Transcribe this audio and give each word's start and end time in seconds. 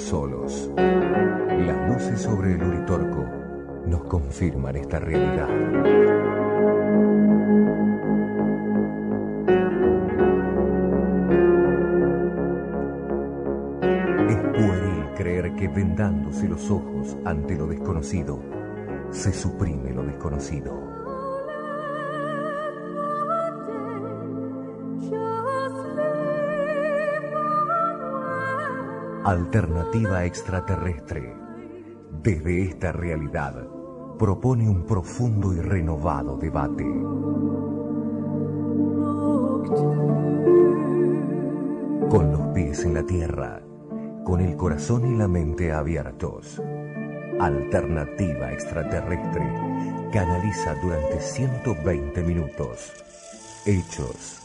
solos. 0.00 0.70
Las 0.76 1.88
luces 1.88 2.20
sobre 2.20 2.54
el 2.54 2.62
Uritorco 2.62 3.26
nos 3.86 4.04
confirman 4.04 4.76
esta 4.76 4.98
realidad. 4.98 5.48
Es 14.28 14.38
pueril 14.38 15.04
creer 15.16 15.54
que 15.54 15.68
vendándose 15.68 16.48
los 16.48 16.70
ojos 16.70 17.16
ante 17.24 17.56
lo 17.56 17.66
desconocido, 17.66 18.38
se 19.10 19.32
suprime 19.32 19.92
lo 19.92 20.04
desconocido. 20.04 21.01
Alternativa 29.24 30.24
extraterrestre. 30.24 31.34
Desde 32.22 32.62
esta 32.62 32.92
realidad, 32.92 33.66
propone 34.18 34.68
un 34.68 34.84
profundo 34.84 35.52
y 35.54 35.60
renovado 35.60 36.36
debate. 36.36 36.84
Con 42.08 42.32
los 42.32 42.48
pies 42.54 42.84
en 42.84 42.94
la 42.94 43.02
tierra, 43.04 43.62
con 44.24 44.40
el 44.40 44.56
corazón 44.56 45.14
y 45.14 45.16
la 45.16 45.28
mente 45.28 45.72
abiertos. 45.72 46.60
Alternativa 47.40 48.52
extraterrestre 48.52 49.44
canaliza 50.12 50.74
durante 50.82 51.20
120 51.20 52.22
minutos 52.22 52.92
hechos, 53.64 54.40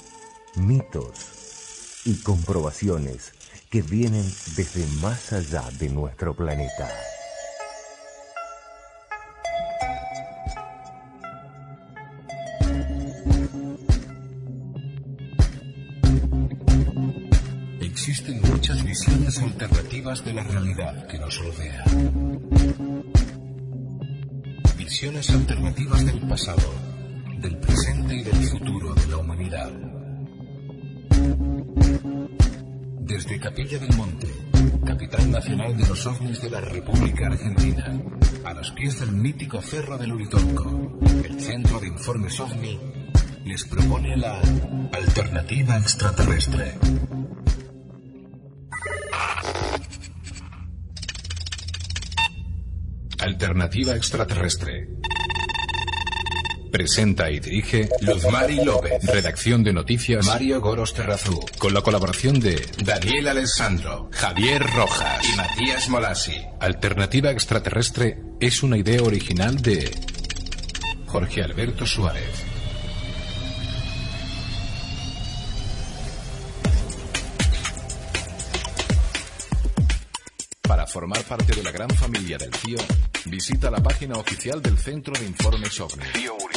mitos 0.56 2.04
y 2.06 2.22
comprobaciones 2.22 3.32
que 3.70 3.82
vienen 3.82 4.26
desde 4.56 4.86
más 5.02 5.34
allá 5.34 5.64
de 5.78 5.90
nuestro 5.90 6.34
planeta. 6.34 6.88
Existen 17.82 18.42
muchas 18.42 18.84
visiones 18.86 19.38
alternativas 19.40 20.24
de 20.24 20.34
la 20.34 20.44
realidad 20.44 21.08
que 21.08 21.20
nos 21.20 21.38
rodea. 21.38 21.84
Visiones 24.78 25.30
alternativas 25.30 26.06
del 26.06 26.22
pasado, 26.22 26.74
del 27.42 27.58
presente 27.58 28.16
y 28.16 28.24
del 28.24 28.46
futuro 28.46 28.94
de 28.94 29.08
la 29.08 29.18
humanidad. 29.18 29.97
Desde 33.08 33.40
Capilla 33.40 33.80
del 33.80 33.96
Monte, 33.96 34.28
capital 34.86 35.32
nacional 35.32 35.78
de 35.78 35.88
los 35.88 36.06
ovnis 36.06 36.42
de 36.42 36.50
la 36.50 36.60
República 36.60 37.28
Argentina, 37.28 38.02
a 38.44 38.54
los 38.54 38.72
pies 38.72 39.00
del 39.00 39.14
mítico 39.14 39.62
Cerro 39.62 39.98
del 39.98 40.12
Uritorco, 40.12 41.00
el 41.24 41.40
Centro 41.40 41.80
de 41.80 41.88
Informes 41.88 42.38
OVNI 42.38 42.80
les 43.46 43.64
propone 43.64 44.18
la 44.18 44.42
alternativa 44.92 45.78
extraterrestre. 45.78 46.74
Alternativa 53.20 53.96
extraterrestre. 53.96 54.97
Presenta 56.72 57.32
y 57.32 57.40
dirige 57.40 57.90
Luzmari 58.02 58.64
López. 58.64 59.04
Redacción 59.04 59.64
de 59.64 59.74
noticias 59.74 60.26
Mario 60.26 60.62
Goros 60.62 60.94
Terrazú. 60.94 61.40
Con 61.58 61.74
la 61.74 61.82
colaboración 61.82 62.40
de 62.40 62.64
Daniel 62.84 63.28
Alessandro, 63.30 64.10
Javier 64.12 64.64
Rojas 64.76 65.26
y 65.28 65.36
Matías 65.36 65.90
Molasi. 65.90 66.42
Alternativa 66.60 67.32
extraterrestre 67.32 68.20
es 68.40 68.64
una 68.64 68.78
idea 68.78 69.02
original 69.02 69.62
de 69.62 69.92
Jorge 71.08 71.42
Alberto 71.42 71.86
Suárez. 71.86 72.46
Para 80.62 80.86
formar 80.86 81.24
parte 81.24 81.56
de 81.56 81.64
la 81.64 81.72
gran 81.72 81.90
familia 81.90 82.38
del 82.38 82.52
CIO, 82.52 82.80
visita 83.26 83.72
la 83.72 83.82
página 83.82 84.16
oficial 84.16 84.62
del 84.62 84.78
Centro 84.78 85.14
de 85.14 85.26
Informes 85.26 85.80
OVNI. 85.80 86.57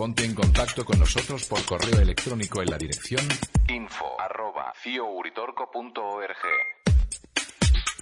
Ponte 0.00 0.24
en 0.24 0.34
contacto 0.34 0.82
con 0.82 0.98
nosotros 0.98 1.44
por 1.44 1.62
correo 1.66 2.00
electrónico 2.00 2.62
en 2.62 2.70
la 2.70 2.78
dirección 2.78 3.20
info@ciouritorco.org. 3.68 6.36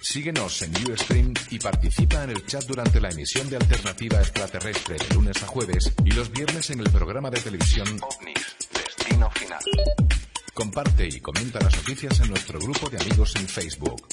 Síguenos 0.01 0.61
en 0.61 0.71
Ustream 0.89 1.33
y 1.49 1.59
participa 1.59 2.23
en 2.23 2.29
el 2.29 2.45
chat 2.45 2.63
durante 2.63 3.01
la 3.01 3.09
emisión 3.09 3.49
de 3.49 3.57
Alternativa 3.57 4.21
Extraterrestre 4.21 4.95
de 4.95 5.13
lunes 5.13 5.43
a 5.43 5.47
jueves 5.47 5.93
y 6.05 6.11
los 6.11 6.31
viernes 6.31 6.69
en 6.69 6.79
el 6.79 6.89
programa 6.89 7.29
de 7.29 7.41
televisión 7.41 7.99
OVNIS, 8.01 8.55
Destino 8.71 9.29
Final. 9.31 9.59
Comparte 10.53 11.05
y 11.05 11.19
comenta 11.19 11.59
las 11.59 11.75
noticias 11.75 12.17
en 12.21 12.29
nuestro 12.29 12.61
grupo 12.61 12.89
de 12.89 12.97
amigos 12.97 13.35
en 13.35 13.45
Facebook. 13.45 14.07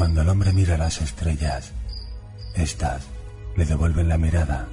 Cuando 0.00 0.22
el 0.22 0.30
hombre 0.30 0.50
mira 0.54 0.78
las 0.78 1.02
estrellas, 1.02 1.72
estas 2.54 3.02
le 3.54 3.66
devuelven 3.66 4.08
la 4.08 4.16
mirada. 4.16 4.66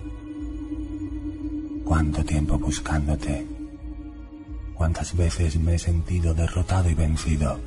¿Cuánto 1.84 2.24
tiempo 2.24 2.58
buscándote? 2.58 3.46
¿Cuántas 4.74 5.18
veces 5.18 5.60
me 5.60 5.76
he 5.76 5.80
sentido 5.80 6.34
derrotado 6.34 6.90
y 6.90 6.94
vencido? 6.94 7.60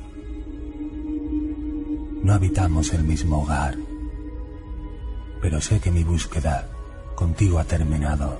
No 2.23 2.33
habitamos 2.33 2.93
el 2.93 3.03
mismo 3.03 3.43
hogar, 3.43 3.77
pero 5.39 5.61
sé 5.61 5.79
que 5.79 5.91
mi 5.91 6.03
búsqueda 6.03 6.67
contigo 7.13 7.59
ha 7.59 7.63
terminado. 7.63 8.39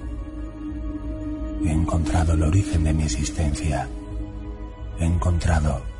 He 1.63 1.71
encontrado 1.71 2.33
el 2.33 2.41
origen 2.41 2.85
de 2.85 2.93
mi 2.95 3.03
existencia. 3.03 3.87
He 4.97 5.05
encontrado 5.05 5.90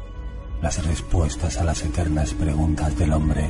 las 0.61 0.85
respuestas 0.85 1.57
a 1.57 1.63
las 1.63 1.83
eternas 1.83 2.33
preguntas 2.33 2.95
del 2.97 3.13
hombre. 3.13 3.49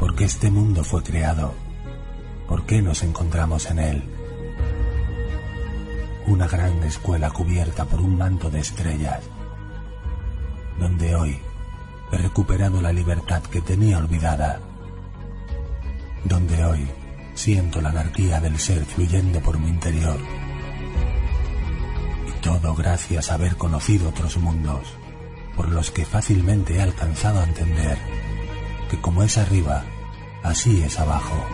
¿Por 0.00 0.14
qué 0.14 0.24
este 0.24 0.50
mundo 0.50 0.82
fue 0.82 1.02
creado? 1.02 1.52
¿Por 2.48 2.64
qué 2.64 2.80
nos 2.80 3.02
encontramos 3.02 3.70
en 3.70 3.78
él? 3.78 4.02
Una 6.26 6.48
gran 6.48 6.82
escuela 6.82 7.30
cubierta 7.30 7.84
por 7.84 8.00
un 8.00 8.16
manto 8.16 8.50
de 8.50 8.60
estrellas, 8.60 9.20
donde 10.80 11.14
hoy 11.14 11.38
he 12.10 12.16
recuperado 12.16 12.80
la 12.80 12.92
libertad 12.92 13.42
que 13.42 13.60
tenía 13.60 13.98
olvidada, 13.98 14.60
donde 16.24 16.64
hoy 16.64 16.88
siento 17.36 17.80
la 17.80 17.90
anarquía 17.90 18.40
del 18.40 18.58
ser 18.58 18.84
fluyendo 18.84 19.40
por 19.40 19.60
mi 19.60 19.68
interior. 19.68 20.18
Y 22.26 22.32
todo 22.40 22.74
gracias 22.74 23.30
a 23.30 23.34
haber 23.34 23.56
conocido 23.56 24.08
otros 24.08 24.38
mundos, 24.38 24.88
por 25.54 25.68
los 25.68 25.90
que 25.90 26.04
fácilmente 26.04 26.76
he 26.76 26.82
alcanzado 26.82 27.40
a 27.40 27.44
entender 27.44 27.98
que 28.90 29.00
como 29.00 29.22
es 29.22 29.36
arriba, 29.38 29.84
así 30.42 30.82
es 30.82 30.98
abajo. 30.98 31.44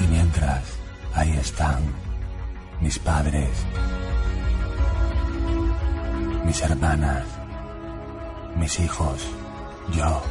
Y 0.00 0.06
mientras, 0.06 0.62
ahí 1.14 1.32
están 1.32 1.82
mis 2.80 2.98
padres, 2.98 3.50
mis 6.44 6.62
hermanas, 6.62 7.24
mis 8.56 8.78
hijos, 8.80 9.26
yo, 9.92 10.22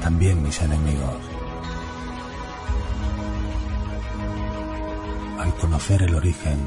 también 0.00 0.42
mis 0.42 0.60
enemigos. 0.60 1.20
Al 5.38 5.54
conocer 5.54 6.02
el 6.02 6.14
origen, 6.14 6.58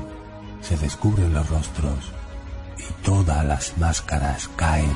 se 0.61 0.77
descubren 0.77 1.33
los 1.33 1.49
rostros 1.49 2.11
y 2.77 2.91
todas 3.03 3.45
las 3.45 3.77
máscaras 3.77 4.49
caen. 4.55 4.93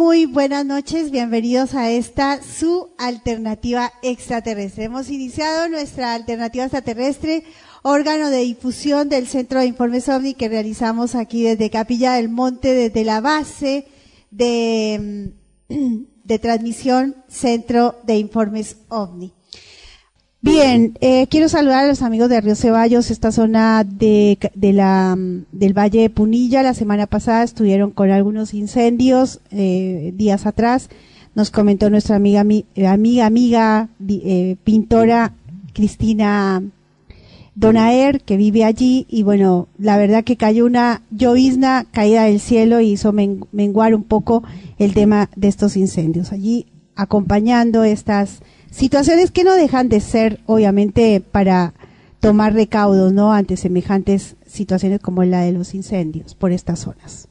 Muy 0.00 0.24
buenas 0.24 0.64
noches, 0.64 1.10
bienvenidos 1.10 1.74
a 1.74 1.90
esta 1.90 2.42
su 2.42 2.88
alternativa 2.96 3.92
extraterrestre. 4.00 4.84
Hemos 4.84 5.10
iniciado 5.10 5.68
nuestra 5.68 6.14
alternativa 6.14 6.64
extraterrestre, 6.64 7.44
órgano 7.82 8.30
de 8.30 8.38
difusión 8.38 9.10
del 9.10 9.26
Centro 9.26 9.60
de 9.60 9.66
Informes 9.66 10.08
OVNI 10.08 10.32
que 10.32 10.48
realizamos 10.48 11.14
aquí 11.14 11.42
desde 11.42 11.68
Capilla 11.68 12.14
del 12.14 12.30
Monte, 12.30 12.72
desde 12.72 13.04
la 13.04 13.20
base 13.20 13.88
de, 14.30 15.34
de 16.24 16.38
transmisión 16.38 17.16
Centro 17.28 18.00
de 18.02 18.16
Informes 18.16 18.78
OVNI. 18.88 19.34
Bien, 20.42 20.96
eh, 21.02 21.26
quiero 21.26 21.50
saludar 21.50 21.84
a 21.84 21.86
los 21.86 22.00
amigos 22.00 22.30
de 22.30 22.40
Río 22.40 22.54
Ceballos, 22.56 23.10
esta 23.10 23.30
zona 23.30 23.84
de, 23.84 24.38
de 24.54 24.72
la, 24.72 25.14
del 25.52 25.76
Valle 25.76 26.00
de 26.00 26.08
Punilla. 26.08 26.62
La 26.62 26.72
semana 26.72 27.06
pasada 27.06 27.42
estuvieron 27.42 27.90
con 27.90 28.10
algunos 28.10 28.54
incendios, 28.54 29.40
eh, 29.50 30.14
días 30.16 30.46
atrás. 30.46 30.88
Nos 31.34 31.50
comentó 31.50 31.90
nuestra 31.90 32.16
amiga, 32.16 32.40
amiga, 32.40 33.26
amiga, 33.26 33.88
eh, 34.08 34.56
pintora 34.64 35.34
Cristina 35.74 36.62
Donaer, 37.54 38.22
que 38.22 38.38
vive 38.38 38.64
allí. 38.64 39.04
Y 39.10 39.22
bueno, 39.24 39.68
la 39.76 39.98
verdad 39.98 40.24
que 40.24 40.36
cayó 40.36 40.64
una 40.64 41.02
llovizna 41.10 41.84
caída 41.92 42.24
del 42.24 42.40
cielo 42.40 42.80
y 42.80 42.92
hizo 42.92 43.12
menguar 43.12 43.94
un 43.94 44.04
poco 44.04 44.42
el 44.78 44.94
tema 44.94 45.28
de 45.36 45.48
estos 45.48 45.76
incendios. 45.76 46.32
Allí 46.32 46.64
acompañando 46.96 47.84
estas 47.84 48.40
Situaciones 48.70 49.30
que 49.30 49.44
no 49.44 49.54
dejan 49.54 49.88
de 49.88 50.00
ser, 50.00 50.40
obviamente, 50.46 51.20
para 51.20 51.74
tomar 52.20 52.54
recaudos, 52.54 53.12
¿no? 53.12 53.32
Ante 53.32 53.56
semejantes 53.56 54.36
situaciones 54.46 55.00
como 55.00 55.24
la 55.24 55.42
de 55.42 55.52
los 55.52 55.74
incendios 55.74 56.34
por 56.34 56.52
estas 56.52 56.80
zonas. 56.80 57.28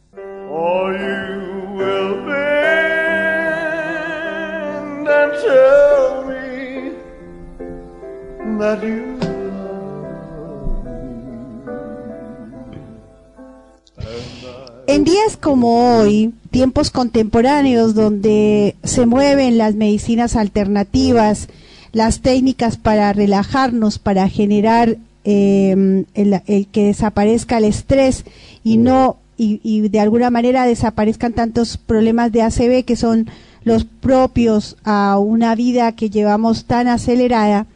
En 14.90 15.04
días 15.04 15.38
como 15.38 16.00
hoy, 16.00 16.34
tiempos 16.50 16.90
contemporáneos 16.90 17.94
donde 17.94 18.76
se 18.84 19.06
mueven 19.06 19.60
las 19.60 19.76
medicinas 19.76 20.36
alternativas, 20.36 21.48
las 21.92 22.22
técnicas 22.22 22.78
para 22.78 23.14
relajarnos, 23.14 24.00
para 24.00 24.28
generar 24.28 24.98
em, 25.26 26.06
el, 26.16 26.42
que 26.72 26.86
desaparezca 26.86 27.60
el 27.60 27.66
estrés 27.66 28.26
y 28.64 28.78
no 28.78 29.18
y, 29.38 29.88
de 29.90 30.00
alguna 30.00 30.32
manera 30.32 30.66
desaparezcan 30.66 31.34
tantos 31.34 31.78
problemas 31.78 32.32
de 32.32 32.42
ACV 32.42 32.84
que 32.84 32.96
son 32.96 33.30
los 33.64 33.86
propios 33.86 34.76
a 34.86 35.20
una 35.20 35.54
vida 35.54 35.92
que 35.92 36.10
llevamos 36.10 36.66
tan 36.66 36.88
acelerada, 36.88 37.68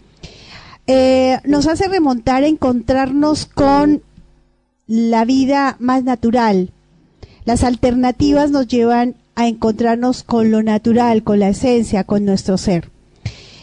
eh, 0.88 1.38
nos 1.45 1.68
hace 1.68 1.88
remontar 1.88 2.44
a 2.44 2.48
encontrarnos 2.48 3.45
con 3.45 4.01
la 4.88 5.25
vida 5.25 5.75
más 5.80 6.04
natural, 6.04 6.71
las 7.45 7.63
alternativas 7.63 8.51
nos 8.51 8.68
llevan 8.68 9.16
a 9.36 9.48
encontrarnos 9.48 10.24
con 10.24 10.51
lo 10.51 10.63
natural, 10.63 11.24
con 11.24 11.40
la 11.40 11.50
esencia, 11.50 12.04
con 12.04 12.25
nuestro 12.25 12.57
ser. 12.57 12.90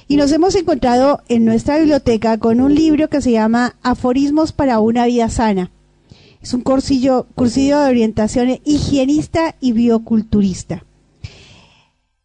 Y 0.08 0.16
nos 0.16 0.32
hemos 0.32 0.54
encontrado 0.56 1.20
en 1.28 1.44
nuestra 1.44 1.78
biblioteca 1.78 2.38
con 2.38 2.60
un 2.60 2.74
libro 2.74 3.08
que 3.08 3.22
se 3.22 3.30
llama 3.32 3.76
Aforismos 3.82 4.52
para 4.52 4.80
una 4.80 5.06
vida 5.06 5.28
sana. 5.28 5.70
Es 6.42 6.52
un 6.54 6.62
cursillo, 6.62 7.26
de 7.36 7.74
orientación 7.74 8.58
higienista 8.64 9.54
y 9.60 9.72
bioculturista. 9.72 10.84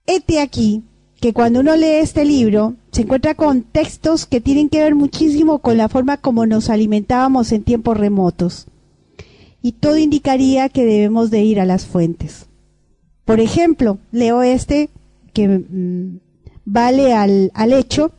Este 0.07 0.39
aquí 0.39 0.83
que 1.19 1.33
cuando 1.33 1.59
uno 1.59 1.75
lee 1.75 1.99
este 2.01 2.25
libro 2.25 2.75
se 2.91 3.01
encuentra 3.01 3.35
con 3.35 3.63
textos 3.63 4.25
que 4.25 4.41
tienen 4.41 4.69
que 4.69 4.79
ver 4.79 4.95
muchísimo 4.95 5.59
con 5.59 5.77
la 5.77 5.89
forma 5.89 6.17
como 6.17 6.45
nos 6.45 6.69
alimentábamos 6.69 7.51
en 7.51 7.63
tiempos 7.63 7.97
remotos 7.97 8.67
y 9.65 9.71
todo 9.71 9.97
indicaría 9.97 10.69
que 10.69 10.85
debemos 10.85 11.31
de 11.31 11.41
ir 11.41 11.59
a 11.59 11.65
las 11.65 11.87
fuentes. 11.87 12.45
Por 13.25 13.39
ejemplo, 13.39 13.97
leo 14.11 14.43
este 14.43 14.91
que 15.33 15.47
mm, 15.47 16.19
vale 16.65 17.15
al, 17.15 17.51
hecho, 17.73 18.11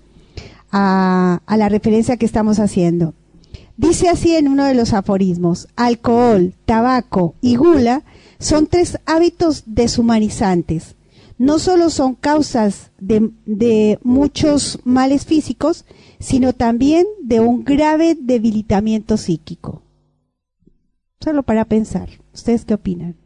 a, 0.72 1.40
la 1.46 1.68
referencia 1.68 2.16
que 2.16 2.26
estamos 2.26 2.58
haciendo. 2.58 3.14
Dice 3.76 4.08
así 4.08 4.34
en 4.34 4.48
uno 4.48 4.64
de 4.64 4.74
los 4.74 4.92
aforismos, 4.92 5.68
alcohol, 5.76 6.52
tabaco 6.64 7.36
y 7.40 7.54
gula 7.54 8.02
son 8.40 8.66
tres 8.66 8.98
hábitos 9.06 9.62
deshumanizantes. 9.66 10.96
No 11.38 11.60
solo 11.60 11.90
son 11.90 12.16
causas 12.16 12.90
de, 12.98 14.00
muchos 14.02 14.80
males 14.82 15.24
físicos, 15.24 15.84
sino 16.18 16.54
también 16.54 17.06
de 17.22 17.38
un 17.38 17.62
grave 17.62 18.16
debilitamiento 18.20 19.16
psíquico. 19.16 19.85
Solo 21.20 21.42
para 21.42 21.64
pensar. 21.64 22.08
¿Ustedes 22.32 22.64
qué 22.64 22.74
opinan? 22.74 23.16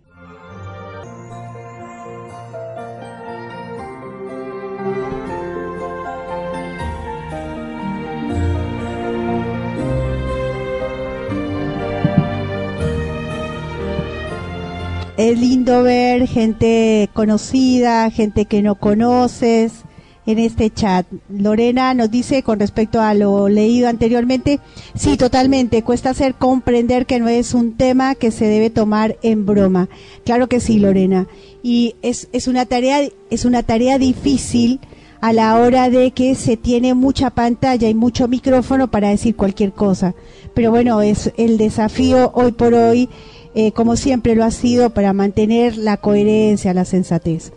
Es 15.16 15.38
lindo 15.38 15.82
ver 15.82 16.26
gente 16.26 17.10
conocida, 17.12 18.08
gente 18.10 18.46
que 18.46 18.62
no 18.62 18.76
conoces, 18.76 19.84
en 20.26 20.38
este 20.38 20.70
chat. 20.70 21.06
Lorena 21.28 21.94
nos 21.94 22.10
dice 22.10 22.42
con 22.42 22.60
respecto 22.60 23.00
a 23.00 23.14
lo 23.14 23.48
leído 23.48 23.88
anteriormente, 23.88 24.60
sí, 24.94 25.16
totalmente, 25.16 25.82
cuesta 25.82 26.10
hacer 26.10 26.34
comprender 26.34 27.06
que 27.06 27.20
no 27.20 27.28
es 27.28 27.54
un 27.54 27.76
tema 27.76 28.14
que 28.14 28.30
se 28.30 28.46
debe 28.46 28.70
tomar 28.70 29.16
en 29.22 29.46
broma. 29.46 29.88
Claro 30.24 30.48
que 30.48 30.60
sí, 30.60 30.78
Lorena. 30.78 31.26
Y 31.62 31.96
es, 32.02 32.28
es 32.32 32.48
una 32.48 32.66
tarea, 32.66 33.00
es 33.30 33.44
una 33.44 33.62
tarea 33.62 33.98
difícil 33.98 34.80
a 35.20 35.32
la 35.32 35.56
hora 35.56 35.90
de 35.90 36.12
que 36.12 36.34
se 36.34 36.56
tiene 36.56 36.94
mucha 36.94 37.30
pantalla 37.30 37.88
y 37.88 37.94
mucho 37.94 38.26
micrófono 38.28 38.90
para 38.90 39.10
decir 39.10 39.36
cualquier 39.36 39.72
cosa. 39.72 40.14
Pero 40.54 40.70
bueno, 40.70 41.02
es 41.02 41.32
el 41.36 41.58
desafío 41.58 42.30
hoy 42.34 42.52
por 42.52 42.74
hoy, 42.74 43.08
eh, 43.54 43.72
como 43.72 43.96
siempre 43.96 44.34
lo 44.34 44.44
ha 44.44 44.50
sido, 44.50 44.90
para 44.90 45.12
mantener 45.12 45.76
la 45.76 45.98
coherencia, 45.98 46.72
la 46.72 46.84
sensatez. 46.84 47.52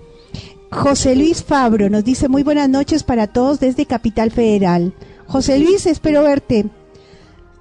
José 0.73 1.15
Luis 1.15 1.43
Fabro 1.43 1.89
nos 1.89 2.03
dice 2.03 2.27
muy 2.27 2.43
buenas 2.43 2.67
noches 2.67 3.03
para 3.03 3.27
todos 3.27 3.59
desde 3.59 3.85
Capital 3.85 4.31
Federal. 4.31 4.93
José 5.27 5.59
Luis, 5.59 5.85
espero 5.85 6.23
verte. 6.23 6.65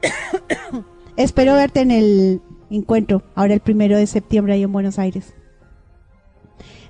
espero 1.16 1.54
verte 1.54 1.81
en 1.81 1.90
el 1.90 2.40
encuentro, 2.71 3.23
ahora 3.35 3.54
el 3.54 3.61
primero 3.61 3.99
de 3.99 4.07
septiembre 4.07 4.54
ahí 4.54 4.62
en 4.62 4.73
Buenos 4.73 4.99
Aires. 4.99 5.35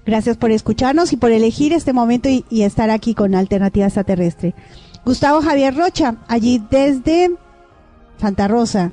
Gracias 0.07 0.37
por 0.37 0.53
escucharnos 0.53 1.13
y 1.13 1.17
por 1.17 1.33
elegir 1.33 1.73
este 1.73 1.93
momento 1.93 2.29
y, 2.29 2.45
estar 2.63 2.91
aquí 2.91 3.15
con 3.15 3.35
Alternativa 3.35 3.87
Extraterrestre. 3.87 4.55
Gustavo 5.05 5.43
Javier 5.43 5.77
Rocha, 5.77 6.17
allí 6.29 6.63
desde 6.71 7.33
Santa 8.19 8.49
Rosa. 8.49 8.93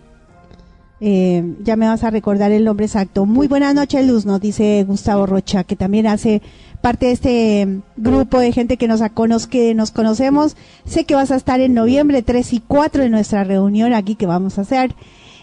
Eh, 1.02 1.56
ya 1.64 1.78
me 1.78 1.88
vas 1.88 2.04
a 2.04 2.10
recordar 2.10 2.52
el 2.52 2.66
nombre 2.66 2.86
exacto. 2.86 3.26
Muy 3.26 3.48
buenas 3.48 3.74
noches, 3.74 4.06
Luz, 4.06 4.26
nos 4.26 4.42
dice 4.42 4.84
Gustavo 4.86 5.26
Rocha, 5.26 5.64
que 5.64 5.76
también 5.76 6.08
hace 6.08 6.42
parte 6.82 7.08
de 7.08 7.12
este 7.14 7.82
grupo 7.98 8.40
de 8.40 8.52
gente 8.52 8.78
que 8.78 8.88
nos, 8.88 9.02
que 9.48 9.74
nos 9.76 9.92
conocemos. 9.92 10.58
Sé 10.86 11.06
que 11.06 11.16
vas 11.16 11.32
a 11.32 11.36
estar 11.36 11.62
en 11.62 11.74
noviembre 11.74 12.22
3 12.22 12.54
y 12.54 12.60
4 12.60 13.04
en 13.04 13.12
nuestra 13.12 13.44
reunión 13.44 13.94
aquí 13.94 14.16
que 14.16 14.26
vamos 14.26 14.58
a 14.58 14.62
hacer. 14.62 14.96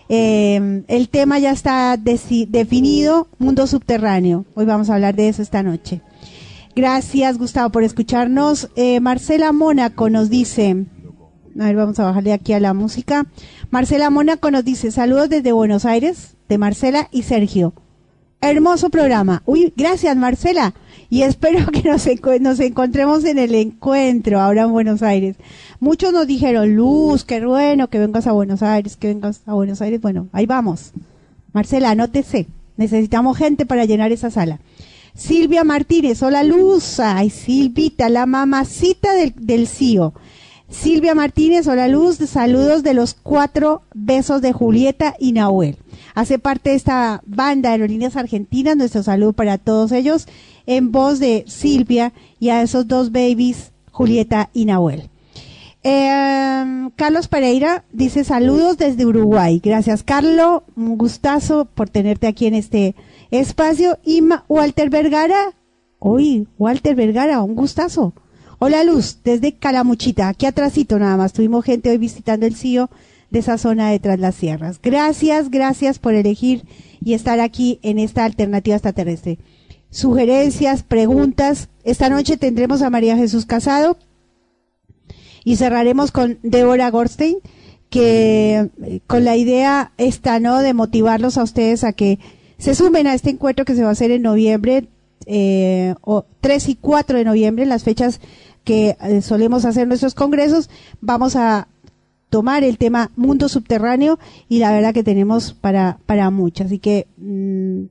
Eh, 0.08 0.84
el 0.86 1.08
tema 1.08 1.38
ya 1.38 1.50
está 1.50 1.96
definido, 1.96 3.28
mundo 3.38 3.66
subterráneo. 3.66 4.44
Hoy 4.54 4.64
vamos 4.64 4.90
a 4.90 4.94
hablar 4.94 5.16
de 5.16 5.28
eso 5.28 5.42
esta 5.42 5.62
noche. 5.62 6.00
Gracias, 6.76 7.38
Gustavo, 7.38 7.70
por 7.70 7.84
escucharnos. 7.84 8.68
Eh, 8.76 9.00
Marcela 9.00 9.50
Mónaco 9.52 10.10
nos 10.10 10.28
dice, 10.28 10.84
a 11.60 11.64
ver, 11.64 11.76
vamos 11.76 11.98
a 11.98 12.04
bajarle 12.04 12.32
aquí 12.32 12.52
a 12.52 12.60
la 12.60 12.75
música. 12.75 13.26
Marcela 13.70 14.10
Mónaco 14.10 14.50
nos 14.50 14.64
dice, 14.64 14.90
saludos 14.90 15.28
desde 15.28 15.52
Buenos 15.52 15.84
Aires, 15.84 16.36
de 16.48 16.58
Marcela 16.58 17.08
y 17.12 17.22
Sergio. 17.22 17.72
Hermoso 18.40 18.90
programa. 18.90 19.42
Uy, 19.46 19.72
gracias, 19.76 20.16
Marcela 20.16 20.75
y 21.08 21.22
espero 21.22 21.66
que 21.72 21.82
nos, 21.82 22.06
nos 22.40 22.60
encontremos 22.60 23.25
en 23.25 23.38
el 23.38 23.54
encuentro 23.54 24.40
ahora 24.40 24.62
en 24.62 24.72
Buenos 24.72 25.02
Aires. 25.02 25.36
Muchos 25.80 26.12
nos 26.12 26.26
dijeron, 26.26 26.75
Luz, 26.75 27.25
qué 27.25 27.44
bueno 27.44 27.88
que 27.88 27.98
vengas 27.98 28.26
a 28.26 28.32
Buenos 28.32 28.62
Aires, 28.62 28.96
que 28.96 29.08
vengas 29.08 29.42
a 29.46 29.54
Buenos 29.54 29.80
Aires. 29.82 30.00
Bueno, 30.00 30.28
ahí 30.32 30.46
vamos. 30.46 30.92
Marcela, 31.52 31.90
anótese. 31.90 32.46
Necesitamos 32.76 33.38
gente 33.38 33.64
para 33.66 33.84
llenar 33.84 34.12
esa 34.12 34.30
sala. 34.30 34.60
Silvia 35.14 35.64
Martínez, 35.64 36.22
hola 36.22 36.42
Luz. 36.42 37.00
Ay, 37.00 37.30
Silvita, 37.30 38.08
la 38.10 38.26
mamacita 38.26 39.14
del, 39.14 39.32
del 39.36 39.66
CIO. 39.66 40.12
Silvia 40.68 41.14
Martínez, 41.14 41.68
hola 41.68 41.87
Luz, 41.87 42.16
saludos 42.16 42.82
de 42.82 42.92
los 42.92 43.14
cuatro 43.14 43.82
besos 43.94 44.42
de 44.42 44.52
Julieta 44.52 45.14
y 45.18 45.32
Nahuel. 45.32 45.76
Hace 46.14 46.38
parte 46.38 46.70
de 46.70 46.76
esta 46.76 47.23
banda 47.25 47.68
de 47.68 47.75
aerolíneas 47.75 48.16
argentinas, 48.16 48.76
nuestro 48.76 49.02
saludo 49.04 49.32
para 49.32 49.58
todos 49.58 49.92
ellos 49.92 50.26
en 50.66 50.90
voz 50.90 51.20
de 51.20 51.44
Silvia 51.46 52.12
y 52.40 52.49
a 52.49 52.62
esos 52.62 52.88
dos 52.88 53.12
babies, 53.12 53.73
Julieta 53.92 54.50
y 54.52 54.64
Nahuel. 54.64 55.08
Eh, 55.85 56.90
Carlos 56.96 57.28
Pereira 57.28 57.85
dice 57.92 58.25
saludos 58.25 58.76
desde 58.76 59.06
Uruguay. 59.06 59.61
Gracias, 59.62 60.02
Carlos. 60.02 60.62
Un 60.75 60.99
gustazo 60.99 61.66
por 61.66 61.88
tenerte 61.88 62.26
aquí 62.26 62.46
en 62.46 62.54
este 62.54 62.96
espacio. 63.30 63.99
Y 64.04 64.20
Walter 64.49 64.90
Vergara. 64.90 65.54
Uy, 66.00 66.49
Walter 66.58 66.96
Vergara, 66.96 67.40
un 67.40 67.54
gustazo. 67.54 68.14
Hola 68.58 68.84
Luz, 68.84 69.18
desde 69.22 69.52
Calamuchita, 69.52 70.28
aquí 70.28 70.46
atrásito 70.46 70.98
nada 70.98 71.18
más. 71.18 71.34
Tuvimos 71.34 71.62
gente 71.62 71.90
hoy 71.90 71.98
visitando 71.98 72.46
el 72.46 72.56
CIO 72.56 72.88
de 73.30 73.40
esa 73.40 73.58
zona 73.58 73.90
detrás 73.90 74.16
de 74.16 74.22
las 74.22 74.34
sierras. 74.34 74.80
Gracias, 74.82 75.50
gracias 75.50 75.98
por 75.98 76.14
elegir 76.14 76.64
y 77.04 77.12
estar 77.12 77.38
aquí 77.40 77.78
en 77.82 77.98
esta 77.98 78.25
alternativa 78.25 78.76
extraterrestre. 78.76 79.38
Sugerencias, 79.90 80.82
preguntas. 80.82 81.68
Esta 81.84 82.08
noche 82.08 82.38
tendremos 82.38 82.80
a 82.80 82.88
María 82.88 83.18
Jesús 83.18 83.44
Casado, 83.44 83.98
y 85.44 85.56
cerraremos 85.56 86.10
con 86.10 86.38
Débora 86.42 86.90
Gorstein, 86.90 87.36
que 87.90 88.70
con 89.06 89.25
la 89.25 89.36
idea 89.36 89.92
esta, 89.98 90.40
¿no? 90.40 90.60
De 90.60 90.72
motivarlos 90.72 91.36
a 91.36 91.42
ustedes 91.42 91.84
a 91.84 91.92
que 91.92 92.18
se 92.58 92.75
sumen 92.75 93.06
a 93.06 93.14
este 93.14 93.30
encuentro 93.30 93.66
que 93.66 93.75
se 93.75 93.82
va 93.82 93.90
a 93.90 93.92
hacer 93.92 94.10
en 94.10 94.22
noviembre, 94.22 94.88
eh, 95.26 95.94
o 96.02 96.25
3 96.40 96.68
y 96.68 96.75
4 96.76 97.18
de 97.18 97.25
noviembre, 97.25 97.66
las 97.66 97.84
fechas 97.84 98.20
que 98.66 98.96
eh, 99.00 99.23
solemos 99.23 99.64
hacer 99.64 99.87
nuestros 99.87 100.14
congresos. 100.14 100.68
Vamos 101.00 101.37
a 101.37 101.68
tomar 102.30 102.64
el 102.64 102.78
tema 102.78 103.12
mundo 103.14 103.49
subterráneo 103.49 104.18
y 104.49 104.58
la 104.58 104.73
verdad 104.73 104.92
que 104.92 105.04
tenemos 105.04 105.54
para, 105.54 105.99
para 106.04 106.30
muchas. 106.30 106.66
Así 106.66 106.80
que, 106.80 107.06
mm, 107.16 107.85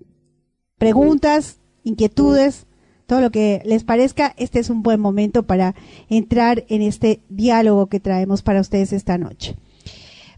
preguntas, 0.77 1.59
inquietudes, 1.85 2.67
todo 3.07 3.21
lo 3.21 3.31
que 3.31 3.61
les 3.65 3.85
parezca, 3.85 4.33
este 4.37 4.59
es 4.59 4.69
un 4.69 4.83
buen 4.83 4.99
momento 4.99 5.43
para 5.43 5.75
entrar 6.09 6.65
en 6.67 6.81
este 6.81 7.21
diálogo 7.29 7.87
que 7.87 8.01
traemos 8.01 8.41
para 8.41 8.59
ustedes 8.59 8.91
esta 8.91 9.17
noche. 9.17 9.55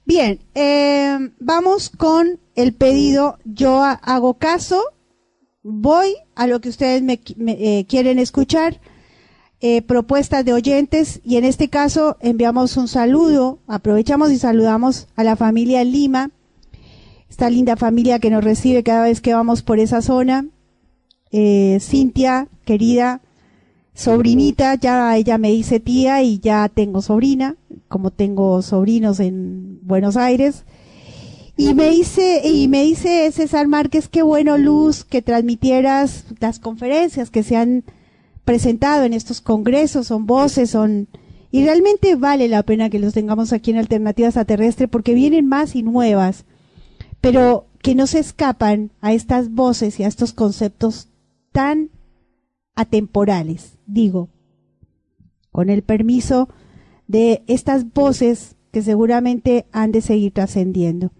Bien, 0.05 0.39
eh, 0.53 1.17
vamos 1.39 1.89
con 1.89 2.39
el 2.55 2.73
pedido. 2.73 3.39
Yo 3.43 3.83
hago 3.83 4.35
caso, 4.35 4.83
voy 5.63 6.15
a 6.35 6.45
lo 6.45 6.61
que 6.61 6.69
ustedes 6.69 7.01
me, 7.01 7.19
eh, 7.37 7.85
quieren 7.89 8.19
escuchar, 8.19 8.79
eh, 9.59 9.81
propuestas 9.81 10.45
de 10.45 10.53
oyentes 10.53 11.21
y 11.23 11.37
en 11.37 11.45
este 11.45 11.69
caso 11.69 12.17
enviamos 12.21 12.77
un 12.77 12.87
saludo, 12.87 13.59
aprovechamos 13.67 14.31
y 14.31 14.37
saludamos 14.37 15.07
a 15.15 15.23
la 15.23 15.35
familia 15.35 15.83
Lima, 15.83 16.31
esta 17.29 17.49
linda 17.49 17.75
familia 17.75 18.19
que 18.19 18.29
nos 18.29 18.43
recibe 18.43 18.83
cada 18.83 19.03
vez 19.03 19.21
que 19.21 19.33
vamos 19.33 19.61
por 19.61 19.79
esa 19.79 20.01
zona 20.01 20.45
eh, 21.31 21.79
Cintia, 21.81 22.47
querida 22.65 23.21
sobrinita, 23.93 24.75
ya 24.75 25.17
ella 25.17 25.37
me 25.39 25.49
dice 25.49 25.79
tía 25.79 26.21
y 26.21 26.39
ya 26.39 26.69
tengo 26.69 27.01
sobrina, 27.01 27.55
como 27.87 28.11
tengo 28.11 28.61
sobrinos 28.61 29.19
en 29.19 29.79
Buenos 29.81 30.17
Aires. 30.17 30.65
Y 31.57 31.73
me 31.73 31.89
dice, 31.89 32.47
y 32.47 32.67
me 32.67 32.83
dice 32.83 33.31
César 33.31 33.67
Márquez, 33.67 34.07
qué 34.07 34.21
bueno 34.21 34.59
Luz 34.59 35.03
que 35.03 35.23
transmitieras 35.23 36.25
las 36.39 36.59
conferencias 36.59 37.31
que 37.31 37.41
se 37.41 37.55
han 37.55 37.83
presentado 38.47 39.03
en 39.03 39.11
estos 39.11 39.41
congresos, 39.41 40.07
son 40.07 40.25
voces, 40.25 40.69
son, 40.69 41.09
y 41.51 41.65
realmente 41.65 42.15
vale 42.15 42.47
la 42.47 42.63
pena 42.63 42.89
que 42.89 42.97
los 42.97 43.13
tengamos 43.13 43.51
aquí 43.51 43.71
en 43.71 43.77
Alternativas 43.77 44.37
a 44.37 44.45
Terrestre 44.45 44.87
porque 44.87 45.13
vienen 45.13 45.47
más 45.47 45.75
y 45.75 45.83
nuevas, 45.83 46.45
pero 47.19 47.65
que 47.83 47.93
no 47.93 48.07
se 48.07 48.19
escapan 48.19 48.91
a 49.01 49.11
estas 49.11 49.51
voces 49.51 49.99
y 49.99 50.05
a 50.05 50.07
estos 50.07 50.31
conceptos 50.31 51.09
tan 51.51 51.89
atemporales, 52.73 53.73
digo, 53.85 54.29
con 55.51 55.69
el 55.69 55.83
permiso 55.83 56.47
de 57.05 57.43
estas 57.47 57.91
voces 57.93 58.55
que 58.71 58.81
seguramente 58.81 59.65
han 59.73 59.91
de 59.91 59.99
seguir 59.99 60.31
trascendiendo. 60.31 61.11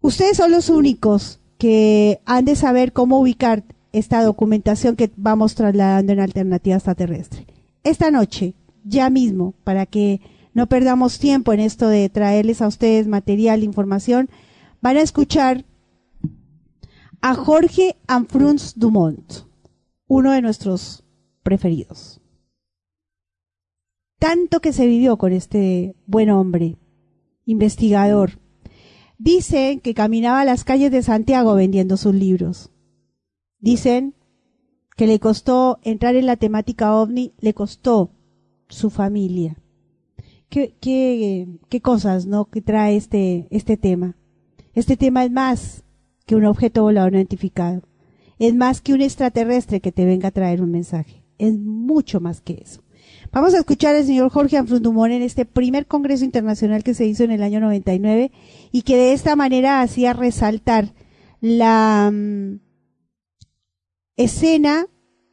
Ustedes 0.00 0.38
son 0.38 0.52
los 0.52 0.70
únicos 0.70 1.40
que 1.58 2.22
han 2.24 2.46
de 2.46 2.56
saber 2.56 2.94
cómo 2.94 3.20
ubicar 3.20 3.64
esta 3.92 4.22
documentación 4.22 4.96
que 4.96 5.10
vamos 5.16 5.54
trasladando 5.54 6.12
en 6.12 6.20
alternativa 6.20 6.76
extraterrestre. 6.76 7.46
Esta 7.84 8.10
noche, 8.10 8.54
ya 8.84 9.10
mismo, 9.10 9.54
para 9.64 9.86
que 9.86 10.20
no 10.54 10.66
perdamos 10.66 11.18
tiempo 11.18 11.52
en 11.52 11.60
esto 11.60 11.88
de 11.88 12.08
traerles 12.08 12.62
a 12.62 12.66
ustedes 12.66 13.06
material, 13.06 13.62
información, 13.62 14.28
van 14.80 14.96
a 14.96 15.02
escuchar 15.02 15.64
a 17.20 17.34
Jorge 17.34 17.96
Anfruns 18.06 18.78
Dumont, 18.78 19.32
uno 20.06 20.32
de 20.32 20.42
nuestros 20.42 21.04
preferidos. 21.42 22.20
Tanto 24.18 24.60
que 24.60 24.72
se 24.72 24.86
vivió 24.86 25.16
con 25.16 25.32
este 25.32 25.94
buen 26.06 26.30
hombre, 26.30 26.76
investigador. 27.44 28.40
Dicen 29.16 29.80
que 29.80 29.94
caminaba 29.94 30.40
a 30.40 30.44
las 30.44 30.64
calles 30.64 30.90
de 30.90 31.02
Santiago 31.02 31.54
vendiendo 31.54 31.96
sus 31.96 32.14
libros. 32.14 32.70
Dicen 33.60 34.14
que 34.96 35.06
le 35.06 35.18
costó 35.20 35.78
entrar 35.82 36.16
en 36.16 36.26
la 36.26 36.36
temática 36.36 36.94
ovni, 36.94 37.32
le 37.40 37.54
costó 37.54 38.10
su 38.68 38.90
familia. 38.90 39.56
¿Qué, 40.48 40.74
qué, 40.80 41.48
qué 41.68 41.80
cosas, 41.80 42.26
no? 42.26 42.46
Que 42.46 42.62
trae 42.62 42.96
este, 42.96 43.46
este 43.50 43.76
tema. 43.76 44.16
Este 44.74 44.96
tema 44.96 45.24
es 45.24 45.30
más 45.30 45.84
que 46.26 46.36
un 46.36 46.44
objeto 46.44 46.82
volador 46.82 47.12
no 47.12 47.18
identificado. 47.18 47.82
Es 48.38 48.54
más 48.54 48.80
que 48.80 48.92
un 48.92 49.02
extraterrestre 49.02 49.80
que 49.80 49.92
te 49.92 50.04
venga 50.04 50.28
a 50.28 50.32
traer 50.32 50.62
un 50.62 50.70
mensaje. 50.70 51.24
Es 51.38 51.58
mucho 51.58 52.20
más 52.20 52.40
que 52.40 52.60
eso. 52.62 52.82
Vamos 53.32 53.54
a 53.54 53.58
escuchar 53.58 53.94
al 53.94 54.04
señor 54.04 54.30
Jorge 54.30 54.56
Anfrundumón 54.56 55.10
en 55.10 55.22
este 55.22 55.44
primer 55.44 55.86
congreso 55.86 56.24
internacional 56.24 56.82
que 56.82 56.94
se 56.94 57.06
hizo 57.06 57.24
en 57.24 57.30
el 57.30 57.42
año 57.42 57.60
99 57.60 58.30
y 58.72 58.82
que 58.82 58.96
de 58.96 59.12
esta 59.12 59.36
manera 59.36 59.80
hacía 59.80 60.12
resaltar 60.12 60.92
la 61.40 62.10
mm, 62.12 62.60
escena 64.18 64.86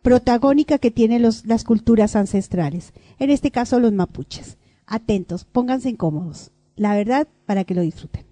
protagónica 0.03 0.77
que 0.77 0.91
tienen 0.91 1.23
las 1.23 1.63
culturas 1.65 2.15
ancestrales. 2.15 2.93
En 3.19 3.31
este 3.31 3.51
caso 3.51 3.79
los 3.79 3.91
mapuches. 3.91 4.57
Atentos, 4.85 5.43
pónganse 5.43 5.89
incómodos. 5.89 6.51
La 6.75 6.95
verdad, 6.95 7.27
para 7.45 7.63
que 7.63 7.73
lo 7.73 7.81
disfruten. 7.81 8.23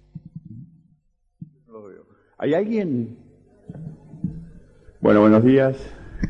¿Hay 2.38 2.54
alguien? 2.54 3.16
Bueno, 5.00 5.20
buenos 5.20 5.44
días. 5.44 5.76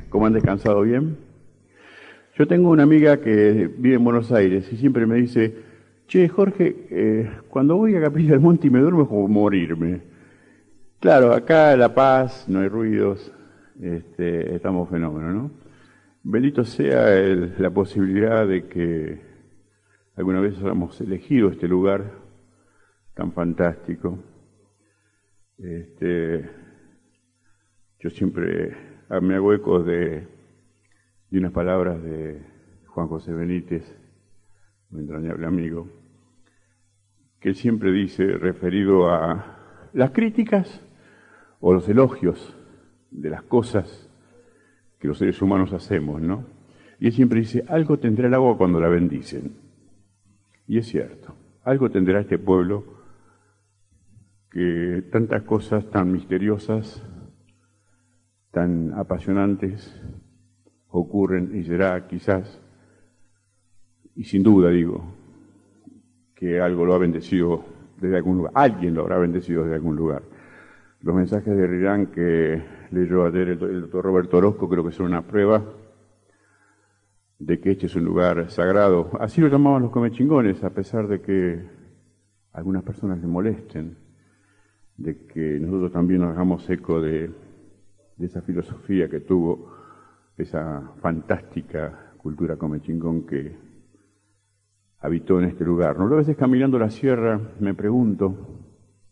¿Cómo 0.09 0.27
han 0.27 0.33
descansado 0.33 0.81
bien? 0.83 1.19
Yo 2.39 2.49
tengo 2.49 2.71
una 2.71 2.85
amiga 2.85 3.21
que 3.21 3.71
vive 3.77 3.97
en 3.97 4.05
Buenos 4.05 4.33
Aires 4.33 4.73
y 4.73 4.77
siempre 4.77 5.07
me 5.07 5.17
dice, 5.17 5.55
che, 6.09 6.29
Jorge, 6.29 6.87
eh, 6.91 7.31
cuando 7.49 7.77
voy 7.77 7.95
a 7.95 8.01
Capilla 8.01 8.33
del 8.33 8.41
Monte 8.41 8.69
y 8.69 8.71
me 8.71 8.81
duermo 8.81 9.03
es 9.03 9.09
como 9.09 9.29
morirme. 9.29 10.01
Claro, 11.01 11.33
acá 11.33 11.77
La 11.77 11.95
Paz, 11.95 12.47
no 12.49 12.61
hay 12.61 12.69
ruidos, 12.69 13.31
este, 13.81 14.55
estamos 14.55 14.89
fenómenos, 14.89 15.35
¿no? 15.35 15.51
Bendito 16.23 16.65
sea 16.65 17.07
la 17.59 17.71
posibilidad 17.71 18.47
de 18.47 18.67
que 18.67 19.21
alguna 20.17 20.41
vez 20.41 20.57
hayamos 20.59 21.01
elegido 21.01 21.51
este 21.51 21.69
lugar 21.69 22.13
tan 23.15 23.33
fantástico. 23.33 24.19
Este, 25.59 26.49
yo 28.01 28.11
siempre 28.11 28.77
me 29.21 29.35
hago 29.35 29.53
eco 29.53 29.83
de, 29.83 30.27
de 31.31 31.39
unas 31.39 31.53
palabras 31.53 32.03
de 32.03 32.43
Juan 32.87 33.09
José 33.09 33.33
Benítez, 33.33 33.85
mi 34.91 35.01
entrañable 35.01 35.47
amigo, 35.47 35.89
que 37.41 37.55
siempre 37.55 37.93
dice, 37.93 38.25
referido 38.39 39.11
a 39.11 39.91
las 39.93 40.13
críticas 40.13 40.81
o 41.61 41.75
los 41.75 41.89
elogios 41.89 42.57
de 43.15 43.31
las 43.31 43.43
cosas 43.45 44.11
que 44.99 45.09
los 45.09 45.19
seres 45.19 45.41
humanos 45.41 45.73
hacemos, 45.73 46.21
¿no? 46.21 46.45
Y 46.99 47.07
él 47.07 47.13
siempre 47.13 47.41
dice, 47.41 47.65
algo 47.69 47.99
tendrá 47.99 48.27
el 48.27 48.35
agua 48.35 48.57
cuando 48.57 48.81
la 48.81 48.89
bendicen. 48.89 49.57
Y 50.67 50.79
es 50.79 50.87
cierto, 50.87 51.35
algo 51.63 51.91
tendrá 51.91 52.21
este 52.21 52.39
pueblo 52.39 52.85
que 54.51 55.05
tantas 55.11 55.43
cosas 55.43 55.91
tan 55.91 56.13
misteriosas, 56.13 57.03
tan 58.51 58.93
apasionantes 58.95 60.01
ocurren 60.89 61.57
y 61.57 61.65
será 61.65 62.07
quizás, 62.07 62.61
y 64.15 64.25
sin 64.25 64.43
duda 64.43 64.71
digo, 64.71 65.05
que 66.35 66.61
algo 66.61 66.85
lo 66.85 66.95
ha 66.95 66.99
bendecido 66.99 67.65
desde 68.01 68.17
algún 68.17 68.39
lugar, 68.39 68.53
alguien 68.55 68.95
lo 68.95 69.03
habrá 69.03 69.19
bendecido 69.19 69.63
desde 69.63 69.77
algún 69.77 69.97
lugar. 69.97 70.23
Los 71.05 71.15
mensajes 71.15 71.55
de 71.55 71.67
Rirán 71.67 72.07
que 72.07 72.63
leyó 72.91 73.27
ayer 73.27 73.49
el, 73.49 73.59
doctor 73.83 74.03
Roberto 74.03 74.39
Orozco 74.39 74.71
creo 74.71 74.83
que 74.83 74.91
son 74.91 75.05
una 75.05 75.21
prueba 75.21 75.63
de 77.39 77.61
que 77.61 77.73
este 77.73 77.85
es 77.87 77.95
un 77.95 78.07
lugar 78.07 78.51
sagrado. 78.51 79.11
Así 79.21 79.43
lo 79.43 79.49
llamaban 79.49 79.83
los 79.83 79.91
comechingones, 79.91 80.65
a 80.65 80.71
pesar 80.71 81.07
de 81.07 81.21
que 81.21 81.63
algunas 82.53 82.83
personas 82.85 83.19
le 83.19 83.27
molesten 83.27 83.99
de 84.97 85.27
que 85.27 85.61
nosotros 85.61 85.93
también 85.93 86.23
nos 86.23 86.31
hagamos 86.31 86.71
eco 86.71 87.03
de, 87.03 87.31
esa 88.19 88.41
filosofía 88.41 89.07
que 89.07 89.21
tuvo 89.21 89.75
esa 90.39 90.91
fantástica 91.03 92.15
cultura 92.17 92.57
comechingón 92.57 93.27
que 93.27 93.55
habitó 95.01 95.39
en 95.39 95.51
este 95.51 95.67
lugar. 95.67 95.99
¿no? 95.99 96.07
A 96.07 96.17
veces 96.17 96.35
caminando 96.35 96.79
la 96.79 96.89
sierra 96.89 97.39
me 97.61 97.75
pregunto, 97.75 98.63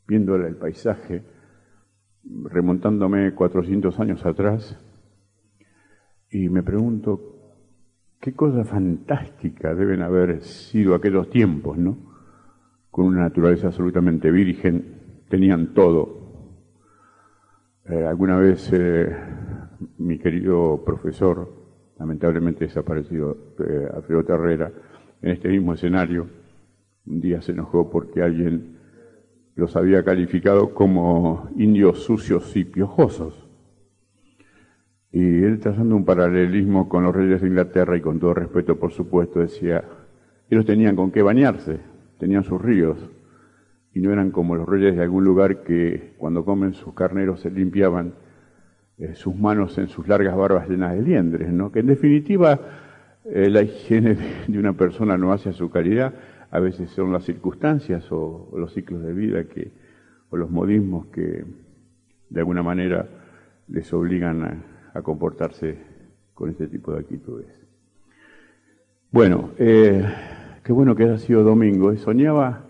viendo 0.09 0.37
el 0.37 0.57
paisaje, 0.57 1.32
remontándome 2.25 3.35
400 3.35 3.99
años 4.01 4.25
atrás, 4.25 4.79
y 6.31 6.49
me 6.49 6.63
pregunto 6.63 7.33
qué 8.21 8.35
cosa 8.35 8.65
fantástica 8.65 9.75
deben 9.75 10.01
haber 10.01 10.43
sido 10.43 10.95
aquellos 10.95 11.29
tiempos, 11.29 11.77
¿no? 11.77 11.99
Con 12.91 13.07
una 13.07 13.23
naturaleza 13.23 13.67
absolutamente 13.67 14.31
virgen, 14.31 15.25
tenían 15.29 15.75
todo. 15.75 16.21
Eh, 17.85 18.05
alguna 18.07 18.37
vez 18.37 18.71
eh, 18.73 19.15
mi 19.99 20.19
querido 20.19 20.83
profesor, 20.85 21.53
lamentablemente 21.99 22.67
desaparecido, 22.67 23.55
eh, 23.59 23.89
Alfredo 23.93 24.25
Terrera, 24.25 24.73
en 25.21 25.31
este 25.31 25.49
mismo 25.49 25.75
escenario, 25.75 26.29
un 27.07 27.21
día 27.21 27.43
se 27.43 27.53
enojó 27.53 27.91
porque 27.91 28.23
alguien 28.23 28.79
los 29.55 29.77
había 29.77 30.03
calificado 30.05 30.75
como 30.75 31.51
indios 31.57 32.03
sucios 32.03 32.57
y 32.57 32.65
piojosos. 32.65 33.49
Y 35.11 35.43
él 35.43 35.61
trazando 35.61 35.95
un 35.95 36.05
paralelismo 36.05 36.89
con 36.89 37.05
los 37.05 37.15
reyes 37.15 37.43
de 37.43 37.49
Inglaterra 37.49 37.97
y 37.97 38.01
con 38.01 38.19
todo 38.19 38.33
respeto, 38.33 38.79
por 38.79 38.93
supuesto, 38.93 39.41
decía, 39.41 39.85
ellos 40.49 40.65
tenían 40.65 40.97
con 40.97 41.11
qué 41.11 41.23
bañarse, 41.23 41.81
tenían 42.19 42.45
sus 42.45 42.61
ríos, 42.61 43.11
y 43.95 44.01
no 44.01 44.13
eran 44.13 44.31
como 44.31 44.57
los 44.57 44.69
reyes 44.69 44.97
de 44.97 45.03
algún 45.03 45.25
lugar 45.25 45.63
que 45.63 46.15
cuando 46.17 46.45
comen 46.45 46.73
sus 46.73 46.95
carneros 46.95 47.41
se 47.41 47.51
limpiaban 47.51 48.15
eh, 48.99 49.15
sus 49.15 49.37
manos 49.37 49.77
en 49.79 49.89
sus 49.89 50.09
largas 50.09 50.37
barbas 50.37 50.69
llenas 50.69 50.95
de 50.95 51.03
liendres, 51.03 51.53
¿no? 51.53 51.73
Que 51.73 51.81
en 51.81 51.87
definitiva 51.87 52.61
eh, 53.25 53.51
la 53.51 53.63
higiene 53.63 54.17
de, 54.49 54.59
una 54.59 54.73
persona 54.73 55.17
no 55.19 55.33
hace 55.33 55.51
a 55.51 55.53
su 55.53 55.71
calidad, 55.71 56.15
a 56.53 56.61
veces 56.61 56.91
son 56.91 57.13
las 57.13 57.25
circunstancias 57.25 58.07
o, 58.13 58.51
los 58.57 58.75
ciclos 58.75 59.03
de 59.03 59.15
vida 59.15 59.45
que, 59.45 59.73
o 60.29 60.37
los 60.37 60.51
modismos 60.51 61.07
que 61.07 61.45
de 62.29 62.41
alguna 62.41 62.63
manera 62.63 63.09
les 63.69 63.91
obligan 63.95 64.67
a, 64.93 65.03
comportarse 65.03 65.79
con 66.35 66.51
este 66.51 66.67
tipo 66.69 66.93
de 66.93 67.01
actitudes. 67.01 67.49
Bueno, 69.11 69.53
eh, 69.57 70.05
qué 70.63 70.73
bueno 70.75 70.95
que 70.95 71.05
haya 71.05 71.17
sido 71.17 71.43
domingo. 71.43 71.97
Soñaba 71.97 72.67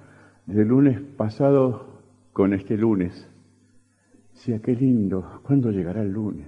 desde 0.46 0.62
el 0.62 0.68
lunes 0.68 1.00
pasado 1.00 2.04
con 2.32 2.54
este 2.54 2.76
lunes. 2.76 3.28
Decía, 4.32 4.60
qué 4.60 4.76
lindo, 4.76 5.40
¿cuándo 5.42 5.72
llegará 5.72 6.02
el 6.02 6.12
lunes? 6.12 6.46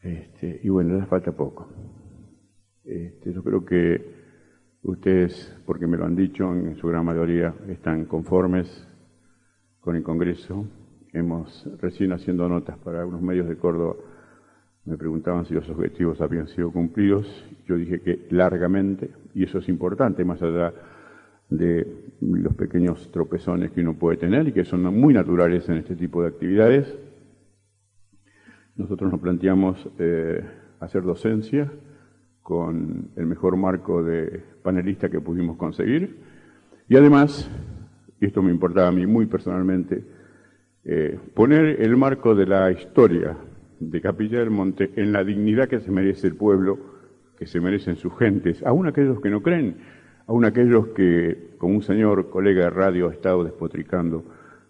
Este, 0.00 0.60
y 0.62 0.70
bueno, 0.70 0.98
le 0.98 1.04
falta 1.04 1.32
poco. 1.32 1.68
Este, 2.84 3.34
yo 3.34 3.42
creo 3.44 3.66
que 3.66 4.21
ustedes, 4.82 5.56
porque 5.64 5.86
me 5.86 5.96
lo 5.96 6.04
han 6.04 6.16
dicho 6.16 6.52
en 6.54 6.76
su 6.76 6.88
gran 6.88 7.04
mayoría, 7.04 7.54
están 7.68 8.04
conformes 8.04 8.88
con 9.80 9.96
el 9.96 10.02
Congreso. 10.02 10.66
Hemos 11.12 11.68
recién 11.80 12.12
haciendo 12.12 12.48
notas 12.48 12.78
para 12.78 13.00
algunos 13.00 13.22
medios 13.22 13.48
de 13.48 13.56
Córdoba, 13.56 13.96
me 14.84 14.96
preguntaban 14.96 15.44
si 15.44 15.54
los 15.54 15.68
objetivos 15.68 16.20
habían 16.20 16.48
sido 16.48 16.72
cumplidos. 16.72 17.26
Yo 17.68 17.76
dije 17.76 18.00
que 18.00 18.26
largamente, 18.30 19.10
y 19.32 19.44
eso 19.44 19.58
es 19.58 19.68
importante, 19.68 20.24
más 20.24 20.42
allá 20.42 20.74
de 21.50 21.86
los 22.20 22.54
pequeños 22.54 23.10
tropezones 23.12 23.70
que 23.70 23.80
uno 23.80 23.94
puede 23.94 24.16
tener 24.16 24.48
y 24.48 24.52
que 24.52 24.64
son 24.64 24.82
muy 24.98 25.14
naturales 25.14 25.68
en 25.68 25.76
este 25.76 25.94
tipo 25.94 26.22
de 26.22 26.28
actividades. 26.28 26.98
Nosotros 28.74 29.12
nos 29.12 29.20
planteamos 29.20 29.88
eh, 29.98 30.42
hacer 30.80 31.02
docencia, 31.02 31.70
con 32.42 33.10
el 33.16 33.26
mejor 33.26 33.56
marco 33.56 34.02
de 34.02 34.42
panelista 34.62 35.08
que 35.08 35.20
pudimos 35.20 35.56
conseguir. 35.56 36.18
Y 36.88 36.96
además, 36.96 37.50
y 38.20 38.26
esto 38.26 38.42
me 38.42 38.50
importaba 38.50 38.88
a 38.88 38.92
mí 38.92 39.06
muy 39.06 39.26
personalmente, 39.26 40.04
eh, 40.84 41.18
poner 41.34 41.80
el 41.80 41.96
marco 41.96 42.34
de 42.34 42.46
la 42.46 42.70
historia 42.72 43.36
de 43.78 44.00
Capilla 44.00 44.40
del 44.40 44.50
Monte 44.50 44.90
en 44.96 45.12
la 45.12 45.24
dignidad 45.24 45.68
que 45.68 45.80
se 45.80 45.90
merece 45.90 46.26
el 46.26 46.36
pueblo, 46.36 46.78
que 47.38 47.46
se 47.46 47.60
merecen 47.60 47.96
sus 47.96 48.16
gentes, 48.18 48.62
aún 48.64 48.86
aquellos 48.86 49.20
que 49.20 49.30
no 49.30 49.42
creen, 49.42 49.76
aún 50.26 50.44
aquellos 50.44 50.88
que, 50.88 51.54
como 51.58 51.74
un 51.74 51.82
señor 51.82 52.30
colega 52.30 52.64
de 52.64 52.70
radio, 52.70 53.08
ha 53.08 53.12
estado 53.12 53.44
despotricando 53.44 54.24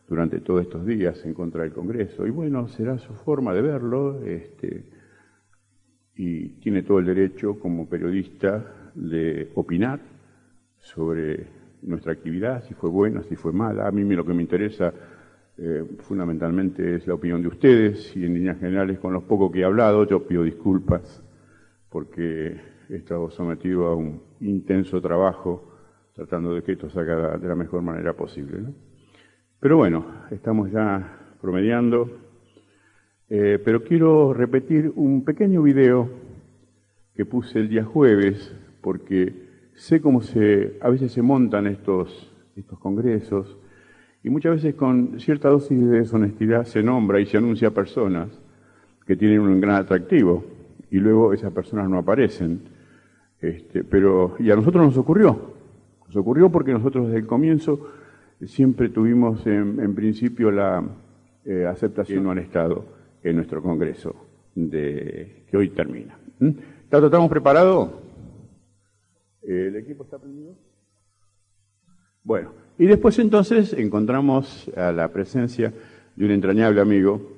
durante 0.09 0.41
todos 0.41 0.63
estos 0.63 0.85
días 0.85 1.25
en 1.25 1.33
contra 1.33 1.63
del 1.63 1.73
Congreso. 1.73 2.27
Y 2.27 2.31
bueno, 2.31 2.69
será 2.69 2.99
su 2.99 3.15
forma 3.15 3.55
de 3.55 3.63
verlo. 3.63 4.23
Este, 4.25 4.85
y 6.17 6.49
tiene 6.61 6.83
todo 6.83 6.99
el 6.99 7.07
derecho 7.07 7.59
como 7.59 7.89
periodista 7.89 8.91
de 8.95 9.51
opinar 9.55 10.01
sobre 10.79 11.47
nuestra 11.83 12.13
actividad, 12.13 12.65
si 12.65 12.75
fue 12.75 12.91
buena, 12.91 13.23
si 13.23 13.37
fue 13.37 13.53
mala. 13.53 13.87
A 13.87 13.91
mí 13.91 14.05
lo 14.15 14.25
que 14.25 14.35
me 14.35 14.43
interesa 14.43 14.93
eh, 15.59 15.85
fundamentalmente 16.01 16.97
es 16.97 17.07
la 17.07 17.15
opinión 17.15 17.43
de 17.43 17.49
ustedes 17.49 18.17
y 18.17 18.25
en 18.25 18.35
líneas 18.35 18.59
generales 18.59 18.99
con 18.99 19.13
los 19.13 19.25
pocos 19.25 19.53
que 19.53 19.61
he 19.61 19.65
hablado 19.65 20.07
yo 20.07 20.27
pido 20.27 20.45
disculpas 20.45 21.23
porque 21.91 22.57
he 22.89 22.97
estado 22.97 23.31
sometido 23.31 23.87
a 23.87 23.95
un 23.95 24.23
intenso 24.41 25.01
trabajo 25.01 25.73
tratando 26.15 26.55
de 26.55 26.63
que 26.63 26.73
esto 26.73 26.89
salga 26.91 27.37
de 27.39 27.49
la 27.49 27.55
mejor 27.55 27.83
manera 27.83 28.15
posible. 28.15 28.65
Pero 29.61 29.77
bueno, 29.77 30.05
estamos 30.31 30.71
ya 30.71 31.37
promediando 31.41 32.11
eh, 33.35 33.59
pero 33.65 33.83
quiero 33.83 34.35
repetir 34.35 34.93
un 34.95 35.25
pequeño 35.25 35.63
video 35.63 36.07
que 37.15 37.25
puse 37.25 37.61
el 37.61 37.71
día 37.71 37.83
jueves, 37.83 38.55
porque 38.83 39.33
sé 39.73 40.03
cómo 40.03 40.21
se, 40.21 40.77
a 40.83 40.91
veces 40.91 41.13
se 41.13 41.23
montan 41.23 41.67
estos, 41.67 42.31
estos 42.57 42.79
congresos 42.79 43.57
y 44.23 44.29
muchas 44.29 44.57
veces 44.57 44.75
con 44.75 45.19
cierta 45.19 45.49
dosis 45.49 45.81
de 45.81 46.01
deshonestidad 46.01 46.65
se 46.65 46.83
nombra 46.83 47.21
y 47.21 47.25
se 47.25 47.39
anuncia 47.39 47.69
a 47.69 47.71
personas 47.71 48.29
que 49.07 49.17
tienen 49.17 49.41
un 49.41 49.63
gran 49.63 49.77
atractivo 49.77 50.45
y 50.91 50.99
luego 50.99 51.33
esas 51.33 51.55
personas 51.55 51.89
no 51.89 51.97
aparecen. 51.97 52.61
Este, 53.41 53.83
pero, 53.83 54.37
y 54.41 54.51
a 54.51 54.57
nosotros 54.57 54.85
nos 54.85 54.99
ocurrió. 54.99 55.55
Nos 56.07 56.17
ocurrió 56.17 56.51
porque 56.51 56.75
nosotros 56.75 57.07
desde 57.07 57.21
el 57.21 57.27
comienzo 57.27 57.93
siempre 58.45 58.91
tuvimos 58.91 59.47
en, 59.47 59.95
principio 59.95 60.51
la 60.51 60.85
eh, 61.47 61.65
aceptación 61.65 62.25
no 62.25 62.33
han 62.33 62.39
estado 62.39 63.01
en 63.23 63.37
nuestro 63.37 63.63
Congreso 63.63 64.15
de, 64.55 65.45
que 65.51 65.57
hoy 65.57 65.71
termina. 65.71 66.19
¿Mm? 66.39 66.51
¿Estamos 66.91 67.31
preparados? 67.31 67.91
¿El 69.43 69.77
equipo 69.77 70.05
está 70.05 70.19
prendido? 70.19 70.55
Bueno, 72.23 72.53
y 72.79 72.87
después 72.87 73.19
entonces 73.19 73.73
encontramos 73.73 74.71
a 74.77 74.93
la 74.93 75.09
presencia 75.09 75.73
de 76.15 76.25
un 76.25 76.31
entrañable 76.31 76.81
amigo, 76.81 77.33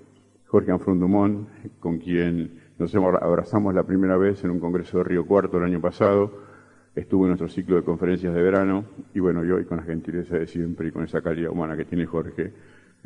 Jorge 0.47 0.73
Anfrundumón, 0.73 1.49
con 1.81 1.99
quien 1.99 2.61
nos 2.79 2.95
abrazamos 2.95 3.75
la 3.75 3.85
primera 3.85 4.17
vez 4.17 4.45
en 4.45 4.51
un 4.51 4.61
congreso 4.61 4.99
de 4.99 5.05
Río 5.05 5.27
Cuarto 5.27 5.59
el 5.59 5.65
año 5.65 5.81
pasado. 5.81 6.43
Estuvo 6.95 7.25
en 7.25 7.29
nuestro 7.31 7.49
ciclo 7.49 7.77
de 7.77 7.83
conferencias 7.83 8.35
de 8.35 8.43
verano 8.43 8.85
y 9.15 9.21
bueno, 9.21 9.45
y 9.45 9.51
hoy 9.51 9.65
con 9.65 9.79
la 9.79 9.85
gentileza 9.85 10.37
de 10.37 10.47
siempre 10.47 10.89
y 10.89 10.91
con 10.91 11.05
esa 11.05 11.23
calidad 11.23 11.51
humana 11.51 11.77
que 11.77 11.85
tiene 11.85 12.07
Jorge, 12.07 12.53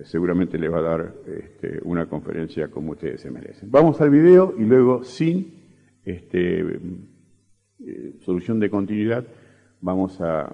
seguramente 0.05 0.59
le 0.59 0.69
va 0.69 0.79
a 0.79 0.83
dar 0.83 1.15
este, 1.27 1.81
una 1.83 2.07
conferencia 2.07 2.69
como 2.69 2.93
ustedes 2.93 3.21
se 3.21 3.31
merecen. 3.31 3.71
Vamos 3.71 4.01
al 4.01 4.11
video 4.11 4.55
y 4.57 4.65
luego, 4.65 5.03
sin 5.05 5.59
este, 6.05 6.61
eh, 6.61 8.15
solución 8.21 8.59
de 8.61 8.71
continuidad, 8.71 9.25
vamos 9.81 10.21
a, 10.21 10.51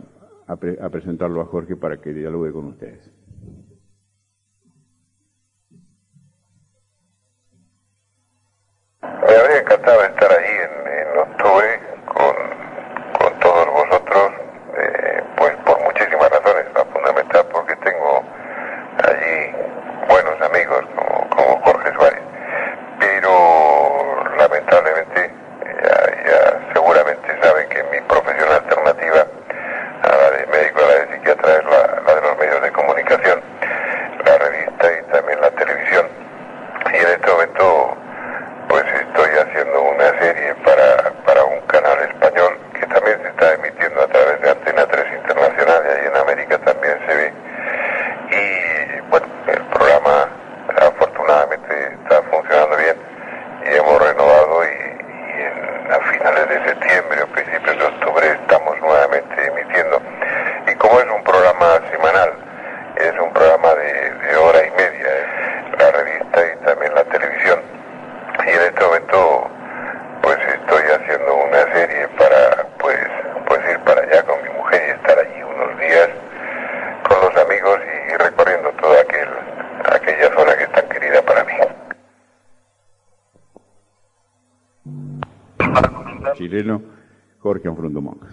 presentarlo 0.91 1.41
a 1.41 1.47
Jorge 1.47 1.75
para 1.75 2.01
que 2.01 2.13
dialogue 2.13 2.53
con 2.53 2.67
ustedes. 2.67 3.11
Habría 9.01 9.61
encantado 9.61 10.05
estar 10.05 10.31
ahí 10.31 10.53
en, 10.65 11.19
octubre 11.19 11.81
con, 12.07 12.35
con 13.19 13.41
todos 13.41 13.67
vosotros, 13.67 14.33
eh, 14.77 15.23
pues 15.37 15.57
por 15.65 15.83
muchísimas 15.83 16.31
razones. 16.31 16.67
La 16.75 16.85
fundamental 16.85 17.47
porque 17.51 17.77
tengo 17.77 18.23
allí 19.03 19.53
buenos 20.09 20.41
amigos 20.43 20.85
como, 20.95 21.31
como 21.31 21.61
Jorge 21.63 21.93
Suárez. 21.95 22.23
Pero 23.01 24.37
lamentablemente 24.37 25.31
ya, 25.85 26.73
seguramente 26.73 27.29
saben 27.43 27.69
que 27.69 27.83
mi 27.85 28.01
profesión 28.03 28.49
alternativa 28.51 29.27
a 30.03 30.09
la 30.09 30.31
de 30.31 30.47
médico, 30.47 30.81
a 30.81 30.87
la 30.87 31.05
de 31.05 31.15
psiquiatra, 31.15 31.53
es 31.57 31.65
la, 31.65 32.15
de 32.15 32.21
los 32.21 32.39
medios 32.39 32.63
de 32.63 32.73
comunicación 32.73 33.43
chileno 86.35 86.83
Jorge 87.39 87.69
Anfrundo 87.69 88.01
Monge. 88.01 88.27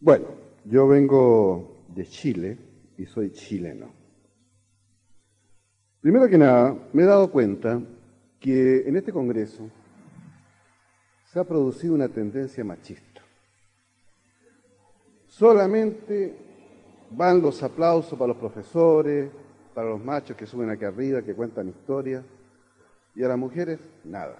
Bueno, 0.00 0.26
yo 0.64 0.86
vengo 0.86 1.84
de 1.88 2.06
Chile 2.06 2.58
y 2.96 3.05
soy 3.16 3.32
chileno. 3.32 3.94
Primero 6.02 6.28
que 6.28 6.36
nada, 6.36 6.76
me 6.92 7.02
he 7.02 7.06
dado 7.06 7.30
cuenta 7.30 7.80
que 8.38 8.86
en 8.86 8.94
este 8.94 9.10
Congreso 9.10 9.70
se 11.24 11.40
ha 11.40 11.44
producido 11.44 11.94
una 11.94 12.10
tendencia 12.10 12.62
machista. 12.62 13.22
Solamente 15.28 16.36
van 17.10 17.40
los 17.40 17.62
aplausos 17.62 18.18
para 18.18 18.28
los 18.28 18.36
profesores, 18.36 19.30
para 19.74 19.88
los 19.88 20.04
machos 20.04 20.36
que 20.36 20.44
suben 20.44 20.68
aquí 20.68 20.84
arriba, 20.84 21.22
que 21.22 21.34
cuentan 21.34 21.70
historias, 21.70 22.22
y 23.14 23.24
a 23.24 23.28
las 23.28 23.38
mujeres, 23.38 23.80
nada. 24.04 24.36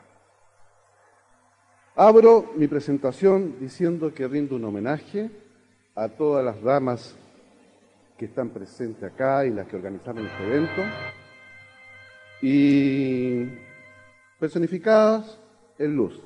Abro 1.95 2.53
mi 2.57 2.69
presentación 2.69 3.59
diciendo 3.59 4.12
que 4.12 4.29
rindo 4.29 4.55
un 4.55 4.67
homenaje 4.67 5.31
a 5.95 6.11
todas 6.11 6.45
las 6.45 6.61
damas 6.61 7.17
que 8.17 8.25
están 8.27 8.51
presentes 8.51 9.03
acá 9.03 9.45
y 9.45 9.51
las 9.51 9.67
que 9.67 9.77
organizaron 9.77 10.27
este 10.27 10.47
evento, 10.47 10.83
y 12.41 13.47
personificadas 14.39 15.39
en 15.79 15.97
Luz, 15.97 16.21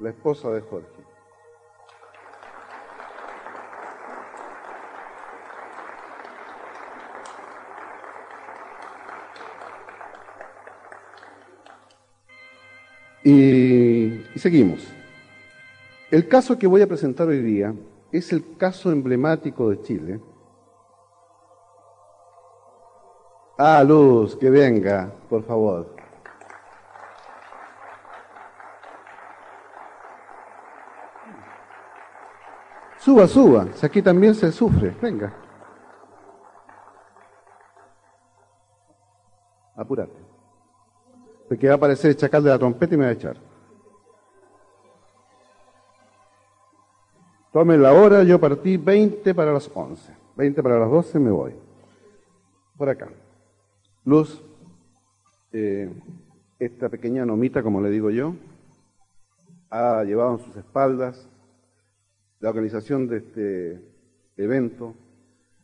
la 0.00 0.10
esposa 0.10 0.50
de 0.50 0.60
Jorge. 0.60 0.88
Y, 13.26 14.22
y 14.34 14.38
seguimos. 14.38 14.86
El 16.10 16.28
caso 16.28 16.58
que 16.58 16.66
voy 16.66 16.82
a 16.82 16.86
presentar 16.86 17.26
hoy 17.26 17.40
día 17.40 17.74
es 18.12 18.32
el 18.32 18.56
caso 18.56 18.92
emblemático 18.92 19.70
de 19.70 19.80
Chile. 19.82 20.20
Ah, 23.56 23.84
Luz, 23.84 24.36
que 24.36 24.50
venga, 24.50 25.12
por 25.28 25.44
favor. 25.44 25.94
Suba, 32.98 33.28
suba, 33.28 33.66
si 33.74 33.86
aquí 33.86 34.02
también 34.02 34.34
se 34.34 34.50
sufre, 34.50 34.96
venga. 35.00 35.32
Apúrate. 39.76 40.18
Porque 41.48 41.66
va 41.68 41.74
a 41.74 41.76
aparecer 41.76 42.10
el 42.10 42.16
chacal 42.16 42.42
de 42.42 42.50
la 42.50 42.58
trompeta 42.58 42.94
y 42.94 42.96
me 42.96 43.04
va 43.04 43.10
a 43.10 43.12
echar. 43.12 43.36
Tomen 47.52 47.82
la 47.82 47.92
hora, 47.92 48.24
yo 48.24 48.40
partí 48.40 48.78
20 48.78 49.32
para 49.32 49.52
las 49.52 49.70
11. 49.72 50.12
20 50.34 50.62
para 50.62 50.78
las 50.80 50.90
12 50.90 51.18
me 51.20 51.30
voy. 51.30 51.54
Por 52.76 52.88
acá. 52.88 53.08
Luz, 54.04 54.44
eh, 55.52 55.90
esta 56.58 56.90
pequeña 56.90 57.24
nomita, 57.24 57.62
como 57.62 57.80
le 57.80 57.88
digo 57.88 58.10
yo, 58.10 58.34
ha 59.70 60.04
llevado 60.04 60.32
en 60.32 60.44
sus 60.44 60.54
espaldas 60.56 61.26
la 62.40 62.50
organización 62.50 63.08
de 63.08 63.16
este 63.16 63.80
evento, 64.36 64.94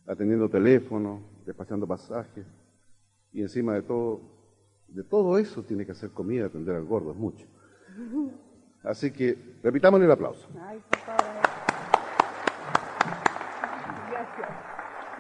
atendiendo 0.07 0.49
teléfonos, 0.49 1.21
despachando 1.45 1.87
pasajes, 1.87 2.47
y 3.31 3.43
encima 3.43 3.75
de 3.75 3.83
todo, 3.83 4.23
de 4.89 5.05
todo 5.05 5.37
eso 5.37 5.63
tiene 5.63 5.85
que 5.85 5.93
hacer 5.93 6.11
comida, 6.11 6.47
atender 6.47 6.77
al 6.77 6.85
gordo, 6.87 7.11
es 7.13 7.19
mucho. 7.19 7.47
Así 8.83 9.11
que 9.11 9.37
repitámosle 9.63 10.07
el 10.07 10.13
aplauso. 10.13 10.49
Ay, 10.63 10.83
por 10.89 10.99
favor. 11.01 11.21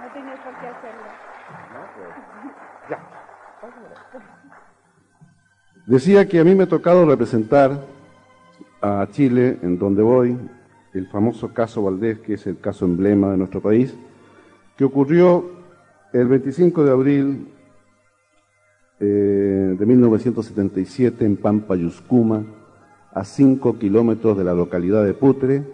No 0.00 0.12
tenía 0.14 0.42
por 0.42 0.58
qué 0.58 0.66
hacerlo. 0.66 1.04
Pues, 1.96 2.69
Decía 5.86 6.28
que 6.28 6.38
a 6.38 6.44
mí 6.44 6.54
me 6.54 6.64
ha 6.64 6.68
tocado 6.68 7.06
representar 7.06 7.84
a 8.80 9.06
Chile 9.10 9.58
en 9.62 9.78
donde 9.78 10.02
voy, 10.02 10.38
el 10.94 11.06
famoso 11.08 11.52
caso 11.52 11.82
Valdés, 11.82 12.18
que 12.20 12.34
es 12.34 12.46
el 12.46 12.60
caso 12.60 12.84
emblema 12.84 13.30
de 13.30 13.36
nuestro 13.36 13.60
país, 13.60 13.94
que 14.76 14.84
ocurrió 14.84 15.50
el 16.12 16.26
25 16.28 16.84
de 16.84 16.90
abril 16.90 17.48
eh, 19.00 19.76
de 19.78 19.86
1977 19.86 21.24
en 21.24 21.36
Pampa, 21.36 21.76
Yuscuma, 21.76 22.44
a 23.12 23.24
5 23.24 23.78
kilómetros 23.78 24.38
de 24.38 24.44
la 24.44 24.54
localidad 24.54 25.04
de 25.04 25.14
Putre 25.14 25.64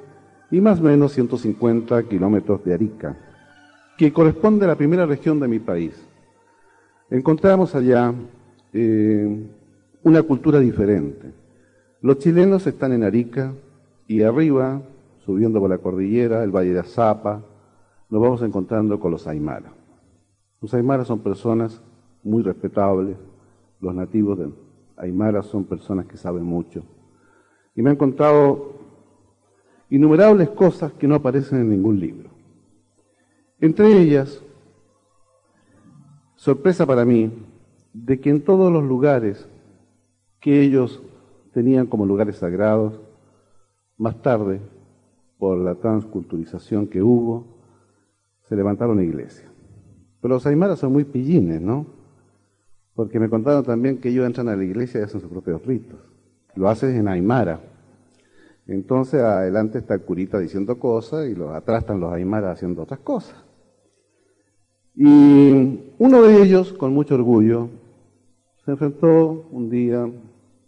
y 0.50 0.60
más 0.60 0.80
o 0.80 0.84
menos 0.84 1.12
150 1.12 2.02
kilómetros 2.04 2.64
de 2.64 2.74
Arica 2.74 3.16
que 3.96 4.12
corresponde 4.12 4.64
a 4.64 4.68
la 4.68 4.76
primera 4.76 5.06
región 5.06 5.40
de 5.40 5.48
mi 5.48 5.58
país. 5.58 5.94
Encontramos 7.08 7.74
allá 7.76 8.12
eh, 8.72 9.46
una 10.02 10.22
cultura 10.24 10.58
diferente. 10.58 11.32
Los 12.00 12.18
chilenos 12.18 12.66
están 12.66 12.92
en 12.92 13.04
Arica 13.04 13.52
y 14.08 14.22
arriba, 14.22 14.82
subiendo 15.24 15.60
por 15.60 15.70
la 15.70 15.78
cordillera, 15.78 16.42
el 16.42 16.50
Valle 16.50 16.72
de 16.72 16.80
Azapa, 16.80 17.42
nos 18.10 18.20
vamos 18.20 18.42
encontrando 18.42 18.98
con 18.98 19.12
los 19.12 19.26
Aymara. 19.28 19.72
Los 20.60 20.74
Aymara 20.74 21.04
son 21.04 21.20
personas 21.20 21.80
muy 22.24 22.42
respetables, 22.42 23.16
los 23.80 23.94
nativos 23.94 24.38
de 24.38 24.50
Aymara 24.96 25.42
son 25.42 25.64
personas 25.64 26.06
que 26.06 26.16
saben 26.16 26.42
mucho. 26.42 26.82
Y 27.76 27.82
me 27.82 27.90
he 27.90 27.92
encontrado 27.92 28.72
innumerables 29.90 30.48
cosas 30.50 30.92
que 30.92 31.06
no 31.06 31.14
aparecen 31.14 31.60
en 31.60 31.70
ningún 31.70 32.00
libro. 32.00 32.30
Entre 33.60 34.00
ellas, 34.00 34.42
sorpresa 36.46 36.86
para 36.86 37.04
mí, 37.04 37.32
de 37.92 38.20
que 38.20 38.30
en 38.30 38.40
todos 38.40 38.72
los 38.72 38.84
lugares 38.84 39.48
que 40.38 40.60
ellos 40.60 41.02
tenían 41.52 41.88
como 41.88 42.06
lugares 42.06 42.36
sagrados, 42.36 43.00
más 43.98 44.22
tarde, 44.22 44.60
por 45.38 45.58
la 45.58 45.74
transculturización 45.74 46.86
que 46.86 47.02
hubo, 47.02 47.48
se 48.44 48.54
levantaron 48.54 49.02
iglesias. 49.02 49.50
Pero 50.20 50.34
los 50.34 50.46
aymaras 50.46 50.78
son 50.78 50.92
muy 50.92 51.02
pillines, 51.02 51.60
¿no? 51.60 51.84
Porque 52.94 53.18
me 53.18 53.28
contaron 53.28 53.64
también 53.64 53.98
que 53.98 54.10
ellos 54.10 54.24
entran 54.24 54.48
a 54.48 54.54
la 54.54 54.62
iglesia 54.62 55.00
y 55.00 55.02
hacen 55.02 55.20
sus 55.20 55.28
propios 55.28 55.66
ritos. 55.66 55.98
Lo 56.54 56.68
hacen 56.68 56.94
en 56.94 57.08
aymara. 57.08 57.58
Entonces 58.68 59.20
adelante 59.20 59.78
está 59.78 59.94
el 59.94 60.02
curita 60.02 60.38
diciendo 60.38 60.78
cosas 60.78 61.26
y 61.26 61.34
los 61.34 61.52
atrás 61.52 61.84
los 61.88 62.12
aymaras 62.12 62.52
haciendo 62.52 62.82
otras 62.82 63.00
cosas. 63.00 63.34
Y 64.96 65.92
uno 65.98 66.22
de 66.22 66.42
ellos, 66.42 66.72
con 66.72 66.94
mucho 66.94 67.16
orgullo, 67.16 67.68
se 68.64 68.70
enfrentó 68.70 69.46
un 69.50 69.68
día 69.68 70.10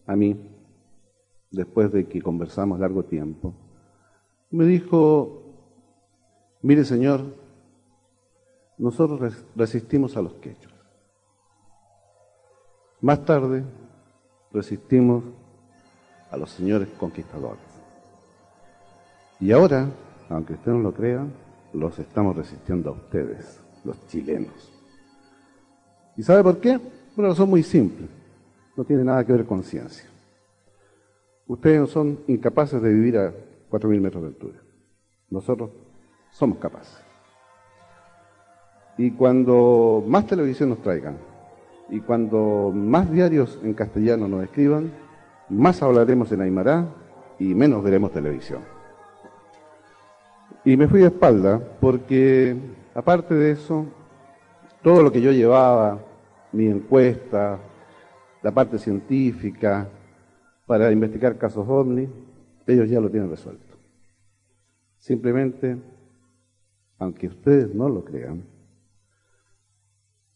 a 0.07 0.17
mí, 0.17 0.39
después 1.51 1.91
de 1.91 2.07
que 2.07 2.21
conversamos 2.21 2.79
largo 2.79 3.05
tiempo. 3.05 3.55
Me 4.51 4.67
dijo, 4.67 5.43
mire 6.61 6.85
señor, 6.85 7.23
nosotros 8.77 9.47
resistimos 9.57 10.15
a 10.19 10.23
los 10.23 10.35
quechos. 10.35 10.73
Más 13.01 13.25
tarde 13.25 13.65
resistimos 14.53 15.25
a 16.31 16.37
los 16.37 16.51
señores 16.51 16.89
conquistadores. 17.01 17.63
Y 19.41 19.53
ahora, 19.53 19.89
aunque 20.29 20.53
usted 20.53 20.73
no 20.73 20.81
lo 20.81 20.93
crea, 20.93 21.27
los 21.73 21.99
estamos 21.99 22.37
resistiendo 22.37 22.91
a 22.91 22.93
ustedes 22.93 23.63
los 23.89 24.07
chilenos. 24.07 24.73
¿Y 26.17 26.23
sabe 26.23 26.43
por 26.43 26.61
qué? 26.61 26.79
Una 27.17 27.29
razón 27.29 27.51
muy 27.51 27.63
simple. 27.63 28.07
No 28.77 28.85
tiene 28.85 29.03
nada 29.03 29.25
que 29.25 29.33
ver 29.33 29.45
con 29.45 29.63
ciencia. 29.63 30.09
Ustedes 31.47 31.81
no 31.81 31.87
son 31.87 32.21
incapaces 32.29 32.81
de 32.81 32.93
vivir 32.93 33.19
a 33.19 33.33
4.000 33.71 34.01
metros 34.01 34.23
de 34.23 34.29
altura. 34.29 34.59
Nosotros 35.31 35.71
somos 36.31 36.59
capaces. 36.59 37.03
Y 38.97 39.13
cuando 39.13 40.05
más 40.07 40.27
televisión 40.27 40.71
nos 40.71 40.83
traigan, 40.83 41.17
y 41.91 42.01
cuando 42.01 42.71
más 42.75 43.11
diarios 43.11 43.59
en 43.63 43.73
castellano 43.73 44.29
nos 44.29 44.45
escriban, 44.45 44.93
más 45.49 45.83
hablaremos 45.83 46.31
en 46.33 46.43
Aymara 46.43 46.87
y 47.39 47.55
menos 47.55 47.83
veremos 47.83 48.13
televisión. 48.13 48.61
Y 50.65 50.77
me 50.77 50.89
fui 50.89 51.01
de 51.01 51.07
espalda 51.07 51.61
porque 51.81 52.57
Aparte 52.99 53.33
de 53.33 53.53
eso, 53.53 53.87
todo 54.83 55.05
lo 55.05 55.13
que 55.13 55.21
yo 55.21 55.31
llevaba, 55.31 56.05
mi 56.51 56.67
encuesta, 56.67 57.61
la 58.43 58.51
parte 58.51 58.77
científica, 58.77 59.89
para 60.67 60.91
investigar 60.91 61.39
casos 61.39 61.65
ovni, 61.69 62.09
ellos 62.67 62.91
ya 62.91 62.99
lo 63.01 63.09
tienen 63.09 63.31
resuelto. 63.31 63.77
Simplemente, 64.97 65.79
aunque 66.99 67.29
ustedes 67.29 67.73
no 67.73 67.89
lo 67.89 68.05
crean, 68.05 68.43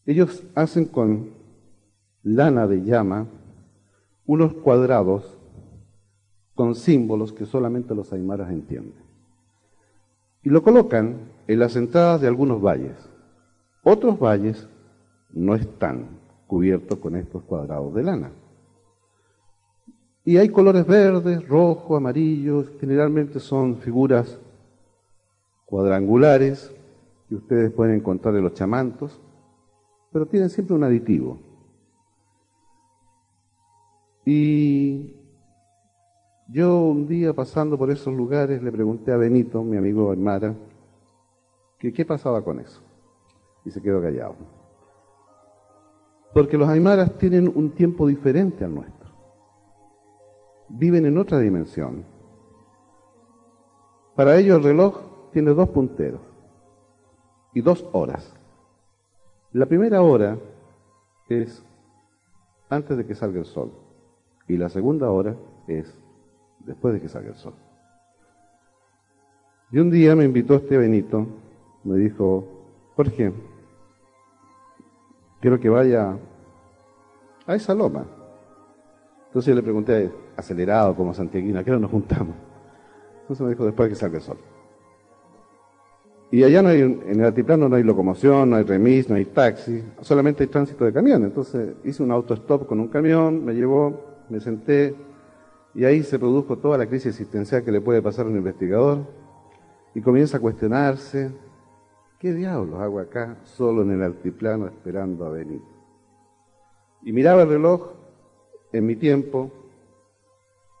ellos 0.05 0.45
hacen 0.55 0.85
con 0.85 1.31
lana 2.21 2.65
de 2.65 2.81
llama 2.81 3.27
unos 4.25 4.53
cuadrados 4.53 5.37
con 6.55 6.75
símbolos 6.75 7.33
que 7.33 7.45
solamente 7.45 7.93
los 7.93 8.13
aymaras 8.13 8.49
entienden. 8.51 9.02
Y 10.43 10.49
lo 10.49 10.61
colocan 10.61 11.31
en 11.47 11.59
las 11.59 11.75
entradas 11.75 12.21
de 12.21 12.27
algunos 12.27 12.61
valles. 12.61 13.09
Otros 13.83 14.19
valles 14.19 14.67
no 15.31 15.55
están 15.55 16.19
cubiertos 16.47 16.99
con 16.99 17.15
estos 17.15 17.43
cuadrados 17.43 17.93
de 17.93 18.03
lana. 18.03 18.31
Y 20.25 20.37
hay 20.37 20.49
colores 20.49 20.85
verdes, 20.85 21.47
rojo, 21.47 21.97
amarillos, 21.97 22.71
generalmente 22.79 23.39
son 23.39 23.77
figuras 23.77 24.39
cuadrangulares 25.65 26.73
que 27.27 27.35
ustedes 27.35 27.71
pueden 27.71 27.95
encontrar 27.95 28.35
en 28.35 28.43
los 28.43 28.53
chamantos, 28.53 29.19
pero 30.11 30.25
tienen 30.27 30.49
siempre 30.49 30.75
un 30.75 30.83
aditivo. 30.83 31.39
Y 34.25 35.15
yo 36.53 36.83
un 36.83 37.07
día 37.07 37.33
pasando 37.33 37.79
por 37.79 37.89
esos 37.89 38.13
lugares 38.13 38.61
le 38.61 38.71
pregunté 38.71 39.11
a 39.11 39.17
Benito, 39.17 39.63
mi 39.63 39.75
amigo 39.75 40.11
Aymara, 40.11 40.53
que 41.79 41.91
qué 41.91 42.05
pasaba 42.05 42.43
con 42.43 42.59
eso. 42.59 42.79
Y 43.65 43.71
se 43.71 43.81
quedó 43.81 43.99
callado. 44.01 44.35
Porque 46.31 46.57
los 46.57 46.69
aymaras 46.69 47.17
tienen 47.17 47.51
un 47.53 47.71
tiempo 47.71 48.05
diferente 48.05 48.63
al 48.63 48.75
nuestro. 48.75 49.09
Viven 50.69 51.07
en 51.07 51.17
otra 51.17 51.39
dimensión. 51.39 52.05
Para 54.15 54.37
ellos 54.37 54.57
el 54.57 54.63
reloj 54.63 55.31
tiene 55.31 55.51
dos 55.51 55.69
punteros 55.69 56.21
y 57.55 57.61
dos 57.61 57.83
horas. 57.93 58.31
La 59.53 59.65
primera 59.65 60.03
hora 60.03 60.37
es 61.29 61.65
antes 62.69 62.95
de 62.95 63.07
que 63.07 63.15
salga 63.15 63.39
el 63.39 63.45
sol 63.45 63.71
y 64.47 64.57
la 64.57 64.69
segunda 64.69 65.09
hora 65.09 65.35
es 65.67 66.02
después 66.65 66.93
de 66.93 67.01
que 67.01 67.09
salga 67.09 67.29
el 67.29 67.35
sol. 67.35 67.53
Y 69.71 69.79
un 69.79 69.89
día 69.89 70.15
me 70.15 70.23
invitó 70.23 70.55
este 70.55 70.77
Benito, 70.77 71.25
me 71.83 71.97
dijo, 71.97 72.47
Jorge, 72.95 73.33
quiero 75.41 75.59
que 75.59 75.69
vaya 75.69 76.17
a 77.47 77.55
esa 77.55 77.73
loma. 77.73 78.05
Entonces 79.27 79.49
yo 79.49 79.55
le 79.55 79.63
pregunté, 79.63 80.11
acelerado 80.37 80.95
como 80.95 81.13
Santiaguina, 81.13 81.61
¿a 81.61 81.63
qué 81.63 81.71
hora 81.71 81.79
nos 81.79 81.91
juntamos? 81.91 82.35
Entonces 83.21 83.43
me 83.43 83.49
dijo, 83.51 83.65
después 83.65 83.89
de 83.89 83.95
que 83.95 83.99
salga 83.99 84.17
el 84.17 84.23
sol. 84.23 84.37
Y 86.29 86.43
allá 86.43 86.61
no 86.61 86.69
hay, 86.69 86.81
en 86.81 87.19
el 87.19 87.25
altiplano 87.25 87.69
no 87.69 87.75
hay 87.75 87.83
locomoción, 87.83 88.49
no 88.49 88.55
hay 88.55 88.63
remis, 88.63 89.09
no 89.09 89.15
hay 89.15 89.25
taxi, 89.25 89.83
solamente 90.01 90.43
hay 90.43 90.49
tránsito 90.49 90.85
de 90.85 90.93
camión. 90.93 91.23
Entonces 91.23 91.75
hice 91.83 92.01
un 92.01 92.11
autostop 92.11 92.65
con 92.67 92.79
un 92.79 92.87
camión, 92.87 93.45
me 93.45 93.53
llevó, 93.53 94.01
me 94.29 94.39
senté, 94.39 94.95
y 95.75 95.85
ahí 95.85 96.03
se 96.03 96.19
produjo 96.19 96.57
toda 96.57 96.77
la 96.77 96.87
crisis 96.87 97.07
existencial 97.07 97.63
que 97.63 97.71
le 97.71 97.81
puede 97.81 98.01
pasar 98.01 98.25
a 98.25 98.29
un 98.29 98.37
investigador 98.37 99.05
y 99.95 100.01
comienza 100.01 100.37
a 100.37 100.39
cuestionarse, 100.39 101.31
¿qué 102.19 102.33
diablos 102.33 102.79
hago 102.79 102.99
acá 102.99 103.37
solo 103.43 103.81
en 103.81 103.91
el 103.91 104.03
altiplano 104.03 104.67
esperando 104.67 105.25
a 105.25 105.29
venir? 105.29 105.61
Y 107.01 107.11
miraba 107.11 107.41
el 107.43 107.49
reloj 107.49 107.91
en 108.71 108.85
mi 108.85 108.95
tiempo 108.95 109.51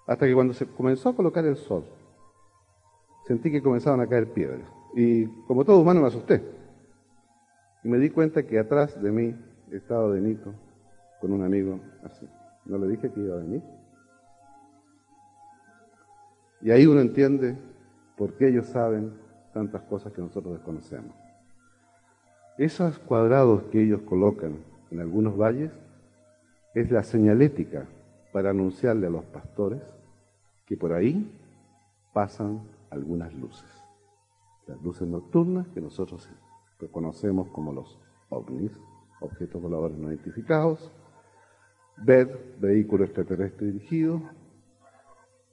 hasta 0.05 0.25
que 0.25 0.33
cuando 0.33 0.53
se 0.53 0.67
comenzó 0.67 1.09
a 1.09 1.15
colocar 1.15 1.45
el 1.45 1.55
sol, 1.55 1.85
sentí 3.25 3.51
que 3.51 3.63
comenzaban 3.63 4.01
a 4.01 4.07
caer 4.07 4.31
piedras. 4.31 4.67
Y 4.95 5.25
como 5.47 5.65
todo 5.65 5.79
humano 5.79 6.01
me 6.01 6.07
asusté. 6.07 6.43
Y 7.83 7.87
me 7.87 7.97
di 7.97 8.09
cuenta 8.09 8.43
que 8.43 8.59
atrás 8.59 9.01
de 9.01 9.11
mí 9.11 9.35
estaba 9.71 10.07
Benito 10.07 10.53
con 11.19 11.31
un 11.31 11.43
amigo 11.43 11.79
así. 12.03 12.27
¿No 12.65 12.77
le 12.77 12.87
dije 12.87 13.11
que 13.11 13.19
iba 13.19 13.35
a 13.35 13.39
venir? 13.39 13.61
Y 16.63 16.71
ahí 16.71 16.87
uno 16.87 17.01
entiende 17.01 17.57
por 18.17 18.33
qué 18.35 18.47
ellos 18.47 18.67
saben 18.67 19.13
tantas 19.53 19.81
cosas 19.83 20.13
que 20.13 20.21
nosotros 20.21 20.53
desconocemos. 20.53 21.13
Esos 22.57 22.99
cuadrados 22.99 23.63
que 23.63 23.83
ellos 23.83 24.01
colocan 24.03 24.55
en 24.89 24.99
algunos 25.01 25.37
valles 25.37 25.71
es 26.73 26.89
la 26.89 27.03
señalética 27.03 27.85
para 28.31 28.51
anunciarle 28.51 29.07
a 29.07 29.09
los 29.09 29.25
pastores 29.25 29.81
que 30.65 30.77
por 30.77 30.93
ahí 30.93 31.29
pasan 32.13 32.61
algunas 32.89 33.33
luces. 33.33 33.69
Las 34.65 34.81
luces 34.81 35.07
nocturnas 35.07 35.67
que 35.73 35.81
nosotros 35.81 36.29
reconocemos 36.79 37.49
como 37.49 37.73
los 37.73 37.99
ovnis, 38.29 38.71
objetos 39.19 39.61
voladores 39.61 39.97
no 39.97 40.09
identificados, 40.09 40.91
ver 41.97 42.55
vehículo 42.59 43.03
extraterrestre 43.03 43.67
dirigido, 43.67 44.21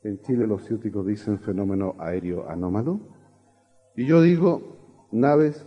en 0.03 0.21
Chile 0.23 0.47
los 0.47 0.65
ciúticos 0.65 1.07
dicen 1.07 1.39
fenómeno 1.39 1.95
aéreo 1.99 2.49
anómalo. 2.49 3.01
Y 3.97 4.07
yo 4.07 4.23
digo 4.23 5.09
naves 5.13 5.67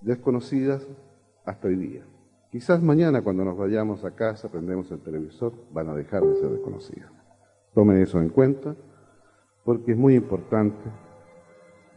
desconocidas 0.00 0.86
hasta 1.44 1.68
hoy 1.68 1.76
día. 1.76 2.06
Quizás 2.50 2.82
mañana 2.82 3.22
cuando 3.22 3.44
nos 3.44 3.56
vayamos 3.56 4.04
a 4.04 4.14
casa, 4.14 4.50
prendemos 4.50 4.90
el 4.90 5.00
televisor, 5.00 5.52
van 5.72 5.88
a 5.88 5.94
dejar 5.94 6.22
de 6.22 6.36
ser 6.36 6.50
desconocidas. 6.50 7.10
Tomen 7.74 7.98
eso 8.00 8.20
en 8.20 8.28
cuenta 8.28 8.76
porque 9.64 9.92
es 9.92 9.98
muy 9.98 10.14
importante, 10.14 10.84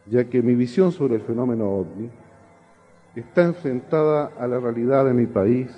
ya 0.08 0.30
que 0.30 0.41
mi 0.41 0.56
visión 0.56 0.91
sobre 0.91 1.15
el 1.15 1.22
fenómeno 1.22 1.70
ovni 1.70 2.10
está 3.15 3.43
enfrentada 3.43 4.32
a 4.39 4.48
la 4.48 4.60
realidad 4.60 5.06
de 5.06 5.13
mi 5.13 5.26
país, 5.26 5.70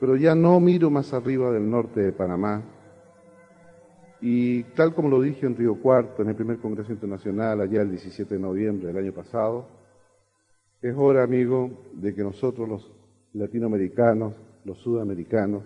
pero 0.00 0.16
ya 0.16 0.34
no 0.34 0.58
miro 0.60 0.90
más 0.90 1.12
arriba 1.12 1.50
del 1.50 1.70
norte 1.70 2.00
de 2.00 2.12
Panamá, 2.12 2.62
y 4.20 4.64
tal 4.74 4.94
como 4.94 5.08
lo 5.08 5.20
dije 5.20 5.46
en 5.46 5.56
Río 5.56 5.76
Cuarto, 5.76 6.22
en 6.22 6.28
el 6.28 6.34
primer 6.34 6.58
Congreso 6.58 6.92
Internacional, 6.92 7.60
allá 7.60 7.82
el 7.82 7.90
17 7.90 8.34
de 8.34 8.40
noviembre 8.40 8.88
del 8.88 8.98
año 8.98 9.12
pasado, 9.12 9.66
es 10.82 10.94
hora, 10.96 11.22
amigo, 11.22 11.70
de 11.94 12.14
que 12.14 12.22
nosotros 12.22 12.68
los 12.68 12.92
latinoamericanos, 13.32 14.34
los 14.64 14.78
sudamericanos, 14.78 15.64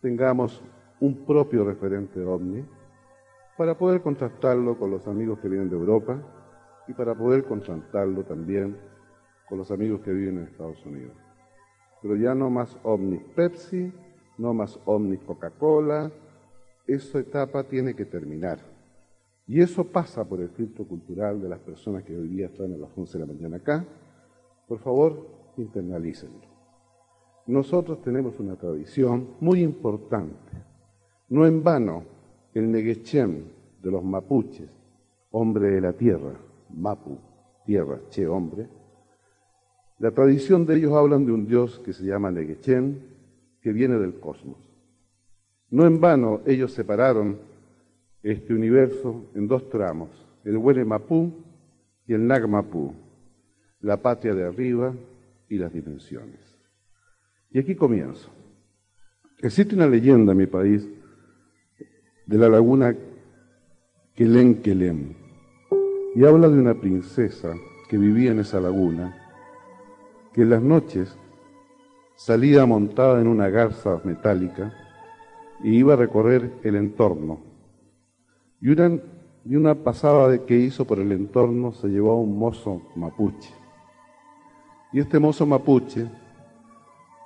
tengamos 0.00 0.62
un 1.00 1.24
propio 1.24 1.64
referente 1.64 2.20
OVNI 2.20 2.64
para 3.56 3.76
poder 3.76 4.00
contrastarlo 4.00 4.78
con 4.78 4.90
los 4.90 5.06
amigos 5.06 5.38
que 5.40 5.48
vienen 5.48 5.68
de 5.68 5.76
Europa 5.76 6.20
y 6.86 6.94
para 6.94 7.14
poder 7.16 7.44
contrastarlo 7.44 8.24
también 8.24 8.76
con 9.48 9.58
los 9.58 9.70
amigos 9.70 10.00
que 10.00 10.12
viven 10.12 10.38
en 10.38 10.44
Estados 10.44 10.84
Unidos. 10.84 11.16
Pero 12.02 12.16
ya 12.16 12.34
no 12.34 12.50
más 12.50 12.76
OVNI 12.82 13.18
Pepsi, 13.34 13.92
no 14.38 14.54
más 14.54 14.78
OVNI 14.84 15.18
Coca-Cola, 15.18 16.10
esa 16.88 17.18
etapa 17.18 17.62
tiene 17.64 17.94
que 17.94 18.06
terminar. 18.06 18.58
Y 19.46 19.60
eso 19.60 19.84
pasa 19.84 20.26
por 20.26 20.40
el 20.40 20.48
filtro 20.48 20.86
cultural 20.86 21.40
de 21.40 21.48
las 21.48 21.58
personas 21.60 22.02
que 22.02 22.16
hoy 22.16 22.28
día 22.28 22.46
están 22.46 22.72
a 22.72 22.78
las 22.78 22.90
11 22.96 23.18
de 23.18 23.26
la 23.26 23.32
mañana 23.32 23.56
acá. 23.58 23.84
Por 24.66 24.78
favor, 24.78 25.26
internalícenlo. 25.58 26.48
Nosotros 27.46 28.02
tenemos 28.02 28.38
una 28.40 28.56
tradición 28.56 29.28
muy 29.40 29.62
importante. 29.62 30.52
No 31.28 31.46
en 31.46 31.62
vano, 31.62 32.04
el 32.54 32.70
Neguechem 32.70 33.44
de 33.82 33.90
los 33.90 34.02
mapuches, 34.02 34.70
hombre 35.30 35.70
de 35.70 35.80
la 35.80 35.92
tierra, 35.92 36.32
Mapu, 36.70 37.18
tierra, 37.64 38.00
che, 38.10 38.26
hombre. 38.26 38.68
La 39.98 40.10
tradición 40.10 40.66
de 40.66 40.76
ellos 40.76 40.92
hablan 40.92 41.24
de 41.24 41.32
un 41.32 41.46
dios 41.46 41.80
que 41.80 41.92
se 41.92 42.04
llama 42.04 42.30
Neguechem, 42.30 42.98
que 43.60 43.72
viene 43.72 43.98
del 43.98 44.20
cosmos. 44.20 44.67
No 45.70 45.86
en 45.86 46.00
vano 46.00 46.40
ellos 46.46 46.72
separaron 46.72 47.38
este 48.22 48.54
universo 48.54 49.26
en 49.34 49.46
dos 49.46 49.68
tramos, 49.68 50.08
el 50.44 50.56
Huele 50.56 50.84
Mapú 50.84 51.32
y 52.06 52.14
el 52.14 52.26
Nagmapú, 52.26 52.94
la 53.80 54.00
patria 54.00 54.34
de 54.34 54.44
arriba 54.44 54.94
y 55.48 55.58
las 55.58 55.72
dimensiones. 55.72 56.40
Y 57.50 57.58
aquí 57.58 57.74
comienzo. 57.74 58.30
Existe 59.40 59.74
una 59.74 59.86
leyenda 59.86 60.32
en 60.32 60.38
mi 60.38 60.46
país 60.46 60.88
de 62.26 62.38
la 62.38 62.48
laguna 62.48 62.96
Kelen 64.14 64.62
Kelen 64.62 65.16
y 66.14 66.24
habla 66.24 66.48
de 66.48 66.58
una 66.58 66.74
princesa 66.74 67.54
que 67.88 67.96
vivía 67.96 68.32
en 68.32 68.40
esa 68.40 68.60
laguna 68.60 69.16
que 70.32 70.42
en 70.42 70.50
las 70.50 70.62
noches 70.62 71.16
salía 72.16 72.66
montada 72.66 73.20
en 73.20 73.28
una 73.28 73.48
garza 73.48 74.00
metálica 74.04 74.74
y 75.62 75.76
iba 75.76 75.94
a 75.94 75.96
recorrer 75.96 76.52
el 76.62 76.76
entorno. 76.76 77.40
Y 78.60 78.70
una, 78.70 78.98
y 79.44 79.56
una 79.56 79.74
pasada 79.74 80.44
que 80.44 80.56
hizo 80.56 80.84
por 80.84 80.98
el 80.98 81.12
entorno 81.12 81.72
se 81.72 81.88
llevó 81.88 82.12
a 82.12 82.16
un 82.16 82.38
mozo 82.38 82.82
mapuche. 82.96 83.52
Y 84.92 85.00
este 85.00 85.18
mozo 85.18 85.46
mapuche 85.46 86.06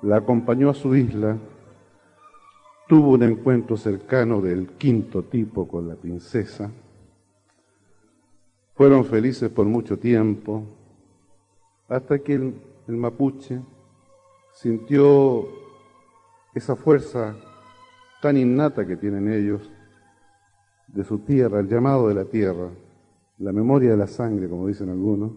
la 0.02 0.16
acompañó 0.16 0.68
a 0.70 0.74
su 0.74 0.94
isla, 0.96 1.38
tuvo 2.88 3.12
un 3.12 3.22
encuentro 3.22 3.76
cercano 3.76 4.40
del 4.40 4.68
quinto 4.72 5.22
tipo 5.22 5.68
con 5.68 5.88
la 5.88 5.94
princesa, 5.94 6.70
Fueron 8.74 9.04
felices 9.04 9.50
por 9.50 9.66
mucho 9.66 9.98
tiempo, 9.98 10.64
hasta 11.88 12.18
que 12.18 12.34
el, 12.34 12.54
el 12.88 12.96
mapuche 12.96 13.60
sintió 14.54 15.46
esa 16.54 16.74
fuerza 16.74 17.36
tan 18.22 18.36
innata 18.36 18.86
que 18.86 18.96
tienen 18.96 19.30
ellos 19.30 19.68
de 20.86 21.02
su 21.02 21.18
tierra, 21.18 21.58
el 21.58 21.68
llamado 21.68 22.08
de 22.08 22.14
la 22.14 22.24
tierra, 22.24 22.68
la 23.38 23.52
memoria 23.52 23.90
de 23.90 23.96
la 23.96 24.06
sangre, 24.06 24.48
como 24.48 24.68
dicen 24.68 24.88
algunos, 24.90 25.32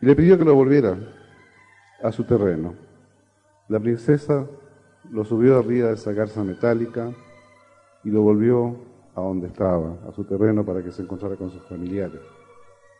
y 0.00 0.06
le 0.06 0.14
pidió 0.14 0.36
que 0.36 0.44
lo 0.44 0.54
volviera 0.54 0.98
a 2.02 2.12
su 2.12 2.24
terreno. 2.24 2.74
La 3.68 3.80
princesa 3.80 4.46
lo 5.10 5.24
subió 5.24 5.58
arriba 5.58 5.88
de 5.88 5.94
esa 5.94 6.12
garza 6.12 6.44
metálica 6.44 7.12
y 8.04 8.10
lo 8.10 8.20
volvió 8.20 8.76
a 9.14 9.22
donde 9.22 9.46
estaba, 9.46 9.96
a 10.06 10.12
su 10.12 10.24
terreno, 10.24 10.66
para 10.66 10.84
que 10.84 10.92
se 10.92 11.00
encontrara 11.00 11.36
con 11.36 11.50
sus 11.50 11.62
familiares. 11.62 12.20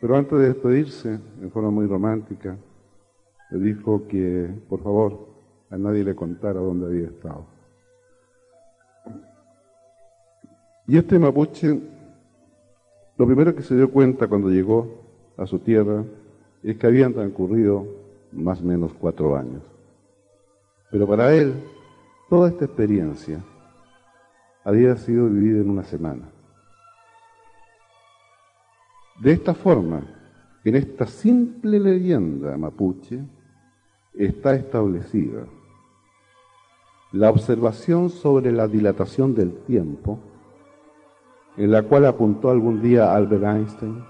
Pero 0.00 0.16
antes 0.16 0.38
de 0.38 0.48
despedirse, 0.48 1.20
en 1.42 1.50
forma 1.50 1.70
muy 1.70 1.86
romántica, 1.86 2.56
le 3.50 3.58
dijo 3.58 4.08
que, 4.08 4.50
por 4.70 4.82
favor, 4.82 5.28
a 5.70 5.76
nadie 5.76 6.02
le 6.02 6.14
contara 6.14 6.60
dónde 6.60 6.86
había 6.86 7.08
estado. 7.08 7.57
Y 10.88 10.96
este 10.96 11.18
mapuche, 11.18 11.78
lo 13.18 13.26
primero 13.26 13.54
que 13.54 13.62
se 13.62 13.76
dio 13.76 13.90
cuenta 13.90 14.26
cuando 14.26 14.48
llegó 14.48 15.04
a 15.36 15.46
su 15.46 15.58
tierra 15.58 16.02
es 16.62 16.78
que 16.78 16.86
habían 16.86 17.12
transcurrido 17.12 17.86
más 18.32 18.62
o 18.62 18.64
menos 18.64 18.94
cuatro 18.94 19.36
años. 19.36 19.62
Pero 20.90 21.06
para 21.06 21.34
él, 21.34 21.52
toda 22.30 22.48
esta 22.48 22.64
experiencia 22.64 23.44
había 24.64 24.96
sido 24.96 25.28
vivida 25.28 25.60
en 25.60 25.68
una 25.68 25.84
semana. 25.84 26.30
De 29.20 29.32
esta 29.32 29.52
forma, 29.52 30.02
en 30.64 30.74
esta 30.74 31.06
simple 31.06 31.78
leyenda 31.80 32.56
mapuche, 32.56 33.20
está 34.14 34.54
establecida 34.54 35.44
la 37.12 37.28
observación 37.28 38.08
sobre 38.08 38.52
la 38.52 38.66
dilatación 38.68 39.34
del 39.34 39.52
tiempo, 39.64 40.18
en 41.58 41.72
la 41.72 41.82
cual 41.82 42.06
apuntó 42.06 42.50
algún 42.50 42.80
día 42.80 43.12
Albert 43.12 43.42
Einstein 43.42 44.04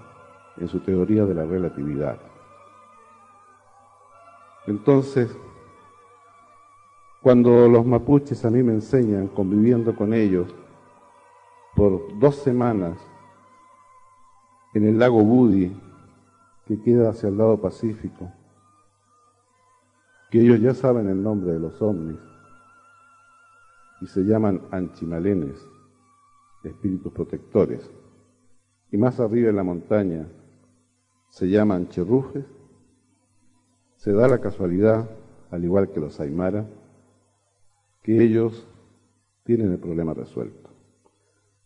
en 0.57 0.67
su 0.67 0.79
teoría 0.81 1.25
de 1.25 1.33
la 1.33 1.45
relatividad. 1.45 2.19
Entonces, 4.67 5.35
cuando 7.23 7.67
los 7.67 7.85
mapuches 7.85 8.45
a 8.45 8.51
mí 8.51 8.61
me 8.61 8.73
enseñan, 8.73 9.27
conviviendo 9.29 9.95
con 9.95 10.13
ellos 10.13 10.53
por 11.75 12.19
dos 12.19 12.35
semanas 12.35 12.99
en 14.75 14.85
el 14.85 14.99
lago 14.99 15.23
Budi, 15.23 15.75
que 16.67 16.79
queda 16.79 17.09
hacia 17.09 17.29
el 17.29 17.37
lado 17.37 17.59
Pacífico, 17.59 18.31
que 20.29 20.39
ellos 20.39 20.61
ya 20.61 20.75
saben 20.75 21.09
el 21.09 21.23
nombre 21.23 21.53
de 21.53 21.59
los 21.59 21.81
ovnis 21.81 22.19
y 24.01 24.05
se 24.05 24.21
llaman 24.21 24.61
anchimalenes, 24.69 25.67
espíritus 26.63 27.11
protectores, 27.13 27.89
y 28.91 28.97
más 28.97 29.19
arriba 29.19 29.49
en 29.49 29.55
la 29.55 29.63
montaña 29.63 30.27
se 31.29 31.47
llaman 31.47 31.89
cherrufes, 31.89 32.45
se 33.95 34.13
da 34.13 34.27
la 34.27 34.39
casualidad, 34.39 35.09
al 35.51 35.63
igual 35.63 35.91
que 35.91 35.99
los 35.99 36.19
aymara, 36.19 36.67
que 38.01 38.23
ellos 38.23 38.67
tienen 39.43 39.71
el 39.71 39.79
problema 39.79 40.13
resuelto. 40.13 40.69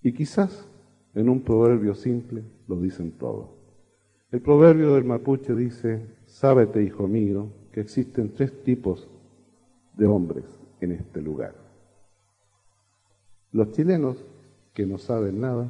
Y 0.01 0.13
quizás 0.13 0.67
en 1.13 1.29
un 1.29 1.41
proverbio 1.41 1.95
simple 1.95 2.43
lo 2.67 2.79
dicen 2.79 3.12
todo. 3.12 3.56
El 4.32 4.41
proverbio 4.41 4.95
del 4.95 5.03
mapuche 5.03 5.53
dice, 5.53 6.08
sábete, 6.25 6.82
hijo 6.82 7.08
mío, 7.08 7.49
que 7.71 7.82
existen 7.82 8.34
tres 8.34 8.63
tipos 8.63 9.08
de 9.95 10.08
hombres 10.08 10.45
en 10.82 10.91
este 10.93 11.21
lugar. 11.21 11.53
Los 13.51 13.71
chilenos, 13.71 14.25
que 14.73 14.86
no 14.86 14.97
saben 14.97 15.39
nada, 15.39 15.67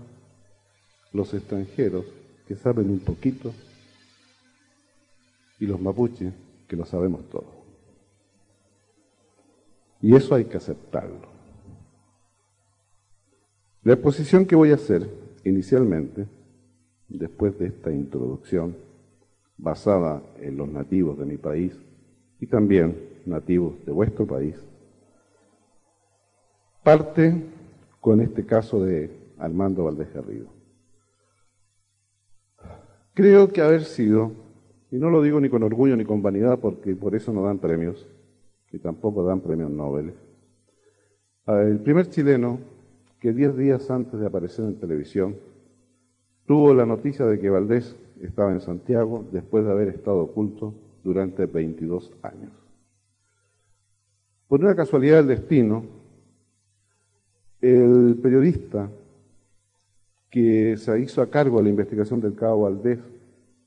los 1.11 1.33
extranjeros, 1.33 2.05
que 2.47 2.55
saben 2.55 2.89
un 2.89 2.99
poquito, 2.99 3.53
y 5.59 5.65
los 5.65 5.79
mapuches, 5.79 6.33
que 6.67 6.75
lo 6.75 6.85
sabemos 6.85 7.29
todo. 7.29 7.63
Y 10.01 10.15
eso 10.15 10.35
hay 10.35 10.45
que 10.45 10.57
aceptarlo. 10.57 11.33
La 13.83 13.93
exposición 13.93 14.45
que 14.45 14.55
voy 14.55 14.71
a 14.71 14.75
hacer 14.75 15.09
inicialmente, 15.43 16.27
después 17.07 17.57
de 17.59 17.67
esta 17.67 17.91
introducción, 17.91 18.75
basada 19.57 20.21
en 20.39 20.57
los 20.57 20.67
nativos 20.67 21.17
de 21.17 21.25
mi 21.25 21.37
país 21.37 21.77
y 22.39 22.47
también 22.47 22.97
nativos 23.25 23.85
de 23.85 23.91
vuestro 23.91 24.25
país, 24.25 24.55
parte 26.83 27.52
con 28.03 28.19
este 28.19 28.45
caso 28.45 28.83
de 28.83 29.09
Armando 29.37 29.85
Valdés 29.85 30.13
Garrido. 30.13 30.47
Creo 33.13 33.47
que 33.53 33.61
haber 33.61 33.85
sido, 33.85 34.33
y 34.91 34.97
no 34.97 35.09
lo 35.09 35.21
digo 35.21 35.39
ni 35.39 35.47
con 35.47 35.63
orgullo 35.63 35.95
ni 35.95 36.03
con 36.03 36.21
vanidad 36.21 36.59
porque 36.59 36.97
por 36.97 37.15
eso 37.15 37.31
no 37.31 37.43
dan 37.43 37.59
premios, 37.59 38.05
y 38.73 38.79
tampoco 38.79 39.23
dan 39.23 39.39
premios 39.39 39.71
Nobel. 39.71 40.13
El 41.47 41.79
primer 41.79 42.09
chileno 42.09 42.59
que 43.21 43.31
diez 43.31 43.55
días 43.55 43.89
antes 43.89 44.19
de 44.19 44.27
aparecer 44.27 44.65
en 44.65 44.81
televisión 44.81 45.37
tuvo 46.45 46.73
la 46.73 46.85
noticia 46.85 47.25
de 47.25 47.39
que 47.39 47.49
Valdés 47.49 47.95
estaba 48.21 48.51
en 48.51 48.59
Santiago 48.59 49.25
después 49.31 49.63
de 49.63 49.71
haber 49.71 49.87
estado 49.87 50.23
oculto 50.23 50.73
durante 51.05 51.45
22 51.45 52.11
años. 52.21 52.51
Por 54.49 54.59
una 54.59 54.75
casualidad 54.75 55.19
del 55.19 55.27
destino, 55.27 56.02
el 57.63 58.19
periodista 58.21 58.89
que 60.29 60.75
se 60.75 60.99
hizo 60.99 61.21
a 61.21 61.29
cargo 61.29 61.57
de 61.57 61.63
la 61.63 61.69
investigación 61.69 62.19
del 62.19 62.35
cabo 62.35 62.63
Valdés 62.63 62.99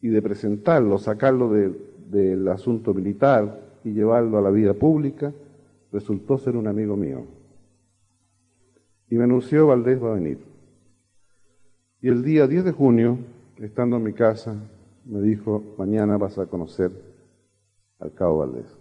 y 0.03 0.09
de 0.09 0.21
presentarlo, 0.21 0.99
sacarlo 0.99 1.51
del 1.51 2.47
asunto 2.49 2.93
militar 2.93 3.59
y 3.85 3.93
llevarlo 3.93 4.37
a 4.37 4.43
la 4.43 4.51
vida 4.51 4.75
pública, 4.75 5.33
resultó 5.93 6.37
ser 6.37 6.57
un 6.57 6.67
amigo 6.67 6.95
mío. 6.95 7.25
Y 9.09 9.15
me 9.15 9.25
anunció 9.25 9.69
Valdés 9.69 10.03
va 10.03 10.11
a 10.11 10.15
venir. 10.17 10.41
Y 12.03 12.09
el 12.09 12.23
día 12.23 12.47
10 12.47 12.67
de 12.67 12.73
junio, 12.73 13.17
estando 13.57 13.97
en 13.97 14.03
mi 14.03 14.13
casa, 14.13 14.55
me 15.07 15.23
dijo, 15.23 15.75
mañana 15.79 16.19
vas 16.19 16.39
a 16.39 16.45
conocer 16.45 16.91
al 17.99 18.13
cabo 18.13 18.39
Valdés. 18.39 18.77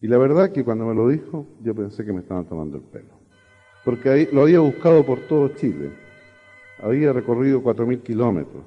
Y 0.00 0.08
la 0.08 0.18
verdad 0.18 0.50
que 0.50 0.64
cuando 0.64 0.86
me 0.86 0.94
lo 0.94 1.06
dijo, 1.06 1.46
yo 1.62 1.72
pensé 1.72 2.04
que 2.04 2.12
me 2.12 2.20
estaban 2.20 2.46
tomando 2.46 2.76
el 2.76 2.82
pelo. 2.82 3.19
Porque 3.84 4.28
lo 4.32 4.42
había 4.42 4.60
buscado 4.60 5.04
por 5.04 5.20
todo 5.20 5.48
Chile. 5.48 5.90
Había 6.82 7.12
recorrido 7.12 7.62
4.000 7.62 8.02
kilómetros. 8.02 8.62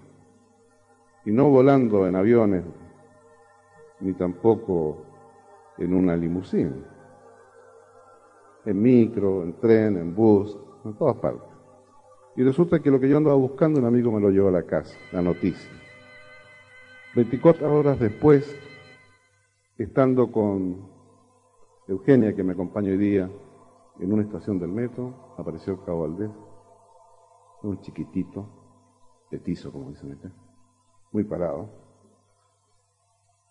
Y 1.26 1.32
no 1.32 1.50
volando 1.50 2.08
en 2.08 2.16
aviones 2.16 2.64
ni 4.00 4.14
tampoco 4.14 5.06
en 5.78 5.94
una 5.94 6.16
limusina. 6.16 6.76
En 8.66 8.82
micro, 8.82 9.44
en 9.44 9.60
tren, 9.60 9.98
en 9.98 10.14
bus, 10.14 10.58
en 10.86 10.94
todas 10.96 11.16
partes. 11.18 11.50
Y 12.36 12.44
resulta 12.44 12.80
que 12.80 12.92
lo 12.92 13.00
que 13.00 13.10
yo 13.10 13.18
andaba 13.18 13.36
buscando, 13.36 13.80
un 13.80 13.86
amigo 13.86 14.12
me 14.12 14.20
lo 14.20 14.30
llevó 14.30 14.50
a 14.50 14.52
la 14.52 14.64
casa, 14.64 14.98
la 15.12 15.22
noticia. 15.22 15.70
24 17.16 17.72
horas 17.72 18.00
después, 18.00 18.58
estando 19.78 20.32
con 20.32 20.90
Eugenia, 21.88 22.36
que 22.36 22.44
me 22.44 22.54
acompaña 22.54 22.90
hoy 22.90 22.98
día, 22.98 23.30
en 24.00 24.12
una 24.12 24.24
estación 24.24 24.60
del 24.60 24.72
metro, 24.72 25.36
apareció 25.38 25.84
Cabo 25.84 26.02
Valdés, 26.02 26.32
un 27.62 27.80
chiquitito, 27.82 28.46
petizo, 29.30 29.72
como 29.72 29.90
dicen 29.90 30.12
acá, 30.14 30.32
muy 31.12 31.24
parado, 31.24 31.70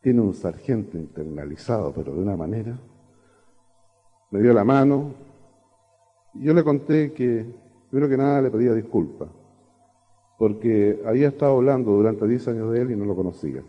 tiene 0.02 0.20
un 0.20 0.34
sargento 0.34 0.98
internalizado, 0.98 1.92
pero 1.94 2.12
de 2.12 2.20
una 2.20 2.36
manera. 2.36 2.76
Me 4.30 4.40
dio 4.40 4.52
la 4.52 4.64
mano. 4.64 5.14
Y 6.34 6.44
yo 6.44 6.54
le 6.54 6.64
conté 6.64 7.12
que, 7.12 7.46
primero 7.88 8.08
que 8.08 8.16
nada, 8.16 8.42
le 8.42 8.50
pedía 8.50 8.74
disculpas, 8.74 9.28
porque 10.38 11.00
había 11.06 11.28
estado 11.28 11.56
hablando 11.56 11.92
durante 11.92 12.26
10 12.26 12.48
años 12.48 12.72
de 12.72 12.80
él 12.80 12.90
y 12.90 12.96
no 12.96 13.04
lo 13.04 13.14
conocía. 13.14 13.62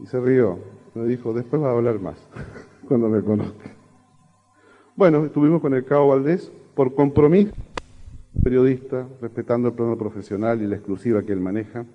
Y 0.00 0.06
se 0.06 0.20
rió. 0.20 0.58
Me 0.94 1.04
dijo, 1.04 1.32
después 1.32 1.62
va 1.62 1.68
a 1.70 1.72
hablar 1.72 2.00
más, 2.00 2.16
cuando 2.88 3.08
me 3.08 3.22
conozca. 3.22 3.81
Bueno, 4.94 5.24
estuvimos 5.24 5.62
con 5.62 5.72
el 5.72 5.86
cabo 5.86 6.08
Valdés 6.08 6.52
por 6.74 6.94
compromiso, 6.94 7.50
periodista, 8.42 9.08
respetando 9.22 9.68
el 9.68 9.74
plano 9.74 9.96
profesional 9.96 10.60
y 10.60 10.66
la 10.66 10.76
exclusiva 10.76 11.22
que 11.22 11.32
él 11.32 11.40
maneja. 11.40 11.86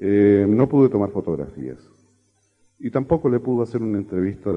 Eh, 0.00 0.44
no 0.48 0.68
pude 0.68 0.88
tomar 0.88 1.10
fotografías. 1.10 1.78
Y 2.80 2.90
tampoco 2.90 3.28
le 3.28 3.38
pudo 3.38 3.62
hacer 3.62 3.80
una 3.80 3.98
entrevista 3.98 4.50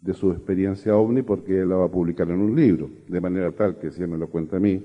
de 0.00 0.14
su 0.14 0.32
experiencia 0.32 0.96
ovni 0.96 1.20
porque 1.20 1.60
él 1.60 1.68
la 1.68 1.76
va 1.76 1.84
a 1.84 1.90
publicar 1.90 2.30
en 2.30 2.40
un 2.40 2.56
libro, 2.56 2.88
de 3.08 3.20
manera 3.20 3.52
tal 3.52 3.78
que 3.78 3.90
si 3.90 4.02
él 4.02 4.08
me 4.08 4.16
lo 4.16 4.28
cuenta 4.28 4.56
a 4.56 4.60
mí, 4.60 4.82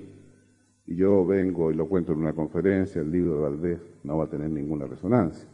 y 0.86 0.95
yo 0.98 1.26
vengo 1.26 1.72
y 1.72 1.76
lo 1.76 1.88
cuento 1.88 2.12
en 2.12 2.20
una 2.20 2.34
conferencia, 2.34 3.02
el 3.02 3.10
libro 3.10 3.36
de 3.36 3.41
Valdés 3.41 3.80
no 4.04 4.18
va 4.18 4.26
a 4.26 4.30
tener 4.30 4.50
ninguna 4.50 4.86
resonancia. 4.86 5.48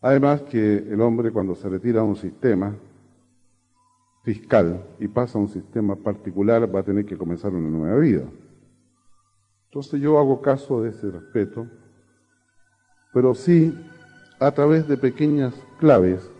Además 0.00 0.42
que 0.42 0.76
el 0.76 1.00
hombre 1.00 1.32
cuando 1.32 1.56
se 1.56 1.68
retira 1.68 2.02
a 2.02 2.04
un 2.04 2.14
sistema 2.14 2.72
fiscal 4.22 4.84
y 4.98 5.08
pasa 5.08 5.38
a 5.38 5.40
un 5.40 5.48
sistema 5.48 5.96
particular 5.96 6.72
va 6.72 6.80
a 6.80 6.84
tener 6.84 7.04
que 7.04 7.16
comenzar 7.16 7.52
una 7.52 7.68
nueva 7.68 7.98
vida. 7.98 8.24
Entonces 9.66 10.00
yo 10.00 10.18
hago 10.18 10.40
caso 10.40 10.82
de 10.82 10.90
ese 10.90 11.10
respeto, 11.10 11.66
pero 13.12 13.34
sí 13.34 13.74
a 14.38 14.50
través 14.50 14.86
de 14.86 14.96
pequeñas 14.96 15.54
claves, 15.78 16.30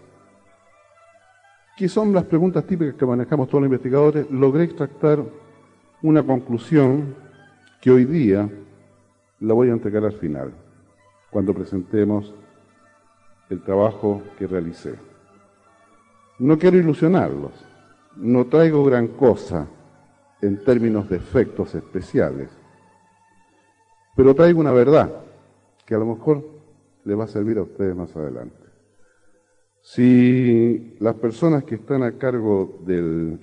que 1.76 1.88
son 1.88 2.12
las 2.12 2.24
preguntas 2.24 2.66
típicas 2.66 2.94
que 2.94 3.06
manejamos 3.06 3.48
todos 3.48 3.62
los 3.62 3.68
investigadores, 3.68 4.30
logré 4.30 4.64
extractar 4.64 5.24
una 6.02 6.22
conclusión 6.22 7.14
que 7.80 7.90
hoy 7.90 8.04
día 8.04 8.48
la 9.40 9.54
voy 9.54 9.70
a 9.70 9.72
entregar 9.72 10.04
al 10.04 10.12
final, 10.12 10.52
cuando 11.30 11.54
presentemos 11.54 12.34
el 13.50 13.62
trabajo 13.62 14.22
que 14.38 14.46
realicé. 14.46 14.94
No 16.38 16.58
quiero 16.58 16.76
ilusionarlos, 16.76 17.52
no 18.16 18.46
traigo 18.46 18.84
gran 18.84 19.08
cosa 19.08 19.66
en 20.40 20.62
términos 20.64 21.08
de 21.08 21.16
efectos 21.16 21.74
especiales, 21.74 22.50
pero 24.16 24.34
traigo 24.34 24.60
una 24.60 24.72
verdad 24.72 25.10
que 25.86 25.94
a 25.94 25.98
lo 25.98 26.06
mejor 26.06 26.44
le 27.04 27.14
va 27.14 27.24
a 27.24 27.28
servir 27.28 27.58
a 27.58 27.62
ustedes 27.62 27.96
más 27.96 28.14
adelante. 28.16 28.56
Si 29.80 30.96
las 31.00 31.14
personas 31.16 31.64
que 31.64 31.74
están 31.74 32.02
a 32.02 32.18
cargo 32.18 32.78
del 32.86 33.40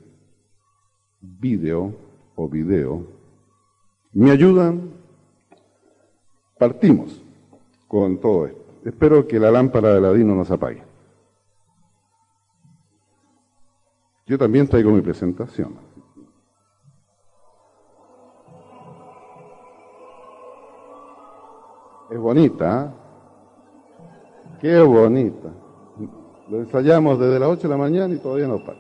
vídeo 1.22 1.94
o 2.36 2.48
video 2.48 3.06
me 4.14 4.32
ayudan, 4.32 4.92
partimos 6.58 7.22
con 7.88 8.20
todo 8.20 8.48
esto. 8.48 8.60
Espero 8.86 9.28
que 9.28 9.40
la 9.40 9.52
lámpara 9.52 9.94
de 9.94 10.02
Ladino 10.02 10.36
nos 10.36 10.50
apague. 10.50 10.89
Yo 14.30 14.38
también 14.38 14.68
traigo 14.68 14.92
mi 14.92 15.02
presentación. 15.02 15.76
Es 22.12 22.20
bonita, 22.20 22.86
¿eh? 22.86 22.90
Qué 24.62 24.82
bonita. 24.82 25.50
Lo 26.48 26.58
ensayamos 26.58 27.20
desde 27.20 27.40
las 27.40 27.50
8 27.50 27.64
de 27.64 27.70
la 27.70 27.78
mañana 27.78 28.14
y 28.14 28.20
todavía 28.20 28.48
no 28.48 28.64
para. 28.64 28.80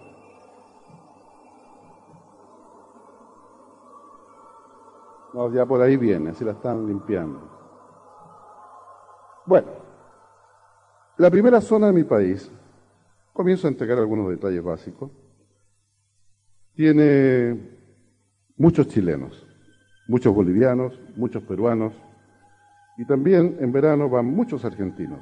No, 5.33 5.51
ya 5.51 5.65
por 5.65 5.81
ahí 5.81 5.97
viene, 5.97 6.29
así 6.29 6.45
la 6.45 6.51
están 6.51 6.85
limpiando. 6.85 7.39
Bueno, 9.47 9.67
la 11.17 11.31
primera 11.31 11.59
zona 11.59 11.87
de 11.87 11.93
mi 11.93 12.03
país, 12.03 12.51
comienzo 13.33 13.65
a 13.65 13.71
entregar 13.71 13.97
algunos 13.97 14.29
detalles 14.29 14.63
básicos, 14.63 15.09
tiene 16.79 17.59
muchos 18.55 18.87
chilenos, 18.87 19.45
muchos 20.07 20.33
bolivianos, 20.33 20.97
muchos 21.17 21.43
peruanos, 21.43 21.91
y 22.97 23.03
también 23.03 23.57
en 23.59 23.73
verano 23.73 24.07
van 24.07 24.27
muchos 24.27 24.63
argentinos. 24.63 25.19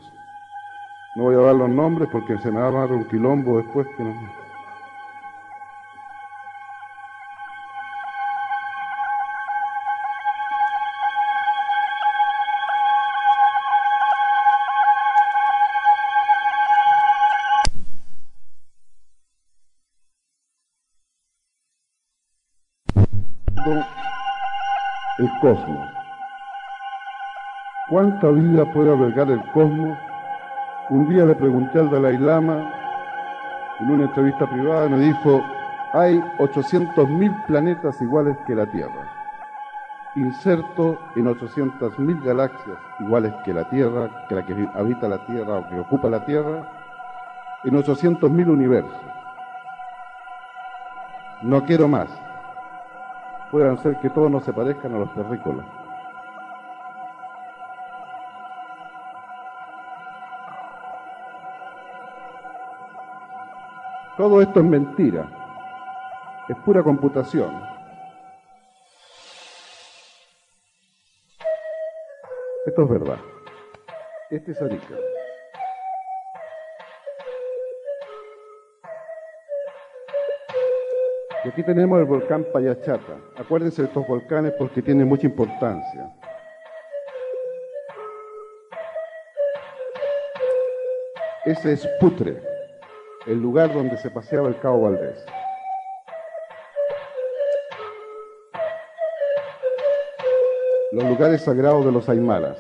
No 1.16 1.24
voy 1.24 1.34
a 1.34 1.40
dar 1.40 1.56
los 1.56 1.68
nombres 1.68 2.10
porque 2.12 2.38
se 2.38 2.52
me 2.52 2.60
va 2.60 2.68
a 2.68 2.72
dar 2.72 2.92
un 2.92 3.06
quilombo 3.06 3.58
después 3.58 3.88
que 3.98 4.04
no. 4.04 4.37
¿Cuánta 27.90 28.28
vida 28.32 28.66
puede 28.74 28.92
albergar 28.92 29.30
el 29.30 29.42
cosmos? 29.52 29.98
Un 30.90 31.08
día 31.08 31.24
le 31.26 31.36
pregunté 31.36 31.80
al 31.80 31.90
Dalai 31.90 32.18
Lama 32.18 32.70
en 33.80 33.92
una 33.92 34.06
entrevista 34.06 34.46
privada, 34.50 34.90
me 34.90 34.98
dijo, 34.98 35.42
hay 35.94 36.20
800.000 36.40 37.46
planetas 37.46 38.02
iguales 38.02 38.38
que 38.46 38.56
la 38.56 38.66
Tierra, 38.66 39.10
inserto 40.16 41.00
en 41.16 41.28
800.000 41.28 42.24
galaxias 42.24 42.78
iguales 43.00 43.34
que 43.46 43.54
la 43.54 43.70
Tierra, 43.70 44.26
que 44.28 44.36
la 44.36 44.46
que 44.46 44.68
habita 44.76 45.08
la 45.08 45.26
Tierra 45.26 45.60
o 45.60 45.70
que 45.70 45.80
ocupa 45.80 46.10
la 46.10 46.26
Tierra, 46.26 46.70
en 47.64 47.74
800.000 47.74 48.50
universos. 48.50 49.02
No 51.42 51.64
quiero 51.64 51.88
más. 51.88 52.27
Puedan 53.52 53.78
ser 53.78 53.98
que 54.00 54.10
todos 54.10 54.30
no 54.30 54.42
se 54.42 54.52
parezcan 54.52 54.94
a 54.96 55.00
los 55.00 55.14
terrícolas. 55.14 55.66
Todo 64.18 64.42
esto 64.42 64.60
es 64.60 64.66
mentira, 64.66 65.30
es 66.50 66.58
pura 66.58 66.82
computación. 66.82 67.52
Esto 72.66 72.84
es 72.84 72.90
verdad. 72.90 73.20
Este 74.32 74.52
es 74.52 74.62
Arica. 74.62 74.96
Aquí 81.48 81.64
tenemos 81.64 82.00
el 82.00 82.06
volcán 82.06 82.46
Payachata. 82.52 83.18
Acuérdense 83.38 83.82
de 83.82 83.88
estos 83.88 84.06
volcanes 84.06 84.54
porque 84.58 84.82
tienen 84.82 85.08
mucha 85.08 85.28
importancia. 85.28 86.12
Ese 91.46 91.74
es 91.74 91.88
Putre 92.02 92.42
el 93.28 93.42
lugar 93.42 93.74
donde 93.74 93.98
se 93.98 94.10
paseaba 94.10 94.50
el 94.50 94.60
cabo 94.60 94.82
Valdés. 94.82 95.26
Los 100.92 101.04
lugares 101.06 101.42
sagrados 101.44 101.86
de 101.86 101.92
los 101.92 102.10
aymaras. 102.10 102.58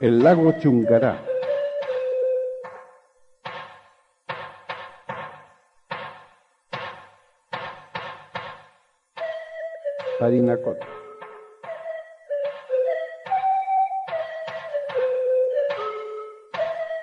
El 0.00 0.22
lago 0.22 0.52
Chungará. 0.58 1.29
Parinacota. 10.20 10.86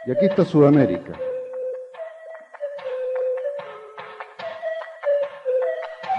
Y 0.06 0.12
aquí 0.12 0.26
está 0.28 0.46
Sudamérica. 0.46 1.14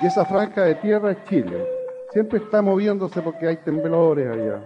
Y 0.02 0.06
esa 0.06 0.24
franja 0.24 0.64
de 0.64 0.74
tierra 0.74 1.12
es 1.12 1.24
Chile. 1.24 1.64
Siempre 2.10 2.40
está 2.40 2.62
moviéndose 2.62 3.22
porque 3.22 3.46
hay 3.46 3.56
temblores 3.58 4.28
allá. 4.28 4.60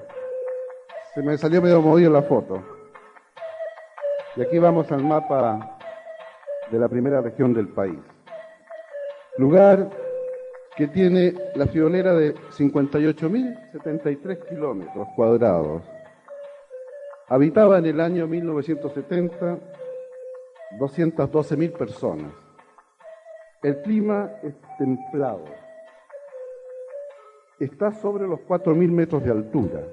Se 1.14 1.22
me 1.22 1.36
salió 1.36 1.60
medio 1.60 1.82
movido 1.82 2.10
la 2.10 2.22
foto. 2.22 2.62
Y 4.36 4.42
aquí 4.42 4.58
vamos 4.58 4.90
al 4.90 5.04
mapa 5.04 5.78
de 6.70 6.78
la 6.78 6.88
primera 6.88 7.20
región 7.20 7.52
del 7.52 7.68
país. 7.68 7.98
Lugar 9.36 10.01
que 10.82 10.88
tiene 10.88 11.32
la 11.54 11.68
friolera 11.68 12.12
de 12.12 12.34
58.073 12.34 14.48
kilómetros 14.48 15.06
cuadrados 15.14 15.80
Habitaba 17.28 17.78
en 17.78 17.86
el 17.86 18.00
año 18.00 18.26
1970 18.26 19.60
212 20.80 21.56
mil 21.56 21.70
personas. 21.70 22.32
El 23.62 23.80
clima 23.82 24.28
es 24.42 24.54
templado. 24.76 25.44
Está 27.60 27.92
sobre 27.92 28.26
los 28.26 28.40
4.000 28.40 28.90
metros 28.90 29.22
de 29.22 29.30
altura. 29.30 29.84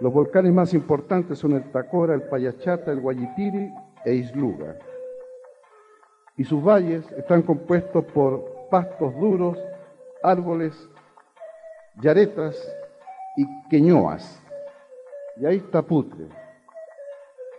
Los 0.00 0.12
volcanes 0.12 0.52
más 0.52 0.74
importantes 0.74 1.38
son 1.38 1.54
el 1.54 1.72
Tacora, 1.72 2.12
el 2.12 2.24
Payachata, 2.24 2.92
el 2.92 3.00
Guayitiri 3.00 3.72
e 4.04 4.14
Isluga. 4.14 4.76
Y 6.36 6.44
sus 6.44 6.62
valles 6.62 7.10
están 7.12 7.40
compuestos 7.40 8.04
por 8.04 8.57
pastos 8.70 9.14
duros, 9.16 9.58
árboles, 10.22 10.88
yaretas 12.00 12.56
y 13.36 13.46
queñoas. 13.68 14.42
Y 15.36 15.46
ahí 15.46 15.56
está 15.56 15.82
Putre, 15.82 16.26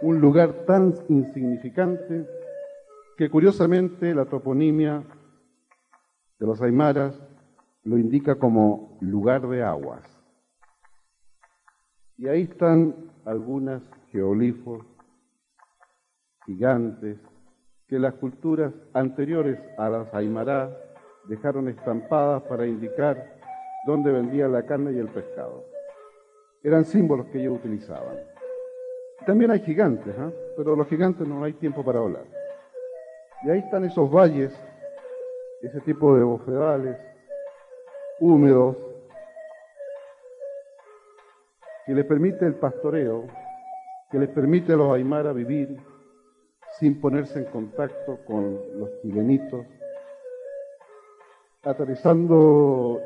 un 0.02 0.20
lugar 0.20 0.66
tan 0.66 0.94
insignificante 1.08 2.28
que 3.18 3.30
curiosamente 3.30 4.14
la 4.14 4.26
toponimia 4.26 5.04
de 6.40 6.46
los 6.46 6.62
aymaras 6.62 7.22
lo 7.84 7.98
indica 7.98 8.36
como 8.36 8.98
lugar 9.02 9.48
de 9.48 9.64
aguas. 9.64 10.04
Y 12.18 12.28
ahí 12.28 12.44
están 12.44 12.96
algunas 13.26 13.82
geolifos 14.12 14.86
gigantes 16.46 17.18
que 17.88 18.00
las 18.00 18.14
culturas 18.16 18.74
anteriores 18.94 19.60
a 19.78 19.90
las 19.90 20.14
aymará 20.14 20.89
dejaron 21.30 21.70
estampadas 21.70 22.42
para 22.44 22.66
indicar 22.66 23.38
dónde 23.86 24.12
vendían 24.12 24.52
la 24.52 24.64
carne 24.64 24.92
y 24.92 24.98
el 24.98 25.08
pescado. 25.10 25.64
Eran 26.64 26.84
símbolos 26.84 27.28
que 27.28 27.40
ellos 27.40 27.58
utilizaban. 27.58 28.18
También 29.26 29.52
hay 29.52 29.60
gigantes, 29.60 30.14
¿eh? 30.18 30.34
pero 30.58 30.76
los 30.76 30.88
gigantes 30.88 31.28
no 31.28 31.44
hay 31.44 31.54
tiempo 31.54 31.86
para 31.86 32.00
hablar. 32.00 32.26
Y 33.44 33.52
ahí 33.52 33.60
están 33.60 33.86
esos 33.86 34.12
valles, 34.12 34.52
ese 35.62 35.80
tipo 35.82 36.16
de 36.16 36.24
bofedales 36.24 36.98
húmedos, 38.20 38.76
que 41.86 41.94
les 41.94 42.06
permite 42.06 42.46
el 42.46 42.56
pastoreo, 42.56 43.28
que 44.12 44.18
les 44.18 44.30
permite 44.30 44.74
a 44.74 44.78
los 44.78 44.94
aymara 44.94 45.32
vivir 45.32 45.78
sin 46.80 47.00
ponerse 47.00 47.40
en 47.40 47.46
contacto 47.46 48.20
con 48.26 48.60
los 48.80 48.90
chilenitos, 49.02 49.66
aterrizando 51.64 53.02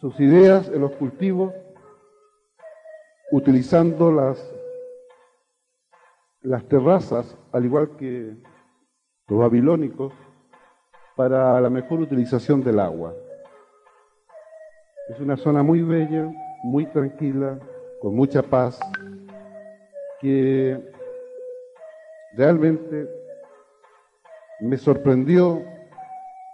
sus 0.00 0.18
ideas 0.20 0.68
en 0.68 0.80
los 0.80 0.92
cultivos, 0.92 1.52
utilizando 3.30 4.10
las, 4.10 4.54
las 6.40 6.64
terrazas, 6.68 7.36
al 7.52 7.64
igual 7.64 7.96
que 7.96 8.36
los 9.28 9.38
babilónicos, 9.38 10.12
para 11.16 11.60
la 11.60 11.70
mejor 11.70 12.00
utilización 12.00 12.62
del 12.62 12.80
agua. 12.80 13.14
Es 15.08 15.20
una 15.20 15.36
zona 15.36 15.62
muy 15.62 15.82
bella, 15.82 16.30
muy 16.64 16.86
tranquila, 16.86 17.58
con 18.00 18.16
mucha 18.16 18.42
paz, 18.42 18.80
que 20.20 20.80
realmente 22.36 23.08
me 24.60 24.76
sorprendió, 24.76 25.62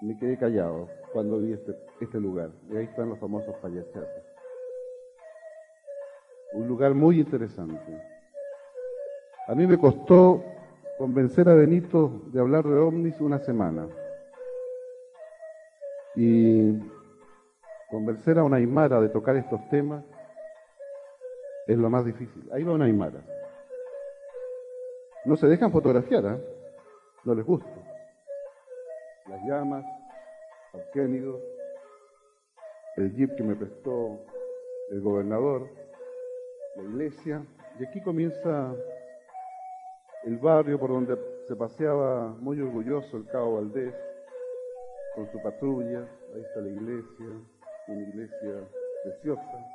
me 0.01 0.17
quedé 0.19 0.39
callado 0.39 0.89
cuando 1.13 1.39
vi 1.39 1.53
este, 1.53 1.77
este 2.01 2.19
lugar. 2.19 2.51
Y 2.71 2.77
ahí 2.77 2.85
están 2.85 3.09
los 3.09 3.19
famosos 3.19 3.55
payachates. 3.57 4.25
Un 6.53 6.67
lugar 6.67 6.95
muy 6.95 7.21
interesante. 7.21 8.03
A 9.47 9.55
mí 9.55 9.67
me 9.67 9.79
costó 9.79 10.43
convencer 10.99 11.49
a 11.49 11.55
Benito 11.55 12.23
de 12.33 12.41
hablar 12.41 12.65
de 12.65 12.79
ovnis 12.79 13.21
una 13.21 13.39
semana. 13.39 13.89
Y 16.17 16.79
convencer 17.91 18.39
a 18.39 18.45
una 18.45 18.57
aymara 18.57 19.01
de 19.01 19.09
tocar 19.09 19.37
estos 19.37 19.69
temas 19.69 20.05
es 21.67 21.79
lo 21.79 21.89
más 21.91 22.05
difícil. 22.05 22.49
Ahí 22.53 22.65
va 22.65 22.73
una 22.73 22.87
aymara. 22.87 23.21
No 25.25 25.37
se 25.37 25.47
dejan 25.47 25.71
fotografiar, 25.71 26.25
¿eh? 26.25 26.41
no 27.25 27.35
les 27.35 27.45
gusta. 27.45 27.90
Las 29.31 29.45
llamas, 29.45 29.85
Alquénido, 30.73 31.41
el 32.97 33.15
jeep 33.15 33.37
que 33.37 33.45
me 33.45 33.55
prestó 33.55 34.19
el 34.91 35.01
gobernador, 35.01 35.69
la 36.75 36.83
iglesia, 36.83 37.47
y 37.79 37.85
aquí 37.85 38.03
comienza 38.03 38.75
el 40.25 40.37
barrio 40.39 40.81
por 40.81 40.91
donde 40.91 41.17
se 41.47 41.55
paseaba 41.55 42.35
muy 42.41 42.61
orgulloso 42.61 43.19
el 43.19 43.27
cabo 43.27 43.55
Valdés 43.55 43.95
con 45.15 45.31
su 45.31 45.41
patrulla, 45.41 46.09
ahí 46.35 46.43
está 46.43 46.61
la 46.61 46.69
iglesia, 46.69 47.27
una 47.87 48.03
iglesia 48.03 48.69
preciosa, 49.05 49.67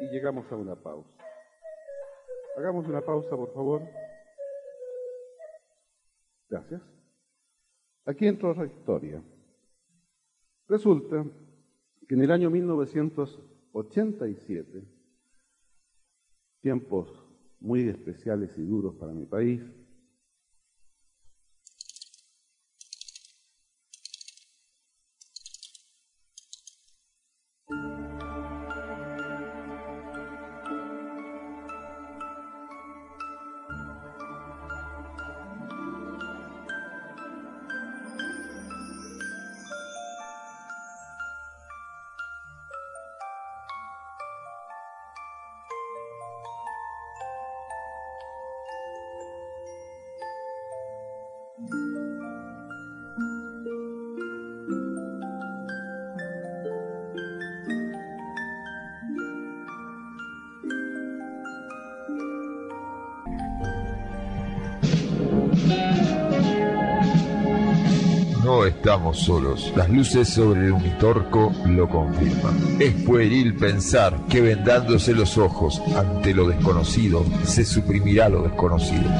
y 0.00 0.06
llegamos 0.06 0.50
a 0.50 0.56
una 0.56 0.74
pausa. 0.74 1.22
Hagamos 2.56 2.86
una 2.86 3.02
pausa, 3.02 3.36
por 3.36 3.52
favor. 3.52 3.82
Gracias. 6.48 7.03
Aquí 8.06 8.26
entra 8.26 8.50
otra 8.50 8.66
historia. 8.66 9.22
Resulta 10.68 11.24
que 12.06 12.14
en 12.14 12.22
el 12.22 12.30
año 12.30 12.50
1987, 12.50 14.84
tiempos 16.60 17.08
muy 17.60 17.88
especiales 17.88 18.50
y 18.58 18.62
duros 18.62 18.94
para 18.96 19.12
mi 19.12 19.24
país, 19.24 19.62
solos. 69.12 69.72
Las 69.76 69.88
luces 69.90 70.28
sobre 70.28 70.66
el 70.66 70.72
unitorco 70.72 71.52
lo 71.66 71.88
confirman. 71.88 72.80
Es 72.80 72.94
pueril 73.02 73.54
pensar 73.56 74.18
que 74.28 74.40
vendándose 74.40 75.12
los 75.12 75.36
ojos 75.36 75.82
ante 75.96 76.32
lo 76.32 76.48
desconocido, 76.48 77.24
se 77.44 77.64
suprimirá 77.64 78.28
lo 78.28 78.42
desconocido. 78.42 79.10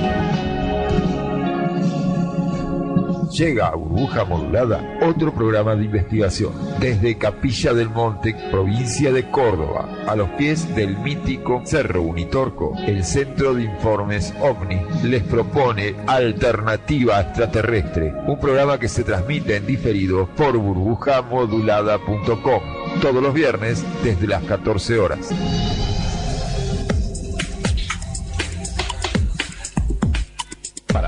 Llega 3.35 3.67
a 3.67 3.75
Burbuja 3.75 4.25
Modulada 4.25 4.99
otro 5.03 5.35
programa 5.35 5.75
de 5.75 5.85
investigación 5.87 6.53
desde 6.79 7.19
Capilla 7.19 7.75
del 7.75 7.91
Monte, 7.91 8.33
provincia 8.53 9.13
de 9.13 9.29
Córdoba, 9.29 9.89
a 10.07 10.15
los 10.15 10.29
pies 10.31 10.73
del 10.77 10.97
mítico 10.99 11.61
Cerro 11.65 12.03
Unitorco. 12.03 12.77
El 12.87 13.03
Centro 13.03 13.55
de 13.55 13.65
Informes 13.65 14.33
OVNI 14.41 14.81
les 15.03 15.25
propone 15.25 15.97
Alternativa 16.07 17.21
Extraterrestre, 17.21 18.13
un 18.29 18.39
programa 18.39 18.79
que 18.79 18.87
se 18.87 19.03
transmite 19.03 19.57
en 19.57 19.67
diferido 19.67 20.29
por 20.37 20.57
burbujamodulada.com 20.57 22.63
todos 23.03 23.21
los 23.21 23.35
viernes 23.35 23.85
desde 24.05 24.29
las 24.29 24.45
14 24.45 25.01
horas. 25.01 25.35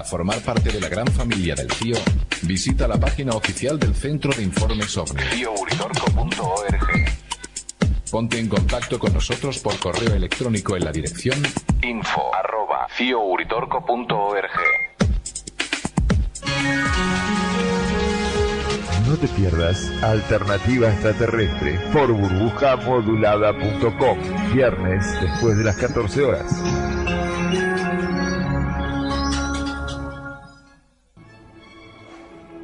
formar 0.07 0.41
parte 0.41 0.71
de 0.71 0.81
la 0.81 0.89
gran 0.89 1.07
familia 1.09 1.55
del 1.55 1.71
CIO, 1.71 1.97
visita 2.47 2.87
la 2.87 2.99
página 2.99 3.33
oficial 3.33 3.79
del 3.79 3.95
Centro 3.95 4.33
de 4.33 4.43
Informes 4.43 4.97
OVNI. 4.97 5.23
Ponte 8.11 8.39
en 8.39 8.49
contacto 8.49 8.99
con 8.99 9.13
nosotros 9.13 9.59
por 9.59 9.79
correo 9.79 10.15
electrónico 10.15 10.75
en 10.77 10.85
la 10.85 10.93
dirección 10.93 11.43
info 11.83 12.35
arroba 12.35 12.87
No 19.07 19.17
te 19.17 19.29
pierdas 19.29 19.91
Alternativa 20.03 20.89
Extraterrestre 20.89 21.79
por 21.93 22.11
burbujamodulada.com, 22.13 24.19
viernes 24.55 25.21
después 25.21 25.59
de 25.59 25.65
las 25.65 25.77
14 25.77 26.23
horas. 26.23 26.86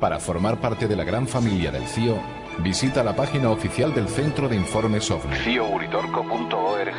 Para 0.03 0.18
formar 0.18 0.59
parte 0.59 0.88
de 0.88 0.96
la 0.96 1.05
gran 1.05 1.28
familia 1.28 1.70
del 1.70 1.86
CIO, 1.86 2.18
visita 2.59 3.05
la 3.05 3.14
página 3.14 3.50
oficial 3.50 3.94
del 3.94 4.09
Centro 4.09 4.48
de 4.48 4.57
Informes 4.57 5.09
OVNI. 5.09 5.36
CIOUritorco.org 5.36 6.92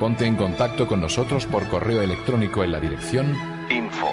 Ponte 0.00 0.24
en 0.24 0.36
contacto 0.36 0.86
con 0.86 1.02
nosotros 1.02 1.44
por 1.44 1.68
correo 1.68 2.00
electrónico 2.00 2.64
en 2.64 2.72
la 2.72 2.80
dirección 2.80 3.36
info 3.68 4.08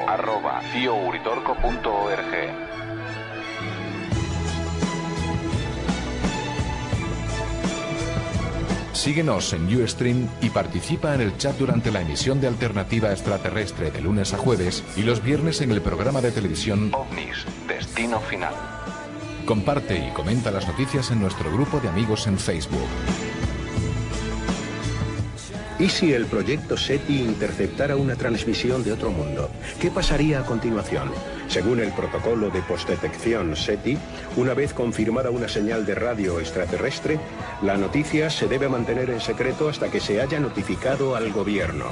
Síguenos 8.94 9.52
en 9.54 9.66
Ustream 9.76 10.30
y 10.40 10.52
participa 10.52 11.16
en 11.16 11.22
el 11.22 11.36
chat 11.38 11.58
durante 11.58 11.92
la 11.92 12.02
emisión 12.02 12.40
de 12.40 12.48
Alternativa 12.48 13.12
Extraterrestre 13.12 13.90
de 13.90 14.02
lunes 14.02 14.34
a 14.34 14.38
jueves 14.38 14.84
y 14.96 15.02
los 15.02 15.24
viernes 15.24 15.62
en 15.62 15.72
el 15.72 15.82
programa 15.82 16.22
de 16.22 16.32
televisión 16.32 16.92
OVNIS, 16.94 17.46
Destino 17.68 18.20
Final. 18.22 18.54
Comparte 19.46 19.98
y 19.98 20.12
comenta 20.12 20.52
las 20.52 20.68
noticias 20.68 21.10
en 21.10 21.20
nuestro 21.20 21.52
grupo 21.52 21.80
de 21.80 21.90
amigos 21.90 22.28
en 22.28 22.38
Facebook. 22.38 22.88
¿Y 25.80 25.90
si 25.90 26.14
el 26.14 26.28
proyecto 26.28 26.78
SETI 26.78 27.20
interceptara 27.20 27.96
una 27.96 28.16
transmisión 28.16 28.84
de 28.84 28.94
otro 28.94 29.10
mundo? 29.10 29.50
¿Qué 29.82 29.90
pasaría 29.90 30.40
a 30.40 30.46
continuación? 30.46 31.12
Según 31.48 31.80
el 31.80 31.92
protocolo 31.92 32.50
de 32.50 32.62
postdetección 32.62 33.56
SETI, 33.56 33.98
una 34.38 34.54
vez 34.54 34.74
confirmada 34.74 35.30
una 35.30 35.48
señal 35.48 35.86
de 35.86 35.96
radio 35.96 36.40
extraterrestre, 36.40 37.20
la 37.62 37.78
noticia 37.78 38.30
se 38.30 38.48
debe 38.48 38.70
mantener 38.70 39.10
en 39.10 39.22
secreto 39.22 39.70
hasta 39.70 39.90
que 39.90 40.00
se 40.00 40.22
haya 40.22 40.40
notificado 40.40 41.16
al 41.16 41.32
gobierno. 41.32 41.86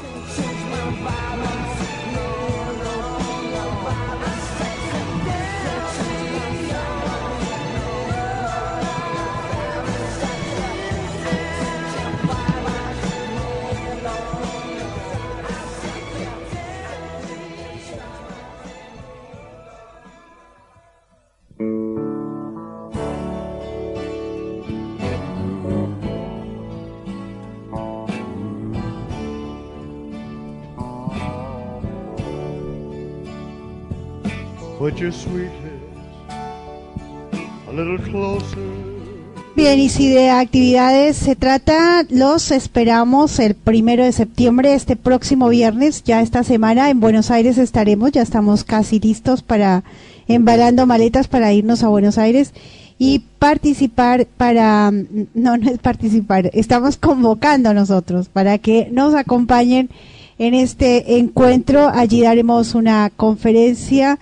Bien, 39.56 39.80
y 39.80 39.90
si 39.90 40.10
de 40.10 40.30
actividades 40.30 41.18
se 41.18 41.36
trata, 41.36 42.06
los 42.10 42.52
esperamos 42.52 43.38
el 43.40 43.54
primero 43.54 44.04
de 44.04 44.12
septiembre, 44.12 44.74
este 44.74 44.96
próximo 44.96 45.50
viernes, 45.50 46.04
ya 46.04 46.22
esta 46.22 46.44
semana. 46.44 46.90
En 46.90 47.00
Buenos 47.00 47.32
Aires 47.32 47.58
estaremos, 47.58 48.12
ya 48.12 48.22
estamos 48.22 48.64
casi 48.64 49.00
listos 49.00 49.42
para 49.42 49.84
embalando 50.28 50.86
maletas 50.86 51.28
para 51.28 51.52
irnos 51.54 51.84
a 51.84 51.90
Buenos 51.90 52.18
Aires 52.18 52.54
y 52.98 53.20
participar 53.40 54.28
para, 54.38 54.92
no, 54.92 55.58
no 55.58 55.70
es 55.70 55.80
participar, 55.80 56.50
estamos 56.54 56.98
convocando 56.98 57.70
a 57.70 57.74
nosotros 57.74 58.30
para 58.30 58.58
que 58.58 58.90
nos 58.92 59.16
acompañen 59.16 59.90
en 60.38 60.54
este 60.54 61.18
encuentro. 61.18 61.90
Allí 61.90 62.22
daremos 62.22 62.74
una 62.74 63.10
conferencia 63.10 64.20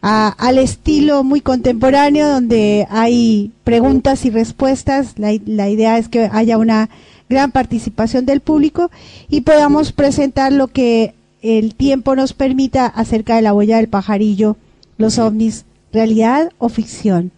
al 0.00 0.58
estilo 0.58 1.24
muy 1.24 1.40
contemporáneo 1.40 2.28
donde 2.28 2.86
hay 2.90 3.52
preguntas 3.64 4.24
y 4.24 4.30
respuestas. 4.30 5.18
La, 5.18 5.36
la, 5.46 5.68
idea 5.68 5.98
es 5.98 6.08
que 6.08 6.28
haya 6.32 6.58
una 6.58 6.88
gran 7.28 7.52
participación 7.52 8.26
del 8.26 8.40
público 8.40 8.90
y 9.28 9.42
podamos 9.42 9.92
presentar 9.92 10.52
lo 10.52 10.68
que 10.68 11.14
el 11.42 11.74
tiempo 11.74 12.16
nos 12.16 12.32
permita 12.32 12.86
acerca 12.86 13.36
de 13.36 13.42
la 13.42 13.54
huella 13.54 13.76
del 13.76 13.88
pajarillo, 13.88 14.56
los 14.96 15.18
ovnis, 15.18 15.64
realidad 15.92 16.50
o 16.58 16.68
ficción. 16.68 17.32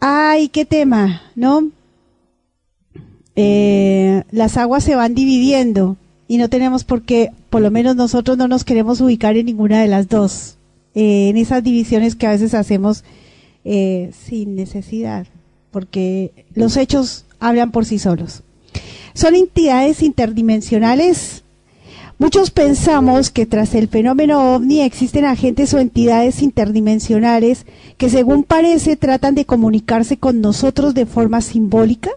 Ay, 0.00 0.48
qué 0.48 0.64
tema, 0.64 1.22
¿no? 1.34 1.70
Eh, 3.34 4.22
las 4.30 4.56
aguas 4.56 4.84
se 4.84 4.94
van 4.94 5.14
dividiendo 5.14 5.96
y 6.28 6.38
no 6.38 6.48
tenemos 6.48 6.84
por 6.84 7.02
qué, 7.02 7.32
por 7.50 7.60
lo 7.62 7.70
menos 7.70 7.96
nosotros 7.96 8.36
no 8.36 8.48
nos 8.48 8.64
queremos 8.64 9.00
ubicar 9.00 9.36
en 9.36 9.46
ninguna 9.46 9.80
de 9.80 9.88
las 9.88 10.08
dos. 10.08 10.55
Eh, 10.96 11.28
en 11.28 11.36
esas 11.36 11.62
divisiones 11.62 12.16
que 12.16 12.26
a 12.26 12.30
veces 12.30 12.54
hacemos 12.54 13.04
eh, 13.66 14.12
sin 14.26 14.56
necesidad, 14.56 15.26
porque 15.70 16.46
los 16.54 16.78
hechos 16.78 17.26
hablan 17.38 17.70
por 17.70 17.84
sí 17.84 17.98
solos. 17.98 18.42
Son 19.12 19.34
entidades 19.34 20.02
interdimensionales. 20.02 21.42
Muchos 22.18 22.50
pensamos 22.50 23.30
que 23.30 23.44
tras 23.44 23.74
el 23.74 23.88
fenómeno 23.88 24.54
ovni 24.54 24.80
existen 24.80 25.26
agentes 25.26 25.74
o 25.74 25.80
entidades 25.80 26.40
interdimensionales 26.42 27.66
que 27.98 28.08
según 28.08 28.42
parece 28.42 28.96
tratan 28.96 29.34
de 29.34 29.44
comunicarse 29.44 30.16
con 30.16 30.40
nosotros 30.40 30.94
de 30.94 31.04
forma 31.04 31.42
simbólica, 31.42 32.10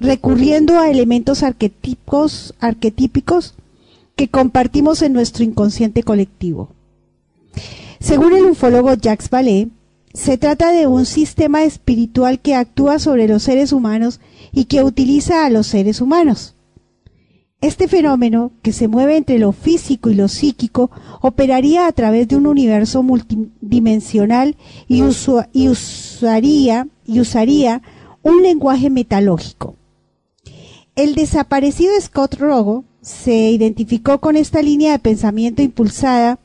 recurriendo 0.00 0.78
a 0.78 0.88
elementos 0.88 1.42
arquetípicos, 1.42 2.54
arquetípicos 2.60 3.52
que 4.16 4.28
compartimos 4.28 5.02
en 5.02 5.12
nuestro 5.12 5.44
inconsciente 5.44 6.02
colectivo. 6.02 6.70
Según 8.00 8.34
el 8.34 8.44
ufólogo 8.44 8.94
Jacques 8.94 9.28
Vallée, 9.30 9.68
se 10.14 10.38
trata 10.38 10.72
de 10.72 10.86
un 10.86 11.06
sistema 11.06 11.64
espiritual 11.64 12.40
que 12.40 12.54
actúa 12.54 12.98
sobre 12.98 13.28
los 13.28 13.42
seres 13.42 13.72
humanos 13.72 14.20
y 14.52 14.64
que 14.64 14.82
utiliza 14.82 15.44
a 15.44 15.50
los 15.50 15.66
seres 15.66 16.00
humanos. 16.00 16.54
Este 17.60 17.88
fenómeno, 17.88 18.52
que 18.62 18.72
se 18.72 18.86
mueve 18.86 19.16
entre 19.16 19.38
lo 19.40 19.50
físico 19.50 20.10
y 20.10 20.14
lo 20.14 20.28
psíquico, 20.28 20.92
operaría 21.20 21.88
a 21.88 21.92
través 21.92 22.28
de 22.28 22.36
un 22.36 22.46
universo 22.46 23.02
multidimensional 23.02 24.56
y, 24.86 25.02
usaría, 25.02 26.86
y 27.04 27.20
usaría 27.20 27.82
un 28.22 28.42
lenguaje 28.42 28.90
metalógico. 28.90 29.74
El 30.94 31.16
desaparecido 31.16 31.92
Scott 32.00 32.34
Rogo 32.34 32.84
se 33.00 33.50
identificó 33.50 34.20
con 34.20 34.36
esta 34.36 34.62
línea 34.62 34.92
de 34.92 34.98
pensamiento 35.00 35.62
impulsada 35.62 36.38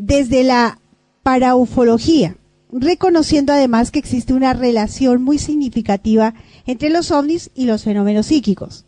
desde 0.00 0.44
la 0.44 0.80
paraufología, 1.22 2.36
reconociendo 2.72 3.52
además 3.52 3.90
que 3.90 3.98
existe 3.98 4.32
una 4.32 4.54
relación 4.54 5.22
muy 5.22 5.38
significativa 5.38 6.34
entre 6.66 6.88
los 6.88 7.10
ovnis 7.10 7.50
y 7.54 7.66
los 7.66 7.84
fenómenos 7.84 8.26
psíquicos. 8.26 8.86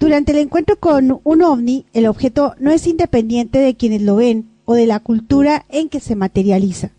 Durante 0.00 0.32
el 0.32 0.38
encuentro 0.38 0.76
con 0.78 1.20
un 1.22 1.42
ovni, 1.42 1.86
el 1.92 2.06
objeto 2.06 2.54
no 2.58 2.72
es 2.72 2.86
independiente 2.86 3.58
de 3.58 3.76
quienes 3.76 4.02
lo 4.02 4.16
ven 4.16 4.50
o 4.64 4.74
de 4.74 4.86
la 4.86 4.98
cultura 4.98 5.66
en 5.68 5.88
que 5.88 6.00
se 6.00 6.16
materializa. 6.16 6.90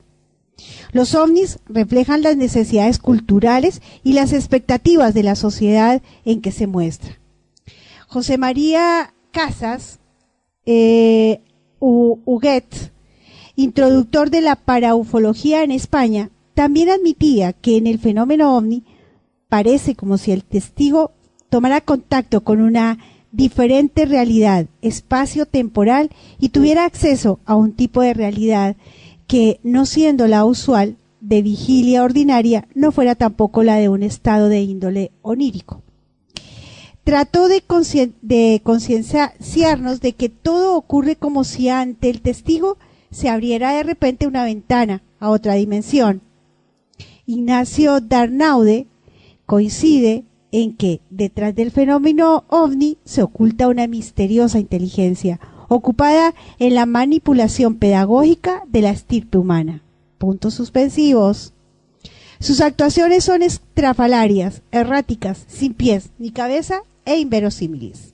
Los 0.93 1.13
ovnis 1.13 1.59
reflejan 1.67 2.21
las 2.21 2.37
necesidades 2.37 2.99
culturales 2.99 3.81
y 4.03 4.13
las 4.13 4.31
expectativas 4.31 5.13
de 5.13 5.23
la 5.23 5.35
sociedad 5.35 6.01
en 6.23 6.41
que 6.41 6.53
se 6.53 6.67
muestra. 6.67 7.19
José 8.07 8.37
María 8.37 9.13
Casas 9.31 9.99
eh, 10.65 11.41
Huguet 11.79 12.94
introductor 13.55 14.29
de 14.29 14.41
la 14.41 14.55
paraufología 14.55 15.63
en 15.63 15.71
España, 15.71 16.29
también 16.53 16.89
admitía 16.89 17.53
que 17.53 17.77
en 17.77 17.87
el 17.87 17.99
fenómeno 17.99 18.55
ovni 18.57 18.83
parece 19.49 19.95
como 19.95 20.17
si 20.17 20.31
el 20.31 20.43
testigo 20.43 21.11
tomara 21.49 21.81
contacto 21.81 22.43
con 22.43 22.61
una 22.61 22.97
diferente 23.31 24.05
realidad 24.05 24.67
espacio-temporal 24.81 26.09
y 26.39 26.49
tuviera 26.49 26.85
acceso 26.85 27.39
a 27.45 27.55
un 27.55 27.73
tipo 27.73 28.01
de 28.01 28.13
realidad 28.13 28.75
que, 29.27 29.59
no 29.63 29.85
siendo 29.85 30.27
la 30.27 30.45
usual 30.45 30.97
de 31.19 31.41
vigilia 31.41 32.03
ordinaria, 32.03 32.67
no 32.75 32.91
fuera 32.91 33.15
tampoco 33.15 33.63
la 33.63 33.75
de 33.75 33.89
un 33.89 34.03
estado 34.03 34.47
de 34.47 34.61
índole 34.61 35.11
onírico. 35.21 35.81
Trató 37.03 37.47
de, 37.47 37.63
de 38.21 38.61
concienciarnos 38.63 40.01
de 40.01 40.13
que 40.13 40.29
todo 40.29 40.75
ocurre 40.75 41.15
como 41.15 41.43
si 41.43 41.69
ante 41.69 42.09
el 42.09 42.21
testigo 42.21 42.77
se 43.11 43.29
abriera 43.29 43.71
de 43.73 43.83
repente 43.83 44.27
una 44.27 44.43
ventana 44.43 45.01
a 45.19 45.29
otra 45.29 45.53
dimensión. 45.55 46.21
Ignacio 47.25 48.01
Darnaude 48.01 48.87
coincide 49.45 50.23
en 50.51 50.75
que 50.75 51.01
detrás 51.09 51.55
del 51.55 51.71
fenómeno 51.71 52.45
ovni 52.47 52.97
se 53.03 53.21
oculta 53.21 53.67
una 53.67 53.87
misteriosa 53.87 54.59
inteligencia 54.59 55.39
ocupada 55.67 56.33
en 56.59 56.75
la 56.75 56.85
manipulación 56.85 57.75
pedagógica 57.75 58.63
de 58.67 58.81
la 58.81 58.91
estirpe 58.91 59.37
humana. 59.37 59.81
Puntos 60.17 60.53
suspensivos. 60.53 61.53
Sus 62.39 62.61
actuaciones 62.61 63.23
son 63.23 63.41
estrafalarias, 63.41 64.61
erráticas, 64.71 65.45
sin 65.47 65.73
pies 65.73 66.09
ni 66.19 66.31
cabeza 66.31 66.83
e 67.05 67.17
inverosímiles. 67.17 68.13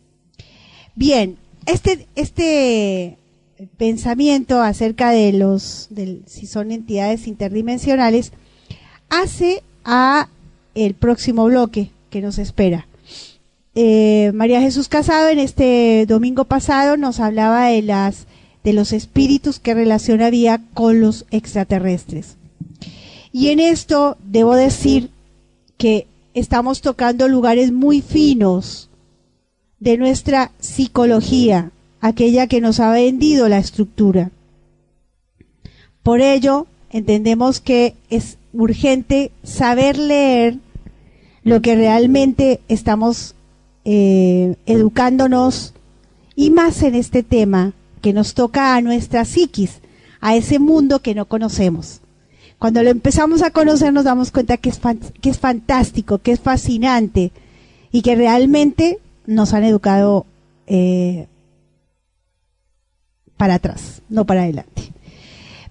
Bien, 0.96 1.38
este, 1.66 2.08
este 2.16 3.18
pensamiento 3.68 4.62
acerca 4.62 5.12
de 5.12 5.34
los, 5.34 5.90
si 6.26 6.48
son 6.48 6.72
entidades 6.72 7.28
interdimensionales, 7.28 8.32
hace 9.10 9.64
a 9.84 10.30
el 10.76 10.94
próximo 10.94 11.46
bloque 11.46 11.92
que 12.10 12.22
nos 12.22 12.38
espera. 12.38 12.88
Eh, 13.74 14.32
María 14.34 14.62
Jesús 14.62 14.88
Casado 14.88 15.30
en 15.30 15.40
este 15.40 16.06
domingo 16.06 16.46
pasado 16.46 16.98
nos 16.98 17.20
hablaba 17.20 17.68
de 17.68 17.82
las 17.82 18.28
de 18.64 18.74
los 18.74 18.94
espíritus 18.94 19.60
que 19.60 19.74
relación 19.74 20.22
había 20.22 20.62
con 20.74 21.02
los 21.02 21.26
extraterrestres. 21.32 22.38
Y 23.32 23.50
en 23.50 23.60
esto 23.60 24.18
debo 24.24 24.56
decir 24.56 25.10
que 25.78 26.08
estamos 26.34 26.82
tocando 26.82 27.28
lugares 27.28 27.72
muy 27.72 28.02
finos 28.02 28.90
de 29.80 29.98
nuestra 29.98 30.52
psicología, 30.60 31.72
aquella 32.02 32.48
que 32.48 32.60
nos 32.60 32.80
ha 32.80 32.92
vendido 32.92 33.48
la 33.48 33.60
estructura. 33.60 34.32
Por 36.04 36.20
ello, 36.20 36.68
entendemos 36.90 37.62
que 37.62 37.96
es 38.10 38.38
urgente 38.54 39.32
saber 39.44 39.98
leer 39.98 40.58
lo 41.44 41.62
que 41.62 41.76
realmente 41.76 42.60
estamos 42.68 43.36
eh, 43.86 44.56
educándonos 44.66 45.74
y 46.36 46.50
más 46.50 46.82
en 46.84 46.96
este 46.96 47.24
tema 47.24 47.74
que 48.02 48.14
nos 48.14 48.34
toca 48.34 48.76
a 48.76 48.82
nuestra 48.82 49.26
psiquis, 49.26 49.80
a 50.20 50.36
ese 50.36 50.60
mundo 50.60 51.00
que 51.00 51.16
no 51.16 51.26
conocemos. 51.26 52.02
Cuando 52.58 52.84
lo 52.84 52.90
empezamos 52.90 53.42
a 53.42 53.52
conocer 53.52 53.94
nos 53.94 54.04
damos 54.04 54.32
cuenta 54.32 54.58
que 54.58 54.70
es, 54.70 54.80
que 55.22 55.30
es 55.30 55.40
fantástico, 55.40 56.20
que 56.20 56.32
es 56.32 56.40
fascinante 56.40 57.32
y 57.92 58.02
que 58.02 58.16
realmente 58.16 59.00
nos 59.26 59.54
han 59.54 59.64
educado 59.64 60.26
eh, 60.68 61.28
para 63.42 63.56
atrás, 63.56 64.04
no 64.08 64.24
para 64.28 64.44
adelante. 64.44 64.94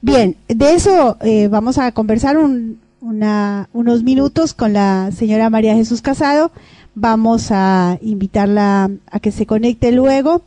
Bien, 0.02 0.34
de 0.48 0.74
eso 0.74 1.16
eh, 1.20 1.46
vamos 1.46 1.78
a 1.78 1.92
conversar 1.92 2.36
unos 2.36 4.02
minutos 4.02 4.54
con 4.54 4.72
la 4.72 5.12
señora 5.16 5.50
María 5.50 5.76
Jesús 5.76 6.02
Casado. 6.02 6.50
Vamos 6.96 7.52
a 7.52 7.96
invitarla 8.02 8.90
a 9.08 9.20
que 9.20 9.30
se 9.30 9.46
conecte 9.46 9.92
luego. 9.92 10.42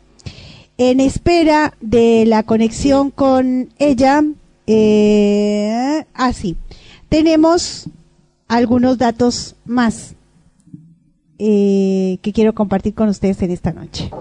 En 0.78 1.00
espera 1.00 1.76
de 1.80 2.26
la 2.28 2.44
conexión 2.44 3.10
con 3.10 3.70
ella, 3.80 4.22
eh, 4.68 6.04
así, 6.14 6.58
ah, 6.60 6.76
tenemos 7.08 7.86
algunos 8.50 8.98
datos 8.98 9.56
más 9.64 10.16
eh, 11.40 12.18
que 12.22 12.34
quiero 12.34 12.54
compartir 12.54 12.94
con 12.94 13.08
ustedes 13.08 13.42
en 13.44 13.52
esta 13.52 13.72
noche. 13.72 14.12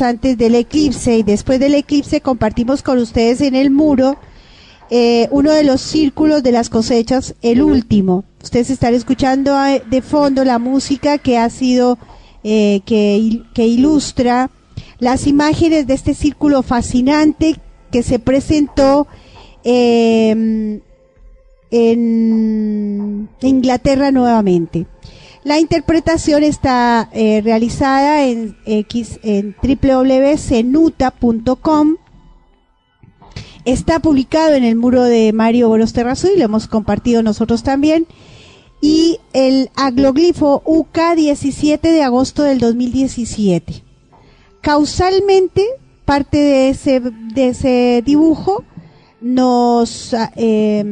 Antes 0.00 0.36
del 0.36 0.54
eclipse 0.54 1.18
y 1.18 1.22
después 1.22 1.60
del 1.60 1.74
eclipse, 1.74 2.20
compartimos 2.20 2.82
con 2.82 2.98
ustedes 2.98 3.40
en 3.40 3.54
el 3.54 3.70
muro 3.70 4.18
eh, 4.90 5.28
uno 5.30 5.52
de 5.52 5.64
los 5.64 5.80
círculos 5.80 6.42
de 6.42 6.52
las 6.52 6.70
cosechas, 6.70 7.34
el 7.42 7.62
último. 7.62 8.24
Ustedes 8.42 8.70
están 8.70 8.94
escuchando 8.94 9.52
eh, 9.64 9.82
de 9.88 10.02
fondo 10.02 10.44
la 10.44 10.58
música 10.58 11.18
que 11.18 11.38
ha 11.38 11.50
sido, 11.50 11.98
eh, 12.42 12.80
que, 12.86 13.42
que 13.54 13.66
ilustra 13.66 14.50
las 14.98 15.26
imágenes 15.26 15.86
de 15.86 15.94
este 15.94 16.14
círculo 16.14 16.62
fascinante 16.62 17.56
que 17.92 18.02
se 18.02 18.18
presentó 18.18 19.06
em, 19.62 20.80
en 21.70 23.28
Inglaterra 23.42 24.10
nuevamente. 24.10 24.86
La 25.48 25.58
interpretación 25.58 26.44
está 26.44 27.08
eh, 27.10 27.40
realizada 27.42 28.26
en, 28.26 28.58
X, 28.66 29.18
en 29.22 29.56
www.cenuta.com. 29.62 31.96
Está 33.64 34.00
publicado 34.00 34.52
en 34.52 34.64
el 34.64 34.76
muro 34.76 35.04
de 35.04 35.32
Mario 35.32 35.68
Boros 35.68 35.94
y 35.96 36.38
lo 36.38 36.44
hemos 36.44 36.68
compartido 36.68 37.22
nosotros 37.22 37.62
también. 37.62 38.06
Y 38.82 39.20
el 39.32 39.70
agloglifo 39.74 40.60
UK 40.66 41.14
17 41.16 41.92
de 41.92 42.02
agosto 42.02 42.42
del 42.42 42.58
2017. 42.58 43.82
Causalmente, 44.60 45.64
parte 46.04 46.36
de 46.36 46.68
ese, 46.68 47.00
de 47.00 47.48
ese 47.48 48.02
dibujo 48.04 48.64
nos 49.22 50.14
eh, 50.36 50.84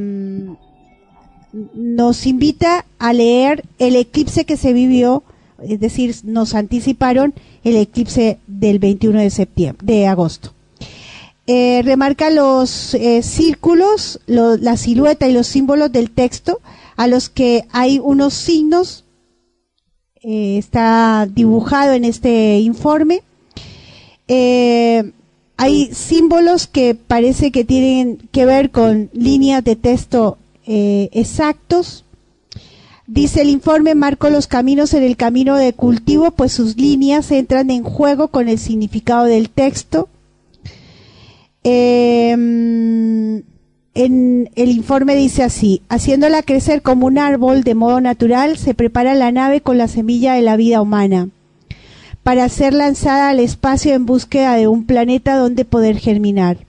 nos 1.75 2.27
invita 2.27 2.85
a 2.99 3.13
leer 3.13 3.65
el 3.79 3.97
eclipse 3.97 4.45
que 4.45 4.57
se 4.57 4.73
vivió, 4.73 5.23
es 5.63 5.81
decir, 5.81 6.15
nos 6.25 6.55
anticiparon 6.55 7.35
el 7.65 7.77
eclipse 7.77 8.39
del 8.47 8.79
21 8.79 9.21
de 9.21 9.31
septiembre, 9.31 9.87
de 9.87 10.07
agosto. 10.07 10.53
Eh, 11.49 11.83
remarca 11.85 12.29
los 12.31 12.95
eh, 12.95 13.23
círculos, 13.23 14.21
la 14.27 14.77
silueta 14.77 15.29
y 15.29 15.33
los 15.33 15.47
símbolos 15.47 15.93
del 15.93 16.11
texto 16.11 16.61
a 16.97 17.07
los 17.07 17.29
que 17.29 17.67
hay 17.71 18.01
unos 18.03 18.35
signos, 18.35 19.05
eh, 20.23 20.59
está 20.59 21.29
dibujado 21.33 21.93
en 21.93 22.05
este 22.05 22.59
informe. 22.59 23.23
hay 25.59 25.95
símbolos 25.95 26.67
que 26.67 26.95
parece 26.95 27.51
que 27.53 27.65
tienen 27.65 28.19
que 28.33 28.45
ver 28.45 28.71
con 28.71 29.09
líneas 29.13 29.63
de 29.63 29.77
texto 29.77 30.39
eh, 30.67 31.09
exactos. 31.13 32.05
Dice 33.07 33.43
el 33.43 33.49
informe, 33.49 33.95
marco 33.95 34.31
los 34.31 34.49
caminos 34.49 34.93
en 34.93 35.05
el 35.05 35.17
camino 35.17 35.57
de 35.57 35.73
cultivo, 35.73 36.33
pues 36.33 36.53
sus 36.53 36.77
líneas 36.77 37.31
entran 37.31 37.71
en 37.71 37.85
juego 37.85 38.29
con 38.29 38.49
el 38.49 38.59
significado 38.59 39.25
del 39.25 39.49
texto. 39.49 40.09
Em, 41.63 43.43
en 43.95 44.51
el 44.55 44.71
informe 44.71 45.17
dice 45.17 45.43
así, 45.43 45.83
haciéndola 45.89 46.43
crecer 46.43 46.83
como 46.83 47.07
un 47.07 47.19
árbol 47.19 47.63
de 47.63 47.75
modo 47.75 48.01
natural, 48.01 48.59
se 48.59 48.75
prepara 48.75 49.15
la 49.15 49.33
nave 49.33 49.61
con 49.61 49.79
la 49.79 49.89
semilla 49.89 50.35
de 50.35 50.43
la 50.43 50.57
vida 50.57 50.83
humana 50.83 51.29
para 52.27 52.49
ser 52.49 52.75
lanzada 52.75 53.29
al 53.29 53.39
espacio 53.39 53.95
en 53.95 54.05
búsqueda 54.05 54.57
de 54.57 54.67
un 54.67 54.85
planeta 54.85 55.37
donde 55.37 55.65
poder 55.65 55.97
germinar. 55.99 56.66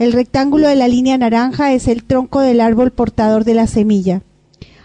El 0.00 0.14
rectángulo 0.14 0.66
de 0.66 0.76
la 0.76 0.88
línea 0.88 1.18
naranja 1.18 1.74
es 1.74 1.86
el 1.86 2.04
tronco 2.04 2.40
del 2.40 2.62
árbol 2.62 2.90
portador 2.90 3.44
de 3.44 3.52
la 3.52 3.66
semilla. 3.66 4.22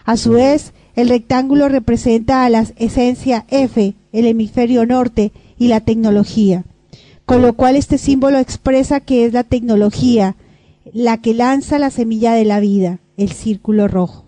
A 0.04 0.18
su 0.18 0.32
vez, 0.32 0.74
el 0.98 1.08
rectángulo 1.08 1.70
representa 1.70 2.44
a 2.44 2.50
la 2.50 2.66
esencia 2.76 3.46
F, 3.48 3.94
el 4.12 4.28
hemisferio 4.28 4.86
norte 4.86 5.32
y 5.58 5.70
la 5.70 5.80
tecnología, 5.80 6.66
con 7.26 7.42
lo 7.42 7.54
cual 7.54 7.78
este 7.78 7.98
símbolo 7.98 8.40
expresa 8.40 9.00
que 9.00 9.24
es 9.24 9.32
la 9.32 9.46
tecnología 9.46 10.36
la 10.92 11.22
que 11.22 11.34
lanza 11.34 11.80
la 11.80 11.92
semilla 11.92 12.34
de 12.34 12.44
la 12.44 12.60
vida, 12.60 13.00
el 13.16 13.32
círculo 13.32 13.88
rojo. 13.88 14.26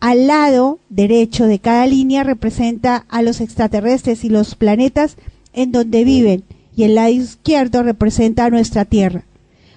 Al 0.00 0.26
lado 0.26 0.78
derecho 0.88 1.44
de 1.44 1.58
cada 1.58 1.86
línea 1.86 2.24
representa 2.24 3.04
a 3.10 3.20
los 3.20 3.42
extraterrestres 3.42 4.24
y 4.24 4.30
los 4.30 4.54
planetas 4.54 5.18
en 5.52 5.70
donde 5.70 6.04
viven, 6.04 6.44
y 6.74 6.84
el 6.84 6.94
lado 6.94 7.10
izquierdo 7.10 7.82
representa 7.82 8.46
a 8.46 8.50
nuestra 8.50 8.86
Tierra. 8.86 9.26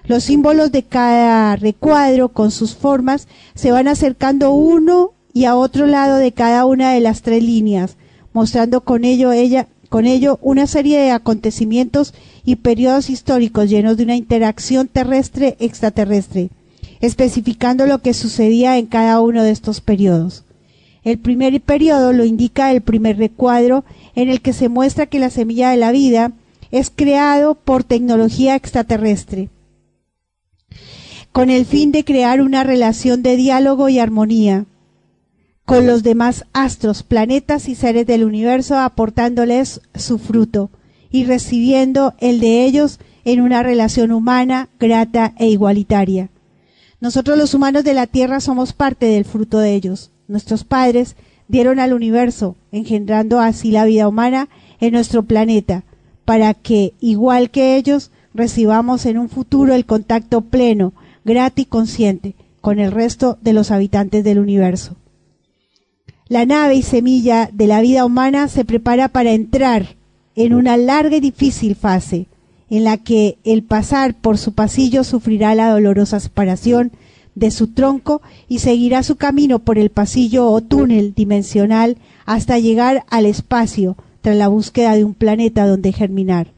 Los 0.05 0.23
símbolos 0.23 0.71
de 0.71 0.81
cada 0.83 1.55
recuadro 1.55 2.29
con 2.29 2.49
sus 2.49 2.75
formas 2.75 3.27
se 3.53 3.71
van 3.71 3.87
acercando 3.87 4.51
uno 4.51 5.11
y 5.31 5.45
a 5.45 5.55
otro 5.55 5.85
lado 5.85 6.17
de 6.17 6.31
cada 6.31 6.65
una 6.65 6.91
de 6.93 7.01
las 7.01 7.21
tres 7.21 7.43
líneas, 7.43 7.97
mostrando 8.33 8.81
con 8.81 9.05
ello, 9.05 9.31
ella, 9.31 9.67
con 9.89 10.05
ello 10.05 10.39
una 10.41 10.65
serie 10.65 10.99
de 10.99 11.11
acontecimientos 11.11 12.15
y 12.43 12.55
periodos 12.57 13.11
históricos 13.11 13.69
llenos 13.69 13.95
de 13.95 14.03
una 14.03 14.15
interacción 14.15 14.87
terrestre-extraterrestre, 14.87 16.49
especificando 16.99 17.85
lo 17.85 17.99
que 17.99 18.15
sucedía 18.15 18.79
en 18.79 18.87
cada 18.87 19.21
uno 19.21 19.43
de 19.43 19.51
estos 19.51 19.81
periodos. 19.81 20.45
El 21.03 21.19
primer 21.19 21.61
periodo 21.61 22.11
lo 22.11 22.25
indica 22.25 22.71
el 22.71 22.81
primer 22.81 23.17
recuadro 23.17 23.85
en 24.15 24.29
el 24.29 24.41
que 24.41 24.53
se 24.53 24.67
muestra 24.67 25.05
que 25.05 25.19
la 25.19 25.29
semilla 25.29 25.69
de 25.69 25.77
la 25.77 25.91
vida 25.91 26.31
es 26.71 26.91
creado 26.93 27.53
por 27.53 27.83
tecnología 27.83 28.55
extraterrestre 28.55 29.49
con 31.31 31.49
el 31.49 31.65
fin 31.65 31.91
de 31.91 32.03
crear 32.03 32.41
una 32.41 32.63
relación 32.63 33.23
de 33.23 33.37
diálogo 33.37 33.89
y 33.89 33.99
armonía 33.99 34.65
con 35.65 35.87
los 35.87 36.03
demás 36.03 36.45
astros, 36.51 37.01
planetas 37.01 37.69
y 37.69 37.75
seres 37.75 38.05
del 38.05 38.25
universo, 38.25 38.77
aportándoles 38.77 39.79
su 39.95 40.19
fruto 40.19 40.69
y 41.09 41.23
recibiendo 41.23 42.13
el 42.19 42.41
de 42.41 42.65
ellos 42.65 42.99
en 43.23 43.39
una 43.39 43.63
relación 43.63 44.11
humana, 44.11 44.67
grata 44.79 45.33
e 45.37 45.47
igualitaria. 45.47 46.29
Nosotros 46.99 47.37
los 47.37 47.53
humanos 47.53 47.85
de 47.85 47.93
la 47.93 48.05
Tierra 48.05 48.41
somos 48.41 48.73
parte 48.73 49.05
del 49.05 49.23
fruto 49.23 49.59
de 49.59 49.73
ellos. 49.73 50.11
Nuestros 50.27 50.65
padres 50.65 51.15
dieron 51.47 51.79
al 51.79 51.93
universo, 51.93 52.57
engendrando 52.71 53.39
así 53.39 53.71
la 53.71 53.85
vida 53.85 54.07
humana 54.07 54.49
en 54.79 54.91
nuestro 54.93 55.23
planeta, 55.23 55.83
para 56.25 56.53
que, 56.53 56.93
igual 56.99 57.49
que 57.49 57.77
ellos, 57.77 58.11
recibamos 58.33 59.05
en 59.05 59.17
un 59.17 59.29
futuro 59.29 59.73
el 59.73 59.85
contacto 59.85 60.41
pleno, 60.41 60.93
grato 61.23 61.61
y 61.61 61.65
consciente 61.65 62.35
con 62.61 62.79
el 62.79 62.91
resto 62.91 63.37
de 63.41 63.53
los 63.53 63.71
habitantes 63.71 64.23
del 64.23 64.39
universo. 64.39 64.95
La 66.27 66.45
nave 66.45 66.75
y 66.75 66.81
semilla 66.81 67.49
de 67.51 67.67
la 67.67 67.81
vida 67.81 68.05
humana 68.05 68.47
se 68.47 68.63
prepara 68.63 69.09
para 69.09 69.31
entrar 69.31 69.95
en 70.35 70.53
una 70.53 70.77
larga 70.77 71.17
y 71.17 71.19
difícil 71.19 71.75
fase, 71.75 72.27
en 72.69 72.85
la 72.85 72.97
que 72.97 73.37
el 73.43 73.63
pasar 73.63 74.13
por 74.13 74.37
su 74.37 74.53
pasillo 74.53 75.03
sufrirá 75.03 75.55
la 75.55 75.69
dolorosa 75.71 76.19
separación 76.21 76.91
de 77.35 77.51
su 77.51 77.67
tronco 77.67 78.21
y 78.47 78.59
seguirá 78.59 79.03
su 79.03 79.17
camino 79.17 79.59
por 79.59 79.77
el 79.77 79.89
pasillo 79.89 80.49
o 80.49 80.61
túnel 80.61 81.13
dimensional 81.13 81.97
hasta 82.25 82.59
llegar 82.59 83.03
al 83.09 83.25
espacio 83.25 83.97
tras 84.21 84.37
la 84.37 84.47
búsqueda 84.47 84.95
de 84.95 85.03
un 85.03 85.13
planeta 85.13 85.67
donde 85.67 85.91
germinar. 85.91 86.53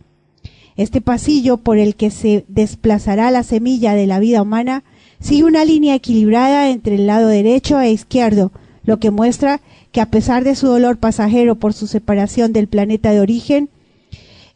Este 0.75 1.01
pasillo 1.01 1.57
por 1.57 1.77
el 1.77 1.95
que 1.95 2.09
se 2.09 2.45
desplazará 2.47 3.29
la 3.31 3.43
semilla 3.43 3.93
de 3.93 4.07
la 4.07 4.19
vida 4.19 4.41
humana 4.41 4.83
sigue 5.19 5.43
una 5.43 5.65
línea 5.65 5.95
equilibrada 5.95 6.69
entre 6.69 6.95
el 6.95 7.07
lado 7.07 7.27
derecho 7.27 7.79
e 7.79 7.91
izquierdo, 7.91 8.51
lo 8.83 8.99
que 8.99 9.11
muestra 9.11 9.61
que 9.91 10.01
a 10.01 10.07
pesar 10.07 10.43
de 10.43 10.55
su 10.55 10.67
dolor 10.67 10.97
pasajero 10.97 11.55
por 11.55 11.73
su 11.73 11.87
separación 11.87 12.51
del 12.51 12.67
planeta 12.67 13.11
de 13.11 13.21
origen, 13.21 13.69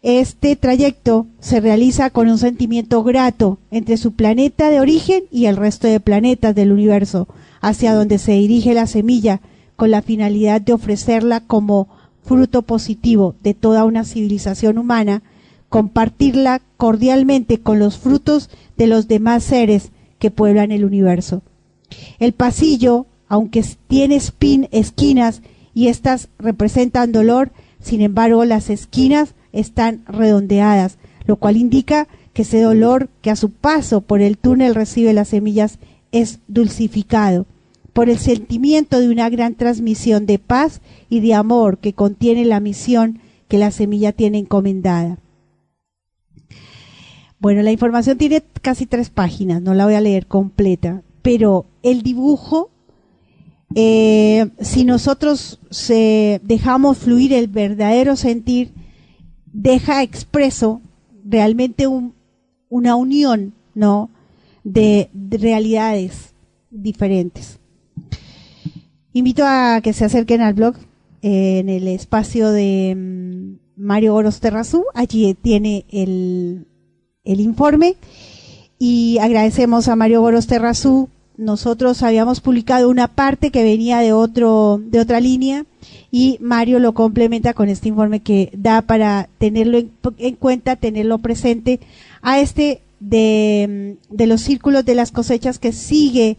este 0.01 0.55
trayecto 0.55 1.27
se 1.39 1.59
realiza 1.59 2.09
con 2.09 2.29
un 2.29 2.37
sentimiento 2.37 3.03
grato 3.03 3.59
entre 3.71 3.97
su 3.97 4.13
planeta 4.13 4.69
de 4.69 4.79
origen 4.79 5.23
y 5.31 5.45
el 5.45 5.57
resto 5.57 5.87
de 5.87 5.99
planetas 5.99 6.55
del 6.55 6.71
universo, 6.71 7.27
hacia 7.61 7.93
donde 7.93 8.17
se 8.17 8.33
dirige 8.33 8.73
la 8.73 8.87
semilla, 8.87 9.41
con 9.75 9.91
la 9.91 10.01
finalidad 10.01 10.59
de 10.59 10.73
ofrecerla 10.73 11.41
como 11.41 11.87
fruto 12.23 12.63
positivo 12.63 13.35
de 13.43 13.53
toda 13.53 13.85
una 13.85 14.03
civilización 14.03 14.77
humana, 14.77 15.21
compartirla 15.69 16.61
cordialmente 16.77 17.59
con 17.59 17.79
los 17.79 17.97
frutos 17.97 18.49
de 18.77 18.87
los 18.87 19.07
demás 19.07 19.43
seres 19.43 19.91
que 20.19 20.31
pueblan 20.31 20.71
el 20.71 20.85
universo. 20.85 21.41
El 22.19 22.33
pasillo, 22.33 23.05
aunque 23.27 23.63
tiene 23.87 24.15
spin, 24.15 24.67
esquinas 24.71 25.41
y 25.73 25.87
estas 25.87 26.29
representan 26.39 27.11
dolor, 27.11 27.51
sin 27.81 28.01
embargo 28.01 28.45
las 28.45 28.69
esquinas 28.69 29.33
están 29.53 30.03
redondeadas, 30.07 30.97
lo 31.25 31.35
cual 31.35 31.57
indica 31.57 32.07
que 32.33 32.43
ese 32.43 32.61
dolor 32.61 33.09
que 33.21 33.31
a 33.31 33.35
su 33.35 33.51
paso 33.51 34.01
por 34.01 34.21
el 34.21 34.37
túnel 34.37 34.75
recibe 34.75 35.13
las 35.13 35.29
semillas 35.29 35.79
es 36.11 36.39
dulcificado 36.47 37.45
por 37.97 38.11
el 38.11 38.19
sentimiento 38.19 38.99
de 38.99 39.09
una 39.09 39.27
gran 39.27 39.55
transmisión 39.55 40.27
de 40.27 40.37
paz 40.37 40.81
y 41.09 41.19
de 41.19 41.33
amor 41.33 41.79
que 41.79 41.93
contiene 41.93 42.45
la 42.45 42.59
misión 42.59 43.19
que 43.47 43.57
la 43.57 43.71
semilla 43.71 44.11
tiene 44.11 44.37
encomendada. 44.37 45.17
Bueno, 47.39 47.61
la 47.61 47.71
información 47.71 48.17
tiene 48.17 48.43
casi 48.61 48.85
tres 48.85 49.09
páginas, 49.09 49.61
no 49.61 49.73
la 49.73 49.85
voy 49.85 49.93
a 49.93 50.01
leer 50.01 50.27
completa, 50.27 51.03
pero 51.21 51.65
el 51.83 52.01
dibujo, 52.01 52.71
eh, 53.75 54.49
si 54.59 54.85
nosotros 54.85 55.59
se 55.69 56.41
dejamos 56.43 56.97
fluir 56.97 57.33
el 57.33 57.47
verdadero 57.47 58.15
sentir, 58.15 58.71
deja 59.45 60.01
expreso 60.01 60.81
realmente 61.23 61.85
una 62.69 62.95
unión, 62.95 63.53
¿no? 63.75 64.09
de 64.63 65.09
realidades 65.29 66.33
diferentes. 66.69 67.59
Invito 69.13 69.43
a 69.45 69.79
que 69.81 69.93
se 69.93 70.05
acerquen 70.05 70.41
al 70.41 70.53
blog 70.53 70.75
eh, 71.21 71.59
en 71.59 71.69
el 71.69 71.87
espacio 71.87 72.51
de 72.51 72.93
mm, 72.95 73.81
Mario 73.81 74.13
Goros 74.13 74.39
Terrazú. 74.39 74.83
Allí 74.93 75.33
tiene 75.33 75.85
el, 75.89 76.67
el 77.27 77.39
informe. 77.39 77.95
Y 78.79 79.17
agradecemos 79.19 79.87
a 79.87 79.95
Mario 79.95 80.21
Goros 80.21 80.47
Terrazú. 80.47 81.09
Nosotros 81.37 82.01
habíamos 82.01 82.41
publicado 82.41 82.89
una 82.89 83.07
parte 83.07 83.51
que 83.51 83.63
venía 83.63 83.99
de 83.99 84.13
otro, 84.13 84.81
de 84.83 84.99
otra 84.99 85.19
línea 85.19 85.65
y 86.11 86.37
Mario 86.41 86.79
lo 86.79 86.93
complementa 86.93 87.53
con 87.53 87.69
este 87.69 87.89
informe 87.89 88.21
que 88.21 88.49
da 88.53 88.81
para 88.81 89.29
tenerlo 89.37 89.77
en, 89.77 89.91
en 90.17 90.35
cuenta, 90.35 90.75
tenerlo 90.75 91.19
presente 91.19 91.79
a 92.21 92.39
este 92.39 92.81
de 92.99 93.97
los 94.11 94.41
círculos 94.41 94.83
de 94.83 94.95
las 94.95 95.11
cosechas 95.11 95.59
que 95.59 95.71
sigue 95.71 96.37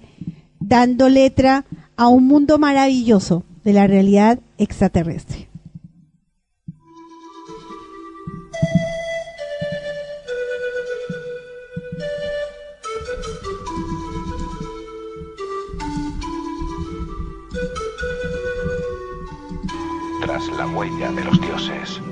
dando 0.58 1.08
letra 1.08 1.64
a 1.96 2.08
un 2.08 2.26
mundo 2.26 2.58
maravilloso 2.58 3.44
de 3.64 3.72
la 3.72 3.86
realidad 3.86 4.40
extraterrestre. 4.56 5.47
Tras 20.28 20.46
la 20.58 20.66
huella 20.66 21.10
de 21.10 21.24
los 21.24 21.40
dioses. 21.40 22.02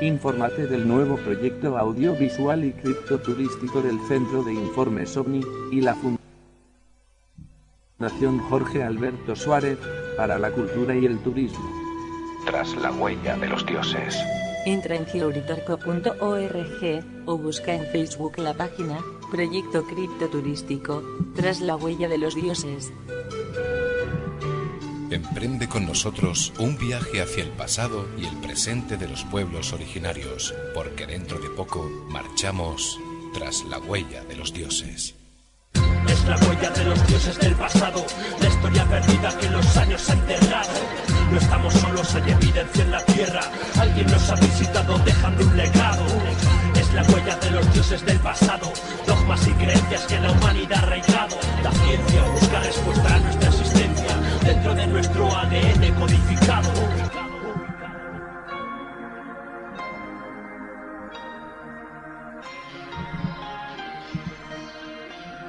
Infórmate 0.00 0.66
del 0.66 0.88
nuevo 0.88 1.18
proyecto 1.18 1.76
audiovisual 1.76 2.64
y 2.64 2.72
criptoturístico 2.72 3.82
del 3.82 4.00
Centro 4.08 4.42
de 4.42 4.54
Informes 4.54 5.14
OVNI 5.18 5.42
y 5.70 5.82
la 5.82 5.94
Fundación 7.98 8.38
Jorge 8.48 8.82
Alberto 8.82 9.36
Suárez, 9.36 9.78
para 10.16 10.38
la 10.38 10.50
cultura 10.50 10.96
y 10.96 11.04
el 11.04 11.18
turismo. 11.18 11.70
Tras 12.46 12.74
la 12.76 12.90
huella 12.90 13.36
de 13.36 13.48
los 13.48 13.66
dioses. 13.66 14.18
Entra 14.64 14.96
en 14.96 15.04
georitorco.org 15.04 17.04
o 17.26 17.36
busca 17.36 17.74
en 17.74 17.84
Facebook 17.88 18.38
la 18.38 18.54
página 18.54 18.98
Proyecto 19.30 19.84
Cripto 19.84 20.28
Turístico, 20.28 21.02
Tras 21.34 21.60
la 21.60 21.76
huella 21.76 22.08
de 22.08 22.16
los 22.16 22.34
dioses. 22.34 22.94
Emprende 25.10 25.68
con 25.68 25.86
nosotros 25.86 26.52
un 26.58 26.76
viaje 26.76 27.22
hacia 27.22 27.44
el 27.44 27.50
pasado 27.50 28.08
y 28.18 28.24
el 28.26 28.36
presente 28.38 28.96
de 28.96 29.08
los 29.08 29.24
pueblos 29.24 29.72
originarios, 29.72 30.54
porque 30.74 31.06
dentro 31.06 31.38
de 31.38 31.48
poco 31.50 31.88
marchamos 32.08 32.98
tras 33.32 33.64
la 33.64 33.78
huella 33.78 34.24
de 34.24 34.36
los 34.36 34.52
dioses 34.52 35.14
es 36.08 36.24
la 36.24 36.36
huella 36.36 36.70
de 36.70 36.84
los 36.84 37.06
dioses 37.06 37.38
del 37.38 37.54
pasado, 37.54 38.04
la 38.40 38.48
historia 38.48 38.84
perdida 38.84 39.38
que 39.38 39.50
los 39.50 39.76
años 39.76 40.08
ha 40.08 40.12
enterrado. 40.12 40.70
No 41.30 41.38
estamos 41.38 41.74
solos, 41.74 42.14
hay 42.14 42.30
evidencia 42.30 42.84
en 42.84 42.90
la 42.90 43.04
tierra, 43.04 43.40
alguien 43.78 44.06
nos 44.06 44.30
ha 44.30 44.34
visitado 44.36 44.98
dejando 45.00 45.44
un 45.44 45.56
legado. 45.56 46.04
Es 46.74 46.92
la 46.94 47.02
huella 47.02 47.36
de 47.36 47.50
los 47.50 47.72
dioses 47.72 48.04
del 48.04 48.18
pasado, 48.20 48.72
dogmas 49.06 49.46
y 49.46 49.52
creencias 49.52 50.06
que 50.06 50.20
la 50.20 50.30
humanidad 50.30 50.78
ha 50.78 50.82
arraigado. 50.82 51.36
La 51.62 51.72
ciencia 51.72 52.22
busca 52.22 52.60
respuesta 52.60 53.14
a 53.14 53.18
nuestra 53.18 53.48
existencia 53.48 53.75
dentro 54.46 54.74
de 54.74 54.86
nuestro 54.86 55.26
ADN 55.26 55.94
codificado. 55.98 56.70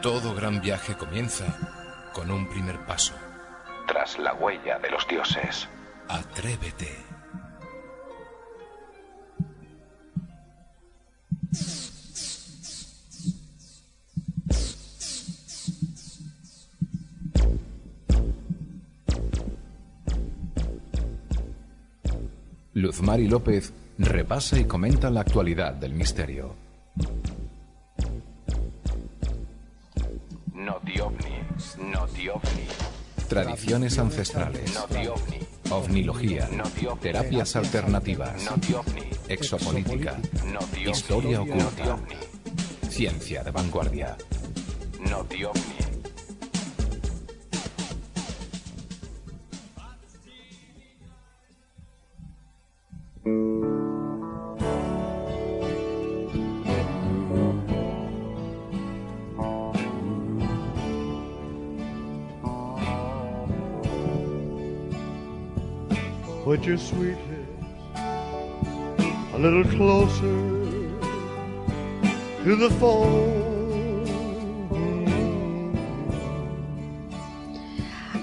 Todo 0.02 0.34
gran 0.34 0.62
viaje 0.62 0.96
comienza 0.96 1.46
con 2.14 2.32
un 2.32 2.50
primer 2.50 2.80
paso. 2.86 3.14
Tras 3.88 4.18
la 4.18 4.34
huella 4.34 4.80
de 4.80 4.90
los 4.90 5.08
dioses. 5.08 5.68
Atrévete. 6.08 7.07
Luzmari 22.78 23.28
López 23.28 23.74
repasa 23.98 24.60
y 24.60 24.66
comenta 24.66 25.10
la 25.10 25.22
actualidad 25.22 25.74
del 25.74 25.94
misterio. 25.94 26.54
Tradiciones 33.28 33.98
ancestrales. 33.98 34.80
Ovnilogía. 35.72 36.48
Terapias 37.02 37.56
alternativas. 37.56 38.48
Exopolítica. 39.28 40.16
Historia 40.86 41.42
oculta. 41.42 41.98
Ciencia 42.90 43.44
de 43.44 43.50
vanguardia. 43.50 44.16
Put 66.44 66.64
your 66.64 66.78
sweet 66.78 67.18
lips 67.30 67.58
a 69.34 69.38
little 69.38 69.66
closer 69.66 70.38
to 72.46 72.56
the 72.56 72.70
phone. 72.80 73.57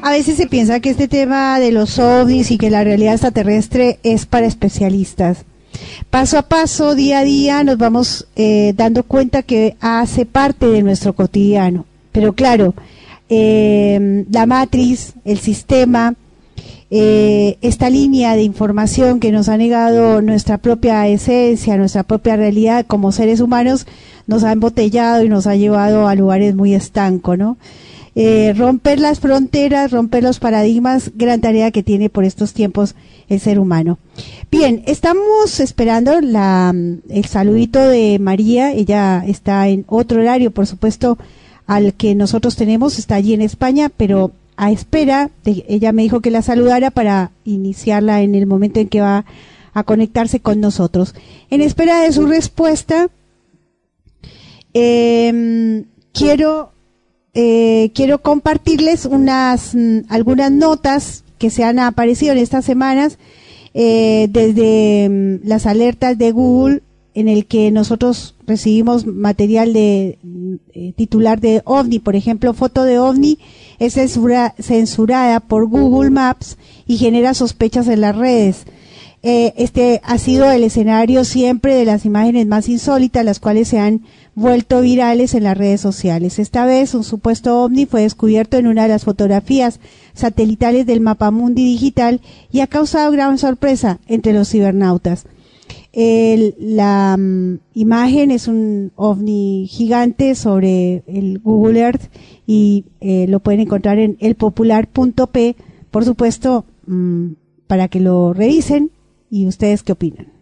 A 0.05 0.11
veces 0.11 0.37
se 0.37 0.47
piensa 0.47 0.81
que 0.81 0.91
este 0.91 1.09
tema 1.09 1.59
de 1.59 1.73
los 1.73 1.99
ovnis 1.99 2.51
y 2.51 2.59
que 2.59 2.69
la 2.69 2.85
realidad 2.85 3.15
extraterrestre 3.15 4.01
es 4.03 4.27
para 4.27 4.45
especialistas. 4.45 5.47
Paso 6.11 6.37
a 6.37 6.43
paso, 6.43 6.95
día 6.95 7.21
a 7.21 7.25
día, 7.25 7.65
nos 7.65 7.79
vamos 7.79 8.27
eh, 8.37 8.75
dando 8.77 9.05
cuenta 9.05 9.43
que 9.43 9.79
hace 9.81 10.27
parte 10.27 10.67
de 10.67 10.83
nuestro 10.83 11.15
cotidiano. 11.15 11.87
Pero 12.13 12.35
claro, 12.35 12.75
eh, 13.31 14.27
la 14.31 14.45
matriz, 14.45 15.15
el 15.25 15.39
sistema, 15.39 16.15
eh, 16.91 17.57
esta 17.63 17.89
línea 17.89 18.37
de 18.37 18.43
información 18.43 19.21
que 19.21 19.33
nos 19.33 19.49
ha 19.49 19.57
negado 19.57 20.21
nuestra 20.21 20.59
propia 20.59 21.09
esencia, 21.09 21.79
nuestra 21.79 22.03
propia 22.03 22.37
realidad 22.37 22.85
como 22.87 23.11
seres 23.11 23.41
humanos, 23.41 23.87
nos 24.27 24.45
ha 24.45 24.53
embotellado 24.53 25.25
y 25.25 25.31
nos 25.31 25.47
ha 25.47 25.57
llevado 25.57 26.09
a 26.09 26.15
lugares 26.15 26.55
muy 26.55 26.75
estancos, 26.75 27.39
¿no? 27.39 27.57
Eh, 28.17 28.55
romper 28.57 29.01
las 29.01 29.19
fronteras, 29.19 29.91
romper 29.91 30.23
los 30.23 30.39
paradigmas, 30.39 31.11
gran 31.17 31.41
tarea 31.41 31.73
que 31.73 31.83
tiene 31.83 32.09
por 32.09 32.25
estos 32.25 32.53
tiempos 32.53 32.95
el 33.29 33.41
ser 33.41 33.59
humano. 33.59 33.99
Bien, 34.53 34.85
estamos 34.87 35.59
esperando 35.59 36.21
la, 36.21 36.73
el 37.09 37.25
saludito 37.25 37.81
de 37.81 38.21
María, 38.21 38.73
ella 38.73 39.25
está 39.27 39.67
en 39.67 39.85
otro 39.89 40.21
horario, 40.21 40.53
por 40.53 40.69
supuesto, 40.69 41.19
al 41.67 41.95
que 41.95 42.15
nosotros 42.15 42.55
tenemos, 42.55 43.01
está 43.01 43.17
allí 43.17 43.35
en 43.35 43.43
España, 43.43 43.91
pero 43.95 44.31
a 44.57 44.71
espera, 44.71 45.31
de, 45.43 45.65
ella 45.69 45.91
me 45.91 46.03
dijo 46.03 46.21
que 46.21 46.31
la 46.31 46.43
saludara 46.43 46.93
para 46.93 47.33
iniciarla 47.45 48.23
en 48.23 48.37
el 48.37 48.47
momento 48.47 48.79
en 48.79 48.89
que 48.89 49.01
va 49.01 49.25
a 49.73 49.83
conectarse 49.83 50.39
con 50.39 50.61
nosotros. 50.61 51.17
En 51.51 51.61
espera 51.63 52.03
de 52.03 52.13
su 52.13 52.27
respuesta, 52.27 53.09
eh, 54.73 55.85
quiero 56.13 56.74
eh, 57.35 57.91
quiero 57.95 58.23
compartirles 58.23 59.07
unas 59.07 59.75
mm, 59.75 60.01
algunas 60.09 60.53
notas 60.53 61.25
que 61.39 61.51
se 61.51 61.65
han 61.65 61.79
aparecido 61.79 62.33
en 62.33 62.39
estas 62.39 62.65
semanas 62.65 63.19
eh, 63.75 64.29
desde 64.31 65.09
mm, 65.09 65.47
las 65.47 65.67
alertas 65.67 66.17
de 66.17 66.31
Google 66.31 66.83
en 67.15 67.29
el 67.29 67.47
que 67.47 67.71
nosotros 67.71 68.35
recibimos 68.47 69.07
material 69.07 69.73
de 69.73 70.19
mm, 70.23 70.55
eh, 70.75 70.93
titular 70.97 71.41
de 71.41 71.63
OVNI, 71.65 71.99
por 72.01 72.17
ejemplo, 72.17 72.55
foto 72.55 72.85
de 72.85 72.99
OVNI 72.99 73.39
es 73.79 73.95
censurada 73.95 75.41
por 75.41 75.69
Google 75.69 76.11
Maps 76.11 76.57
y 76.87 76.97
genera 76.99 77.35
sospechas 77.35 77.89
en 77.89 78.01
las 78.01 78.17
redes. 78.17 78.65
Eh, 79.27 79.55
este 79.57 80.03
ha 80.05 80.19
sido 80.19 80.51
el 80.51 80.65
escenario 80.65 81.25
siempre 81.25 81.75
de 81.75 81.87
las 81.87 82.05
imágenes 82.05 82.47
más 82.47 82.69
insólitas, 82.69 83.25
las 83.25 83.41
cuales 83.41 83.69
se 83.69 83.79
han 83.79 84.03
vuelto 84.35 84.83
virales 84.83 85.33
en 85.33 85.45
las 85.45 85.57
redes 85.57 85.81
sociales. 85.81 86.39
Esta 86.39 86.67
vez 86.67 86.93
un 86.93 87.05
supuesto 87.05 87.63
ovni 87.63 87.87
fue 87.87 88.03
descubierto 88.03 88.59
en 88.59 88.67
una 88.67 88.83
de 88.83 88.91
las 88.91 89.05
fotografías 89.05 89.81
satelitales 90.13 90.85
del 90.85 91.01
mapamundi 91.01 91.65
digital 91.65 92.21
y 92.53 92.61
ha 92.61 92.67
causado 92.67 93.11
gran 93.13 93.39
sorpresa 93.39 93.99
entre 94.09 94.35
los 94.35 94.51
cibernautas. 94.51 95.25
la 95.95 97.17
mm, 97.19 97.61
imagen 97.73 98.31
es 98.31 98.47
un 98.47 98.93
ovni 98.95 99.67
gigante 99.71 100.35
sobre 100.35 101.03
el 101.07 101.39
Google 101.39 101.81
Earth 101.81 102.11
y 102.47 102.85
eh, 103.01 103.25
lo 103.27 103.41
pueden 103.41 103.61
encontrar 103.61 103.99
en 103.99 104.19
elpopular.p, 104.21 105.57
por 105.91 106.05
supuesto, 106.05 106.67
mm, 106.87 107.29
para 107.67 107.89
que 107.89 108.01
lo 108.01 108.35
revisen 108.35 108.91
¿Y 109.31 109.47
ustedes 109.47 109.83
qué 109.83 109.93
opinan? 109.93 110.33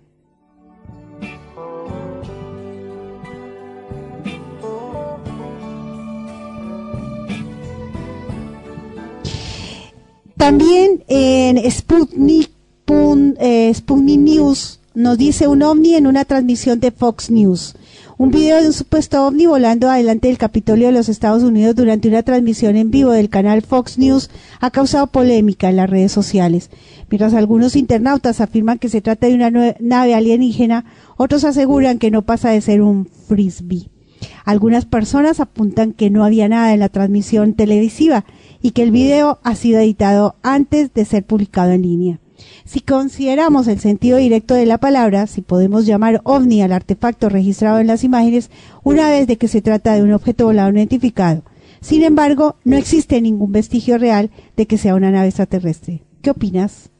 También 10.43 11.05
en 11.07 11.71
Sputnik, 11.71 12.51
eh, 13.39 13.73
Sputnik 13.73 14.21
News 14.21 14.81
nos 14.93 15.17
dice 15.17 15.47
un 15.47 15.63
ovni 15.63 15.95
en 15.95 16.09
una 16.09 16.25
transmisión 16.25 16.81
de 16.81 16.91
Fox 16.91 17.31
News. 17.31 17.77
Un 18.19 18.31
video 18.31 18.61
de 18.61 18.67
un 18.67 18.73
supuesto 18.75 19.27
ovni 19.27 19.47
volando 19.47 19.89
adelante 19.89 20.29
del 20.29 20.37
Capitolio 20.37 20.89
de 20.89 20.93
los 20.93 21.09
Estados 21.09 21.43
Unidos 21.43 21.75
durante 21.75 22.09
una 22.09 22.23
transmisión 22.23 22.77
en 22.77 22.91
vivo 22.91 23.11
del 23.11 23.31
canal 23.31 23.63
Fox 23.63 23.97
News 23.97 24.29
ha 24.61 24.71
causado 24.71 25.07
polémica 25.07 25.71
en 25.71 25.77
las 25.77 25.89
redes 25.89 26.13
sociales. 26.13 26.71
Mientras 27.09 27.33
algunos 27.33 27.75
internautas 27.75 28.43
afirman 28.43 28.79
que 28.79 28.91
se 28.91 29.01
trata 29.01 29.29
de 29.29 29.35
una 29.35 29.51
nave 29.81 30.15
alienígena, 30.15 30.85
otros 31.17 31.45
aseguran 31.45 31.99
que 31.99 32.11
no 32.11 32.21
pasa 32.21 32.51
de 32.51 32.61
ser 32.61 32.83
un 32.83 33.07
frisbee. 33.07 33.89
Algunas 34.45 34.85
personas 34.85 35.41
apuntan 35.41 35.95
que 35.95 36.11
no 36.11 36.23
había 36.23 36.49
nada 36.49 36.75
en 36.75 36.81
la 36.81 36.91
transmisión 36.91 37.55
televisiva 37.55 38.27
y 38.61 38.73
que 38.73 38.83
el 38.83 38.91
video 38.91 39.39
ha 39.43 39.55
sido 39.55 39.81
editado 39.81 40.37
antes 40.43 40.93
de 40.93 41.07
ser 41.07 41.25
publicado 41.25 41.73
en 41.73 41.83
línea. 41.83 42.22
Si 42.65 42.81
consideramos 42.81 43.69
el 43.69 43.81
sentido 43.81 44.19
directo 44.19 44.55
de 44.55 44.67
la 44.67 44.79
palabra, 44.79 45.27
si 45.27 45.43
podemos 45.43 45.87
llamar 45.87 46.21
ovni 46.25 46.63
al 46.63 46.73
artefacto 46.73 47.29
registrado 47.29 47.79
en 47.79 47.87
las 47.87 48.05
imágenes 48.05 48.51
una 48.83 49.09
vez 49.11 49.27
de 49.27 49.37
que 49.37 49.49
se 49.49 49.63
trata 49.63 49.95
de 49.95 50.03
un 50.03 50.13
objeto 50.13 50.47
volador 50.47 50.77
identificado. 50.77 51.43
Sin 51.81 52.05
embargo, 52.05 52.57
no 52.65 52.77
existe 52.77 53.21
ningún 53.21 53.53
vestigio 53.53 53.99
real 53.99 54.31
de 54.57 54.67
que 54.67 54.79
sea 54.79 54.95
una 54.95 55.11
nave 55.11 55.29
extraterrestre. 55.29 56.05
¿Qué 56.23 56.31
opinas? 56.31 56.91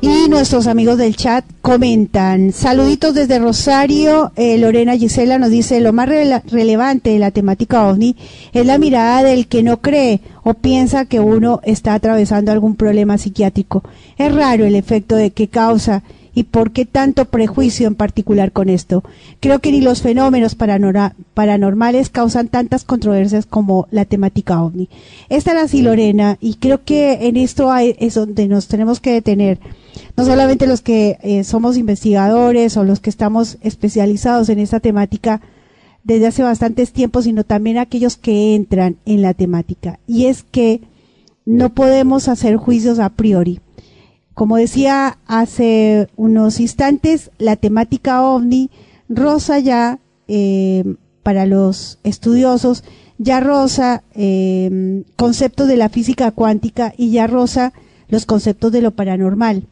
Y 0.00 0.28
nuestros 0.28 0.66
amigos 0.66 0.98
del 0.98 1.16
chat 1.16 1.46
comentan, 1.62 2.52
saluditos 2.52 3.14
desde 3.14 3.38
Rosario, 3.38 4.32
eh, 4.36 4.58
Lorena 4.58 4.96
Gisela 4.98 5.38
nos 5.38 5.48
dice, 5.48 5.80
lo 5.80 5.94
más 5.94 6.10
relevante 6.10 7.08
de 7.10 7.18
la 7.18 7.30
temática 7.30 7.88
OVNI 7.88 8.14
es 8.52 8.66
la 8.66 8.76
mirada 8.76 9.22
del 9.22 9.46
que 9.46 9.62
no 9.62 9.80
cree 9.80 10.20
o 10.42 10.52
piensa 10.52 11.06
que 11.06 11.20
uno 11.20 11.60
está 11.64 11.94
atravesando 11.94 12.52
algún 12.52 12.76
problema 12.76 13.16
psiquiátrico. 13.16 13.82
Es 14.18 14.34
raro 14.34 14.66
el 14.66 14.74
efecto 14.74 15.16
de 15.16 15.30
que 15.30 15.48
causa 15.48 16.02
y 16.34 16.44
por 16.44 16.72
qué 16.72 16.84
tanto 16.84 17.26
prejuicio 17.26 17.86
en 17.86 17.94
particular 17.94 18.52
con 18.52 18.68
esto. 18.68 19.04
Creo 19.40 19.60
que 19.60 19.72
ni 19.72 19.80
los 19.80 20.02
fenómenos 20.02 20.56
paranormales 20.56 22.10
causan 22.10 22.48
tantas 22.48 22.84
controversias 22.84 23.46
como 23.46 23.86
la 23.90 24.04
temática 24.04 24.62
ovni. 24.62 24.88
Esta 25.28 25.52
es 25.52 25.58
así 25.58 25.82
Lorena 25.82 26.36
y 26.40 26.54
creo 26.54 26.84
que 26.84 27.28
en 27.28 27.36
esto 27.36 27.74
es 27.76 28.14
donde 28.14 28.48
nos 28.48 28.68
tenemos 28.68 29.00
que 29.00 29.12
detener. 29.12 29.58
No 30.16 30.24
solamente 30.24 30.66
los 30.66 30.80
que 30.80 31.18
eh, 31.22 31.44
somos 31.44 31.76
investigadores 31.76 32.76
o 32.76 32.84
los 32.84 33.00
que 33.00 33.10
estamos 33.10 33.58
especializados 33.60 34.48
en 34.48 34.58
esta 34.58 34.80
temática 34.80 35.40
desde 36.02 36.26
hace 36.26 36.42
bastantes 36.42 36.92
tiempos, 36.92 37.24
sino 37.24 37.44
también 37.44 37.78
aquellos 37.78 38.16
que 38.16 38.54
entran 38.54 38.96
en 39.06 39.22
la 39.22 39.34
temática. 39.34 39.98
Y 40.06 40.26
es 40.26 40.42
que 40.42 40.82
no 41.46 41.74
podemos 41.74 42.28
hacer 42.28 42.56
juicios 42.56 42.98
a 42.98 43.10
priori. 43.10 43.60
Como 44.34 44.56
decía 44.56 45.18
hace 45.26 46.08
unos 46.16 46.60
instantes, 46.60 47.30
la 47.38 47.56
temática 47.56 48.22
ovni 48.22 48.70
rosa 49.08 49.60
ya 49.60 50.00
eh, 50.26 50.96
para 51.22 51.46
los 51.46 51.98
estudiosos, 52.02 52.84
ya 53.18 53.40
rosa 53.40 54.02
eh, 54.14 55.04
conceptos 55.16 55.68
de 55.68 55.76
la 55.76 55.88
física 55.88 56.32
cuántica 56.32 56.92
y 56.96 57.10
ya 57.10 57.26
rosa 57.26 57.72
los 58.08 58.26
conceptos 58.26 58.72
de 58.72 58.82
lo 58.82 58.90
paranormal. 58.90 59.66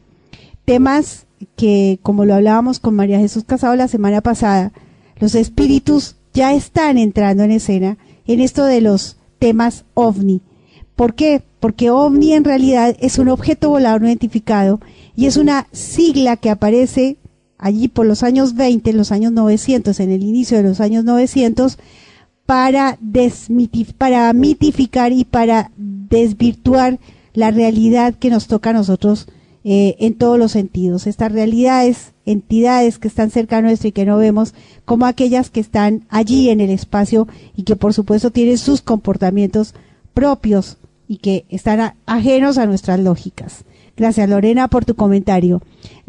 Temas 0.65 1.25
que, 1.55 1.99
como 2.01 2.25
lo 2.25 2.35
hablábamos 2.35 2.79
con 2.79 2.95
María 2.95 3.19
Jesús 3.19 3.43
Casado 3.43 3.75
la 3.75 3.87
semana 3.87 4.21
pasada, 4.21 4.71
los 5.19 5.35
espíritus 5.35 6.15
ya 6.33 6.53
están 6.53 6.97
entrando 6.97 7.43
en 7.43 7.51
escena 7.51 7.97
en 8.25 8.39
esto 8.39 8.65
de 8.65 8.81
los 8.81 9.17
temas 9.39 9.83
ovni. 9.93 10.41
¿Por 10.95 11.15
qué? 11.15 11.43
Porque 11.63 11.89
ovni 11.89 12.33
en 12.33 12.43
realidad 12.43 12.93
es 12.99 13.19
un 13.19 13.29
objeto 13.29 13.69
volador 13.69 14.01
no 14.01 14.09
identificado 14.09 14.81
y 15.15 15.27
es 15.27 15.37
una 15.37 15.67
sigla 15.71 16.35
que 16.35 16.49
aparece 16.49 17.15
allí 17.57 17.87
por 17.87 18.05
los 18.05 18.21
años 18.21 18.55
20, 18.55 18.89
en 18.89 18.97
los 18.97 19.13
años 19.13 19.31
900, 19.31 19.97
en 20.01 20.11
el 20.11 20.23
inicio 20.23 20.57
de 20.57 20.63
los 20.63 20.81
años 20.81 21.05
900, 21.05 21.77
para, 22.45 22.97
para 23.97 24.33
mitificar 24.33 25.13
y 25.13 25.23
para 25.23 25.71
desvirtuar 25.77 26.99
la 27.33 27.49
realidad 27.49 28.13
que 28.13 28.29
nos 28.29 28.47
toca 28.47 28.71
a 28.71 28.73
nosotros 28.73 29.29
eh, 29.63 29.95
en 29.99 30.15
todos 30.15 30.37
los 30.37 30.51
sentidos. 30.51 31.07
Estas 31.07 31.31
realidades, 31.31 32.11
entidades 32.25 32.99
que 32.99 33.07
están 33.07 33.31
cerca 33.31 33.61
nuestro 33.61 33.87
y 33.87 33.93
que 33.93 34.03
no 34.03 34.17
vemos, 34.17 34.53
como 34.83 35.05
aquellas 35.05 35.49
que 35.49 35.61
están 35.61 36.03
allí 36.09 36.49
en 36.49 36.59
el 36.59 36.71
espacio 36.71 37.25
y 37.55 37.63
que 37.63 37.77
por 37.77 37.93
supuesto 37.93 38.31
tienen 38.31 38.57
sus 38.57 38.81
comportamientos 38.81 39.73
propios 40.13 40.77
y 41.13 41.17
que 41.17 41.45
están 41.49 41.93
ajenos 42.07 42.57
a 42.57 42.65
nuestras 42.65 42.99
lógicas. 42.99 43.65
Gracias 43.95 44.27
Lorena 44.27 44.67
por 44.67 44.83
tu 44.83 44.95
comentario. 44.95 45.61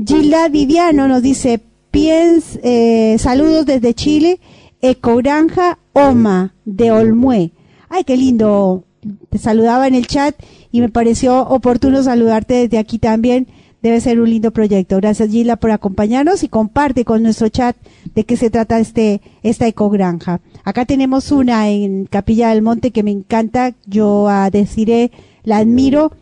Gilda 0.02 0.48
Viviano 0.48 1.06
nos 1.08 1.22
dice, 1.22 1.60
piens, 1.90 2.58
eh, 2.62 3.16
saludos 3.18 3.66
desde 3.66 3.92
Chile, 3.92 4.40
Ecogranja 4.80 5.78
Oma 5.92 6.54
de 6.64 6.90
Olmué. 6.90 7.52
Ay, 7.90 8.04
qué 8.04 8.16
lindo. 8.16 8.84
Te 9.28 9.36
saludaba 9.36 9.86
en 9.86 9.94
el 9.94 10.06
chat 10.06 10.34
y 10.72 10.80
me 10.80 10.88
pareció 10.88 11.46
oportuno 11.48 12.02
saludarte 12.02 12.54
desde 12.54 12.78
aquí 12.78 12.98
también. 12.98 13.46
Debe 13.84 14.00
ser 14.00 14.18
un 14.18 14.30
lindo 14.30 14.50
proyecto. 14.50 14.96
Gracias 14.96 15.28
Gilda 15.28 15.56
por 15.56 15.70
acompañarnos 15.70 16.42
y 16.42 16.48
comparte 16.48 17.04
con 17.04 17.22
nuestro 17.22 17.50
chat 17.50 17.76
de 18.14 18.24
qué 18.24 18.38
se 18.38 18.48
trata 18.48 18.78
este, 18.78 19.20
esta 19.42 19.66
ecogranja. 19.66 20.40
Acá 20.64 20.86
tenemos 20.86 21.30
una 21.30 21.68
en 21.68 22.06
Capilla 22.06 22.48
del 22.48 22.62
Monte 22.62 22.92
que 22.92 23.02
me 23.02 23.10
encanta. 23.10 23.74
Yo 23.84 24.26
a 24.30 24.48
deciré, 24.48 25.10
la 25.42 25.58
admiro. 25.58 26.12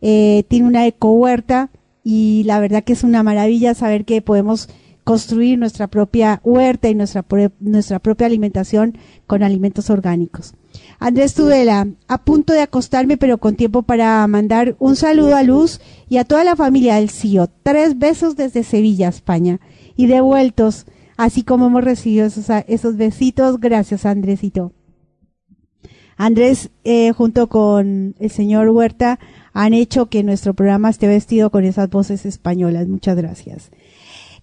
Eh, 0.00 0.42
tiene 0.48 0.66
una 0.66 0.84
eco 0.84 1.12
huerta 1.12 1.70
y 2.02 2.42
la 2.42 2.58
verdad 2.58 2.82
que 2.82 2.94
es 2.94 3.04
una 3.04 3.22
maravilla 3.22 3.74
saber 3.74 4.04
que 4.04 4.20
podemos 4.20 4.68
construir 5.04 5.58
nuestra 5.58 5.88
propia 5.88 6.40
huerta 6.44 6.88
y 6.88 6.94
nuestra, 6.94 7.24
nuestra 7.60 7.98
propia 7.98 8.26
alimentación 8.26 8.96
con 9.26 9.42
alimentos 9.42 9.90
orgánicos. 9.90 10.54
Andrés 10.98 11.34
Tudela, 11.34 11.88
a 12.08 12.24
punto 12.24 12.52
de 12.52 12.60
acostarme, 12.60 13.16
pero 13.16 13.38
con 13.38 13.56
tiempo 13.56 13.82
para 13.82 14.26
mandar 14.26 14.76
un 14.78 14.96
saludo 14.96 15.36
a 15.36 15.42
Luz 15.42 15.80
y 16.08 16.18
a 16.18 16.24
toda 16.24 16.44
la 16.44 16.56
familia 16.56 16.96
del 16.96 17.10
CIO. 17.10 17.48
Tres 17.62 17.98
besos 17.98 18.36
desde 18.36 18.62
Sevilla, 18.62 19.08
España. 19.08 19.60
Y 19.96 20.06
devueltos, 20.06 20.86
así 21.16 21.42
como 21.42 21.66
hemos 21.66 21.84
recibido 21.84 22.26
esos, 22.26 22.46
esos 22.68 22.96
besitos. 22.96 23.60
Gracias, 23.60 24.06
Andresito. 24.06 24.72
Andrés, 26.16 26.70
eh, 26.84 27.12
junto 27.12 27.48
con 27.48 28.14
el 28.18 28.30
señor 28.30 28.68
Huerta, 28.68 29.18
han 29.52 29.74
hecho 29.74 30.06
que 30.06 30.22
nuestro 30.22 30.54
programa 30.54 30.90
esté 30.90 31.08
vestido 31.08 31.50
con 31.50 31.64
esas 31.64 31.90
voces 31.90 32.24
españolas. 32.24 32.86
Muchas 32.86 33.16
gracias. 33.16 33.70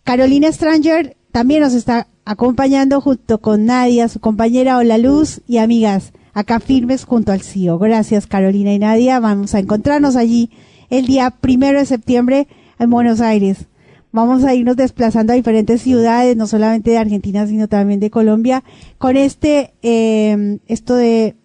Carolina 0.03 0.51
Stranger 0.51 1.17
también 1.31 1.61
nos 1.61 1.73
está 1.73 2.07
acompañando 2.25 3.01
junto 3.01 3.39
con 3.39 3.65
Nadia, 3.65 4.07
su 4.07 4.19
compañera 4.19 4.77
Hola 4.77 4.97
Luz 4.97 5.41
y 5.47 5.57
amigas 5.57 6.13
acá 6.33 6.59
firmes 6.59 7.05
junto 7.05 7.31
al 7.31 7.41
CIO. 7.41 7.77
Gracias 7.79 8.27
Carolina 8.27 8.73
y 8.73 8.79
Nadia. 8.79 9.19
Vamos 9.19 9.53
a 9.55 9.59
encontrarnos 9.59 10.15
allí 10.15 10.49
el 10.89 11.05
día 11.05 11.31
primero 11.31 11.79
de 11.79 11.85
septiembre 11.85 12.47
en 12.79 12.89
Buenos 12.89 13.21
Aires. 13.21 13.65
Vamos 14.11 14.43
a 14.43 14.55
irnos 14.55 14.75
desplazando 14.75 15.33
a 15.33 15.35
diferentes 15.35 15.81
ciudades, 15.81 16.35
no 16.35 16.47
solamente 16.47 16.91
de 16.91 16.97
Argentina, 16.97 17.45
sino 17.45 17.67
también 17.67 17.99
de 17.99 18.09
Colombia, 18.09 18.63
con 18.97 19.17
este, 19.17 19.73
eh, 19.83 20.57
esto 20.67 20.95
de 20.95 21.35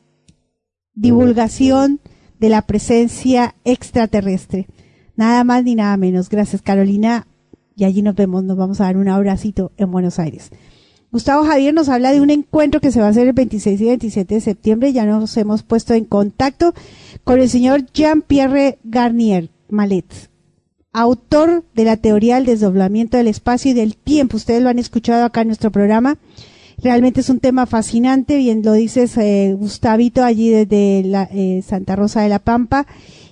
divulgación 0.94 2.00
de 2.40 2.48
la 2.48 2.62
presencia 2.62 3.54
extraterrestre. 3.64 4.66
Nada 5.16 5.44
más 5.44 5.64
ni 5.64 5.74
nada 5.74 5.96
menos. 5.96 6.30
Gracias 6.30 6.62
Carolina. 6.62 7.26
Y 7.76 7.84
allí 7.84 8.02
nos 8.02 8.14
vemos, 8.14 8.44
nos 8.44 8.56
vamos 8.56 8.80
a 8.80 8.84
dar 8.84 8.96
un 8.96 9.08
abracito 9.08 9.72
en 9.76 9.90
Buenos 9.90 10.18
Aires. 10.18 10.50
Gustavo 11.14 11.44
Javier 11.44 11.72
nos 11.72 11.88
habla 11.88 12.12
de 12.12 12.20
un 12.20 12.30
encuentro 12.30 12.80
que 12.80 12.90
se 12.90 12.98
va 12.98 13.06
a 13.06 13.10
hacer 13.10 13.28
el 13.28 13.34
26 13.34 13.80
y 13.80 13.84
27 13.84 14.34
de 14.34 14.40
septiembre. 14.40 14.92
Ya 14.92 15.06
nos 15.06 15.36
hemos 15.36 15.62
puesto 15.62 15.94
en 15.94 16.04
contacto 16.06 16.74
con 17.22 17.40
el 17.40 17.48
señor 17.48 17.86
Jean-Pierre 17.92 18.78
Garnier 18.82 19.48
Malet, 19.68 20.28
autor 20.92 21.62
de 21.74 21.84
la 21.84 21.96
teoría 21.96 22.34
del 22.34 22.46
desdoblamiento 22.46 23.16
del 23.16 23.28
espacio 23.28 23.70
y 23.70 23.74
del 23.74 23.96
tiempo. 23.96 24.36
Ustedes 24.36 24.60
lo 24.60 24.70
han 24.70 24.80
escuchado 24.80 25.24
acá 25.24 25.42
en 25.42 25.48
nuestro 25.48 25.70
programa. 25.70 26.18
Realmente 26.82 27.20
es 27.20 27.30
un 27.30 27.38
tema 27.38 27.66
fascinante, 27.66 28.36
bien 28.36 28.62
lo 28.64 28.72
dices 28.72 29.16
eh, 29.16 29.54
Gustavito 29.56 30.24
allí 30.24 30.50
desde 30.50 31.04
la, 31.04 31.28
eh, 31.32 31.62
Santa 31.64 31.94
Rosa 31.94 32.22
de 32.22 32.28
la 32.28 32.40
Pampa. 32.40 32.86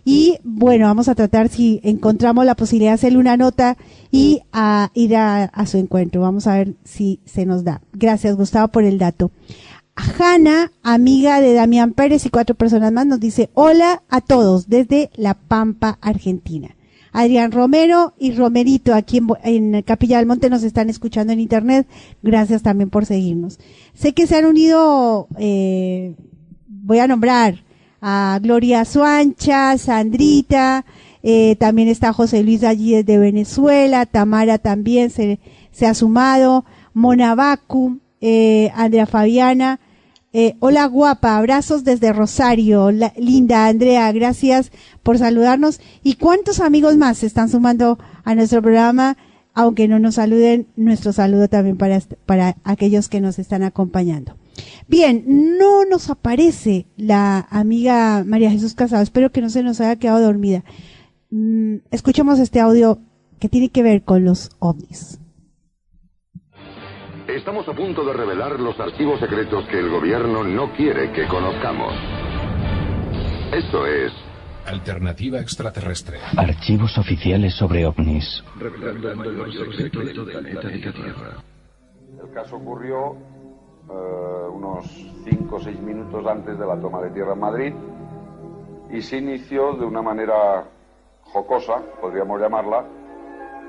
Y 0.05 0.39
bueno, 0.43 0.87
vamos 0.87 1.09
a 1.09 1.15
tratar 1.15 1.49
si 1.49 1.81
encontramos 1.85 2.45
la 2.45 2.57
posibilidad 2.57 2.91
de 2.91 2.95
hacerle 2.95 3.19
una 3.19 3.37
nota 3.37 3.77
y 4.11 4.43
a 4.53 4.91
ir 4.95 5.17
a, 5.17 5.51
su 5.67 5.79
encuentro. 5.79 6.23
Vamos 6.23 6.47
a 6.47 6.57
ver 6.57 6.75
si 6.85 7.21
se 7.25 7.47
nos 7.47 7.63
da. 7.63 7.83
Gracias, 7.93 8.37
Gustavo, 8.37 8.69
por 8.69 8.85
el 8.85 8.99
dato. 8.99 9.31
Hanna, 9.95 10.73
amiga 10.83 11.41
de 11.41 11.53
Damián 11.53 11.93
Pérez 11.93 12.27
y 12.27 12.31
cuatro 12.31 12.57
personas 12.57 12.93
más, 12.93 13.07
nos 13.07 13.21
dice 13.21 13.51
hola 13.53 14.03
a 14.09 14.23
todos 14.23 14.69
desde 14.69 15.11
La 15.15 15.35
Pampa, 15.35 15.99
Argentina. 16.01 16.75
Adrián 17.13 17.53
Romero 17.53 18.15
y 18.19 18.33
Romerito 18.33 18.95
aquí 18.95 19.19
en, 19.19 19.27
en, 19.45 19.83
Capilla 19.83 20.17
del 20.17 20.27
Monte 20.27 20.49
nos 20.49 20.63
están 20.63 20.89
escuchando 20.89 21.33
en 21.33 21.41
internet. 21.41 21.87
Gracias 22.23 22.63
también 22.63 22.89
por 22.89 23.05
seguirnos. 23.05 23.61
Sé 23.93 24.15
que 24.15 24.27
se 24.27 24.37
han 24.37 24.47
unido, 24.47 25.29
eh, 25.39 26.17
voy 26.67 26.99
a 26.99 27.07
nombrar 27.07 27.63
a 28.03 28.39
Gloria 28.43 28.85
Suancha, 28.85 29.79
Sandrita, 29.79 30.85
eh, 31.23 31.55
también 31.57 31.87
está 31.87 32.13
José 32.13 32.43
Luis 32.43 32.65
allí 32.65 32.95
desde 32.95 33.17
Venezuela, 33.17 34.07
Tamara 34.07 34.59
también 34.59 35.11
se, 35.11 35.39
se 35.71 35.87
ha 35.87 35.95
sumado, 35.95 36.65
Mona 36.93 37.37
Bacu, 37.37 38.01
eh, 38.21 38.73
Andrea 38.75 39.07
Fabiana, 39.07 39.79
eh, 40.33 40.57
hola 40.59 40.87
guapa, 40.87 41.37
abrazos 41.37 41.85
desde 41.85 42.13
Rosario, 42.13 42.91
linda 42.91 43.67
Andrea, 43.67 44.11
gracias 44.13 44.73
por 45.03 45.19
saludarnos. 45.19 45.81
¿Y 46.03 46.15
cuántos 46.15 46.59
amigos 46.59 46.97
más 46.97 47.19
se 47.19 47.27
están 47.27 47.49
sumando 47.49 47.99
a 48.25 48.35
nuestro 48.35 48.63
programa? 48.63 49.17
Aunque 49.55 49.87
no 49.87 49.99
nos 49.99 50.15
saluden, 50.17 50.67
nuestro 50.75 51.13
saludo 51.13 51.49
también 51.49 51.77
para, 51.77 52.01
para 52.27 52.57
aquellos 52.65 53.09
que 53.09 53.21
nos 53.21 53.39
están 53.39 53.63
acompañando. 53.63 54.35
Bien, 54.89 55.25
no 55.59 55.85
nos 55.85 56.11
aparece 56.11 56.87
la 56.97 57.47
amiga 57.51 58.25
María 58.27 58.51
Jesús 58.51 58.75
Casado. 58.75 59.03
Espero 59.03 59.31
que 59.31 59.41
no 59.41 59.49
se 59.49 59.63
nos 59.63 59.81
haya 59.81 59.97
quedado 59.97 60.21
dormida. 60.21 60.65
Mm, 61.31 61.77
escuchemos 61.91 62.39
este 62.39 62.61
audio 62.61 62.99
que 63.41 63.49
tiene 63.49 63.71
que 63.71 63.83
ver 63.83 64.03
con 64.03 64.25
los 64.25 64.51
ovnis. 64.59 65.19
Estamos 67.27 67.67
a 67.69 67.73
punto 67.73 68.05
de 68.05 68.13
revelar 68.13 68.61
los 68.61 68.79
archivos 68.79 69.19
secretos 69.19 69.67
que 69.69 69.79
el 69.79 69.89
gobierno 69.89 70.45
no 70.45 70.73
quiere 70.75 71.13
que 71.13 71.27
conozcamos. 71.27 71.95
Esto 73.53 73.87
es... 73.87 74.13
Alternativa 74.67 75.41
extraterrestre. 75.41 76.19
Archivos 76.37 76.97
oficiales 76.99 77.55
sobre 77.55 77.87
ovnis. 77.87 78.45
Revelando 78.59 79.45
el 79.45 79.53
secreto 79.53 80.01
del 80.01 80.13
planeta 80.13 80.69
de 80.69 80.79
la 80.79 80.93
Tierra. 80.93 81.45
El 82.23 82.31
caso 82.33 82.57
ocurrió 82.57 83.17
eh, 83.93 84.49
unos 84.49 84.87
5 85.25 85.57
o 85.57 85.61
6 85.61 85.81
minutos 85.83 86.27
antes 86.27 86.59
de 86.59 86.67
la 86.67 86.81
toma 86.81 87.03
de 87.03 87.11
tierra 87.11 87.35
en 87.35 87.41
Madrid 87.41 87.75
y 88.91 89.03
se 89.03 89.19
inició 89.19 89.75
de 89.75 89.85
una 89.85 90.03
manera 90.03 90.65
jocosa, 91.25 91.83
podríamos 92.01 92.41
llamarla, 92.41 92.85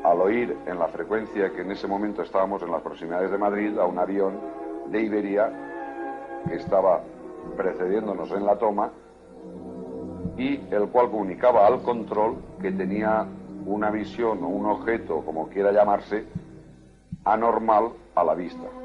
al 0.04 0.22
oír 0.22 0.58
en 0.66 0.80
la 0.80 0.88
frecuencia 0.88 1.52
que 1.52 1.62
en 1.62 1.72
ese 1.72 1.88
momento 1.88 2.22
estábamos 2.22 2.62
en 2.62 2.72
las 2.72 2.82
proximidades 2.82 3.32
de 3.32 3.38
Madrid 3.38 3.78
a 3.80 3.86
un 3.86 3.98
avión 4.00 4.40
de 4.88 5.02
Iberia 5.02 5.52
que 6.48 6.56
estaba 6.56 7.02
precediéndonos 7.56 8.32
en 8.32 8.46
la 8.46 8.58
toma 8.58 8.92
y 10.38 10.56
el 10.74 10.88
cual 10.90 11.10
comunicaba 11.10 11.68
al 11.68 11.82
control 11.84 12.36
que 12.62 12.72
tenía 12.72 13.26
una 13.66 13.92
visión 13.92 14.44
o 14.44 14.48
un 14.48 14.66
objeto, 14.66 15.22
como 15.26 15.48
quiera 15.48 15.72
llamarse, 15.72 16.26
anormal 17.24 17.92
a 18.16 18.24
la 18.24 18.34
vista 18.34 18.83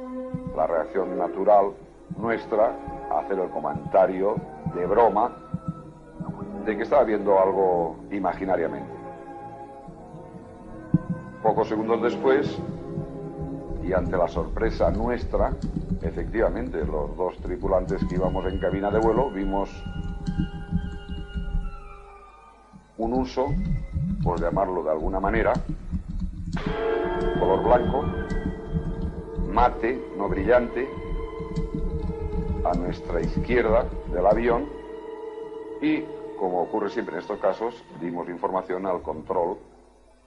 la 0.58 0.66
reacción 0.66 1.16
natural 1.16 1.70
nuestra 2.18 2.74
a 3.12 3.20
hacer 3.20 3.38
el 3.38 3.48
comentario 3.50 4.34
de 4.74 4.86
broma 4.86 5.30
de 6.66 6.76
que 6.76 6.82
estaba 6.82 7.04
viendo 7.04 7.38
algo 7.38 7.96
imaginariamente. 8.10 8.90
Pocos 11.44 11.68
segundos 11.68 12.02
después, 12.02 12.58
y 13.84 13.92
ante 13.92 14.16
la 14.16 14.26
sorpresa 14.26 14.90
nuestra, 14.90 15.52
efectivamente, 16.02 16.84
los 16.84 17.16
dos 17.16 17.36
tripulantes 17.38 18.04
que 18.06 18.16
íbamos 18.16 18.44
en 18.46 18.58
cabina 18.58 18.90
de 18.90 18.98
vuelo 18.98 19.30
vimos 19.30 19.70
un 22.96 23.12
uso, 23.12 23.46
por 24.24 24.40
llamarlo 24.40 24.82
de 24.82 24.90
alguna 24.90 25.20
manera, 25.20 25.52
color 27.38 27.62
blanco, 27.62 28.04
mate, 29.48 30.00
no 30.16 30.28
brillante, 30.28 30.88
a 32.64 32.74
nuestra 32.74 33.20
izquierda 33.20 33.86
del 34.12 34.26
avión 34.26 34.66
y, 35.80 36.02
como 36.38 36.62
ocurre 36.62 36.90
siempre 36.90 37.14
en 37.14 37.22
estos 37.22 37.38
casos, 37.38 37.84
dimos 38.00 38.28
información 38.28 38.86
al 38.86 39.02
control 39.02 39.58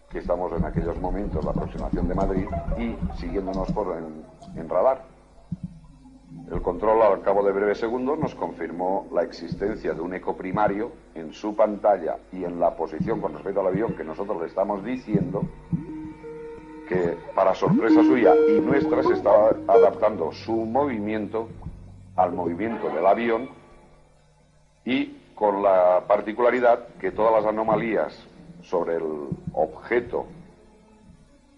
que 0.10 0.20
estamos 0.20 0.52
en 0.52 0.66
aquellos 0.66 1.00
momentos, 1.00 1.44
la 1.46 1.52
aproximación 1.52 2.08
de 2.08 2.16
Madrid, 2.16 2.46
y 2.78 2.96
siguiéndonos 3.18 3.72
por 3.72 3.96
en, 3.98 4.70
radar. 4.70 5.04
El 6.52 6.62
control, 6.62 7.02
al 7.02 7.22
cabo 7.22 7.44
de 7.44 7.54
breves 7.54 7.78
segundos, 7.78 8.20
nos 8.20 8.36
confirmó 8.36 9.08
la 9.14 9.24
existencia 9.24 9.94
de 9.94 10.02
un 10.02 10.14
eco 10.14 10.36
primario 10.36 10.92
en 11.16 11.32
su 11.32 11.56
pantalla 11.56 12.18
y 12.34 12.44
en 12.44 12.60
la 12.60 12.76
posición 12.76 13.22
con 13.22 13.34
respecto 13.34 13.62
al 13.62 13.68
avión 13.68 13.96
que 13.96 14.04
nosotros 14.04 14.42
le 14.42 14.48
estamos 14.48 14.84
diciendo 14.84 15.44
que 16.92 17.18
para 17.34 17.56
sorpresa 17.56 18.04
suya 18.04 18.36
y 18.50 18.60
nuestra 18.60 19.02
se 19.02 19.14
estaba 19.14 19.52
adaptando 19.66 20.34
su 20.34 20.52
movimiento 20.52 21.48
al 22.18 22.34
movimiento 22.34 22.90
del 22.90 23.06
avión 23.06 23.50
y 24.84 25.16
con 25.34 25.64
la 25.64 26.04
particularidad 26.06 26.90
que 27.00 27.12
todas 27.12 27.32
las 27.32 27.46
anomalías 27.46 28.28
sobre 28.64 28.98
el 28.98 29.30
objeto 29.54 30.26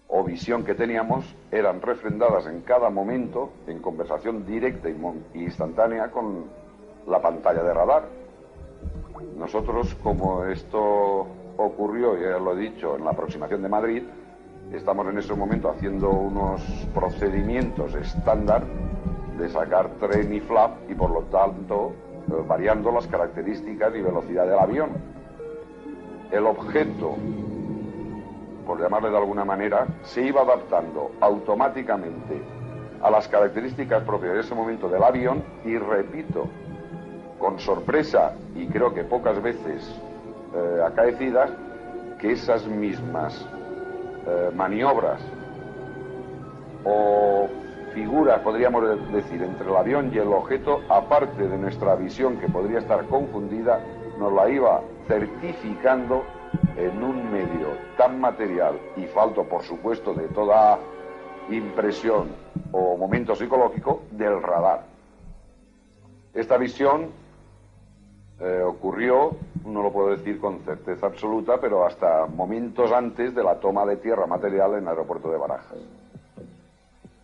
o 0.08 0.24
visión 0.24 0.64
que 0.64 0.76
teníamos 0.76 1.26
eran 1.52 1.82
refrendadas 1.82 2.46
en 2.46 2.62
cada 2.62 2.92
momento 2.92 3.50
en 3.66 3.80
conversación 3.80 4.46
directa 4.46 4.88
y 4.88 4.96
instantánea 5.34 6.12
con 6.12 6.46
la 7.08 7.20
pantalla 7.24 7.64
de 7.64 7.74
radar. 7.74 8.04
Nosotros, 9.36 9.96
como 10.04 10.46
esto 10.46 11.26
ocurrió, 11.58 12.16
ya 12.22 12.38
lo 12.38 12.56
he 12.56 12.70
dicho, 12.70 12.96
en 12.96 13.04
la 13.04 13.12
aproximación 13.12 13.64
de 13.64 13.70
Madrid, 13.70 14.04
estamos 14.74 15.08
en 15.08 15.18
ese 15.18 15.34
momento 15.36 15.70
haciendo 15.70 16.10
unos 16.10 16.62
procedimientos 16.94 17.94
estándar 17.94 18.64
de 19.38 19.48
sacar 19.50 19.90
tren 20.00 20.34
y 20.34 20.40
flap 20.40 20.90
y 20.90 20.96
por 20.96 21.12
lo 21.12 21.22
tanto 21.24 21.94
eh, 22.28 22.44
variando 22.48 22.92
las 22.92 23.06
características 23.08 23.96
y 23.96 24.02
velocidad 24.02 24.46
del 24.48 24.58
avión. 24.58 24.90
El 26.32 26.48
objeto, 26.48 27.16
por 28.66 28.82
llamarle 28.82 29.12
de 29.12 29.18
alguna 29.18 29.46
manera, 29.46 29.86
se 30.02 30.24
iba 30.24 30.42
adaptando 30.42 31.12
automáticamente 31.22 32.42
a 33.02 33.12
las 33.12 33.28
características 33.28 34.04
propias 34.04 34.34
de 34.34 34.40
ese 34.40 34.56
momento 34.56 34.90
del 34.90 35.04
avión 35.04 35.44
y 35.66 35.78
repito, 35.78 36.48
con 37.38 37.60
sorpresa 37.60 38.34
y 38.56 38.66
creo 38.68 38.94
que 38.94 39.04
pocas 39.04 39.40
veces 39.42 40.02
eh, 40.56 40.82
acaecidas, 40.84 41.52
que 42.20 42.32
esas 42.32 42.66
mismas 42.66 43.46
eh, 44.26 44.52
maniobras 44.56 45.22
o 46.86 47.48
figuras, 47.94 48.40
podríamos 48.42 48.84
decir, 49.12 49.42
entre 49.42 49.70
el 49.70 49.76
avión 49.76 50.12
y 50.14 50.18
el 50.18 50.28
objeto, 50.28 50.82
aparte 50.90 51.48
de 51.48 51.58
nuestra 51.58 51.96
visión 51.96 52.38
que 52.38 52.48
podría 52.48 52.80
estar 52.80 53.06
confundida, 53.06 53.80
nos 54.18 54.34
la 54.34 54.50
iba 54.50 54.82
certificando 55.08 56.24
en 56.78 57.04
un 57.04 57.32
medio 57.32 57.68
tan 57.98 58.20
material 58.20 58.80
y 58.98 59.06
falto, 59.06 59.44
por 59.44 59.64
supuesto, 59.64 60.14
de 60.14 60.28
toda 60.30 60.80
impresión 61.50 62.30
o 62.72 62.98
momento 62.98 63.36
psicológico 63.36 64.04
del 64.12 64.42
radar. 64.42 64.84
Esta 66.34 66.58
visión 66.58 67.10
eh, 68.44 68.62
ocurrió, 68.62 69.38
no 69.66 69.82
lo 69.82 69.94
puedo 69.94 70.10
decir 70.10 70.38
con 70.38 70.60
certeza 70.66 71.08
absoluta, 71.08 71.62
pero 71.62 71.86
hasta 71.86 72.26
momentos 72.26 72.92
antes 72.92 73.34
de 73.34 73.42
la 73.42 73.56
toma 73.56 73.86
de 73.86 73.96
tierra 73.96 74.28
material 74.28 74.74
en 74.74 74.80
el 74.80 74.90
aeropuerto 74.90 75.32
de 75.32 75.38
Barajas. 75.38 75.78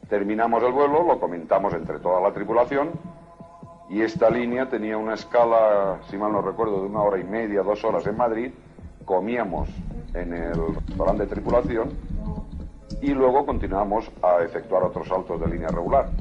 Terminamos 0.08 0.64
el 0.64 0.72
vuelo, 0.72 1.04
lo 1.04 1.20
comentamos 1.20 1.74
entre 1.74 2.00
toda 2.00 2.22
la 2.22 2.32
tripulación 2.32 2.92
y 3.90 4.02
esta 4.02 4.30
línea 4.30 4.70
tenía 4.70 4.98
una 4.98 5.16
escala, 5.16 6.00
si 6.10 6.16
mal 6.16 6.32
no 6.32 6.42
recuerdo, 6.42 6.80
de 6.80 6.88
una 6.88 7.02
hora 7.02 7.20
y 7.20 7.26
media, 7.26 7.64
dos 7.64 7.84
horas 7.84 8.08
en 8.08 8.16
Madrid. 8.16 8.54
Comíamos 9.04 9.68
en 10.14 10.34
el 10.34 10.76
restaurante 10.88 11.24
de 11.24 11.30
tripulación 11.30 11.90
y 13.02 13.10
luego 13.10 13.46
continuamos 13.46 14.10
a 14.22 14.42
efectuar 14.42 14.84
otros 14.84 15.06
saltos 15.06 15.42
de 15.42 15.48
línea 15.48 15.68
regular. 15.68 16.12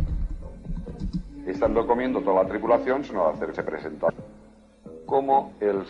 Estando 1.46 1.86
comiendo 1.86 2.20
toda 2.20 2.42
la 2.42 2.48
tripulación, 2.48 3.04
se 3.04 3.12
nos 3.12 3.38
se 3.38 3.62
presentó 3.62 4.08
como 5.08 5.54
el, 5.60 5.86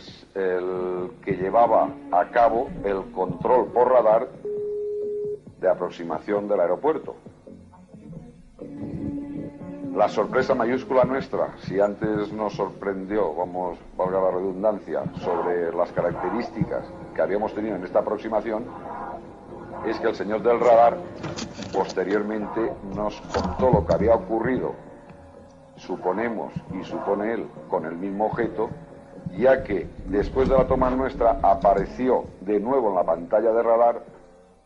que 1.24 1.32
llevaba 1.32 1.90
a 2.12 2.30
cabo 2.30 2.68
el 2.84 3.10
control 3.10 3.66
por 3.72 3.90
radar 3.90 4.28
de 5.60 5.68
aproximación 5.68 6.46
del 6.46 6.60
aeropuerto. 6.60 7.16
La 9.96 10.08
sorpresa 10.08 10.54
mayúscula 10.54 11.02
nuestra, 11.02 11.58
si 11.62 11.80
antes 11.80 12.32
nos 12.32 12.54
sorprendió, 12.54 13.34
vamos, 13.34 13.76
valga 13.96 14.20
la 14.20 14.30
redundancia, 14.30 15.02
sobre 15.16 15.72
las 15.74 15.90
características 15.90 16.84
que 17.12 17.20
habíamos 17.20 17.52
tenido 17.52 17.74
en 17.74 17.82
esta 17.82 17.98
aproximación, 17.98 18.66
es 19.84 19.98
que 19.98 20.06
el 20.06 20.14
señor 20.14 20.42
del 20.44 20.60
radar 20.60 20.96
posteriormente 21.72 22.72
nos 22.94 23.20
contó 23.34 23.70
lo 23.72 23.84
que 23.84 23.94
había 23.94 24.14
ocurrido, 24.14 24.74
suponemos 25.74 26.52
y 26.80 26.84
supone 26.84 27.32
él, 27.32 27.48
con 27.68 27.84
el 27.84 27.96
mismo 27.96 28.26
objeto, 28.26 28.70
ya 29.36 29.62
que 29.62 29.86
después 30.06 30.48
de 30.48 30.56
la 30.56 30.66
toma 30.66 30.90
nuestra 30.90 31.38
apareció 31.42 32.24
de 32.40 32.60
nuevo 32.60 32.88
en 32.88 32.94
la 32.96 33.04
pantalla 33.04 33.52
de 33.52 33.62
radar 33.62 34.02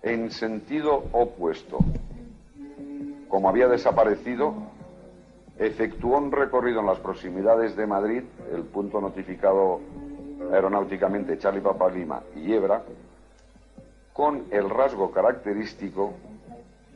en 0.02 0.30
sentido 0.30 1.04
opuesto. 1.12 1.78
Como 3.28 3.48
había 3.48 3.68
desaparecido, 3.68 4.54
efectuó 5.58 6.18
un 6.18 6.32
recorrido 6.32 6.80
en 6.80 6.86
las 6.86 6.98
proximidades 6.98 7.76
de 7.76 7.86
Madrid, 7.86 8.22
el 8.52 8.62
punto 8.62 9.00
notificado 9.00 9.80
aeronáuticamente 10.52 11.38
Charlie 11.38 11.60
Papa 11.60 11.88
Lima 11.90 12.22
y 12.36 12.52
Hebra, 12.52 12.82
con 14.12 14.44
el 14.50 14.68
rasgo 14.68 15.10
característico, 15.10 16.12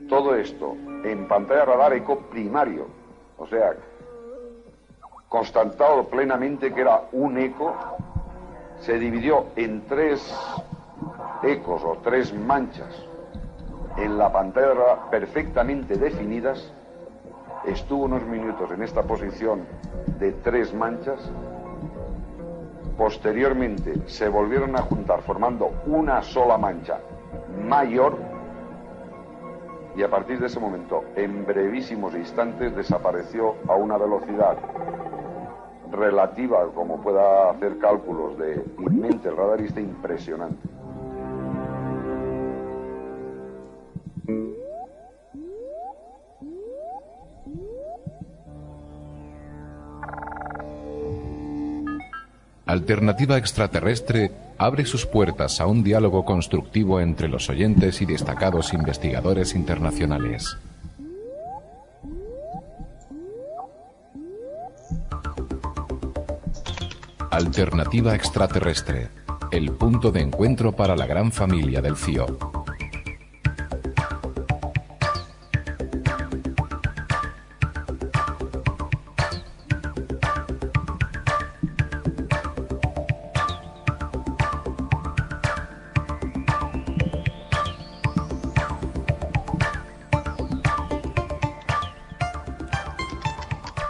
todo 0.08 0.34
esto 0.34 0.76
en 1.04 1.26
pantalla 1.26 1.64
radar 1.64 1.94
eco 1.94 2.18
primario, 2.30 2.86
o 3.38 3.46
sea, 3.46 3.74
constatado 5.28 6.04
plenamente 6.04 6.72
que 6.72 6.80
era 6.80 7.02
un 7.12 7.38
eco, 7.38 7.74
se 8.80 8.98
dividió 8.98 9.46
en 9.56 9.86
tres 9.86 10.34
ecos 11.42 11.82
o 11.84 11.98
tres 12.02 12.32
manchas. 12.34 13.06
En 13.96 14.18
la 14.18 14.30
pantalla 14.30 15.10
perfectamente 15.10 15.96
definidas, 15.96 16.72
estuvo 17.64 18.04
unos 18.04 18.22
minutos 18.24 18.70
en 18.70 18.82
esta 18.82 19.02
posición 19.02 19.66
de 20.18 20.32
tres 20.32 20.72
manchas, 20.74 21.20
posteriormente 22.96 24.06
se 24.06 24.28
volvieron 24.28 24.76
a 24.76 24.82
juntar 24.82 25.22
formando 25.22 25.70
una 25.86 26.22
sola 26.22 26.56
mancha 26.56 26.98
mayor. 27.64 28.16
Y 29.96 30.02
a 30.02 30.10
partir 30.10 30.38
de 30.38 30.46
ese 30.46 30.60
momento, 30.60 31.04
en 31.14 31.46
brevísimos 31.46 32.14
instantes, 32.14 32.76
desapareció 32.76 33.54
a 33.66 33.76
una 33.76 33.96
velocidad 33.96 34.58
relativa, 35.92 36.66
como 36.74 37.00
pueda 37.00 37.50
hacer 37.50 37.78
cálculos 37.78 38.38
de 38.38 38.64
mente 38.78 39.28
el 39.28 39.36
radarista, 39.36 39.80
impresionante. 39.80 40.68
Alternativa 52.66 53.38
Extraterrestre 53.38 54.32
abre 54.58 54.84
sus 54.86 55.06
puertas 55.06 55.60
a 55.60 55.66
un 55.66 55.84
diálogo 55.84 56.24
constructivo 56.24 57.00
entre 57.00 57.28
los 57.28 57.48
oyentes 57.48 58.02
y 58.02 58.06
destacados 58.06 58.74
investigadores 58.74 59.54
internacionales. 59.54 60.58
Alternativa 67.36 68.14
Extraterrestre, 68.14 69.08
el 69.50 69.70
punto 69.72 70.10
de 70.10 70.22
encuentro 70.22 70.72
para 70.72 70.96
la 70.96 71.04
gran 71.04 71.30
familia 71.30 71.82
del 71.82 71.94
CIO. 71.94 72.26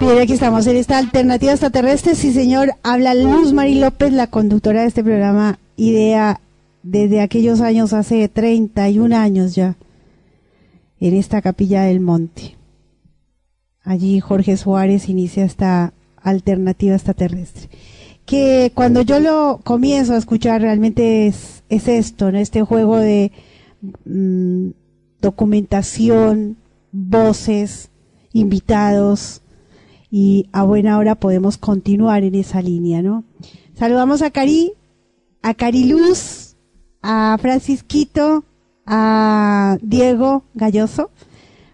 Bien, 0.06 0.20
aquí 0.20 0.34
estamos 0.34 0.64
en 0.68 0.76
esta 0.76 0.98
alternativa 0.98 1.50
extraterrestre. 1.50 2.14
Sí, 2.14 2.32
señor, 2.32 2.74
habla 2.84 3.12
Luz 3.12 3.52
Mari 3.52 3.74
López, 3.74 4.12
la 4.12 4.28
conductora 4.28 4.82
de 4.82 4.86
este 4.86 5.02
programa 5.02 5.58
Idea 5.74 6.40
desde 6.84 7.20
aquellos 7.20 7.60
años, 7.60 7.92
hace 7.92 8.28
31 8.28 9.16
años 9.16 9.56
ya, 9.56 9.74
en 11.00 11.16
esta 11.16 11.42
capilla 11.42 11.82
del 11.82 11.98
monte. 11.98 12.54
Allí 13.82 14.20
Jorge 14.20 14.56
Suárez 14.56 15.08
inicia 15.08 15.44
esta 15.44 15.92
alternativa 16.22 16.94
extraterrestre. 16.94 17.68
Que 18.24 18.70
cuando 18.76 19.02
yo 19.02 19.18
lo 19.18 19.60
comienzo 19.64 20.14
a 20.14 20.18
escuchar 20.18 20.60
realmente 20.60 21.26
es, 21.26 21.64
es 21.68 21.88
esto, 21.88 22.30
¿no? 22.30 22.38
Este 22.38 22.62
juego 22.62 22.98
de 22.98 23.32
mm, 24.04 24.68
documentación, 25.20 26.58
voces, 26.92 27.90
invitados, 28.32 29.42
y 30.18 30.48
a 30.50 30.62
buena 30.62 30.96
hora 30.96 31.14
podemos 31.14 31.58
continuar 31.58 32.24
en 32.24 32.34
esa 32.36 32.62
línea, 32.62 33.02
¿no? 33.02 33.24
Saludamos 33.74 34.22
a 34.22 34.30
Cari, 34.30 34.72
a 35.42 35.52
Cariluz, 35.52 36.56
a 37.02 37.36
Francisquito, 37.38 38.42
a 38.86 39.76
Diego 39.82 40.44
Galloso, 40.54 41.10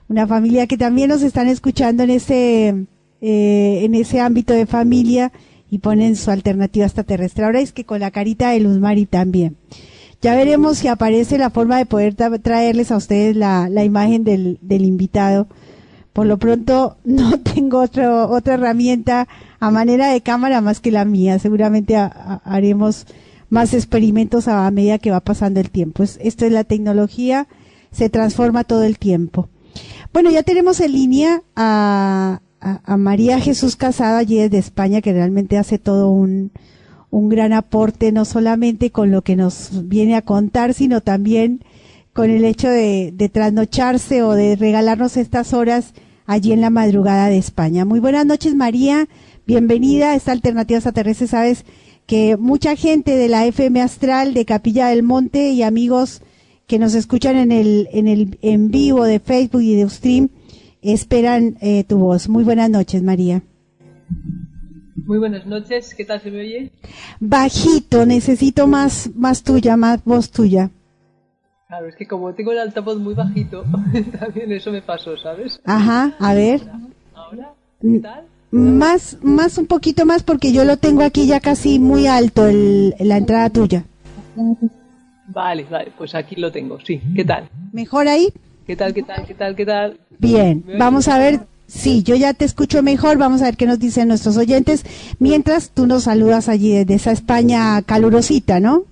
una 0.08 0.26
familia 0.26 0.66
que 0.66 0.76
también 0.76 1.10
nos 1.10 1.22
están 1.22 1.46
escuchando 1.46 2.02
en 2.02 2.10
ese, 2.10 2.86
eh, 3.20 3.80
en 3.84 3.94
ese 3.94 4.18
ámbito 4.18 4.54
de 4.54 4.66
familia 4.66 5.30
y 5.70 5.78
ponen 5.78 6.16
su 6.16 6.32
alternativa 6.32 6.84
extraterrestre. 6.84 7.44
Ahora 7.44 7.60
es 7.60 7.72
que 7.72 7.84
con 7.84 8.00
la 8.00 8.10
carita 8.10 8.50
de 8.50 8.58
Luz 8.58 8.80
Mari 8.80 9.06
también. 9.06 9.56
Ya 10.20 10.34
veremos 10.34 10.78
si 10.78 10.88
aparece 10.88 11.38
la 11.38 11.50
forma 11.50 11.78
de 11.78 11.86
poder 11.86 12.16
traerles 12.16 12.90
a 12.90 12.96
ustedes 12.96 13.36
la, 13.36 13.68
la 13.68 13.84
imagen 13.84 14.24
del, 14.24 14.58
del 14.62 14.84
invitado. 14.84 15.46
Por 16.12 16.26
lo 16.26 16.38
pronto 16.38 16.96
no 17.04 17.40
tengo 17.40 17.80
otro, 17.80 18.28
otra 18.30 18.54
herramienta 18.54 19.28
a 19.60 19.70
manera 19.70 20.08
de 20.08 20.20
cámara 20.20 20.60
más 20.60 20.80
que 20.80 20.90
la 20.90 21.04
mía. 21.04 21.38
Seguramente 21.38 21.96
haremos 21.96 23.06
más 23.48 23.74
experimentos 23.74 24.48
a, 24.48 24.70
medida 24.70 24.98
que 24.98 25.10
va 25.10 25.20
pasando 25.20 25.60
el 25.60 25.70
tiempo. 25.70 26.02
esto 26.02 26.46
es 26.46 26.52
la 26.52 26.64
tecnología, 26.64 27.48
se 27.90 28.08
transforma 28.08 28.64
todo 28.64 28.82
el 28.82 28.98
tiempo. 28.98 29.48
Bueno, 30.12 30.30
ya 30.30 30.42
tenemos 30.42 30.80
en 30.80 30.92
línea 30.92 31.42
a, 31.54 32.40
María 32.96 33.40
Jesús 33.40 33.74
Casado 33.74 34.18
allí 34.18 34.38
desde 34.38 34.58
España, 34.58 35.00
que 35.00 35.12
realmente 35.12 35.58
hace 35.58 35.78
todo 35.78 36.10
un, 36.10 36.52
un 37.10 37.28
gran 37.28 37.52
aporte, 37.52 38.12
no 38.12 38.24
solamente 38.24 38.90
con 38.90 39.10
lo 39.10 39.22
que 39.22 39.34
nos 39.34 39.88
viene 39.88 40.14
a 40.14 40.22
contar, 40.22 40.72
sino 40.72 41.00
también 41.00 41.64
con 42.12 42.30
el 42.30 42.44
hecho 42.44 42.68
de, 42.68 43.12
de 43.14 43.28
trasnocharse 43.28 44.22
o 44.22 44.32
de 44.32 44.56
regalarnos 44.56 45.16
estas 45.16 45.52
horas 45.52 45.94
allí 46.26 46.52
en 46.52 46.60
la 46.60 46.70
madrugada 46.70 47.28
de 47.28 47.38
España. 47.38 47.84
Muy 47.84 48.00
buenas 48.00 48.26
noches, 48.26 48.54
María. 48.54 49.08
Bienvenida 49.46 50.10
a 50.10 50.14
esta 50.14 50.32
alternativa 50.32 50.78
extraterrestre. 50.78 51.26
Sabes 51.26 51.64
que 52.06 52.36
mucha 52.36 52.76
gente 52.76 53.16
de 53.16 53.28
la 53.28 53.46
FM 53.46 53.80
Astral, 53.80 54.34
de 54.34 54.44
Capilla 54.44 54.88
del 54.88 55.02
Monte 55.02 55.50
y 55.50 55.62
amigos 55.62 56.22
que 56.66 56.78
nos 56.78 56.94
escuchan 56.94 57.36
en 57.36 57.52
el, 57.52 57.88
en 57.92 58.08
el 58.08 58.38
en 58.42 58.70
vivo 58.70 59.04
de 59.04 59.20
Facebook 59.20 59.62
y 59.62 59.74
de 59.74 59.88
Stream, 59.88 60.28
esperan 60.80 61.56
eh, 61.60 61.84
tu 61.84 61.98
voz. 61.98 62.28
Muy 62.28 62.44
buenas 62.44 62.70
noches, 62.70 63.02
María. 63.02 63.42
Muy 64.94 65.18
buenas 65.18 65.46
noches, 65.46 65.94
¿qué 65.94 66.04
tal 66.04 66.20
se 66.22 66.30
me 66.30 66.40
oye? 66.40 66.70
Bajito, 67.18 68.06
necesito 68.06 68.66
más, 68.66 69.10
más 69.14 69.42
tuya, 69.42 69.76
más 69.76 70.04
voz 70.04 70.30
tuya. 70.30 70.70
Claro, 71.72 71.88
es 71.88 71.96
que 71.96 72.06
como 72.06 72.34
tengo 72.34 72.52
el 72.52 72.58
altavoz 72.58 72.98
muy 72.98 73.14
bajito, 73.14 73.64
también 74.20 74.52
eso 74.52 74.70
me 74.70 74.82
pasó, 74.82 75.16
¿sabes? 75.16 75.58
Ajá, 75.64 76.12
a 76.18 76.34
ver. 76.34 76.60
¿Ahora? 77.14 77.54
¿Qué 77.80 77.98
tal? 77.98 78.24
Más, 78.50 79.16
más 79.22 79.56
un 79.56 79.64
poquito 79.64 80.04
más 80.04 80.22
porque 80.22 80.52
yo 80.52 80.66
lo 80.66 80.76
tengo 80.76 81.02
aquí 81.02 81.26
ya 81.26 81.40
casi 81.40 81.78
muy 81.78 82.06
alto, 82.06 82.46
el, 82.46 82.94
la 82.98 83.16
entrada 83.16 83.48
tuya. 83.48 83.84
Vale, 85.28 85.64
vale, 85.64 85.92
pues 85.96 86.14
aquí 86.14 86.36
lo 86.36 86.52
tengo, 86.52 86.78
sí. 86.78 87.00
¿Qué 87.16 87.24
tal? 87.24 87.48
¿Mejor 87.72 88.06
ahí? 88.06 88.28
¿Qué 88.66 88.76
tal, 88.76 88.92
qué 88.92 89.02
tal, 89.02 89.24
qué 89.26 89.32
tal, 89.32 89.56
qué 89.56 89.64
tal? 89.64 89.98
Bien, 90.18 90.62
vamos 90.78 91.08
a 91.08 91.16
ver. 91.16 91.40
Sí, 91.68 92.02
yo 92.02 92.16
ya 92.16 92.34
te 92.34 92.44
escucho 92.44 92.82
mejor. 92.82 93.16
Vamos 93.16 93.40
a 93.40 93.46
ver 93.46 93.56
qué 93.56 93.64
nos 93.64 93.78
dicen 93.78 94.08
nuestros 94.08 94.36
oyentes. 94.36 94.84
Mientras 95.18 95.70
tú 95.70 95.86
nos 95.86 96.02
saludas 96.02 96.50
allí 96.50 96.74
desde 96.74 96.96
esa 96.96 97.12
España 97.12 97.80
calurosita, 97.80 98.60
¿no? 98.60 98.84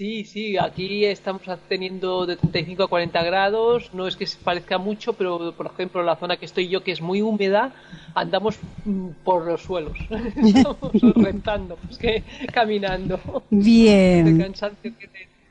Sí, 0.00 0.24
sí, 0.24 0.56
aquí 0.56 1.04
estamos 1.04 1.42
teniendo 1.68 2.24
de 2.24 2.36
35 2.36 2.84
a 2.84 2.88
40 2.88 3.22
grados. 3.22 3.90
No 3.92 4.08
es 4.08 4.16
que 4.16 4.26
se 4.26 4.38
parezca 4.38 4.78
mucho, 4.78 5.12
pero 5.12 5.52
por 5.54 5.66
ejemplo, 5.66 6.02
la 6.02 6.16
zona 6.16 6.38
que 6.38 6.46
estoy 6.46 6.68
yo, 6.68 6.82
que 6.82 6.90
es 6.90 7.02
muy 7.02 7.20
húmeda, 7.20 7.74
andamos 8.14 8.56
mm, 8.86 9.08
por 9.22 9.44
los 9.44 9.60
suelos. 9.60 9.98
estamos 10.42 10.90
rentando, 11.16 11.76
pues 11.84 11.98
que 11.98 12.24
caminando. 12.50 13.20
Bien. 13.50 14.54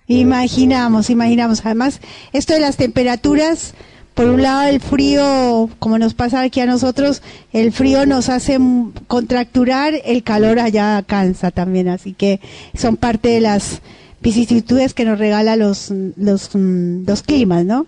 Imaginamos, 0.07 1.11
imaginamos. 1.11 1.63
Además, 1.63 2.01
esto 2.33 2.55
de 2.55 2.59
las 2.59 2.75
temperaturas, 2.75 3.75
por 4.15 4.25
un 4.29 4.41
lado 4.41 4.67
el 4.67 4.79
frío, 4.79 5.69
como 5.77 5.99
nos 5.99 6.15
pasa 6.15 6.41
aquí 6.41 6.59
a 6.59 6.65
nosotros, 6.65 7.21
el 7.53 7.71
frío 7.71 8.07
nos 8.07 8.29
hace 8.29 8.57
contracturar, 9.05 9.93
el 10.05 10.23
calor 10.23 10.57
allá 10.57 11.03
cansa 11.03 11.51
también, 11.51 11.87
así 11.87 12.13
que 12.13 12.39
son 12.73 12.97
parte 12.97 13.29
de 13.29 13.41
las 13.41 13.83
vicisitudes 14.21 14.93
que 14.93 15.05
nos 15.05 15.19
regala 15.19 15.55
los, 15.55 15.91
los, 16.17 16.51
los 16.55 17.23
climas, 17.23 17.65
¿no? 17.65 17.87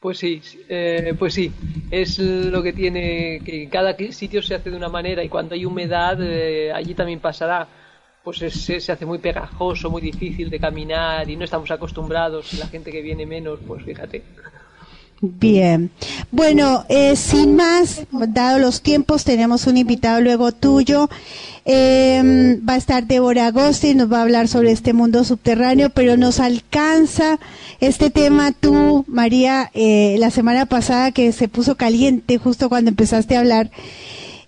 Pues 0.00 0.18
sí, 0.18 0.42
eh, 0.68 1.14
pues 1.16 1.34
sí, 1.34 1.52
es 1.92 2.18
lo 2.18 2.60
que 2.62 2.72
tiene, 2.72 3.40
que 3.44 3.68
cada 3.68 3.96
sitio 4.10 4.42
se 4.42 4.56
hace 4.56 4.70
de 4.70 4.76
una 4.76 4.88
manera 4.88 5.22
y 5.22 5.28
cuando 5.28 5.54
hay 5.54 5.64
humedad 5.64 6.18
eh, 6.20 6.72
allí 6.72 6.94
también 6.94 7.20
pasará 7.20 7.68
pues 8.24 8.38
se 8.38 8.92
hace 8.92 9.06
muy 9.06 9.18
pegajoso, 9.18 9.90
muy 9.90 10.00
difícil 10.00 10.48
de 10.48 10.60
caminar 10.60 11.28
y 11.28 11.36
no 11.36 11.44
estamos 11.44 11.70
acostumbrados. 11.70 12.52
La 12.54 12.68
gente 12.68 12.92
que 12.92 13.02
viene 13.02 13.26
menos, 13.26 13.58
pues 13.66 13.84
fíjate. 13.84 14.22
Bien. 15.24 15.92
Bueno, 16.32 16.84
eh, 16.88 17.14
sin 17.14 17.54
más, 17.54 18.02
dado 18.10 18.58
los 18.58 18.82
tiempos, 18.82 19.22
tenemos 19.22 19.68
un 19.68 19.76
invitado 19.76 20.20
luego 20.20 20.50
tuyo. 20.50 21.08
Eh, 21.64 22.58
va 22.68 22.72
a 22.72 22.76
estar 22.76 23.06
Débora 23.06 23.46
Agosti, 23.46 23.94
nos 23.94 24.12
va 24.12 24.18
a 24.18 24.22
hablar 24.22 24.48
sobre 24.48 24.72
este 24.72 24.92
mundo 24.92 25.22
subterráneo, 25.22 25.90
pero 25.90 26.16
nos 26.16 26.40
alcanza 26.40 27.38
este 27.78 28.10
tema 28.10 28.50
tú, 28.50 29.04
María, 29.06 29.70
eh, 29.74 30.16
la 30.18 30.32
semana 30.32 30.66
pasada 30.66 31.12
que 31.12 31.30
se 31.30 31.46
puso 31.46 31.76
caliente 31.76 32.38
justo 32.38 32.68
cuando 32.68 32.88
empezaste 32.88 33.36
a 33.36 33.40
hablar 33.40 33.70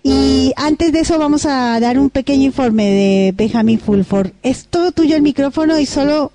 y 0.03 0.51
antes 0.57 0.91
de 0.91 0.99
eso 0.99 1.17
vamos 1.17 1.45
a 1.45 1.79
dar 1.79 1.97
un 1.97 2.09
pequeño 2.09 2.43
informe 2.43 2.89
de 2.89 3.33
Benjamin 3.35 3.79
Fulford. 3.79 4.31
Es 4.43 4.67
todo 4.67 4.91
tuyo 4.91 5.15
el 5.15 5.21
micrófono 5.21 5.79
y 5.79 5.85
solo 5.85 6.33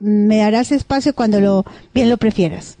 me 0.00 0.38
darás 0.38 0.72
espacio 0.72 1.14
cuando 1.14 1.38
lo 1.38 1.66
bien 1.92 2.08
lo 2.08 2.16
prefieras. 2.16 2.78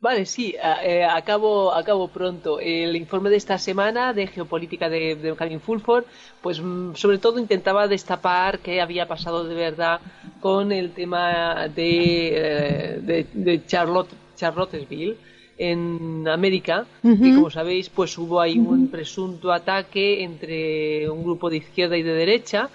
Vale, 0.00 0.24
sí, 0.24 0.54
eh, 0.82 1.04
acabo, 1.04 1.74
acabo 1.74 2.08
pronto. 2.08 2.58
El 2.58 2.96
informe 2.96 3.28
de 3.28 3.36
esta 3.36 3.58
semana 3.58 4.14
de 4.14 4.26
geopolítica 4.26 4.88
de, 4.88 5.14
Benjamin 5.14 5.60
Fulford, 5.60 6.04
pues 6.40 6.58
mm, 6.62 6.94
sobre 6.94 7.18
todo 7.18 7.38
intentaba 7.38 7.86
destapar 7.86 8.60
qué 8.60 8.80
había 8.80 9.06
pasado 9.06 9.44
de 9.44 9.54
verdad 9.54 10.00
con 10.40 10.72
el 10.72 10.92
tema 10.92 11.68
de, 11.68 12.28
eh, 12.28 13.00
de, 13.02 13.26
de 13.34 13.66
Charlotte, 13.66 14.08
Charlottesville 14.36 15.18
en 15.58 16.26
América. 16.26 16.86
Y 17.02 17.34
como 17.34 17.50
sabéis 17.50 17.90
pues 17.90 18.16
hubo 18.16 18.40
ahí 18.40 18.58
un 18.58 18.88
presunto 18.88 19.52
ataque 19.52 20.24
entre 20.24 21.10
un 21.10 21.22
grupo 21.22 21.50
de 21.50 21.58
izquierda 21.58 21.98
y 21.98 22.02
de 22.02 22.14
derecha 22.14 22.70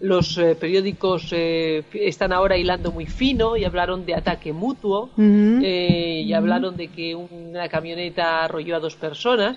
los 0.00 0.38
eh, 0.38 0.54
periódicos 0.54 1.28
eh, 1.32 1.84
están 1.92 2.32
ahora 2.32 2.56
hilando 2.56 2.92
muy 2.92 3.06
fino 3.06 3.56
y 3.56 3.64
hablaron 3.64 4.06
de 4.06 4.14
ataque 4.14 4.52
mutuo 4.52 5.10
eh, 5.18 6.22
y 6.24 6.32
hablaron 6.32 6.76
de 6.76 6.88
que 6.88 7.14
una 7.14 7.68
camioneta 7.68 8.44
arrolló 8.44 8.76
a 8.76 8.80
dos 8.80 8.94
personas 8.94 9.56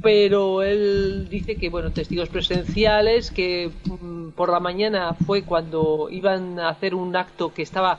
pero 0.00 0.62
él 0.62 1.28
dice 1.28 1.56
que 1.56 1.68
bueno 1.68 1.90
testigos 1.90 2.30
presenciales 2.30 3.30
que 3.30 3.70
mm, 3.84 4.30
por 4.30 4.50
la 4.50 4.60
mañana 4.60 5.14
fue 5.14 5.42
cuando 5.42 6.08
iban 6.10 6.58
a 6.58 6.70
hacer 6.70 6.94
un 6.94 7.14
acto 7.14 7.52
que 7.52 7.62
estaba 7.62 7.98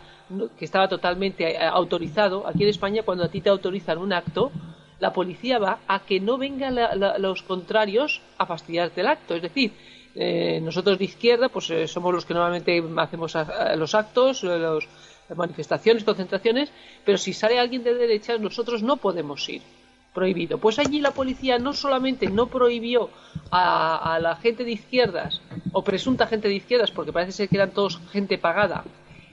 que 0.58 0.66
estaba 0.66 0.88
totalmente 0.88 1.52
eh, 1.52 1.58
autorizado. 1.60 2.48
Aquí 2.48 2.64
en 2.64 2.70
España, 2.70 3.04
cuando 3.04 3.24
a 3.24 3.30
ti 3.30 3.42
te 3.42 3.50
autorizan 3.50 3.98
un 3.98 4.14
acto, 4.14 4.52
la 5.00 5.14
policía 5.14 5.60
va 5.60 5.80
a 5.88 6.00
que 6.00 6.20
no 6.20 6.38
vengan 6.38 6.78
los 7.20 7.42
contrarios 7.44 8.22
a 8.38 8.46
fastidiarte 8.46 9.02
el 9.02 9.08
acto. 9.08 9.36
Es 9.36 9.42
decir, 9.42 9.72
eh, 10.22 10.60
nosotros 10.62 11.00
de 11.00 11.06
izquierda, 11.06 11.48
pues 11.50 11.70
eh, 11.70 11.88
somos 11.88 12.14
los 12.14 12.26
que 12.26 12.34
normalmente 12.34 12.84
hacemos 12.98 13.34
los 13.78 13.96
actos, 13.96 14.44
las 14.44 14.84
manifestaciones, 15.36 16.04
concentraciones, 16.04 16.70
pero 17.06 17.18
si 17.18 17.34
sale 17.34 17.58
alguien 17.58 17.84
de 17.84 17.96
derecha, 17.96 18.38
nosotros 18.38 18.84
no 18.84 18.98
podemos 18.98 19.48
ir. 19.50 19.62
Prohibido. 20.14 20.58
Pues 20.58 20.80
allí 20.80 21.00
la 21.00 21.12
policía 21.12 21.60
no 21.60 21.72
solamente 21.72 22.28
no 22.28 22.48
prohibió 22.48 23.12
a, 23.52 24.16
a 24.16 24.20
la 24.20 24.36
gente 24.38 24.64
de 24.64 24.72
izquierdas, 24.72 25.40
o 25.72 25.84
presunta 25.84 26.26
gente 26.26 26.48
de 26.48 26.56
izquierdas, 26.56 26.90
porque 26.90 27.14
parece 27.14 27.32
ser 27.32 27.48
que 27.48 27.58
eran 27.58 27.72
todos 27.72 28.02
gente 28.12 28.40
pagada, 28.40 28.84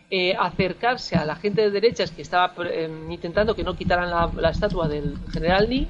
eh, 0.08 0.36
acercarse 0.38 1.16
a 1.16 1.24
la 1.24 1.34
gente 1.34 1.62
de 1.62 1.70
derechas 1.72 2.12
que 2.12 2.22
estaba 2.22 2.54
eh, 2.70 2.88
intentando 3.10 3.56
que 3.56 3.64
no 3.64 3.76
quitaran 3.76 4.08
la, 4.08 4.50
estatua 4.50 4.86
del 4.86 5.16
general 5.32 5.68
Lee, 5.68 5.88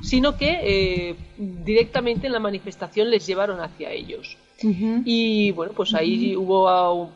sino 0.00 0.36
que 0.36 0.60
eh, 0.62 1.16
directamente 1.36 2.26
en 2.26 2.32
la 2.32 2.38
manifestación 2.38 3.10
les 3.10 3.26
llevaron 3.26 3.60
hacia 3.60 3.90
ellos. 3.90 4.36
Y 4.60 5.52
bueno, 5.52 5.72
pues 5.72 5.94
ahí 5.94 6.34
hubo 6.34 7.12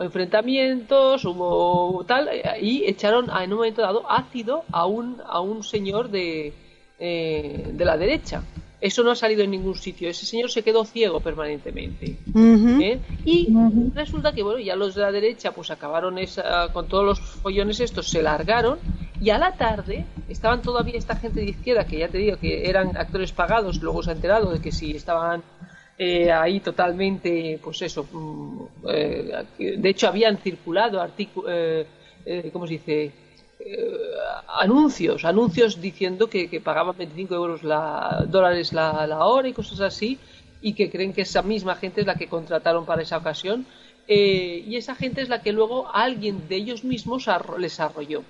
enfrentamientos, 0.00 1.24
hubo 1.24 2.04
tal, 2.06 2.28
y 2.60 2.84
echaron 2.86 3.30
en 3.30 3.52
un 3.52 3.58
momento 3.58 3.82
dado 3.82 4.10
ácido 4.10 4.64
a 4.72 4.86
un, 4.86 5.18
a 5.24 5.40
un 5.40 5.62
señor 5.62 6.10
de, 6.10 6.52
de 6.98 7.84
la 7.84 7.96
derecha. 7.96 8.42
Eso 8.82 9.04
no 9.04 9.12
ha 9.12 9.14
salido 9.14 9.44
en 9.44 9.52
ningún 9.52 9.76
sitio. 9.76 10.10
Ese 10.10 10.26
señor 10.26 10.50
se 10.50 10.64
quedó 10.64 10.84
ciego 10.84 11.20
permanentemente. 11.20 12.16
¿Eh? 12.34 12.98
Y 13.24 13.46
resulta 13.94 14.32
que, 14.32 14.42
bueno, 14.42 14.58
ya 14.58 14.74
los 14.74 14.96
de 14.96 15.02
la 15.02 15.12
derecha 15.12 15.52
pues 15.52 15.70
acabaron 15.70 16.18
esa, 16.18 16.72
con 16.72 16.88
todos 16.88 17.04
los 17.04 17.20
follones 17.20 17.78
estos, 17.78 18.08
se 18.08 18.22
largaron 18.22 18.80
y 19.20 19.30
a 19.30 19.38
la 19.38 19.52
tarde 19.52 20.04
estaban 20.28 20.62
todavía 20.62 20.98
esta 20.98 21.14
gente 21.14 21.40
de 21.42 21.50
izquierda, 21.50 21.86
que 21.86 21.98
ya 21.98 22.08
te 22.08 22.18
digo 22.18 22.38
que 22.38 22.68
eran 22.68 22.96
actores 22.96 23.30
pagados, 23.30 23.80
luego 23.80 24.02
se 24.02 24.10
ha 24.10 24.14
enterado 24.14 24.50
de 24.50 24.60
que 24.60 24.72
si 24.72 24.90
estaban 24.90 25.44
eh, 25.96 26.32
ahí 26.32 26.58
totalmente, 26.58 27.60
pues 27.62 27.82
eso, 27.82 28.04
mm, 28.10 28.62
eh, 28.88 29.76
de 29.78 29.88
hecho 29.88 30.08
habían 30.08 30.38
circulado 30.38 31.00
artículos, 31.00 31.86
¿cómo 32.52 32.66
se 32.66 32.72
dice? 32.72 33.21
Eh, 33.64 33.98
anuncios, 34.48 35.24
anuncios 35.24 35.80
diciendo 35.80 36.28
que, 36.28 36.60
pagaban 36.60 36.96
25 36.96 37.34
euros 37.34 37.62
la, 37.62 38.24
dólares 38.28 38.72
la, 38.72 39.24
hora 39.24 39.48
y 39.48 39.52
cosas 39.52 39.80
así, 39.80 40.18
y 40.60 40.74
que 40.74 40.90
creen 40.90 41.12
que 41.12 41.22
esa 41.22 41.42
misma 41.42 41.76
gente 41.76 42.00
es 42.00 42.06
la 42.06 42.16
que 42.16 42.28
contrataron 42.28 42.84
para 42.84 43.02
esa 43.02 43.18
ocasión 43.18 43.66
eh, 44.08 44.64
y 44.66 44.76
esa 44.76 44.94
gente 44.94 45.22
es 45.22 45.28
la 45.28 45.42
que 45.42 45.52
luego 45.52 45.88
alguien 45.94 46.48
de 46.48 46.56
ellos 46.56 46.82
mismos 46.84 47.28
les 47.58 47.78
arrolló. 47.78 48.24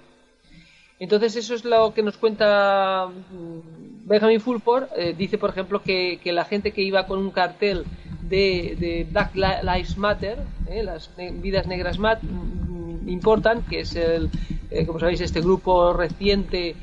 Entonces 0.98 1.34
eso 1.36 1.54
es 1.54 1.64
lo 1.64 1.94
que 1.94 2.02
nos 2.02 2.16
cuenta 2.16 3.08
mm, 3.08 4.06
Benjamin 4.06 4.40
Fulford. 4.40 4.84
Eh, 4.96 5.14
dice, 5.16 5.38
por 5.38 5.50
ejemplo, 5.50 5.82
que, 5.82 6.20
la 6.24 6.44
gente 6.44 6.72
que 6.72 6.82
iba 6.82 7.06
con 7.06 7.18
un 7.18 7.30
cartel 7.30 7.84
de, 8.22 9.06
Black 9.10 9.34
Lives 9.34 9.96
Matter, 9.96 10.38
eh, 10.68 10.82
las 10.82 11.10
vidas 11.16 11.66
negras 11.66 11.98
importan, 13.06 13.62
que 13.62 13.80
es 13.80 13.96
el, 13.96 14.30
como 14.86 14.98
sabéis, 14.98 15.20
este 15.20 15.40
grupo 15.40 15.92
reciente 15.92 16.74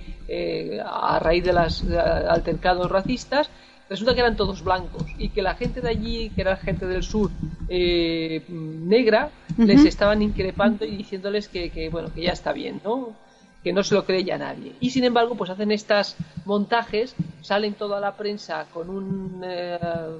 a 0.85 1.17
raíz 1.19 1.43
de 1.43 1.53
los 1.53 1.83
altercados 1.83 2.89
racistas, 2.91 3.49
resulta 3.89 4.13
que 4.13 4.21
eran 4.21 4.35
todos 4.35 4.63
blancos 4.63 5.03
y 5.17 5.29
que 5.29 5.41
la 5.41 5.55
gente 5.55 5.81
de 5.81 5.89
allí, 5.89 6.29
que 6.29 6.41
era 6.41 6.55
gente 6.55 6.85
del 6.85 7.03
sur 7.03 7.31
eh, 7.67 8.43
negra, 8.49 9.31
les 9.57 9.83
estaban 9.85 10.21
increpando 10.21 10.85
y 10.85 10.95
diciéndoles 10.95 11.49
que, 11.49 11.89
bueno, 11.91 12.13
que 12.13 12.21
ya 12.21 12.31
está 12.31 12.53
bien, 12.53 12.79
¿no? 12.83 13.15
Que 13.63 13.73
no 13.73 13.83
se 13.83 13.95
lo 13.95 14.05
cree 14.05 14.23
ya 14.23 14.37
nadie. 14.37 14.73
Y 14.79 14.89
sin 14.89 15.03
embargo, 15.03 15.35
pues 15.35 15.49
hacen 15.49 15.71
estas 15.71 16.15
montajes, 16.45 17.15
salen 17.41 17.73
toda 17.73 17.99
la 17.99 18.15
prensa 18.15 18.65
con 18.73 18.89
un, 18.89 19.41
eh, 19.43 19.77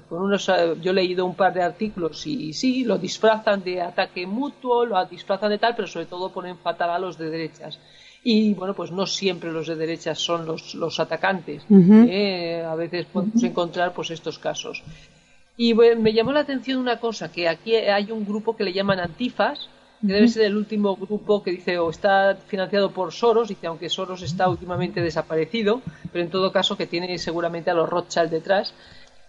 con 0.10 0.22
unos, 0.22 0.49
eh, 0.49 0.76
yo 0.82 0.91
he 0.91 0.94
leído 0.94 1.26
un 1.26 1.36
par 1.36 1.53
de 1.53 1.61
artículos 1.61 2.26
y, 2.28 2.53
sí, 2.53 2.84
lo 2.84 2.98
disfrazan 2.98 3.64
de 3.64 3.82
ataque 3.82 4.28
mutuo, 4.28 4.86
lo 4.86 5.03
disfrazan 5.06 5.52
de 5.52 5.57
tal, 5.57 5.76
pero 5.76 5.88
sobre 5.88 6.06
todo 6.06 6.32
ponen 6.32 6.57
fatal 6.57 6.90
a 6.90 6.99
los 6.99 7.18
de 7.18 7.30
derechas 7.30 7.80
y 8.24 8.53
bueno, 8.53 8.74
pues 8.74 8.91
no 8.91 9.06
siempre 9.06 9.52
los 9.52 9.68
de 9.68 9.76
derecha 9.76 10.14
son 10.14 10.45
los, 10.45 10.76
los 10.76 10.99
atacantes. 10.99 11.64
¿eh? 11.70 12.66
a 12.68 12.76
veces 12.76 13.06
podemos 13.06 13.41
encontrar 13.44 13.94
pues 13.94 14.11
estos 14.11 14.40
casos. 14.40 14.84
Y 15.56 15.74
me 15.74 16.14
llamó 16.14 16.32
la 16.32 16.41
atención 16.41 16.80
una 16.80 16.99
cosa, 16.99 17.32
que 17.32 17.48
aquí 17.48 17.76
hay 17.76 18.11
un 18.11 18.26
grupo 18.26 18.56
que 18.56 18.64
le 18.64 18.74
llaman 18.74 18.99
Antifas, 18.99 19.70
que 20.01 20.13
debe 20.13 20.27
ser 20.27 20.45
el 20.45 20.55
último 20.55 20.95
grupo 20.95 21.43
que 21.43 21.51
dice 21.51 21.77
o 21.77 21.89
está 21.89 22.38
financiado 22.47 22.91
por 22.91 23.11
Soros, 23.11 23.49
dice 23.49 23.67
aunque 23.67 23.89
Soros 23.89 24.21
está 24.21 24.47
últimamente 24.47 25.01
desaparecido, 25.01 25.81
pero 26.11 26.23
en 26.23 26.31
todo 26.31 26.51
caso 26.51 26.77
que 26.77 26.88
tiene 26.88 27.17
seguramente 27.17 27.69
a 27.69 27.73
los 27.73 27.89
Rothschild 27.89 28.30
detrás. 28.30 28.73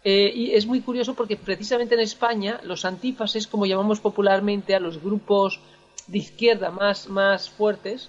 Eh, 0.02 0.32
y 0.34 0.52
es 0.52 0.66
muy 0.66 0.80
curioso 0.80 1.14
porque 1.14 1.36
precisamente 1.36 1.94
en 1.94 2.01
España 2.01 2.60
los 2.62 2.84
antifas 2.84 3.36
es 3.36 3.47
como 3.47 3.66
llamamos 3.66 4.01
popularmente 4.01 4.74
a 4.74 4.80
los 4.80 5.02
grupos 5.02 5.60
de 6.06 6.18
izquierda 6.18 6.70
más, 6.70 7.09
más 7.09 7.51
fuertes, 7.51 8.09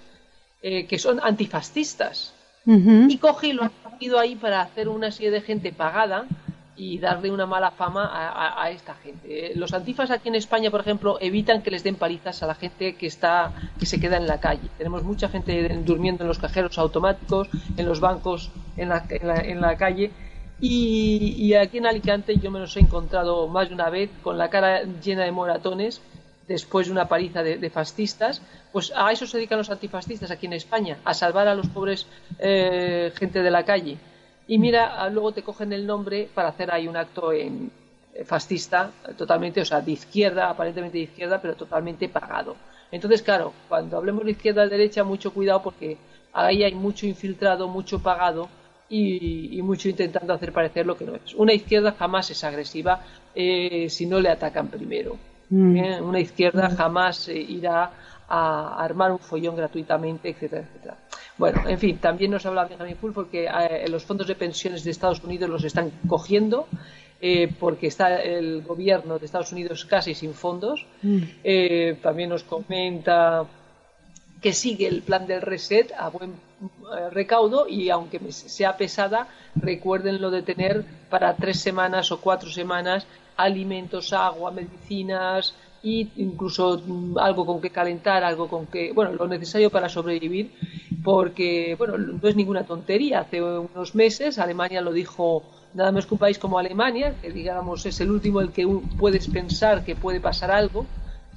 eh, 0.62 0.86
que 0.86 1.00
son 1.00 1.20
antifascistas. 1.22 2.34
Y 2.64 3.18
coge 3.18 3.48
y 3.48 3.54
lo 3.54 3.64
ha 3.64 3.72
ido 4.00 4.20
ahí 4.20 4.36
para 4.36 4.62
hacer 4.62 4.88
una 4.88 5.12
serie 5.12 5.32
de 5.32 5.42
gente 5.42 5.74
pagada 5.74 6.28
y 6.76 7.00
darle 7.00 7.32
una 7.32 7.46
mala 7.46 7.72
fama 7.72 8.10
a, 8.62 8.70
esta 8.72 8.96
gente. 8.96 9.52
Los 9.56 9.74
antifas 9.74 10.10
aquí 10.10 10.30
en 10.30 10.36
España, 10.36 10.72
por 10.72 10.82
ejemplo, 10.82 11.18
evitan 11.20 11.62
que 11.62 11.70
les 11.70 11.84
den 11.84 11.96
palizas 11.96 12.42
a 12.44 12.48
la 12.48 12.56
gente 12.56 12.96
que 12.96 13.08
está 13.08 13.52
que 13.78 13.86
se 13.86 14.00
queda 14.00 14.18
en 14.18 14.26
la 14.26 14.40
calle. 14.40 14.68
Tenemos 14.78 15.04
mucha 15.04 15.30
gente 15.30 15.68
durmiendo 15.86 16.24
en 16.24 16.28
los 16.30 16.40
cajeros 16.40 16.78
automáticos, 16.78 17.50
en 17.78 17.86
los 17.86 18.00
bancos, 18.00 18.52
en 18.78 18.90
la, 18.90 19.78
calle. 19.78 20.12
Y, 20.60 21.36
y, 21.38 21.56
aquí 21.56 21.80
en 21.80 21.88
Alicante 21.88 22.38
yo 22.38 22.52
me 22.52 22.60
los 22.60 22.76
he 22.78 22.80
encontrado 22.80 23.48
más 23.48 23.70
de 23.70 23.76
una 23.76 23.90
vez 23.90 24.10
con 24.24 24.38
la 24.38 24.50
cara 24.50 24.84
llena 25.04 25.24
de 25.24 25.32
moratones 25.32 26.02
después 26.52 26.88
de 26.88 26.92
una 26.92 27.08
paliza 27.08 27.44
de, 27.44 27.70
fascistas, 27.70 28.42
pues 28.72 28.92
a 28.96 29.12
eso 29.12 29.26
se 29.26 29.38
dedican 29.38 29.58
los 29.58 29.70
antifascistas 29.70 30.32
aquí 30.32 30.46
en 30.46 30.54
España, 30.54 30.98
a 31.06 31.14
salvar 31.14 31.48
a 31.48 31.56
los 31.56 31.68
pobres 31.68 32.08
eh, 32.40 33.12
gente 33.16 33.42
de 33.42 33.52
la 33.52 33.64
calle. 33.64 33.98
Y 34.52 34.58
mira, 34.58 35.10
luego 35.10 35.32
te 35.32 35.44
cogen 35.44 35.72
el 35.72 35.88
nombre 35.88 36.28
para 36.34 36.50
hacer 36.50 36.74
ahí 36.74 36.86
un 36.86 36.98
acto 36.98 37.32
en, 37.32 37.72
eh, 38.14 38.26
fascista, 38.26 38.92
totalmente, 39.18 39.62
o 39.62 39.66
sea, 39.66 39.80
de 39.80 39.94
izquierda, 39.94 40.50
aparentemente 40.50 40.98
de 40.98 41.06
izquierda, 41.06 41.42
pero 41.42 41.56
totalmente 41.56 42.10
pagado. 42.10 42.58
Entonces, 42.92 43.22
claro, 43.22 43.54
cuando 43.70 43.96
hablemos 43.96 44.26
de 44.26 44.32
izquierda 44.32 44.64
o 44.64 44.68
derecha, 44.68 45.06
mucho 45.06 45.32
cuidado 45.32 45.64
porque 45.64 45.96
ahí 46.34 46.64
hay 46.66 46.74
mucho 46.74 47.06
infiltrado, 47.06 47.70
mucho 47.70 48.04
pagado 48.04 48.50
y, 48.90 49.62
mucho 49.64 49.88
intentando 49.88 50.34
hacer 50.34 50.52
parecer 50.52 50.86
lo 50.86 50.98
que 50.98 51.06
no 51.06 51.16
es. 51.16 51.34
Una 51.34 51.54
izquierda 51.54 51.96
jamás 51.98 52.30
es 52.30 52.44
agresiva 52.44 53.06
eh, 53.34 53.88
si 53.90 54.06
no 54.06 54.20
le 54.20 54.28
atacan 54.28 54.68
primero. 54.68 55.16
Mm. 55.50 55.78
¿eh? 55.78 56.02
Una 56.02 56.20
izquierda 56.20 56.70
jamás 56.72 57.30
irá 57.30 57.90
a 58.28 58.84
armar 58.84 59.14
un 59.14 59.20
follón 59.20 59.56
gratuitamente, 59.56 60.28
etcétera, 60.28 60.64
etcétera. 60.64 60.98
Bueno, 61.42 61.68
en 61.68 61.80
fin, 61.80 61.98
también 61.98 62.30
nos 62.30 62.46
habla 62.46 62.66
Benjamin 62.66 62.98
Full 62.98 63.14
porque 63.14 63.46
eh, 63.48 63.90
los 63.90 64.06
fondos 64.06 64.28
de 64.28 64.36
pensiones 64.36 64.84
de 64.84 64.92
Estados 64.92 65.24
Unidos 65.24 65.50
los 65.50 65.64
están 65.64 65.92
cogiendo 66.08 66.68
eh, 67.20 67.52
porque 67.60 67.88
está 67.88 68.22
el 68.22 68.62
gobierno 68.62 69.18
de 69.18 69.26
Estados 69.26 69.52
Unidos 69.52 69.86
casi 69.86 70.14
sin 70.14 70.36
fondos. 70.36 70.86
Mm. 71.02 71.22
también 72.00 72.30
nos 72.30 72.44
comenta 72.44 73.48
que 74.40 74.54
sigue 74.54 74.86
el 74.86 75.02
plan 75.02 75.26
del 75.26 75.42
reset 75.42 75.92
a 75.98 76.10
buen 76.10 76.36
recaudo 77.10 77.68
y 77.68 77.90
aunque 77.90 78.20
sea 78.32 78.78
pesada, 78.78 79.28
recuerden 79.56 80.22
lo 80.22 80.30
de 80.30 80.44
tener 80.44 80.86
para 81.10 81.36
tres 81.36 81.60
semanas 81.60 82.12
o 82.12 82.22
cuatro 82.22 82.52
semanas 82.52 83.08
alimentos, 83.36 84.14
agua, 84.14 84.52
medicinas 84.52 85.56
e 85.84 86.08
incluso 86.18 86.82
mm, 86.86 87.18
algo 87.18 87.46
con 87.46 87.62
que 87.62 87.70
calentar, 87.70 88.24
algo 88.24 88.48
con 88.48 88.68
que, 88.68 88.92
bueno, 88.94 89.14
lo 89.14 89.28
necesario 89.28 89.70
para 89.70 89.90
sobrevivir, 89.90 90.52
porque, 91.04 91.76
bueno, 91.78 91.98
no 91.98 92.28
es 92.28 92.36
ninguna 92.36 92.64
tontería. 92.64 93.22
Hace 93.22 93.42
unos 93.42 93.96
meses 93.96 94.38
Alemania 94.38 94.82
lo 94.82 94.94
dijo 94.94 95.44
nada 95.74 95.92
más 95.92 96.06
que 96.06 96.14
un 96.14 96.20
país 96.20 96.38
como 96.38 96.60
Alemania, 96.60 97.16
que 97.22 97.32
digamos 97.32 97.86
es 97.86 98.00
el 98.02 98.12
último 98.12 98.42
el 98.42 98.52
que 98.52 98.68
puedes 98.98 99.28
pensar 99.28 99.84
que 99.84 99.96
puede 99.96 100.20
pasar 100.20 100.52
algo, 100.52 100.86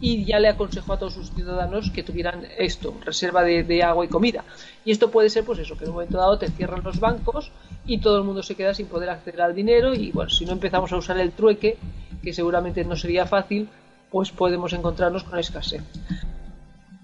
y 0.00 0.24
ya 0.24 0.38
le 0.38 0.48
aconsejó 0.48 0.94
a 0.94 0.98
todos 0.98 1.14
sus 1.14 1.30
ciudadanos 1.30 1.90
que 1.90 2.02
tuvieran 2.02 2.46
esto, 2.58 2.94
reserva 3.04 3.42
de, 3.42 3.82
agua 3.82 4.04
y 4.04 4.08
comida. 4.08 4.44
Y 4.84 4.90
esto 4.90 5.10
puede 5.10 5.30
ser, 5.30 5.44
pues 5.44 5.60
eso, 5.60 5.76
que 5.76 5.84
en 5.84 5.90
un 5.90 5.94
momento 5.94 6.18
dado 6.18 6.38
te 6.38 6.50
cierran 6.50 6.82
los 6.82 7.00
bancos 7.00 7.52
y 7.86 7.98
todo 7.98 8.18
el 8.18 8.24
mundo 8.24 8.42
se 8.42 8.54
queda 8.54 8.74
sin 8.74 8.86
poder 8.86 9.10
acceder 9.10 9.42
al 9.42 9.54
dinero 9.54 9.94
y 9.94 10.10
bueno, 10.10 10.30
si 10.30 10.44
no 10.44 10.52
empezamos 10.52 10.92
a 10.92 10.96
usar 10.96 11.18
el 11.18 11.32
trueque, 11.32 11.78
que 12.22 12.32
seguramente 12.32 12.84
no 12.84 12.96
sería 12.96 13.26
fácil, 13.26 13.68
pues 14.15 14.31
podemos 14.31 14.73
encontrarnos 14.73 15.24
con 15.24 15.41
escasez. 15.41 15.82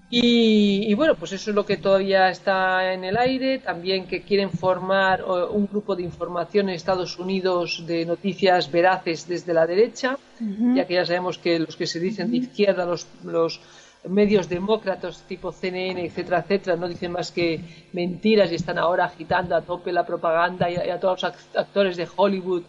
Y, 0.09 0.93
bueno, 0.93 1.15
pues 1.15 1.33
eso 1.33 1.49
es 1.49 1.55
lo 1.55 1.65
que 1.65 1.75
todavía 1.75 2.29
está 2.29 2.93
en 2.93 3.03
el 3.03 3.17
aire. 3.17 3.59
También 3.59 4.07
que 4.07 4.21
quieren 4.21 4.49
formar 4.49 5.21
un 5.25 5.67
grupo 5.67 5.93
de 5.97 6.03
información 6.03 6.69
en 6.69 6.75
Estados 6.75 7.19
Unidos 7.19 7.83
de 7.85 8.05
noticias 8.05 8.71
veraces 8.71 9.27
desde 9.27 9.53
la 9.53 9.67
derecha, 9.67 10.17
ya 10.39 10.87
que 10.87 10.93
ya 10.93 11.05
sabemos 11.05 11.37
que 11.37 11.59
los 11.59 11.75
que 11.75 11.85
se 11.85 11.99
dicen 11.99 12.31
de 12.31 12.37
izquierda, 12.37 12.85
los, 12.85 13.05
los 13.25 13.59
medios 14.07 14.47
demócratas 14.47 15.23
tipo 15.27 15.51
CNN, 15.51 16.05
etcétera, 16.05 16.39
etcétera, 16.39 16.77
no 16.77 16.87
dicen 16.87 17.11
más 17.11 17.29
que 17.33 17.59
mentiras 17.91 18.53
y 18.53 18.55
están 18.55 18.77
ahora 18.77 19.03
agitando 19.03 19.53
a 19.57 19.61
tope 19.61 19.91
la 19.91 20.05
propaganda 20.05 20.69
y 20.69 20.75
a, 20.77 20.97
todos 20.97 21.23
los 21.23 21.33
actores 21.55 21.97
de 21.97 22.07
Hollywood 22.15 22.63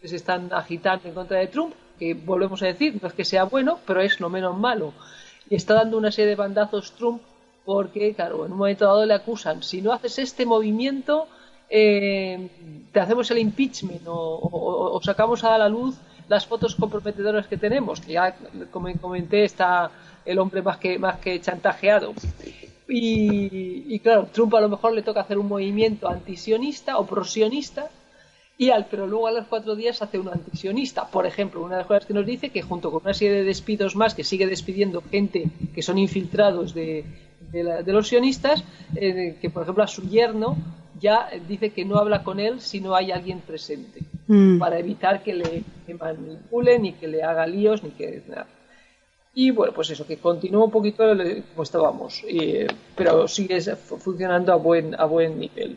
que 0.00 0.08
se 0.08 0.16
están 0.16 0.52
agitando 0.52 1.08
en 1.08 1.14
contra 1.14 1.38
de 1.38 1.46
Trump, 1.46 1.74
que 1.98 2.14
volvemos 2.14 2.62
a 2.62 2.66
decir, 2.66 2.98
no 3.00 3.08
es 3.08 3.14
que 3.14 3.24
sea 3.24 3.44
bueno, 3.44 3.78
pero 3.86 4.00
es 4.00 4.20
lo 4.20 4.28
menos 4.28 4.56
malo 4.56 4.92
y 5.48 5.54
está 5.54 5.74
dando 5.74 5.98
una 5.98 6.10
serie 6.10 6.30
de 6.30 6.36
bandazos 6.36 6.92
Trump 6.92 7.22
porque, 7.64 8.14
claro, 8.14 8.44
en 8.44 8.52
un 8.52 8.58
momento 8.58 8.84
dado 8.84 9.06
le 9.06 9.14
acusan, 9.14 9.62
si 9.62 9.80
no 9.80 9.92
haces 9.92 10.18
este 10.18 10.44
movimiento, 10.44 11.28
eh, 11.70 12.48
te 12.92 13.00
hacemos 13.00 13.30
el 13.30 13.38
impeachment 13.38 14.02
o, 14.06 15.00
sacamos 15.02 15.44
a 15.44 15.56
la 15.56 15.68
luz 15.68 15.96
las 16.28 16.46
fotos 16.46 16.74
comprometedoras 16.74 17.46
que 17.46 17.56
tenemos, 17.56 18.00
que 18.00 18.12
ya, 18.12 18.36
como 18.70 18.92
comenté, 18.98 19.44
está 19.44 19.90
el 20.24 20.38
hombre 20.38 20.62
más 20.62 20.76
que, 20.78 20.98
más 20.98 21.18
que 21.18 21.40
chantajeado. 21.40 22.12
Y, 22.86 23.94
y 23.94 23.98
claro, 24.00 24.28
Trump 24.30 24.54
a 24.54 24.60
lo 24.60 24.68
mejor 24.68 24.92
le 24.92 25.02
toca 25.02 25.20
hacer 25.20 25.38
un 25.38 25.48
movimiento 25.48 26.08
antisionista 26.08 26.98
o 26.98 27.06
prosionista 27.06 27.88
y 28.56 28.70
al, 28.70 28.86
pero 28.86 29.06
luego 29.06 29.26
a 29.26 29.32
los 29.32 29.46
cuatro 29.46 29.74
días 29.74 30.00
hace 30.00 30.18
un 30.18 30.28
antisionista. 30.28 31.08
Por 31.08 31.26
ejemplo, 31.26 31.62
una 31.62 31.76
de 31.76 31.80
las 31.80 31.86
cosas 31.86 32.06
que 32.06 32.14
nos 32.14 32.24
dice 32.24 32.50
que 32.50 32.62
junto 32.62 32.90
con 32.90 33.02
una 33.02 33.14
serie 33.14 33.34
de 33.34 33.44
despidos 33.44 33.96
más, 33.96 34.14
que 34.14 34.22
sigue 34.22 34.46
despidiendo 34.46 35.02
gente 35.10 35.46
que 35.74 35.82
son 35.82 35.98
infiltrados 35.98 36.72
de, 36.72 37.04
de, 37.52 37.92
los 37.92 38.08
sionistas, 38.08 38.64
eh, 38.94 39.36
que 39.40 39.50
por 39.50 39.62
ejemplo 39.62 39.82
a 39.82 39.88
su 39.88 40.08
yerno 40.08 40.56
ya 41.00 41.28
dice 41.48 41.70
que 41.70 41.84
no 41.84 41.96
habla 41.98 42.22
con 42.22 42.38
él 42.38 42.60
si 42.60 42.80
no 42.80 42.94
hay 42.94 43.10
alguien 43.10 43.40
presente, 43.40 44.00
mm. 44.28 44.58
para 44.58 44.78
evitar 44.78 45.22
que 45.22 45.34
le 45.34 45.64
manipulen, 45.98 46.82
ni 46.82 46.92
que 46.92 47.08
le 47.08 47.22
haga 47.22 47.46
líos, 47.46 47.82
ni 47.82 47.90
que 47.90 48.22
nada. 48.28 48.46
Y 49.34 49.50
bueno, 49.50 49.72
pues 49.74 49.90
eso, 49.90 50.06
que 50.06 50.18
continúa 50.18 50.64
un 50.64 50.70
poquito 50.70 51.02
como 51.08 51.62
estábamos, 51.64 52.22
pero 52.94 53.26
sigue 53.26 53.60
funcionando 53.60 54.52
a 54.52 54.56
buen, 54.56 54.94
a 54.94 55.06
buen 55.06 55.40
nivel. 55.40 55.76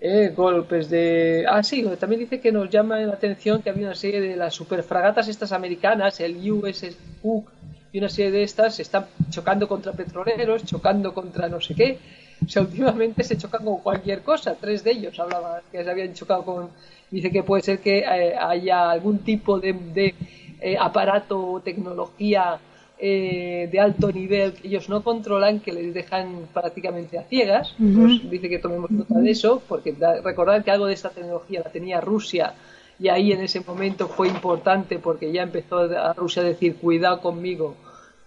Eh, 0.00 0.32
golpes 0.34 0.88
de... 0.90 1.44
Ah, 1.48 1.62
sí, 1.62 1.84
también 1.98 2.20
dice 2.20 2.40
que 2.40 2.52
nos 2.52 2.70
llama 2.70 2.98
la 3.00 3.14
atención 3.14 3.62
que 3.62 3.70
había 3.70 3.86
una 3.86 3.96
serie 3.96 4.20
de 4.20 4.36
las 4.36 4.54
superfragatas 4.54 5.26
estas 5.26 5.50
americanas, 5.50 6.20
el 6.20 6.36
USS 6.50 6.96
Cook 7.20 7.50
y 7.92 7.98
una 7.98 8.08
serie 8.08 8.30
de 8.30 8.44
estas, 8.44 8.76
se 8.76 8.82
están 8.82 9.06
chocando 9.30 9.66
contra 9.66 9.92
petroleros, 9.92 10.64
chocando 10.64 11.12
contra 11.12 11.48
no 11.48 11.60
sé 11.60 11.74
qué. 11.74 11.98
O 12.44 12.48
sea, 12.48 12.62
últimamente 12.62 13.24
se 13.24 13.36
chocan 13.36 13.64
con 13.64 13.78
cualquier 13.78 14.22
cosa. 14.22 14.54
Tres 14.54 14.84
de 14.84 14.92
ellos 14.92 15.18
hablaban 15.18 15.62
que 15.72 15.82
se 15.82 15.90
habían 15.90 16.14
chocado 16.14 16.44
con. 16.44 16.68
Dice 17.10 17.32
que 17.32 17.42
puede 17.42 17.62
ser 17.62 17.80
que 17.80 17.98
eh, 17.98 18.36
haya 18.38 18.90
algún 18.90 19.18
tipo 19.18 19.58
de, 19.58 19.72
de 19.72 20.14
eh, 20.60 20.76
aparato 20.78 21.54
o 21.54 21.60
tecnología 21.60 22.60
eh, 23.00 23.68
de 23.70 23.80
alto 23.80 24.10
nivel 24.10 24.54
que 24.54 24.68
ellos 24.68 24.88
no 24.88 25.02
controlan, 25.02 25.60
que 25.60 25.72
les 25.72 25.94
dejan 25.94 26.48
prácticamente 26.52 27.18
a 27.18 27.22
ciegas. 27.22 27.74
Pues 27.78 28.28
dice 28.30 28.48
que 28.48 28.58
tomemos 28.58 28.90
nota 28.90 29.18
de 29.18 29.30
eso, 29.30 29.62
porque 29.68 29.92
da, 29.92 30.20
recordad 30.20 30.64
que 30.64 30.70
algo 30.70 30.86
de 30.86 30.94
esta 30.94 31.10
tecnología 31.10 31.62
la 31.64 31.70
tenía 31.70 32.00
Rusia 32.00 32.54
y 32.98 33.08
ahí 33.08 33.32
en 33.32 33.40
ese 33.40 33.60
momento 33.60 34.08
fue 34.08 34.28
importante 34.28 34.98
porque 34.98 35.32
ya 35.32 35.42
empezó 35.42 35.78
a 35.78 36.12
Rusia 36.14 36.42
a 36.42 36.46
decir 36.46 36.76
cuidado 36.76 37.20
conmigo 37.20 37.76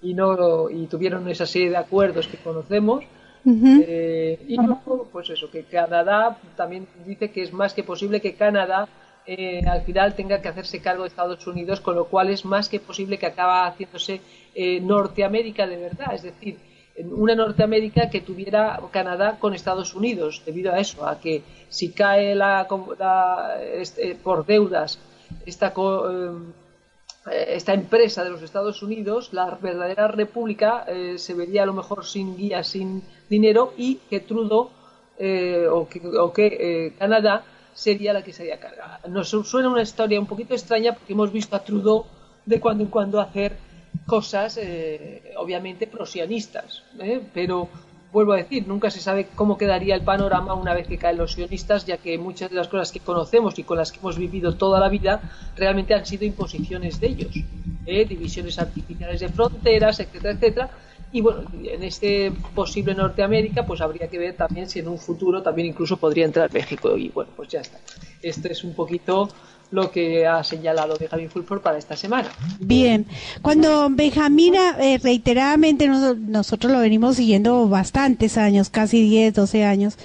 y 0.02 0.14
no 0.14 0.69
y 0.69 0.88
tuvieron 0.88 1.27
esa 1.27 1.45
serie 1.45 1.69
de 1.69 1.77
acuerdos 1.77 2.27
que 2.27 2.38
conocemos. 2.38 3.03
Eh, 3.43 4.39
y 4.48 4.56
luego, 4.56 5.10
pues 5.11 5.30
eso, 5.31 5.49
que 5.49 5.64
Canadá 5.64 6.38
también 6.56 6.88
dice 7.06 7.31
que 7.31 7.41
es 7.41 7.52
más 7.52 7.73
que 7.73 7.84
posible 7.84 8.22
que 8.22 8.35
Canadá 8.35 8.88
eh, 9.26 9.61
al 9.68 9.81
final 9.84 10.15
tenga 10.15 10.41
que 10.41 10.49
hacerse 10.49 10.81
cargo 10.81 11.03
de 11.03 11.10
Estados 11.10 11.45
Unidos, 11.48 11.81
con 11.81 11.95
lo 11.95 12.06
cual 12.06 12.30
es 12.30 12.45
más 12.45 12.69
que 12.69 12.80
posible 12.80 13.18
que 13.18 13.26
acaba 13.26 13.68
haciéndose 13.68 14.22
eh, 14.56 14.80
Norteamérica 14.80 15.68
de 15.68 15.77
verdad, 15.77 16.14
es 16.14 16.23
decir, 16.23 16.57
una 17.06 17.35
Norteamérica 17.35 18.10
que 18.10 18.22
tuviera 18.22 18.80
Canadá 18.91 19.38
con 19.39 19.53
Estados 19.53 19.95
Unidos, 19.95 20.43
debido 20.45 20.73
a 20.73 20.80
eso, 20.80 21.07
a 21.07 21.19
que 21.19 21.41
si 21.69 21.91
cae 21.91 22.35
la, 22.35 22.68
este, 23.73 24.15
por 24.15 24.45
deudas 24.45 24.99
esta, 25.45 25.73
esta 27.31 27.73
empresa 27.73 28.23
de 28.23 28.30
los 28.30 28.41
Estados 28.41 28.84
Unidos, 28.84 29.30
la 29.31 29.57
verdadera 29.61 30.10
república 30.10 30.85
se 31.15 31.34
vería 31.34 31.64
a 31.64 31.65
lo 31.65 31.73
mejor 31.73 32.06
sin 32.06 32.35
guía, 32.35 32.64
sin 32.64 33.02
dinero 33.30 33.73
y 33.77 33.95
que 34.10 34.19
Trudeau 34.19 34.69
eh, 35.23 35.68
o 35.69 35.88
que, 35.88 36.48
eh, 36.48 36.93
Canadá 36.98 37.43
sería 37.73 38.14
la 38.14 38.23
que 38.23 38.34
sería 38.34 38.60
cargada. 38.60 38.99
Nos 39.07 39.30
suena 39.30 39.69
una 39.69 39.81
historia 39.81 40.19
un 40.19 40.27
poquito 40.27 40.53
extraña 40.53 40.93
porque 40.93 41.14
hemos 41.14 41.31
visto 41.31 41.56
a 41.56 41.64
Trudeau 41.64 42.06
de 42.45 42.60
cuando 42.60 42.84
en 42.84 42.89
cuando 42.89 43.19
hacer 43.19 43.56
cosas 44.06 44.57
eh, 44.57 45.34
obviamente 45.38 45.88
prosionistas, 45.88 46.84
pero 47.34 47.69
vuelvo 48.11 48.34
a 48.34 48.38
decir, 48.38 48.68
nunca 48.68 48.89
se 48.89 48.99
sabe 48.99 49.27
cómo 49.35 49.57
quedaría 49.57 49.95
el 49.95 50.02
panorama 50.02 50.53
una 50.53 50.73
vez 50.73 50.88
que 50.88 50.98
caen 50.98 51.18
los 51.18 51.34
sionistas, 51.34 51.85
ya 51.85 51.98
que 51.98 52.18
muchas 52.18 52.49
de 52.49 52.57
las 52.57 52.68
cosas 52.68 52.91
que 52.91 52.99
conocemos 52.99 53.57
y 53.57 53.64
con 53.64 53.77
las 53.77 53.91
que 53.91 53.99
hemos 53.99 54.18
vivido 54.18 54.56
toda 54.56 54.80
la 54.80 54.89
vida 54.89 55.22
realmente 55.56 55.93
han 55.93 56.06
sido 56.06 56.26
imposiciones 56.26 56.99
de 56.99 57.07
ellos, 57.07 57.34
divisiones 57.85 58.60
artificiales 58.60 59.22
de 59.22 59.30
fronteras, 59.30 59.99
etcétera, 59.99 60.34
etcétera, 60.34 60.69
y 61.11 61.21
bueno, 61.21 61.43
en 61.63 61.83
este 61.83 62.31
posible 62.55 62.95
Norteamérica, 62.95 63.65
pues 63.65 63.81
habría 63.81 64.07
que 64.07 64.17
ver 64.17 64.35
también 64.35 64.69
si 64.69 64.79
en 64.79 64.88
un 64.88 64.97
futuro 64.97 65.41
también 65.41 65.67
incluso 65.67 65.97
podría 65.97 66.25
entrar 66.25 66.51
México. 66.53 66.97
Y 66.97 67.09
bueno, 67.09 67.31
pues 67.35 67.49
ya 67.49 67.59
está. 67.59 67.79
Esto 68.21 68.47
es 68.47 68.63
un 68.63 68.73
poquito 68.73 69.29
lo 69.71 69.91
que 69.91 70.27
ha 70.27 70.43
señalado 70.43 70.95
Benjamín 70.99 71.29
Fulford 71.29 71.61
para 71.61 71.77
esta 71.77 71.95
semana. 71.95 72.29
Bien, 72.59 73.05
cuando 73.41 73.89
Benjamín 73.89 74.55
eh, 74.55 74.99
reiteradamente 75.01 75.88
nosotros 75.88 76.71
lo 76.71 76.79
venimos 76.79 77.15
siguiendo 77.15 77.67
bastantes 77.67 78.38
años, 78.38 78.69
casi 78.69 79.01
10, 79.01 79.33
12 79.33 79.65
años, 79.65 79.97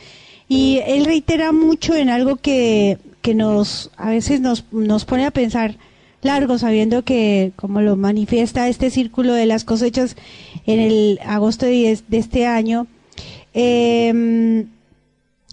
y 0.49 0.81
él 0.87 1.05
reitera 1.05 1.51
mucho 1.53 1.95
en 1.95 2.09
algo 2.09 2.37
que, 2.37 2.99
que 3.23 3.35
nos 3.35 3.91
a 3.97 4.11
veces 4.11 4.41
nos, 4.41 4.65
nos 4.73 5.05
pone 5.05 5.27
a 5.27 5.33
pensar 5.33 5.77
largo, 6.23 6.59
sabiendo 6.59 7.03
que, 7.03 7.53
como 7.57 7.81
lo 7.81 7.97
manifiesta 7.97 8.69
este 8.69 8.91
círculo 8.91 9.33
de 9.33 9.47
las 9.47 9.65
cosechas 9.65 10.17
en 10.67 10.81
el 10.81 11.21
agosto 11.25 11.67
de, 11.67 11.99
este 12.11 12.47
año, 12.47 12.87
em, 13.55 14.67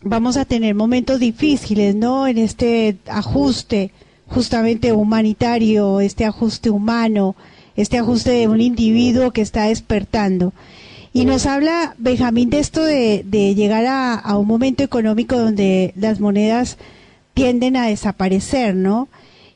vamos 0.01 0.37
a 0.37 0.45
tener 0.45 0.75
momentos 0.75 1.19
difíciles, 1.19 1.95
¿no? 1.95 2.27
En 2.27 2.37
este 2.37 2.97
ajuste 3.07 3.91
justamente 4.27 4.91
humanitario, 4.91 5.99
este 5.99 6.25
ajuste 6.25 6.69
humano, 6.69 7.35
este 7.75 7.99
ajuste 7.99 8.31
de 8.31 8.47
un 8.47 8.61
individuo 8.61 9.31
que 9.31 9.41
está 9.41 9.65
despertando. 9.65 10.53
Y 11.13 11.25
nos 11.25 11.45
habla 11.45 11.95
Benjamín 11.99 12.49
de 12.49 12.59
esto 12.59 12.83
de, 12.83 13.23
llegar 13.55 13.85
a, 13.85 14.15
a, 14.15 14.37
un 14.37 14.47
momento 14.47 14.83
económico 14.83 15.37
donde 15.37 15.93
las 15.95 16.19
monedas 16.19 16.77
tienden 17.35 17.77
a 17.77 17.87
desaparecer, 17.87 18.75
¿no? 18.75 19.07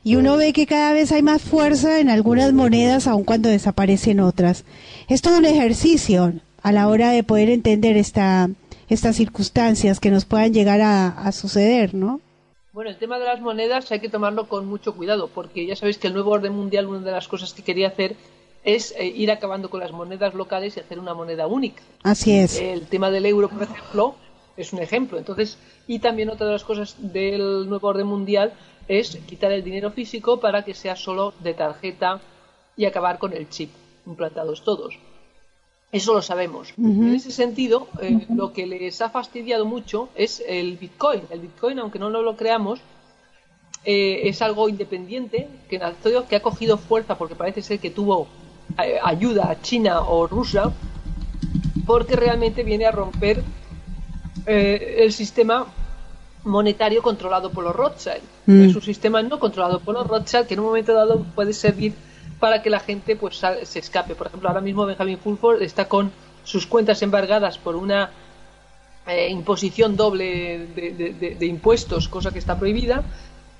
Y 0.04 0.16
uno 0.16 0.36
ve 0.36 0.52
que 0.52 0.66
cada 0.66 0.92
vez 0.92 1.12
hay 1.12 1.22
más 1.22 1.42
fuerza 1.42 2.00
en 2.00 2.08
algunas 2.08 2.52
monedas 2.52 3.06
aun 3.06 3.24
cuando 3.24 3.48
desaparecen 3.48 4.20
otras. 4.20 4.64
Es 5.08 5.22
todo 5.22 5.38
un 5.38 5.44
ejercicio 5.44 6.34
a 6.62 6.72
la 6.72 6.88
hora 6.88 7.10
de 7.10 7.22
poder 7.22 7.50
entender 7.50 7.96
esta, 7.96 8.48
estas 8.88 9.16
circunstancias 9.16 10.00
que 10.00 10.10
nos 10.10 10.24
puedan 10.24 10.52
llegar 10.52 10.80
a, 10.80 11.30
suceder, 11.32 11.94
¿no? 11.94 12.20
Bueno, 12.72 12.90
el 12.90 12.96
tema 12.96 13.18
de 13.18 13.26
las 13.26 13.40
monedas 13.40 13.90
hay 13.90 14.00
que 14.00 14.08
tomarlo 14.08 14.48
con 14.48 14.66
mucho 14.66 14.94
cuidado, 14.94 15.28
porque 15.28 15.66
ya 15.66 15.76
sabéis 15.76 15.98
que 15.98 16.06
el 16.06 16.14
nuevo 16.14 16.30
orden 16.30 16.52
mundial, 16.52 16.86
una 16.86 17.00
de 17.00 17.10
las 17.10 17.26
cosas 17.26 17.52
que 17.52 17.62
quería 17.62 17.88
hacer 17.88 18.14
es 18.64 18.94
eh, 18.98 19.06
ir 19.06 19.30
acabando 19.30 19.70
con 19.70 19.80
las 19.80 19.92
monedas 19.92 20.34
locales 20.34 20.76
y 20.76 20.80
hacer 20.80 20.98
una 20.98 21.14
moneda 21.14 21.46
única. 21.46 21.82
Así 22.02 22.32
es. 22.32 22.60
El 22.60 22.86
tema 22.86 23.10
del 23.10 23.26
euro, 23.26 23.48
por 23.48 23.62
ejemplo, 23.64 24.14
es 24.56 24.72
un 24.72 24.80
ejemplo. 24.80 25.18
Entonces, 25.18 25.58
y 25.86 25.98
también 25.98 26.30
otra 26.30 26.46
de 26.46 26.52
las 26.52 26.64
cosas 26.64 26.96
del 26.98 27.68
nuevo 27.68 27.88
orden 27.88 28.06
mundial 28.06 28.52
es 28.88 29.16
quitar 29.26 29.52
el 29.52 29.62
dinero 29.62 29.90
físico 29.90 30.40
para 30.40 30.64
que 30.64 30.74
sea 30.74 30.96
solo 30.96 31.34
de 31.40 31.54
tarjeta 31.54 32.20
y 32.76 32.86
acabar 32.86 33.18
con 33.18 33.34
el 33.34 33.48
chip, 33.48 33.70
implantados 34.06 34.64
todos. 34.64 34.98
Eso 35.90 36.12
lo 36.12 36.20
sabemos. 36.20 36.74
En 36.76 37.14
ese 37.14 37.30
sentido, 37.30 37.88
eh, 38.02 38.26
lo 38.28 38.52
que 38.52 38.66
les 38.66 39.00
ha 39.00 39.08
fastidiado 39.08 39.64
mucho 39.64 40.10
es 40.14 40.42
el 40.46 40.76
Bitcoin. 40.76 41.22
El 41.30 41.40
Bitcoin, 41.40 41.78
aunque 41.78 41.98
no 41.98 42.10
lo 42.10 42.36
creamos, 42.36 42.80
eh, 43.84 44.20
es 44.24 44.42
algo 44.42 44.68
independiente 44.68 45.48
que, 45.68 45.80
que 46.28 46.36
ha 46.36 46.42
cogido 46.42 46.76
fuerza 46.76 47.16
porque 47.16 47.34
parece 47.34 47.62
ser 47.62 47.78
que 47.78 47.90
tuvo 47.90 48.28
eh, 48.82 48.98
ayuda 49.02 49.50
a 49.50 49.62
China 49.62 50.02
o 50.02 50.26
Rusia, 50.26 50.70
porque 51.86 52.16
realmente 52.16 52.62
viene 52.64 52.84
a 52.84 52.90
romper 52.90 53.42
el 54.46 55.12
sistema 55.12 55.66
monetario 56.48 57.02
controlado 57.02 57.50
por 57.50 57.62
los 57.62 57.76
Rothschild. 57.76 58.22
Mm. 58.46 58.62
Es 58.62 58.74
un 58.74 58.82
sistema 58.82 59.22
no 59.22 59.38
controlado 59.38 59.80
por 59.80 59.94
los 59.94 60.06
Rothschild 60.06 60.46
que 60.46 60.54
en 60.54 60.60
un 60.60 60.66
momento 60.66 60.94
dado 60.94 61.24
puede 61.34 61.52
servir 61.52 61.94
para 62.40 62.62
que 62.62 62.70
la 62.70 62.80
gente 62.80 63.16
pues 63.16 63.40
se 63.62 63.78
escape. 63.78 64.14
Por 64.14 64.28
ejemplo, 64.28 64.48
ahora 64.48 64.60
mismo 64.60 64.86
Benjamin 64.86 65.18
Fulford 65.18 65.62
está 65.62 65.88
con 65.88 66.10
sus 66.44 66.66
cuentas 66.66 67.02
embargadas 67.02 67.58
por 67.58 67.76
una 67.76 68.10
eh, 69.06 69.28
imposición 69.30 69.96
doble 69.96 70.66
de, 70.74 71.46
impuestos, 71.46 72.08
cosa 72.08 72.30
que 72.30 72.38
está 72.38 72.58
prohibida. 72.58 73.02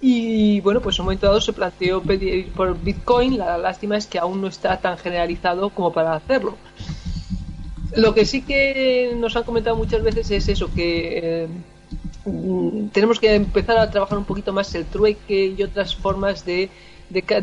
Y 0.00 0.60
bueno, 0.60 0.80
pues 0.80 0.96
en 0.96 1.02
un 1.02 1.06
momento 1.06 1.26
dado 1.26 1.40
se 1.40 1.52
planteó 1.52 2.00
pedir 2.02 2.52
por 2.52 2.80
Bitcoin. 2.80 3.36
La 3.36 3.58
lástima 3.58 3.96
es 3.96 4.06
que 4.06 4.18
aún 4.18 4.40
no 4.40 4.46
está 4.46 4.78
tan 4.78 4.96
generalizado 4.96 5.70
como 5.70 5.92
para 5.92 6.14
hacerlo. 6.14 6.56
Lo 7.96 8.14
que 8.14 8.24
sí 8.24 8.42
que 8.42 9.12
nos 9.16 9.34
han 9.36 9.42
comentado 9.42 9.76
muchas 9.76 10.02
veces 10.02 10.30
es 10.30 10.48
eso, 10.48 10.70
que 10.72 11.18
eh, 11.18 11.48
tenemos 12.92 13.18
que 13.18 13.34
empezar 13.34 13.78
a 13.78 13.90
trabajar 13.90 14.18
un 14.18 14.24
poquito 14.24 14.52
más 14.52 14.74
el 14.74 14.84
trueque 14.84 15.54
y 15.56 15.62
otras 15.62 15.94
formas 15.94 16.44
de, 16.44 16.70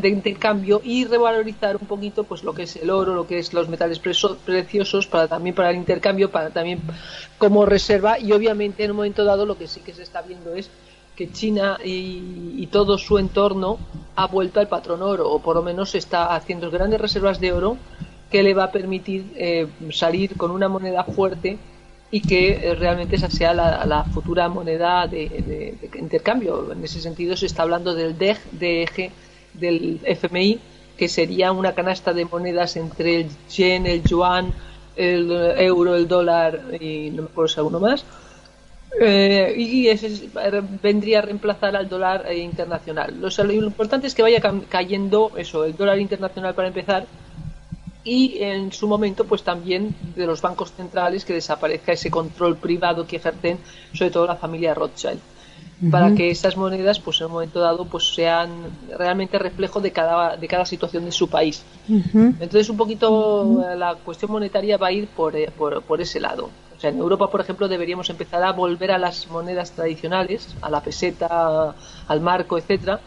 intercambio 0.04 0.80
y 0.84 1.06
revalorizar 1.06 1.76
un 1.78 1.88
poquito 1.88 2.24
pues 2.24 2.44
lo 2.44 2.54
que 2.54 2.64
es 2.64 2.76
el 2.76 2.90
oro, 2.92 3.16
lo 3.16 3.26
que 3.26 3.40
es 3.40 3.54
los 3.54 3.68
metales 3.68 4.00
preciosos 4.00 5.08
para 5.08 5.28
también 5.28 5.56
para 5.56 5.72
el 5.72 5.78
intercambio, 5.78 6.30
para 6.30 6.52
también 6.52 6.82
como 7.38 7.66
reserva. 7.66 8.20
Y 8.20 8.32
obviamente 8.32 8.84
en 8.84 8.92
un 8.92 8.98
momento 8.98 9.24
dado 9.24 9.46
lo 9.46 9.58
que 9.58 9.68
sí 9.68 9.80
que 9.80 9.94
se 9.94 10.04
está 10.04 10.22
viendo 10.22 10.54
es 10.54 10.70
que 11.16 11.32
China 11.32 11.78
y, 11.84 12.68
todo 12.72 12.98
su 12.98 13.18
entorno 13.18 13.78
ha 14.18 14.28
vuelto 14.28 14.60
al 14.60 14.68
patrón 14.68 15.02
oro 15.02 15.32
o 15.32 15.40
por 15.40 15.56
lo 15.56 15.62
menos 15.62 15.96
está 15.96 16.36
haciendo 16.36 16.70
grandes 16.70 17.00
reservas 17.00 17.40
de 17.40 17.54
oro 17.54 17.78
que 18.30 18.44
le 18.44 18.54
va 18.54 18.66
a 18.66 18.72
permitir 18.72 19.32
eh, 19.36 19.68
salir 19.92 20.36
con 20.36 20.52
una 20.52 20.68
moneda 20.68 21.06
fuerte 21.06 21.58
y 22.12 22.22
que 22.22 22.52
eh, 22.52 22.76
realmente 22.76 23.16
esa 23.16 23.30
sea 23.30 23.54
la, 23.54 24.04
futura 24.14 24.48
moneda 24.48 25.08
de, 25.08 25.76
intercambio. 26.00 26.72
En 26.72 26.84
ese 26.84 27.02
sentido 27.02 27.36
se 27.36 27.46
está 27.46 27.64
hablando 27.64 27.94
del 27.94 28.18
DEG, 28.18 28.38
DEG 28.52 29.12
del 29.54 30.00
FMI, 30.04 30.60
que 30.98 31.08
sería 31.08 31.52
una 31.52 31.74
canasta 31.74 32.14
de 32.14 32.26
monedas 32.26 32.78
entre 32.78 33.22
el 33.22 33.30
yen, 33.50 33.86
el 33.86 34.04
yuan, 34.04 34.54
el 34.96 35.32
euro, 35.58 35.96
el 35.96 36.08
dólar 36.08 36.62
y 36.80 37.10
no 37.10 37.24
me 37.24 37.30
acuerdo 37.30 37.48
si 37.50 37.60
alguno 37.60 37.80
más. 37.80 38.06
Eh, 38.98 39.54
y 39.58 39.88
ese 39.90 40.30
vendría 40.82 41.20
a 41.20 41.22
reemplazar 41.24 41.76
al 41.76 41.90
dólar 41.90 42.26
eh, 42.30 42.38
internacional. 42.38 43.14
Lo, 43.20 43.30
lo 43.44 43.54
importante 43.54 44.08
es 44.08 44.16
que 44.16 44.22
vaya 44.22 44.42
cayendo 44.70 45.32
eso, 45.36 45.66
el 45.66 45.76
dólar 45.76 46.00
internacional 46.00 46.56
para 46.56 46.70
empezar, 46.70 47.06
y 48.06 48.38
en 48.44 48.72
su 48.72 48.88
momento 48.88 49.26
pues 49.26 49.44
también 49.44 49.94
de 50.16 50.28
los 50.28 50.42
bancos 50.42 50.72
centrales 50.72 51.26
que 51.26 51.34
desaparezca 51.34 51.92
ese 51.92 52.12
control 52.12 52.56
privado 52.56 53.06
que 53.08 53.18
ejercen 53.18 53.58
sobre 53.94 54.12
todo 54.12 54.28
la 54.28 54.36
familia 54.36 54.76
Rothschild 54.76 55.20
para 55.92 56.14
que 56.16 56.30
esas 56.30 56.56
monedas 56.56 57.00
pues 57.00 57.20
en 57.20 57.28
un 57.28 57.34
momento 57.34 57.60
dado 57.60 57.86
pues 57.86 58.14
sean 58.14 58.50
realmente 58.98 59.38
reflejo 59.38 59.82
de 59.82 59.92
cada 59.92 60.38
de 60.38 60.48
cada 60.48 60.66
situación 60.66 61.04
de 61.04 61.12
su 61.12 61.28
país. 61.28 61.64
Entonces 61.90 62.70
un 62.70 62.78
poquito 62.78 63.62
la 63.76 63.96
cuestión 63.96 64.32
monetaria 64.32 64.78
va 64.78 64.88
a 64.88 64.92
ir 64.94 65.08
por, 65.08 65.36
eh, 65.36 65.52
por, 65.56 65.82
por 65.82 66.00
ese 66.00 66.20
lado. 66.22 66.50
O 66.78 66.80
sea, 66.80 66.90
en 66.90 66.98
Europa, 66.98 67.30
por 67.30 67.40
ejemplo, 67.40 67.68
deberíamos 67.68 68.10
empezar 68.10 68.44
a 68.44 68.52
volver 68.52 68.92
a 68.92 68.98
las 68.98 69.28
monedas 69.30 69.72
tradicionales, 69.72 70.56
a 70.62 70.70
la 70.70 70.82
peseta, 70.82 71.74
al 72.08 72.22
marco, 72.22 72.58
etcétera, 72.58 73.00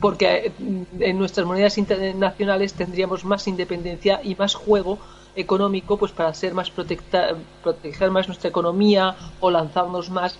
porque 0.00 0.52
en 0.98 1.18
nuestras 1.18 1.46
monedas 1.46 1.78
internacionales 1.78 2.74
tendríamos 2.74 3.24
más 3.24 3.46
independencia 3.46 4.20
y 4.22 4.34
más 4.34 4.54
juego 4.54 4.98
económico 5.36 5.96
pues 5.96 6.10
para 6.10 6.34
ser 6.34 6.54
más 6.54 6.70
proteger 6.70 8.10
más 8.10 8.26
nuestra 8.26 8.50
economía 8.50 9.14
o 9.40 9.50
lanzarnos 9.50 10.10
más 10.10 10.38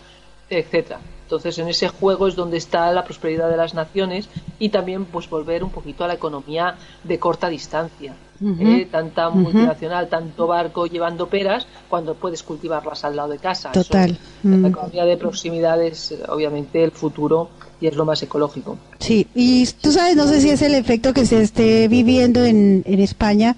etcétera. 0.51 1.01
Entonces 1.25 1.59
en 1.59 1.69
ese 1.69 1.89
juego 1.89 2.27
es 2.27 2.35
donde 2.35 2.57
está 2.57 2.91
la 2.91 3.05
prosperidad 3.05 3.51
de 3.51 3.57
las 3.57 3.75
naciones 3.75 4.29
y 4.59 4.71
también 4.71 5.05
pues 5.05 5.29
volver 5.29 5.63
un 5.63 5.71
poquito 5.71 6.03
a 6.03 6.09
la 6.09 6.15
economía 6.15 6.77
de 7.05 7.19
corta 7.19 7.49
distancia 7.49 8.15
¿eh? 8.43 8.89
tanta 8.91 9.31
multinacional 9.31 10.09
tanto 10.09 10.47
barco 10.47 10.87
llevando 10.87 11.27
peras 11.27 11.67
cuando 11.89 12.15
puedes 12.15 12.43
cultivarlas 12.43 13.05
al 13.05 13.17
lado 13.17 13.31
de 13.31 13.39
casa. 13.39 13.73
Total. 13.73 14.19
la 14.43 14.57
mm. 14.57 14.67
economía 14.67 15.05
de 15.05 15.17
proximidad 15.17 15.83
es 15.83 16.15
obviamente 16.29 16.83
el 16.83 16.93
futuro 16.93 17.51
y 17.81 17.87
es 17.87 17.97
lo 17.97 18.05
más 18.05 18.23
ecológico. 18.23 18.77
Sí, 18.99 19.27
y 19.35 19.67
tú 19.81 19.93
sabes, 19.93 20.17
no 20.17 20.27
sé 20.27 20.41
si 20.41 20.51
es 20.51 20.63
el 20.63 20.75
efecto 20.75 21.13
que 21.13 21.27
se 21.27 21.43
esté 21.43 21.89
viviendo 21.89 22.45
en, 22.45 22.83
en 22.87 23.01
España, 23.01 23.57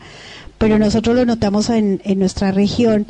pero 0.58 0.78
nosotros 0.78 1.16
lo 1.16 1.24
notamos 1.24 1.70
en, 1.70 2.00
en 2.04 2.18
nuestra 2.18 2.52
región. 2.52 3.06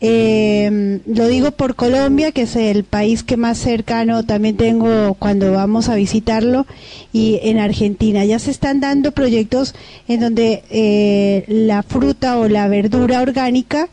Eh, 0.00 1.00
lo 1.06 1.28
digo 1.28 1.52
por 1.52 1.76
Colombia, 1.76 2.30
que 2.30 2.42
es 2.42 2.56
el 2.56 2.84
país 2.84 3.22
que 3.22 3.36
más 3.36 3.56
cercano 3.58 4.24
también 4.24 4.56
tengo 4.56 5.14
cuando 5.14 5.52
vamos 5.52 5.88
a 5.88 5.94
visitarlo, 5.94 6.66
y 7.12 7.40
en 7.42 7.58
Argentina. 7.58 8.24
Ya 8.24 8.38
se 8.38 8.50
están 8.50 8.80
dando 8.80 9.12
proyectos 9.12 9.74
en 10.06 10.20
donde 10.20 10.62
eh, 10.70 11.44
la 11.48 11.82
fruta 11.82 12.38
o 12.38 12.48
la 12.48 12.68
verdura 12.68 13.22
orgánica 13.22 13.88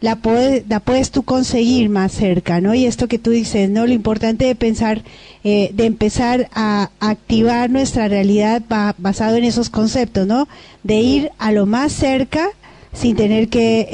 la 0.00 0.16
puedes, 0.16 0.66
la 0.68 0.80
puedes 0.80 1.10
tú 1.10 1.22
conseguir 1.22 1.90
más 1.90 2.12
cerca, 2.12 2.60
¿no? 2.60 2.74
Y 2.74 2.86
esto 2.86 3.06
que 3.06 3.18
tú 3.18 3.30
dices, 3.30 3.68
¿no? 3.68 3.86
Lo 3.86 3.92
importante 3.92 4.46
de 4.46 4.54
pensar, 4.54 5.02
eh, 5.44 5.70
de 5.74 5.84
empezar 5.84 6.48
a 6.54 6.90
activar 7.00 7.70
nuestra 7.70 8.08
realidad 8.08 8.62
basado 8.96 9.36
en 9.36 9.44
esos 9.44 9.68
conceptos, 9.68 10.26
¿no? 10.26 10.48
De 10.82 11.00
ir 11.00 11.30
a 11.38 11.52
lo 11.52 11.66
más 11.66 11.92
cerca 11.92 12.48
sin 12.92 13.14
tener 13.14 13.48
que, 13.48 13.88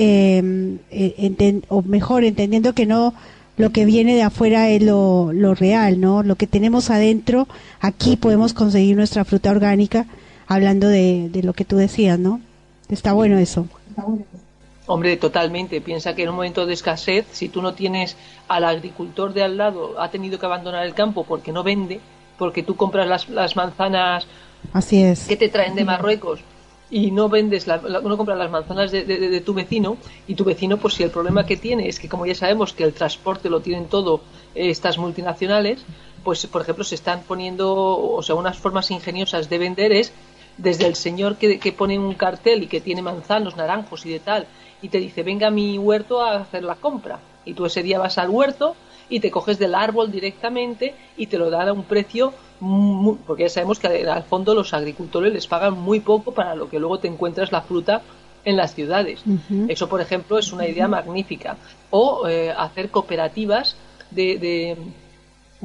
eh, 0.91 1.61
o 1.69 1.83
mejor, 1.83 2.25
entendiendo 2.25 2.73
que 2.73 2.87
no 2.87 3.13
lo 3.57 3.71
que 3.71 3.85
viene 3.85 4.15
de 4.15 4.23
afuera 4.23 4.69
es 4.69 4.83
lo, 4.83 5.33
real, 5.55 6.01
¿no? 6.01 6.23
Lo 6.23 6.37
que 6.37 6.47
tenemos 6.47 6.91
adentro, 6.91 7.49
aquí 7.81 8.17
podemos 8.17 8.53
conseguir 8.53 8.97
nuestra 8.97 9.25
fruta 9.25 9.51
orgánica, 9.51 10.07
hablando 10.47 10.89
de, 10.89 11.31
de 11.33 11.43
lo 11.43 11.53
que 11.55 11.65
tú 11.65 11.77
decías, 11.77 12.19
¿no? 12.19 12.41
Está 12.89 13.13
bueno 13.13 13.39
eso. 13.39 13.67
Está 13.89 14.03
bueno. 14.03 14.46
Hombre, 14.87 15.17
totalmente. 15.17 15.81
Piensa 15.81 16.15
que 16.15 16.23
en 16.23 16.29
un 16.29 16.37
momento 16.37 16.65
de 16.65 16.75
escasez, 16.75 17.27
si 17.33 17.49
tú 17.49 17.61
no 17.61 17.75
tienes 17.75 18.17
al 18.49 18.65
agricultor 18.65 19.33
de 19.33 19.43
al 19.43 19.57
lado, 19.57 20.01
ha 20.01 20.11
tenido 20.11 20.39
que 20.39 20.47
abandonar 20.47 20.87
el 20.87 20.95
campo 20.95 21.25
porque 21.25 21.53
no 21.53 21.63
vende, 21.63 22.01
porque 22.39 22.63
tú 22.63 22.77
compras 22.77 23.07
las, 23.07 23.29
las 23.29 23.57
manzanas 23.57 24.27
Así 24.73 25.03
es. 25.03 25.27
que 25.27 25.37
te 25.37 25.49
traen 25.49 25.75
de 25.75 25.85
Marruecos 25.85 26.41
y 26.89 27.11
no 27.11 27.29
vendes, 27.29 27.67
la, 27.67 27.79
no 27.79 28.17
compras 28.17 28.39
las 28.39 28.51
manzanas 28.51 28.93
de, 28.93 29.05
de, 29.05 29.19
de, 29.19 29.41
tu 29.41 29.55
vecino 29.55 29.97
y 30.29 30.37
tu 30.37 30.45
vecino, 30.45 30.77
pues 30.77 30.95
si 30.95 31.03
el 31.03 31.11
problema 31.11 31.45
que 31.45 31.57
tiene 31.57 31.89
es 31.89 31.99
que 31.99 32.09
como 32.09 32.27
ya 32.27 32.35
sabemos 32.35 32.73
que 32.73 32.85
el 32.85 32.93
transporte 32.93 33.51
lo 33.51 33.61
tienen 33.61 33.87
todo 33.87 34.21
estas 34.55 34.97
multinacionales, 34.97 35.85
pues 36.23 36.47
por 36.47 36.63
ejemplo 36.63 36.85
se 36.85 36.95
están 36.95 37.23
poniendo, 37.23 37.75
o 37.75 38.23
sea, 38.23 38.37
unas 38.37 38.59
formas 38.59 38.91
ingeniosas 38.93 39.49
de 39.51 39.59
vender 39.59 39.93
es 39.93 40.13
desde 40.59 40.87
el 40.87 40.95
señor 40.95 41.37
que, 41.37 41.59
que 41.59 41.73
pone 41.73 41.99
un 41.99 42.15
cartel 42.15 42.63
y 42.63 42.67
que 42.67 42.81
tiene 42.81 43.03
manzanos, 43.03 43.57
naranjos 43.57 44.07
y 44.07 44.11
de 44.11 44.21
tal, 44.21 44.47
y 44.83 44.89
te 44.89 44.99
dice, 44.99 45.23
venga 45.23 45.49
a 45.49 45.51
mi 45.51 45.79
huerto 45.79 46.21
a 46.21 46.37
hacer 46.37 46.63
la 46.63 46.77
compra. 46.77 47.19
Y 47.45 47.55
tú 47.55 47.67
ese 47.67 47.83
día 47.83 47.99
vas 47.99 48.19
al 48.19 48.31
huerto 48.31 48.75
y 49.09 49.21
te 49.21 49.31
coges 49.31 49.59
del 49.59 49.75
árbol 49.75 50.11
directamente 50.11 50.95
y 51.17 51.27
te 51.27 51.39
lo 51.39 51.51
dan 51.51 51.69
a 51.69 51.73
un 51.73 51.85
precio, 51.85 52.33
muy, 52.61 53.17
porque 53.27 53.45
ya 53.45 53.49
sabemos 53.49 53.79
que 53.79 53.87
al 53.87 54.25
fondo 54.25 54.55
los 54.55 54.75
agricultores 54.75 55.33
les 55.33 55.47
pagan 55.47 55.75
muy 55.75 56.01
poco 56.01 56.33
para 56.33 56.55
lo 56.55 56.69
que 56.69 56.79
luego 56.79 56.99
te 56.99 57.09
encuentras 57.09 57.53
la 57.53 57.63
fruta 57.63 58.03
en 58.45 58.57
las 58.57 58.75
ciudades. 58.75 59.23
Uh 59.27 59.39
-huh. 59.51 59.67
Eso, 59.71 59.89
por 59.89 60.01
ejemplo, 60.01 60.39
es 60.39 60.53
una 60.53 60.67
idea 60.67 60.89
magnífica. 60.89 61.57
O 61.91 62.27
eh, 62.29 62.51
hacer 62.51 62.91
cooperativas 62.91 63.77
de, 64.11 64.39
de 64.39 64.77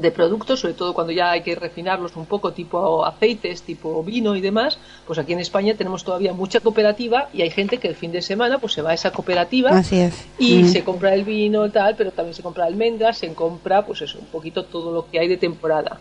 de 0.02 0.12
productos, 0.12 0.60
sobre 0.60 0.74
todo 0.74 0.94
cuando 0.94 1.14
ya 1.14 1.32
hay 1.32 1.42
que 1.42 1.56
refinarlos 1.56 2.16
un 2.16 2.26
poco, 2.26 2.52
tipo 2.54 3.06
aceites, 3.06 3.62
tipo 3.62 4.04
vino 4.04 4.36
y 4.36 4.42
demás, 4.42 4.78
pues 5.06 5.20
aquí 5.20 5.34
en 5.34 5.40
España 5.40 5.76
tenemos 5.76 6.04
todavía 6.04 6.34
mucha 6.34 6.60
cooperativa 6.60 7.30
y 7.34 7.42
hay 7.44 7.52
gente 7.52 7.78
que 7.78 7.88
el 7.88 7.96
fin 7.96 8.12
de 8.12 8.22
semana 8.22 8.58
pues 8.58 8.74
se 8.74 8.82
va 8.82 8.92
a 8.92 8.94
esa 8.94 9.12
cooperativa 9.12 9.70
Así 9.72 9.98
es. 10.00 10.28
y 10.40 10.64
Mm. 10.64 10.68
se 10.68 10.84
compra 10.84 11.14
el 11.14 11.24
vino 11.24 11.66
y 11.66 11.70
tal, 11.70 11.96
pero 11.96 12.12
también 12.12 12.34
se 12.34 12.42
compra 12.44 12.66
almendras, 12.66 13.18
se 13.20 13.34
compra 13.34 13.86
pues 13.86 14.02
eso, 14.02 14.20
un 14.20 14.26
poquito 14.28 14.66
todo 14.66 14.92
lo 14.92 15.10
que 15.10 15.20
hay 15.20 15.28
de 15.28 15.38
temporada. 15.38 16.00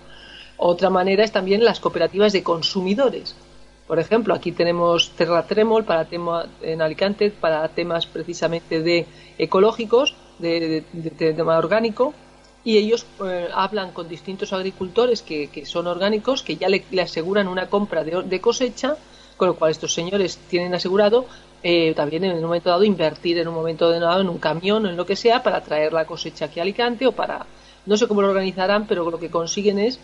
Otra 0.57 0.91
manera 0.91 1.25
es 1.25 1.33
también 1.33 1.65
las 1.65 1.81
cooperativas 1.81 2.33
de 2.33 2.43
consumidores. 2.43 3.35
Por 3.87 3.99
ejemplo, 3.99 4.35
aquí 4.35 4.53
tenemos 4.53 5.11
Terratremol 5.17 5.85
para 5.85 6.05
tema 6.05 6.47
en 6.63 6.81
Alicante 6.81 7.31
para 7.31 7.67
temas 7.69 8.07
precisamente 8.07 8.83
de 8.83 9.07
ecológicos, 9.37 10.15
de, 10.39 10.61
de, 10.61 10.85
de, 10.93 11.11
de 11.11 11.33
tema 11.35 11.59
orgánico, 11.59 12.15
y 12.65 12.77
ellos 12.77 13.07
eh, 13.25 13.49
hablan 13.55 13.93
con 13.93 14.09
distintos 14.09 14.53
agricultores 14.53 15.23
que, 15.23 15.49
que, 15.49 15.65
son 15.65 15.87
orgánicos, 15.87 16.43
que 16.43 16.57
ya 16.57 16.69
le, 16.69 16.85
le 16.91 17.03
aseguran 17.03 17.49
una 17.49 17.69
compra 17.69 18.05
de, 18.05 18.23
de, 18.23 18.41
cosecha, 18.41 18.97
con 19.37 19.49
lo 19.49 19.55
cual 19.55 19.71
estos 19.71 19.95
señores 19.95 20.39
tienen 20.49 20.75
asegurado 20.75 21.25
eh, 21.63 21.93
también 21.95 22.25
en 22.25 22.37
un 22.37 22.43
momento 22.43 22.71
dado 22.71 22.85
invertir 22.85 23.39
en 23.39 23.49
un 23.49 23.55
momento 23.55 23.91
dado 23.91 24.21
en 24.21 24.29
un 24.29 24.39
camión 24.39 24.87
o 24.87 24.89
en 24.89 24.97
lo 24.97 25.05
que 25.05 25.17
sea 25.17 25.43
para 25.43 25.63
traer 25.63 25.93
la 25.93 26.07
cosecha 26.07 26.47
aquí 26.47 26.59
a 26.59 26.63
Alicante 26.63 27.07
o 27.07 27.13
para, 27.13 27.47
no 27.87 27.97
sé 27.97 28.07
cómo 28.07 28.23
lo 28.23 28.29
organizarán, 28.29 28.87
pero 28.87 29.11
lo 29.11 29.19
que 29.19 29.31
consiguen 29.31 29.79
es 29.79 29.99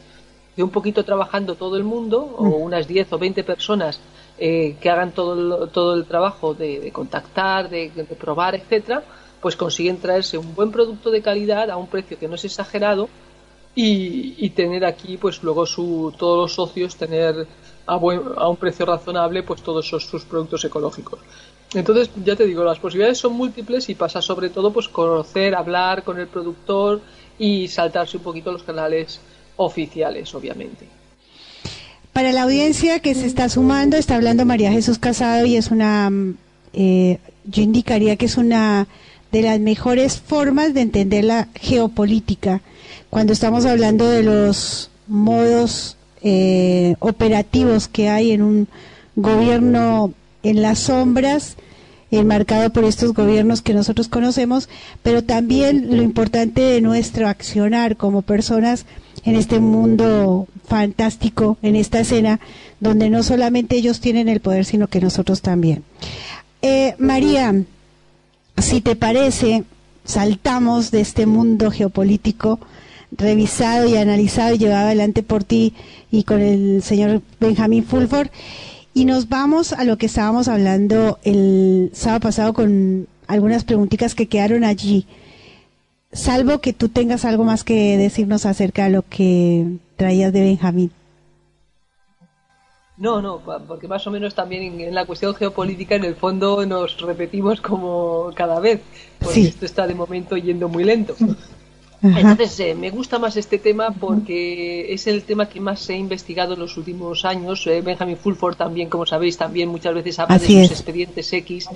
que 0.55 0.63
un 0.63 0.71
poquito 0.71 1.05
trabajando 1.05 1.55
todo 1.55 1.77
el 1.77 1.85
mundo, 1.85 2.21
o 2.39 2.45
unas 2.45 2.89
10 2.89 3.13
o 3.13 3.19
20 3.19 3.45
personas 3.45 4.01
eh, 4.39 4.77
que 4.81 4.89
hagan 4.89 5.13
todo 5.13 5.65
el, 5.65 5.71
todo 5.71 5.95
el 5.95 6.07
trabajo 6.07 6.55
de, 6.55 6.81
de 6.81 6.93
contactar, 6.93 7.69
de, 7.69 7.91
de 7.91 8.05
probar, 8.05 8.55
etcétera, 8.55 9.03
pues 9.41 9.57
consiguen 9.57 9.99
traerse 9.99 10.39
un 10.39 10.55
buen 10.55 10.71
producto 10.71 11.11
de 11.11 11.23
calidad 11.23 11.71
a 11.71 11.77
un 11.77 11.87
precio 11.87 12.19
que 12.19 12.29
no 12.29 12.35
es 12.35 12.45
exagerado 12.45 13.09
y, 13.75 14.35
y 14.39 14.51
tener 14.51 14.85
aquí 14.85 15.17
pues 15.17 15.43
luego 15.43 15.67
su, 15.67 16.13
todos 16.19 16.39
los 16.39 16.53
socios 16.55 16.97
tener 16.97 17.47
a, 17.87 17.97
buen, 17.97 18.21
a 18.37 18.49
un 18.49 18.57
precio 18.57 18.85
razonable 18.85 19.43
pues 19.43 19.63
todos 19.63 19.87
sus, 19.87 20.25
productos 20.25 20.65
ecológicos. 20.65 21.21
Entonces 21.75 22.11
ya 22.25 22.37
te 22.37 22.47
digo 22.47 22.65
las 22.65 22.79
posibilidades 22.79 23.19
son 23.19 23.35
múltiples 23.35 23.89
y 23.89 23.95
pasa 23.95 24.21
sobre 24.21 24.51
todo 24.51 24.73
pues 24.73 24.89
conocer 24.89 25.55
hablar 25.55 26.03
con 26.03 26.19
el 26.19 26.27
productor 26.27 27.01
y 27.39 27.69
saltarse 27.69 28.17
un 28.17 28.23
poquito 28.23 28.53
los 28.53 28.63
canales 28.63 29.21
oficiales 29.57 30.35
obviamente. 30.35 30.89
Para 32.13 32.33
la 32.33 32.43
audiencia 32.43 33.01
que 33.01 33.15
se 33.15 33.27
está 33.27 33.49
sumando 33.49 33.97
está 33.97 34.17
hablando 34.17 34.45
María 34.47 34.73
Jesús 34.73 34.99
Casado 34.99 35.45
y 35.45 35.57
es 35.57 35.71
una 35.71 36.11
eh, 36.73 37.19
yo 37.45 37.63
indicaría 37.63 38.17
que 38.17 38.27
es 38.27 38.37
una 38.37 38.87
de 39.37 39.43
las 39.43 39.61
mejores 39.61 40.19
formas 40.19 40.73
de 40.73 40.81
entender 40.81 41.23
la 41.23 41.49
geopolítica 41.55 42.63
cuando 43.11 43.35
estamos 43.35 43.67
hablando 43.67 44.09
de 44.09 44.23
los 44.23 44.89
modos 45.09 45.99
eh, 46.23 46.95
operativos 47.01 47.87
que 47.87 48.09
hay 48.09 48.33
en 48.33 48.41
un 48.41 48.69
gobierno 49.15 50.15
en 50.43 50.63
las 50.63 50.79
sombras 50.79 51.59
enmarcado 52.11 52.71
por 52.71 52.85
estos 52.85 53.13
gobiernos 53.13 53.61
que 53.61 53.75
nosotros 53.75 54.09
conocemos, 54.09 54.71
pero 55.03 55.23
también 55.23 55.95
lo 55.95 56.03
importante 56.03 56.63
de 56.63 56.81
nuestro 56.81 57.29
accionar 57.29 57.99
como 57.99 58.23
personas 58.23 58.87
en 59.27 59.37
este 59.37 59.61
mundo 59.61 60.47
fantástico, 60.67 61.59
en 61.61 61.77
esta 61.77 62.01
escena, 62.01 62.41
donde 62.81 63.11
no 63.11 63.23
solamente 63.23 63.77
ellos 63.77 64.01
tienen 64.01 64.31
el 64.31 64.41
poder, 64.41 64.65
sino 64.65 64.87
que 64.87 65.01
nosotros 65.03 65.43
también. 65.43 65.83
Eh, 66.63 66.95
María, 66.99 67.55
si 68.59 68.81
te 68.81 68.97
parece, 68.97 69.65
saltamos 70.05 70.91
de 70.91 71.01
este 71.01 71.27
mundo 71.27 71.71
geopolítico 71.71 72.59
revisado 73.13 73.87
y 73.87 73.97
analizado 73.97 74.55
y 74.55 74.59
llevado 74.59 74.87
adelante 74.87 75.23
por 75.23 75.45
ti 75.45 75.75
y 76.11 76.25
con 76.25 76.41
el 76.41 76.83
señor 76.83 77.23
Benjamín 77.41 77.85
Fulford 77.85 78.29
y 78.95 79.05
nos 79.05 79.29
vamos 79.29 79.73
a 79.73 79.85
lo 79.85 79.99
que 79.99 80.07
estábamos 80.07 80.49
hablando 80.49 81.19
el 81.23 81.91
sábado 81.93 82.21
pasado 82.21 82.55
con 82.55 83.07
algunas 83.27 83.65
preguntitas 83.65 84.15
que 84.15 84.27
quedaron 84.27 84.65
allí. 84.65 85.07
Salvo 86.13 86.61
que 86.61 86.73
tú 86.73 86.89
tengas 86.89 87.27
algo 87.27 87.45
más 87.45 87.63
que 87.63 87.99
decirnos 87.99 88.47
acerca 88.47 88.85
de 88.85 88.91
lo 88.91 89.03
que 89.03 89.67
traías 89.97 90.33
de 90.33 90.41
Benjamín. 90.41 90.91
No, 92.99 93.21
no, 93.21 93.43
porque 93.69 93.89
más 93.89 94.07
o 94.07 94.11
menos 94.11 94.35
también 94.35 94.81
en 94.81 94.95
la 94.95 95.05
cuestión 95.05 95.35
geopolítica 95.35 95.97
en 95.97 96.05
el 96.05 96.15
fondo 96.15 96.65
nos 96.65 96.99
repetimos 97.01 97.61
como 97.61 98.31
cada 98.35 98.59
vez, 98.59 98.81
porque 99.19 99.35
sí. 99.35 99.47
esto 99.49 99.67
está 99.67 99.87
de 99.87 99.95
momento 99.95 100.37
yendo 100.37 100.69
muy 100.69 100.85
lento. 100.85 101.15
Ajá. 102.03 102.21
Entonces, 102.21 102.61
eh, 102.61 102.75
me 102.75 102.91
gusta 102.91 103.19
más 103.19 103.37
este 103.37 103.59
tema 103.59 103.91
porque 103.91 104.93
es 104.93 105.07
el 105.07 105.25
tema 105.25 105.49
que 105.49 105.61
más 105.61 105.89
he 105.89 105.97
investigado 105.97 106.55
en 106.55 106.61
los 106.61 106.77
últimos 106.77 107.25
años. 107.25 107.67
Eh, 107.67 107.81
Benjamin 107.81 108.17
Fulford 108.17 108.57
también, 108.57 108.89
como 108.89 109.07
sabéis, 109.07 109.37
también 109.37 109.69
muchas 109.69 109.95
veces 109.95 110.19
habla 110.19 110.37
Así 110.37 110.55
de 110.55 110.63
es. 110.63 110.69
sus 110.69 110.79
expedientes 110.79 111.33
X, 111.33 111.69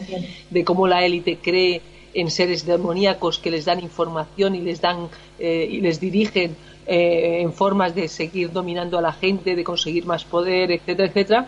de 0.51 0.65
cómo 0.65 0.87
la 0.87 1.05
élite 1.05 1.39
cree 1.43 1.81
en 2.13 2.31
seres 2.31 2.67
demoníacos 2.67 3.39
que 3.39 3.51
les 3.51 3.65
dan 3.65 3.81
información 3.81 4.55
y 4.55 4.61
les 4.61 4.81
dan 4.81 5.09
eh, 5.39 5.69
y 5.71 5.81
les 5.81 6.01
dirigen 6.01 6.57
eh, 6.93 7.43
en 7.43 7.53
formas 7.53 7.95
de 7.95 8.09
seguir 8.09 8.51
dominando 8.51 8.99
a 8.99 9.01
la 9.01 9.12
gente, 9.12 9.55
de 9.55 9.62
conseguir 9.62 10.05
más 10.07 10.25
poder, 10.25 10.73
etcétera, 10.73 11.09
etcétera. 11.09 11.47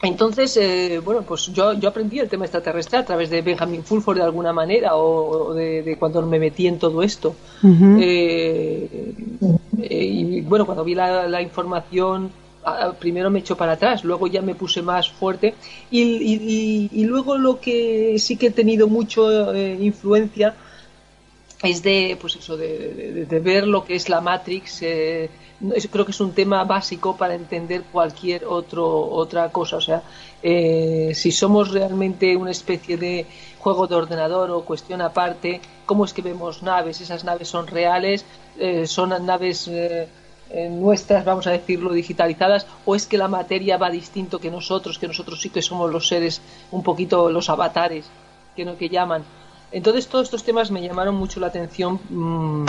Entonces, 0.00 0.56
eh, 0.56 1.00
bueno, 1.04 1.22
pues 1.22 1.52
yo, 1.52 1.74
yo 1.74 1.88
aprendí 1.88 2.18
el 2.18 2.28
tema 2.28 2.44
extraterrestre 2.46 2.98
a 2.98 3.04
través 3.04 3.28
de 3.28 3.42
Benjamin 3.42 3.82
Fulford 3.82 4.16
de 4.16 4.22
alguna 4.22 4.52
manera 4.52 4.96
o, 4.96 5.52
de, 5.52 5.82
de, 5.82 5.96
cuando 5.98 6.22
me 6.22 6.38
metí 6.38 6.66
en 6.66 6.78
todo 6.78 7.02
esto. 7.02 7.34
eh, 8.00 9.14
y 9.90 10.40
bueno, 10.42 10.64
cuando 10.64 10.82
vi 10.82 10.94
la, 10.94 11.26
la 11.28 11.42
información 11.42 12.30
primero 12.98 13.30
me 13.30 13.38
echó 13.40 13.56
para 13.56 13.72
atrás, 13.72 14.04
luego 14.04 14.26
ya 14.26 14.42
me 14.42 14.54
puse 14.54 14.82
más 14.82 15.10
fuerte 15.10 15.54
y, 15.90 16.02
y, 16.02 16.90
y 16.92 17.04
luego 17.04 17.38
lo 17.38 17.60
que 17.60 18.16
sí 18.18 18.36
que 18.36 18.48
he 18.48 18.50
tenido 18.50 18.88
mucho 18.88 19.54
eh, 19.54 19.76
influencia 19.80 20.54
es 21.62 21.82
de 21.82 22.16
pues 22.20 22.36
eso 22.36 22.56
de, 22.56 23.26
de, 23.26 23.40
ver 23.40 23.66
lo 23.66 23.84
que 23.84 23.96
es 23.96 24.08
la 24.08 24.20
Matrix 24.20 24.82
eh, 24.82 25.28
creo 25.90 26.04
que 26.04 26.12
es 26.12 26.20
un 26.20 26.32
tema 26.32 26.62
básico 26.64 27.16
para 27.16 27.34
entender 27.34 27.82
cualquier 27.90 28.44
otro 28.44 28.86
otra 28.86 29.50
cosa. 29.50 29.76
O 29.76 29.80
sea 29.80 30.02
eh, 30.42 31.12
si 31.14 31.32
somos 31.32 31.72
realmente 31.72 32.36
una 32.36 32.52
especie 32.52 32.96
de 32.96 33.26
juego 33.58 33.86
de 33.88 33.96
ordenador 33.96 34.50
o 34.50 34.64
cuestión 34.64 35.00
aparte 35.02 35.60
cómo 35.84 36.04
es 36.04 36.12
que 36.12 36.22
vemos 36.22 36.62
naves 36.62 37.00
esas 37.00 37.24
naves 37.24 37.48
son 37.48 37.66
reales 37.66 38.24
eh, 38.58 38.86
son 38.86 39.10
naves 39.26 39.68
nuestras, 40.70 41.26
vamos 41.26 41.46
a 41.46 41.50
decirlo, 41.50 41.92
digitalizadas, 41.92 42.66
o 42.86 42.94
es 42.94 43.06
que 43.06 43.18
la 43.18 43.28
materia 43.28 43.76
va 43.76 43.90
distinto 43.90 44.38
que 44.38 44.50
nosotros, 44.50 44.98
que 44.98 45.06
nosotros 45.06 45.42
sí 45.42 45.50
que 45.50 45.60
somos 45.60 45.92
los 45.92 46.08
seres, 46.08 46.40
un 46.70 46.82
poquito 46.82 47.28
los 47.30 47.50
avatares, 47.50 48.06
que, 48.56 48.64
no, 48.64 48.78
que 48.78 48.88
llaman. 48.88 49.24
Entonces 49.70 50.06
todos 50.06 50.26
estos 50.26 50.44
temas 50.44 50.70
me 50.70 50.80
llamaron 50.80 51.14
mucho 51.14 51.40
la 51.40 51.48
atención, 51.48 52.00
mmm, 52.08 52.64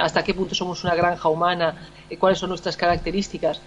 hasta 0.00 0.22
qué 0.22 0.34
punto 0.34 0.54
somos 0.54 0.84
una 0.84 0.94
granja 0.94 1.28
humana, 1.28 1.88
eh, 2.10 2.16
cuáles 2.18 2.38
son 2.38 2.50
nuestras 2.50 2.76
características. 2.76 3.60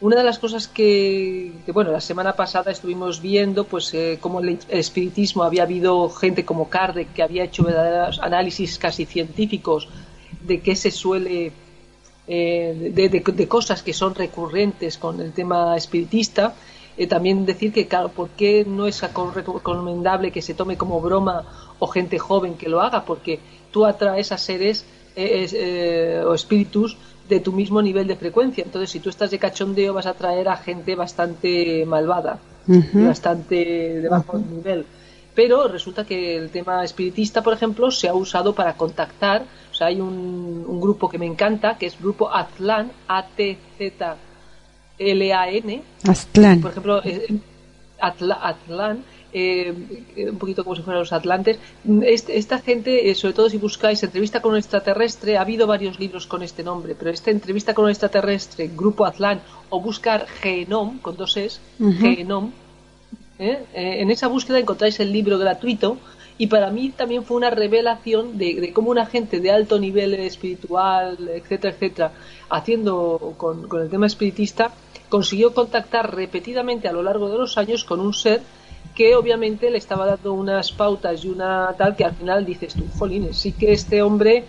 Una 0.00 0.16
de 0.16 0.24
las 0.24 0.40
cosas 0.40 0.66
que, 0.66 1.52
que 1.64 1.72
bueno, 1.72 1.92
la 1.92 2.00
semana 2.00 2.34
pasada 2.34 2.72
estuvimos 2.72 3.22
viendo, 3.22 3.64
pues, 3.64 3.94
eh, 3.94 4.18
cómo 4.20 4.40
el, 4.40 4.58
el, 4.68 4.78
espiritismo 4.78 5.44
había 5.44 5.62
habido 5.62 6.10
gente 6.10 6.44
como 6.44 6.68
Kardec 6.68 7.12
que 7.12 7.22
había 7.22 7.44
hecho 7.44 7.62
verdaderos 7.62 8.18
análisis 8.18 8.76
casi 8.78 9.06
científicos 9.06 9.88
de 10.42 10.60
qué 10.60 10.74
se 10.74 10.90
suele 10.90 11.52
eh, 12.26 12.90
de, 12.94 13.08
de, 13.10 13.20
de, 13.20 13.48
cosas 13.48 13.82
que 13.82 13.92
son 13.92 14.14
recurrentes 14.14 14.96
con 14.96 15.20
el 15.20 15.32
tema 15.32 15.76
espiritista. 15.76 16.54
Eh, 16.96 17.06
también 17.06 17.44
decir 17.44 17.72
que, 17.72 17.86
claro, 17.86 18.08
¿por 18.08 18.30
qué 18.30 18.64
no 18.66 18.86
es 18.86 19.02
recomendable 19.02 20.30
que 20.30 20.42
se 20.42 20.54
tome 20.54 20.76
como 20.76 21.00
broma 21.00 21.44
o 21.78 21.86
gente 21.86 22.18
joven 22.18 22.54
que 22.54 22.68
lo 22.68 22.80
haga? 22.80 23.04
Porque 23.04 23.40
tú 23.70 23.84
atraes 23.84 24.32
a 24.32 24.38
seres 24.38 24.84
eh, 25.16 26.22
o 26.26 26.34
espíritus 26.34 26.96
de 27.28 27.40
tu 27.40 27.52
mismo 27.52 27.82
nivel 27.82 28.06
de 28.06 28.16
frecuencia. 28.16 28.64
Entonces, 28.64 28.90
si 28.90 29.00
tú 29.00 29.08
estás 29.08 29.30
de 29.30 29.38
cachondeo, 29.38 29.94
vas 29.94 30.06
a 30.06 30.10
atraer 30.10 30.48
a 30.48 30.56
gente 30.56 30.94
bastante 30.94 31.84
malvada, 31.86 32.38
uh 32.68 32.72
-huh. 32.72 33.06
bastante 33.08 33.54
de 34.00 34.08
bajo 34.08 34.36
uh 34.36 34.40
-huh. 34.40 34.50
nivel. 34.50 34.86
Pero 35.34 35.66
resulta 35.66 36.04
que 36.04 36.36
el 36.36 36.50
tema 36.50 36.84
espiritista, 36.84 37.42
por 37.42 37.54
ejemplo, 37.54 37.90
se 37.90 38.08
ha 38.08 38.14
usado 38.14 38.54
para 38.54 38.76
contactar 38.76 39.42
o 39.74 39.76
sea, 39.76 39.88
hay 39.88 40.00
un, 40.00 40.64
un, 40.68 40.80
grupo 40.80 41.08
que 41.08 41.18
me 41.18 41.26
encanta, 41.26 41.76
que 41.76 41.86
es 41.86 42.00
Grupo 42.00 42.30
Aztlán, 42.32 42.92
A-T-Z-L-A-N. 44.94 45.82
Aztlán. 46.08 46.60
Por 46.60 46.70
ejemplo, 46.70 47.02
Atla, 48.00 48.34
Aztlán, 48.34 49.04
eh, 49.32 49.72
un 50.30 50.38
poquito 50.38 50.62
como 50.62 50.76
si 50.76 50.82
fueran 50.82 51.00
los 51.00 51.12
atlantes. 51.12 51.58
Este, 52.02 52.38
esta 52.38 52.58
gente, 52.58 53.10
eh, 53.10 53.14
sobre 53.14 53.34
todo 53.34 53.50
si 53.50 53.58
buscáis 53.58 54.02
entrevista 54.02 54.40
con 54.40 54.52
un 54.52 54.58
extraterrestre, 54.58 55.36
ha 55.36 55.40
habido 55.40 55.66
varios 55.66 55.98
libros 55.98 56.26
con 56.26 56.42
este 56.42 56.62
nombre, 56.62 56.94
pero 56.94 57.10
esta 57.10 57.30
entrevista 57.30 57.74
con 57.74 57.84
un 57.86 57.90
extraterrestre, 57.90 58.70
Grupo 58.74 59.04
Aztlán, 59.04 59.40
o 59.70 59.80
buscar 59.80 60.26
Genome, 60.40 61.00
con 61.02 61.16
dos 61.16 61.36
es, 61.36 61.60
uh 61.80 61.88
-huh. 61.88 62.16
Genome, 62.16 62.50
¿eh? 63.38 63.64
en 63.74 64.10
esa 64.10 64.28
búsqueda 64.28 64.58
encontráis 64.58 65.00
el 65.00 65.12
libro 65.12 65.38
gratuito 65.38 65.98
y 66.36 66.48
para 66.48 66.70
mí 66.70 66.90
también 66.90 67.24
fue 67.24 67.36
una 67.36 67.50
revelación 67.50 68.36
de, 68.38 68.72
cómo 68.72 68.90
una 68.90 69.06
gente 69.06 69.40
de 69.40 69.50
alto 69.50 69.78
nivel 69.78 70.14
espiritual, 70.14 71.16
etcétera, 71.32 71.74
etcétera, 71.74 72.12
haciendo 72.50 73.34
con, 73.36 73.68
con, 73.68 73.82
el 73.82 73.88
tema 73.88 74.06
espiritista, 74.06 74.72
consiguió 75.08 75.54
contactar 75.54 76.14
repetidamente 76.14 76.88
a 76.88 76.92
lo 76.92 77.02
largo 77.02 77.30
de 77.30 77.38
los 77.38 77.56
años 77.56 77.84
con 77.84 78.00
un 78.00 78.12
ser 78.12 78.42
que 78.94 79.14
obviamente 79.14 79.70
le 79.70 79.78
estaba 79.78 80.06
dando 80.06 80.32
unas 80.32 80.72
pautas 80.72 81.24
y 81.24 81.28
una 81.28 81.74
tal 81.76 81.96
que 81.96 82.04
al 82.04 82.14
final 82.14 82.44
dices 82.44 82.74
tú, 82.74 82.84
jolines, 82.98 83.36
sí 83.36 83.52
que 83.52 83.72
este 83.72 84.02
hombre 84.02 84.44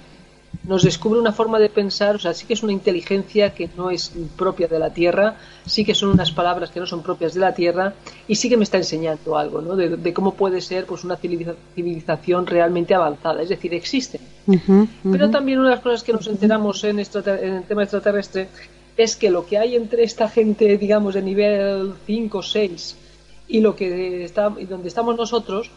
nos 0.63 0.83
descubre 0.83 1.19
una 1.19 1.31
forma 1.31 1.59
de 1.59 1.69
pensar, 1.69 2.15
o 2.15 2.19
sea, 2.19 2.33
sí 2.33 2.45
que 2.45 2.53
es 2.53 2.63
una 2.63 2.71
inteligencia 2.71 3.53
que 3.53 3.69
no 3.77 3.89
es 3.91 4.11
propia 4.35 4.67
de 4.67 4.79
la 4.79 4.91
Tierra, 4.91 5.35
sí 5.65 5.83
que 5.83 5.93
son 5.93 6.09
unas 6.09 6.31
palabras 6.31 6.71
que 6.71 6.79
no 6.79 6.85
son 6.85 7.03
propias 7.03 7.33
de 7.33 7.39
la 7.39 7.53
Tierra 7.53 7.93
y 8.27 8.35
sí 8.35 8.49
que 8.49 8.57
me 8.57 8.63
está 8.63 8.77
enseñando 8.77 9.37
algo, 9.37 9.61
¿no? 9.61 9.75
De, 9.75 9.97
de 9.97 10.13
cómo 10.13 10.33
puede 10.33 10.61
ser 10.61 10.85
pues 10.85 11.03
una 11.03 11.17
civilización 11.17 12.45
realmente 12.47 12.93
avanzada, 12.93 13.41
es 13.41 13.49
decir, 13.49 13.73
existen. 13.73 14.21
Uh 14.47 14.53
-huh, 14.53 14.69
uh 14.69 14.87
-huh. 15.03 15.11
Pero 15.11 15.29
también 15.29 15.59
una 15.59 15.69
de 15.69 15.75
las 15.75 15.83
cosas 15.83 16.03
que 16.03 16.13
nos 16.13 16.27
enteramos 16.27 16.83
en, 16.83 16.99
en 16.99 17.53
el 17.53 17.63
tema 17.63 17.83
extraterrestre 17.83 18.47
es 18.97 19.15
que 19.15 19.29
lo 19.29 19.45
que 19.45 19.57
hay 19.57 19.75
entre 19.75 20.03
esta 20.03 20.29
gente, 20.29 20.77
digamos, 20.77 21.13
de 21.15 21.21
nivel 21.21 21.93
5 22.05 22.37
o 22.37 22.41
6 22.41 22.95
y 23.47 23.59
lo 23.59 23.75
que 23.75 24.23
está 24.23 24.53
y 24.57 24.65
donde 24.65 24.87
estamos 24.87 25.17
nosotros, 25.17 25.69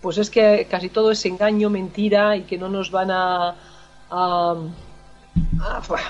pues 0.00 0.18
es 0.18 0.30
que 0.30 0.66
casi 0.70 0.88
todo 0.88 1.10
es 1.10 1.24
engaño, 1.26 1.70
mentira 1.70 2.36
y 2.36 2.42
que 2.42 2.58
no 2.58 2.68
nos 2.68 2.90
van 2.90 3.10
a 3.10 3.54
a, 4.10 4.54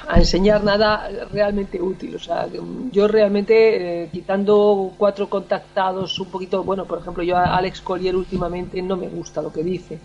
a, 0.09 0.19
enseñar 0.19 0.63
nada 0.65 1.09
realmente 1.33 1.81
útil. 1.81 2.17
O 2.17 2.19
sea, 2.19 2.49
yo 2.93 3.09
realmente, 3.09 4.05
eh, 4.05 4.09
quitando 4.13 4.93
cuatro 4.97 5.29
contactados 5.29 6.19
un 6.19 6.29
poquito, 6.29 6.63
bueno, 6.63 6.85
por 6.85 6.99
ejemplo, 6.99 7.23
yo 7.23 7.37
a 7.37 7.57
Alex 7.57 7.81
Collier 7.81 8.17
últimamente 8.17 8.81
no 8.83 8.97
me 8.97 9.09
gusta 9.09 9.43
lo 9.43 9.53
que 9.53 9.63
dice, 9.63 9.99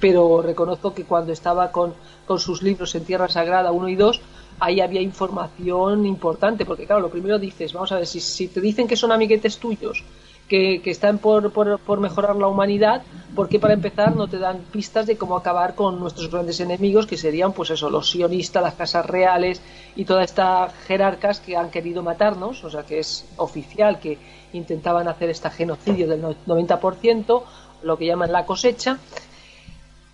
pero 0.00 0.42
reconozco 0.42 0.94
que 0.94 1.04
cuando 1.04 1.32
estaba 1.32 1.70
con, 1.70 1.94
con 2.26 2.38
sus 2.38 2.62
libros 2.62 2.94
en 2.94 3.04
Tierra 3.04 3.28
Sagrada 3.28 3.72
1 3.72 3.88
y 3.88 3.96
2, 3.96 4.20
ahí 4.60 4.80
había 4.80 5.00
información 5.00 6.06
importante, 6.06 6.64
porque 6.64 6.86
claro, 6.86 7.02
lo 7.02 7.10
primero 7.10 7.38
dices, 7.38 7.72
vamos 7.72 7.92
a 7.92 7.96
ver, 7.96 8.06
si, 8.06 8.20
si 8.20 8.48
te 8.48 8.60
dicen 8.60 8.88
que 8.88 8.96
son 8.96 9.12
amiguetes 9.12 9.58
tuyos, 9.58 10.04
que, 10.48 10.80
están 10.86 11.18
por, 11.18 11.52
por, 11.52 11.78
por, 11.78 12.00
mejorar 12.00 12.34
la 12.36 12.48
humanidad, 12.48 13.02
porque 13.34 13.60
para 13.60 13.74
empezar 13.74 14.16
no 14.16 14.26
te 14.28 14.38
dan 14.38 14.58
pistas 14.72 15.06
de 15.06 15.16
cómo 15.16 15.36
acabar 15.36 15.74
con 15.74 16.00
nuestros 16.00 16.30
grandes 16.30 16.58
enemigos, 16.60 17.06
que 17.06 17.16
serían, 17.16 17.52
pues 17.52 17.70
eso, 17.70 17.90
los 17.90 18.10
sionistas, 18.10 18.62
las 18.62 18.74
casas 18.74 19.04
reales 19.06 19.60
y 19.94 20.04
todas 20.04 20.24
estas 20.24 20.72
jerarcas 20.86 21.40
que 21.40 21.56
han 21.56 21.70
querido 21.70 22.02
matarnos, 22.02 22.64
o 22.64 22.70
sea 22.70 22.82
que 22.84 22.98
es 22.98 23.26
oficial 23.36 24.00
que 24.00 24.18
intentaban 24.54 25.06
hacer 25.06 25.28
este 25.28 25.50
genocidio 25.50 26.08
del 26.08 26.22
90%, 26.22 27.42
lo 27.82 27.98
que 27.98 28.06
llaman 28.06 28.32
la 28.32 28.46
cosecha. 28.46 28.98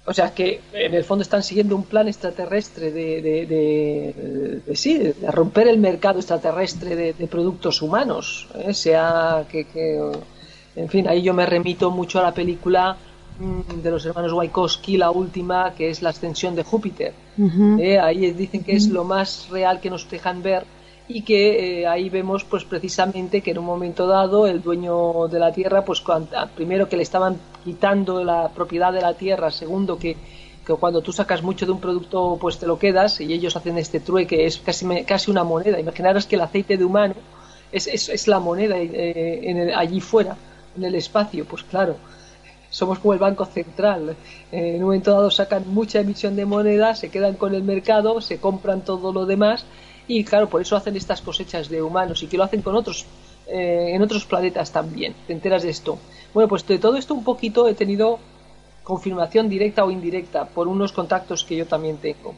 O 0.07 0.13
sea 0.13 0.35
que 0.35 0.61
en 0.75 0.93
el 0.93 1.03
fondo 1.03 1.23
están 1.23 1.43
siguiendo 1.43 1.75
un 1.75 1.85
plan 1.85 2.09
extraterrestre 2.09 2.91
de, 2.91 3.23
de, 3.23 3.47
de, 3.47 4.61
de 4.67 4.77
sí, 4.77 4.99
de 4.99 5.15
romper 5.31 5.67
el 5.67 5.79
mercado 5.79 6.19
extraterrestre 6.19 6.95
de, 6.95 7.27
productos 7.27 7.81
humanos. 7.81 8.47
¿eh? 8.55 8.75
Sea 8.75 9.47
que, 9.51 9.65
que, 9.65 9.99
en 10.77 10.89
fin, 10.91 11.09
ahí 11.09 11.23
yo 11.23 11.33
me 11.33 11.47
remito 11.47 11.91
mucho 11.91 12.19
a 12.19 12.23
la 12.23 12.35
película 12.35 12.99
mmm, 13.39 13.81
de 13.83 13.91
los 13.91 14.05
hermanos 14.05 14.33
Wachowski, 14.35 14.99
la 14.99 15.11
última, 15.11 15.75
que 15.75 15.89
es 15.89 16.03
la 16.03 16.11
ascensión 16.11 16.55
de 16.55 16.65
Júpiter. 16.65 17.15
Uh 17.39 17.49
-huh. 17.49 17.81
¿Eh? 17.81 17.99
Ahí 17.99 18.31
dicen 18.33 18.63
que 18.63 18.77
es 18.77 18.89
lo 18.89 19.05
más 19.05 19.49
real 19.51 19.81
que 19.81 19.89
nos 19.89 20.09
dejan 20.11 20.43
ver 20.43 20.65
y 21.07 21.23
que 21.23 21.83
eh, 21.83 21.87
ahí 21.87 22.09
vemos 22.09 22.45
pues 22.45 22.65
precisamente 22.65 23.43
que 23.43 23.51
en 23.51 23.59
un 23.59 23.67
momento 23.67 24.07
dado 24.07 24.47
el 24.47 24.63
dueño 24.63 25.29
de 25.29 25.39
la 25.39 25.53
tierra 25.53 25.85
pues 25.85 26.01
cuando, 26.01 26.31
primero 26.55 26.89
que 26.89 26.97
le 26.97 27.03
estaban 27.03 27.39
quitando 27.63 28.25
la 28.25 28.49
propiedad 28.49 28.93
de 28.93 29.03
la 29.03 29.13
tierra 29.13 29.51
segundo 29.51 29.99
que, 29.99 30.17
que, 30.65 30.73
cuando 30.75 31.03
tú 31.03 31.13
sacas 31.13 31.43
mucho 31.43 31.67
de 31.67 31.73
un 31.73 31.81
producto 31.81 32.39
pues 32.41 32.59
te 32.59 32.67
lo 32.67 32.79
quedas 32.79 33.21
y 33.21 33.33
ellos 33.35 33.55
hacen 33.55 33.77
este 33.77 34.01
trueque 34.01 34.47
es 34.47 34.59
casi 34.59 35.05
casi 35.05 35.31
una 35.31 35.45
moneda 35.45 35.79
imaginaros 35.79 36.27
que 36.27 36.37
el 36.37 36.43
aceite 36.43 36.79
de 36.79 36.85
humano 36.85 37.15
es, 37.71 37.87
es, 37.87 38.09
es 38.09 38.27
la 38.27 38.41
moneda 38.41 38.79
eh, 38.79 39.41
en 39.43 39.59
el, 39.59 39.75
allí 39.75 40.01
fuera 40.01 40.37
en 40.75 40.85
el 40.85 40.95
espacio 40.95 41.45
pues 41.45 41.65
claro 41.65 41.97
somos 42.71 42.99
como 42.99 43.13
el 43.13 43.21
banco 43.21 43.45
central. 43.45 44.17
Eh, 44.51 44.71
en 44.75 44.77
un 44.79 44.87
momento 44.87 45.13
dado 45.13 45.31
sacan 45.31 45.63
mucha 45.69 46.01
emisión 46.01 46.35
de 46.35 46.45
moneda, 46.45 46.97
se 46.97 47.09
quedan 47.09 47.35
con 47.35 47.55
el 47.55 47.63
mercado, 47.63 48.21
se 48.21 48.41
compran 48.41 48.81
todo 48.81 49.13
lo 49.13 49.27
demás 49.27 49.65
y 50.07 50.25
claro, 50.25 50.49
por 50.49 50.61
eso 50.61 50.77
hacen 50.77 50.97
estas 50.97 51.21
cosechas 51.21 51.69
de 51.69 51.83
humanos 51.83 52.23
y 52.23 52.27
que 52.27 52.37
lo 52.37 52.45
hacen 52.45 52.63
con 52.63 52.75
otros 52.75 53.07
eh, 53.47 53.91
en 53.95 54.03
otros 54.03 54.25
planetas 54.25 54.73
también. 54.73 55.15
¿Te 55.27 55.33
enteras 55.33 55.63
de 55.63 55.71
esto? 55.71 55.99
Bueno, 56.33 56.49
pues 56.49 56.67
de 56.67 56.79
todo 56.79 56.97
esto 56.97 57.15
un 57.15 57.25
poquito 57.25 57.69
he 57.69 57.75
tenido 57.75 58.19
confirmación 58.83 59.49
directa 59.49 59.85
o 59.85 59.91
indirecta 59.91 60.47
por 60.47 60.69
unos 60.69 60.93
contactos 60.93 61.45
que 61.45 61.57
yo 61.57 61.67
también 61.67 61.97
tengo. 61.99 62.35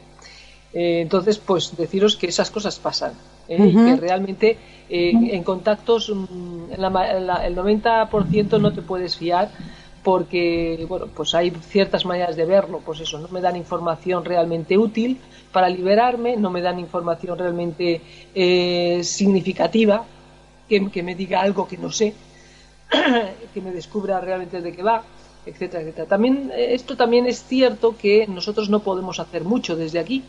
Eh, 0.73 1.01
entonces, 1.01 1.37
pues 1.37 1.75
deciros 1.77 2.15
que 2.17 2.27
esas 2.27 2.51
cosas 2.51 2.77
pasan 2.77 3.13
¿eh? 3.47 3.57
uh 3.59 3.65
-huh. 3.65 3.69
y 3.69 3.73
que 3.95 4.01
realmente 4.01 4.57
eh, 4.89 5.11
en 5.31 5.43
contactos 5.43 6.09
mm, 6.13 6.73
la, 6.77 6.89
la, 6.89 7.47
el 7.47 7.55
90% 7.55 8.59
no 8.59 8.73
te 8.73 8.81
puedes 8.81 9.15
fiar 9.15 9.49
porque 10.07 10.85
bueno 10.87 11.07
pues 11.13 11.35
hay 11.35 11.51
ciertas 11.51 12.05
maneras 12.05 12.37
de 12.37 12.45
verlo 12.45 12.79
pues 12.79 13.01
eso 13.01 13.19
no 13.19 13.27
me 13.27 13.41
dan 13.41 13.57
información 13.57 14.23
realmente 14.23 14.77
útil 14.77 15.19
para 15.51 15.67
liberarme 15.67 16.37
no 16.37 16.49
me 16.49 16.61
dan 16.61 16.79
información 16.79 17.37
realmente 17.37 18.01
eh, 18.33 19.01
significativa 19.03 20.05
que, 20.69 21.03
me 21.03 21.13
diga 21.13 21.41
algo 21.41 21.67
que 21.67 21.77
no 21.77 21.91
sé 21.91 22.13
que 23.53 23.59
me 23.59 23.71
descubra 23.71 24.21
realmente 24.21 24.61
de 24.61 24.71
qué 24.71 24.81
va 24.81 25.03
etcétera 25.45 25.83
etcétera. 25.83 26.07
También 26.07 26.53
eh, 26.55 26.73
esto 26.73 26.95
también 26.95 27.25
es 27.25 27.43
cierto 27.43 27.97
que 27.97 28.27
nosotros 28.27 28.69
no 28.69 28.79
podemos 28.79 29.19
hacer 29.19 29.43
mucho 29.43 29.75
desde 29.75 29.99
aquí. 29.99 30.23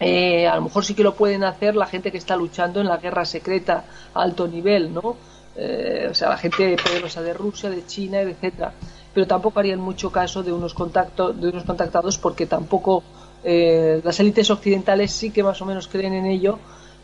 Eh, 0.00 0.48
a 0.48 0.56
lo 0.56 0.62
mejor 0.62 0.84
sí 0.84 0.94
que 0.94 1.04
lo 1.04 1.14
pueden 1.14 1.44
hacer 1.44 1.76
la 1.76 1.86
gente 1.86 2.10
que 2.10 2.18
está 2.18 2.34
luchando 2.34 2.80
en 2.80 2.88
la 2.88 2.96
guerra 2.96 3.24
secreta 3.24 3.84
a 4.12 4.22
alto 4.22 4.48
nivel 4.48 4.92
no 4.92 5.16
eh, 5.56 6.08
o 6.10 6.14
sea, 6.14 6.30
la 6.30 6.36
gente 6.38 6.76
poderosa 6.82 7.22
de 7.22 7.32
Rusia, 7.34 7.70
de 7.70 7.84
China, 7.86 8.20
etcétera. 8.20 8.72
Pero 9.14 9.26
tampoco 9.26 9.60
harían 9.60 9.80
mucho 9.80 10.10
caso 10.10 10.42
de 10.42 10.52
unos 10.52 10.72
contactos, 10.74 11.38
de 11.40 11.48
unos 11.48 11.64
contactados, 11.64 12.16
porque 12.18 12.46
tampoco 12.46 13.02
eh, 13.44 14.00
las 14.02 14.18
élites 14.20 14.50
occidentales 14.50 15.12
sí 15.12 15.30
que 15.30 15.42
más 15.42 15.60
o 15.60 15.66
menos 15.66 15.86
creen 15.88 16.14
en 16.14 16.26
ello, 16.26 16.58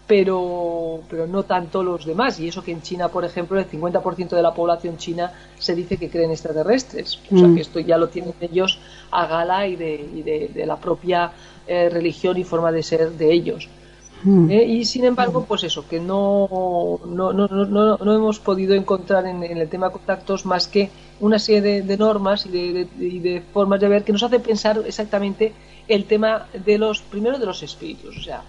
pero, 0.06 1.00
pero 1.10 1.26
no 1.26 1.42
tanto 1.42 1.82
los 1.82 2.06
demás. 2.06 2.40
Y 2.40 2.48
eso 2.48 2.62
que 2.62 2.72
en 2.72 2.80
China, 2.80 3.08
por 3.08 3.24
ejemplo, 3.26 3.58
el 3.58 3.66
50% 3.68 4.30
de 4.30 4.42
la 4.42 4.54
población 4.54 4.96
china 4.96 5.30
se 5.58 5.74
dice 5.74 5.98
que 5.98 6.08
creen 6.08 6.30
extraterrestres. 6.30 7.20
O 7.30 7.38
sea, 7.38 7.48
Mm. 7.48 7.54
que 7.54 7.60
esto 7.60 7.78
ya 7.80 7.98
lo 7.98 8.08
tienen 8.08 8.32
ellos 8.40 8.78
a 9.10 9.26
gala 9.26 9.66
y 9.66 9.76
de, 9.76 9.94
y 10.14 10.22
de, 10.22 10.48
de 10.54 10.64
la 10.66 10.76
propia 10.76 11.32
eh, 11.66 11.90
religión 11.90 12.38
y 12.38 12.44
forma 12.44 12.72
de 12.72 12.82
ser 12.82 13.10
de 13.12 13.30
ellos. 13.32 13.68
Mm. 14.24 14.50
Eh, 14.50 14.64
y 14.64 14.84
sin 14.84 15.04
embargo, 15.04 15.44
pues 15.46 15.62
eso, 15.64 15.86
que 15.88 16.00
no, 16.00 16.48
no, 17.06 17.32
no, 17.32 17.46
no, 17.46 17.96
no, 17.98 18.12
hemos 18.12 18.40
podido 18.40 18.74
encontrar 18.74 19.26
en, 19.26 19.42
el 19.42 19.68
tema 19.68 19.90
contactos 19.90 20.44
más 20.44 20.66
que 20.66 20.90
una 21.20 21.38
serie 21.38 21.82
de, 21.82 21.96
normas 21.96 22.46
y 22.46 22.48
de, 22.50 22.72
de- 22.98 23.04
y 23.06 23.18
de 23.20 23.42
formas 23.52 23.80
de 23.80 23.88
ver 23.88 24.04
que 24.04 24.12
nos 24.12 24.22
hace 24.22 24.40
pensar 24.40 24.82
exactamente 24.86 25.52
el 25.86 26.04
tema 26.04 26.46
de 26.52 26.78
los, 26.78 27.00
primero 27.00 27.38
de 27.38 27.46
los 27.46 27.62
espíritus. 27.62 28.16
O 28.18 28.22
sea, 28.22 28.42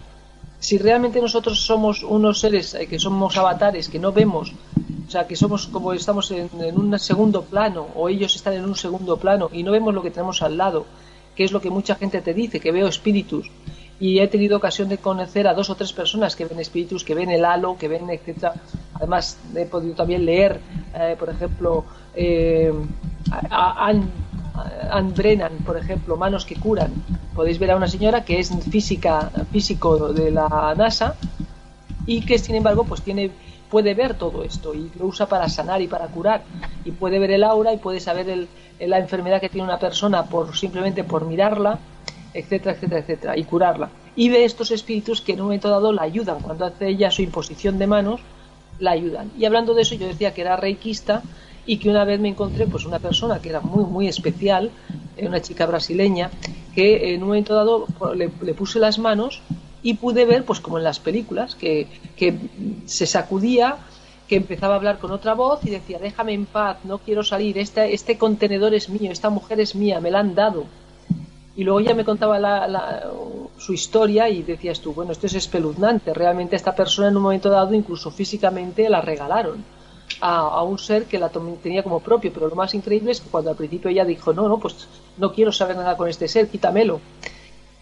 si 0.60 0.78
realmente 0.78 1.22
nosotros 1.22 1.60
somos 1.60 2.04
unos 2.04 2.40
seres 2.40 2.74
eh, 2.74 2.88
que 2.88 3.00
somos 3.00 3.38
avatares, 3.38 3.90
que 3.90 4.00
no 4.00 4.12
vemos, 4.12 4.52
o 5.08 5.12
sea, 5.12 5.28
que 5.28 5.36
somos 5.36 5.68
como 5.68 5.94
estamos 5.94 6.32
en, 6.32 6.50
en 6.60 6.78
un 6.78 6.98
segundo 7.00 7.44
plano, 7.44 7.88
o 7.96 8.10
ellos 8.10 8.36
están 8.36 8.54
en 8.54 8.66
un 8.66 8.76
segundo 8.76 9.18
plano 9.18 9.50
y 9.54 9.64
no 9.64 9.72
vemos 9.72 9.94
lo 9.94 10.02
que 10.02 10.12
tenemos 10.12 10.42
al 10.42 10.58
lado, 10.58 10.86
que 11.36 11.44
es 11.46 11.52
lo 11.52 11.62
que 11.62 11.70
mucha 11.70 11.96
gente 11.96 12.22
te 12.22 12.34
dice, 12.34 12.60
que 12.60 12.72
veo 12.72 12.88
espíritus. 12.88 13.50
Y 14.00 14.20
he 14.20 14.28
tenido 14.28 14.58
ocasión 14.58 14.88
de 14.88 14.98
conocer 14.98 15.48
a 15.48 15.54
dos 15.54 15.70
o 15.70 15.76
tres 15.76 15.92
personas 15.92 16.36
que 16.36 16.46
ven 16.46 16.60
espíritus, 16.60 17.04
que 17.04 17.16
ven 17.16 17.30
el 17.32 17.44
halo, 17.44 17.78
que 17.78 17.88
ven, 17.90 18.10
etcétera. 18.10 18.56
Además, 18.96 19.38
he 19.56 19.66
podido 19.66 19.94
también 19.96 20.26
leer, 20.26 20.60
eh, 20.96 21.16
por 21.20 21.30
ejemplo, 21.30 21.84
eh, 22.16 22.72
a- 23.30 23.88
Anne, 23.88 24.08
Anne 24.92 25.14
Brennan, 25.16 25.54
por 25.66 25.78
ejemplo, 25.78 26.16
Manos 26.18 26.46
que 26.46 26.56
curan. 26.56 26.92
Podéis 27.36 27.60
ver 27.60 27.72
a 27.72 27.76
una 27.76 27.88
señora 27.88 28.24
que 28.24 28.40
es 28.40 28.50
física, 28.70 29.30
físico 29.52 30.12
de 30.14 30.32
la 30.32 30.74
NASA 30.78 31.16
y 32.06 32.22
que 32.22 32.38
sin 32.40 32.56
embargo 32.56 32.84
pues 32.86 33.02
tiene 33.02 33.30
puede 33.70 33.94
ver 33.94 34.16
todo 34.16 34.44
esto 34.44 34.74
y 34.74 34.90
lo 34.98 35.06
usa 35.06 35.28
para 35.28 35.48
sanar 35.48 35.80
y 35.82 35.88
para 35.88 36.08
curar 36.08 36.42
y 36.84 36.92
puede 36.92 37.20
ver 37.20 37.32
el 37.32 37.44
aura 37.44 37.72
y 37.72 37.78
puede 37.78 38.00
saber 38.00 38.28
el- 38.30 38.48
la 38.80 38.98
enfermedad 38.98 39.40
que 39.40 39.50
tiene 39.50 39.66
una 39.68 39.78
persona 39.78 40.24
por 40.26 40.56
simplemente 40.58 41.04
por 41.04 41.26
mirarla 41.26 41.78
etcétera 42.34 42.76
etcétera 42.76 43.02
etcétera 43.02 43.38
y 43.38 43.44
curarla. 43.44 43.90
Y 44.16 44.30
ve 44.30 44.46
estos 44.46 44.72
espíritus 44.72 45.22
que 45.22 45.34
en 45.34 45.42
un 45.42 45.48
momento 45.48 45.70
dado 45.70 45.92
la 45.92 46.04
ayudan. 46.04 46.40
Cuando 46.42 46.66
hace 46.66 46.90
ella 46.90 47.12
su 47.12 47.22
imposición 47.22 47.78
de 47.80 47.88
manos 47.88 48.22
la 48.80 48.92
ayudan. 48.92 49.32
Y 49.38 49.46
hablando 49.46 49.74
de 49.74 49.82
eso 49.84 49.96
yo 49.96 50.08
decía 50.08 50.34
que 50.34 50.42
era 50.42 50.56
reikista 50.56 51.24
y 51.66 51.78
que 51.78 51.90
una 51.90 52.06
vez 52.06 52.20
me 52.20 52.30
encontré 52.30 52.66
pues 52.68 52.86
una 52.86 53.00
persona 53.00 53.40
que 53.40 53.50
era 53.50 53.62
muy 53.62 53.84
muy 53.84 54.08
especial 54.08 54.72
eh, 55.18 55.28
una 55.28 55.42
chica 55.42 55.66
brasileña 55.66 56.32
que 56.74 57.14
en 57.14 57.22
un 57.22 57.30
momento 57.30 57.54
dado 57.54 57.86
pues, 57.98 58.18
le, 58.18 58.32
le 58.42 58.54
puse 58.54 58.80
las 58.80 58.98
manos 58.98 59.42
y 59.84 59.94
pude 59.96 60.26
ver 60.26 60.46
pues 60.46 60.60
como 60.60 60.78
en 60.78 60.84
las 60.84 61.00
películas 61.00 61.56
que, 61.56 61.88
que 62.16 62.36
se 62.86 63.06
sacudía 63.06 63.78
que 64.28 64.36
empezaba 64.36 64.74
a 64.74 64.78
hablar 64.78 65.00
con 65.00 65.12
otra 65.12 65.34
voz 65.34 65.64
y 65.66 65.70
decía 65.70 66.00
déjame 66.00 66.34
en 66.34 66.46
paz 66.46 66.78
no 66.84 67.00
quiero 67.00 67.24
salir 67.24 67.58
este, 67.58 67.94
este 67.94 68.18
contenedor 68.18 68.74
es 68.74 68.90
mío 68.90 69.12
esta 69.12 69.30
mujer 69.30 69.60
es 69.60 69.76
mía 69.76 70.00
me 70.00 70.12
la 70.12 70.20
han 70.20 70.36
dado 70.36 70.66
y 71.60 71.64
luego 71.66 71.82
ya 71.82 71.94
me 71.94 72.06
contaba 72.06 72.40
la- 72.40 72.68
la- 72.70 73.04
su 73.58 73.74
historia 73.74 74.30
y 74.30 74.44
decías 74.44 74.80
tú, 74.80 74.94
bueno, 74.94 75.12
esto 75.12 75.28
es 75.28 75.34
espeluznante. 75.34 76.14
Realmente 76.14 76.56
esta 76.56 76.74
persona 76.74 77.10
en 77.10 77.18
un 77.18 77.24
momento 77.24 77.50
dado, 77.50 77.74
incluso 77.74 78.12
físicamente, 78.12 78.88
la 78.88 79.02
regalaron 79.02 79.58
a, 80.22 80.64
un 80.64 80.78
ser 80.80 81.04
que 81.04 81.20
la 81.20 81.30
tenía 81.62 81.84
como 81.84 82.00
propio. 82.00 82.32
Pero 82.34 82.48
lo 82.48 82.56
más 82.56 82.74
increíble 82.74 83.12
es 83.12 83.20
que 83.20 83.30
cuando 83.30 83.50
al 83.50 83.58
principio 83.58 83.90
ella 83.92 84.06
dijo, 84.06 84.32
no, 84.32 84.48
no, 84.48 84.58
pues 84.58 84.88
no 85.18 85.34
quiero 85.34 85.52
saber 85.52 85.76
nada 85.76 85.98
con 85.98 86.08
este 86.08 86.30
ser, 86.30 86.48
quítamelo. 86.48 87.02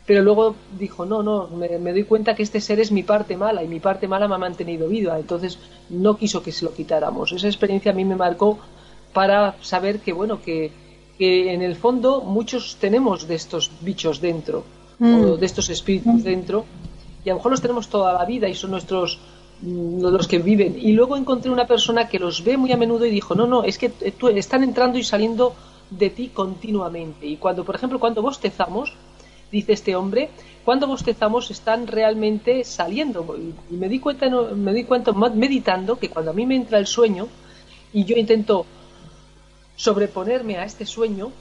Pero 0.08 0.24
luego 0.24 0.56
dijo, 0.80 1.06
no, 1.06 1.22
no, 1.22 1.48
me, 1.50 1.78
me 1.78 1.92
doy 1.92 2.06
cuenta 2.06 2.34
que 2.34 2.42
este 2.42 2.62
ser 2.62 2.80
es 2.80 2.92
mi 2.92 3.04
parte 3.04 3.38
mala 3.38 3.62
y 3.64 3.68
mi 3.68 3.80
parte 3.80 4.08
mala 4.08 4.28
me 4.28 4.34
ha 4.34 4.40
mantenido 4.40 4.88
viva. 4.88 5.20
Entonces 5.20 5.60
no 5.92 6.18
quiso 6.18 6.42
que 6.42 6.52
se 6.52 6.66
lo 6.66 6.74
quitáramos. 6.74 7.32
Esa 7.32 7.46
experiencia 7.48 7.92
a 7.92 7.96
mí 7.96 8.06
me 8.06 8.16
marcó 8.16 8.58
para 9.14 9.54
saber 9.62 10.00
que, 10.00 10.14
bueno, 10.14 10.42
que, 10.42 10.72
que 11.18 11.54
en 11.54 11.62
el 11.62 11.76
fondo 11.76 12.22
muchos 12.22 12.78
tenemos 12.80 13.28
de 13.28 13.36
estos 13.36 13.72
bichos 13.82 14.22
dentro, 14.22 14.64
Mm. 15.00 15.14
o 15.26 15.38
de 15.38 15.46
estos 15.46 15.70
espíritus 15.70 16.24
dentro, 16.24 16.66
y 17.24 17.30
a 17.30 17.34
lo 17.34 17.38
mejor 17.38 17.52
los 17.52 17.62
tenemos 17.62 17.88
toda 17.88 18.14
la 18.14 18.26
vida 18.26 18.48
y 18.50 18.56
son 18.56 18.72
nuestros 18.72 19.20
mm, 19.62 20.02
los 20.02 20.28
que 20.28 20.40
viven. 20.40 20.76
Y 20.80 20.92
luego 20.94 21.18
encontré 21.18 21.52
una 21.52 21.66
persona 21.68 22.08
que 22.08 22.18
los 22.20 22.44
ve 22.44 22.58
muy 22.58 22.72
a 22.72 22.78
menudo 22.78 23.06
y 23.06 23.12
dijo, 23.12 23.36
no, 23.36 23.46
no, 23.48 23.64
es 23.64 23.78
que 23.78 23.90
tú- 23.90 24.28
están 24.30 24.64
entrando 24.64 24.98
y 24.98 25.04
saliendo 25.04 25.54
de 25.90 26.10
ti 26.10 26.30
continuamente. 26.34 27.26
Y 27.28 27.38
cuando, 27.38 27.64
por 27.64 27.76
ejemplo, 27.76 28.00
cuando 28.00 28.22
bostezamos, 28.24 28.94
dice 29.52 29.74
este 29.74 29.96
hombre, 29.96 30.30
cuando 30.66 30.86
bostezamos 30.88 31.50
están 31.52 31.88
realmente 31.88 32.64
saliendo. 32.64 33.36
Y, 33.72 33.74
me 33.76 33.88
di 33.90 34.00
cuenta, 34.00 34.30
me 34.30 34.74
di 34.74 34.84
cuenta 34.84 35.12
meditando 35.14 35.98
que 35.98 36.10
cuando 36.10 36.32
a 36.32 36.34
mí 36.34 36.46
me 36.46 36.56
entra 36.56 36.78
el 36.80 36.86
sueño 36.88 37.28
y 37.94 38.04
yo 38.04 38.16
intento 38.16 38.66
sobreponerme 39.78 40.58
a 40.58 40.66
este 40.66 40.86
sueño, 40.86 41.32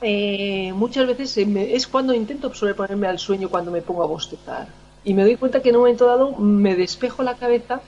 eh, 0.00 0.72
muchas 0.74 1.06
veces 1.06 1.36
eh, 1.36 1.74
es 1.74 1.86
cuando 1.86 2.14
intento 2.14 2.54
sobreponerme 2.54 3.06
al 3.06 3.18
sueño 3.18 3.50
cuando 3.50 3.70
me 3.70 3.82
pongo 3.82 4.02
a 4.02 4.06
bostezar. 4.06 4.68
Y 5.04 5.12
me 5.12 5.24
doy 5.24 5.36
cuenta 5.36 5.60
que 5.60 5.68
en 5.68 5.76
un 5.76 5.82
momento 5.82 6.06
dado 6.06 6.32
me 6.38 6.74
despejo 6.76 7.22
la 7.22 7.34
cabeza 7.34 7.82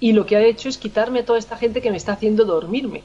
y 0.00 0.12
lo 0.12 0.26
que 0.26 0.36
ha 0.36 0.42
hecho 0.44 0.68
es 0.68 0.76
quitarme 0.76 1.20
a 1.20 1.24
toda 1.24 1.38
esta 1.38 1.56
gente 1.56 1.80
que 1.80 1.90
me 1.90 1.96
está 1.96 2.12
haciendo 2.12 2.44
dormirme. 2.44 3.00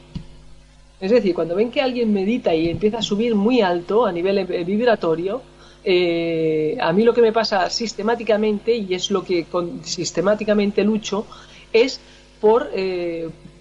Es 0.99 1.11
decir, 1.11 1.33
cuando 1.33 1.55
ven 1.55 1.71
que 1.71 1.79
alguien 1.81 2.11
medita 2.11 2.53
y 2.53 2.67
empieza 2.69 2.97
a 2.97 3.01
subir 3.01 3.33
muy 3.35 3.61
alto 3.61 4.05
a 4.05 4.11
nivel 4.11 4.39
eh, 4.39 4.63
vibratorio, 4.65 5.41
eh, 5.85 6.77
a 6.81 6.91
mí 6.91 7.03
lo 7.03 7.13
que 7.13 7.21
me 7.21 7.31
pasa 7.31 7.69
sistemáticamente, 7.69 8.75
y 8.75 8.93
es 8.93 9.09
lo 9.11 9.23
que 9.23 9.45
con- 9.45 9.85
sistemáticamente 9.85 10.83
lucho, 10.83 11.25
es 11.71 12.01
por 12.41 12.69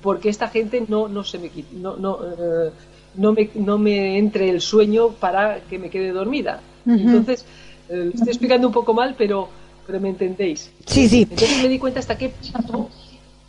porque 0.02 0.28
esta 0.28 0.48
gente 0.48 0.84
no, 0.86 1.08
no 1.08 1.24
se 1.24 1.38
me 1.38 1.50
no, 1.72 1.96
no, 1.96 2.18
eh, 2.22 2.70
no, 3.14 3.32
me, 3.32 3.50
no 3.54 3.78
me 3.78 4.18
entre 4.18 4.48
el 4.50 4.60
sueño 4.60 5.10
para 5.10 5.60
que 5.60 5.78
me 5.78 5.90
quede 5.90 6.12
dormida. 6.12 6.60
Entonces, 6.86 7.44
eh, 7.88 8.10
estoy 8.14 8.28
explicando 8.28 8.66
un 8.66 8.72
poco 8.72 8.94
mal, 8.94 9.14
pero, 9.18 9.48
pero 9.86 10.00
me 10.00 10.08
entendéis. 10.08 10.70
Sí, 10.86 11.08
sí. 11.08 11.22
Entonces 11.22 11.62
me 11.62 11.68
di 11.68 11.78
cuenta 11.78 12.00
hasta 12.00 12.16
qué 12.16 12.30
punto 12.30 12.88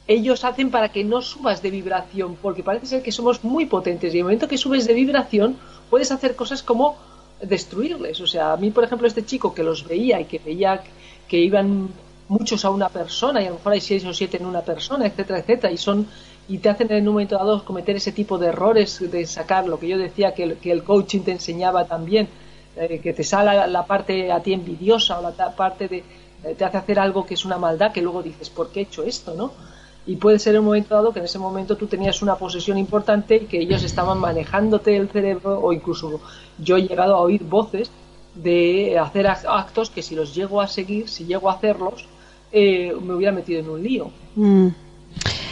ellos 0.08 0.44
hacen 0.44 0.72
para 0.72 0.90
que 0.90 1.04
no 1.04 1.22
subas 1.22 1.62
de 1.62 1.70
vibración, 1.70 2.36
porque 2.42 2.64
parece 2.64 2.88
ser 2.88 3.04
que 3.04 3.12
somos 3.12 3.44
muy 3.44 3.68
potentes 3.68 4.12
y 4.14 4.18
en 4.18 4.22
el 4.22 4.24
momento 4.24 4.48
que 4.48 4.58
subes 4.58 4.88
de 4.88 4.96
vibración 4.96 5.56
puedes 5.90 6.12
hacer 6.12 6.36
cosas 6.36 6.64
como 6.64 6.98
destruirles. 7.42 8.20
O 8.20 8.28
sea, 8.28 8.54
a 8.54 8.58
mí, 8.58 8.72
por 8.72 8.84
ejemplo, 8.84 9.08
este 9.08 9.24
chico 9.24 9.54
que 9.54 9.62
los 9.62 9.88
veía 9.88 10.20
y 10.20 10.26
que 10.26 10.40
veía 10.40 10.82
que 11.28 11.38
iban 11.38 11.90
muchos 12.28 12.66
a 12.66 12.70
una 12.70 12.90
persona 12.90 13.42
y 13.42 13.46
a 13.46 13.50
lo 13.50 13.56
mejor 13.56 13.74
hay 13.74 13.82
seis 13.82 14.04
o 14.06 14.14
siete 14.14 14.38
en 14.38 14.46
una 14.46 14.62
persona, 14.62 15.06
etcétera, 15.06 15.40
etcétera, 15.40 15.72
y 15.72 15.78
son 15.78 16.08
y 16.50 16.58
te 16.58 16.68
hacen 16.70 16.92
en 16.92 17.08
un 17.08 17.14
momento 17.14 17.36
dado 17.38 17.64
cometer 17.64 17.96
ese 17.96 18.12
tipo 18.12 18.38
de 18.38 18.48
errores 18.48 19.00
de 19.12 19.26
sacar 19.26 19.68
lo 19.68 19.80
que 19.80 19.88
yo 19.88 19.98
decía 19.98 20.34
que 20.34 20.44
el, 20.44 20.58
que 20.58 20.72
el 20.72 20.84
coaching 20.84 21.22
te 21.22 21.32
enseñaba 21.32 21.86
también, 21.86 22.28
eh, 22.76 23.00
que 23.02 23.14
te 23.14 23.24
sale 23.24 23.68
la, 23.68 23.86
parte 23.86 24.32
a 24.32 24.42
ti 24.42 24.54
envidiosa 24.54 25.20
o 25.20 25.22
la 25.22 25.56
parte 25.56 25.88
de 25.88 25.98
eh, 26.44 26.56
te 26.58 26.66
hace 26.66 26.78
hacer 26.78 27.00
algo 27.00 27.26
que 27.26 27.36
es 27.36 27.46
una 27.46 27.58
maldad 27.58 27.92
que 27.92 28.02
luego 28.02 28.24
dices, 28.24 28.50
¿por 28.50 28.70
qué 28.70 28.80
he 28.80 28.84
hecho 28.84 29.04
esto? 29.04 29.34
¿no? 29.36 29.52
Y 30.08 30.16
puede 30.16 30.40
ser 30.40 30.56
en 30.56 30.62
un 30.62 30.66
momento 30.68 30.96
dado 30.96 31.12
que 31.14 31.20
en 31.20 31.26
ese 31.26 31.38
momento 31.38 31.76
tú 31.76 31.86
tenías 31.86 32.22
una 32.22 32.36
posesión 32.36 32.78
importante 32.78 33.36
y 33.36 33.46
que 33.46 33.60
ellos 33.60 33.84
estaban 33.84 34.18
manejándote 34.18 34.96
el 34.98 35.08
cerebro 35.10 35.60
o 35.62 35.72
incluso 35.72 36.20
yo 36.58 36.78
he 36.78 36.82
llegado 36.88 37.16
a 37.16 37.20
oír 37.20 37.44
voces 37.44 37.92
de 38.34 38.98
hacer 38.98 39.26
ac- 39.28 39.46
actos 39.48 39.90
que 39.90 40.02
si 40.02 40.16
los 40.16 40.34
llego 40.34 40.62
a 40.62 40.68
seguir, 40.68 41.10
si 41.10 41.26
llego 41.26 41.50
a 41.50 41.54
hacerlos, 41.54 42.06
eh, 42.52 42.92
me 43.00 43.14
hubiera 43.14 43.32
metido 43.34 43.60
en 43.60 43.70
un 43.70 43.84
lío. 43.84 44.10
Mm. 44.36 44.68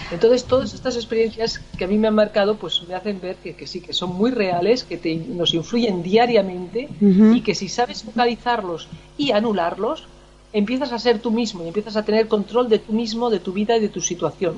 Entonces, 0.10 0.46
todas 0.46 0.74
estas 0.74 0.96
experiencias 0.96 1.60
que 1.78 1.84
a 1.84 1.88
mí 1.88 1.98
me 1.98 2.08
han 2.08 2.16
marcado, 2.16 2.56
pues 2.56 2.82
me 2.88 2.96
hacen 2.96 3.20
ver 3.20 3.36
que, 3.36 3.56
que 3.56 3.68
sí, 3.68 3.82
que 3.82 3.92
son 3.92 4.16
muy 4.16 4.32
reales, 4.32 4.86
que 4.86 4.96
te- 4.98 5.16
nos 5.16 5.54
influyen 5.54 6.02
diariamente 6.02 6.88
y 7.36 7.42
que 7.42 7.54
si 7.54 7.68
sabes 7.68 8.04
focalizarlos 8.04 8.88
y 9.18 9.32
anularlos, 9.32 10.06
empiezas 10.54 10.94
a 10.94 11.00
ser 11.00 11.20
tú 11.20 11.30
mismo 11.32 11.66
y 11.66 11.68
empiezas 11.68 11.98
a 11.98 12.04
tener 12.06 12.28
control 12.30 12.70
de 12.70 12.80
tú 12.80 12.94
mismo, 12.94 13.30
de 13.30 13.42
tu 13.42 13.52
vida 13.52 13.76
y 13.76 13.82
de 13.82 13.90
tu 13.90 14.00
situación. 14.00 14.56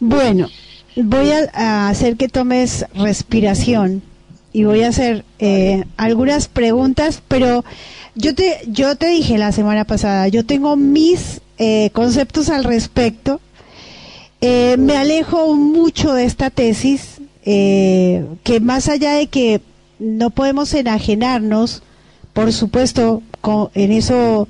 Bueno, 0.00 0.48
voy 0.96 1.30
a, 1.30 1.48
a 1.54 1.88
hacer 1.88 2.16
que 2.16 2.28
tomes 2.28 2.86
respiración 2.94 4.02
y 4.52 4.64
voy 4.64 4.82
a 4.82 4.88
hacer 4.88 5.24
eh, 5.38 5.84
algunas 5.96 6.48
preguntas, 6.48 7.22
pero 7.28 7.64
yo 8.16 8.34
te, 8.34 8.58
yo 8.66 8.96
te 8.96 9.06
dije 9.06 9.38
la 9.38 9.52
semana 9.52 9.84
pasada, 9.84 10.28
yo 10.28 10.44
tengo 10.44 10.76
mis 10.76 11.40
eh, 11.58 11.90
conceptos 11.92 12.48
al 12.48 12.64
respecto. 12.64 13.40
Eh, 14.40 14.76
me 14.78 14.96
alejo 14.96 15.54
mucho 15.54 16.14
de 16.14 16.24
esta 16.24 16.50
tesis, 16.50 17.20
eh, 17.44 18.24
que 18.42 18.60
más 18.60 18.88
allá 18.88 19.12
de 19.12 19.26
que 19.28 19.60
no 19.98 20.30
podemos 20.30 20.74
enajenarnos, 20.74 21.82
por 22.32 22.52
supuesto, 22.52 23.22
en 23.74 23.92
eso 23.92 24.48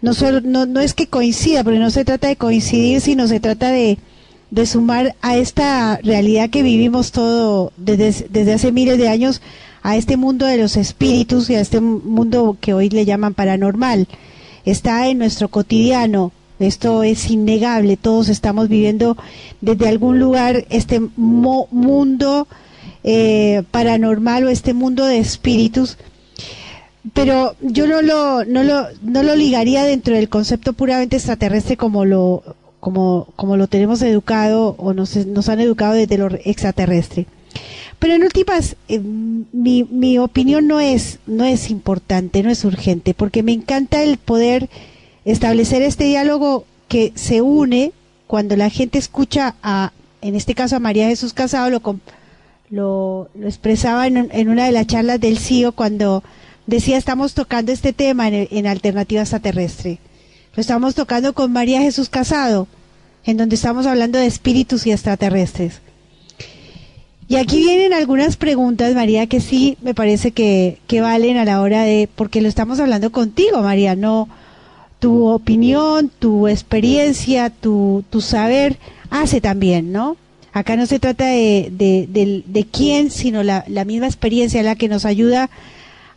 no, 0.00 0.14
solo, 0.14 0.40
no 0.40 0.80
es 0.80 0.94
que 0.94 1.06
coincida, 1.06 1.64
porque 1.64 1.78
no 1.78 1.90
se 1.90 2.04
trata 2.04 2.28
de 2.28 2.36
coincidir, 2.36 3.00
sino 3.00 3.26
se 3.26 3.40
trata 3.40 3.70
de, 3.70 3.98
de 4.52 4.66
sumar 4.66 5.16
a 5.22 5.36
esta 5.38 5.98
realidad 6.02 6.50
que 6.50 6.62
vivimos 6.62 7.10
todo 7.10 7.72
desde, 7.78 8.26
desde 8.28 8.52
hace 8.52 8.70
miles 8.70 8.98
de 8.98 9.08
años, 9.08 9.40
a 9.82 9.96
este 9.96 10.16
mundo 10.16 10.46
de 10.46 10.58
los 10.58 10.76
espíritus 10.76 11.48
y 11.48 11.54
a 11.54 11.60
este 11.60 11.80
mundo 11.80 12.56
que 12.60 12.74
hoy 12.74 12.90
le 12.90 13.06
llaman 13.06 13.32
paranormal. 13.32 14.06
Está 14.64 15.08
en 15.08 15.18
nuestro 15.18 15.48
cotidiano, 15.48 16.32
esto 16.58 17.02
es 17.02 17.30
innegable, 17.30 17.96
todos 17.96 18.28
estamos 18.28 18.68
viviendo 18.68 19.16
desde 19.60 19.88
algún 19.88 20.18
lugar 20.18 20.64
este 20.70 21.00
mo- 21.16 21.68
mundo 21.70 22.46
eh, 23.04 23.62
paranormal 23.70 24.44
o 24.44 24.48
este 24.48 24.74
mundo 24.74 25.04
de 25.06 25.18
espíritus 25.18 25.96
pero 27.14 27.56
yo 27.60 27.88
no 27.88 28.00
lo, 28.00 28.44
no 28.44 28.62
lo, 28.62 28.86
no 29.02 29.22
lo 29.24 29.34
ligaría 29.34 29.82
dentro 29.84 30.14
del 30.14 30.28
concepto 30.28 30.72
puramente 30.72 31.16
extraterrestre 31.16 31.76
como 31.76 32.04
lo, 32.04 32.44
como, 32.78 33.26
como 33.34 33.56
lo 33.56 33.66
tenemos 33.66 34.02
educado 34.02 34.76
o 34.78 34.92
nos, 34.94 35.16
nos 35.26 35.48
han 35.48 35.58
educado 35.60 35.94
desde 35.94 36.16
lo 36.18 36.28
extraterrestre. 36.44 37.26
Pero 37.98 38.14
en 38.14 38.22
últimas, 38.22 38.76
eh, 38.88 39.00
mi, 39.00 39.82
mi 39.90 40.18
opinión 40.18 40.68
no 40.68 40.78
es, 40.78 41.18
no 41.26 41.44
es 41.44 41.70
importante, 41.70 42.42
no 42.44 42.50
es 42.50 42.64
urgente, 42.64 43.14
porque 43.14 43.42
me 43.42 43.52
encanta 43.52 44.02
el 44.04 44.16
poder 44.16 44.68
establecer 45.24 45.82
este 45.82 46.04
diálogo 46.04 46.64
que 46.88 47.12
se 47.14 47.40
une 47.40 47.92
cuando 48.26 48.56
la 48.56 48.70
gente 48.70 48.98
escucha 48.98 49.54
a, 49.62 49.92
en 50.20 50.34
este 50.34 50.54
caso 50.54 50.76
a 50.76 50.80
María 50.80 51.08
Jesús 51.08 51.32
Casado, 51.32 51.70
lo, 52.70 53.28
expresaba 53.44 54.06
en, 54.06 54.48
una 54.48 54.66
de 54.66 54.72
las 54.72 54.86
charlas 54.86 55.20
del 55.20 55.38
CIO 55.38 55.72
cuando 55.72 56.22
decía 56.66 56.96
estamos 56.96 57.34
tocando 57.34 57.72
este 57.72 57.92
tema 57.92 58.28
en, 58.28 58.48
en 58.50 58.66
Alternativa 58.66 59.20
Extraterrestre. 59.20 59.98
Lo 60.54 60.60
estamos 60.60 60.94
tocando 60.94 61.32
con 61.34 61.52
María 61.52 61.80
Jesús 61.80 62.08
Casado, 62.08 62.68
en 63.24 63.36
donde 63.36 63.54
estamos 63.54 63.86
hablando 63.86 64.18
de 64.18 64.26
espíritus 64.26 64.86
y 64.86 64.92
extraterrestres. 64.92 65.80
Y 67.28 67.36
aquí 67.36 67.58
vienen 67.58 67.94
algunas 67.94 68.36
preguntas, 68.36 68.94
María, 68.94 69.26
que 69.26 69.40
sí 69.40 69.78
me 69.80 69.94
parece 69.94 70.32
que, 70.32 70.78
que 70.86 71.00
valen 71.00 71.38
a 71.38 71.44
la 71.44 71.62
hora 71.62 71.82
de, 71.82 72.08
porque 72.14 72.42
lo 72.42 72.48
estamos 72.48 72.80
hablando 72.80 73.12
contigo, 73.12 73.62
María, 73.62 73.96
no 73.96 74.28
tu 75.02 75.26
opinión, 75.26 76.12
tu 76.20 76.46
experiencia, 76.46 77.50
tu, 77.50 78.04
tu 78.08 78.20
saber 78.20 78.76
hace 79.10 79.40
también, 79.40 79.90
¿no? 79.90 80.16
Acá 80.52 80.76
no 80.76 80.86
se 80.86 81.00
trata 81.00 81.26
de, 81.26 81.72
de, 81.72 82.44
de- 82.46 82.66
quién, 82.66 83.10
sino 83.10 83.42
la, 83.42 83.64
la 83.66 83.84
misma 83.84 84.06
experiencia 84.06 84.62
la 84.62 84.76
que 84.76 84.86
nos 84.88 85.04
ayuda 85.04 85.50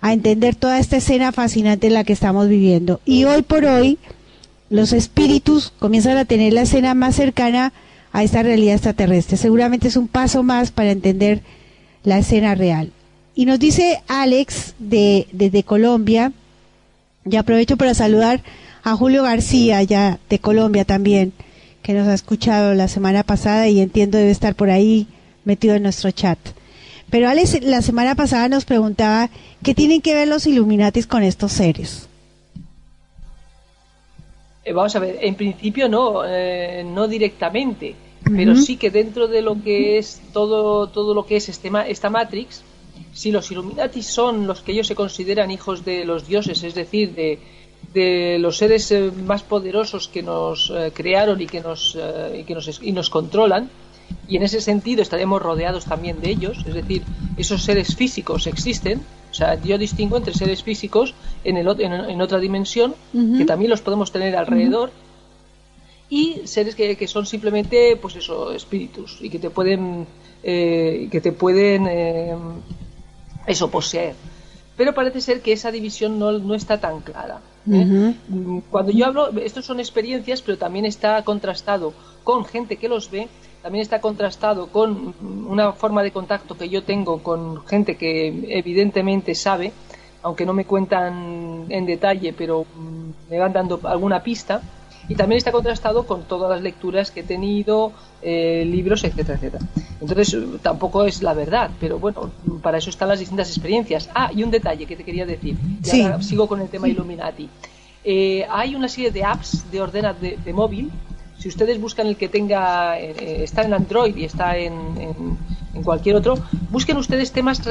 a 0.01 0.13
entender 0.13 0.53
toda 0.53 0.77
esta 0.77 0.97
escena 0.97 1.31
fascinante 1.31 1.87
en 1.87 1.95
la 1.95 2.03
que 2.03 2.13
estamos 2.13 2.47
viviendo. 2.47 3.01
Y 3.05 3.23
hoy 3.23 3.41
por 3.41 3.65
hoy, 3.65 3.97
los 4.69 4.93
espíritus 4.93 5.73
comienzan 5.79 6.17
a 6.17 6.25
tener 6.25 6.53
la 6.53 6.61
escena 6.61 6.93
más 6.93 7.15
cercana 7.15 7.73
a 8.11 8.21
esta 8.23 8.43
realidad 8.43 8.75
extraterrestre. 8.75 9.37
Seguramente 9.37 9.87
es 9.87 9.97
un 9.97 10.07
paso 10.07 10.43
más 10.43 10.69
para 10.69 10.91
entender 10.91 11.41
la 12.03 12.19
escena 12.19 12.53
real. 12.53 12.91
Y 13.33 13.47
nos 13.47 13.57
dice 13.57 14.03
Alex 14.07 14.75
de, 14.77 15.25
desde 15.31 15.63
Colombia, 15.63 16.33
y 17.27 17.35
aprovecho 17.37 17.77
para 17.77 17.95
saludar 17.95 18.43
a 18.85 18.95
Julio 18.95 19.23
García, 19.23 19.81
ya 19.81 20.19
de 20.29 20.37
Colombia 20.37 20.85
también, 20.85 21.33
que 21.81 21.93
nos 21.93 22.07
ha 22.07 22.13
escuchado 22.13 22.75
la 22.75 22.87
semana 22.87 23.23
pasada 23.23 23.67
y 23.67 23.79
entiendo 23.79 24.19
debe 24.19 24.29
estar 24.29 24.53
por 24.53 24.69
ahí 24.69 25.07
metido 25.43 25.73
en 25.73 25.81
nuestro 25.81 26.11
chat. 26.11 26.37
Pero 27.09 27.27
Alex 27.27 27.63
la 27.63 27.81
semana 27.81 28.13
pasada 28.13 28.47
nos 28.47 28.63
preguntaba 28.63 29.31
qué 29.63 29.73
tienen 29.73 30.01
que 30.01 30.13
ver 30.13 30.27
los 30.27 30.45
Illuminatis 30.45 31.07
con 31.07 31.23
estos 31.23 31.51
seres. 31.51 32.07
Eh, 34.63 34.71
vamos 34.71 34.95
a 34.95 34.99
ver, 34.99 35.17
en 35.19 35.33
principio 35.33 35.89
no, 35.89 36.21
eh, 36.23 36.83
no 36.85 37.07
directamente, 37.07 37.95
pero 38.35 38.55
sí 38.55 38.77
que 38.77 38.91
dentro 38.91 39.27
de 39.27 39.41
lo 39.41 39.63
que 39.63 39.97
es 39.97 40.21
todo, 40.31 40.89
todo 40.89 41.15
lo 41.15 41.25
que 41.25 41.37
es 41.37 41.49
este 41.49 41.71
esta 41.87 42.11
Matrix, 42.11 42.63
si 43.13 43.31
los 43.31 43.49
Illuminati 43.49 44.03
son 44.03 44.45
los 44.45 44.61
que 44.61 44.73
ellos 44.73 44.85
se 44.85 44.93
consideran 44.93 45.49
hijos 45.49 45.83
de 45.85 46.05
los 46.05 46.27
dioses, 46.27 46.63
es 46.63 46.75
decir, 46.75 47.15
de, 47.15 47.39
de 47.93 48.37
los 48.39 48.57
seres 48.57 48.91
eh, 48.91 49.11
más 49.11 49.43
poderosos 49.43 50.07
que 50.07 50.21
nos 50.21 50.71
eh, 50.73 50.91
crearon 50.93 51.41
y 51.41 51.47
que 51.47 51.61
nos, 51.61 51.97
eh, 51.99 52.39
y 52.41 52.43
que 52.43 52.53
nos, 52.55 52.81
y 52.81 52.91
nos 52.91 53.09
controlan, 53.09 53.69
y 54.27 54.37
en 54.37 54.43
ese 54.43 54.61
sentido 54.61 55.01
estaremos 55.01 55.41
rodeados 55.41 55.85
también 55.85 56.19
de 56.19 56.29
ellos, 56.29 56.57
es 56.67 56.73
decir, 56.73 57.03
esos 57.37 57.63
seres 57.63 57.95
físicos 57.95 58.47
existen, 58.47 59.01
o 59.31 59.33
sea, 59.33 59.61
yo 59.61 59.77
distingo 59.77 60.17
entre 60.17 60.33
seres 60.33 60.63
físicos 60.63 61.13
en, 61.43 61.57
el, 61.57 61.67
en, 61.81 61.93
en 61.93 62.21
otra 62.21 62.39
dimensión, 62.39 62.95
que 63.11 63.45
también 63.45 63.69
los 63.69 63.81
podemos 63.81 64.11
tener 64.11 64.35
alrededor, 64.35 64.91
y 66.09 66.41
seres 66.45 66.75
que, 66.75 66.95
que 66.95 67.07
son 67.07 67.25
simplemente, 67.25 67.97
pues 67.97 68.15
eso, 68.15 68.53
espíritus, 68.53 69.17
y 69.21 69.29
que 69.29 69.39
te 69.39 69.49
pueden, 69.49 70.05
eh, 70.43 71.07
que 71.11 71.21
te 71.21 71.31
pueden, 71.31 71.87
eh, 71.87 72.35
eso, 73.47 73.69
poseer. 73.69 74.15
Pero 74.77 74.93
parece 74.93 75.21
ser 75.21 75.41
que 75.41 75.51
esa 75.53 75.71
división 75.71 76.19
no, 76.19 76.31
no 76.33 76.53
está 76.53 76.79
tan 76.79 77.01
clara. 77.01 77.39
¿Eh? 77.71 78.15
Cuando 78.69 78.91
yo 78.91 79.05
hablo, 79.05 79.29
estos 79.39 79.65
son 79.65 79.79
experiencias, 79.79 80.41
pero 80.41 80.57
también 80.57 80.85
está 80.85 81.23
contrastado 81.23 81.93
con 82.23 82.45
gente 82.45 82.77
que 82.77 82.89
los 82.89 83.09
ve, 83.11 83.27
también 83.61 83.81
está 83.81 83.99
contrastado 84.01 84.67
con 84.67 85.13
una 85.47 85.71
forma 85.71 86.03
de 86.03 86.11
contacto 86.11 86.57
que 86.57 86.69
yo 86.69 86.83
tengo 86.83 87.23
con 87.23 87.65
gente 87.65 87.95
que 87.97 88.45
evidentemente 88.49 89.33
sabe, 89.35 89.71
aunque 90.21 90.45
no 90.45 90.53
me 90.53 90.65
cuentan 90.65 91.65
en 91.69 91.85
detalle, 91.85 92.33
pero 92.33 92.65
me 93.29 93.39
van 93.39 93.53
dando 93.53 93.79
alguna 93.83 94.21
pista. 94.21 94.61
Y 95.07 95.15
también 95.15 95.37
está 95.37 95.51
contrastado 95.51 96.05
con 96.05 96.23
todas 96.23 96.49
las 96.49 96.61
lecturas 96.61 97.11
que 97.11 97.19
he 97.19 97.23
tenido, 97.23 97.91
eh, 98.21 98.65
libros, 98.65 99.03
etcétera, 99.03 99.35
etcétera. 99.37 99.65
Entonces, 100.01 100.35
tampoco 100.61 101.03
es 101.05 101.21
la 101.21 101.33
verdad, 101.33 101.69
pero 101.79 101.99
bueno, 101.99 102.31
para 102.61 102.77
eso 102.79 102.89
están 102.89 103.09
las 103.09 103.19
distintas 103.19 103.49
experiencias. 103.49 104.09
Ah, 104.15 104.31
y 104.35 104.43
un 104.43 104.51
detalle 104.51 104.85
que 104.85 104.95
te 104.95 105.03
quería 105.03 105.25
decir. 105.25 105.55
Sí. 105.83 106.01
sigo 106.21 106.47
con 106.47 106.59
el 106.61 106.69
tema 106.69 106.87
Illuminati. 106.87 107.47
Eh, 108.03 108.45
hay 108.49 108.75
una 108.75 108.87
serie 108.87 109.11
de 109.11 109.23
apps 109.23 109.69
de 109.71 109.81
ordena 109.81 110.13
de, 110.13 110.37
de 110.43 110.53
móvil. 110.53 110.91
Si 111.37 111.49
ustedes 111.49 111.79
buscan 111.79 112.07
el 112.07 112.15
que 112.17 112.29
tenga, 112.29 112.99
eh, 112.99 113.43
está 113.43 113.63
en 113.63 113.73
Android 113.73 114.15
y 114.15 114.23
está 114.25 114.57
en, 114.57 114.73
en- 114.97 115.37
en 115.75 115.83
cualquier 115.83 116.15
otro, 116.15 116.35
busquen 116.71 116.95
ustedes 116.97 117.31
temas 117.33 117.61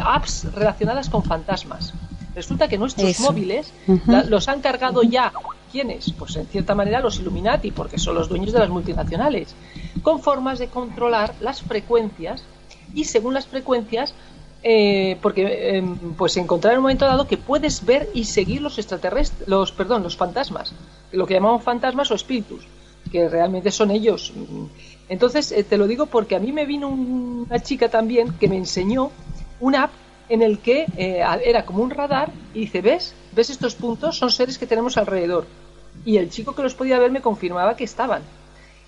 apps 0.00 0.46
relacionadas 0.54 1.08
con 1.10 1.24
fantasmas. 1.24 1.92
Resulta 2.38 2.68
que 2.68 2.78
nuestros 2.78 3.10
Eso. 3.10 3.24
móviles 3.24 3.72
la- 4.06 4.22
los 4.22 4.46
han 4.46 4.60
cargado 4.60 5.02
ya. 5.02 5.32
¿Quiénes? 5.72 6.12
Pues 6.16 6.36
en 6.36 6.46
cierta 6.46 6.72
manera 6.76 7.00
los 7.00 7.18
Illuminati, 7.18 7.72
porque 7.72 7.98
son 7.98 8.14
los 8.14 8.28
dueños 8.28 8.52
de 8.52 8.60
las 8.60 8.68
multinacionales, 8.70 9.56
con 10.02 10.22
formas 10.22 10.60
de 10.60 10.68
controlar 10.68 11.34
las 11.40 11.62
frecuencias 11.62 12.44
y 12.94 13.04
según 13.06 13.34
las 13.34 13.48
frecuencias, 13.48 14.14
eh, 14.62 15.18
porque 15.20 15.42
eh, 15.78 15.84
pues 16.16 16.36
encontrar 16.36 16.74
en 16.74 16.78
un 16.78 16.82
momento 16.84 17.06
dado 17.06 17.26
que 17.26 17.36
puedes 17.38 17.84
ver 17.84 18.08
y 18.14 18.24
seguir 18.24 18.62
los 18.62 18.78
extraterrestres, 18.78 19.48
los 19.48 19.72
perdón, 19.72 20.04
los 20.04 20.16
fantasmas, 20.16 20.72
lo 21.10 21.26
que 21.26 21.34
llamamos 21.34 21.64
fantasmas 21.64 22.08
o 22.12 22.14
espíritus, 22.14 22.62
que 23.10 23.28
realmente 23.28 23.72
son 23.72 23.90
ellos. 23.90 24.32
Entonces 25.08 25.50
eh, 25.50 25.64
te 25.64 25.76
lo 25.76 25.88
digo 25.88 26.06
porque 26.06 26.36
a 26.36 26.38
mí 26.38 26.52
me 26.52 26.66
vino 26.66 26.86
un- 26.88 27.46
una 27.50 27.58
chica 27.60 27.88
también 27.88 28.32
que 28.38 28.46
me 28.48 28.56
enseñó 28.56 29.10
una 29.60 29.82
app 29.84 29.90
en 30.28 30.42
el 30.42 30.58
que 30.58 30.86
eh, 30.96 31.22
era 31.44 31.64
como 31.64 31.82
un 31.82 31.90
radar 31.90 32.30
y 32.54 32.60
dice, 32.60 32.80
¿ves? 32.80 33.14
¿Ves 33.32 33.50
estos 33.50 33.74
puntos? 33.74 34.16
Son 34.16 34.30
seres 34.30 34.58
que 34.58 34.66
tenemos 34.66 34.96
alrededor. 34.96 35.46
Y 36.04 36.16
el 36.16 36.30
chico 36.30 36.54
que 36.54 36.62
los 36.62 36.74
podía 36.74 36.98
ver 36.98 37.10
me 37.10 37.20
confirmaba 37.20 37.76
que 37.76 37.84
estaban. 37.84 38.22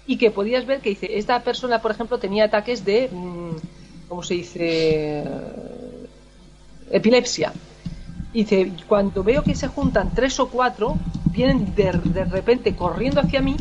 Y 0.06 0.16
que 0.16 0.30
podías 0.30 0.66
ver 0.66 0.80
que 0.80 0.90
dice, 0.90 1.18
esta 1.18 1.42
persona, 1.42 1.80
por 1.80 1.90
ejemplo, 1.90 2.18
tenía 2.18 2.44
ataques 2.44 2.84
de, 2.84 3.08
mm, 3.10 4.08
¿cómo 4.08 4.22
se 4.22 4.34
dice? 4.34 5.24
Epilepsia. 6.90 7.52
Y 8.32 8.44
dice, 8.44 8.72
cuando 8.88 9.24
veo 9.24 9.42
que 9.42 9.54
se 9.54 9.68
juntan 9.68 10.14
tres 10.14 10.38
o 10.40 10.48
cuatro, 10.48 10.96
vienen 11.32 11.74
de, 11.74 11.92
de 11.92 12.24
repente 12.24 12.74
corriendo 12.74 13.20
hacia 13.20 13.40
mí 13.40 13.56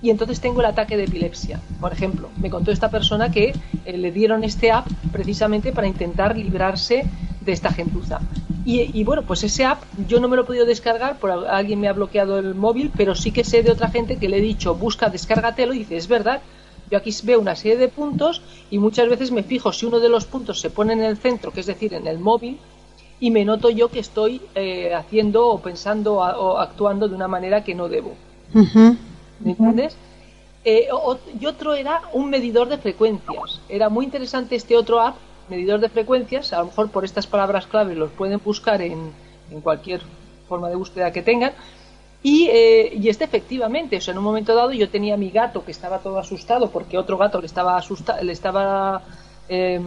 y 0.00 0.10
entonces 0.10 0.40
tengo 0.40 0.60
el 0.60 0.66
ataque 0.66 0.96
de 0.96 1.04
epilepsia. 1.04 1.60
Por 1.80 1.92
ejemplo, 1.92 2.28
me 2.40 2.50
contó 2.50 2.70
esta 2.72 2.90
persona 2.90 3.30
que 3.30 3.54
eh, 3.84 3.96
le 3.96 4.10
dieron 4.12 4.44
este 4.44 4.70
app 4.72 4.88
precisamente 5.12 5.72
para 5.72 5.86
intentar 5.86 6.36
librarse 6.36 7.06
de 7.40 7.52
esta 7.52 7.70
gentuza. 7.70 8.20
Y, 8.64 9.02
bueno, 9.02 9.22
pues 9.22 9.42
ese 9.42 9.64
app 9.64 9.82
yo 10.06 10.20
no 10.20 10.28
me 10.28 10.36
lo 10.36 10.42
he 10.42 10.44
podido 10.44 10.64
descargar, 10.64 11.18
por 11.18 11.32
al- 11.32 11.48
alguien 11.48 11.80
me 11.80 11.88
ha 11.88 11.92
bloqueado 11.92 12.38
el 12.38 12.54
móvil, 12.54 12.92
pero 12.96 13.16
sí 13.16 13.32
que 13.32 13.42
sé 13.42 13.64
de 13.64 13.72
otra 13.72 13.88
gente 13.88 14.18
que 14.18 14.28
le 14.28 14.38
he 14.38 14.40
dicho, 14.40 14.76
busca, 14.76 15.08
descárgatelo, 15.10 15.74
y 15.74 15.80
dice, 15.80 15.96
es 15.96 16.06
verdad, 16.06 16.40
Yo 16.90 16.98
aquí 16.98 17.10
veo 17.24 17.40
una 17.40 17.56
serie 17.56 17.76
de 17.78 17.88
puntos 17.88 18.42
y 18.70 18.78
muchas 18.78 19.08
veces 19.08 19.30
me 19.30 19.42
fijo 19.42 19.72
si 19.72 19.86
uno 19.86 19.98
de 19.98 20.08
los 20.10 20.26
puntos 20.26 20.60
se 20.60 20.68
pone 20.70 20.92
en 20.92 21.02
el 21.02 21.16
centro, 21.16 21.50
que 21.52 21.60
es 21.60 21.66
decir, 21.66 21.94
en 21.94 22.06
el 22.06 22.18
móvil, 22.18 22.58
y 23.18 23.30
me 23.30 23.44
noto 23.44 23.70
yo 23.70 23.88
que 23.88 24.00
estoy 24.00 24.42
eh, 24.54 24.92
haciendo 24.94 25.48
o 25.48 25.60
pensando 25.62 26.14
o 26.16 26.58
actuando 26.58 27.08
de 27.08 27.14
una 27.14 27.28
manera 27.28 27.64
que 27.64 27.74
no 27.74 27.88
debo. 27.88 28.10
¿Me 28.52 29.11
entiendes? 29.50 29.96
Eh, 30.64 30.88
y 31.40 31.46
otro 31.46 31.74
era 31.74 32.02
un 32.12 32.30
medidor 32.30 32.68
de 32.68 32.78
frecuencias. 32.78 33.60
Era 33.68 33.88
muy 33.88 34.04
interesante 34.04 34.54
este 34.54 34.76
otro 34.76 35.00
app, 35.00 35.16
medidor 35.48 35.80
de 35.80 35.88
frecuencias. 35.88 36.52
A 36.52 36.60
lo 36.60 36.66
mejor 36.66 36.90
por 36.90 37.04
estas 37.04 37.26
palabras 37.26 37.66
claves 37.66 37.96
los 37.96 38.10
pueden 38.12 38.40
buscar 38.44 38.80
en, 38.80 39.12
en 39.50 39.60
cualquier 39.60 40.00
forma 40.48 40.68
de 40.68 40.76
búsqueda 40.76 41.12
que 41.12 41.22
tengan. 41.22 41.52
Y, 42.22 42.46
eh, 42.52 42.92
y, 42.94 43.08
este 43.08 43.24
efectivamente, 43.24 43.96
o 43.96 44.00
sea, 44.00 44.12
en 44.12 44.18
un 44.18 44.24
momento 44.24 44.54
dado 44.54 44.72
yo 44.72 44.88
tenía 44.88 45.14
a 45.14 45.16
mi 45.16 45.30
gato 45.30 45.64
que 45.64 45.72
estaba 45.72 45.98
todo 45.98 46.18
asustado 46.18 46.70
porque 46.70 46.96
otro 46.96 47.18
gato 47.18 47.40
le 47.40 47.46
estaba 47.46 47.76
asusta 47.76 48.22
le 48.22 48.32
estaba 48.32 49.02
eh, 49.48 49.80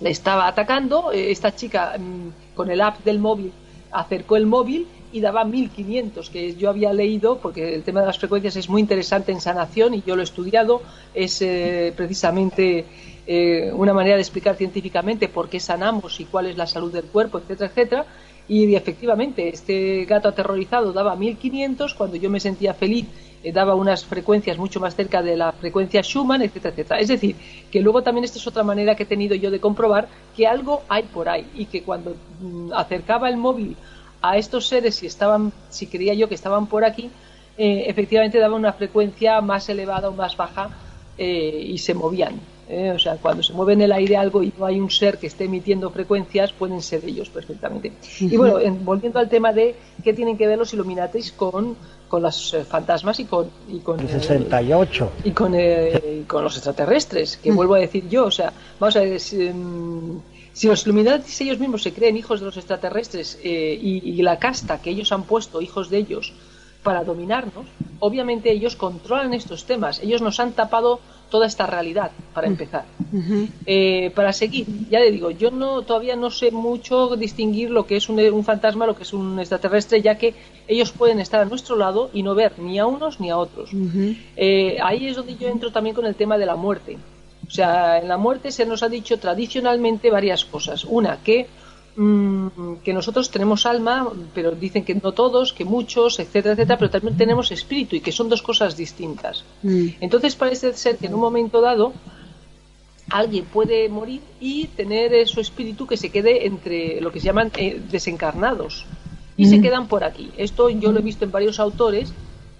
le 0.00 0.10
estaba 0.10 0.46
atacando. 0.46 1.10
Eh, 1.10 1.30
esta 1.30 1.54
chica 1.54 1.96
mm, 1.98 2.54
con 2.54 2.70
el 2.70 2.82
app 2.82 3.02
del 3.04 3.18
móvil 3.18 3.52
acercó 3.90 4.36
el 4.36 4.46
móvil 4.46 4.86
y 5.12 5.20
daba 5.20 5.44
1500 5.44 6.30
que 6.30 6.54
yo 6.56 6.70
había 6.70 6.92
leído 6.92 7.38
porque 7.38 7.74
el 7.74 7.82
tema 7.82 8.00
de 8.00 8.06
las 8.06 8.18
frecuencias 8.18 8.56
es 8.56 8.68
muy 8.68 8.80
interesante 8.80 9.30
en 9.30 9.40
sanación 9.40 9.94
y 9.94 10.02
yo 10.02 10.16
lo 10.16 10.22
he 10.22 10.24
estudiado. 10.24 10.80
Es 11.14 11.42
eh, 11.42 11.92
precisamente 11.94 12.86
eh, 13.26 13.70
una 13.74 13.92
manera 13.92 14.16
de 14.16 14.22
explicar 14.22 14.56
científicamente 14.56 15.28
por 15.28 15.48
qué 15.48 15.60
sanamos 15.60 16.18
y 16.18 16.24
cuál 16.24 16.46
es 16.46 16.56
la 16.56 16.66
salud 16.66 16.92
del 16.92 17.04
cuerpo 17.04 17.38
etcétera 17.38 17.70
etcétera. 17.70 18.06
Y 18.48 18.74
efectivamente 18.74 19.48
este 19.48 20.04
gato 20.06 20.28
aterrorizado 20.28 20.92
daba 20.92 21.14
1500 21.14 21.94
cuando 21.94 22.16
yo 22.16 22.28
me 22.30 22.40
sentía 22.40 22.74
feliz 22.74 23.06
eh, 23.44 23.52
daba 23.52 23.74
unas 23.74 24.04
frecuencias 24.04 24.56
mucho 24.56 24.80
más 24.80 24.96
cerca 24.96 25.22
de 25.22 25.36
la 25.36 25.52
frecuencia 25.52 26.02
Schumann 26.02 26.40
etcétera 26.40 26.70
etcétera. 26.70 27.00
Es 27.00 27.08
decir 27.08 27.36
que 27.70 27.80
luego 27.82 28.02
también 28.02 28.24
esta 28.24 28.38
es 28.38 28.46
otra 28.46 28.62
manera 28.62 28.94
que 28.94 29.02
he 29.02 29.06
tenido 29.06 29.34
yo 29.34 29.50
de 29.50 29.60
comprobar 29.60 30.08
que 30.34 30.46
algo 30.46 30.82
hay 30.88 31.02
por 31.02 31.28
ahí 31.28 31.46
y 31.54 31.66
que 31.66 31.82
cuando 31.82 32.16
mm, 32.40 32.72
acercaba 32.72 33.28
el 33.28 33.36
móvil 33.36 33.76
a 34.22 34.38
estos 34.38 34.68
seres 34.68 34.94
si 34.94 35.06
estaban, 35.06 35.52
si 35.68 35.88
creía 35.88 36.14
yo 36.14 36.28
que 36.28 36.34
estaban 36.34 36.66
por 36.66 36.84
aquí, 36.84 37.10
eh, 37.58 37.84
efectivamente 37.88 38.38
daban 38.38 38.58
una 38.60 38.72
frecuencia 38.72 39.40
más 39.40 39.68
elevada 39.68 40.08
o 40.08 40.12
más 40.12 40.36
baja 40.36 40.70
eh, 41.18 41.66
y 41.68 41.76
se 41.78 41.92
movían. 41.92 42.40
Eh, 42.68 42.92
o 42.94 42.98
sea, 42.98 43.16
cuando 43.16 43.42
se 43.42 43.52
mueve 43.52 43.74
en 43.74 43.82
el 43.82 43.92
aire 43.92 44.16
algo 44.16 44.42
y 44.42 44.52
no 44.56 44.64
hay 44.64 44.80
un 44.80 44.90
ser 44.90 45.18
que 45.18 45.26
esté 45.26 45.44
emitiendo 45.44 45.90
frecuencias, 45.90 46.52
pueden 46.52 46.80
ser 46.80 47.04
ellos 47.04 47.28
perfectamente. 47.28 47.92
Y 48.20 48.36
bueno, 48.36 48.58
volviendo 48.80 49.18
al 49.18 49.28
tema 49.28 49.52
de 49.52 49.74
qué 50.02 50.14
tienen 50.14 50.38
que 50.38 50.46
ver 50.46 50.56
los 50.56 50.72
Illuminatis 50.72 51.32
con, 51.32 51.76
con 52.08 52.22
los 52.22 52.56
fantasmas 52.68 53.20
y 53.20 53.24
con... 53.26 53.50
Y 53.68 53.80
con 53.80 54.00
el 54.00 54.08
68. 54.08 55.10
y 55.24 55.32
con, 55.32 55.54
con 56.26 56.44
los 56.44 56.54
extraterrestres, 56.54 57.36
que 57.36 57.52
vuelvo 57.52 57.74
a 57.74 57.80
decir 57.80 58.08
yo, 58.08 58.26
o 58.26 58.30
sea, 58.30 58.52
vamos 58.78 58.96
a 58.96 59.00
ver... 59.00 59.20
Mm, 60.52 60.56
si 60.56 60.66
los 60.68 60.84
Illuminatis 60.84 61.40
ellos 61.40 61.58
mismos 61.58 61.82
se 61.82 61.92
creen 61.92 62.16
hijos 62.16 62.40
de 62.40 62.46
los 62.46 62.56
extraterrestres 62.56 63.38
eh, 63.42 63.78
y, 63.80 64.22
la 64.22 64.38
casta 64.38 64.80
que 64.80 64.90
ellos 64.90 65.12
han 65.12 65.24
puesto, 65.24 65.60
hijos 65.60 65.90
de 65.90 65.98
ellos, 65.98 66.32
para 66.82 67.04
dominarnos, 67.04 67.66
obviamente 68.00 68.50
ellos 68.50 68.76
controlan 68.76 69.34
estos 69.34 69.64
temas. 69.64 70.00
Ellos 70.02 70.20
nos 70.20 70.40
han 70.40 70.52
tapado 70.52 71.00
toda 71.30 71.46
esta 71.46 71.66
realidad, 71.66 72.10
para 72.34 72.46
empezar. 72.46 72.84
Eh, 73.64 74.12
para 74.14 74.32
seguir, 74.34 74.66
ya 74.90 75.00
le 75.00 75.10
digo, 75.10 75.30
yo 75.30 75.50
no 75.50 75.80
todavía 75.82 76.14
no 76.14 76.30
sé 76.30 76.50
mucho 76.50 77.16
distinguir 77.16 77.70
lo 77.70 77.86
que 77.86 77.96
es 77.96 78.08
un, 78.10 78.44
fantasma, 78.44 78.86
lo 78.86 78.94
que 78.94 79.04
es 79.04 79.14
un 79.14 79.38
extraterrestre, 79.38 80.02
ya 80.02 80.18
que 80.18 80.34
ellos 80.68 80.92
pueden 80.92 81.20
estar 81.20 81.40
a 81.40 81.46
nuestro 81.46 81.76
lado 81.76 82.10
y 82.12 82.22
no 82.22 82.34
ver 82.34 82.58
ni 82.58 82.78
a 82.78 82.86
unos 82.86 83.18
ni 83.18 83.30
a 83.30 83.38
otros. 83.38 83.70
Eh, 84.36 84.76
ahí 84.82 85.06
es 85.06 85.16
donde 85.16 85.36
yo 85.36 85.48
entro 85.48 85.72
también 85.72 85.94
con 85.94 86.04
el 86.04 86.14
tema 86.14 86.36
de 86.36 86.44
la 86.44 86.56
muerte. 86.56 86.98
O 87.52 87.54
sea, 87.54 87.98
en 87.98 88.08
la 88.08 88.16
muerte 88.16 88.50
se 88.50 88.64
nos 88.64 88.82
ha 88.82 88.88
dicho 88.88 89.18
tradicionalmente 89.18 90.10
varias 90.10 90.46
cosas. 90.46 90.86
Una, 90.88 91.22
que, 91.22 91.46
mm, 91.96 92.76
que 92.82 92.94
nosotros 92.94 93.30
tenemos 93.30 93.66
alma, 93.66 94.10
pero 94.34 94.52
dicen 94.52 94.86
que 94.86 94.94
no 94.94 95.12
todos, 95.12 95.52
que 95.52 95.66
muchos, 95.66 96.18
etcétera, 96.18 96.54
etcétera, 96.54 96.78
pero 96.78 96.90
también 96.90 97.14
tenemos 97.14 97.52
espíritu 97.52 97.94
y 97.94 98.00
que 98.00 98.10
son 98.10 98.30
dos 98.30 98.40
cosas 98.40 98.74
distintas. 98.74 99.44
Mm. 99.62 99.88
Entonces 100.00 100.34
parece 100.34 100.72
ser 100.72 100.96
que 100.96 101.08
en 101.08 101.14
un 101.14 101.20
momento 101.20 101.60
dado 101.60 101.92
alguien 103.10 103.44
puede 103.44 103.86
morir 103.90 104.22
y 104.40 104.68
tener 104.68 105.28
su 105.28 105.38
espíritu 105.38 105.86
que 105.86 105.98
se 105.98 106.08
quede 106.08 106.46
entre 106.46 107.02
lo 107.02 107.12
que 107.12 107.20
se 107.20 107.26
llaman 107.26 107.52
eh, 107.58 107.82
desencarnados 107.90 108.86
y 109.36 109.44
se 109.44 109.58
mm. 109.58 109.62
quedan 109.62 109.88
por 109.88 110.04
aquí. 110.04 110.30
Esto 110.38 110.70
yo 110.70 110.90
lo 110.90 111.00
he 111.00 111.02
visto 111.02 111.26
en 111.26 111.30
varios 111.30 111.60
autores 111.60 112.14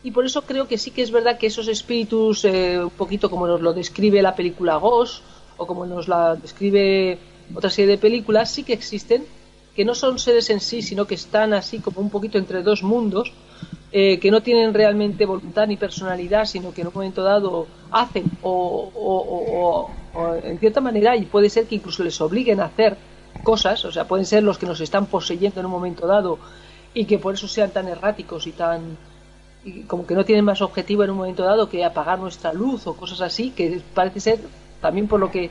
y 0.05 0.11
por 0.11 0.25
eso 0.25 0.43
creo 0.43 0.67
que 0.67 0.79
sí 0.79 0.91
que 0.91 1.03
es 1.03 1.11
verdad 1.11 1.39
que 1.39 1.47
esos 1.47 1.69
espíritus, 1.69 2.45
eh, 2.45 2.83
un 2.83 2.91
poquito 2.91 3.31
como 3.31 3.47
nos 3.47 3.61
lo 3.61 3.73
describe 3.73 4.21
la 4.23 4.35
película 4.35 4.77
Ghost 4.77 5.23
o 5.57 5.67
como 5.67 5.87
nos 5.87 6.09
la 6.09 6.35
describe 6.35 7.19
otra 7.55 7.71
serie 7.71 7.93
de 7.93 7.99
películas, 7.99 8.51
sí 8.51 8.65
que 8.65 8.73
existen, 8.73 9.25
que 9.77 9.85
no 9.85 9.95
son 9.95 10.19
seres 10.19 10.51
en 10.51 10.61
sí, 10.61 10.83
sino 10.83 11.07
que 11.07 11.15
están 11.15 11.53
así 11.53 11.79
como 11.79 12.01
un 12.01 12.11
poquito 12.11 12.39
entre 12.39 12.63
dos 12.63 12.83
mundos, 12.83 13.33
eh, 13.93 14.19
que 14.19 14.31
no 14.31 14.43
tienen 14.43 14.75
realmente 14.75 15.25
voluntad 15.25 15.67
ni 15.67 15.77
personalidad, 15.77 16.47
sino 16.47 16.73
que 16.73 16.81
en 16.81 16.89
un 16.89 16.95
momento 16.95 17.23
dado 17.23 17.67
hacen 17.91 18.25
o, 18.43 18.91
o 18.95 19.91
en 20.43 20.59
cierta 20.59 20.81
manera, 20.81 21.17
y 21.17 21.23
puede 21.23 21.49
ser 21.49 21.67
que 21.67 21.77
incluso 21.77 22.03
les 22.03 22.21
obliguen 22.21 22.61
a 22.61 22.65
hacer 22.67 22.97
cosas, 23.43 23.85
o 23.85 23.93
sea, 23.93 24.07
pueden 24.07 24.27
ser 24.27 24.43
los 24.43 24.59
que 24.59 24.67
nos 24.67 24.81
están 24.81 25.07
poseyendo 25.07 25.61
en 25.61 25.67
un 25.67 25.73
momento 25.73 26.07
dado 26.07 26.39
y 26.95 27.05
que 27.05 27.19
por 27.19 27.35
eso 27.35 27.49
sean 27.49 27.71
tan 27.71 27.89
erráticos 27.89 28.47
y 28.47 28.53
tan 28.53 28.97
y 29.65 29.83
como 29.83 30.07
que 30.07 30.15
no 30.15 30.25
tienen 30.25 30.45
más 30.45 30.61
objetivo 30.61 31.05
en 31.05 31.11
un 31.11 31.19
momento 31.19 31.45
dado 31.45 31.69
que 31.69 31.85
apagar 31.85 32.19
nuestra 32.19 32.53
luz 32.53 32.87
o 32.87 32.95
cosas 32.95 33.21
así, 33.21 33.51
que 33.51 33.81
parece 33.95 34.21
ser 34.21 34.41
también 34.81 35.07
por 35.07 35.21
lo 35.21 35.31
que 35.31 35.51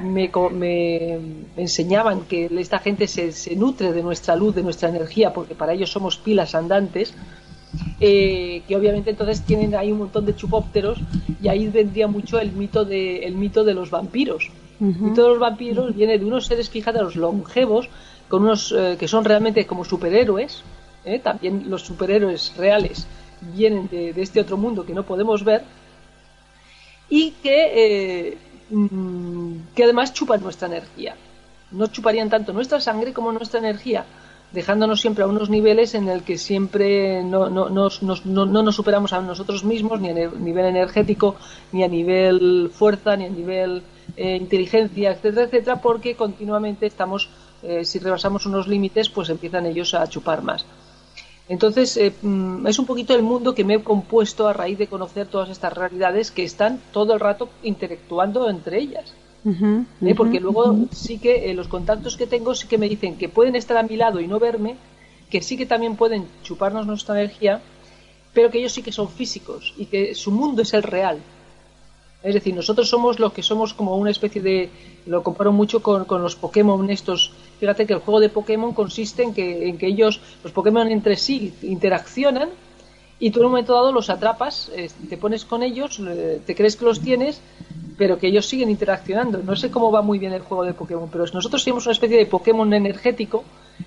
me, 0.00 0.30
me 0.52 1.18
enseñaban 1.56 2.22
que 2.22 2.48
esta 2.58 2.78
gente 2.78 3.06
se, 3.06 3.32
se, 3.32 3.54
nutre 3.54 3.92
de 3.92 4.02
nuestra 4.02 4.34
luz, 4.34 4.54
de 4.54 4.62
nuestra 4.62 4.88
energía, 4.88 5.32
porque 5.32 5.54
para 5.54 5.74
ellos 5.74 5.90
somos 5.90 6.16
pilas 6.16 6.54
andantes, 6.54 7.14
eh, 8.00 8.62
que 8.66 8.76
obviamente 8.76 9.10
entonces 9.10 9.42
tienen 9.42 9.74
ahí 9.74 9.92
un 9.92 9.98
montón 9.98 10.24
de 10.24 10.34
chupópteros 10.34 10.98
y 11.40 11.48
ahí 11.48 11.68
vendría 11.68 12.08
mucho 12.08 12.40
el 12.40 12.52
mito 12.52 12.84
de, 12.84 13.18
el 13.24 13.34
mito 13.36 13.62
de 13.62 13.74
los 13.74 13.90
vampiros. 13.90 14.50
El 14.80 14.96
mito 14.96 15.22
de 15.22 15.28
los 15.28 15.38
vampiros 15.38 15.94
viene 15.94 16.18
de 16.18 16.24
unos 16.24 16.46
seres, 16.46 16.70
fíjate, 16.70 17.02
los 17.02 17.14
longevos, 17.14 17.90
con 18.28 18.42
unos 18.42 18.74
eh, 18.76 18.96
que 18.98 19.06
son 19.06 19.24
realmente 19.24 19.66
como 19.66 19.84
superhéroes, 19.84 20.62
¿eh? 21.04 21.18
también 21.18 21.68
los 21.68 21.82
superhéroes 21.82 22.54
reales 22.56 23.06
vienen 23.40 23.88
de, 23.88 24.14
este 24.16 24.40
otro 24.40 24.56
mundo 24.56 24.84
que 24.84 24.94
no 24.94 25.04
podemos 25.04 25.44
ver 25.44 25.62
y 27.08 27.32
que, 27.42 28.28
eh, 28.30 28.38
mm, 28.70 29.54
que 29.74 29.84
además 29.84 30.12
chupan 30.12 30.42
nuestra 30.42 30.68
energía. 30.68 31.16
No 31.72 31.86
chuparían 31.86 32.30
tanto 32.30 32.52
nuestra 32.52 32.80
sangre 32.80 33.12
como 33.12 33.32
nuestra 33.32 33.60
energía, 33.60 34.04
dejándonos 34.52 35.00
siempre 35.00 35.24
a 35.24 35.28
unos 35.28 35.48
niveles 35.48 35.94
en 35.94 36.08
el 36.08 36.22
que 36.22 36.36
siempre 36.36 37.22
no, 37.22 37.48
no, 37.48 37.68
nos, 37.68 38.02
no, 38.02 38.46
nos 38.46 38.74
superamos 38.74 39.12
a 39.12 39.20
nosotros 39.20 39.64
mismos, 39.64 40.00
ni 40.00 40.10
a 40.10 40.14
nivel 40.14 40.66
energético, 40.66 41.36
ni 41.72 41.84
a 41.84 41.88
nivel 41.88 42.70
fuerza, 42.72 43.16
ni 43.16 43.26
a 43.26 43.30
nivel 43.30 43.82
eh, 44.16 44.36
inteligencia, 44.36 45.12
etcétera, 45.12 45.46
etcétera, 45.46 45.80
porque 45.80 46.16
continuamente 46.16 46.86
estamos, 46.86 47.28
eh, 47.62 47.84
si 47.84 47.98
rebasamos 47.98 48.46
unos 48.46 48.66
límites, 48.66 49.08
pues 49.08 49.28
empiezan 49.30 49.66
ellos 49.66 49.94
a 49.94 50.06
chupar 50.08 50.42
más. 50.42 50.64
Entonces, 51.50 51.96
eh, 51.96 52.12
mm, 52.22 52.64
es 52.68 52.78
un 52.78 52.86
poquito 52.86 53.12
el 53.12 53.22
mundo 53.22 53.56
que 53.56 53.64
me 53.64 53.74
he 53.74 53.82
compuesto 53.82 54.46
a 54.46 54.52
raíz 54.52 54.78
de 54.78 54.86
conocer 54.86 55.26
todas 55.26 55.50
estas 55.50 55.72
realidades 55.72 56.30
que 56.30 56.44
están 56.44 56.80
todo 56.92 57.12
el 57.12 57.18
rato 57.18 57.48
interactuando 57.64 58.48
entre 58.48 58.78
ellas. 58.78 59.12
¿Eh? 59.44 60.14
Porque 60.14 60.38
luego 60.38 60.76
sí 60.92 61.18
que 61.18 61.50
eh, 61.50 61.54
los 61.54 61.66
contactos 61.66 62.16
que 62.16 62.28
tengo 62.28 62.54
sí 62.54 62.68
que 62.68 62.78
me 62.78 62.88
dicen 62.88 63.16
que 63.16 63.28
pueden 63.28 63.56
estar 63.56 63.76
a 63.78 63.82
mi 63.82 63.96
lado 63.96 64.20
y 64.20 64.28
no 64.28 64.38
verme, 64.38 64.76
que 65.28 65.42
sí 65.42 65.56
que 65.56 65.66
también 65.66 65.96
pueden 65.96 66.28
chuparnos 66.44 66.86
nuestra 66.86 67.18
energía, 67.18 67.60
pero 68.32 68.48
que 68.48 68.58
ellos 68.60 68.70
sí 68.70 68.82
que 68.82 68.92
son 68.92 69.08
físicos 69.08 69.74
y 69.76 69.86
que 69.86 70.14
su 70.14 70.30
mundo 70.30 70.62
es 70.62 70.72
el 70.72 70.84
real. 70.84 71.18
Es 72.22 72.34
decir, 72.34 72.54
nosotros 72.54 72.88
somos 72.88 73.18
los 73.18 73.32
que 73.32 73.42
somos 73.42 73.74
como 73.74 73.96
una 73.96 74.12
especie 74.12 74.40
de. 74.40 74.70
Lo 75.06 75.24
comparo 75.24 75.50
mucho 75.50 75.82
con, 75.82 76.04
con 76.04 76.22
los 76.22 76.36
Pokémon 76.36 76.88
estos. 76.90 77.32
Fíjate 77.60 77.86
que 77.86 77.92
el 77.92 78.00
juego 78.00 78.20
de 78.20 78.30
Pokémon 78.30 78.72
consiste 78.72 79.22
en 79.22 79.34
que, 79.34 79.68
en 79.68 79.78
que 79.78 79.86
ellos, 79.86 80.20
los 80.42 80.52
Pokémon 80.52 80.88
entre 80.88 81.16
sí, 81.16 81.52
interaccionan 81.62 82.48
y 83.18 83.30
tú 83.30 83.40
en 83.40 83.46
un 83.46 83.52
momento 83.52 83.74
dado 83.74 83.92
los 83.92 84.08
atrapas, 84.08 84.70
eh, 84.74 84.90
te 85.08 85.18
pones 85.18 85.44
con 85.44 85.62
ellos, 85.62 86.00
te 86.46 86.54
crees 86.54 86.74
que 86.74 86.86
los 86.86 87.00
tienes, 87.00 87.42
pero 87.98 88.18
que 88.18 88.28
ellos 88.28 88.46
siguen 88.46 88.70
interaccionando. 88.70 89.42
No 89.42 89.54
sé 89.56 89.70
cómo 89.70 89.92
va 89.92 90.00
muy 90.00 90.18
bien 90.18 90.32
el 90.32 90.40
juego 90.40 90.64
de 90.64 90.72
Pokémon, 90.72 91.10
pero 91.12 91.26
nosotros 91.32 91.62
somos 91.62 91.84
una 91.84 91.92
especie 91.92 92.16
de 92.16 92.24
Pokémon 92.24 92.72
energético. 92.72 93.44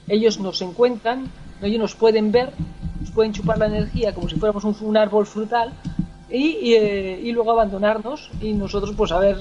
Ellos 0.08 0.40
nos 0.40 0.62
encuentran, 0.62 1.32
ellos 1.64 1.80
nos 1.80 1.96
pueden 1.96 2.32
ver, 2.32 2.52
nos 3.02 3.10
pueden 3.10 3.34
chupar 3.34 3.58
la 3.58 3.66
energía 3.66 4.14
como 4.14 4.30
si 4.30 4.36
fuéramos 4.36 4.64
un 4.64 4.98
árbol 4.98 5.26
frutal 5.26 5.74
eh, 6.30 7.20
y, 7.24 7.32
luego 7.32 7.52
abandonarnos 7.52 8.32
y 8.42 8.54
nosotros 8.54 8.96
pues 8.98 9.12
haber 9.12 9.38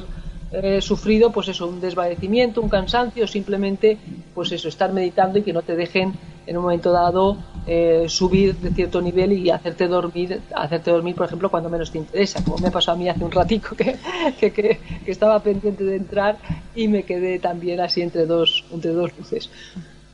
eh, 0.53 0.81
sufrido 0.81 1.33
pues 1.33 1.49
eso 1.49 1.67
un 1.67 1.81
desvanecimiento 1.81 2.61
un 2.61 2.69
cansancio 2.69 3.27
simplemente 3.27 3.97
pues 4.35 4.53
eso 4.53 4.69
estar 4.69 4.93
meditando 4.93 5.39
y 5.39 5.43
que 5.43 5.53
no 5.53 5.63
te 5.63 5.77
dejen 5.77 6.15
en 6.47 6.57
un 6.57 6.63
momento 6.65 6.91
dado 6.93 7.37
eh, 7.67 8.07
subir 8.09 8.57
de 8.57 8.71
cierto 8.71 9.01
nivel 9.01 9.33
y 9.33 9.51
hacerte 9.51 9.87
dormir, 9.87 10.41
hacerte 10.55 10.91
dormir, 10.91 11.15
por 11.15 11.27
ejemplo, 11.27 11.49
cuando 11.49 11.69
menos 11.69 11.93
te 11.93 11.99
interesa, 11.99 12.43
como 12.43 12.59
me 12.59 12.71
pasó 12.71 12.93
a 12.93 12.97
mí 12.97 13.09
hace 13.09 13.25
un 13.25 13.31
ratico 13.31 13.77
que, 13.77 13.97
que, 14.39 14.53
que, 14.53 14.81
estaba 15.07 15.39
pendiente 15.41 15.85
de 15.85 15.97
entrar 15.97 16.39
y 16.75 16.89
me 16.89 17.05
quedé 17.05 17.39
también 17.39 17.81
así 17.81 18.03
entre 18.03 18.27
dos, 18.27 18.65
entre 18.73 18.91
dos 18.91 19.17
luces. 19.17 19.49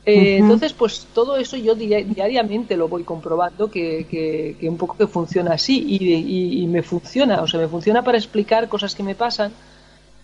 Eh, 0.05 0.37
entonces, 0.37 0.73
pues 0.73 1.07
todo 1.13 1.37
eso 1.37 1.57
yo 1.57 1.75
diariamente 1.75 2.77
lo 2.77 2.87
voy 2.87 3.03
comprobando 3.03 3.69
que, 3.69 4.05
que, 4.09 4.69
un 4.69 4.77
poco 4.77 4.95
que 4.95 5.07
funciona 5.07 5.53
así 5.53 5.83
y, 5.87 6.63
y, 6.63 6.67
me 6.67 6.81
funciona, 6.83 7.41
o 7.41 7.47
sea, 7.47 7.59
me 7.59 7.67
funciona 7.67 8.03
para 8.03 8.17
explicar 8.17 8.69
cosas 8.69 8.95
que 8.95 9.03
me 9.03 9.13
pasan, 9.13 9.51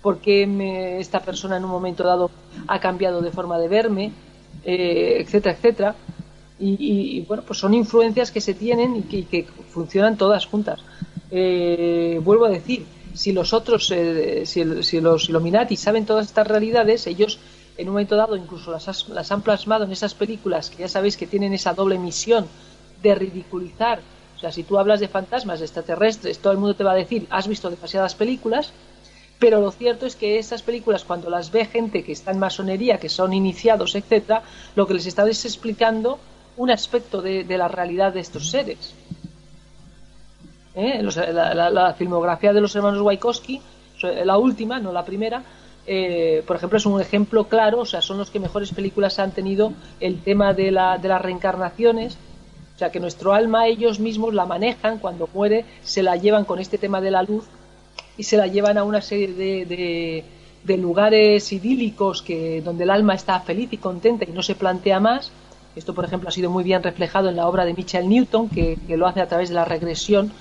por 0.06 0.20
qué 0.20 1.00
esta 1.00 1.20
persona 1.20 1.58
en 1.58 1.66
un 1.66 1.72
momento 1.72 2.04
dado 2.04 2.30
ha 2.68 2.80
cambiado 2.80 3.24
de 3.24 3.32
forma 3.32 3.58
de 3.58 3.68
verme, 3.68 4.12
eh, 4.64 5.18
etcétera, 5.22 5.56
etcétera. 5.56 5.96
Y, 6.60 7.22
bueno, 7.22 7.42
pues 7.42 7.58
son 7.58 7.74
influencias 7.74 8.30
que 8.30 8.40
se 8.40 8.54
tienen 8.54 9.04
y 9.10 9.24
que, 9.24 9.48
funcionan 9.72 10.16
todas 10.16 10.46
juntas. 10.46 10.80
Eh, 11.32 12.22
vuelvo 12.24 12.46
a 12.46 12.50
decir, 12.50 12.86
si 13.16 13.32
los 13.32 13.52
otros, 13.52 13.90
eh, 13.90 14.44
si, 14.46 14.64
los 15.02 15.28
Illuminati 15.28 15.76
saben 15.76 16.06
todas 16.06 16.28
estas 16.28 16.46
realidades, 16.46 17.08
ellos 17.08 17.40
en 17.76 17.88
un 17.88 17.94
momento 17.96 18.16
dado 18.16 18.38
incluso 18.38 18.70
las, 18.72 19.10
las 19.10 19.32
han 19.32 19.42
plasmado 19.42 19.86
en 19.86 19.92
esas 19.92 20.14
películas 20.14 20.70
que 20.70 20.84
ya 20.84 20.88
sabéis 20.88 21.18
que 21.18 21.26
tienen 21.26 21.52
esa 21.52 21.74
doble 21.74 21.98
misión 21.98 22.46
de 23.02 23.16
ridiculizar. 23.16 24.02
O 24.38 24.40
sea, 24.40 24.52
si 24.52 24.62
tú 24.62 24.78
hablas 24.78 25.00
de 25.00 25.08
fantasmas, 25.08 25.58
de 25.62 25.66
extraterrestres, 25.66 26.38
todo 26.38 26.54
el 26.54 26.60
mundo 26.60 26.76
te 26.76 26.84
va 26.84 26.92
a 26.92 26.96
decir, 26.96 27.26
has 27.32 27.48
visto 27.48 27.72
demasiadas 27.72 28.14
películas, 28.14 28.72
pero 29.40 29.60
lo 29.60 29.72
cierto 29.72 30.06
es 30.06 30.16
que 30.16 30.40
esas 30.40 30.62
películas, 30.62 31.04
cuando 31.04 31.30
las 31.30 31.52
ve 31.52 31.66
gente 31.66 32.04
que 32.04 32.14
está 32.14 32.32
en 32.32 32.40
masonería, 32.40 33.00
que 33.00 33.10
son 33.10 33.34
iniciados, 33.34 33.96
etcétera, 33.96 34.44
lo 34.76 34.88
que 34.88 34.94
les 34.94 35.06
está 35.06 35.28
es 35.28 35.46
explicando 35.46 36.20
un 36.58 36.72
aspecto 36.72 37.22
de, 37.22 37.46
la 37.58 37.68
realidad 37.68 38.14
de 38.14 38.22
estos 38.22 38.50
seres. 38.50 38.94
¿Eh? 40.78 41.02
la, 41.02 41.94
filmografía 41.98 42.52
de 42.52 42.62
los 42.62 42.76
hermanos 42.76 43.02
Wachowski, 43.02 43.62
la 44.02 44.38
última, 44.38 44.80
no 44.80 44.92
la 44.92 45.06
primera, 45.06 45.42
eh, 45.88 46.44
por 46.48 46.56
ejemplo, 46.56 46.78
es 46.78 46.86
un 46.86 47.00
ejemplo 47.00 47.46
claro, 47.46 47.80
o 47.80 47.86
sea, 47.86 48.02
son 48.02 48.18
los 48.18 48.30
que 48.30 48.40
mejores 48.40 48.72
películas 48.72 49.20
han 49.20 49.32
tenido 49.32 49.74
el 50.00 50.22
tema 50.22 50.54
de, 50.54 50.72
la, 50.72 50.98
de 50.98 51.08
las 51.08 51.22
reencarnaciones, 51.22 52.18
o 52.76 52.78
sea, 52.80 52.92
que 52.92 53.00
nuestro 53.00 53.34
alma 53.34 53.68
ellos 53.68 54.00
mismos 54.00 54.34
la 54.34 54.46
manejan, 54.46 55.00
cuando 55.00 55.30
muere 55.34 55.66
se 55.84 56.04
la 56.04 56.16
llevan 56.16 56.46
con 56.46 56.60
este 56.60 56.78
tema 56.78 57.02
de 57.02 57.12
la 57.12 57.24
luz 57.24 57.46
y 58.18 58.24
se 58.24 58.38
la 58.38 58.48
llevan 58.48 58.78
a 58.78 58.84
una 58.84 59.02
serie 59.02 59.34
de, 59.34 60.24
de, 60.64 60.78
lugares 60.78 61.52
idílicos 61.52 62.22
que, 62.22 62.62
donde 62.62 62.84
el 62.84 62.90
alma 62.90 63.14
está 63.14 63.40
feliz 63.40 63.70
y 63.72 63.78
contenta 63.78 64.26
y 64.26 64.32
no 64.32 64.42
se 64.42 64.56
plantea 64.56 65.00
más 65.00 65.32
esto, 65.76 65.94
por 65.94 66.06
ejemplo, 66.06 66.30
ha 66.30 66.32
sido 66.32 66.50
muy 66.50 66.64
bien 66.64 66.82
reflejado 66.82 67.30
en 67.30 67.36
la 67.36 67.48
obra 67.48 67.66
de 67.66 67.74
Michael 67.74 68.08
Newton, 68.08 68.50
que, 68.50 68.78
lo 68.88 69.08
hace 69.08 69.22
a 69.22 69.28
través 69.28 69.50
de 69.50 69.56
la 69.56 69.66
regresión. 69.66 70.32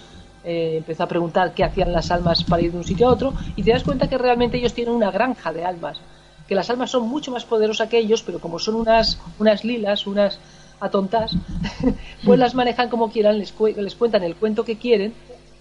Eh, 0.45 0.77
empezó 0.79 1.03
a 1.03 1.09
preguntar 1.09 1.55
qué 1.55 1.65
hacían 1.65 1.93
las 1.93 2.11
almas 2.11 2.45
para 2.45 2.63
ir 2.63 2.71
de 2.71 2.79
un 2.79 2.85
sitio 2.85 3.09
a 3.09 3.13
otro 3.13 3.33
y 3.57 3.63
te 3.63 3.71
das 3.71 3.83
cuenta 3.83 4.09
que 4.09 4.19
realmente 4.19 4.59
ellos 4.59 4.75
tienen 4.75 4.95
una 4.95 5.11
granja 5.11 5.55
de 5.55 5.65
almas, 5.65 5.99
que 6.47 6.55
las 6.55 6.69
almas 6.69 6.91
son 6.91 7.09
mucho 7.09 7.31
más 7.31 7.47
poderosas 7.47 7.89
que 7.89 7.97
ellos, 7.97 8.23
pero 8.23 8.41
como 8.41 8.59
son 8.59 8.75
unas, 8.75 9.19
unas 9.39 9.65
lilas, 9.65 10.07
unas 10.07 10.39
atontas, 10.81 11.33
pues 12.25 12.39
las 12.39 12.55
manejan 12.55 12.91
como 12.91 13.11
quieran, 13.11 13.39
les, 13.39 13.55
les 13.59 13.95
cuentan 13.95 14.23
el 14.23 14.37
cuento 14.37 14.67
que 14.67 14.77
quieren 14.77 15.15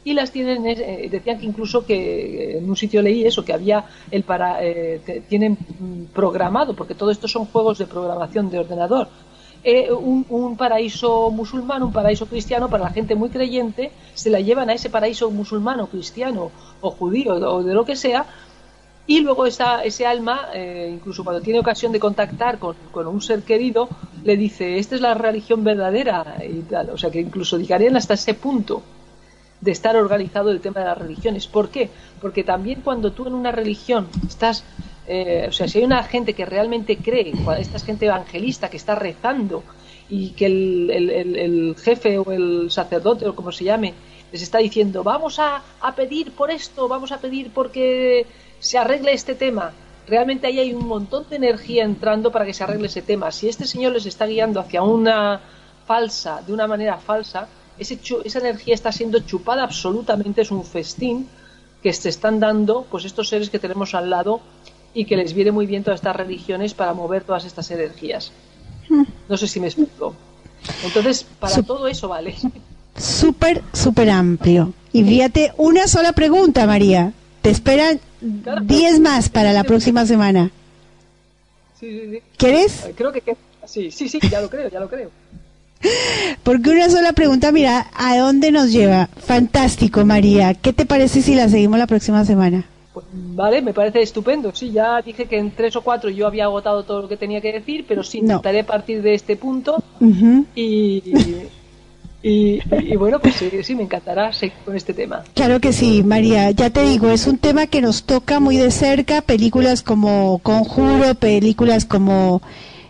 y 0.03 0.13
las 0.13 0.31
tienen 0.31 0.65
eh, 0.65 1.07
decían 1.09 1.39
que 1.39 1.45
incluso 1.45 1.85
que 1.85 2.57
en 2.57 2.69
un 2.69 2.75
sitio 2.75 3.01
leí 3.01 3.25
eso 3.25 3.45
que 3.45 3.53
había 3.53 3.85
el 4.11 4.23
para 4.23 4.63
eh, 4.63 5.23
tienen 5.29 5.57
programado 6.13 6.75
porque 6.75 6.95
todo 6.95 7.11
esto 7.11 7.27
son 7.27 7.45
juegos 7.45 7.77
de 7.77 7.87
programación 7.87 8.49
de 8.49 8.59
ordenador 8.59 9.07
eh, 9.65 9.89
un, 9.93 10.57
paraíso 10.57 11.31
musulmán, 11.31 11.83
un 11.83 11.93
paraíso 11.93 12.25
cristiano 12.25 12.69
para 12.69 12.83
la 12.83 12.89
gente 12.89 13.15
muy 13.15 13.29
creyente, 13.29 13.93
se 14.13 14.29
la 14.29 14.41
llevan 14.41 14.69
a 14.69 14.73
ese 14.73 14.89
paraíso 14.89 15.31
musulmano, 15.31 15.87
cristiano 15.87 16.51
o 16.81 16.91
judío 16.91 17.35
o 17.35 17.63
de 17.63 17.73
lo 17.73 17.85
que 17.85 17.95
sea, 17.95 18.25
y 19.07 19.21
luego 19.21 19.45
esa, 19.45 19.81
ese 19.83 20.05
alma, 20.05 20.49
eh, 20.53 20.89
incluso 20.93 21.23
cuando 21.23 21.41
tiene 21.41 21.59
ocasión 21.59 21.93
de 21.93 21.99
contactar 22.01 22.59
con, 22.59 22.75
un 23.07 23.21
ser 23.21 23.43
querido, 23.43 23.87
le 24.25 24.35
dice, 24.35 24.79
esta 24.79 24.95
es 24.95 25.01
la 25.01 25.13
religión 25.13 25.63
verdadera 25.63 26.37
y 26.45 26.59
tal. 26.63 26.89
O 26.89 26.97
sea 26.97 27.09
que 27.09 27.21
incluso 27.21 27.57
llegarían 27.57 27.95
hasta 27.95 28.15
ese 28.15 28.33
punto 28.33 28.81
de 29.63 29.71
estar 29.71 29.95
organizado 29.95 30.51
el 30.51 30.59
tema 30.59 30.81
de 30.81 30.87
las 30.87 30.97
religiones. 30.97 31.47
¿Por 31.47 31.69
qué? 31.69 31.89
Porque 32.21 32.43
también 32.43 32.81
cuando 32.81 33.13
tú 33.13 33.27
en 33.27 33.33
una 33.33 33.51
religión 33.51 34.07
estás 34.27 34.63
eh, 35.05 35.47
o 35.49 35.51
sea, 35.51 35.67
si 35.67 35.79
hay 35.79 35.83
una 35.83 36.03
gente 36.03 36.33
que 36.33 36.45
realmente 36.45 36.97
cree, 36.97 37.33
esta 37.59 37.79
gente 37.79 38.05
evangelista 38.05 38.69
que 38.69 38.77
está 38.77 38.95
rezando 38.95 39.63
y 40.09 40.29
que 40.29 40.45
el, 40.45 41.75
jefe 41.77 42.17
o 42.19 42.31
el 42.31 42.71
sacerdote 42.71 43.27
o 43.27 43.35
como 43.35 43.51
se 43.51 43.65
llame 43.65 43.93
les 44.31 44.41
está 44.41 44.59
diciendo 44.59 45.03
vamos 45.03 45.39
a, 45.39 45.61
pedir 45.95 46.31
por 46.31 46.51
esto, 46.51 46.87
vamos 46.87 47.11
a 47.11 47.19
pedir 47.19 47.51
porque 47.53 48.25
se 48.59 48.77
arregle 48.77 49.13
este 49.13 49.35
tema, 49.35 49.73
realmente 50.07 50.47
ahí 50.47 50.59
hay 50.59 50.73
un 50.73 50.87
montón 50.87 51.25
de 51.29 51.35
energía 51.35 51.83
entrando 51.83 52.31
para 52.31 52.45
que 52.45 52.53
se 52.53 52.63
arregle 52.63 52.87
ese 52.87 53.01
tema. 53.01 53.31
Si 53.31 53.49
este 53.49 53.65
señor 53.65 53.91
les 53.91 54.05
está 54.05 54.25
guiando 54.25 54.61
hacia 54.61 54.81
una 54.83 55.41
falsa, 55.85 56.41
de 56.41 56.53
una 56.53 56.65
manera 56.65 56.97
falsa, 56.97 57.49
esa 57.77 58.39
energía 58.39 58.73
está 58.73 58.91
siendo 58.91 59.19
chupada 59.19 59.63
absolutamente, 59.63 60.41
es 60.41 60.51
un 60.51 60.63
festín 60.63 61.27
que 61.81 61.93
se 61.93 62.09
están 62.09 62.39
dando 62.39 62.85
pues 62.89 63.05
estos 63.05 63.27
seres 63.29 63.49
que 63.49 63.59
tenemos 63.59 63.93
al 63.93 64.09
lado 64.09 64.41
y 64.93 65.05
que 65.05 65.17
les 65.17 65.33
viene 65.33 65.51
muy 65.51 65.65
bien 65.65 65.83
todas 65.83 65.99
estas 65.99 66.15
religiones 66.15 66.73
para 66.73 66.93
mover 66.93 67.23
todas 67.23 67.45
estas 67.45 67.69
energías. 67.71 68.31
Hmm. 68.89 69.03
No 69.27 69.37
sé 69.37 69.47
si 69.47 69.59
me 69.59 69.67
explico. 69.67 70.15
Entonces, 70.83 71.25
para 71.39 71.61
todo 71.63 71.87
eso 71.87 72.07
vale. 72.07 72.35
Súper, 72.95 73.61
súper 73.73 74.09
amplio. 74.09 74.73
Y 74.93 75.03
fíjate, 75.03 75.51
una 75.57 75.87
sola 75.87 76.13
pregunta, 76.13 76.65
María. 76.65 77.11
Te 77.41 77.49
esperan 77.49 77.99
10 78.21 78.99
más 79.01 79.29
para 79.29 79.51
la 79.51 79.63
próxima 79.63 80.05
semana. 80.05 80.51
Sí, 81.79 81.99
sí, 81.99 82.11
sí. 82.11 82.21
¿Quieres? 82.37 82.87
Creo 82.95 83.11
que, 83.11 83.35
sí, 83.65 83.91
sí, 83.91 84.07
sí, 84.07 84.19
ya 84.29 84.39
lo 84.39 84.49
creo, 84.49 84.69
ya 84.69 84.79
lo 84.79 84.87
creo. 84.87 85.09
Porque 86.43 86.69
una 86.69 86.89
sola 86.89 87.13
pregunta, 87.13 87.51
mira, 87.51 87.87
¿a 87.93 88.17
dónde 88.17 88.51
nos 88.51 88.71
lleva? 88.71 89.09
Fantástico, 89.17 90.05
María. 90.05 90.53
¿Qué 90.53 90.73
te 90.73 90.85
parece 90.85 91.21
si 91.21 91.35
la 91.35 91.49
seguimos 91.49 91.79
la 91.79 91.87
próxima 91.87 92.25
semana? 92.25 92.65
Pues, 92.93 93.05
vale, 93.11 93.61
me 93.61 93.73
parece 93.73 94.01
estupendo. 94.01 94.53
Sí, 94.53 94.71
ya 94.71 95.01
dije 95.01 95.25
que 95.25 95.37
en 95.37 95.51
tres 95.51 95.75
o 95.75 95.81
cuatro 95.81 96.09
yo 96.09 96.27
había 96.27 96.45
agotado 96.45 96.83
todo 96.83 97.01
lo 97.03 97.07
que 97.07 97.17
tenía 97.17 97.41
que 97.41 97.51
decir, 97.51 97.85
pero 97.87 98.03
sí, 98.03 98.19
intentaré 98.19 98.63
partir 98.63 99.01
de 99.01 99.15
este 99.15 99.35
punto 99.35 99.83
y, 100.55 101.01
y, 102.21 102.95
bueno, 102.95 103.19
pues 103.19 103.35
sí, 103.63 103.75
me 103.75 103.83
encantará 103.83 104.31
seguir 104.31 104.55
con 104.63 104.75
este 104.75 104.93
tema. 104.93 105.23
Claro 105.33 105.59
que 105.59 105.73
sí, 105.73 106.03
María. 106.03 106.51
Ya 106.51 106.69
te 106.69 106.83
digo, 106.83 107.09
es 107.09 107.25
un 107.25 107.37
tema 107.37 107.67
que 107.67 107.81
nos 107.81 108.03
toca 108.03 108.39
muy 108.39 108.57
de 108.57 108.69
cerca. 108.69 109.21
Películas 109.21 109.81
como 109.81 110.39
Conjuro, 110.43 111.15
películas 111.15 111.85
como 111.85 112.41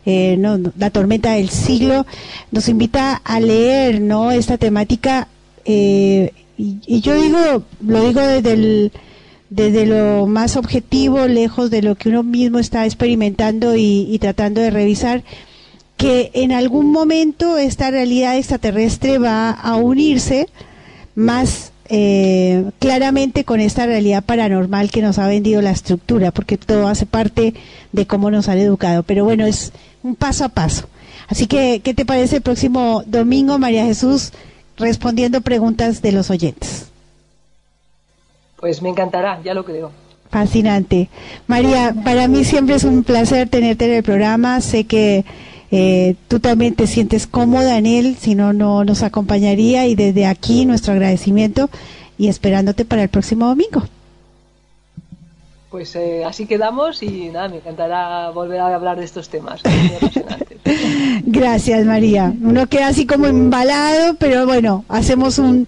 eh, 0.06 0.36
no, 0.38 0.60
La 0.78 0.90
tormenta 0.90 1.34
del 1.34 1.50
siglo, 1.50 2.06
nos 2.52 2.70
invita 2.70 3.16
a 3.24 3.40
leer 3.40 4.02
no 4.02 4.32
esta 4.32 4.58
temática. 4.58 5.28
Eh, 5.66 6.32
y, 6.58 7.02
yo 7.02 7.16
digo, 7.16 7.64
lo 7.82 8.08
digo 8.08 8.22
desde 8.22 8.92
desde 9.54 9.86
lo 9.86 10.26
más 10.26 10.56
objetivo, 10.56 11.28
lejos 11.28 11.70
de 11.70 11.84
lo 11.84 11.94
que 11.94 12.10
uno 12.10 12.24
mismo 12.24 12.58
está 12.58 12.86
experimentando 12.86 13.76
y, 13.76 14.18
tratando 14.20 14.62
de 14.62 14.72
revisar, 14.72 15.24
que 15.96 16.32
en 16.34 16.52
algún 16.52 16.92
momento 16.92 17.60
esta 17.60 17.92
realidad 17.92 18.36
extraterrestre 18.36 19.20
va 19.20 19.52
a 19.52 19.76
unirse 19.76 20.50
más 21.14 21.73
eh, 21.96 22.72
claramente 22.80 23.44
con 23.44 23.60
esta 23.60 23.86
realidad 23.86 24.24
paranormal 24.24 24.90
que 24.90 25.04
nos 25.04 25.20
ha 25.20 25.28
vendido 25.28 25.62
la 25.62 25.70
estructura, 25.70 26.32
porque 26.32 26.58
todo 26.58 26.88
hace 26.88 27.06
parte 27.06 27.54
de 27.92 28.08
cómo 28.08 28.32
nos 28.32 28.50
han 28.50 28.58
educado. 28.58 29.04
Pero 29.04 29.26
bueno, 29.26 29.46
es 29.46 29.74
un 30.02 30.16
paso 30.16 30.44
a 30.44 30.50
paso. 30.50 30.90
Así 31.28 31.46
que, 31.46 31.82
¿qué 31.84 31.94
te 31.94 32.04
parece 32.04 32.38
el 32.38 32.42
próximo 32.42 33.04
domingo, 33.06 33.60
María 33.60 33.86
Jesús, 33.86 34.32
respondiendo 34.76 35.42
preguntas 35.42 36.02
de 36.02 36.14
los 36.14 36.32
oyentes? 36.32 36.88
Pues 38.60 38.82
me 38.82 38.90
encantará, 38.90 39.40
ya 39.44 39.54
lo 39.54 39.64
creo. 39.64 39.92
Fascinante. 40.32 41.10
María, 41.46 41.94
para 42.04 42.28
mí 42.28 42.44
siempre 42.44 42.74
es 42.74 42.86
un 42.86 43.04
placer 43.04 43.50
tenerte 43.50 43.86
en 43.86 43.92
el 43.92 44.04
programa. 44.04 44.62
Sé 44.62 44.86
que 44.86 45.26
eh, 45.76 46.14
tú 46.28 46.40
también 46.40 46.76
te 46.76 46.86
sientes 46.86 47.26
cómoda 47.26 47.80
en 47.80 47.88
él, 47.88 48.16
si 48.20 48.36
no, 48.36 48.54
no 48.54 48.86
nos 48.86 49.02
acompañaría. 49.02 49.88
Y 49.88 49.96
desde 49.96 50.28
aquí 50.28 50.68
nuestro 50.68 50.94
agradecimiento 50.94 51.68
y 52.16 52.28
esperándote 52.28 52.86
para 52.86 53.02
el 53.02 53.10
próximo 53.10 53.48
domingo. 53.48 53.84
Pues 55.72 55.96
eh, 55.96 56.24
así 56.24 56.46
quedamos 56.46 57.02
y 57.02 57.30
nada, 57.30 57.50
me 57.50 57.56
encantará 57.56 58.30
volver 58.30 58.60
a 58.60 58.76
hablar 58.76 59.00
de 59.00 59.06
estos 59.06 59.30
temas. 59.30 59.64
Gracias, 61.26 61.86
María. 61.88 62.32
Uno 62.40 62.68
queda 62.68 62.90
así 62.90 63.08
como 63.08 63.26
embalado, 63.26 64.14
pero 64.20 64.46
bueno, 64.46 64.86
hacemos 64.90 65.40
un 65.40 65.66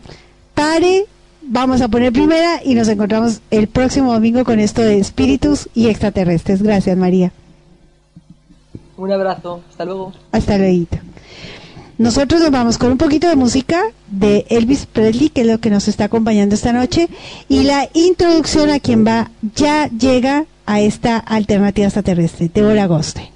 pare 0.53 1.05
vamos 1.47 1.81
a 1.81 1.87
poner 1.87 2.13
primera 2.13 2.61
y 2.63 2.75
nos 2.75 2.87
encontramos 2.87 3.41
el 3.49 3.67
próximo 3.67 4.13
domingo 4.13 4.43
con 4.43 4.59
esto 4.59 4.83
de 4.83 4.99
espíritus 4.99 5.67
y 5.73 5.89
extraterrestres. 5.89 6.61
Gracias, 6.61 6.95
María. 6.95 7.31
Un 8.97 9.11
abrazo. 9.11 9.61
Hasta 9.69 9.85
luego. 9.85 10.13
Hasta 10.31 10.57
luego. 10.57 10.85
Nosotros 11.97 12.41
nos 12.41 12.51
vamos 12.51 12.77
con 12.77 12.91
un 12.91 12.97
poquito 12.97 13.29
de 13.29 13.37
música 13.37 13.81
de 14.07 14.45
Elvis 14.49 14.85
Presley, 14.85 15.29
que 15.29 15.41
es 15.41 15.47
lo 15.47 15.59
que 15.59 15.69
nos 15.69 15.87
está 15.87 16.05
acompañando 16.05 16.55
esta 16.55 16.73
noche, 16.73 17.07
y 17.47 17.63
la 17.63 17.87
introducción 17.93 18.69
a 18.69 18.79
quien 18.79 19.05
va 19.05 19.31
ya 19.55 19.87
llega 19.87 20.45
a 20.65 20.81
esta 20.81 21.17
alternativa 21.17 21.87
extraterrestre, 21.87 22.51
Deborah 22.53 22.87
Goste. 22.87 23.34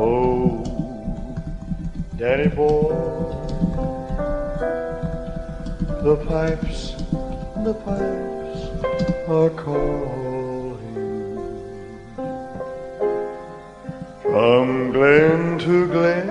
Oh, 0.00 0.62
Danny 2.16 2.46
boy, 2.46 2.94
the 6.06 6.16
pipes, 6.28 6.94
the 7.66 7.74
pipes 7.84 8.60
are 9.28 9.50
calling 9.50 10.78
from 14.22 14.92
glen 14.92 15.58
to 15.58 15.88
glen 15.88 16.28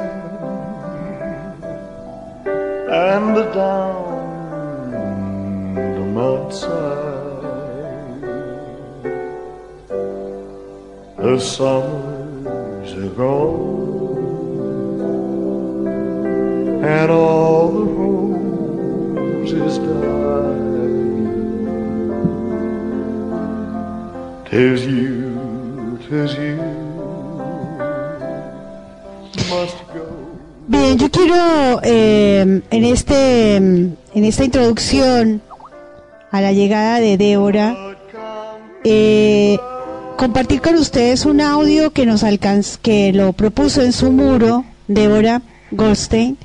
and 2.90 3.36
down 3.54 4.94
the 5.76 6.06
mountainside. 6.16 6.64
The 11.18 11.38
summers 11.38 12.17
are 12.98 13.10
gone, 13.10 14.78
and 16.84 17.12
all 17.12 17.72
the 17.72 17.84
roses 19.14 19.78
die. 19.78 20.68
Tis 24.50 24.86
you, 24.86 26.00
tis 26.10 26.34
you 26.38 26.58
must 29.50 29.78
go. 29.94 30.06
Bien, 30.68 30.98
yo 30.98 31.10
quiero 31.12 31.80
eh, 31.84 32.62
en 32.70 32.84
este 32.84 33.56
en 33.58 33.98
esta 34.14 34.44
introducción 34.44 35.42
a 36.32 36.42
la 36.42 36.52
llegada 36.52 37.00
de 37.00 37.18
Débora 37.18 37.76
eh, 38.84 39.58
compartir 40.18 40.62
con 40.62 40.74
ustedes 40.76 41.26
un 41.26 41.42
audio 41.42 41.92
que 41.92 42.08
nos 42.08 42.24
alcanz 42.24 42.78
que 42.78 43.14
lo 43.14 43.34
propuso 43.34 43.84
en 43.84 43.94
su 43.94 44.12
muro 44.12 44.66
Débora 44.88 45.44
Goldstein, 45.70 46.38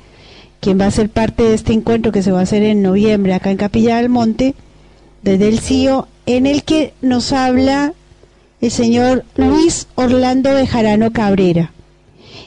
quien 0.59 0.79
va 0.79 0.85
a 0.85 0.91
ser 0.91 1.09
parte 1.09 1.41
de 1.41 1.55
este 1.55 1.73
encuentro 1.73 2.11
que 2.11 2.21
se 2.21 2.31
va 2.31 2.39
a 2.39 2.43
hacer 2.43 2.61
en 2.61 2.83
noviembre 2.83 3.33
acá 3.33 3.49
en 3.49 3.57
Capilla 3.57 3.97
del 3.97 4.09
Monte, 4.09 4.53
desde 5.23 5.49
el 5.49 5.59
CIO, 5.59 6.07
en 6.27 6.45
el 6.45 6.63
que 6.63 6.93
nos 7.01 7.33
habla 7.33 7.93
el 8.61 8.69
señor 8.69 9.25
Luis 9.35 9.87
Orlando 9.95 10.53
Bejarano 10.53 11.11
Cabrera. 11.11 11.73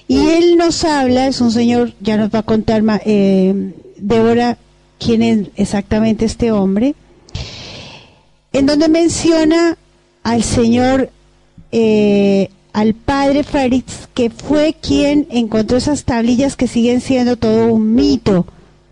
Y 0.07 0.29
él 0.29 0.57
nos 0.57 0.85
habla, 0.85 1.27
es 1.27 1.41
un 1.41 1.51
señor, 1.51 1.93
ya 2.01 2.17
nos 2.17 2.31
va 2.33 2.39
a 2.39 2.45
contar 2.45 2.85
eh, 3.05 3.73
Débora 3.97 4.59
quién 5.01 5.23
es 5.23 5.49
exactamente 5.57 6.25
este 6.25 6.53
hombre, 6.53 6.95
en 8.53 8.67
donde 8.67 8.89
menciona 8.89 9.77
al 10.23 10.43
señor, 10.43 11.11
eh, 11.73 12.51
al 12.73 12.93
padre 12.95 13.43
Fritz, 13.43 14.09
que 14.13 14.29
fue 14.29 14.75
quien 14.75 15.27
encontró 15.31 15.79
esas 15.79 16.05
tablillas 16.05 16.57
que 16.57 16.69
siguen 16.69 17.01
siendo 17.01 17.37
todo 17.37 17.73
un 17.73 17.95
mito 17.95 18.47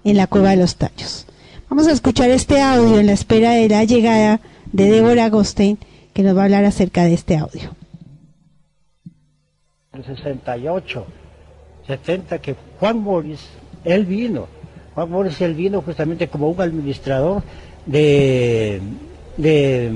en 0.04 0.16
la 0.16 0.26
cueva 0.26 0.50
de 0.50 0.56
los 0.56 0.76
tallos. 0.76 1.26
Vamos 1.68 1.86
a 1.86 1.92
escuchar 1.92 2.30
este 2.30 2.62
audio 2.62 2.98
en 2.98 3.06
la 3.06 3.12
espera 3.12 3.52
de 3.52 3.68
la 3.68 3.84
llegada 3.84 4.40
de 4.72 4.90
Débora 4.90 5.28
Gostein, 5.28 5.78
que 6.14 6.22
nos 6.22 6.36
va 6.36 6.42
a 6.42 6.44
hablar 6.44 6.64
acerca 6.64 7.04
de 7.04 7.14
este 7.14 7.36
audio. 7.36 7.74
el 9.92 10.04
68, 10.04 11.06
70, 11.86 12.38
que 12.38 12.56
Juan 12.80 13.04
Boris, 13.04 13.40
él 13.84 14.06
vino. 14.06 14.46
Juan 14.94 15.10
Boris, 15.10 15.40
él 15.40 15.54
vino 15.54 15.82
justamente 15.82 16.28
como 16.28 16.48
un 16.48 16.60
administrador 16.60 17.42
de, 17.84 18.80
de 19.36 19.92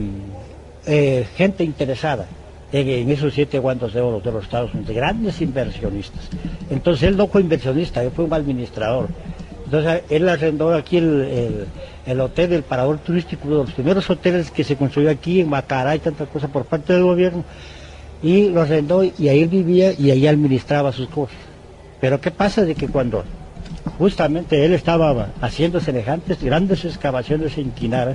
eh, 0.86 1.26
gente 1.36 1.64
interesada 1.64 2.28
en, 2.72 3.10
esos 3.10 3.32
siete 3.34 3.58
guantes 3.58 3.92
de 3.94 4.00
oro 4.00 4.20
de 4.20 4.30
los 4.32 4.44
Estados 4.44 4.70
Unidos, 4.72 4.88
de 4.88 4.94
grandes 4.94 5.40
inversionistas. 5.40 6.28
Entonces 6.70 7.08
él 7.08 7.16
no 7.16 7.26
fue 7.28 7.40
inversionista, 7.42 8.02
él 8.02 8.10
fue 8.14 8.24
un 8.24 8.32
administrador. 8.34 9.08
Entonces 9.64 10.02
él 10.10 10.28
arrendó 10.28 10.74
aquí 10.74 10.96
el, 10.98 11.22
el- 11.22 11.66
el 12.06 12.20
hotel 12.22 12.48
del 12.48 12.62
Parador 12.62 12.96
Turístico, 13.00 13.42
uno 13.46 13.58
de 13.58 13.64
los 13.64 13.72
primeros 13.74 14.08
hoteles 14.08 14.50
que 14.50 14.64
se 14.64 14.76
construyó 14.76 15.10
aquí 15.10 15.40
en 15.40 15.48
Macará 15.50 15.94
y 15.94 15.98
tantas 15.98 16.26
cosas 16.28 16.48
por 16.50 16.64
parte 16.64 16.94
del 16.94 17.02
gobierno 17.02 17.44
y 18.22 18.48
lo 18.48 18.62
arrendó 18.62 19.04
y 19.04 19.28
ahí 19.28 19.44
vivía 19.44 19.92
y 19.92 20.10
ahí 20.10 20.26
administraba 20.26 20.90
sus 20.90 21.06
cosas. 21.08 21.36
Pero 22.00 22.18
¿qué 22.18 22.30
pasa 22.30 22.64
de 22.64 22.74
que 22.74 22.88
cuando 22.88 23.24
justamente 23.98 24.64
él 24.64 24.72
estaba 24.72 25.28
haciendo 25.42 25.80
semejantes 25.80 26.42
grandes 26.42 26.86
excavaciones 26.86 27.58
en 27.58 27.72
Quinara, 27.72 28.14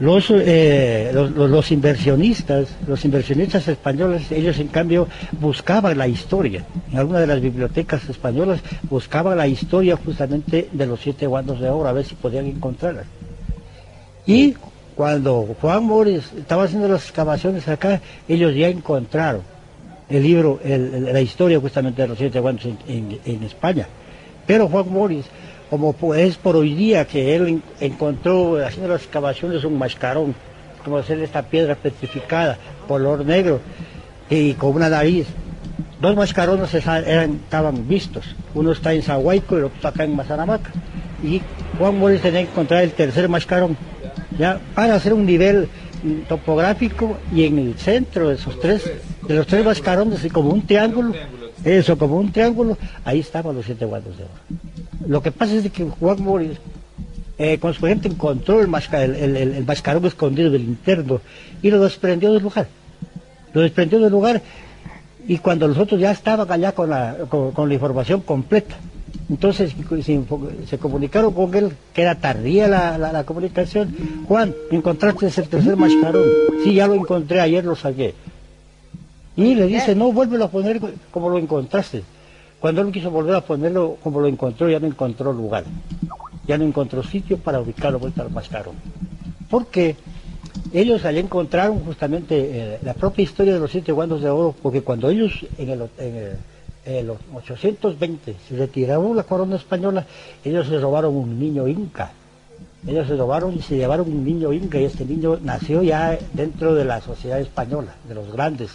los, 0.00 0.26
eh, 0.30 1.10
los, 1.12 1.72
inversionistas, 1.72 2.68
los 2.86 3.04
inversionistas 3.04 3.66
españoles, 3.66 4.30
ellos 4.30 4.58
en 4.58 4.68
cambio 4.68 5.08
buscaban 5.40 5.98
la 5.98 6.06
historia. 6.06 6.64
En 6.92 6.98
alguna 6.98 7.18
de 7.20 7.26
las 7.26 7.40
bibliotecas 7.40 8.08
españolas 8.08 8.60
buscaban 8.88 9.36
la 9.36 9.46
historia 9.48 9.96
justamente 9.96 10.68
de 10.72 10.86
los 10.86 11.00
siete 11.00 11.26
guandos 11.26 11.60
de 11.60 11.68
oro, 11.68 11.88
a 11.88 11.92
ver 11.92 12.04
si 12.04 12.14
podían 12.14 12.46
encontrarla. 12.46 13.02
Y 14.26 14.54
cuando 14.94 15.48
Juan 15.60 15.84
Morris 15.84 16.32
estaba 16.38 16.64
haciendo 16.64 16.88
las 16.88 17.02
excavaciones 17.04 17.66
acá, 17.68 18.00
ellos 18.28 18.54
ya 18.54 18.68
encontraron 18.68 19.42
el 20.08 20.22
libro, 20.22 20.60
el- 20.64 20.94
el- 20.94 21.12
la 21.12 21.20
historia 21.20 21.60
justamente 21.60 22.02
de 22.02 22.08
los 22.08 22.18
siete 22.18 22.40
guantes 22.40 22.66
en, 22.66 22.78
en- 22.88 23.18
en 23.24 23.42
España. 23.42 23.86
Pero 24.46 24.68
Juan 24.68 24.86
Morris, 24.90 25.26
como 25.70 25.94
es 26.14 26.36
por 26.36 26.56
hoy 26.56 26.74
día 26.74 27.06
que 27.06 27.36
él 27.36 27.48
en- 27.48 27.62
encontró 27.80 28.64
haciendo 28.64 28.92
las 28.92 29.02
excavaciones 29.02 29.64
un 29.64 29.78
mascarón, 29.78 30.34
como 30.84 30.98
hacer 30.98 31.18
esta 31.20 31.42
piedra 31.42 31.74
petrificada, 31.74 32.56
color 32.86 33.24
negro 33.24 33.60
y 34.30 34.52
con 34.54 34.74
una 34.76 34.88
nariz. 34.88 35.26
Dos 36.00 36.14
mascarones 36.16 36.72
estaban 36.72 37.88
vistos. 37.88 38.24
Uno 38.54 38.72
está 38.72 38.92
en 38.94 39.02
Zahuayco 39.02 39.56
y 39.56 39.58
el 39.58 39.64
otro 39.64 39.76
está 39.76 39.88
acá 39.88 40.04
en 40.04 40.14
Mazanamaca. 40.16 40.70
Y 41.22 41.42
Juan 41.78 41.98
Morris 41.98 42.22
tenía 42.22 42.42
que 42.44 42.50
encontrar 42.50 42.82
el 42.84 42.92
tercer 42.92 43.28
mascarón, 43.28 43.76
ya 44.38 44.60
para 44.74 44.94
hacer 44.94 45.12
un 45.12 45.26
nivel 45.26 45.68
topográfico 46.28 47.18
y 47.34 47.44
en 47.44 47.58
el 47.58 47.74
centro 47.74 48.28
de 48.28 48.36
esos 48.36 48.58
tres, 48.60 48.88
de 49.26 49.34
los 49.34 49.46
tres 49.46 49.64
mascarones, 49.64 50.24
y 50.24 50.30
como 50.30 50.50
un 50.50 50.62
triángulo, 50.64 51.12
eso, 51.76 51.98
como 51.98 52.16
un 52.16 52.32
triángulo, 52.32 52.76
ahí 53.04 53.20
estaban 53.20 53.54
los 53.56 53.64
siete 53.66 53.84
guantes 53.84 54.16
de 54.16 54.24
oro. 54.24 54.32
Lo 55.06 55.22
que 55.22 55.30
pasa 55.32 55.54
es 55.54 55.70
que 55.70 55.84
Juan 55.84 56.22
Morris, 56.22 56.58
eh, 57.38 57.58
con 57.58 57.72
su 57.74 57.86
gente 57.86 58.08
encontró 58.08 58.60
el, 58.60 58.68
masca- 58.68 59.02
el- 59.04 59.14
el- 59.14 59.36
el- 59.36 59.54
el 59.54 59.64
mascarón 59.64 60.04
escondido 60.06 60.50
del 60.50 60.62
interno 60.62 61.20
y 61.62 61.70
lo 61.70 61.80
desprendió 61.82 62.32
del 62.32 62.42
lugar. 62.42 62.66
Lo 63.54 63.60
desprendió 63.62 64.00
del 64.00 64.10
lugar 64.10 64.42
y 65.26 65.38
cuando 65.38 65.68
nosotros 65.68 66.00
ya 66.00 66.10
estaban 66.10 66.50
allá 66.50 66.72
con 66.72 66.90
la, 66.90 67.16
con, 67.28 67.68
la 67.68 67.74
información 67.74 68.20
completa, 68.22 68.76
entonces 69.30 69.74
se, 70.04 70.22
se 70.66 70.78
comunicaron 70.78 71.32
con 71.32 71.54
él, 71.54 71.72
que 71.94 72.02
era 72.02 72.14
tardía 72.16 72.66
la, 72.68 72.98
la- 72.98 73.12
la 73.12 73.24
comunicación. 73.24 73.94
Juan, 74.26 74.54
¿encontraste 74.70 75.26
ese 75.26 75.42
tercer 75.42 75.76
mascarón? 75.76 76.24
Sí, 76.64 76.74
ya 76.74 76.86
lo 76.86 76.94
encontré, 76.94 77.40
ayer 77.40 77.64
lo 77.64 77.76
saqué. 77.76 78.14
Y 79.38 79.54
le 79.54 79.66
dice, 79.66 79.94
no, 79.94 80.12
vuélvelo 80.12 80.44
a 80.44 80.50
poner 80.50 80.80
como 81.10 81.30
lo 81.30 81.38
encontraste. 81.38 82.02
Cuando 82.60 82.80
él 82.82 82.90
quiso 82.90 83.10
volver 83.10 83.34
a 83.36 83.40
ponerlo 83.40 83.96
como 84.02 84.20
lo 84.20 84.26
encontró, 84.26 84.68
ya 84.68 84.80
no 84.80 84.86
encontró 84.88 85.32
lugar. 85.32 85.64
Ya 86.46 86.58
no 86.58 86.64
encontró 86.64 87.02
sitio 87.02 87.38
para 87.38 87.60
ubicarlo 87.60 87.98
vuelta 88.00 88.22
al 88.22 88.30
mascarón. 88.30 88.74
Porque 89.48 89.94
ellos 90.72 91.04
allá 91.04 91.20
encontraron 91.20 91.78
justamente 91.84 92.34
eh, 92.74 92.78
la 92.82 92.94
propia 92.94 93.22
historia 93.22 93.54
de 93.54 93.60
los 93.60 93.70
siete 93.70 93.92
guandos 93.92 94.22
de 94.22 94.28
oro, 94.30 94.54
porque 94.60 94.82
cuando 94.82 95.08
ellos 95.08 95.46
en 95.56 95.70
el, 95.70 95.82
en 95.98 96.16
el- 96.16 96.36
en 96.84 97.06
los 97.06 97.18
820 97.34 98.34
se 98.48 98.56
retiraron 98.56 99.14
la 99.14 99.22
corona 99.22 99.56
española, 99.56 100.06
ellos 100.42 100.66
se 100.68 100.78
robaron 100.78 101.14
un 101.14 101.38
niño 101.38 101.68
inca. 101.68 102.12
Ellos 102.86 103.06
se 103.06 103.14
robaron 103.16 103.54
y 103.54 103.60
se 103.60 103.76
llevaron 103.76 104.08
un 104.08 104.24
niño 104.24 104.52
inca 104.54 104.80
y 104.80 104.84
este 104.84 105.04
niño 105.04 105.38
nació 105.42 105.82
ya 105.82 106.16
dentro 106.32 106.74
de 106.74 106.84
la 106.86 107.00
sociedad 107.02 107.40
española, 107.40 107.94
de 108.08 108.14
los 108.14 108.32
grandes. 108.32 108.70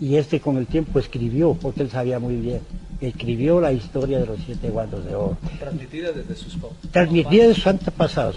Y 0.00 0.16
este 0.16 0.40
con 0.40 0.56
el 0.56 0.66
tiempo 0.66 0.98
escribió, 0.98 1.54
porque 1.54 1.82
él 1.82 1.90
sabía 1.90 2.18
muy 2.18 2.36
bien, 2.36 2.60
escribió 3.00 3.60
la 3.60 3.72
historia 3.72 4.18
de 4.18 4.26
los 4.26 4.38
siete 4.44 4.70
guandos 4.70 5.04
de 5.04 5.14
oro. 5.14 5.36
Transmitida 5.58 6.10
desde 6.12 6.34
sus 6.34 6.56
Transmitida 6.90 7.48
de 7.48 7.54
sus 7.54 7.66
antepasados. 7.66 8.36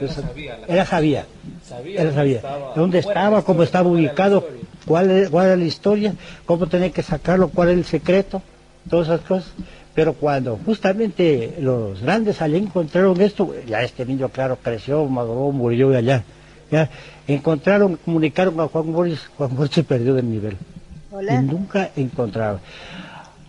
él 0.00 0.08
sabía 0.08 0.58
Él 0.68 0.86
sabía. 0.86 1.26
Sabía 1.66 2.00
Él 2.00 2.06
dónde 2.06 2.14
sabía. 2.14 2.36
estaba, 2.36 2.74
Dónde 2.76 3.44
cómo 3.44 3.62
estaba 3.64 3.88
ubicado, 3.88 4.46
cuál 4.86 5.10
es, 5.10 5.30
cuál 5.30 5.50
es 5.50 5.58
la 5.58 5.64
historia, 5.64 6.14
cómo 6.46 6.68
tener 6.68 6.92
que 6.92 7.02
sacarlo, 7.02 7.48
cuál 7.48 7.70
es 7.70 7.78
el 7.78 7.84
secreto, 7.84 8.40
todas 8.88 9.08
esas 9.08 9.20
cosas. 9.22 9.52
Pero 9.94 10.14
cuando 10.14 10.58
justamente 10.64 11.56
los 11.60 12.00
grandes 12.00 12.40
allá 12.40 12.56
encontraron 12.56 13.20
esto, 13.20 13.52
ya 13.66 13.82
este 13.82 14.06
niño, 14.06 14.28
claro, 14.28 14.56
creció, 14.62 15.04
maduró, 15.06 15.50
murió 15.50 15.96
allá. 15.96 16.22
Ya 16.70 16.88
encontraron, 17.26 17.96
comunicaron 17.96 18.58
a 18.60 18.68
Juan 18.68 18.92
Boris, 18.92 19.28
Juan 19.36 19.56
Boris 19.56 19.72
se 19.72 19.82
perdió 19.82 20.14
del 20.14 20.30
nivel. 20.30 20.56
Y 21.42 21.46
nunca 21.46 21.90
encontraron. 21.96 22.60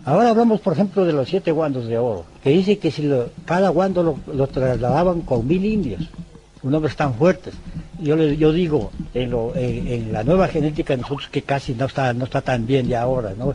Ahora 0.03 0.29
hablamos, 0.29 0.61
por 0.61 0.73
ejemplo, 0.73 1.05
de 1.05 1.13
los 1.13 1.29
siete 1.29 1.51
guandos 1.51 1.85
de 1.88 1.97
oro, 1.99 2.25
que 2.43 2.49
dice 2.49 2.79
que 2.79 2.89
si 2.89 3.07
cada 3.45 3.69
guando 3.69 4.19
lo, 4.33 4.47
trasladaban 4.47 5.21
con 5.21 5.45
mil 5.47 5.63
indios, 5.63 6.01
unos 6.63 6.77
hombres 6.77 6.95
tan 6.95 7.13
fuertes. 7.13 7.53
Yo, 7.99 8.15
le- 8.15 8.35
yo 8.35 8.51
digo, 8.51 8.91
en, 9.13 10.11
la 10.11 10.23
nueva 10.23 10.47
genética 10.47 10.97
nosotros, 10.97 11.29
que 11.29 11.43
casi 11.43 11.75
no 11.75 11.85
está, 11.85 12.13
no 12.13 12.25
está 12.25 12.41
tan 12.41 12.65
bien 12.65 12.88
ya 12.88 13.03
ahora, 13.03 13.33
¿no? 13.38 13.53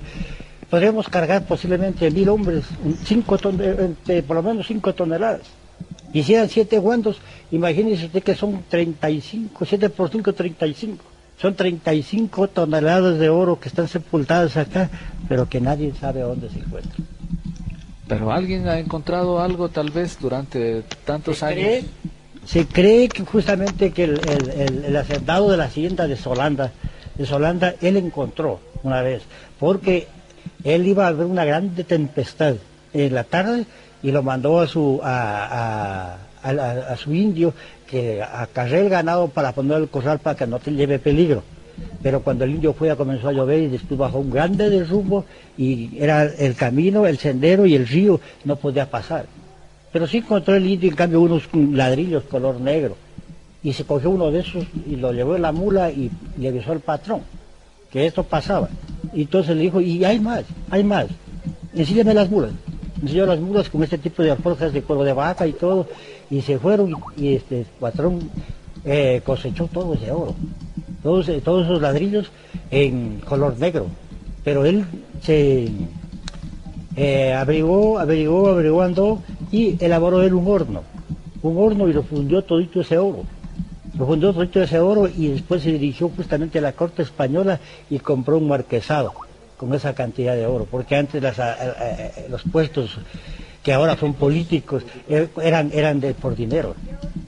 podríamos 0.70 1.08
cargar 1.08 1.44
posiblemente 1.44 2.10
mil 2.10 2.28
hombres, 2.28 2.64
cinco 3.04 3.38
por 3.38 4.36
lo 4.36 4.42
menos 4.42 4.66
cinco 4.66 4.94
toneladas. 4.94 5.42
Hicieran 6.12 6.48
siete 6.48 6.78
guandos, 6.78 7.18
imagínese 7.50 8.06
usted 8.06 8.22
que 8.22 8.34
son 8.34 8.62
35, 8.68 9.64
7 9.64 9.90
por 9.90 10.10
5, 10.10 10.32
35. 10.32 11.04
Son 11.40 11.54
35 11.54 12.48
toneladas 12.48 13.18
de 13.18 13.28
oro 13.28 13.60
que 13.60 13.68
están 13.68 13.88
sepultadas 13.88 14.56
acá, 14.56 14.88
pero 15.28 15.48
que 15.48 15.60
nadie 15.60 15.92
sabe 16.00 16.20
dónde 16.20 16.48
se 16.48 16.58
encuentran. 16.60 17.06
Pero 18.08 18.32
alguien 18.32 18.68
ha 18.68 18.78
encontrado 18.78 19.40
algo 19.40 19.68
tal 19.68 19.90
vez 19.90 20.18
durante 20.20 20.82
tantos 21.04 21.42
años. 21.42 21.58
cree- 21.58 21.84
se 22.46 22.66
cree 22.66 23.08
que 23.08 23.24
justamente 23.24 23.90
que 23.90 24.04
el, 24.04 24.20
el- 24.28 24.50
el- 24.50 24.84
el 24.84 24.96
hacendado 24.96 25.50
de 25.50 25.56
la 25.56 25.64
hacienda 25.64 26.06
de 26.06 26.16
Solanda, 26.16 26.70
de 27.16 27.26
Solanda, 27.26 27.74
él 27.82 27.96
encontró 27.96 28.60
una 28.84 29.02
vez, 29.02 29.22
porque 29.58 30.06
él 30.62 30.86
iba 30.86 31.08
a 31.08 31.12
ver 31.12 31.26
una 31.26 31.44
grande 31.44 31.82
tempestad 31.82 32.54
en 32.94 33.14
la 33.14 33.24
tarde 33.24 33.66
y 34.02 34.12
lo 34.12 34.22
mandó 34.22 34.60
a 34.60 34.68
su 34.68 35.00
a, 35.02 36.12
a- 36.12 36.16
a 36.48 36.52
la- 36.52 36.86
a 36.92 36.96
su 36.96 37.12
indio 37.12 37.52
que 37.88 38.22
acarré 38.22 38.80
el 38.80 38.88
ganado 38.88 39.28
para 39.28 39.52
poner 39.52 39.78
el 39.78 39.88
corral 39.88 40.18
para 40.18 40.36
que 40.36 40.46
no 40.46 40.58
te 40.58 40.72
lleve 40.72 40.98
peligro. 40.98 41.42
Pero 42.02 42.22
cuando 42.22 42.44
el 42.44 42.50
indio 42.50 42.72
fue, 42.72 42.94
comenzó 42.96 43.28
a 43.28 43.32
llover 43.32 43.62
y 43.62 43.68
después 43.68 43.98
bajó 43.98 44.18
un 44.18 44.30
grande 44.30 44.70
derrumbo 44.70 45.24
y 45.58 45.96
era 45.98 46.24
el 46.24 46.54
camino, 46.54 47.06
el 47.06 47.18
sendero 47.18 47.66
y 47.66 47.74
el 47.74 47.86
río, 47.86 48.20
no 48.44 48.56
podía 48.56 48.88
pasar. 48.90 49.26
Pero 49.92 50.06
sí 50.06 50.18
encontró 50.18 50.54
el 50.54 50.66
indio, 50.66 50.90
en 50.90 50.96
cambio, 50.96 51.20
unos 51.20 51.48
ladrillos 51.54 52.24
color 52.24 52.60
negro. 52.60 52.96
Y 53.62 53.72
se 53.72 53.84
cogió 53.84 54.10
uno 54.10 54.30
de 54.30 54.40
esos 54.40 54.64
y 54.86 54.96
lo 54.96 55.12
llevó 55.12 55.36
en 55.36 55.42
la 55.42 55.52
mula 55.52 55.90
y 55.90 56.10
le 56.38 56.48
avisó 56.48 56.72
al 56.72 56.80
patrón 56.80 57.22
que 57.90 58.06
esto 58.06 58.22
pasaba. 58.24 58.68
Y 59.14 59.22
entonces 59.22 59.56
le 59.56 59.62
dijo, 59.62 59.80
y 59.80 60.04
hay 60.04 60.20
más, 60.20 60.44
hay 60.70 60.84
más. 60.84 61.06
Enséñame 61.74 62.14
las 62.14 62.30
mulas. 62.30 62.52
Enseñó 63.00 63.26
las 63.26 63.40
mulas 63.40 63.68
con 63.68 63.82
este 63.82 63.98
tipo 63.98 64.22
de 64.22 64.30
alforjas 64.30 64.72
de 64.72 64.82
cuero 64.82 65.04
de 65.04 65.12
vaca 65.12 65.46
y 65.46 65.52
todo. 65.52 65.86
Y 66.30 66.42
se 66.42 66.58
fueron 66.58 66.94
y, 67.16 67.34
este 67.34 67.66
patrón 67.78 68.30
eh, 68.84 69.20
cosechó 69.24 69.66
todo 69.66 69.94
ese 69.94 70.10
oro. 70.10 70.34
Todos, 71.02 71.28
eh, 71.28 71.40
todos 71.44 71.64
esos 71.64 71.80
ladrillos 71.80 72.30
en 72.70 73.20
color 73.20 73.58
negro. 73.58 73.86
Pero 74.44 74.64
él 74.64 74.84
se 75.22 75.68
eh, 76.96 77.32
averiguó, 77.32 77.98
averiguó, 77.98 78.82
andó 78.82 79.22
y 79.50 79.82
elaboró 79.84 80.22
él 80.22 80.34
un 80.34 80.48
horno. 80.48 80.82
Un 81.42 81.58
horno 81.58 81.88
y 81.88 81.92
lo 81.92 82.02
fundió 82.02 82.42
todito 82.42 82.80
ese 82.80 82.98
oro. 82.98 83.22
Lo 83.98 84.06
fundió 84.06 84.32
todito 84.32 84.62
ese 84.62 84.78
oro 84.78 85.08
y 85.08 85.28
después 85.28 85.62
se 85.62 85.72
dirigió 85.72 86.08
justamente 86.08 86.58
a 86.58 86.62
la 86.62 86.72
corte 86.72 87.02
española 87.02 87.60
y 87.88 87.98
compró 87.98 88.38
un 88.38 88.48
marquesado 88.48 89.12
con 89.56 89.72
esa 89.74 89.94
cantidad 89.94 90.34
de 90.34 90.46
oro. 90.46 90.66
Porque 90.70 90.96
antes 90.96 91.22
las, 91.22 91.40
los 92.28 92.42
puestos 92.42 92.98
que 93.66 93.72
ahora 93.72 93.96
son 93.96 94.14
políticos 94.14 94.84
eh, 95.08 95.26
eran, 95.42 95.72
eran 95.74 95.98
de, 95.98 96.14
por 96.14 96.36
dinero. 96.36 96.76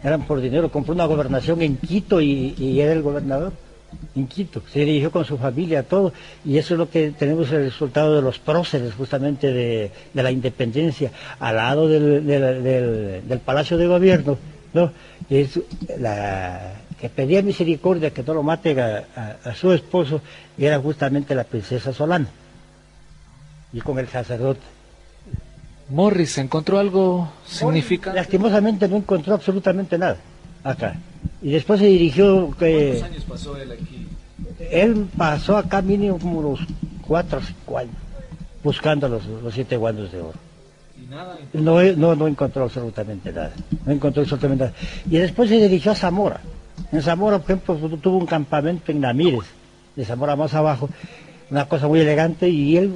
Eran 0.04 0.22
por 0.22 0.40
dinero. 0.40 0.70
Compró 0.70 0.94
una 0.94 1.04
gobernación 1.04 1.60
en 1.62 1.76
Quito 1.78 2.20
y, 2.20 2.78
era 2.80 2.92
el 2.92 3.02
gobernador 3.02 3.52
en 4.14 4.28
Quito. 4.28 4.62
Se 4.72 4.78
dirigió 4.84 5.10
con 5.10 5.24
su 5.24 5.36
familia, 5.36 5.82
todo, 5.82 6.12
y 6.44 6.56
eso 6.58 6.74
es 6.74 6.78
lo 6.78 6.88
que 6.88 7.10
tenemos 7.10 7.50
el 7.50 7.64
resultado 7.64 8.14
de 8.14 8.22
los 8.22 8.38
próceres 8.38 8.94
justamente 8.94 9.52
de, 9.52 9.90
de 10.14 10.22
la 10.22 10.30
independencia, 10.30 11.10
al 11.40 11.56
lado 11.56 11.88
del, 11.88 12.24
del- 12.24 13.40
Palacio 13.44 13.76
de 13.76 13.88
Gobierno, 13.88 14.38
¿no? 14.74 14.92
Es 15.28 15.58
que 17.00 17.08
pedía 17.08 17.42
misericordia 17.42 18.10
que 18.12 18.22
no 18.22 18.34
lo 18.34 18.44
maten 18.44 18.78
a, 18.78 19.54
su 19.56 19.72
esposo, 19.72 20.20
era 20.56 20.78
justamente 20.78 21.34
la 21.34 21.42
princesa 21.42 21.92
Solana, 21.92 22.28
y 23.72 23.80
con 23.80 23.98
el 23.98 24.06
sacerdote. 24.06 24.77
Morris 25.90 26.38
encontró 26.38 26.78
algo 26.78 27.30
significante. 27.46 28.18
Lastimosamente 28.18 28.88
no 28.88 28.96
encontró 28.96 29.34
absolutamente 29.34 29.96
nada 29.98 30.16
acá. 30.64 30.96
Y 31.40 31.50
después 31.50 31.80
se 31.80 31.86
dirigió... 31.86 32.54
que 32.58 32.98
¿Cuántos 32.98 33.10
años 33.10 33.24
pasó 33.24 33.56
él 33.56 33.72
aquí? 33.72 34.06
Él 34.70 35.06
pasó 35.16 35.56
acá 35.56 35.80
mínimo 35.80 36.18
como 36.18 36.40
unos 36.40 36.60
cuatro 37.06 37.38
o 37.38 37.42
cinco 37.42 37.78
años 37.78 37.94
buscando 38.62 39.08
los, 39.08 39.24
los 39.24 39.54
siete 39.54 39.76
guandos 39.76 40.12
de 40.12 40.20
oro. 40.20 40.38
Y 41.00 41.06
nada. 41.06 41.38
No, 41.52 41.82
no, 41.82 42.14
no 42.14 42.26
encontró 42.26 42.64
absolutamente 42.64 43.32
nada. 43.32 43.52
No 43.86 43.92
encontró 43.92 44.22
absolutamente 44.22 44.64
nada. 44.64 44.76
Y 45.08 45.16
después 45.18 45.48
se 45.48 45.56
dirigió 45.56 45.92
a 45.92 45.94
Zamora. 45.94 46.40
En 46.92 47.02
Zamora, 47.02 47.38
por 47.38 47.56
ejemplo, 47.56 47.98
tuvo 47.98 48.18
un 48.18 48.26
campamento 48.26 48.92
en 48.92 49.00
Namírez, 49.00 49.44
de 49.94 50.04
Zamora 50.04 50.36
más 50.36 50.54
abajo, 50.54 50.88
una 51.50 51.66
cosa 51.66 51.86
muy 51.86 52.00
elegante, 52.00 52.48
y 52.48 52.76
él 52.76 52.92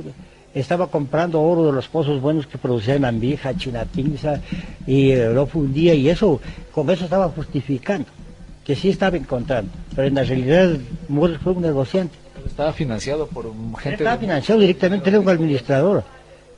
estaba 0.54 0.86
comprando 0.88 1.40
oro 1.40 1.66
de 1.66 1.72
los 1.72 1.88
pozos 1.88 2.20
buenos 2.20 2.46
que 2.46 2.58
producían 2.58 3.04
Ambija, 3.04 3.56
Chinapinza, 3.56 4.40
y 4.86 5.14
lo 5.14 5.46
fundía, 5.46 5.94
y 5.94 6.08
eso, 6.08 6.40
con 6.72 6.88
eso 6.90 7.04
estaba 7.04 7.28
justificando, 7.28 8.06
que 8.64 8.74
sí 8.76 8.90
estaba 8.90 9.16
encontrando. 9.16 9.70
Pero 9.94 10.08
en 10.08 10.14
la 10.14 10.24
realidad, 10.24 10.76
Morris 11.08 11.38
fue 11.38 11.52
un 11.52 11.62
negociante. 11.62 12.16
Estaba 12.46 12.72
financiado 12.72 13.26
por 13.28 13.46
Él 13.46 13.52
gente. 13.80 14.02
estaba 14.02 14.18
financiado 14.18 14.60
directamente, 14.60 15.08
él 15.08 15.14
era 15.14 15.22
un 15.22 15.28
administrador. 15.28 16.04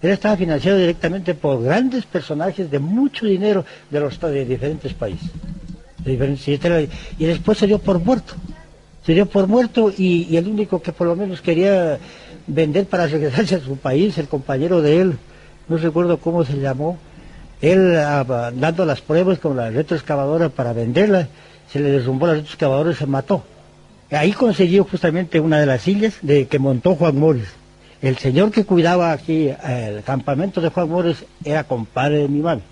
Él 0.02 0.10
estaba 0.10 0.36
financiado 0.36 0.78
directamente 0.78 1.34
por 1.34 1.62
grandes 1.62 2.04
personajes 2.04 2.70
de 2.70 2.78
mucho 2.78 3.26
dinero 3.26 3.64
de 3.90 4.00
los 4.00 4.20
de 4.20 4.44
diferentes 4.44 4.92
países. 4.92 5.30
De 6.04 6.12
diferentes- 6.12 6.46
y 6.48 6.52
este 6.54 6.88
y 7.18 7.24
después 7.24 7.56
se 7.58 7.66
dio 7.66 7.78
por 7.78 7.98
muerto. 7.98 8.34
Se 9.06 9.14
dio 9.14 9.26
por 9.26 9.46
muerto 9.46 9.90
y, 9.96 10.26
y 10.30 10.36
el 10.36 10.48
único 10.48 10.80
que 10.82 10.92
por 10.92 11.06
lo 11.06 11.16
menos 11.16 11.40
quería 11.40 11.98
vender 12.46 12.86
para 12.86 13.06
regresarse 13.06 13.56
a 13.56 13.60
su 13.60 13.76
país, 13.76 14.16
el 14.18 14.28
compañero 14.28 14.82
de 14.82 15.00
él, 15.00 15.18
no 15.68 15.76
recuerdo 15.76 16.18
cómo 16.18 16.44
se 16.44 16.58
llamó, 16.58 16.98
él 17.60 17.96
ah, 17.96 18.52
dando 18.54 18.84
las 18.84 19.00
pruebas 19.00 19.38
con 19.38 19.56
la 19.56 19.70
retroexcavadora 19.70 20.50
para 20.50 20.72
venderla, 20.72 21.28
se 21.70 21.80
le 21.80 21.90
derrumbó 21.90 22.26
la 22.26 22.34
retroexcavadora 22.34 22.90
y 22.92 22.94
se 22.94 23.06
mató. 23.06 23.44
Ahí 24.10 24.32
consiguió 24.32 24.84
justamente 24.84 25.40
una 25.40 25.58
de 25.58 25.66
las 25.66 25.82
sillas 25.82 26.18
de 26.22 26.46
que 26.46 26.58
montó 26.58 26.94
Juan 26.94 27.18
Morris. 27.18 27.48
El 28.02 28.18
señor 28.18 28.50
que 28.50 28.64
cuidaba 28.64 29.12
aquí 29.12 29.48
eh, 29.48 29.94
el 29.96 30.02
campamento 30.02 30.60
de 30.60 30.68
Juan 30.68 30.90
Morris 30.90 31.24
era 31.42 31.64
compadre 31.64 32.18
de 32.18 32.28
mi 32.28 32.40
mami. 32.40 32.62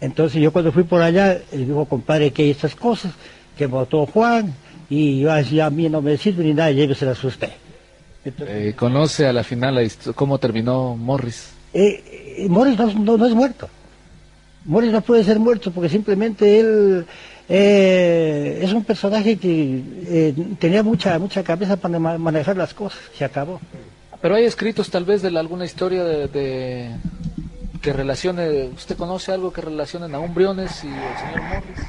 Entonces 0.00 0.42
yo 0.42 0.52
cuando 0.52 0.70
fui 0.70 0.82
por 0.82 1.00
allá, 1.00 1.40
le 1.50 1.64
dijo, 1.64 1.86
compadre, 1.86 2.30
que 2.30 2.42
hay 2.42 2.50
estas 2.50 2.74
cosas, 2.74 3.12
que 3.56 3.66
montó 3.66 4.04
Juan, 4.04 4.54
y 4.90 5.20
yo 5.20 5.32
así 5.32 5.60
a 5.60 5.70
mí 5.70 5.88
no 5.88 6.02
me 6.02 6.18
sirve 6.18 6.44
ni 6.44 6.52
nada, 6.52 6.70
lléveselas 6.72 7.24
usted. 7.24 7.50
Eh, 8.24 8.74
conoce 8.76 9.26
a 9.26 9.32
la 9.32 9.44
final 9.44 9.90
cómo 10.14 10.38
terminó 10.38 10.96
Morris. 10.96 11.50
Eh, 11.72 12.36
eh, 12.38 12.46
Morris 12.48 12.78
no, 12.78 12.86
no- 12.94 13.16
no 13.18 13.26
es 13.26 13.34
muerto. 13.34 13.68
Morris 14.64 14.92
no 14.92 15.00
puede 15.02 15.24
ser 15.24 15.38
muerto 15.38 15.70
porque 15.70 15.88
simplemente 15.90 16.58
él 16.60 17.06
eh, 17.48 18.60
es 18.62 18.72
un 18.72 18.84
personaje 18.84 19.36
que 19.36 19.82
eh, 20.06 20.34
tenía 20.58 20.82
mucha 20.82 21.18
mucha 21.18 21.42
cabeza 21.42 21.76
para 21.76 21.98
ma- 21.98 22.16
manejar 22.18 22.56
las 22.56 22.72
cosas. 22.72 22.98
Se 23.16 23.24
acabó. 23.24 23.60
Pero 24.22 24.36
hay 24.36 24.44
escritos 24.44 24.88
tal 24.90 25.04
vez 25.04 25.20
de 25.20 25.30
la- 25.30 25.40
alguna 25.40 25.66
historia 25.66 26.02
de, 26.04 26.28
de- 26.28 26.90
que 27.82 27.92
relacione. 27.92 28.68
¿Usted 28.74 28.96
conoce 28.96 29.32
algo 29.32 29.52
que 29.52 29.60
relacione 29.60 30.06
a 30.06 30.18
Briones 30.34 30.82
y 30.82 30.86
el 30.88 30.94
señor 31.18 31.42
Morris? 31.42 31.80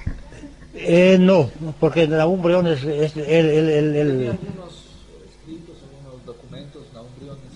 Eh, 0.77 1.17
no, 1.17 1.49
porque 1.79 2.05
Naum 2.05 2.41
Briones 2.41 2.83
es, 2.83 3.15
el, 3.15 3.23
el, 3.49 3.69
el, 3.69 3.95
el- 3.95 4.39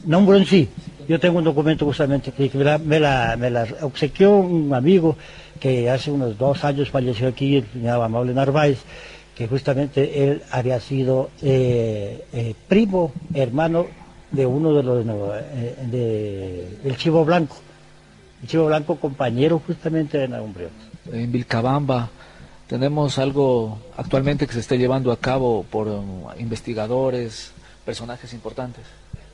Briones 0.03 0.47
sí. 0.47 0.67
Yo 1.07 1.19
tengo 1.19 1.39
un 1.39 1.43
documento 1.43 1.85
justamente 1.85 2.31
que 2.31 2.51
me 2.85 2.99
la, 2.99 3.67
obsequió 3.81 4.37
un 4.37 4.73
amigo 4.73 5.15
que 5.59 5.89
hace 5.89 6.11
unos 6.11 6.37
dos 6.37 6.63
años 6.63 6.91
falleció 6.91 7.27
aquí, 7.29 7.57
el 7.57 7.65
señor 7.73 8.03
Amable 8.03 8.33
Narváez, 8.33 8.79
que 9.35 9.47
justamente 9.47 10.23
él 10.23 10.43
había 10.51 10.79
sido 10.79 11.31
eh, 11.41 12.25
eh, 12.31 12.53
primo, 12.67 13.11
hermano 13.33 13.87
de 14.31 14.45
uno 14.45 14.73
de 14.73 14.83
los, 14.83 15.05
no, 15.05 15.33
eh, 15.33 15.75
de, 15.89 16.77
el 16.87 16.95
Chivo 16.95 17.25
Blanco. 17.25 17.55
El 18.43 18.47
Chivo 18.47 18.67
Blanco, 18.67 18.97
compañero 18.97 19.61
justamente 19.65 20.19
de 20.19 20.27
Naum 20.27 20.53
Briones. 20.53 20.77
En 21.11 21.31
Vilcabamba 21.31 22.09
tenemos 22.67 23.17
algo 23.17 23.79
actualmente 23.97 24.45
que 24.45 24.53
se 24.53 24.59
está 24.59 24.75
llevando 24.75 25.11
a 25.11 25.17
cabo 25.17 25.65
por 25.71 25.87
um, 25.87 26.25
investigadores, 26.37 27.51
personajes 27.83 28.31
importantes. 28.33 28.83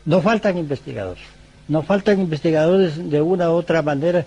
No 0.06 0.22
faltan 0.22 0.58
investigadores, 0.58 1.24
no 1.68 1.82
faltan 1.82 2.20
investigadores 2.20 3.10
de 3.10 3.22
una 3.22 3.50
u 3.50 3.54
otra 3.54 3.82
manera 3.82 4.26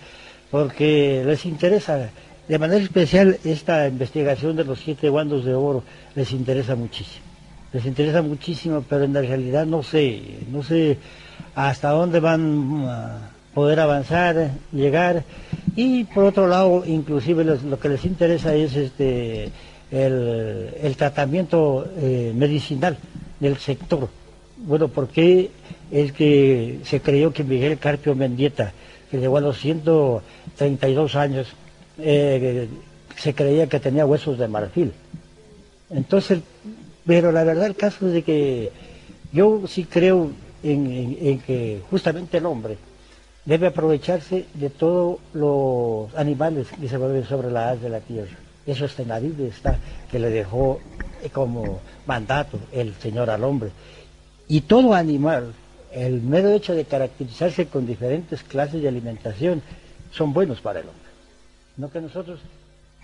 porque 0.50 1.22
les 1.24 1.44
interesa, 1.46 2.10
de 2.48 2.58
manera 2.58 2.82
especial 2.82 3.38
esta 3.44 3.86
investigación 3.86 4.56
de 4.56 4.64
los 4.64 4.80
siete 4.80 5.08
guandos 5.08 5.44
de 5.44 5.54
oro 5.54 5.82
les 6.14 6.32
interesa 6.32 6.74
muchísimo. 6.74 7.24
Les 7.72 7.84
interesa 7.84 8.22
muchísimo, 8.22 8.84
pero 8.88 9.04
en 9.04 9.12
la 9.12 9.20
realidad 9.20 9.66
no 9.66 9.82
sé, 9.82 10.38
no 10.50 10.62
sé 10.62 10.98
hasta 11.54 11.90
dónde 11.90 12.18
van 12.18 12.84
a 12.88 13.30
poder 13.54 13.80
avanzar, 13.80 14.52
llegar 14.72 15.24
y 15.76 16.04
por 16.04 16.24
otro 16.24 16.48
lado, 16.48 16.84
inclusive 16.86 17.44
lo 17.44 17.78
que 17.78 17.88
les 17.88 18.04
interesa 18.04 18.54
es 18.54 18.74
este 18.74 19.52
el, 19.90 20.94
tratamiento 20.96 21.86
eh, 21.98 22.32
medicinal 22.34 22.96
del 23.40 23.56
sector. 23.58 24.08
Bueno, 24.60 24.88
porque 24.88 25.50
es 25.90 26.12
que 26.12 26.80
se 26.84 27.00
creyó 27.00 27.32
que 27.32 27.44
Miguel 27.44 27.78
Carpio 27.78 28.14
Mendieta, 28.14 28.72
que 29.10 29.18
llegó 29.18 29.38
a 29.38 29.40
los 29.40 29.58
132 29.58 31.14
años, 31.14 31.46
eh, 31.98 32.68
se 33.16 33.34
creía 33.34 33.66
que 33.66 33.80
tenía 33.80 34.06
huesos 34.06 34.38
de 34.38 34.48
marfil. 34.48 34.92
Entonces, 35.90 36.40
pero 37.06 37.32
la 37.32 37.44
verdad 37.44 37.66
el 37.66 37.76
caso 37.76 38.06
es 38.08 38.12
de 38.12 38.22
que 38.22 38.70
yo 39.32 39.62
sí 39.66 39.84
creo 39.84 40.30
en, 40.62 41.40
que 41.40 41.80
justamente 41.90 42.38
el 42.38 42.46
hombre 42.46 42.76
debe 43.44 43.68
aprovecharse 43.68 44.46
de 44.54 44.70
todos 44.70 45.18
los 45.32 46.14
animales 46.16 46.66
que 46.78 46.88
se 46.88 46.98
mueven 46.98 47.24
sobre 47.24 47.50
la 47.50 47.70
haz 47.70 47.80
de 47.80 47.88
la 47.88 48.00
tierra. 48.00 48.36
Eso 48.66 48.84
está 48.84 49.02
en 49.02 49.08
la 49.08 49.20
Biblia, 49.20 49.48
está, 49.48 49.78
que 50.10 50.18
le 50.18 50.28
dejó 50.28 50.80
como 51.32 51.80
mandato 52.06 52.58
el 52.72 52.94
Señor 52.96 53.30
al 53.30 53.44
hombre. 53.44 53.70
Y 54.48 54.62
todo 54.62 54.94
animal, 54.94 55.52
el 55.92 56.22
mero 56.22 56.50
hecho 56.50 56.74
de 56.74 56.84
caracterizarse 56.84 57.66
con 57.66 57.86
diferentes 57.86 58.42
clases 58.42 58.82
de 58.82 58.88
alimentación, 58.88 59.62
son 60.10 60.32
buenos 60.32 60.60
para 60.60 60.80
el 60.80 60.86
hombre. 60.86 61.08
No 61.76 61.90
que 61.90 62.00
nosotros 62.00 62.40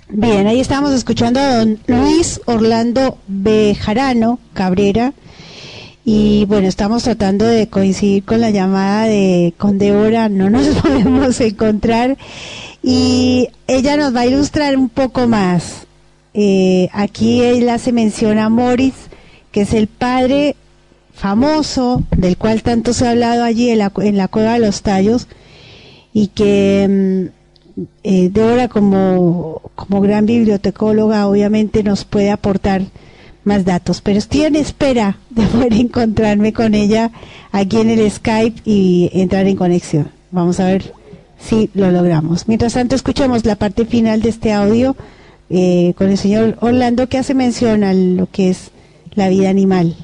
Bien, 0.09 0.47
ahí 0.47 0.61
estamos 0.61 0.93
escuchando 0.93 1.41
a 1.41 1.57
don 1.57 1.79
Luis 1.87 2.39
Orlando 2.45 3.17
Bejarano 3.27 4.39
Cabrera. 4.53 5.15
Y 6.05 6.45
bueno, 6.45 6.69
estamos 6.69 7.05
tratando 7.05 7.47
de 7.47 7.69
coincidir 7.69 8.23
con 8.23 8.43
la 8.43 8.51
llamada 8.51 9.05
de 9.07 9.55
Condebora, 9.57 10.29
no 10.29 10.51
nos 10.51 10.67
podemos 10.83 11.41
encontrar. 11.41 12.19
Y 12.83 13.49
ella 13.67 13.97
nos 13.97 14.15
va 14.15 14.21
a 14.21 14.27
ilustrar 14.27 14.77
un 14.77 14.91
poco 14.91 15.27
más. 15.27 15.87
Eh, 16.35 16.91
aquí 16.93 17.41
él 17.41 17.67
hace 17.71 17.91
mención 17.91 18.39
a 18.39 18.51
Morris, 18.51 18.95
que 19.53 19.63
es 19.63 19.73
el 19.73 19.87
padre 19.87 20.55
famoso 21.15 22.03
del 22.17 22.37
cual 22.37 22.63
tanto 22.63 22.93
se 22.93 23.07
ha 23.07 23.11
hablado 23.11 23.45
allí 23.45 23.71
en 23.71 23.79
la, 23.79 23.93
en 24.03 24.17
la 24.17 24.29
cueva 24.29 24.55
de 24.55 24.59
los 24.59 24.83
tallos 24.83 25.29
y 26.13 26.29
que 26.29 27.31
mm, 27.77 27.81
eh, 28.03 28.29
Débora 28.33 28.69
como, 28.69 29.63
como 29.75 30.01
gran 30.01 30.27
bibliotecóloga 30.27 31.27
obviamente 31.27 31.83
nos 31.83 32.05
puede 32.05 32.31
aportar 32.31 32.83
más 33.45 33.65
datos, 33.65 34.01
pero 34.01 34.19
estoy 34.19 34.43
en 34.43 34.57
espera 34.57 35.19
de 35.31 35.45
poder 35.47 35.73
encontrarme 35.75 36.53
con 36.53 36.75
ella 36.75 37.11
aquí 37.53 37.79
en 37.79 37.91
el 37.91 38.11
Skype 38.11 38.63
y 38.65 39.11
entrar 39.13 39.47
en 39.47 39.57
conexión. 39.57 40.11
Vamos 40.31 40.61
a 40.61 40.67
ver 40.67 40.93
si 41.39 41.71
lo 41.75 41.91
logramos. 41.91 42.49
Mientras 42.49 42.73
tanto, 42.73 42.97
escuchamos 42.97 43.45
la 43.45 43.57
parte 43.57 43.85
final 43.85 44.23
de 44.23 44.31
este 44.31 44.53
audio 44.53 44.97
eh, 45.51 45.93
con 45.97 46.09
el 46.09 46.17
señor 46.17 46.57
Orlando 46.61 47.09
que 47.09 47.19
hace 47.19 47.35
mención 47.35 47.85
a 47.85 47.93
lo 47.93 48.29
que 48.31 48.49
es 48.51 48.71
la 49.15 49.29
vida 49.29 49.51
animal 49.51 49.95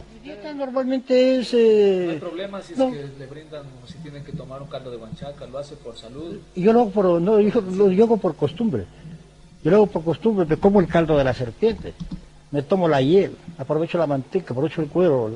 normalmente 0.60 1.40
es... 1.40 1.52
Eh, 1.54 2.04
no 2.06 2.12
hay 2.12 2.18
problema 2.18 2.62
si 2.62 2.74
es 2.74 2.78
que 2.78 3.08
le 3.18 3.26
brindan, 3.26 3.62
si 3.86 3.94
tienen 3.98 4.22
que 4.22 4.32
tomar 4.32 4.62
un 4.62 4.68
caldo 4.68 4.90
de 4.90 4.98
guanchaca, 4.98 5.46
lo 5.46 5.58
hace 5.58 5.74
por 5.74 5.96
salud. 5.96 6.38
Yo 6.54 6.72
lo 6.72 6.82
hago 6.82 6.90
por, 6.90 7.20
no, 7.20 7.40
yo, 7.40 7.60
lo, 7.60 8.04
hago 8.04 8.16
por 8.18 8.36
costumbre. 8.36 8.84
Yo 9.64 9.70
lo 9.70 9.78
hago 9.78 9.86
por 9.88 10.04
costumbre, 10.04 10.46
me 10.46 10.56
como 10.56 10.80
el 10.80 10.86
caldo 10.86 11.18
de 11.18 11.24
la 11.24 11.34
serpiente, 11.34 11.94
me 12.50 12.62
tomo 12.62 12.88
la 12.88 13.02
hiel, 13.02 13.36
aprovecho 13.58 13.98
la 13.98 14.06
manteca, 14.06 14.52
aprovecho 14.52 14.80
el 14.80 14.88
cuero, 14.88 15.30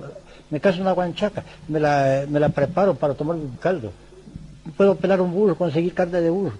me 0.50 0.60
caso 0.60 0.80
una 0.80 0.92
guanchaca, 0.92 1.44
me 1.68 1.80
la, 1.80 2.24
me 2.28 2.38
la 2.38 2.50
preparo 2.50 2.94
para 2.94 3.14
tomar 3.14 3.36
un 3.36 3.56
caldo. 3.56 3.90
Puedo 4.76 4.94
pelar 4.94 5.20
un 5.20 5.32
burro, 5.32 5.56
conseguir 5.56 5.92
carne 5.92 6.20
de 6.20 6.30
burro. 6.30 6.56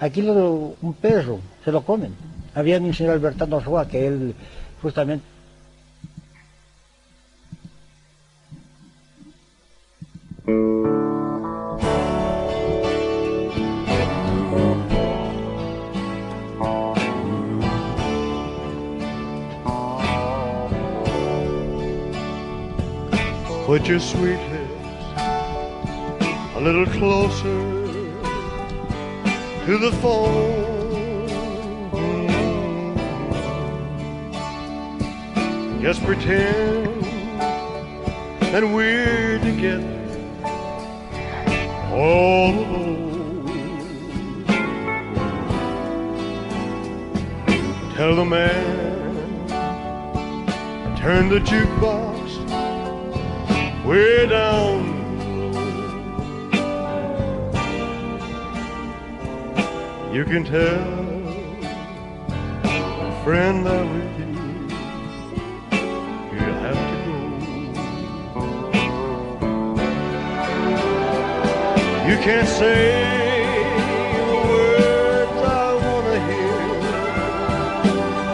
Aquí 0.00 0.20
lo, 0.20 0.74
un 0.82 0.94
perro, 0.94 1.38
se 1.64 1.72
lo 1.72 1.82
comen. 1.82 2.14
Había 2.54 2.80
mi 2.80 2.92
señor 2.92 3.14
Albertano 3.14 3.60
Roa, 3.60 3.88
que 3.88 4.06
él 4.06 4.34
justamente 4.82 5.24
Put 10.44 10.56
your 23.86 24.00
sweet 24.00 24.40
lips 24.50 24.72
a 26.56 26.60
little 26.60 26.86
closer 26.86 27.60
to 29.64 29.78
the 29.78 29.92
phone. 30.02 30.60
Just 35.80 36.02
pretend 36.02 37.04
that 38.50 38.64
we're 38.64 39.38
together 39.38 40.01
all 41.92 42.54
alone. 42.58 42.92
Tell 47.94 48.16
the 48.16 48.24
man, 48.24 49.46
turn 50.96 51.28
the 51.28 51.38
jukebox 51.40 52.22
way 53.84 54.26
down 54.26 54.92
low. 55.42 55.92
You 60.12 60.24
can 60.24 60.44
tell 60.44 61.12
a 62.64 63.24
friend 63.24 63.66
that 63.66 63.84
with 63.92 64.11
You 72.12 72.18
can't 72.18 72.46
say 72.46 72.92
the 74.28 74.34
words 74.46 75.38
I 75.40 75.72
want 75.82 76.06
to 76.12 76.18
hear 76.28 76.58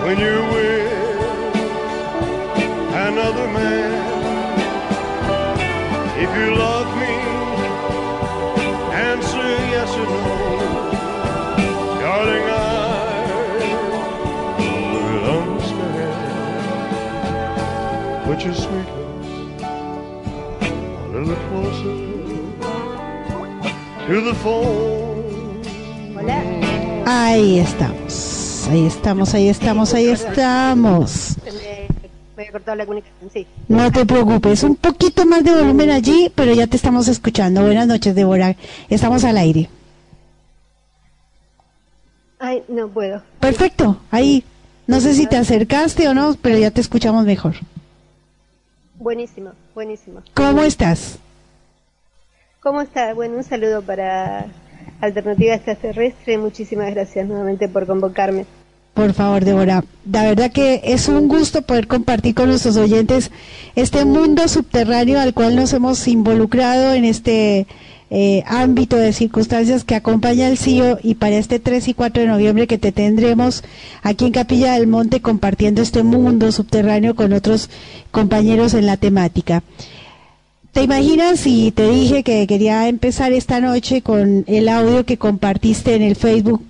when 0.05 0.17
you're 0.19 0.47
with 0.53 1.55
another 3.07 3.47
man. 3.47 3.93
If 6.19 6.31
you 6.37 6.49
love 6.57 6.89
me, 7.03 7.15
answer 8.93 9.49
yes 9.71 9.91
or 9.95 10.07
no. 10.07 10.23
Darling, 12.01 12.49
I 12.51 12.61
will 14.93 15.25
understand. 15.39 16.17
Put 18.25 18.39
your 18.45 18.55
sweet 18.55 18.89
lips 18.99 19.31
a 20.67 21.17
little 21.17 21.37
closer. 21.49 22.08
Ahí 27.05 27.59
estamos, 27.59 28.67
ahí 28.71 28.87
estamos, 28.87 29.35
ahí 29.35 29.49
estamos, 29.51 29.93
ahí 29.93 30.07
estamos. 30.09 31.37
Voy 32.35 32.47
a 32.47 32.53
cortar 32.53 32.79
la 32.79 32.87
comunicación, 32.87 33.31
sí. 33.31 33.47
No 33.69 33.93
te 33.93 34.07
preocupes, 34.07 34.63
un 34.63 34.77
poquito 34.77 35.27
más 35.27 35.45
de 35.45 35.53
volumen 35.53 35.91
allí, 35.91 36.33
pero 36.35 36.55
ya 36.55 36.67
te 36.67 36.77
estamos 36.77 37.07
escuchando. 37.09 37.61
Buenas 37.61 37.87
noches, 37.87 38.15
Débora. 38.15 38.57
Estamos 38.89 39.25
al 39.25 39.37
aire. 39.37 39.69
Ay, 42.39 42.63
no 42.69 42.89
puedo. 42.89 43.23
Perfecto, 43.41 44.01
ahí. 44.11 44.43
No 44.87 45.03
sé 45.03 45.13
si 45.13 45.27
te 45.27 45.37
acercaste 45.37 46.09
o 46.09 46.15
no, 46.15 46.35
pero 46.41 46.57
ya 46.57 46.71
te 46.71 46.81
escuchamos 46.81 47.27
mejor. 47.27 47.57
Buenísimo, 48.95 49.51
buenísimo. 49.75 50.23
¿Cómo 50.33 50.63
estás? 50.63 51.19
¿Cómo 52.69 52.83
está? 52.83 53.15
Bueno, 53.15 53.39
un 53.39 53.45
saludo 53.45 53.81
para 53.81 54.45
Alternativa 55.01 55.55
Extraterrestre. 55.55 56.37
Muchísimas 56.37 56.91
gracias 56.91 57.27
nuevamente 57.27 57.67
por 57.67 57.87
convocarme. 57.87 58.45
Por 58.93 59.15
favor, 59.15 59.43
Débora. 59.43 59.85
La 60.13 60.25
verdad 60.25 60.53
que 60.53 60.83
es 60.85 61.09
un 61.09 61.29
gusto 61.29 61.63
poder 61.63 61.87
compartir 61.87 62.35
con 62.35 62.51
nuestros 62.51 62.77
oyentes 62.77 63.31
este 63.75 64.05
mundo 64.05 64.47
subterráneo 64.49 65.19
al 65.19 65.33
cual 65.33 65.57
nos 65.57 65.73
hemos 65.73 66.07
involucrado 66.09 66.93
en 66.93 67.07
este 67.07 67.67
eh, 68.11 68.43
ámbito 68.47 68.97
de 68.97 69.15
circunstancias 69.15 69.85
que 69.85 69.95
acompaña 69.95 70.49
al 70.49 70.59
CIO 70.59 70.99
y 71.03 71.15
para 71.15 71.37
este 71.37 71.61
3 71.61 71.89
y 71.89 71.95
4 71.95 72.21
de 72.23 72.29
noviembre 72.29 72.67
que 72.67 72.77
te 72.77 72.93
tendremos 72.93 73.65
aquí 74.03 74.27
en 74.27 74.33
Capilla 74.33 74.75
del 74.75 74.89
Monte 74.89 75.23
compartiendo 75.23 75.81
este 75.81 76.03
mundo 76.03 76.53
subterráneo 76.53 77.15
con 77.15 77.33
otros 77.33 77.71
compañeros 78.11 78.75
en 78.75 78.85
la 78.85 78.99
temática. 78.99 79.63
¿Te 80.79 80.85
imaginas 80.85 81.41
si 81.41 81.73
te 81.73 81.91
dije 81.91 82.23
que 82.23 82.47
quería 82.47 82.87
empezar 82.87 83.33
esta 83.33 83.59
noche 83.61 84.01
con 84.01 84.45
el 84.47 84.69
audio 84.69 85.05
que 85.05 85.17
compartiste 85.17 85.97
en 85.97 86.03
el 86.03 86.15
Facebook 86.15 86.63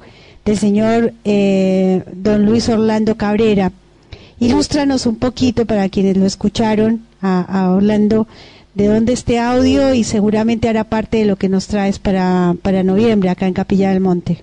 del 0.47 0.56
señor 0.56 1.12
eh, 1.24 2.05
don 2.14 2.47
Luis 2.47 2.70
Orlando 2.70 3.18
Cabrera? 3.18 3.70
Ilústranos 4.40 5.05
un 5.05 5.16
poquito 5.16 5.66
para 5.66 5.90
quienes 5.90 6.16
lo 6.16 6.24
escucharon 6.24 7.05
a, 7.20 7.70
Orlando 7.76 8.26
de 8.72 8.86
dónde 8.86 9.12
este 9.12 9.39
audio 9.39 9.93
y 9.93 10.05
seguramente 10.05 10.70
hará 10.70 10.85
parte 10.85 11.18
de 11.18 11.26
lo 11.26 11.36
que 11.36 11.51
nos 11.51 11.66
traes 11.66 11.98
para, 11.98 12.56
para 12.62 12.82
noviembre 12.82 13.28
acá 13.28 13.47
en 13.47 13.52
Capilla 13.52 13.90
del 13.90 14.01
Monte. 14.01 14.43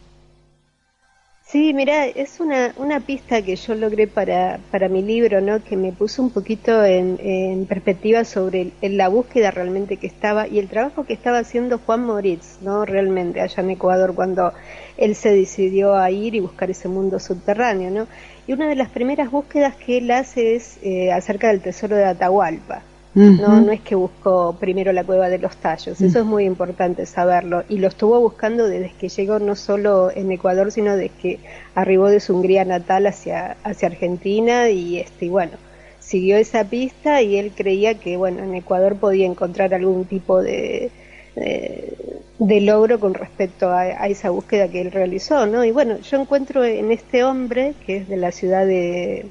Sí, 1.48 1.74
mira, 1.74 2.08
es 2.08 2.40
una, 2.40 2.74
una 2.76 3.00
pista 3.00 3.42
que 3.42 3.56
yo 3.56 3.76
logré 3.76 4.08
para, 4.08 4.60
para 4.72 4.90
mi 4.90 5.02
libro, 5.04 5.42
¿no? 5.42 5.64
Que 5.64 5.78
me 5.78 5.92
puso 5.94 6.22
un 6.24 6.32
poquito 6.32 6.84
en, 6.84 7.18
en 7.22 7.68
perspectiva 7.68 8.26
sobre 8.26 8.74
la 8.82 9.08
búsqueda 9.10 9.52
realmente 9.52 9.98
que 9.98 10.08
estaba 10.08 10.48
y 10.48 10.58
el 10.60 10.68
trabajo 10.68 11.06
que 11.06 11.14
estaba 11.14 11.38
haciendo 11.38 11.78
Juan 11.80 12.04
Moritz, 12.06 12.62
¿no? 12.62 12.84
Realmente 12.84 13.42
allá 13.42 13.62
en 13.64 13.70
Ecuador 13.70 14.16
cuando 14.16 14.54
él 14.98 15.16
se 15.16 15.32
decidió 15.32 15.96
a 15.96 16.10
ir 16.12 16.34
y 16.36 16.40
buscar 16.42 16.72
ese 16.72 16.88
mundo 16.90 17.20
subterráneo, 17.20 17.92
¿no? 17.92 18.08
Y 18.48 18.54
una 18.54 18.68
de 18.68 18.76
las 18.76 18.90
primeras 18.90 19.30
búsquedas 19.32 19.76
que 19.76 20.00
él 20.00 20.10
hace 20.12 20.56
es 20.56 20.80
eh, 20.82 21.12
acerca 21.14 21.50
del 21.50 21.62
tesoro 21.62 21.96
de 21.96 22.06
Atahualpa. 22.06 22.84
No, 23.16 23.62
no 23.62 23.72
es 23.72 23.80
que 23.80 23.96
buscó 23.96 24.58
primero 24.60 24.92
la 24.92 25.06
cueva 25.06 25.30
de 25.30 25.38
los 25.38 25.56
tallos, 25.56 26.02
eso 26.02 26.20
es 26.20 26.26
muy 26.26 26.44
importante 26.44 27.06
saberlo. 27.06 27.64
Y 27.70 27.78
lo 27.78 27.88
estuvo 27.88 28.20
buscando 28.20 28.68
desde 28.68 28.92
que 29.00 29.08
llegó 29.08 29.40
no 29.40 29.56
solo 29.56 30.12
en 30.14 30.30
Ecuador, 30.34 30.70
sino 30.70 30.98
desde 30.98 31.16
que 31.22 31.40
arribó 31.76 32.10
de 32.10 32.20
su 32.20 32.36
Hungría 32.36 32.66
natal 32.66 33.08
hacia, 33.08 33.56
hacia 33.64 33.88
Argentina 33.88 34.70
y 34.70 35.00
este, 35.00 35.28
y 35.28 35.30
bueno, 35.30 35.54
siguió 36.02 36.36
esa 36.36 36.66
pista 36.66 37.22
y 37.22 37.38
él 37.38 37.54
creía 37.56 37.94
que 37.94 38.18
bueno, 38.18 38.44
en 38.44 38.54
Ecuador 38.54 38.98
podía 38.98 39.26
encontrar 39.26 39.74
algún 39.74 40.04
tipo 40.04 40.44
de, 40.44 40.92
de, 41.36 42.62
logro 42.62 43.00
con 43.00 43.14
respecto 43.14 43.70
a, 43.70 43.82
a, 43.82 44.08
esa 44.08 44.30
búsqueda 44.30 44.68
que 44.68 44.82
él 44.82 44.92
realizó, 44.92 45.46
¿no? 45.46 45.64
Y 45.64 45.72
bueno, 45.72 46.00
yo 46.00 46.20
encuentro 46.20 46.66
en 46.66 46.92
este 46.92 47.24
hombre, 47.24 47.76
que 47.86 47.96
es 47.98 48.10
de 48.10 48.18
la 48.18 48.34
ciudad 48.34 48.66
de, 48.66 49.26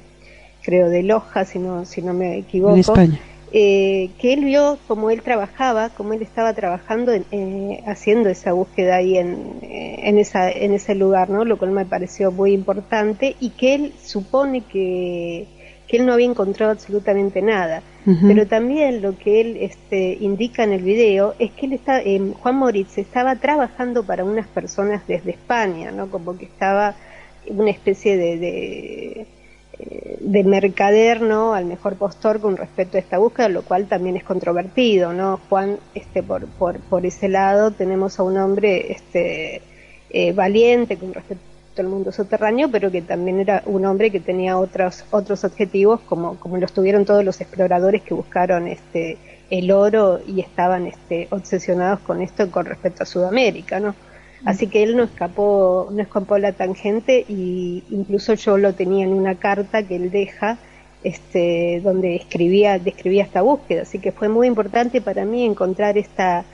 creo, 0.63 0.89
de 0.89 1.03
Loja, 1.03 1.45
si 1.45 1.59
no, 1.59 1.85
si 1.85 2.01
no 2.01 2.15
me 2.15 2.39
equivoco. 2.39 2.73
En 2.73 2.79
España 2.79 3.19
eh, 3.51 4.09
que 4.19 4.33
él 4.33 4.43
vio 4.43 4.77
cómo 4.87 5.09
él 5.09 5.21
trabajaba, 5.21 5.89
cómo 5.89 6.13
él 6.13 6.21
estaba 6.21 6.53
trabajando, 6.53 7.13
eh, 7.13 7.83
haciendo 7.85 8.29
esa 8.29 8.53
búsqueda 8.53 8.97
ahí 8.97 9.17
en, 9.17 9.59
eh, 9.61 10.01
en, 10.03 10.17
esa, 10.17 10.51
en 10.51 10.73
ese 10.73 10.95
lugar, 10.95 11.29
¿no? 11.29 11.45
Lo 11.45 11.57
cual 11.57 11.71
me 11.71 11.85
pareció 11.85 12.31
muy 12.31 12.53
importante 12.53 13.35
y 13.39 13.51
que 13.51 13.75
él 13.75 13.93
supone 14.03 14.61
que, 14.61 15.47
que 15.87 15.97
él 15.97 16.05
no 16.05 16.13
había 16.13 16.25
encontrado 16.25 16.71
absolutamente 16.71 17.41
nada. 17.41 17.81
Pero 18.27 18.45
también 18.45 19.01
lo 19.01 19.17
que 19.17 19.41
él 19.41 19.57
este, 19.61 20.15
indica 20.21 20.63
en 20.63 20.73
el 20.73 20.83
video 20.83 21.33
es 21.39 21.49
que 21.53 21.65
él 21.65 21.73
está, 21.73 22.03
Juan 22.39 22.55
Moritz 22.55 22.99
estaba 22.99 23.35
trabajando 23.37 24.03
para 24.03 24.23
unas 24.23 24.47
personas 24.47 25.01
desde 25.07 25.31
España, 25.31 25.89
¿no? 25.89 26.11
Como 26.11 26.37
que 26.37 26.45
estaba 26.45 26.93
una 27.47 27.71
especie 27.71 28.15
de 28.15 28.37
de 28.37 29.27
mercader 30.43 31.21
¿no? 31.21 31.53
al 31.53 31.65
mejor 31.65 31.95
postor 31.95 32.39
con 32.39 32.57
respecto 32.57 32.97
a 32.97 32.99
esta 32.99 33.17
búsqueda, 33.17 33.49
lo 33.49 33.63
cual 33.63 33.87
también 33.87 34.17
es 34.17 34.23
controvertido, 34.23 35.13
¿no? 35.13 35.39
Juan, 35.49 35.77
este, 35.93 36.23
por, 36.23 36.45
por, 36.47 36.79
por 36.79 37.05
ese 37.05 37.29
lado, 37.29 37.71
tenemos 37.71 38.19
a 38.19 38.23
un 38.23 38.37
hombre 38.37 38.91
este, 38.91 39.61
eh, 40.09 40.33
valiente 40.33 40.97
con 40.97 41.13
respecto 41.13 41.43
al 41.77 41.87
mundo 41.87 42.11
subterráneo, 42.11 42.69
pero 42.71 42.89
que 42.89 43.01
también 43.01 43.39
era 43.39 43.61
un 43.65 43.85
hombre 43.85 44.11
que 44.11 44.19
tenía 44.19 44.57
otros, 44.57 45.03
otros 45.11 45.43
objetivos, 45.43 45.99
como, 46.01 46.39
como 46.39 46.57
los 46.57 46.71
tuvieron 46.71 47.05
todos 47.05 47.23
los 47.25 47.41
exploradores 47.41 48.01
que 48.01 48.13
buscaron 48.13 48.67
este, 48.67 49.17
el 49.49 49.71
oro 49.71 50.21
y 50.25 50.39
estaban 50.39 50.87
este, 50.87 51.27
obsesionados 51.31 51.99
con 51.99 52.21
esto 52.21 52.49
con 52.49 52.65
respecto 52.65 53.03
a 53.03 53.05
Sudamérica, 53.05 53.79
¿no? 53.79 53.93
Así 54.45 54.67
que 54.67 54.83
él 54.83 54.95
no 54.95 55.03
escapó, 55.03 55.89
no 55.91 56.01
escapó 56.01 56.37
la 56.37 56.51
tangente 56.51 57.25
y 57.27 57.83
incluso 57.89 58.35
yo 58.35 58.57
lo 58.57 58.73
tenía 58.73 59.03
en 59.03 59.13
una 59.13 59.35
carta 59.35 59.83
que 59.83 59.95
él 59.95 60.11
deja, 60.11 60.57
este, 61.03 61.81
donde 61.83 62.15
escribía, 62.15 62.79
describía 62.79 63.23
esta 63.23 63.41
búsqueda. 63.41 63.81
Así 63.81 63.99
que 63.99 64.11
fue 64.11 64.29
muy 64.29 64.47
importante 64.47 65.01
para 65.01 65.25
mí 65.25 65.43
encontrar 65.45 65.97
esta, 65.97 66.45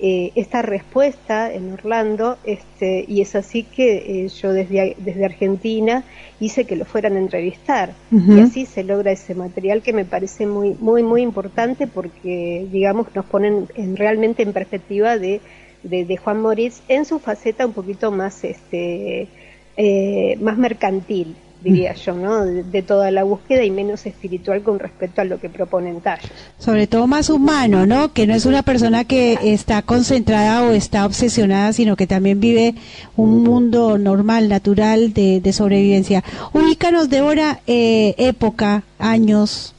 eh, 0.00 0.32
esta 0.34 0.60
respuesta 0.60 1.52
en 1.52 1.72
Orlando, 1.72 2.36
este, 2.44 3.04
y 3.06 3.20
es 3.20 3.36
así 3.36 3.62
que 3.62 4.24
eh, 4.24 4.28
yo 4.28 4.52
desde, 4.52 4.96
desde 4.98 5.24
Argentina 5.24 6.02
hice 6.40 6.64
que 6.64 6.74
lo 6.74 6.84
fueran 6.84 7.14
a 7.14 7.20
entrevistar. 7.20 7.92
Y 8.10 8.40
así 8.40 8.66
se 8.66 8.84
logra 8.84 9.12
ese 9.12 9.34
material 9.34 9.82
que 9.82 9.92
me 9.92 10.04
parece 10.04 10.46
muy, 10.46 10.74
muy, 10.80 11.02
muy 11.02 11.22
importante 11.22 11.86
porque, 11.86 12.66
digamos, 12.72 13.06
nos 13.14 13.24
ponen 13.24 13.68
en, 13.76 13.96
realmente 13.96 14.42
en 14.42 14.52
perspectiva 14.52 15.16
de 15.16 15.40
de, 15.84 16.16
Juan 16.16 16.40
Moritz 16.40 16.80
en 16.88 17.04
su 17.04 17.18
faceta 17.18 17.66
un 17.66 17.72
poquito 17.72 18.10
más, 18.10 18.42
este, 18.44 19.28
eh, 19.76 20.36
más 20.40 20.56
mercantil, 20.58 21.36
diría 21.62 21.92
mm. 21.92 21.96
yo, 21.96 22.14
¿no? 22.14 22.44
De, 22.44 22.82
toda 22.82 23.10
la 23.10 23.24
búsqueda 23.24 23.64
y 23.64 23.70
menos 23.70 24.06
espiritual 24.06 24.62
con 24.62 24.78
respecto 24.78 25.20
a 25.20 25.24
lo 25.24 25.38
que 25.38 25.48
proponen 25.48 26.00
Tallos. 26.00 26.30
Sobre 26.58 26.86
todo 26.86 27.06
más 27.06 27.30
humano, 27.30 27.86
¿no? 27.86 28.12
Que 28.12 28.26
no 28.26 28.34
es 28.34 28.46
una 28.46 28.62
persona 28.62 29.04
que 29.04 29.38
está 29.42 29.82
concentrada 29.82 30.64
o 30.64 30.72
está 30.72 31.06
obsesionada, 31.06 31.72
sino 31.72 31.96
que 31.96 32.06
también 32.06 32.40
vive 32.40 32.74
un 33.16 33.42
mundo 33.42 33.98
normal, 33.98 34.48
natural 34.48 35.12
de, 35.12 35.40
de 35.40 35.52
sobrevivencia. 35.52 36.24
Ubícanos, 36.52 37.10
Débora, 37.10 37.60
eh, 37.66 38.14
época, 38.18 38.84
años, 38.98 39.74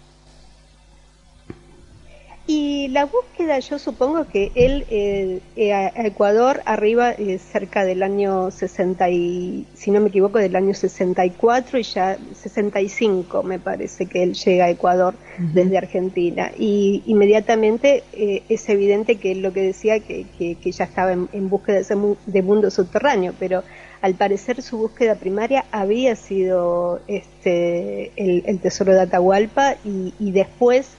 y 2.47 2.89
la 2.89 3.05
búsqueda, 3.05 3.57
yo 3.57 3.79
supongo 3.79 4.27
que 4.27 4.51
él 4.53 4.85
eh, 4.91 5.39
eh, 5.55 5.73
a 5.73 6.05
Ecuador 6.05 6.61
arriba 6.65 7.11
eh, 7.11 7.39
cerca 7.39 7.83
del 7.83 8.03
año 8.03 8.51
60 8.51 9.09
y, 9.09 9.65
si 9.73 9.89
no 9.89 9.99
me 9.99 10.09
equivoco, 10.09 10.37
del 10.37 10.55
año 10.55 10.75
64 10.75 11.79
y 11.79 11.83
ya 11.83 12.19
65 12.35 13.41
me 13.41 13.57
parece 13.57 14.05
que 14.05 14.21
él 14.21 14.35
llega 14.35 14.65
a 14.65 14.69
Ecuador 14.69 15.15
desde 15.39 15.75
Argentina. 15.75 16.51
Y 16.55 17.01
inmediatamente 17.07 18.03
es 18.13 18.69
evidente 18.69 19.15
que 19.15 19.31
él 19.31 19.41
lo 19.41 19.51
que 19.51 19.63
decía 19.63 19.99
que, 19.99 20.27
que, 20.37 20.71
ya 20.71 20.83
estaba 20.83 21.13
en, 21.13 21.49
búsqueda 21.49 21.81
de, 21.81 22.15
de 22.27 22.41
mundo 22.43 22.69
subterráneo, 22.69 23.33
pero 23.39 23.63
al 24.01 24.13
parecer 24.13 24.61
su 24.61 24.77
búsqueda 24.77 25.15
primaria 25.15 25.65
había 25.71 26.15
sido 26.15 27.01
este, 27.07 28.11
el, 28.15 28.59
tesoro 28.59 28.93
de 28.93 29.01
Atahualpa 29.01 29.77
y, 29.83 30.13
y 30.19 30.29
después 30.29 30.95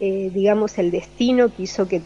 eh, 0.00 0.30
digamos, 0.32 0.78
el 0.78 0.90
destino 0.90 1.48
que 1.48 1.64
hizo 1.64 1.88
que 1.88 2.00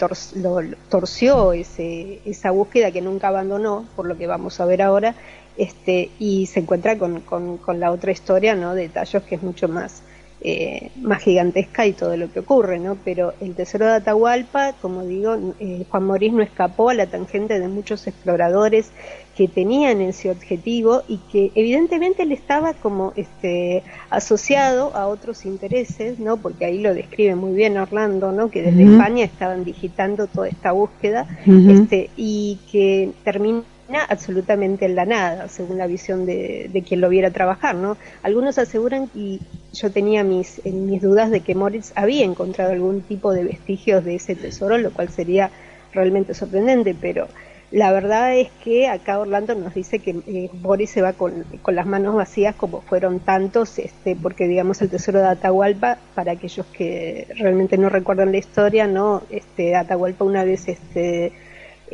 torció 0.89 1.53
ese, 1.53 2.21
esa 2.25 2.51
búsqueda 2.51 2.91
que 2.91 3.03
nunca 3.03 3.29
abandonó, 3.29 3.87
por 3.97 4.07
lo 4.07 4.17
que 4.17 4.27
vamos 4.27 4.61
a 4.61 4.65
ver 4.65 4.81
ahora, 4.81 5.15
este, 5.59 6.11
y 6.19 6.47
se 6.47 6.61
encuentra 6.61 6.97
con, 6.97 7.21
con, 7.21 7.81
la 7.81 7.91
otra 7.91 8.13
historia, 8.13 8.55
¿no? 8.55 8.75
De 8.75 8.89
Tallos, 8.89 9.23
que 9.25 9.35
es 9.35 9.43
mucho 9.43 9.69
más, 9.69 10.03
eh, 10.45 10.91
más 11.01 11.23
gigantesca 11.23 11.87
y 11.87 11.93
todo 11.93 12.17
lo 12.17 12.33
que 12.33 12.41
ocurre, 12.41 12.81
¿no? 12.81 12.97
Pero 13.05 13.33
el 13.41 13.55
tesoro 13.55 13.87
de 13.87 13.93
Atahualpa, 13.93 14.73
como 14.81 15.05
digo, 15.05 15.37
eh, 15.61 15.85
Juan 15.89 16.05
Morís 16.05 16.33
no 16.33 16.43
escapó 16.43 16.91
a 16.91 16.95
la 16.95 17.07
tangente 17.07 17.61
de 17.61 17.69
muchos 17.69 18.09
exploradores 18.09 18.91
que 19.37 19.47
tenían 19.47 20.01
ese 20.01 20.31
objetivo 20.31 21.03
y 21.07 21.19
que 21.31 21.53
evidentemente 21.55 22.27
le 22.27 22.35
estaba 22.35 22.75
como 22.75 23.13
este 23.15 23.85
asociado 24.11 24.95
a 24.97 25.07
otros 25.07 25.47
intereses, 25.47 26.19
¿no? 26.19 26.37
Porque 26.39 26.65
ahí 26.65 26.79
lo 26.79 26.93
describe 26.93 27.37
muy 27.37 27.53
bien 27.53 27.79
Orlando, 27.79 28.33
¿no? 28.33 28.51
Que 28.51 28.63
desde 28.63 28.83
España 28.83 29.25
estaban 29.25 29.65
digitando 29.65 30.27
toda 30.27 30.49
esta 30.49 30.73
búsqueda, 30.73 31.29
este, 31.47 32.11
y 32.17 32.59
que 32.71 33.13
termina 33.25 33.63
absolutamente 34.01 34.87
en 34.87 34.95
la 34.95 35.05
nada, 35.05 35.49
según 35.49 35.79
la 35.79 35.87
visión 35.87 36.27
de, 36.27 36.85
quien 36.87 37.01
lo 37.01 37.09
viera 37.09 37.31
trabajar, 37.31 37.75
¿no? 37.75 37.97
Algunos 38.23 38.59
aseguran, 38.59 39.11
y 39.15 39.41
yo 39.73 39.91
tenía 39.91 40.25
mis, 40.25 40.65
mis 40.65 41.03
dudas 41.03 41.31
de 41.31 41.41
que 41.41 41.55
Moritz 41.55 41.93
había 41.95 42.25
encontrado 42.25 42.73
algún 42.73 43.03
tipo 43.03 43.33
de 43.33 43.45
vestigios 43.45 44.05
de 44.05 44.17
ese 44.17 44.35
tesoro, 44.35 44.79
lo 44.79 44.93
cual 44.93 45.09
sería 45.09 45.51
realmente 45.93 46.35
sorprendente, 46.35 46.97
pero 46.99 47.29
la 47.73 47.91
verdad 47.91 48.37
es 48.37 48.51
que 48.63 48.87
acá 48.87 49.19
Orlando 49.19 49.55
nos 49.55 49.73
dice 49.73 49.99
que 49.99 50.11
eh, 50.27 50.51
Boris 50.53 50.91
se 50.91 51.01
va 51.01 51.15
con, 51.15 51.45
con, 51.63 51.75
las 51.75 51.87
manos 51.87 52.15
vacías 52.15 52.55
como 52.55 52.83
fueron 52.83 53.19
tantos, 53.21 53.79
este, 53.79 54.15
porque 54.15 54.47
digamos 54.47 54.83
el 54.83 54.91
tesoro 54.91 55.21
de 55.21 55.29
Atahualpa, 55.29 55.97
para 56.15 56.33
aquellos 56.33 56.67
que 56.67 57.27
realmente 57.35 57.79
no 57.79 57.89
recuerdan 57.89 58.31
la 58.31 58.37
historia, 58.37 58.87
no, 58.87 59.23
este, 59.31 59.75
Atahualpa 59.75 60.25
una 60.27 60.45
vez 60.45 60.69
este, 60.69 61.33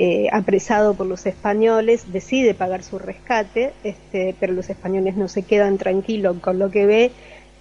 eh, 0.01 0.29
apresado 0.33 0.95
por 0.95 1.07
los 1.07 1.27
españoles 1.27 2.13
decide 2.13 2.55
pagar 2.55 2.85
su 2.85 3.01
rescate, 3.01 3.73
este, 3.83 4.33
pero 4.39 4.53
los 4.53 4.71
españoles 4.71 5.17
no 5.17 5.27
se 5.27 5.43
quedan 5.43 5.77
tranquilos 5.77 6.37
con 6.41 6.61
lo 6.61 6.71
que 6.71 6.87
ve 6.87 7.11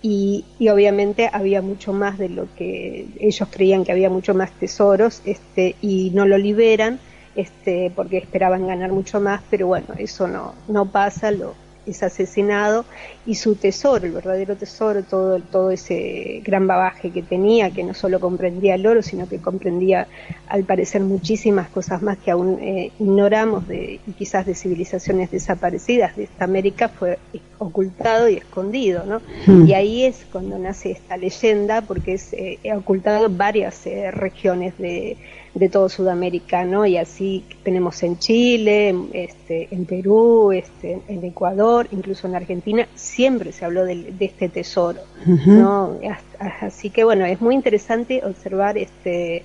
y, 0.04 0.46
y, 0.60 0.70
obviamente 0.70 1.32
había 1.34 1.64
mucho 1.64 1.94
más 1.94 2.20
de 2.20 2.30
lo 2.30 2.48
que 2.56 3.08
ellos 3.20 3.50
creían 3.52 3.84
que 3.84 3.92
había 3.92 4.12
mucho 4.12 4.36
más 4.36 4.52
tesoros 4.52 5.24
este, 5.26 5.76
y 5.82 6.12
no 6.14 6.28
lo 6.28 6.38
liberan 6.38 7.00
este, 7.36 7.92
porque 7.96 8.18
esperaban 8.18 8.68
ganar 8.68 8.92
mucho 8.92 9.20
más, 9.20 9.42
pero 9.50 9.66
bueno, 9.66 9.88
eso 9.98 10.28
no, 10.28 10.54
no 10.68 10.86
pasa, 10.92 11.32
lo, 11.32 11.56
es 11.88 12.04
asesinado 12.04 12.86
y 13.26 13.36
su 13.36 13.56
tesoro, 13.56 14.06
el 14.06 14.12
verdadero 14.12 14.56
tesoro, 14.56 15.04
todo, 15.04 15.40
todo 15.40 15.72
ese 15.72 16.42
gran 16.44 16.68
bagaje 16.68 17.12
que 17.12 17.24
tenía, 17.24 17.72
que 17.72 17.84
no 17.84 17.94
solo 17.94 18.20
comprendía 18.20 18.76
el 18.76 18.86
oro, 18.86 19.02
sino 19.02 19.28
que 19.28 19.40
comprendía 19.40 20.08
al 20.48 20.64
parecer 20.64 21.02
muchísimas 21.02 21.70
cosas 21.70 22.02
más 22.02 22.18
que 22.18 22.32
aún 22.32 22.60
eh, 22.62 22.92
ignoramos 23.00 23.68
de, 23.68 24.00
y 24.06 24.12
quizás 24.14 24.46
de 24.46 24.56
civilizaciones 24.56 25.32
desaparecidas 25.32 26.16
de 26.16 26.24
esta 26.24 26.46
América, 26.46 26.90
fue 26.90 27.20
ocultado 27.60 28.30
y 28.30 28.36
escondido, 28.36 29.04
¿no? 29.06 29.22
Hmm. 29.46 29.68
Y 29.68 29.74
ahí 29.74 30.06
es 30.06 30.26
cuando 30.32 30.58
nace 30.60 30.92
esta 30.92 31.18
leyenda, 31.18 31.82
porque 31.82 32.14
es 32.14 32.34
eh, 32.34 32.60
ocultado 32.76 33.26
en 33.26 33.38
varias 33.38 33.86
eh, 33.88 34.12
regiones 34.12 34.78
de, 34.78 35.18
de 35.60 35.70
todo 35.70 35.90
Sudamérica, 35.90 36.64
¿no? 36.66 36.86
Y 36.86 36.98
así 36.98 37.46
tenemos 37.64 38.02
en 38.04 38.18
Chile, 38.20 38.96
este, 39.14 39.74
en 39.74 39.86
Perú, 39.86 40.52
este, 40.52 41.02
en 41.08 41.24
Ecuador, 41.26 41.88
incluso 41.92 42.28
en 42.28 42.36
Argentina, 42.36 42.88
siempre 42.96 43.52
se 43.52 43.66
habló 43.66 43.84
de, 43.86 44.12
de 44.14 44.26
este 44.26 44.50
tesoro. 44.50 45.02
¿no? 45.26 46.00
As- 46.10 46.24
Así 46.62 46.90
que 46.92 47.04
bueno, 47.04 47.26
es 47.26 47.42
muy 47.42 47.56
interesante 47.56 48.22
observar 48.24 48.78
este 48.78 49.44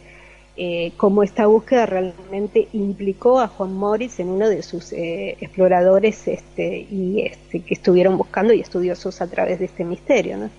eh, 0.65 0.93
cómo 0.97 1.25
esta 1.25 1.47
búsqueda 1.47 1.87
realmente 1.87 2.69
implicó 2.73 3.41
a 3.41 3.49
Juan 3.49 3.75
Moritz 3.75 4.21
en 4.21 4.29
uno 4.29 4.49
de 4.49 4.63
sus 4.63 4.93
eh, 4.93 5.37
exploradores 5.41 6.29
este, 6.29 6.87
y 6.89 7.23
este, 7.23 7.63
que 7.63 7.75
estuvieron 7.75 8.17
buscando 8.17 8.53
y 8.53 8.61
estudiosos 8.61 9.21
a 9.23 9.27
través 9.27 9.59
de 9.59 9.65
este 9.65 9.85
misterio, 9.85 10.37
¿no? 10.37 10.51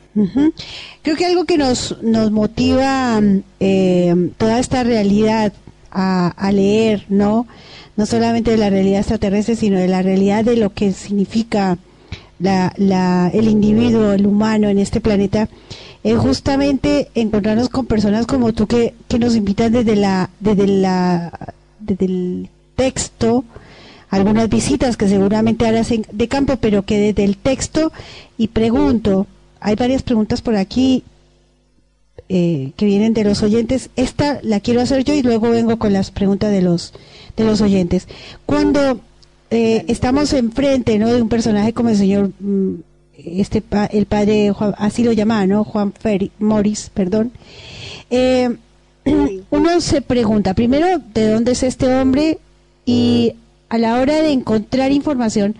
Creo 1.03 1.15
que 1.15 1.25
algo 1.25 1.45
que 1.45 1.57
nos, 1.57 2.01
nos 2.01 2.31
motiva 2.31 3.21
eh, 3.61 4.13
toda 4.35 4.59
esta 4.59 4.83
realidad 4.83 5.53
a, 5.89 6.27
a 6.27 6.51
leer, 6.51 7.05
¿no? 7.07 7.47
No 7.95 8.05
solamente 8.05 8.51
de 8.51 8.57
la 8.57 8.69
realidad 8.69 8.99
extraterrestre, 8.99 9.55
sino 9.55 9.79
de 9.79 9.87
la 9.87 10.01
realidad 10.01 10.43
de 10.43 10.57
lo 10.57 10.73
que 10.73 10.91
significa 10.91 11.77
la, 12.39 12.73
la, 12.75 13.31
el 13.33 13.47
individuo, 13.47 14.11
el 14.11 14.27
humano 14.27 14.67
en 14.67 14.79
este 14.79 14.99
planeta, 14.99 15.47
es 16.03 16.17
justamente 16.17 17.09
encontrarnos 17.15 17.69
con 17.69 17.85
personas 17.85 18.25
como 18.27 18.53
tú 18.53 18.67
que, 18.67 18.93
que 19.07 19.19
nos 19.19 19.35
invitan 19.35 19.71
desde 19.71 19.95
la, 19.95 20.29
desde 20.39 20.67
la, 20.67 21.53
desde 21.79 22.05
el 22.05 22.49
texto, 22.75 23.45
algunas 24.09 24.49
visitas 24.49 24.97
que 24.97 25.07
seguramente 25.07 25.65
harás 25.65 25.89
de 25.89 26.27
campo, 26.27 26.57
pero 26.57 26.83
que 26.83 26.99
desde 26.99 27.23
el 27.23 27.37
texto 27.37 27.91
y 28.37 28.49
pregunto, 28.49 29.27
hay 29.59 29.75
varias 29.75 30.03
preguntas 30.03 30.41
por 30.41 30.55
aquí 30.55 31.03
eh, 32.29 32.71
que 32.75 32.85
vienen 32.85 33.13
de 33.13 33.23
los 33.23 33.41
oyentes. 33.41 33.89
Esta 33.95 34.39
la 34.43 34.59
quiero 34.59 34.81
hacer 34.81 35.03
yo 35.03 35.13
y 35.13 35.21
luego 35.21 35.49
vengo 35.49 35.77
con 35.77 35.93
las 35.93 36.11
preguntas 36.11 36.51
de 36.51 36.61
los 36.61 36.93
de 37.37 37.43
los 37.43 37.61
oyentes. 37.61 38.07
Cuando 38.45 38.99
eh, 39.49 39.85
estamos 39.87 40.33
enfrente, 40.33 40.97
¿no? 40.99 41.11
De 41.11 41.21
un 41.21 41.29
personaje 41.29 41.73
como 41.73 41.89
el 41.89 41.97
señor, 41.97 42.31
mm, 42.39 42.73
este, 43.17 43.61
pa- 43.61 43.85
el 43.85 44.05
padre, 44.05 44.51
Juan- 44.51 44.75
así 44.77 45.03
lo 45.03 45.11
llama, 45.13 45.45
¿no? 45.47 45.63
Juan 45.63 45.93
Ferry, 45.93 46.31
Morris, 46.39 46.89
perdón. 46.93 47.31
Eh, 48.09 48.55
uno 49.49 49.81
se 49.81 50.01
pregunta, 50.01 50.53
primero, 50.53 50.87
¿de 51.13 51.31
dónde 51.31 51.51
es 51.53 51.63
este 51.63 51.93
hombre? 51.95 52.39
Y 52.85 53.33
a 53.69 53.77
la 53.77 53.99
hora 53.99 54.21
de 54.21 54.31
encontrar 54.31 54.91
información, 54.91 55.55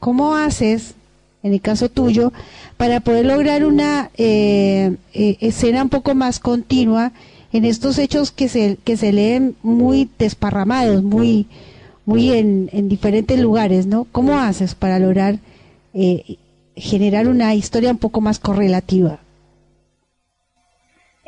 ¿cómo 0.00 0.34
haces, 0.34 0.94
en 1.42 1.52
el 1.52 1.60
caso 1.60 1.88
tuyo, 1.88 2.32
para 2.76 3.00
poder 3.00 3.26
lograr 3.26 3.64
una 3.64 4.10
eh, 4.16 4.96
eh, 5.12 5.36
escena 5.40 5.82
un 5.82 5.88
poco 5.88 6.14
más 6.14 6.38
continua 6.38 7.12
en 7.52 7.64
estos 7.64 7.98
hechos 7.98 8.30
que 8.30 8.48
se, 8.48 8.76
que 8.84 8.96
se 8.96 9.12
leen 9.12 9.56
muy 9.62 10.08
desparramados, 10.18 11.02
muy, 11.02 11.46
muy 12.04 12.30
en, 12.32 12.68
en 12.72 12.88
diferentes 12.88 13.38
lugares, 13.40 13.86
¿no? 13.86 14.06
¿Cómo 14.12 14.38
haces 14.38 14.74
para 14.74 14.98
lograr 14.98 15.38
generar 16.80 17.28
una 17.28 17.54
historia 17.54 17.90
un 17.90 17.98
poco 17.98 18.20
más 18.20 18.38
correlativa? 18.38 19.18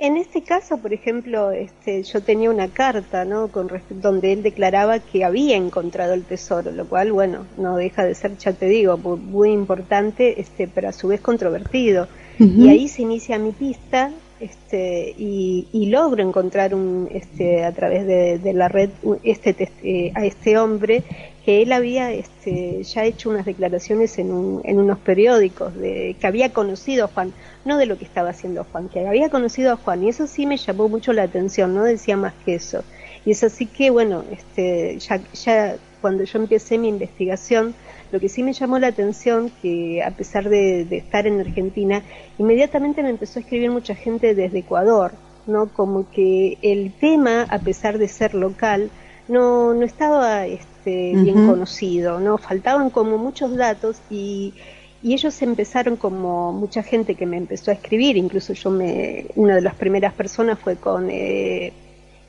En 0.03 0.17
este 0.17 0.41
caso, 0.43 0.79
por 0.79 0.95
ejemplo, 0.95 1.51
este, 1.51 2.03
yo 2.05 2.23
tenía 2.23 2.49
una 2.51 2.69
carta, 2.69 3.27
¿no? 3.27 3.49
Con 3.49 3.71
donde 3.91 4.33
él 4.33 4.43
declaraba 4.43 4.99
que 4.99 5.25
había 5.25 5.57
encontrado 5.57 6.15
el 6.15 6.25
tesoro, 6.25 6.71
lo 6.73 6.87
cual, 6.87 7.13
bueno, 7.13 7.45
no 7.59 7.77
deja 7.77 8.05
de 8.07 8.15
ser, 8.15 8.39
ya 8.39 8.55
te 8.55 8.65
digo, 8.65 8.97
mu- 8.97 9.19
muy 9.19 9.51
importante, 9.53 10.41
este, 10.41 10.69
pero 10.69 10.89
a 10.89 10.93
su 10.93 11.09
vez 11.09 11.21
controvertido. 11.21 12.09
Y 12.39 12.71
ahí 12.71 12.89
se 12.89 13.03
inicia 13.03 13.39
mi 13.39 13.53
pista, 13.53 14.11
este, 14.41 15.15
y, 15.19 15.69
y 15.73 15.87
logro 15.91 16.23
encontrar 16.23 16.75
un, 16.75 17.07
este, 17.13 17.63
a 17.67 17.73
través 17.73 18.07
de, 18.07 18.39
de 18.39 18.53
la 18.55 18.69
red, 18.69 18.89
este, 19.23 19.69
eh, 19.83 20.13
a 20.15 20.25
este 20.25 20.57
hombre 20.57 21.03
él 21.51 21.73
había 21.73 22.13
este, 22.13 22.83
ya 22.83 23.05
hecho 23.05 23.31
unas 23.31 23.45
declaraciones 23.47 24.19
en, 24.19 24.33
un- 24.33 24.61
en 24.65 24.79
unos 24.79 25.01
periódicos 25.01 25.75
de 25.75 26.17
que 26.21 26.27
había 26.27 26.53
conocido 26.53 27.05
a 27.05 27.09
Juan, 27.09 27.35
no 27.65 27.77
de 27.79 27.87
lo 27.87 27.99
que 27.99 28.05
estaba 28.05 28.31
haciendo 28.31 28.65
Juan, 28.65 28.89
que 28.89 29.07
había 29.07 29.31
conocido 29.31 29.73
a 29.73 29.77
Juan, 29.77 30.03
y 30.03 30.09
eso 30.11 30.27
sí 30.27 30.47
me 30.47 30.57
llamó 30.57 30.89
mucho 30.89 31.13
la 31.13 31.23
atención, 31.25 31.75
no 31.75 31.85
decía 31.85 32.17
más 32.17 32.35
que 32.37 32.55
eso. 32.57 32.85
Y 33.25 33.33
es 33.33 33.43
así 33.45 33.67
que, 33.71 33.91
bueno, 33.91 34.25
este, 34.31 34.99
ya, 34.99 35.81
cuando 36.01 36.25
yo 36.25 36.39
empecé 36.39 36.79
mi 36.79 36.89
investigación, 36.89 37.77
lo 38.11 38.21
que 38.21 38.29
sí 38.29 38.43
me 38.43 38.53
llamó 38.53 38.79
la 38.79 38.89
atención, 38.89 39.51
que 39.51 40.03
a 40.03 40.17
pesar 40.17 40.49
de, 40.49 40.83
estar 40.91 41.27
en 41.27 41.41
Argentina, 41.41 42.05
inmediatamente 42.39 43.03
me 43.03 43.11
empezó 43.11 43.39
a 43.39 43.43
escribir 43.43 43.71
mucha 43.71 43.95
gente 43.95 44.35
desde 44.35 44.59
Ecuador, 44.61 45.21
¿no? 45.45 45.73
Como 45.73 46.09
que 46.11 46.59
el 46.63 46.97
tema, 46.99 47.43
a 47.45 47.63
pesar 47.63 47.99
de 47.99 48.09
ser 48.09 48.35
local, 48.35 48.93
no, 49.27 49.75
no 49.75 49.85
estaba 49.85 50.47
bien 50.85 51.37
Ujú. 51.39 51.47
conocido, 51.53 52.21
¿no? 52.21 52.39
Faltaban 52.39 52.91
como 52.91 53.19
muchos 53.19 53.57
datos 53.57 53.97
y, 54.11 54.55
y 55.03 55.15
ellos 55.15 55.41
empezaron 55.43 55.97
como 55.97 56.53
mucha 56.53 56.83
gente 56.83 57.15
que 57.15 57.27
me 57.27 57.37
empezó 57.37 57.71
a 57.71 57.75
escribir, 57.75 58.17
incluso 58.17 58.53
yo 58.53 58.71
me, 58.71 59.27
una 59.35 59.55
de 59.57 59.61
las 59.63 59.75
primeras 59.75 60.13
personas 60.15 60.59
fue 60.59 60.77
con 60.77 61.09
eh, 61.11 61.73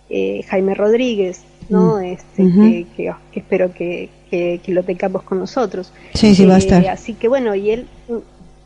eh, 0.10 0.44
Jaime 0.50 0.74
Rodríguez, 0.74 1.42
¿no? 1.70 1.98
Mm. 1.98 2.04
Este, 2.04 2.44
Ujú. 2.44 2.62
que, 2.62 2.86
que- 2.96 3.14
que 3.32 3.40
espero 3.40 3.74
que, 3.74 4.10
que- 4.30 4.62
lo 4.68 4.84
tengamos 4.84 5.24
con 5.24 5.40
nosotros. 5.40 5.92
Sí, 6.14 6.34
sí, 6.36 6.46
va 6.46 6.56
a 6.56 6.58
Eh, 6.58 6.60
estar. 6.60 6.88
Así 6.88 7.14
que 7.14 7.28
bueno, 7.28 7.56
y 7.56 7.72
él 7.72 7.86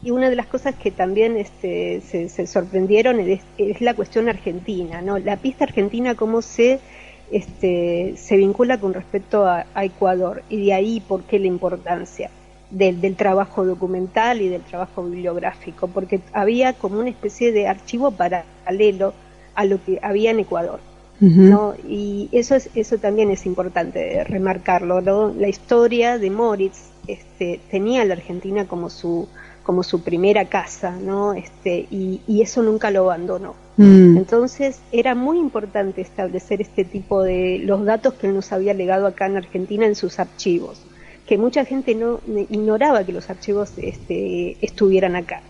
y 0.04 0.12
una 0.12 0.30
de 0.30 0.36
las 0.36 0.46
cosas 0.46 0.76
que 0.76 0.92
también 0.92 1.36
este, 1.36 2.02
se, 2.02 2.30
se 2.30 2.46
sorprendieron 2.46 3.20
es, 3.20 3.42
es 3.58 3.82
la 3.82 3.96
cuestión 3.96 4.30
argentina, 4.30 5.02
¿no? 5.02 5.18
La 5.18 5.38
pista 5.38 5.64
argentina 5.64 6.14
cómo 6.14 6.44
se 6.44 6.80
este, 7.32 8.16
se 8.18 8.38
vincula 8.38 8.80
con 8.80 8.94
respecto 8.94 9.46
a, 9.46 9.66
a 9.74 9.86
Ecuador 9.86 10.44
y 10.50 10.66
de 10.66 10.74
ahí 10.74 11.00
por 11.00 11.24
qué 11.24 11.40
la 11.40 11.48
importancia 11.48 12.30
del, 12.70 13.02
del 13.02 13.16
trabajo 13.16 13.66
documental 13.66 14.42
y 14.42 14.50
del 14.50 14.62
trabajo 14.62 15.04
bibliográfico, 15.04 15.88
porque 15.88 16.20
había 16.34 16.74
como 16.74 17.00
una 17.00 17.10
especie 17.10 17.52
de 17.52 17.68
archivo 17.68 18.12
paralelo 18.12 19.14
a 19.56 19.66
lo 19.66 19.84
que 19.84 20.00
había 20.02 20.32
en 20.32 20.40
Ecuador. 20.40 20.80
Y 21.88 22.28
eso 22.34 22.56
es, 22.56 22.70
eso 22.76 22.98
también 22.98 23.32
es 23.32 23.46
importante 23.46 24.24
remarcarlo, 24.26 25.00
¿no? 25.00 25.34
La 25.34 25.48
historia 25.48 26.18
de 26.20 26.30
Moritz 26.30 26.90
este, 27.08 27.62
tenía 27.72 28.02
a 28.02 28.06
la 28.06 28.16
Argentina 28.16 28.68
como 28.68 28.90
su 28.90 29.28
como 29.64 29.82
su 29.82 30.04
primera 30.04 30.46
casa, 30.46 30.92
¿no? 30.92 31.34
Este, 31.34 31.88
y, 31.90 32.22
y 32.28 32.42
eso 32.42 32.62
nunca 32.62 32.92
lo 32.92 33.10
abandonó. 33.10 33.56
Mm. 33.78 34.18
Entonces 34.18 34.80
era 34.92 35.16
muy 35.16 35.38
importante 35.38 36.02
establecer 36.02 36.62
este 36.62 36.86
tipo 36.86 37.24
de 37.24 37.60
los 37.64 37.84
datos 37.86 38.14
que 38.14 38.28
él 38.28 38.36
nos 38.36 38.52
había 38.52 38.74
legado 38.74 39.08
acá 39.08 39.26
en 39.26 39.38
Argentina 39.38 39.86
en 39.86 39.96
sus 39.96 40.20
archivos, 40.20 40.82
que 41.28 41.38
mucha 41.38 41.66
gente 41.66 41.96
no 41.96 42.20
ignoraba 42.50 43.04
que 43.04 43.12
los 43.12 43.30
archivos 43.30 43.74
este, 43.78 44.58
estuvieran 44.66 45.16
acá. 45.16 45.42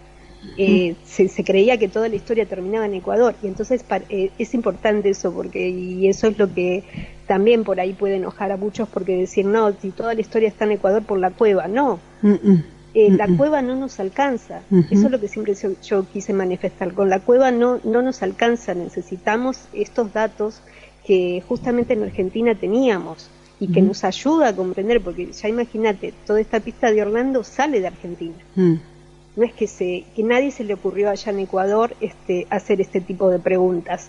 Eh, 0.58 0.96
se, 1.04 1.28
se 1.28 1.44
creía 1.44 1.78
que 1.80 1.88
toda 1.88 2.08
la 2.08 2.16
historia 2.16 2.46
terminaba 2.46 2.86
en 2.86 2.94
Ecuador 2.94 3.34
y 3.42 3.48
entonces 3.48 3.84
eh, 4.10 4.30
es 4.38 4.54
importante 4.54 5.10
eso 5.10 5.34
porque 5.34 5.70
y 5.70 6.08
eso 6.08 6.28
es 6.28 6.38
lo 6.38 6.54
que 6.54 6.84
también 7.26 7.64
por 7.64 7.80
ahí 7.80 7.94
puede 7.94 8.18
enojar 8.18 8.52
a 8.52 8.58
muchos 8.58 8.88
porque 8.88 9.18
decir 9.18 9.48
no 9.48 9.74
si 9.74 9.90
toda 9.90 10.14
la 10.14 10.22
historia 10.22 10.48
está 10.48 10.66
en 10.66 10.74
Ecuador 10.74 11.02
por 11.02 11.18
la 11.18 11.32
cueva 11.32 11.68
no 11.68 12.00
Mm, 12.22 12.34
mm. 12.42 12.64
Eh, 12.96 13.12
la 13.12 13.28
cueva 13.28 13.62
no 13.62 13.76
nos 13.76 14.00
alcanza. 14.00 14.62
Eso 14.90 15.06
es 15.06 15.12
lo 15.12 15.20
que 15.20 15.28
siempre 15.28 15.54
yo, 15.54 15.72
yo 15.84 16.08
quise 16.08 16.32
manifestar. 16.32 16.94
Con 16.94 17.10
la 17.10 17.20
cueva 17.20 17.52
no, 17.52 17.82
no 17.84 18.02
nos 18.02 18.24
alcanza. 18.24 18.74
Necesitamos 18.74 19.66
estos 19.74 20.14
datos 20.14 20.62
que 21.06 21.44
justamente 21.46 21.94
en 21.94 22.04
Argentina 22.04 22.56
teníamos 22.56 23.30
y 23.60 23.68
que 23.72 23.82
nos 23.82 24.06
ayuda 24.06 24.48
a 24.48 24.56
comprender, 24.56 25.02
porque 25.02 25.30
ya 25.32 25.50
imagínate, 25.50 26.14
toda 26.26 26.40
esta 26.40 26.62
pista 26.62 26.90
de 26.90 27.02
Orlando 27.02 27.44
sale 27.44 27.82
de 27.82 27.88
Argentina. 27.88 28.36
Mm. 28.56 28.76
No 29.36 29.44
es 29.44 29.54
que, 29.54 29.68
se, 29.68 30.06
que 30.16 30.24
nadie 30.24 30.52
se 30.52 30.64
le 30.64 30.74
ocurrió 30.74 31.10
allá 31.10 31.34
en 31.34 31.40
Ecuador 31.40 31.94
este, 32.00 32.48
hacer 32.50 32.80
este 32.80 33.02
tipo 33.02 33.30
de 33.30 33.40
preguntas 33.40 34.08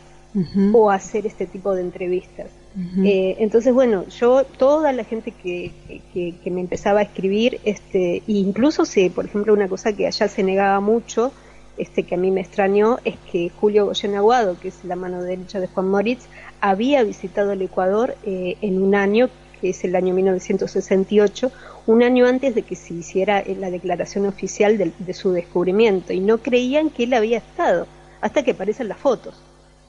o 0.73 0.91
hacer 0.91 1.27
este 1.27 1.47
tipo 1.47 1.75
de 1.75 1.81
entrevistas. 1.81 2.49
Eh, 2.79 3.37
entonces, 3.39 3.73
bueno, 3.73 4.07
yo, 4.09 4.45
toda 4.45 4.93
la 4.93 5.05
gente 5.05 5.31
que, 5.31 5.73
que, 6.13 6.51
me 6.51 6.61
empezaba 6.61 7.01
a 7.01 7.05
escribir, 7.05 7.59
este, 7.65 8.23
incluso 8.27 8.85
si, 8.85 9.09
por 9.09 9.25
ejemplo, 9.25 9.55
una 9.55 9.67
cosa 9.67 9.95
que 9.95 10.07
allá 10.07 10.29
se 10.29 10.43
negaba 10.43 10.81
mucho, 10.81 11.33
este, 11.79 12.03
que 12.03 12.17
a 12.17 12.19
mí 12.19 12.31
me 12.31 12.43
extrañó, 12.43 12.99
es 13.05 13.17
que 13.33 13.51
Julio 13.61 13.87
Goyen 13.87 14.15
Aguado, 14.15 14.61
que 14.61 14.69
es 14.69 14.85
la 14.85 14.95
mano 14.95 15.23
derecha 15.23 15.59
de 15.59 15.69
Juan 15.69 15.89
Moritz, 15.89 16.27
había 16.61 17.03
visitado 17.03 17.53
el 17.53 17.63
Ecuador 17.63 18.15
eh, 18.25 18.59
en 18.61 18.83
un 18.83 18.95
año, 18.95 19.31
que 19.59 19.71
es 19.71 19.83
el 19.85 19.97
año 19.97 20.13
1968, 20.13 21.51
un 21.87 22.03
año 22.03 22.27
antes 22.27 22.55
de 22.55 22.61
que 22.61 22.77
se 22.77 22.93
hiciera 22.93 23.43
la 23.59 23.71
declaración 23.71 24.27
oficial 24.27 24.77
de, 24.77 24.93
de 24.99 25.15
su 25.15 25.33
descubrimiento 25.33 26.13
y 26.13 26.21
no 26.21 26.39
creían 26.39 26.91
que 26.91 27.05
él 27.05 27.15
había 27.15 27.39
estado 27.39 27.87
hasta 28.21 28.43
que 28.43 28.51
aparecen 28.51 28.89
las 28.89 28.99
fotos 28.99 29.35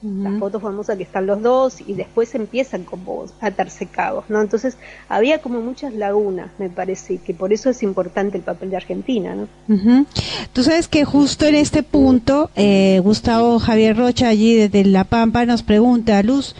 las 0.00 0.38
fotos 0.38 0.62
famosas 0.62 0.96
que 0.96 1.02
están 1.02 1.26
los 1.26 1.42
dos 1.42 1.80
y 1.84 1.94
después 1.94 2.32
empiezan 2.36 2.84
como 2.84 3.24
a 3.40 3.46
atarse 3.46 3.86
cabos, 3.86 4.24
¿no? 4.28 4.40
Entonces 4.40 4.76
había 5.08 5.40
como 5.40 5.60
muchas 5.60 5.92
lagunas, 5.92 6.50
me 6.58 6.70
parece, 6.70 7.14
y 7.14 7.18
que 7.18 7.34
por 7.34 7.52
eso 7.52 7.70
es 7.70 7.82
importante 7.82 8.36
el 8.36 8.44
papel 8.44 8.70
de 8.70 8.76
Argentina, 8.76 9.34
¿no? 9.34 10.06
Tú 10.52 10.62
sabes 10.62 10.86
que 10.86 11.04
justo 11.04 11.46
en 11.46 11.56
este 11.56 11.82
punto, 11.82 12.50
eh, 12.54 13.00
Gustavo 13.02 13.58
Javier 13.58 13.96
Rocha 13.96 14.28
allí 14.28 14.54
desde 14.54 14.84
La 14.84 15.02
Pampa 15.02 15.44
nos 15.46 15.64
pregunta, 15.64 16.22
Luz, 16.22 16.54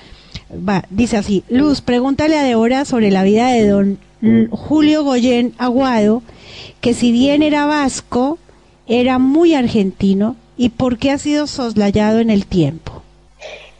va, 0.51 0.85
dice 0.91 1.17
así, 1.17 1.45
Luz, 1.49 1.81
pregúntale 1.81 2.37
a 2.37 2.43
Débora 2.43 2.85
sobre 2.85 3.13
la 3.13 3.23
vida 3.23 3.49
de 3.49 3.69
don 3.69 3.99
Julio 4.51 5.05
Goyen 5.05 5.55
Aguado, 5.59 6.23
que 6.81 6.93
si 6.93 7.13
bien 7.13 7.45
era 7.45 7.67
vasco, 7.67 8.39
era 8.89 9.21
muy 9.21 9.55
argentino, 9.55 10.35
y 10.57 10.71
por 10.71 10.99
qué 10.99 11.13
ha 11.13 11.19
sido 11.19 11.47
soslayado 11.47 12.19
en 12.19 12.31
el 12.31 12.45
tiempo. 12.45 13.05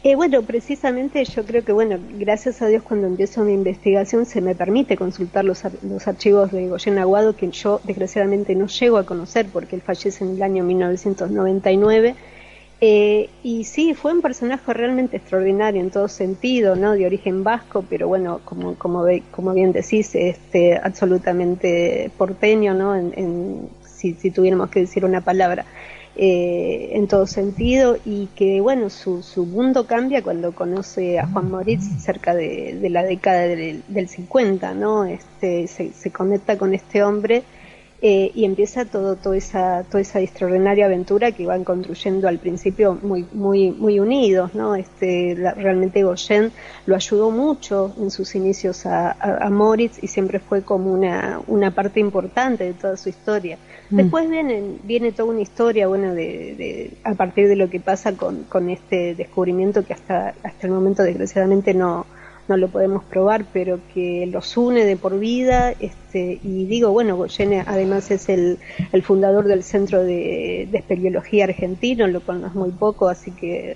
Eh, 0.01 0.15
bueno, 0.15 0.45
precisamente 0.45 1.25
yo 1.25 1.45
creo 1.45 1.65
que, 1.65 1.73
bueno, 1.73 1.99
gracias 2.01 2.61
a 2.61 2.67
Dios 2.67 2.83
cuando 2.83 3.05
empiezo 3.07 3.43
mi 3.43 3.53
investigación 3.53 4.25
se 4.25 4.39
me 4.39 4.55
permite 4.55 4.95
consultar 4.95 5.43
los, 5.43 5.61
los 5.81 6.07
archivos 6.07 6.51
de 6.53 6.69
Goyen 6.69 6.97
Aguado, 6.99 7.35
que 7.35 7.51
yo 7.51 7.81
desgraciadamente 7.83 8.55
no 8.55 8.67
llego 8.67 8.97
a 8.97 9.05
conocer 9.05 9.49
porque 9.51 9.75
él 9.75 9.81
fallece 9.81 10.23
en 10.23 10.31
el 10.37 10.41
año 10.41 10.63
1999. 10.63 12.15
Eh, 12.81 13.29
y 13.43 13.65
sí, 13.65 13.93
fue 13.93 14.13
un 14.13 14.21
personaje 14.21 14.73
realmente 14.73 15.17
extraordinario 15.17 15.81
en 15.81 15.91
todo 15.91 16.07
sentido, 16.07 16.77
¿no? 16.77 16.93
De 16.93 17.05
origen 17.05 17.43
vasco, 17.43 17.85
pero 17.89 18.07
bueno, 18.07 18.39
como, 18.45 18.77
como, 18.77 19.05
como 19.31 19.53
bien 19.53 19.73
decís, 19.73 20.15
este, 20.15 20.77
absolutamente 20.77 22.09
porteño, 22.17 22.73
¿no? 22.73 22.95
En, 22.95 23.69
si, 23.81 24.13
si 24.13 24.31
tuviéramos 24.31 24.69
que 24.69 24.79
decir 24.81 25.03
una 25.03 25.19
palabra. 25.21 25.65
Eh, 26.21 26.97
en 26.97 27.07
todo 27.07 27.25
sentido 27.25 27.95
y 28.03 28.27
que 28.35 28.59
bueno 28.59 28.89
su, 28.89 29.23
su, 29.23 29.45
mundo 29.45 29.87
cambia 29.87 30.21
cuando 30.21 30.51
conoce 30.51 31.17
a 31.17 31.25
Juan 31.25 31.49
Moritz 31.49 32.03
cerca 32.03 32.35
de, 32.35 32.77
la 32.89 33.03
década 33.03 33.43
del, 33.43 34.09
50 34.09 34.73
no 34.73 35.05
este 35.05 35.67
se, 35.67 36.11
conecta 36.11 36.57
con 36.57 36.73
este 36.73 37.03
hombre 37.03 37.43
eh, 38.01 38.31
y 38.35 38.43
empieza 38.43 38.83
todo 38.83 39.15
toda 39.15 39.37
esa 39.37 39.85
toda 39.89 40.01
esa 40.01 40.19
extraordinaria 40.19 40.87
aventura 40.87 41.31
que 41.31 41.45
van 41.45 41.63
construyendo 41.63 42.27
al 42.27 42.39
principio 42.39 42.99
muy 43.01 43.25
muy 43.31 43.71
muy 43.71 44.01
unidos 44.01 44.53
no 44.53 44.75
este 44.75 45.35
realmente 45.55 46.03
Goyen 46.03 46.51
lo 46.85 46.95
ayudó 46.97 47.31
mucho 47.31 47.93
en 47.97 48.11
sus 48.11 48.35
inicios 48.35 48.85
a, 48.85 49.11
a 49.11 49.49
Moritz 49.49 50.03
y 50.03 50.07
siempre 50.07 50.39
fue 50.39 50.63
como 50.63 50.91
una 50.91 51.39
una 51.47 51.71
parte 51.71 52.01
importante 52.01 52.65
de 52.65 52.73
toda 52.73 52.97
su 52.97 53.07
historia. 53.07 53.57
Después 53.89 54.29
viene, 54.29 54.77
viene 54.83 55.11
toda 55.11 55.31
una 55.31 55.41
historia, 55.41 55.87
bueno, 55.87 56.13
de, 56.13 56.91
a 57.03 57.15
partir 57.15 57.47
de 57.47 57.55
lo 57.55 57.69
que 57.69 57.79
pasa 57.79 58.13
con, 58.15 58.43
con 58.43 58.69
este 58.69 59.15
descubrimiento 59.15 59.83
que 59.83 59.93
hasta, 59.93 60.35
hasta 60.43 60.67
el 60.67 60.73
momento 60.73 61.01
desgraciadamente 61.01 61.73
no, 61.73 62.05
no 62.47 62.57
lo 62.57 62.67
podemos 62.67 63.03
probar, 63.03 63.45
pero 63.51 63.79
que 63.93 64.27
los 64.27 64.57
une 64.57 64.85
de 64.85 64.95
por 64.95 65.17
vida. 65.17 65.71
Este, 65.71 66.39
y 66.43 66.65
digo, 66.65 66.91
bueno, 66.91 67.15
Goyene 67.15 67.63
además 67.65 68.11
es 68.11 68.29
el, 68.29 68.59
el 68.91 69.03
fundador 69.03 69.45
del 69.45 69.63
Centro 69.63 70.03
de, 70.03 70.67
de 70.69 70.77
Espeleología 70.77 71.45
Argentino, 71.45 72.07
lo 72.07 72.19
es 72.19 72.55
muy 72.55 72.71
poco, 72.71 73.07
así 73.07 73.31
que 73.31 73.75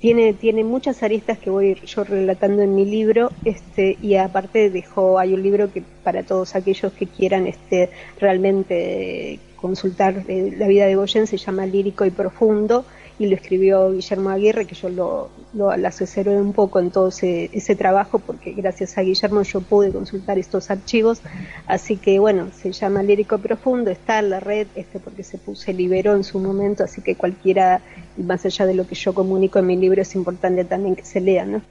tiene, 0.00 0.32
tiene 0.34 0.64
muchas 0.64 1.02
aristas 1.02 1.38
que 1.38 1.50
voy 1.50 1.74
yo 1.86 2.04
relatando 2.04 2.62
en 2.62 2.74
mi 2.74 2.84
libro, 2.84 3.32
este, 3.44 3.96
y 4.00 4.16
aparte 4.16 4.70
dejó, 4.70 5.18
hay 5.18 5.34
un 5.34 5.42
libro 5.42 5.72
que 5.72 5.82
para 6.02 6.22
todos 6.22 6.54
aquellos 6.54 6.92
que 6.92 7.06
quieran 7.06 7.46
este, 7.46 7.90
realmente 8.20 9.40
consultar 9.56 10.24
eh, 10.28 10.54
la 10.56 10.68
vida 10.68 10.86
de 10.86 10.94
Goyen 10.94 11.26
se 11.26 11.36
llama 11.36 11.66
Lírico 11.66 12.04
y 12.04 12.10
Profundo, 12.10 12.84
y 13.18 13.26
lo 13.26 13.34
escribió 13.34 13.92
Guillermo 13.92 14.30
Aguirre, 14.30 14.64
que 14.64 14.74
yo 14.74 14.88
lo, 14.88 15.28
lo, 15.52 15.70
asesoré 15.70 16.40
un 16.40 16.52
poco 16.52 16.78
en 16.78 16.90
todo 16.90 17.08
ese, 17.08 17.50
ese, 17.52 17.74
trabajo, 17.74 18.18
porque 18.20 18.52
gracias 18.52 18.96
a 18.96 19.02
Guillermo 19.02 19.42
yo 19.42 19.60
pude 19.60 19.90
consultar 19.90 20.38
estos 20.38 20.70
archivos, 20.70 21.20
así 21.66 21.96
que 21.96 22.18
bueno, 22.18 22.48
se 22.56 22.70
llama 22.72 23.02
Lírico 23.02 23.38
Profundo, 23.38 23.90
está 23.90 24.20
en 24.20 24.30
la 24.30 24.40
red, 24.40 24.68
este 24.76 25.00
porque 25.00 25.24
se, 25.24 25.38
se 25.54 25.72
liberó 25.72 26.14
en 26.14 26.22
su 26.22 26.38
momento, 26.38 26.84
así 26.84 27.02
que 27.02 27.16
cualquiera, 27.16 27.80
más 28.16 28.44
allá 28.44 28.66
de 28.66 28.74
lo 28.74 28.86
que 28.86 28.94
yo 28.94 29.12
comunico 29.12 29.58
en 29.58 29.66
mi 29.66 29.76
libro, 29.76 30.00
es 30.00 30.14
importante 30.14 30.64
también 30.64 30.94
que 30.94 31.04
se 31.04 31.20
lea, 31.20 31.44
¿no? 31.44 31.62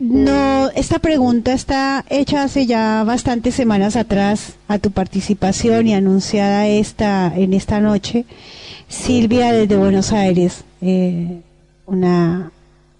No, 0.00 0.70
esta 0.70 0.98
pregunta 0.98 1.52
está 1.52 2.04
hecha 2.10 2.42
hace 2.42 2.66
ya 2.66 3.04
bastantes 3.04 3.54
semanas 3.54 3.94
atrás 3.94 4.56
a 4.66 4.78
tu 4.78 4.90
participación 4.90 5.86
y 5.86 5.94
anunciada 5.94 6.66
esta 6.66 7.32
en 7.34 7.54
esta 7.54 7.80
noche. 7.80 8.24
Silvia 8.88 9.52
desde 9.52 9.76
Buenos 9.76 10.12
Aires, 10.12 10.64
eh, 10.80 11.40
una 11.86 12.52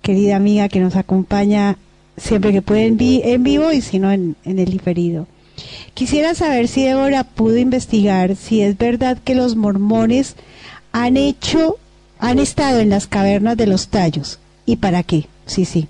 querida 0.03 0.37
amiga 0.37 0.69
que 0.69 0.81
nos 0.81 0.97
acompaña 0.97 1.79
siempre 2.17 2.53
que 2.53 2.63
puede 2.63 2.87
en, 2.87 3.43
vivo 3.43 3.73
y 3.73 3.81
si 3.81 3.99
no 3.99 4.13
en, 4.13 4.37
el 4.45 4.67
diferido. 4.67 5.27
Quisiera 5.95 6.35
saber 6.35 6.69
si 6.69 6.85
Débora 6.85 7.25
pudo 7.25 7.57
investigar 7.59 8.37
si 8.37 8.61
es 8.61 8.77
verdad 8.77 9.19
que 9.23 9.35
los 9.35 9.57
mormones 9.57 10.37
han 10.93 11.17
hecho, 11.17 11.79
han 12.19 12.39
estado 12.39 12.81
en 12.81 12.91
las 12.91 13.07
cavernas 13.07 13.57
de 13.57 13.67
los 13.67 13.89
tallos 13.89 14.41
y 14.67 14.77
para 14.77 15.03
qué. 15.03 15.27
Sí, 15.47 15.65
sí. 15.65 15.89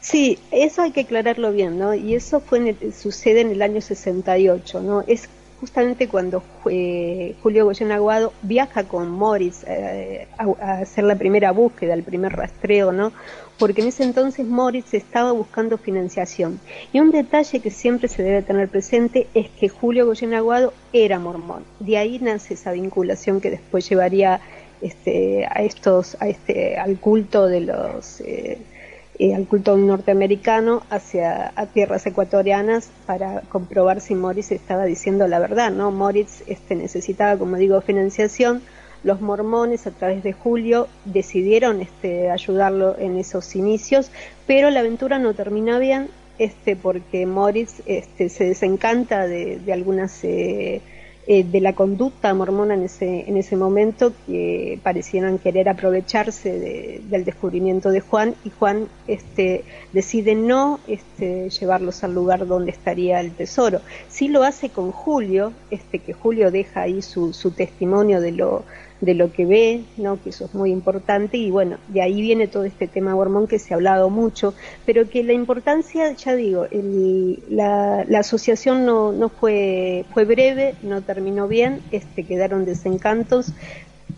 Sí, 0.00 0.38
eso 0.50 0.82
hay 0.82 0.92
que 0.92 1.02
aclararlo 1.02 1.52
bien, 1.52 1.78
¿no? 1.78 1.94
Y 1.94 2.14
eso 2.14 2.40
fue 2.40 2.74
sucede 2.98 3.42
en 3.42 3.50
el 3.50 3.60
año 3.60 3.82
68, 3.82 4.80
¿no? 4.80 5.04
Es 5.06 5.28
justamente 5.60 6.08
cuando 6.08 6.42
eh, 6.70 7.34
Julio 7.42 7.66
Goyen 7.66 7.92
Aguado 7.92 8.32
viaja 8.42 8.84
con 8.84 9.10
Morris 9.10 9.62
eh, 9.66 10.26
a, 10.38 10.80
hacer 10.80 11.04
la 11.04 11.16
primera 11.16 11.52
búsqueda, 11.52 11.92
el 11.92 12.02
primer 12.02 12.32
rastreo, 12.32 12.92
¿no? 12.92 13.12
Porque 13.58 13.82
en 13.82 13.88
ese 13.88 14.04
entonces 14.04 14.46
Morris 14.46 14.94
estaba 14.94 15.32
buscando 15.32 15.76
financiación. 15.76 16.58
Y 16.94 17.00
un 17.00 17.10
detalle 17.10 17.60
que 17.60 17.70
siempre 17.70 18.08
se 18.08 18.22
debe 18.22 18.40
tener 18.40 18.68
presente 18.68 19.26
es 19.34 19.50
que 19.50 19.68
Julio 19.68 20.06
Goyen 20.06 20.32
Aguado 20.32 20.72
era 20.94 21.18
mormón. 21.18 21.64
De 21.78 21.98
ahí 21.98 22.18
nace 22.18 22.54
esa 22.54 22.72
vinculación 22.72 23.42
que 23.42 23.50
después 23.50 23.86
llevaría 23.86 24.40
este, 24.80 25.44
a 25.44 25.62
estos, 25.62 26.16
a 26.20 26.28
este, 26.28 26.78
al 26.78 26.98
culto 26.98 27.46
de 27.46 27.60
los 27.60 28.22
eh, 28.22 28.56
eh, 29.22 29.34
al 29.34 29.46
culto 29.46 29.76
norteamericano 29.76 30.82
hacia 30.88 31.52
a 31.54 31.66
tierras 31.66 32.06
ecuatorianas 32.06 32.90
para 33.04 33.42
comprobar 33.50 34.00
si 34.00 34.14
Moritz 34.14 34.50
estaba 34.50 34.86
diciendo 34.86 35.28
la 35.28 35.38
verdad, 35.38 35.70
¿no? 35.70 35.90
Moritz 35.90 36.42
este, 36.46 36.74
necesitaba, 36.74 37.38
como 37.38 37.58
digo, 37.58 37.78
financiación. 37.82 38.62
Los 39.04 39.20
mormones, 39.20 39.86
a 39.86 39.90
través 39.90 40.22
de 40.22 40.32
Julio, 40.32 40.88
decidieron 41.04 41.82
este, 41.82 42.30
ayudarlo 42.30 42.98
en 42.98 43.18
esos 43.18 43.54
inicios, 43.56 44.10
pero 44.46 44.70
la 44.70 44.80
aventura 44.80 45.18
no 45.18 45.34
termina 45.34 45.78
bien 45.78 46.08
este, 46.38 46.74
porque 46.74 47.26
Moritz 47.26 47.82
este, 47.84 48.30
se 48.30 48.44
desencanta 48.44 49.26
de, 49.26 49.58
de 49.58 49.72
algunas 49.74 50.24
eh, 50.24 50.80
eh, 51.32 51.44
de 51.44 51.60
la 51.60 51.74
conducta 51.74 52.34
mormona 52.34 52.74
en 52.74 52.82
ese, 52.82 53.24
en 53.28 53.36
ese 53.36 53.56
momento 53.56 54.12
que 54.26 54.80
parecieran 54.82 55.38
querer 55.38 55.68
aprovecharse 55.68 57.00
del 57.08 57.24
descubrimiento 57.24 57.90
de 57.90 58.00
Juan 58.00 58.34
y 58.44 58.50
Juan 58.50 58.88
este, 59.06 59.62
decide 59.92 60.34
no 60.34 60.80
este, 60.88 61.48
llevarlos 61.50 62.02
al 62.02 62.14
lugar 62.14 62.48
donde 62.48 62.72
estaría 62.72 63.20
el 63.20 63.30
tesoro. 63.30 63.80
Sí 64.08 64.26
lo 64.26 64.42
hace 64.42 64.70
con 64.70 64.90
Julio, 64.90 65.52
este, 65.70 66.00
que 66.00 66.14
Julio 66.14 66.50
deja 66.50 66.80
ahí 66.80 67.00
su, 67.00 67.32
su 67.32 67.52
testimonio 67.52 68.20
de 68.20 68.32
lo, 68.32 68.64
de 69.00 69.14
lo 69.14 69.32
que 69.32 69.46
ve, 69.46 69.84
¿no? 69.96 70.22
que 70.22 70.30
eso 70.30 70.44
es 70.44 70.54
muy 70.54 70.70
importante 70.70 71.36
y 71.36 71.50
bueno, 71.50 71.78
de 71.88 72.02
ahí 72.02 72.20
viene 72.20 72.48
todo 72.48 72.64
este 72.64 72.86
tema 72.86 73.14
mormón 73.14 73.46
que 73.46 73.58
se 73.58 73.72
ha 73.72 73.76
hablado 73.76 74.10
mucho, 74.10 74.54
pero 74.84 75.08
que 75.08 75.24
la 75.24 75.32
importancia, 75.32 76.12
ya 76.12 76.34
digo, 76.34 76.66
la, 77.48 78.04
la, 78.06 78.18
asociación 78.18 78.84
no, 78.84 79.12
no 79.12 79.28
fue, 79.28 80.04
fue 80.12 80.24
breve, 80.24 80.74
no 80.82 81.02
terminó 81.02 81.48
bien, 81.48 81.80
este, 81.90 82.24
quedaron 82.24 82.64
desencantos, 82.64 83.52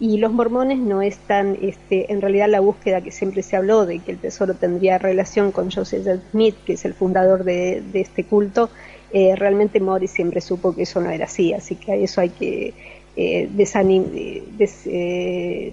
y 0.00 0.18
los 0.18 0.32
mormones 0.32 0.78
no 0.78 1.00
están, 1.02 1.56
este, 1.62 2.12
en 2.12 2.20
realidad 2.20 2.48
la 2.48 2.60
búsqueda 2.60 3.02
que 3.02 3.12
siempre 3.12 3.42
se 3.42 3.56
habló 3.56 3.86
de 3.86 4.00
que 4.00 4.12
el 4.12 4.18
tesoro 4.18 4.54
tendría 4.54 4.98
relación 4.98 5.52
con 5.52 5.70
Joseph 5.70 6.06
Smith, 6.32 6.56
que 6.64 6.72
es 6.72 6.84
el 6.84 6.94
fundador 6.94 7.44
de, 7.44 7.82
de 7.92 8.00
este 8.00 8.24
culto, 8.24 8.68
eh, 9.12 9.36
realmente 9.36 9.78
Morris 9.78 10.10
siempre 10.10 10.40
supo 10.40 10.74
que 10.74 10.82
eso 10.82 11.00
no 11.02 11.10
era 11.10 11.26
así, 11.26 11.52
así 11.52 11.76
que 11.76 11.92
a 11.92 11.96
eso 11.96 12.22
hay 12.22 12.30
que 12.30 12.72
eh, 13.16 13.48
eh, 14.86 15.72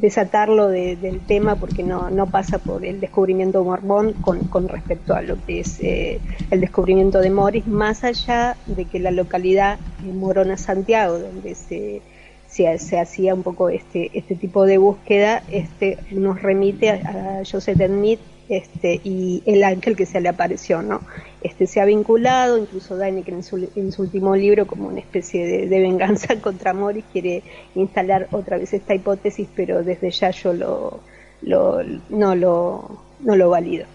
desatarlo 0.00 0.68
del 0.68 1.20
tema 1.20 1.56
porque 1.56 1.82
no, 1.82 2.10
no 2.10 2.26
pasa 2.26 2.58
por 2.58 2.84
el 2.84 3.00
descubrimiento 3.00 3.62
mormón 3.64 4.12
con, 4.14 4.40
con 4.48 4.68
respecto 4.68 5.14
a 5.14 5.22
lo 5.22 5.42
que 5.44 5.60
es 5.60 5.80
eh, 5.80 6.20
el 6.50 6.60
descubrimiento 6.60 7.20
de 7.20 7.30
Morris, 7.30 7.66
más 7.66 8.04
allá 8.04 8.56
de 8.66 8.84
que 8.84 8.98
la 8.98 9.10
localidad 9.10 9.78
de 10.02 10.12
Morona 10.12 10.56
Santiago, 10.56 11.18
donde 11.18 11.54
se, 11.54 12.02
se, 12.48 12.98
hacía 12.98 13.34
un 13.34 13.42
poco 13.42 13.68
este, 13.68 14.10
este 14.14 14.34
tipo 14.34 14.66
de 14.66 14.78
búsqueda, 14.78 15.42
este, 15.50 15.98
nos 16.10 16.42
remite 16.42 16.90
a, 16.90 17.42
Joseph 17.50 17.80
Smith 17.86 18.20
este, 18.48 19.00
y 19.04 19.42
el 19.46 19.62
ángel 19.62 19.96
que 19.96 20.06
se 20.06 20.20
le 20.20 20.28
apareció, 20.28 20.82
¿no? 20.82 21.00
Este, 21.42 21.66
se 21.66 21.80
ha 21.80 21.84
vinculado, 21.84 22.58
incluso 22.58 22.96
Dainek 22.96 23.28
en 23.28 23.42
su, 23.42 23.68
en 23.76 23.92
su 23.92 24.02
último 24.02 24.34
libro, 24.34 24.66
como 24.66 24.88
una 24.88 25.00
especie 25.00 25.66
de, 25.66 25.80
venganza 25.80 26.36
contra 26.40 26.74
Morris, 26.74 27.04
quiere 27.12 27.42
instalar 27.74 28.28
otra 28.32 28.58
vez 28.58 28.72
esta 28.74 28.94
hipótesis, 28.94 29.48
pero 29.54 29.82
desde 29.82 30.10
ya 30.10 30.30
yo 30.30 30.52
lo, 30.52 31.00
lo 31.42 31.82
no, 32.10 32.34
lo, 32.34 32.98
no 33.20 33.36
lo 33.36 33.50
valido. 33.50 33.86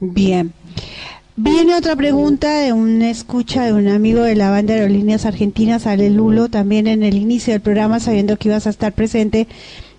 Bien. 0.00 0.52
Viene 1.36 1.74
otra 1.74 1.96
pregunta 1.96 2.60
de 2.60 2.72
una 2.72 3.10
escucha 3.10 3.64
de 3.64 3.72
un 3.72 3.88
amigo 3.88 4.22
de 4.22 4.36
la 4.36 4.50
banda 4.50 4.74
de 4.74 4.80
aerolíneas 4.80 5.26
argentinas, 5.26 5.86
Ale 5.86 6.10
Lulo, 6.10 6.48
también 6.48 6.86
en 6.86 7.02
el 7.02 7.16
inicio 7.16 7.52
del 7.52 7.60
programa, 7.60 7.98
sabiendo 7.98 8.36
que 8.36 8.50
ibas 8.50 8.68
a 8.68 8.70
estar 8.70 8.92
presente. 8.92 9.48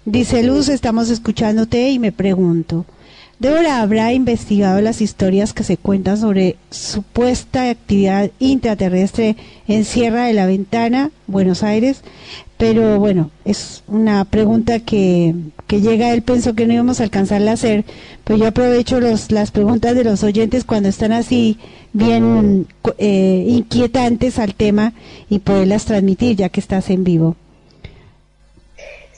Dice 0.06 0.44
Luz, 0.44 0.70
estamos 0.70 1.10
escuchándote 1.10 1.90
y 1.90 2.00
me 2.00 2.14
pregunto, 2.14 2.86
Débora 3.38 3.82
habrá 3.82 4.14
investigado 4.14 4.80
las 4.80 5.02
historias 5.02 5.52
que 5.52 5.66
se 5.66 5.76
cuentan 5.76 6.18
sobre 6.18 6.56
supuesta 6.72 7.70
actividad 7.70 8.32
intraterrestre 8.40 9.36
en 9.68 9.84
Sierra 9.84 10.26
de 10.26 10.34
la 10.34 10.46
Ventana, 10.46 11.12
Buenos 11.28 11.62
Aires, 11.62 12.02
pero 12.58 12.98
bueno, 12.98 13.32
es 13.44 13.84
una 13.88 14.24
pregunta 14.24 14.80
que, 14.80 15.36
que 15.68 15.82
llega, 15.82 16.14
él 16.14 16.22
pensó 16.22 16.56
que 16.56 16.66
no 16.66 16.74
íbamos 16.74 17.02
a 17.02 17.04
alcanzarla 17.04 17.52
a 17.52 17.56
hacer, 17.56 17.84
pero 18.24 18.40
yo 18.40 18.48
aprovecho 18.48 19.02
los, 19.02 19.30
las 19.32 19.52
preguntas 19.52 19.96
de 19.96 20.06
los 20.06 20.24
oyentes 20.24 20.64
cuando 20.64 20.88
están 20.88 21.12
así 21.12 21.58
bien 21.92 22.68
eh, 22.98 23.46
inquietantes 23.50 24.40
al 24.40 24.56
tema 24.56 24.94
y 25.30 25.40
poderlas 25.40 25.84
transmitir 25.84 26.38
ya 26.38 26.48
que 26.48 26.62
estás 26.62 26.90
en 26.90 27.04
vivo. 27.04 27.36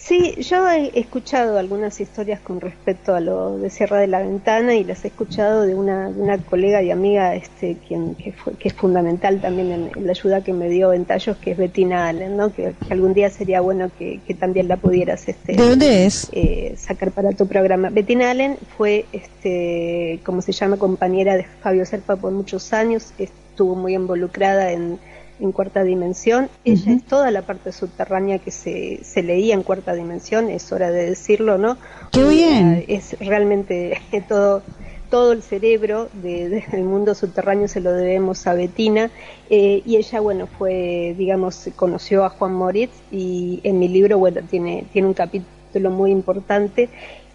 Sí, 0.07 0.35
yo 0.39 0.69
he 0.69 0.97
escuchado 0.97 1.57
algunas 1.57 1.99
historias 1.99 2.39
con 2.39 2.61
respecto 2.61 3.13
a 3.13 3.19
lo 3.19 3.57
de 3.57 3.69
Sierra 3.69 3.99
de 3.99 4.07
la 4.07 4.19
Ventana 4.19 4.73
y 4.73 4.85
las 4.85 5.03
he 5.03 5.09
escuchado 5.09 5.63
de 5.63 5.75
una, 5.75 6.07
una 6.07 6.37
colega 6.37 6.81
y 6.81 6.91
amiga 6.91 7.35
este, 7.35 7.75
quien, 7.85 8.15
que, 8.15 8.31
fue, 8.31 8.53
que 8.53 8.69
es 8.69 8.73
fundamental 8.73 9.41
también 9.41 9.91
en, 9.93 10.05
la 10.05 10.11
ayuda 10.11 10.45
que 10.45 10.53
me 10.53 10.69
dio 10.69 10.93
en 10.93 11.03
Tallos, 11.03 11.35
que 11.35 11.51
es 11.51 11.57
Bettina 11.57 12.07
Allen, 12.07 12.37
¿no? 12.37 12.53
que, 12.53 12.73
algún 12.89 13.13
día 13.13 13.29
sería 13.29 13.59
bueno 13.59 13.91
que, 13.99 14.21
también 14.39 14.69
la 14.69 14.77
pudieras 14.77 15.27
este, 15.27 15.57
¿De 15.57 15.69
dónde 15.69 16.05
es? 16.05 16.29
Eh, 16.31 16.75
sacar 16.77 17.11
para 17.11 17.33
tu 17.33 17.45
programa. 17.45 17.89
Bettina 17.89 18.31
Allen 18.31 18.55
fue, 18.77 19.03
este, 19.11 20.21
como 20.23 20.41
se 20.41 20.53
llama, 20.53 20.77
compañera 20.77 21.35
de 21.35 21.43
Fabio 21.43 21.85
Serpa 21.85 22.15
por 22.15 22.31
muchos 22.31 22.71
años, 22.71 23.11
estuvo 23.17 23.75
muy 23.75 23.93
involucrada 23.93 24.71
en 24.71 24.99
en 25.39 25.51
cuarta 25.51 25.83
dimensión. 25.83 26.49
Ella 26.65 26.93
es 26.93 27.03
toda 27.05 27.31
la 27.31 27.41
parte 27.41 27.71
subterránea 27.71 28.39
que 28.39 28.51
se, 28.51 28.99
se 29.03 29.23
leía 29.23 29.53
en 29.53 29.63
cuarta 29.63 29.93
dimensión, 29.93 30.49
es 30.49 30.71
hora 30.71 30.91
de 30.91 31.09
decirlo, 31.09 31.57
¿no? 31.57 31.77
¡Qué 32.11 32.23
bien! 32.23 32.85
Es 32.87 33.17
realmente 33.19 33.99
todo 34.27 34.63
todo 35.09 35.31
el 35.31 35.41
cerebro 35.41 36.09
del 36.13 36.83
mundo 36.83 37.15
subterráneo 37.15 37.67
se 37.67 37.79
lo 37.79 37.93
debemos 37.93 38.45
a 38.47 38.53
Betina 38.53 39.09
eh, 39.49 39.81
y 39.85 39.95
ella 39.95 40.19
bueno 40.19 40.47
fue 40.47 41.15
digamos 41.17 41.69
conoció 41.75 42.25
a 42.25 42.29
Juan 42.29 42.53
Moritz 42.53 42.91
y 43.11 43.61
en 43.63 43.79
mi 43.79 43.87
libro 43.87 44.17
bueno 44.17 44.41
tiene 44.49 44.85
tiene 44.91 45.07
un 45.07 45.13
capítulo 45.13 45.91
muy 45.91 46.11
importante 46.11 46.89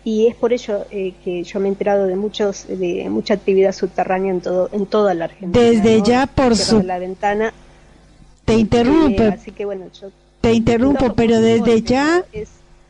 y 0.05 0.27
es 0.27 0.35
por 0.35 0.53
ello 0.53 0.85
eh, 0.91 1.15
que 1.25 1.45
yo 1.45 1.61
me 1.61 1.69
he 1.69 1.71
enterado 1.71 2.07
de 2.07 2.17
muchos 2.17 2.67
de 2.69 3.09
mucha 3.09 3.35
actividad 3.35 3.73
subterránea 3.73 4.33
en 4.33 4.41
todo 4.41 4.69
en 4.73 4.87
toda 4.87 5.15
la 5.15 5.27
Argentina 5.27 5.65
desde 5.65 6.03
ya 6.03 6.27
por 6.27 6.57
su 6.57 6.83
la 6.83 6.99
ventana 6.99 7.55
te 8.55 8.61
interrumpo. 8.61 9.23
así 9.23 9.51
que 9.51 9.65
bueno, 9.65 9.87
te 10.41 10.53
interrumpo, 10.53 11.15
pero 11.15 11.41
desde 11.41 11.83
ya 11.83 12.25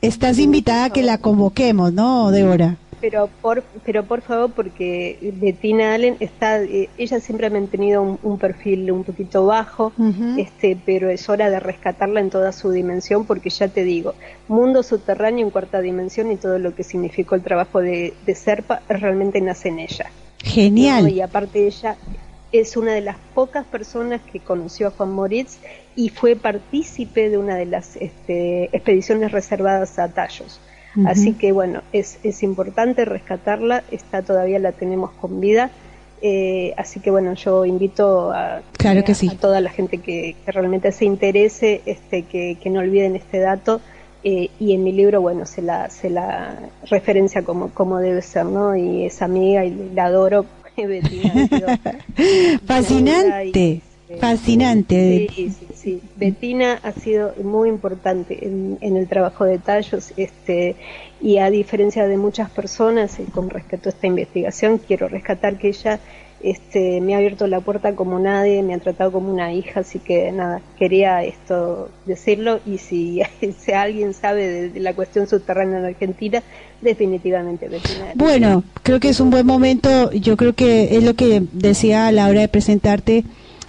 estás 0.01 0.39
invitada 0.39 0.87
a 0.87 0.91
que 0.91 1.03
la 1.03 1.19
convoquemos, 1.19 1.93
¿no, 1.93 2.31
Débora? 2.31 2.77
Pero 3.01 3.29
por, 3.41 3.65
pero 3.85 4.05
por 4.05 4.23
favor, 4.23 4.53
porque 4.53 5.19
Bettina 5.41 5.93
Allen 5.93 6.17
está, 6.21 6.63
eh, 6.63 6.89
ella 6.99 7.19
siempre 7.19 7.49
ha 7.49 7.51
mantenido 7.51 8.01
un, 8.23 8.39
perfil 8.39 8.93
un 8.93 9.03
poquito 9.03 9.45
bajo, 9.45 9.93
este, 10.39 10.79
pero 10.87 11.11
es 11.11 11.29
hora 11.29 11.51
de 11.51 11.59
rescatarla 11.59 12.21
en 12.21 12.31
toda 12.31 12.53
su 12.53 12.71
dimensión, 12.71 13.25
porque 13.27 13.51
ya 13.51 13.67
te 13.67 13.83
digo, 13.83 14.15
mundo 14.47 14.85
subterráneo 14.85 15.45
en 15.45 15.51
cuarta 15.51 15.81
dimensión 15.81 16.31
y 16.31 16.37
todo 16.37 16.61
lo 16.61 16.77
que 16.77 16.85
significó 16.85 17.35
el 17.35 17.43
trabajo 17.43 17.81
de, 17.81 18.15
de 18.25 18.35
Serpa 18.37 18.83
realmente 18.89 19.41
nace 19.41 19.71
en 19.71 19.81
ella. 19.81 20.11
Genial. 20.39 21.11
Y 21.11 21.21
aparte 21.23 21.67
ella 21.67 21.97
es 22.53 22.77
una 22.77 22.93
de 22.93 23.01
las 23.01 23.17
pocas 23.35 23.65
personas 23.65 24.21
que 24.21 24.39
conoció 24.39 24.89
a 24.89 24.91
Juan 24.91 25.13
Moritz 25.13 25.59
y 25.97 26.11
fue 26.11 26.37
partícipe 26.37 27.31
de 27.31 27.39
una 27.39 27.57
de 27.57 27.67
las 27.67 27.97
este, 27.97 28.65
expediciones 28.77 29.33
reservadas 29.33 29.99
a 29.99 30.09
Tallos. 30.09 30.61
Así 31.07 31.33
que 31.33 31.53
bueno, 31.53 31.81
es, 31.95 32.19
es 32.23 32.43
importante 32.43 33.07
rescatarla, 33.07 33.83
está 33.91 34.21
todavía 34.21 34.59
la 34.59 34.73
tenemos 34.73 35.11
con 35.13 35.41
vida. 35.41 35.71
Eh, 36.21 36.75
así 36.77 37.01
que 37.01 37.11
bueno, 37.11 37.33
yo 37.33 37.65
invito 37.65 38.31
a, 38.31 38.61
claro 38.77 39.03
que 39.03 39.13
a, 39.13 39.37
toda 39.41 39.61
la 39.63 39.71
gente 39.71 39.99
que, 39.99 40.37
realmente 40.47 40.93
se 40.93 41.07
interese, 41.07 41.81
este, 41.87 42.25
que, 42.25 42.59
que 42.63 42.69
no 42.69 42.81
olviden 42.81 43.17
este 43.17 43.39
dato. 43.39 43.81
Eh, 44.25 44.51
y 44.61 44.75
en 44.75 44.85
mi 44.85 44.93
libro, 44.93 45.21
bueno, 45.21 45.47
se 45.47 45.63
la, 45.63 45.91
se 45.91 46.11
la 46.11 46.57
referencia 46.89 47.43
como, 47.43 47.71
como 47.71 47.99
debe 47.99 48.23
ser, 48.23 48.45
¿no? 48.45 48.77
Y 48.77 49.07
es 49.07 49.21
amiga 49.23 49.65
y 49.65 49.91
la 49.95 50.05
adoro 50.05 50.45
fascinante, 52.67 53.81
fascinante. 54.18 55.28
Sí, 55.34 55.51
sí, 55.51 55.67
sí. 55.75 56.01
Betina 56.17 56.81
ha 56.83 56.92
sido 56.92 57.34
muy 57.42 57.68
importante 57.68 58.47
en, 58.47 58.78
el 58.81 59.07
trabajo 59.09 59.44
de 59.44 59.59
Tallos, 59.59 60.12
este, 60.17 60.76
y 61.20 61.39
a 61.39 61.51
diferencia 61.51 62.07
de 62.07 62.17
muchas 62.17 62.51
personas, 62.51 63.18
eh, 63.20 63.26
con 63.33 63.51
respecto 63.51 63.89
a 63.89 63.92
esta 63.92 64.07
investigación, 64.07 64.78
quiero 64.78 65.09
rescatar 65.09 65.59
que 65.59 65.68
ella 65.68 66.01
este, 66.42 67.01
me 67.01 67.15
ha 67.15 67.18
abierto 67.18 67.47
la 67.47 67.60
puerta 67.60 67.94
como 67.94 68.18
nadie, 68.18 68.62
me 68.62 68.75
ha 68.75 68.78
tratado 68.78 69.12
como 69.12 69.33
una 69.33 69.52
hija, 69.52 69.81
así 69.81 70.01
que 70.01 70.33
nada, 70.33 70.60
quería 70.76 71.23
esto 71.23 71.89
decirlo 72.05 72.60
y 72.67 72.78
si, 72.78 73.23
si 73.59 73.73
alguien 73.73 74.12
sabe 74.12 74.70
de, 74.70 74.81
la 74.81 74.94
cuestión 74.94 75.28
subterránea 75.28 75.78
en 75.78 75.84
Argentina, 75.84 76.42
definitivamente. 76.83 77.70
Bueno, 78.15 78.65
creo 78.83 79.01
que 79.01 79.09
es 79.09 79.20
un 79.20 79.31
buen 79.31 79.47
momento, 79.47 80.12
yo 80.12 80.36
creo 80.36 80.55
que 80.55 80.97
es 80.97 81.02
lo 81.02 81.15
que 81.15 81.43
decía 81.52 82.09
a 82.09 82.12
la 82.12 82.28
hora 82.28 82.41
de 82.41 82.49
presentarte. 82.49 83.25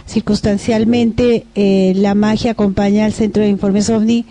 Circunstancialmente, 0.05 1.45
eh, 1.55 1.93
la 1.95 2.13
magia 2.13 2.51
acompaña 2.51 3.05
al 3.05 3.13
Centro 3.13 3.43
de 3.43 3.49
Informes 3.49 3.89
OVNI. 3.89 4.25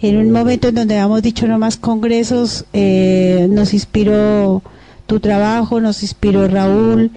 En 0.00 0.16
un 0.16 0.30
momento 0.30 0.68
en 0.68 0.76
donde 0.76 0.96
hemos 0.96 1.22
dicho 1.22 1.46
no 1.46 1.58
más 1.58 1.76
congresos, 1.76 2.64
eh, 2.72 3.46
nos 3.50 3.74
inspiró 3.74 4.62
tu 5.06 5.20
trabajo, 5.20 5.80
nos 5.80 6.02
inspiró 6.02 6.48
Raúl, 6.48 7.10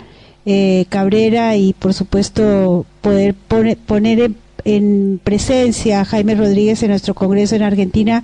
eh, 0.45 0.85
Cabrera 0.90 1.56
y 1.56 1.74
por 1.74 1.93
supuesto 1.93 2.85
poder 3.01 3.35
poner 3.35 4.32
en, 4.66 5.19
presencia 5.24 6.01
a 6.01 6.06
Jaime 6.06 6.35
Rodríguez 6.35 6.82
en 6.82 6.90
nuestro 6.90 7.14
Congreso 7.14 7.56
en 7.56 7.61
Argentina 7.61 8.24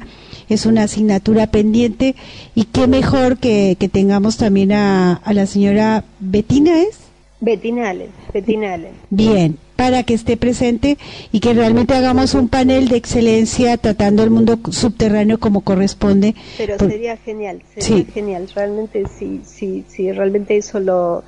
es 0.50 0.66
una 0.66 0.84
asignatura 0.84 1.48
pendiente 1.48 2.16
y 2.56 2.66
qué 2.66 2.88
mejor 2.88 3.38
que, 3.38 3.76
tengamos 3.92 4.38
también 4.38 4.72
a, 4.72 5.22
la 5.26 5.46
señora 5.46 6.04
Betina 6.20 6.82
es 6.82 7.00
Betina 7.40 7.92
Allen, 7.92 8.10
Betina 8.34 8.74
Allen. 8.74 8.94
Bien, 9.12 9.58
para 9.76 10.02
que 10.02 10.16
esté 10.16 10.38
presente 10.38 10.98
y 11.32 11.40
que 11.40 11.54
realmente 11.54 11.94
hagamos 11.94 12.34
un 12.34 12.50
panel 12.50 12.88
de 12.90 12.98
excelencia 12.98 13.78
tratando 13.78 14.24
el 14.24 14.32
mundo 14.32 14.60
subterráneo 14.72 15.40
como 15.40 15.62
corresponde. 15.62 16.34
Pero 16.58 16.80
sería 16.80 17.16
genial, 17.18 17.62
sería 17.78 18.06
genial, 18.06 18.50
realmente 18.56 19.04
si, 19.20 19.42
si, 19.46 19.86
si 19.88 20.12
realmente 20.12 20.58
eso 20.58 20.80
lo 20.80 21.24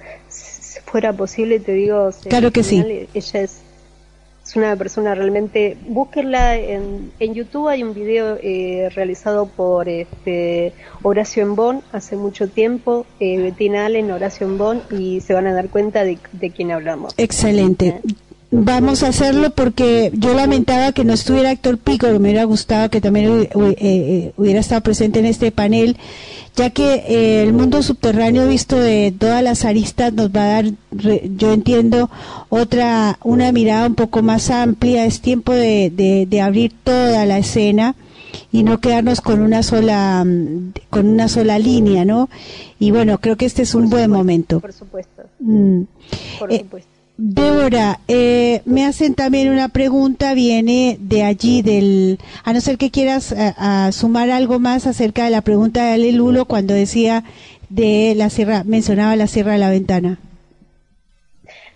fuera 0.86 1.14
posible, 1.14 1.60
te 1.60 1.74
digo, 1.74 2.10
claro 2.28 2.52
que 2.52 2.64
sí. 2.64 2.84
Ella 3.14 3.42
es, 3.42 3.62
es, 4.50 4.56
una 4.56 4.76
persona 4.76 5.16
realmente. 5.16 5.78
Búsquenla 5.88 6.58
en, 6.58 7.12
en 7.20 7.34
YouTube. 7.34 7.68
Hay 7.68 7.84
un 7.84 7.94
video 7.94 8.38
eh, 8.42 8.90
realizado 8.94 9.48
por 9.48 9.88
este, 9.88 10.74
Horacio 11.04 11.44
Embón 11.44 11.82
hace 11.92 12.16
mucho 12.16 12.48
tiempo, 12.48 13.06
eh, 13.20 13.38
Bettina 13.38 13.86
Allen, 13.86 14.12
Horacio 14.12 14.48
Embón, 14.48 14.82
y 14.92 15.22
se 15.22 15.34
van 15.34 15.48
a 15.48 15.54
dar 15.54 15.70
cuenta 15.70 16.04
de, 16.04 16.18
de 16.34 16.52
quién 16.52 16.72
hablamos. 16.72 17.14
Excelente. 17.18 17.88
¿Eh? 17.88 18.02
Vamos 18.52 19.04
a 19.04 19.10
hacerlo 19.10 19.52
porque 19.52 20.12
yo 20.16 20.34
lamentaba 20.34 20.92
que 20.92 21.04
no 21.04 21.14
estuviera 21.14 21.52
Héctor 21.52 21.78
Pico, 21.78 22.08
me 22.08 22.18
hubiera 22.18 22.46
gustado 22.46 22.90
que 22.90 23.00
también 23.00 23.48
hubiera 23.54 24.60
estado 24.60 24.82
presente 24.82 25.20
en 25.20 25.28
este 25.28 25.52
panel 25.52 25.98
ya 26.60 26.72
que 26.72 27.06
eh, 27.08 27.42
el 27.42 27.54
mundo 27.54 27.82
subterráneo 27.82 28.46
visto 28.46 28.78
de 28.78 29.14
todas 29.18 29.42
las 29.42 29.64
aristas 29.64 30.12
nos 30.12 30.30
va 30.30 30.44
a 30.44 30.48
dar, 30.48 30.66
yo 30.92 31.54
entiendo, 31.54 32.10
otra, 32.50 33.18
una 33.24 33.54
mirada 33.54 33.88
un 33.88 33.96
poco 33.96 34.22
más 34.22 34.50
amplia, 34.50 35.06
es 35.06 35.22
tiempo 35.22 35.54
de, 35.54 36.26
de, 36.30 36.42
abrir 36.42 36.74
toda 36.84 37.26
la 37.26 37.38
escena 37.38 37.96
y 38.52 38.64
no 38.64 38.82
quedarnos 38.82 39.22
con 39.22 39.40
una 39.40 39.64
sola 39.64 40.26
mm, 40.26 40.74
con 40.90 41.08
una 41.08 41.30
sola 41.30 41.58
línea, 41.60 42.04
¿no? 42.04 42.28
Y 42.78 42.92
bueno, 42.92 43.20
creo 43.20 43.38
que 43.38 43.46
este 43.46 43.62
es 43.62 43.74
un 43.74 43.90
buen 43.90 44.12
momento. 44.12 44.60
Por 44.60 44.74
supuesto. 44.74 45.24
Mm. 45.40 45.84
Por 46.40 46.52
eh, 46.52 46.60
supuesto. 46.60 46.99
Débora, 47.22 48.00
eh, 48.08 48.62
me 48.64 48.86
hacen 48.86 49.14
también 49.14 49.50
una 49.50 49.68
pregunta, 49.68 50.34
viene 50.34 50.98
de 51.02 51.24
allí, 51.24 51.62
del, 51.62 52.18
a 52.46 52.54
no 52.54 52.62
ser 52.62 52.78
que 52.78 52.92
quieras 52.92 53.34
eh, 53.34 53.54
sumar 53.92 54.30
algo 54.30 54.58
más 54.60 54.88
acerca 54.88 55.26
de 55.26 55.30
la 55.30 55.42
pregunta 55.42 55.84
de 55.84 55.92
Ale 55.92 56.14
Lulo 56.14 56.46
cuando 56.46 56.74
decía 56.74 57.26
de 57.68 58.14
la 58.16 58.30
sierra, 58.30 58.64
mencionaba 58.64 59.18
la 59.18 59.28
Sierra 59.28 59.52
de 59.52 59.58
la 59.58 59.70
Ventana. 59.70 60.18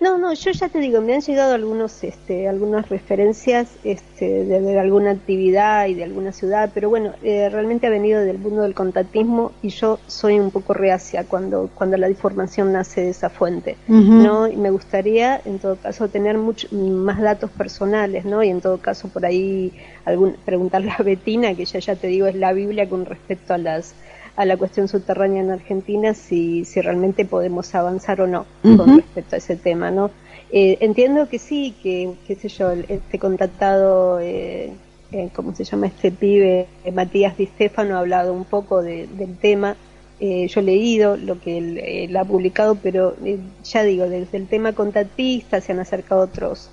No, 0.03 0.17
no, 0.17 0.33
yo 0.33 0.51
ya 0.51 0.67
te 0.67 0.79
digo, 0.79 0.99
me 0.99 1.13
han 1.13 1.21
llegado 1.21 1.53
algunos, 1.53 2.03
este, 2.03 2.49
algunas 2.49 2.89
referencias 2.89 3.69
este, 3.85 4.43
de, 4.43 4.59
de 4.59 4.77
alguna 4.77 5.11
actividad 5.11 5.87
y 5.87 5.93
de 5.93 6.03
alguna 6.03 6.33
ciudad, 6.33 6.71
pero 6.73 6.89
bueno, 6.89 7.13
eh, 7.23 7.47
realmente 7.49 7.87
ha 7.87 7.89
venido 7.89 8.19
del 8.19 8.37
mundo 8.37 8.63
del 8.63 8.73
contactismo 8.73 9.53
y 9.61 9.69
yo 9.69 10.01
soy 10.07 10.41
un 10.41 10.51
poco 10.51 10.73
reacia 10.73 11.23
cuando, 11.23 11.69
cuando 11.73 11.95
la 11.95 12.09
información 12.09 12.73
nace 12.73 12.99
de 12.99 13.11
esa 13.11 13.29
fuente. 13.29 13.77
¿no? 13.87 14.49
Y 14.49 14.57
me 14.57 14.71
gustaría, 14.71 15.39
en 15.45 15.59
todo 15.59 15.77
caso, 15.77 16.09
tener 16.09 16.37
mucho, 16.37 16.67
más 16.73 17.21
datos 17.21 17.49
personales, 17.51 18.25
¿no? 18.25 18.43
Y 18.43 18.49
en 18.49 18.59
todo 18.59 18.79
caso, 18.79 19.07
por 19.07 19.25
ahí, 19.25 19.71
algún, 20.03 20.35
preguntarle 20.43 20.91
a 20.91 21.01
Betina, 21.01 21.55
que 21.55 21.63
ya, 21.63 21.79
ya 21.79 21.95
te 21.95 22.07
digo, 22.07 22.27
es 22.27 22.35
la 22.35 22.51
Biblia 22.51 22.89
con 22.89 23.05
respecto 23.05 23.53
a 23.53 23.57
las 23.57 23.95
a 24.35 24.45
la 24.45 24.57
cuestión 24.57 24.87
subterránea 24.87 25.41
en 25.41 25.51
Argentina 25.51 26.13
si, 26.13 26.65
si 26.65 26.81
realmente 26.81 27.25
podemos 27.25 27.73
avanzar 27.75 28.21
o 28.21 28.27
no 28.27 28.45
con 28.77 28.89
respecto 28.97 29.35
a 29.35 29.37
ese 29.37 29.55
tema, 29.55 29.91
¿no? 29.91 30.09
Eh, 30.51 30.77
entiendo 30.81 31.29
que 31.29 31.39
sí, 31.39 31.75
que, 31.83 32.13
qué 32.27 32.35
sé 32.35 32.47
yo, 32.49 32.71
este 32.71 33.17
contactado, 33.19 34.19
eh, 34.19 34.71
eh, 35.11 35.29
¿cómo 35.35 35.53
se 35.55 35.63
llama 35.63 35.87
este 35.87 36.11
pibe? 36.11 36.67
Eh, 36.83 36.91
Matías 36.91 37.37
Di 37.37 37.45
Stefano 37.47 37.95
ha 37.95 37.99
hablado 37.99 38.33
un 38.33 38.45
poco 38.45 38.81
de- 38.81 39.07
del 39.07 39.37
tema. 39.37 39.75
Eh, 40.19 40.47
yo 40.47 40.61
he 40.61 40.63
leído 40.63 41.17
lo 41.17 41.39
que 41.39 41.57
él, 41.57 41.77
él 41.79 42.15
ha 42.17 42.23
publicado, 42.23 42.75
pero 42.75 43.15
ya 43.63 43.83
digo, 43.83 44.07
desde 44.07 44.37
el 44.37 44.47
tema 44.47 44.73
contactista 44.73 45.59
se 45.59 45.71
han 45.73 45.79
acercado 45.79 46.21
otros 46.21 46.69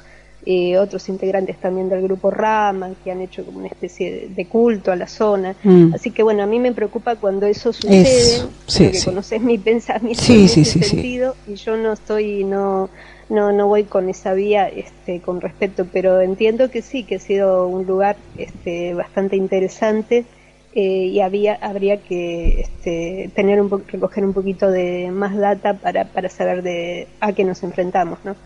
eh, 0.47 0.79
otros 0.79 1.09
integrantes 1.09 1.59
también 1.59 1.89
del 1.89 2.03
grupo 2.03 2.31
Rama, 2.31 2.91
que 3.05 3.11
han 3.11 3.21
hecho 3.21 3.45
como 3.45 3.59
una 3.59 3.69
especie 3.69 4.11
de, 4.11 4.29
de 4.29 4.49
culto 4.49 4.91
a 4.91 4.97
la 4.97 5.07
zona. 5.07 5.55
Mm. 5.63 5.95
Así 5.95 6.11
que 6.11 6.23
bueno, 6.23 6.43
a 6.43 6.47
mí 6.47 6.59
me 6.59 6.73
preocupa 6.73 7.17
cuando 7.17 7.47
eso 7.47 7.73
sucede, 7.73 8.05
sí, 8.05 8.43
porque 8.79 8.99
sí. 8.99 9.05
conoces 9.05 9.43
mi 9.43 9.59
pensamiento 9.59 10.23
Sí, 10.23 10.39
en 10.39 10.45
ese 10.45 10.65
sentido 10.65 11.35
y 11.47 11.57
yo 11.57 11.77
no 11.77 11.93
estoy, 11.93 12.45
no, 12.45 12.89
no, 13.29 13.53
no 13.53 13.67
voy 13.67 13.85
con 13.85 14.09
esa 14.09 14.33
vía 14.33 14.69
este, 14.69 15.21
con 15.21 15.41
respecto, 15.41 15.87
pero 15.93 16.21
entiendo 16.21 16.71
que 16.71 16.81
sí, 16.83 17.05
que 17.05 17.17
ha 17.17 17.21
sido 17.21 17.67
un 17.67 17.87
lugar 17.87 18.17
este, 18.37 18.95
bastante 18.95 19.37
interesante 19.37 20.25
eh, 20.73 21.11
y 21.13 21.21
había, 21.21 21.55
habría 21.55 21.97
que 21.97 22.61
este, 22.61 23.31
tener 23.35 23.61
un 23.61 23.69
recoger 23.89 24.25
un 24.25 24.33
poquito 24.33 24.71
de 24.71 25.11
más 25.11 25.37
data 25.37 25.75
para, 25.75 26.05
para 26.05 26.29
saber 26.29 26.63
de 26.63 27.09
a 27.19 27.33
qué 27.33 27.43
nos 27.43 27.65
enfrentamos, 27.65 28.21
¿no? 28.25 28.37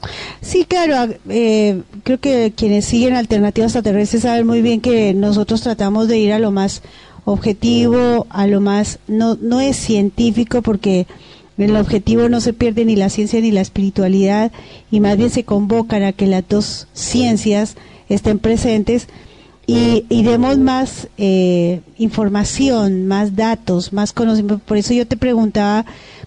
Sí, 0.40 0.64
claro, 0.64 1.12
eh, 1.28 1.82
creo 2.02 2.18
que 2.20 2.52
quienes 2.56 2.86
siguen 2.86 3.14
alternativas 3.14 3.74
extraterrestres 3.76 4.22
saben 4.22 4.46
muy 4.46 4.62
bien 4.62 4.80
que 4.80 5.12
nosotros 5.12 5.60
tratamos 5.60 6.08
de 6.08 6.16
ir 6.16 6.32
a 6.32 6.38
lo 6.38 6.50
más 6.50 6.82
objetivo, 7.26 8.26
a 8.30 8.46
lo 8.46 8.60
más, 8.60 9.00
no, 9.06 9.36
no 9.40 9.60
es 9.60 9.76
científico 9.76 10.62
porque 10.62 11.06
en 11.58 11.70
el 11.70 11.76
objetivo 11.76 12.30
no 12.30 12.40
se 12.40 12.52
pierde 12.54 12.86
ni 12.86 12.96
la 12.96 13.10
ciencia 13.10 13.40
ni 13.40 13.50
la 13.50 13.60
espiritualidad 13.60 14.50
y 14.90 15.00
más 15.00 15.18
bien 15.18 15.28
se 15.28 15.44
convocan 15.44 16.02
a 16.02 16.12
que 16.12 16.26
las 16.26 16.48
dos 16.48 16.88
ciencias 16.94 17.76
estén 18.08 18.38
presentes 18.38 19.08
y, 19.66 20.04
y 20.08 20.22
demos 20.22 20.58
más 20.58 21.08
eh, 21.16 21.80
información, 21.98 23.06
más 23.06 23.36
datos, 23.36 23.92
más 23.92 24.12
conocimiento. 24.12 24.58
Por 24.64 24.76
eso 24.76 24.92
yo 24.94 25.06
te 25.06 25.16
preguntaba 25.16 25.84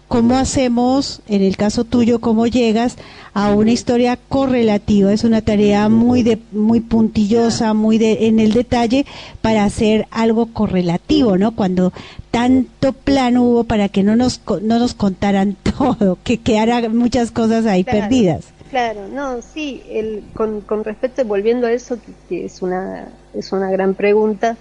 cómo 0.07 0.37
hacemos, 0.37 1.21
en 1.27 1.43
el 1.43 1.57
caso 1.57 1.83
tuyo, 1.83 2.19
cómo 2.19 2.47
llegas 2.47 2.95
a 3.33 3.51
una 3.53 3.71
historia 3.71 4.17
correlativa. 4.29 5.13
Es 5.13 5.23
una 5.23 5.41
tarea 5.41 5.89
muy 5.89 6.23
de, 6.23 6.39
muy 6.51 6.79
puntillosa, 6.79 7.73
muy 7.73 7.97
de, 7.97 8.27
en 8.27 8.39
el 8.39 8.53
detalle 8.53 9.05
para 9.41 9.65
hacer 9.65 10.07
algo 10.11 10.47
correlativo, 10.47 11.37
¿no? 11.37 11.55
Cuando 11.55 11.93
tanto 12.31 12.93
plan 12.93 13.37
hubo 13.37 13.63
para 13.65 13.89
que 13.89 14.03
no 14.03 14.15
nos 14.15 14.41
no 14.61 14.79
nos 14.79 14.93
contaran 14.93 15.55
todo, 15.77 16.17
que 16.23 16.37
quedaran 16.37 16.95
muchas 16.97 17.31
cosas 17.31 17.65
ahí 17.65 17.83
Claro. 17.83 17.99
perdidas. 17.99 18.45
Claro, 18.69 19.07
no, 19.07 19.41
sí, 19.41 19.81
el, 19.89 20.23
con, 20.33 20.59
con 20.59 20.83
respecto, 20.83 21.23
volviendo 21.23 21.67
a 21.67 21.71
eso, 21.71 21.97
que, 22.01 22.11
que 22.27 22.45
es, 22.45 22.61
una, 22.61 23.07
es 23.39 23.51
una 23.51 23.69
gran 23.71 23.95
pregunta, 23.95 24.57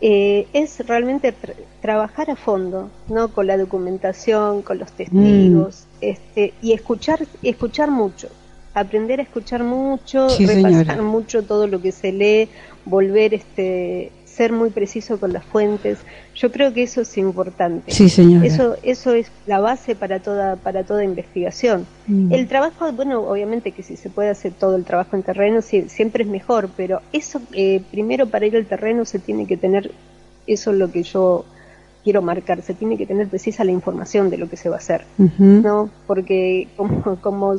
eh, 0.00 0.46
es 0.52 0.84
realmente 0.86 1.32
tra- 1.34 1.54
trabajar 1.80 2.30
a 2.30 2.36
fondo, 2.36 2.90
¿no? 3.08 3.32
Con 3.32 3.46
la 3.46 3.56
documentación, 3.56 4.62
con 4.62 4.78
los 4.78 4.92
testigos, 4.92 5.86
este, 6.00 6.54
y 6.60 6.72
escuchar, 6.72 7.20
escuchar 7.42 7.90
mucho, 7.90 8.28
aprender 8.74 9.20
a 9.20 9.22
escuchar 9.22 9.62
mucho, 9.62 10.28
Sí, 10.28 10.46
repasar 10.46 10.98
señora. 10.98 11.02
mucho 11.02 11.42
todo 11.44 11.66
lo 11.66 11.80
que 11.80 11.92
se 11.92 12.12
lee, 12.12 12.48
volver, 12.84 13.34
este, 13.34 14.10
ser 14.34 14.52
muy 14.52 14.70
preciso 14.70 15.20
con 15.20 15.32
las 15.32 15.44
fuentes. 15.44 15.98
Yo 16.34 16.50
creo 16.50 16.72
que 16.72 16.82
eso 16.82 17.02
es 17.02 17.18
importante. 17.18 17.92
Sí, 17.92 18.08
señora. 18.08 18.46
Eso, 18.46 18.76
eso 18.82 19.12
es 19.12 19.30
la 19.46 19.60
base 19.60 19.94
para 19.94 20.20
toda, 20.20 20.56
para 20.56 20.84
toda 20.84 21.04
investigación. 21.04 21.86
Mm. 22.06 22.32
El 22.32 22.48
trabajo, 22.48 22.90
bueno, 22.92 23.20
obviamente 23.20 23.72
que 23.72 23.82
si 23.82 23.96
se 23.96 24.08
puede 24.08 24.30
hacer 24.30 24.52
todo 24.52 24.76
el 24.76 24.84
trabajo 24.84 25.16
en 25.16 25.22
terreno, 25.22 25.60
sí, 25.60 25.84
siempre 25.88 26.24
es 26.24 26.30
mejor, 26.30 26.70
pero 26.76 27.02
eso, 27.12 27.40
eh, 27.52 27.82
primero 27.90 28.26
para 28.26 28.46
ir 28.46 28.56
al 28.56 28.66
terreno 28.66 29.04
se 29.04 29.18
tiene 29.18 29.46
que 29.46 29.56
tener, 29.56 29.90
eso 30.46 30.72
es 30.72 30.78
lo 30.78 30.90
que 30.90 31.02
yo 31.02 31.44
quiero 32.02 32.22
marcar, 32.22 32.62
se 32.62 32.74
tiene 32.74 32.96
que 32.96 33.06
tener 33.06 33.28
precisa 33.28 33.64
la 33.64 33.72
información 33.72 34.30
de 34.30 34.38
lo 34.38 34.48
que 34.48 34.56
se 34.56 34.68
va 34.68 34.76
a 34.76 34.78
hacer. 34.78 35.04
¿no? 35.38 35.90
Porque 36.06 36.68
como, 36.76 37.16
como, 37.20 37.54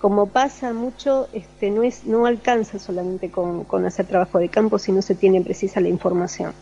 como 0.00 0.26
pasa 0.26 0.72
mucho, 0.72 1.28
este, 1.32 1.70
no 1.70 1.82
es, 1.82 2.04
no 2.06 2.24
alcanza 2.26 2.78
solamente 2.78 3.30
con, 3.30 3.64
con 3.64 3.84
hacer 3.84 4.06
trabajo 4.06 4.38
de 4.38 4.48
campo, 4.48 4.78
sino 4.78 5.02
se 5.02 5.14
tiene 5.14 5.40
precisa 5.42 5.80
la 5.80 5.88
información 5.88 6.52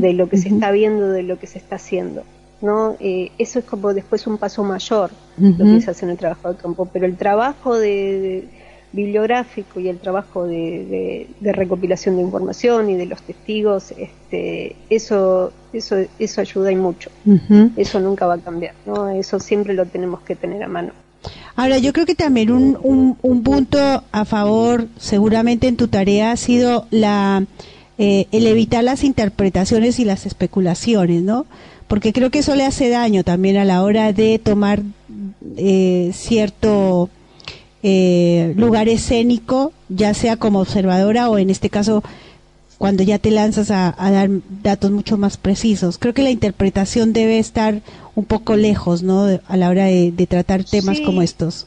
de 0.00 0.12
lo 0.14 0.28
que 0.28 0.38
se 0.38 0.48
está 0.48 0.70
viendo, 0.70 1.08
de 1.10 1.22
lo 1.22 1.38
que 1.38 1.46
se 1.46 1.58
está 1.58 1.76
haciendo. 1.76 2.22
¿no? 2.60 2.96
Eh, 2.98 3.30
eso 3.38 3.58
es 3.60 3.64
como 3.66 3.94
después 3.94 4.26
un 4.26 4.36
paso 4.38 4.64
mayor, 4.64 5.10
lo 5.58 5.64
que 5.64 5.80
se 5.80 5.90
hace 5.90 6.04
en 6.06 6.10
el 6.12 6.16
trabajo 6.18 6.52
de 6.52 6.56
campo, 6.58 6.88
pero 6.92 7.06
el 7.06 7.16
trabajo 7.16 7.76
de, 7.78 7.88
de 7.88 8.48
bibliográfico 8.92 9.80
y 9.80 9.88
el 9.88 9.98
trabajo 9.98 10.46
de, 10.46 10.56
de- 10.86 11.26
de 11.40 11.52
recopilación 11.52 12.16
de 12.16 12.22
información 12.22 12.90
y 12.90 12.96
de 12.96 13.06
los 13.06 13.22
testigos, 13.22 13.92
este, 13.96 14.74
eso, 14.90 15.52
eso, 15.72 15.96
eso 16.18 16.40
ayuda 16.40 16.72
y 16.72 16.76
mucho. 16.76 17.10
Eso 17.76 18.00
nunca 18.00 18.26
va 18.26 18.34
a 18.34 18.38
cambiar, 18.38 18.74
¿no? 18.86 19.08
Eso 19.10 19.38
siempre 19.38 19.74
lo 19.74 19.84
tenemos 19.86 20.20
que 20.22 20.34
tener 20.34 20.62
a 20.62 20.68
mano. 20.68 20.92
Ahora, 21.56 21.78
yo 21.78 21.92
creo 21.92 22.06
que 22.06 22.14
también 22.14 22.50
un, 22.52 22.78
un, 22.82 23.18
un 23.22 23.42
punto 23.42 23.78
a 24.12 24.24
favor, 24.24 24.86
seguramente 24.98 25.66
en 25.68 25.76
tu 25.76 25.88
tarea, 25.88 26.30
ha 26.32 26.36
sido 26.36 26.86
la 26.90 27.44
eh, 28.00 28.28
el 28.30 28.46
evitar 28.46 28.84
las 28.84 29.02
interpretaciones 29.02 29.98
y 29.98 30.04
las 30.04 30.24
especulaciones, 30.24 31.22
¿no? 31.22 31.46
Porque 31.88 32.12
creo 32.12 32.30
que 32.30 32.38
eso 32.40 32.54
le 32.54 32.64
hace 32.64 32.90
daño 32.90 33.24
también 33.24 33.56
a 33.56 33.64
la 33.64 33.82
hora 33.82 34.12
de 34.12 34.38
tomar 34.38 34.82
eh, 35.56 36.12
cierto 36.14 37.10
eh, 37.82 38.52
lugar 38.56 38.88
escénico, 38.88 39.72
ya 39.88 40.14
sea 40.14 40.36
como 40.36 40.60
observadora 40.60 41.28
o 41.28 41.38
en 41.38 41.50
este 41.50 41.70
caso 41.70 42.04
cuando 42.78 43.02
ya 43.02 43.18
te 43.18 43.30
lanzas 43.32 43.70
a, 43.70 43.94
a 43.98 44.10
dar 44.10 44.30
datos 44.62 44.90
mucho 44.92 45.18
más 45.18 45.36
precisos. 45.36 45.98
Creo 45.98 46.14
que 46.14 46.22
la 46.22 46.30
interpretación 46.30 47.12
debe 47.12 47.38
estar 47.38 47.80
un 48.14 48.24
poco 48.24 48.54
lejos, 48.56 49.02
¿no? 49.02 49.26
A 49.48 49.56
la 49.56 49.68
hora 49.68 49.84
de, 49.86 50.12
de 50.12 50.26
tratar 50.26 50.62
temas 50.64 50.98
Sí. 50.98 51.04
como 51.04 51.22
estos. 51.22 51.66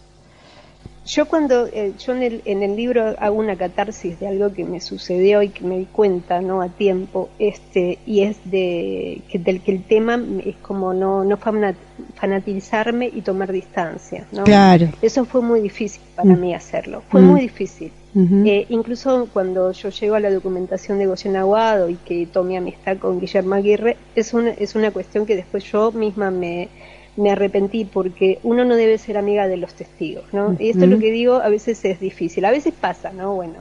Yo 1.05 1.25
cuando, 1.27 1.65
eh, 1.67 1.93
yo 2.05 2.13
en 2.13 2.21
el, 2.21 2.41
en 2.45 2.61
el 2.61 2.75
libro 2.75 3.15
hago 3.19 3.35
una 3.35 3.55
catarsis 3.55 4.19
de 4.19 4.27
algo 4.27 4.53
que 4.53 4.63
me 4.63 4.79
sucedió 4.79 5.41
y 5.41 5.49
que 5.49 5.65
me 5.65 5.79
di 5.79 5.85
cuenta, 5.85 6.41
¿no? 6.41 6.61
A 6.61 6.69
tiempo, 6.69 7.29
este, 7.39 7.97
y 8.05 8.21
es 8.21 8.37
de, 8.45 9.21
que 9.29 9.39
del 9.39 9.61
que 9.61 9.71
el 9.71 9.83
tema 9.83 10.23
es 10.45 10.55
como 10.57 10.93
no, 10.93 11.23
no 11.23 11.37
fanat- 11.39 11.75
fanatizarme 12.15 13.07
y 13.13 13.21
tomar 13.21 13.51
distancia, 13.51 14.25
¿no? 14.31 14.43
Claro. 14.43 14.89
Eso 15.01 15.25
fue 15.25 15.41
muy 15.41 15.59
difícil 15.61 16.01
para 16.15 16.29
Mm. 16.35 16.39
mí 16.39 16.53
hacerlo, 16.53 17.01
fue 17.09 17.19
Mm. 17.21 17.25
muy 17.25 17.41
difícil. 17.41 17.91
Eh, 18.13 18.65
incluso 18.69 19.29
cuando 19.31 19.71
yo 19.71 19.89
llego 19.89 20.15
a 20.15 20.19
la 20.19 20.31
documentación 20.31 20.97
de 20.99 21.05
Goyen 21.05 21.37
Aguado 21.37 21.89
y 21.89 21.95
que 21.95 22.25
tomé 22.25 22.57
amistad 22.57 22.97
con 22.97 23.19
Guillermo 23.19 23.55
Aguirre, 23.55 23.97
es 24.15 24.33
una, 24.33 24.49
es 24.49 24.75
una 24.75 24.91
cuestión 24.91 25.25
que 25.25 25.35
después 25.35 25.63
yo 25.63 25.91
misma 25.93 26.29
me, 26.29 26.67
me 27.15 27.31
arrepentí 27.31 27.85
porque 27.85 28.39
uno 28.43 28.65
no 28.65 28.75
debe 28.75 28.97
ser 28.97 29.17
amiga 29.17 29.47
de 29.47 29.57
los 29.57 29.73
testigos, 29.73 30.25
¿no? 30.33 30.55
Y 30.59 30.69
esto 30.69 30.83
es 30.83 30.89
lo 30.89 30.99
que 30.99 31.11
digo, 31.11 31.35
a 31.35 31.49
veces 31.49 31.83
es 31.85 31.99
difícil, 31.99 32.43
a 32.45 32.51
veces 32.51 32.73
pasa, 32.73 33.11
¿no? 33.11 33.35
Bueno, 33.35 33.59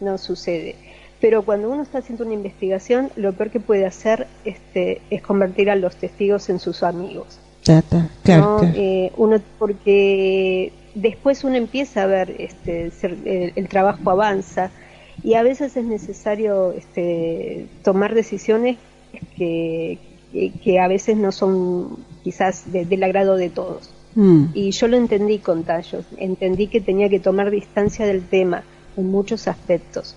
no 0.00 0.18
sucede. 0.18 0.74
Pero 1.20 1.42
cuando 1.42 1.70
uno 1.70 1.82
está 1.82 1.98
haciendo 1.98 2.24
una 2.24 2.34
investigación, 2.34 3.10
lo 3.14 3.32
peor 3.32 3.50
que 3.50 3.60
puede 3.60 3.86
hacer 3.86 4.26
este, 4.44 5.00
es 5.10 5.22
convertir 5.22 5.70
a 5.70 5.76
los 5.76 5.94
testigos 5.94 6.48
en 6.48 6.58
sus 6.58 6.82
amigos. 6.82 7.38
Claro. 8.24 8.60
Eh, 8.74 9.12
uno 9.16 9.40
porque 9.58 10.72
después 10.94 11.44
uno 11.44 11.56
empieza 11.56 12.02
a 12.02 12.06
ver 12.06 12.34
este 12.38 12.90
ser- 12.90 13.16
el, 13.24 13.52
el 13.56 13.68
trabajo 13.68 14.10
avanza 14.10 14.70
y 15.22 15.34
a 15.34 15.42
veces 15.42 15.76
es 15.76 15.84
necesario 15.84 16.72
este, 16.72 17.66
tomar 17.84 18.14
decisiones 18.14 18.76
que, 19.36 19.98
que, 20.32 20.52
que 20.62 20.80
a 20.80 20.88
veces 20.88 21.16
no 21.16 21.32
son 21.32 21.98
quizás 22.24 22.72
de- 22.72 22.84
del 22.84 23.02
agrado 23.04 23.36
de 23.36 23.50
todos 23.50 23.90
Mm. 24.14 24.48
y 24.52 24.70
yo 24.72 24.88
lo 24.88 24.98
entendí 24.98 25.38
con 25.38 25.64
Tallos, 25.64 26.04
entendí 26.18 26.66
que 26.66 26.82
tenía 26.82 27.08
que 27.08 27.18
tomar 27.18 27.50
distancia 27.50 28.04
del 28.04 28.22
tema 28.28 28.62
en 28.98 29.10
muchos 29.10 29.48
aspectos. 29.48 30.14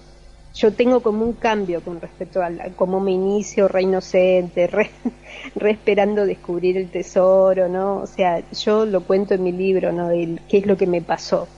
Yo 0.55 0.73
tengo 0.75 1.01
como 1.03 1.25
un 1.25 1.33
cambio 1.33 1.83
con 1.83 1.99
respecto 2.01 2.41
a 2.41 2.49
cómo 2.75 2.99
me 3.01 3.11
inicio 3.11 3.67
re 3.67 3.83
inocente, 3.83 4.67
re, 4.67 4.91
re 5.55 5.71
esperando 5.71 6.25
descubrir 6.25 6.77
el 6.77 6.89
tesoro, 6.91 7.67
¿no? 7.69 7.97
O 8.01 8.07
sea, 8.07 8.49
yo 8.51 8.85
lo 8.85 9.05
cuento 9.05 9.33
en 9.33 9.43
mi 9.43 9.51
libro, 9.51 9.91
¿no? 9.91 10.11
El, 10.11 10.41
qué 10.47 10.59
es 10.59 10.65
lo 10.65 10.77
que 10.77 10.87
me 10.87 11.01
pasó. 11.01 11.49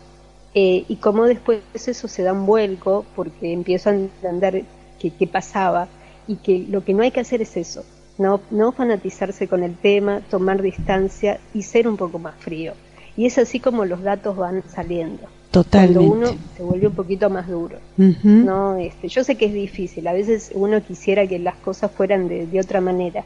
eh, 0.54 0.86
y 0.88 1.00
cómo 1.00 1.26
después 1.26 1.64
eso 1.74 2.08
se 2.08 2.24
da 2.24 2.34
un 2.34 2.46
vuelco 2.46 3.12
porque 3.16 3.54
empiezo 3.54 3.90
a 3.90 3.94
entender 3.96 4.68
qué 5.00 5.28
pasaba 5.28 5.92
y 6.26 6.38
que 6.42 6.66
lo 6.68 6.84
que 6.84 6.94
no 6.94 7.04
hay 7.04 7.12
que 7.12 7.20
hacer 7.22 7.42
es 7.42 7.58
eso, 7.58 7.86
no, 8.18 8.46
no 8.50 8.72
fanatizarse 8.74 9.48
con 9.48 9.64
el 9.64 9.80
tema, 9.80 10.26
tomar 10.30 10.62
distancia 10.62 11.42
y 11.54 11.64
ser 11.64 11.88
un 11.88 11.98
poco 11.98 12.20
más 12.20 12.36
frío. 12.40 12.76
Y 13.18 13.26
es 13.26 13.38
así 13.38 13.60
como 13.60 13.84
los 13.84 14.02
datos 14.04 14.38
van 14.38 14.64
saliendo. 14.70 15.28
Totalmente. 15.52 16.08
Cuando 16.08 16.30
uno 16.32 16.40
se 16.56 16.64
vuelve 16.64 16.88
un 16.88 16.94
poquito 16.94 17.30
más 17.30 17.48
duro. 17.48 17.80
no, 17.98 18.78
este, 18.78 19.08
yo 19.08 19.24
sé 19.24 19.36
que 19.36 19.46
es 19.46 19.54
difícil, 19.54 20.08
a 20.08 20.14
veces 20.14 20.52
uno 20.54 20.82
quisiera 20.82 21.28
que 21.28 21.40
las 21.40 21.56
cosas 21.56 21.92
fueran 21.92 22.28
de, 22.28 22.46
de 22.46 22.60
otra 22.60 22.80
manera, 22.80 23.26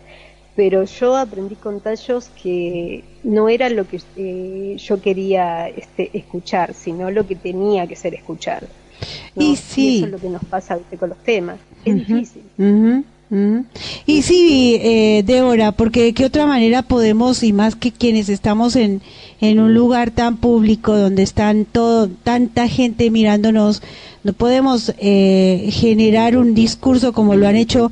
pero 0.56 0.84
yo 0.84 1.16
aprendí 1.16 1.56
con 1.56 1.80
tallos 1.80 2.30
que 2.42 3.04
no 3.24 3.50
era 3.50 3.70
lo 3.70 3.88
que 3.88 4.02
eh, 4.18 4.76
yo 4.78 5.02
quería 5.02 5.70
este, 5.70 6.10
escuchar, 6.18 6.74
sino 6.74 7.10
lo 7.10 7.26
que 7.26 7.36
tenía 7.36 7.88
que 7.88 7.96
ser 7.96 8.14
escuchado. 8.14 8.68
Y 9.36 9.56
sí. 9.56 9.98
eso 9.98 10.06
es 10.06 10.12
lo 10.12 10.20
que 10.20 10.30
nos 10.30 10.44
pasa 10.46 10.78
con 11.00 11.10
los 11.10 11.18
temas. 11.20 11.58
Es 11.86 11.96
difícil. 11.96 12.44
Y 14.06 14.24
sí, 14.24 14.78
eh, 14.82 15.24
Débora, 15.26 15.72
porque 15.72 16.14
qué 16.14 16.26
otra 16.26 16.46
manera 16.46 16.82
podemos, 16.82 17.44
y 17.44 17.54
más 17.54 17.76
que 17.76 17.94
quienes 17.94 18.28
estamos 18.28 18.76
en, 18.76 19.02
en 19.40 19.60
un 19.60 19.74
lugar 19.74 20.12
tan 20.12 20.36
público 20.36 20.98
donde 20.98 21.24
están 21.24 21.64
todo, 21.64 22.10
tanta 22.10 22.68
gente 22.68 23.10
mirándonos, 23.10 23.82
no 24.26 24.34
podemos 24.34 24.94
eh, 24.98 25.70
generar 25.72 26.36
un 26.36 26.54
discurso 26.54 27.14
como 27.14 27.36
lo 27.36 27.48
han 27.48 27.56
hecho, 27.56 27.90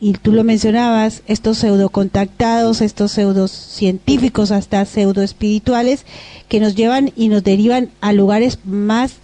y 0.00 0.12
tú 0.12 0.30
lo 0.30 0.44
mencionabas, 0.44 1.22
estos 1.26 1.58
pseudo 1.58 1.88
contactados, 1.88 2.80
estos 2.80 3.10
pseudo 3.10 3.48
científicos, 3.48 4.52
hasta 4.52 4.84
pseudo 4.84 5.22
espirituales, 5.22 6.04
que 6.48 6.60
nos 6.60 6.76
llevan 6.76 7.10
y 7.16 7.30
nos 7.30 7.42
derivan 7.42 7.90
a 8.00 8.12
lugares 8.12 8.60
más 8.64 9.14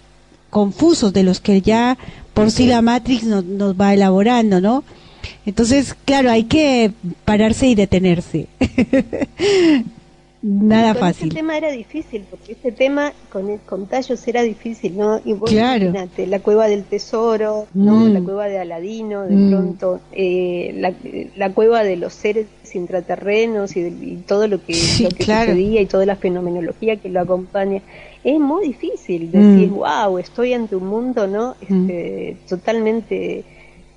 confusos 0.49 1.13
de 1.13 1.23
los 1.23 1.39
que 1.39 1.61
ya 1.61 1.97
por 2.33 2.51
sí 2.51 2.67
la 2.67 2.81
Matrix 2.81 3.23
nos, 3.23 3.45
nos 3.45 3.79
va 3.79 3.93
elaborando, 3.93 4.59
¿no? 4.59 4.83
Entonces, 5.45 5.95
claro, 6.05 6.29
hay 6.31 6.43
que 6.45 6.91
pararse 7.25 7.67
y 7.67 7.75
detenerse. 7.75 8.47
Nada 10.47 10.93
con 10.93 10.99
fácil. 10.99 11.23
Este 11.29 11.37
tema 11.39 11.57
era 11.57 11.71
difícil, 11.71 12.23
porque 12.29 12.51
este 12.51 12.71
tema 12.71 13.13
con, 13.31 13.57
con 13.65 13.87
tallos 13.87 14.27
era 14.27 14.43
difícil, 14.43 14.95
¿no? 14.95 15.19
Y 15.25 15.33
vos 15.33 15.49
Claro. 15.49 15.85
imagínate, 15.85 16.27
la 16.27 16.39
cueva 16.39 16.67
del 16.67 16.83
tesoro, 16.83 17.65
¿no? 17.73 17.95
Mm. 18.01 18.13
La 18.13 18.21
cueva 18.21 18.45
de 18.47 18.59
Aladino, 18.59 19.23
de 19.23 19.35
Mm. 19.35 19.49
pronto, 19.49 19.99
eh, 20.11 20.71
la, 20.77 20.93
la 21.35 21.51
cueva 21.51 21.83
de 21.83 21.95
los 21.97 22.13
seres 22.13 22.45
intraterrenos 22.75 23.75
y, 23.75 23.81
de- 23.81 24.05
y 24.05 24.15
todo 24.27 24.47
lo 24.47 24.63
que, 24.63 24.75
Sí, 24.75 25.03
lo 25.03 25.09
que 25.09 25.23
claro. 25.23 25.51
sucedía 25.53 25.81
y 25.81 25.85
toda 25.87 26.05
la 26.05 26.15
fenomenología 26.15 26.97
que 26.97 27.09
lo 27.09 27.21
acompaña. 27.21 27.81
Es 28.23 28.39
muy 28.39 28.67
difícil 28.67 29.31
decir, 29.31 29.71
Mm. 29.71 29.75
wow, 29.75 30.19
estoy 30.19 30.53
ante 30.53 30.75
un 30.75 30.85
mundo, 30.87 31.25
¿no? 31.25 31.55
Este, 31.61 32.37
Totalmente 32.47 33.43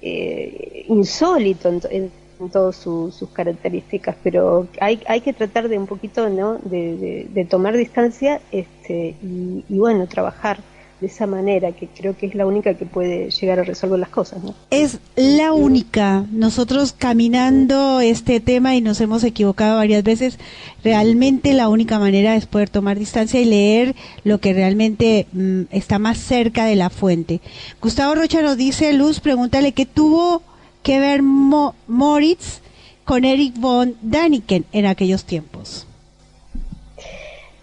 eh, 0.00 0.84
insólito 0.88 1.68
en, 1.68 1.80
en- 1.90 2.14
en 2.40 2.50
todas 2.50 2.76
su- 2.76 3.10
sus 3.10 3.32
características, 3.32 4.16
pero 4.22 4.70
hay, 4.80 5.02
hay 5.08 5.20
que 5.22 5.32
tratar 5.32 5.68
de 5.68 5.76
un 5.78 5.86
poquito, 5.86 6.28
¿no? 6.30 6.58
De, 6.60 6.96
de- 6.96 7.26
de 7.30 7.44
tomar 7.46 7.76
distancia 7.76 8.46
este, 8.50 9.18
y, 9.20 9.64
y, 9.68 9.78
bueno, 9.78 10.06
trabajar 10.08 10.64
de 11.00 11.06
esa 11.06 11.26
manera, 11.26 11.70
que 11.72 11.86
creo 11.86 12.16
que 12.16 12.26
es 12.26 12.34
la 12.34 12.44
única 12.44 12.74
que 12.74 12.84
puede 12.84 13.30
llegar 13.30 13.60
a 13.60 13.62
resolver 13.62 13.98
las 14.00 14.08
cosas, 14.08 14.42
¿no? 14.42 14.54
Es 14.70 14.98
la 15.14 15.52
única. 15.52 16.24
Nosotros 16.32 16.92
caminando 16.92 18.00
este 18.00 18.40
tema 18.40 18.74
y 18.74 18.80
nos 18.80 19.00
hemos 19.00 19.22
equivocado 19.22 19.76
varias 19.76 20.02
veces, 20.02 20.38
realmente 20.82 21.52
la 21.52 21.68
única 21.68 21.98
manera 22.00 22.34
es 22.34 22.46
poder 22.46 22.68
tomar 22.68 22.98
distancia 22.98 23.40
y 23.40 23.44
leer 23.44 23.94
lo 24.24 24.38
que 24.40 24.52
realmente 24.52 25.26
mm, 25.32 25.62
está 25.70 25.98
más 26.00 26.18
cerca 26.18 26.64
de 26.66 26.74
la 26.76 26.90
fuente. 26.90 27.40
Gustavo 27.80 28.14
Rocha 28.16 28.42
nos 28.42 28.56
dice, 28.56 28.92
Luz, 28.92 29.20
pregúntale 29.20 29.72
qué 29.72 29.86
tuvo 29.86 30.42
que 30.82 30.98
ver 30.98 31.22
Mo- 31.22 31.74
Moritz 31.86 32.60
con 33.04 33.24
Eric 33.24 33.54
von 33.58 33.94
Daniken 34.02 34.64
en 34.72 34.86
aquellos 34.86 35.24
tiempos. 35.24 35.86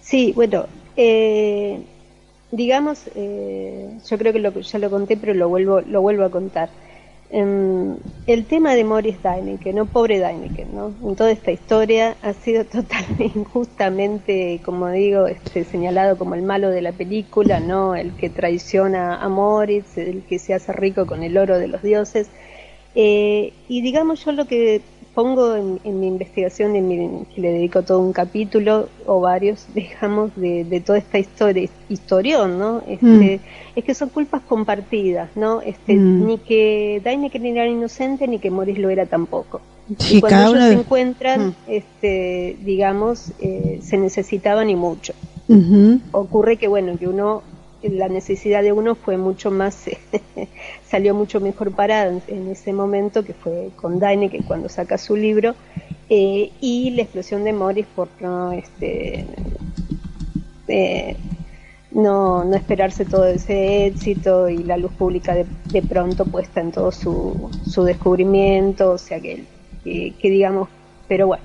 Sí, 0.01 0.31
bueno, 0.35 0.65
eh, 0.95 1.81
digamos, 2.51 3.03
eh, 3.15 3.89
yo 4.07 4.17
creo 4.17 4.33
que 4.33 4.39
lo, 4.39 4.51
ya 4.59 4.79
lo 4.79 4.89
conté, 4.89 5.17
pero 5.17 5.33
lo 5.33 5.49
vuelvo, 5.49 5.81
lo 5.81 6.01
vuelvo 6.01 6.25
a 6.25 6.31
contar. 6.31 6.69
Em, 7.31 7.97
el 8.27 8.45
tema 8.45 8.75
de 8.75 8.83
Morris 8.83 9.17
Dyneken, 9.23 9.75
no 9.75 9.87
pobre 9.87 10.19
Dyneken, 10.19 10.75
¿no? 10.75 10.93
En 11.03 11.15
toda 11.15 11.31
esta 11.31 11.51
historia 11.51 12.15
ha 12.21 12.33
sido 12.33 12.65
totalmente 12.65 13.25
injustamente, 13.35 14.61
como 14.63 14.89
digo, 14.89 15.27
este, 15.27 15.63
señalado 15.63 16.17
como 16.17 16.35
el 16.35 16.43
malo 16.43 16.69
de 16.69 16.81
la 16.81 16.91
película, 16.91 17.59
¿no? 17.59 17.95
El 17.95 18.15
que 18.15 18.29
traiciona 18.29 19.21
a 19.21 19.27
Moritz, 19.27 19.97
el 19.97 20.23
que 20.23 20.39
se 20.39 20.53
hace 20.53 20.71
rico 20.71 21.07
con 21.07 21.23
el 21.23 21.37
oro 21.37 21.57
de 21.57 21.67
los 21.67 21.81
dioses. 21.81 22.29
Eh, 22.93 23.51
y 23.67 23.81
digamos 23.81 24.23
yo 24.23 24.31
lo 24.31 24.45
que 24.45 24.81
pongo 25.15 25.55
en, 25.55 25.79
en 25.83 25.99
mi 25.99 26.07
investigación, 26.07 26.75
en 26.75 26.87
mi- 26.87 27.25
que 27.33 27.41
le 27.41 27.51
dedico 27.53 27.81
todo 27.83 27.99
un 27.99 28.11
capítulo 28.13 28.89
o 29.07 29.21
varios, 29.21 29.65
digamos, 29.73 30.35
de, 30.35 30.65
de 30.65 30.81
toda 30.81 30.97
esta 30.99 31.17
historia, 31.17 31.69
historión, 31.89 32.59
¿no? 32.59 32.83
Este, 32.87 33.39
Es 33.75 33.83
que 33.85 33.93
son 33.95 34.09
culpas 34.09 34.41
compartidas, 34.43 35.29
¿no? 35.35 35.61
Este, 35.61 35.93
Mm. 35.95 36.25
Ni 36.27 36.37
que 36.39 37.01
Daineken 37.03 37.45
era 37.45 37.67
inocente, 37.67 38.27
ni 38.27 38.39
que 38.39 38.51
Morris 38.51 38.77
lo 38.77 38.89
era 38.89 39.05
tampoco. 39.05 39.61
Sí, 39.99 40.17
y 40.17 40.21
cuando 40.21 40.49
ellos 40.49 40.63
se 40.67 40.73
encuentran, 40.73 41.47
Mm. 41.49 41.53
este, 41.67 42.57
digamos, 42.65 43.31
eh, 43.39 43.79
se 43.81 43.97
necesitaban 43.97 44.69
y 44.69 44.75
mucho 44.75 45.13
ocurre 46.11 46.57
que 46.57 46.67
bueno 46.67 46.97
que 46.97 47.07
uno 47.07 47.43
la 47.89 48.09
necesidad 48.09 48.63
de 48.63 48.71
uno 48.71 48.95
fue 48.95 49.17
mucho 49.17 49.51
más 49.51 49.89
salió 50.89 51.13
mucho 51.13 51.39
mejor 51.39 51.71
parada 51.71 52.19
en, 52.27 52.47
ese 52.49 52.73
momento 52.73 53.23
que 53.23 53.33
fue 53.33 53.69
con 53.75 53.99
Daine 53.99 54.29
que 54.29 54.43
cuando 54.43 54.69
saca 54.69 54.97
su 54.97 55.15
libro 55.15 55.55
eh, 56.09 56.51
y 56.61 56.91
la 56.91 57.03
explosión 57.03 57.43
de 57.43 57.53
Morris 57.53 57.85
por 57.95 58.07
no 58.19 58.51
este 58.51 59.25
eh, 60.67 61.15
no, 61.91 62.43
no 62.43 62.55
esperarse 62.55 63.05
todo 63.05 63.25
ese 63.25 63.85
éxito 63.85 64.49
y 64.49 64.57
la 64.57 64.75
luz 64.75 64.91
pública 64.91 65.33
de, 65.33 65.81
pronto 65.81 66.25
puesta 66.25 66.59
en 66.59 66.73
todo 66.73 66.91
su, 66.91 67.49
su 67.65 67.83
descubrimiento, 67.83 68.91
o 68.91 68.97
sea 68.97 69.21
que, 69.21 69.45
que 69.83 70.29
digamos, 70.29 70.67
pero 71.07 71.27
bueno, 71.27 71.43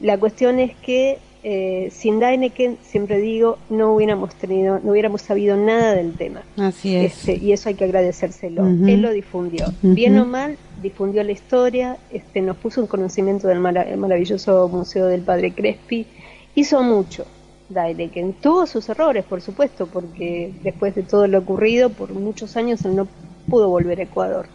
la 0.00 0.18
cuestión 0.18 0.58
es 0.58 0.74
que 0.76 1.18
eh, 1.46 1.90
sin 1.92 2.18
Deineken, 2.20 2.78
siempre 2.82 3.20
digo, 3.20 3.58
no 3.68 3.92
hubiéramos 3.94 4.34
tenido, 4.34 4.80
no 4.82 4.92
hubiéramos 4.92 5.20
sabido 5.20 5.56
nada 5.58 5.94
del 5.94 6.14
tema. 6.14 6.42
Así 6.56 6.96
es. 6.96 7.18
Este, 7.28 7.36
y 7.36 7.52
eso 7.52 7.68
hay 7.68 7.74
que 7.74 7.84
agradecérselo. 7.84 8.66
Él 8.66 9.02
lo 9.02 9.12
difundió. 9.12 9.66
Bien 9.82 10.18
o 10.18 10.24
mal, 10.24 10.56
difundió 10.82 11.22
la 11.22 11.32
historia, 11.32 11.98
este, 12.10 12.40
nos 12.40 12.56
puso 12.56 12.80
en 12.80 12.86
conocimiento 12.86 13.46
del 13.46 13.60
mara- 13.60 13.82
el 13.82 13.98
maravilloso 13.98 14.68
Museo 14.68 15.06
del 15.06 15.20
Padre 15.20 15.52
Crespi. 15.52 16.06
Hizo 16.54 16.82
mucho. 16.82 17.26
Daileken 17.68 18.34
tuvo 18.34 18.66
sus 18.66 18.88
errores, 18.88 19.24
por 19.24 19.40
supuesto, 19.42 19.86
porque 19.86 20.52
después 20.62 20.94
de 20.94 21.02
todo 21.02 21.26
lo 21.26 21.38
ocurrido, 21.40 21.90
por 21.90 22.12
muchos 22.12 22.56
años 22.56 22.84
él 22.86 22.96
no 22.96 23.06
pudo 23.48 23.68
volver 23.68 24.00
a 24.00 24.04
Ecuador. 24.04 24.46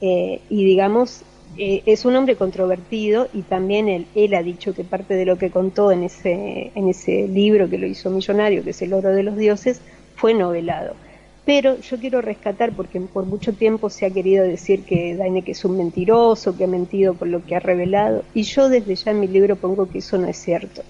Eh, 0.00 0.40
y 0.50 0.64
digamos, 0.64 1.22
eh, 1.58 1.82
es 1.86 2.04
un 2.04 2.16
hombre 2.16 2.36
controvertido 2.36 3.28
y 3.32 3.42
también 3.42 3.88
él, 3.88 4.06
él 4.14 4.34
ha 4.34 4.42
dicho 4.42 4.74
que 4.74 4.84
parte 4.84 5.14
de 5.14 5.26
lo 5.26 5.36
que 5.36 5.50
contó 5.50 5.92
en 5.92 6.02
ese, 6.02 6.70
en 6.74 6.88
ese 6.88 7.28
libro 7.28 7.68
que 7.68 7.78
lo 7.78 7.86
hizo 7.86 8.10
millonario, 8.10 8.64
que 8.64 8.70
es 8.70 8.82
El 8.82 8.94
oro 8.94 9.10
de 9.10 9.22
los 9.22 9.36
dioses, 9.36 9.80
fue 10.16 10.34
novelado. 10.34 10.94
Pero 11.44 11.78
yo 11.80 11.98
quiero 11.98 12.20
rescatar, 12.22 12.72
porque 12.72 13.00
por 13.00 13.26
mucho 13.26 13.52
tiempo 13.52 13.90
se 13.90 14.06
ha 14.06 14.10
querido 14.10 14.44
decir 14.44 14.84
que 14.84 15.16
Daineke 15.16 15.52
es 15.52 15.64
un 15.64 15.76
mentiroso, 15.76 16.56
que 16.56 16.64
ha 16.64 16.68
mentido 16.68 17.14
con 17.14 17.32
lo 17.32 17.44
que 17.44 17.56
ha 17.56 17.60
revelado, 17.60 18.22
y 18.32 18.44
yo 18.44 18.68
desde 18.68 18.94
ya 18.94 19.10
en 19.10 19.20
mi 19.20 19.26
libro 19.26 19.56
pongo 19.56 19.88
que 19.88 19.98
eso 19.98 20.18
no 20.18 20.28
es 20.28 20.36
cierto. 20.36 20.82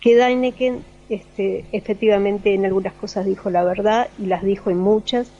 Que 0.00 0.16
Daineken 0.16 0.82
este, 1.08 1.64
efectivamente 1.72 2.54
en 2.54 2.64
algunas 2.64 2.94
cosas 2.94 3.26
dijo 3.26 3.50
la 3.50 3.62
verdad 3.62 4.08
y 4.18 4.26
las 4.26 4.42
dijo 4.42 4.70
en 4.70 4.78
muchas, 4.78 5.30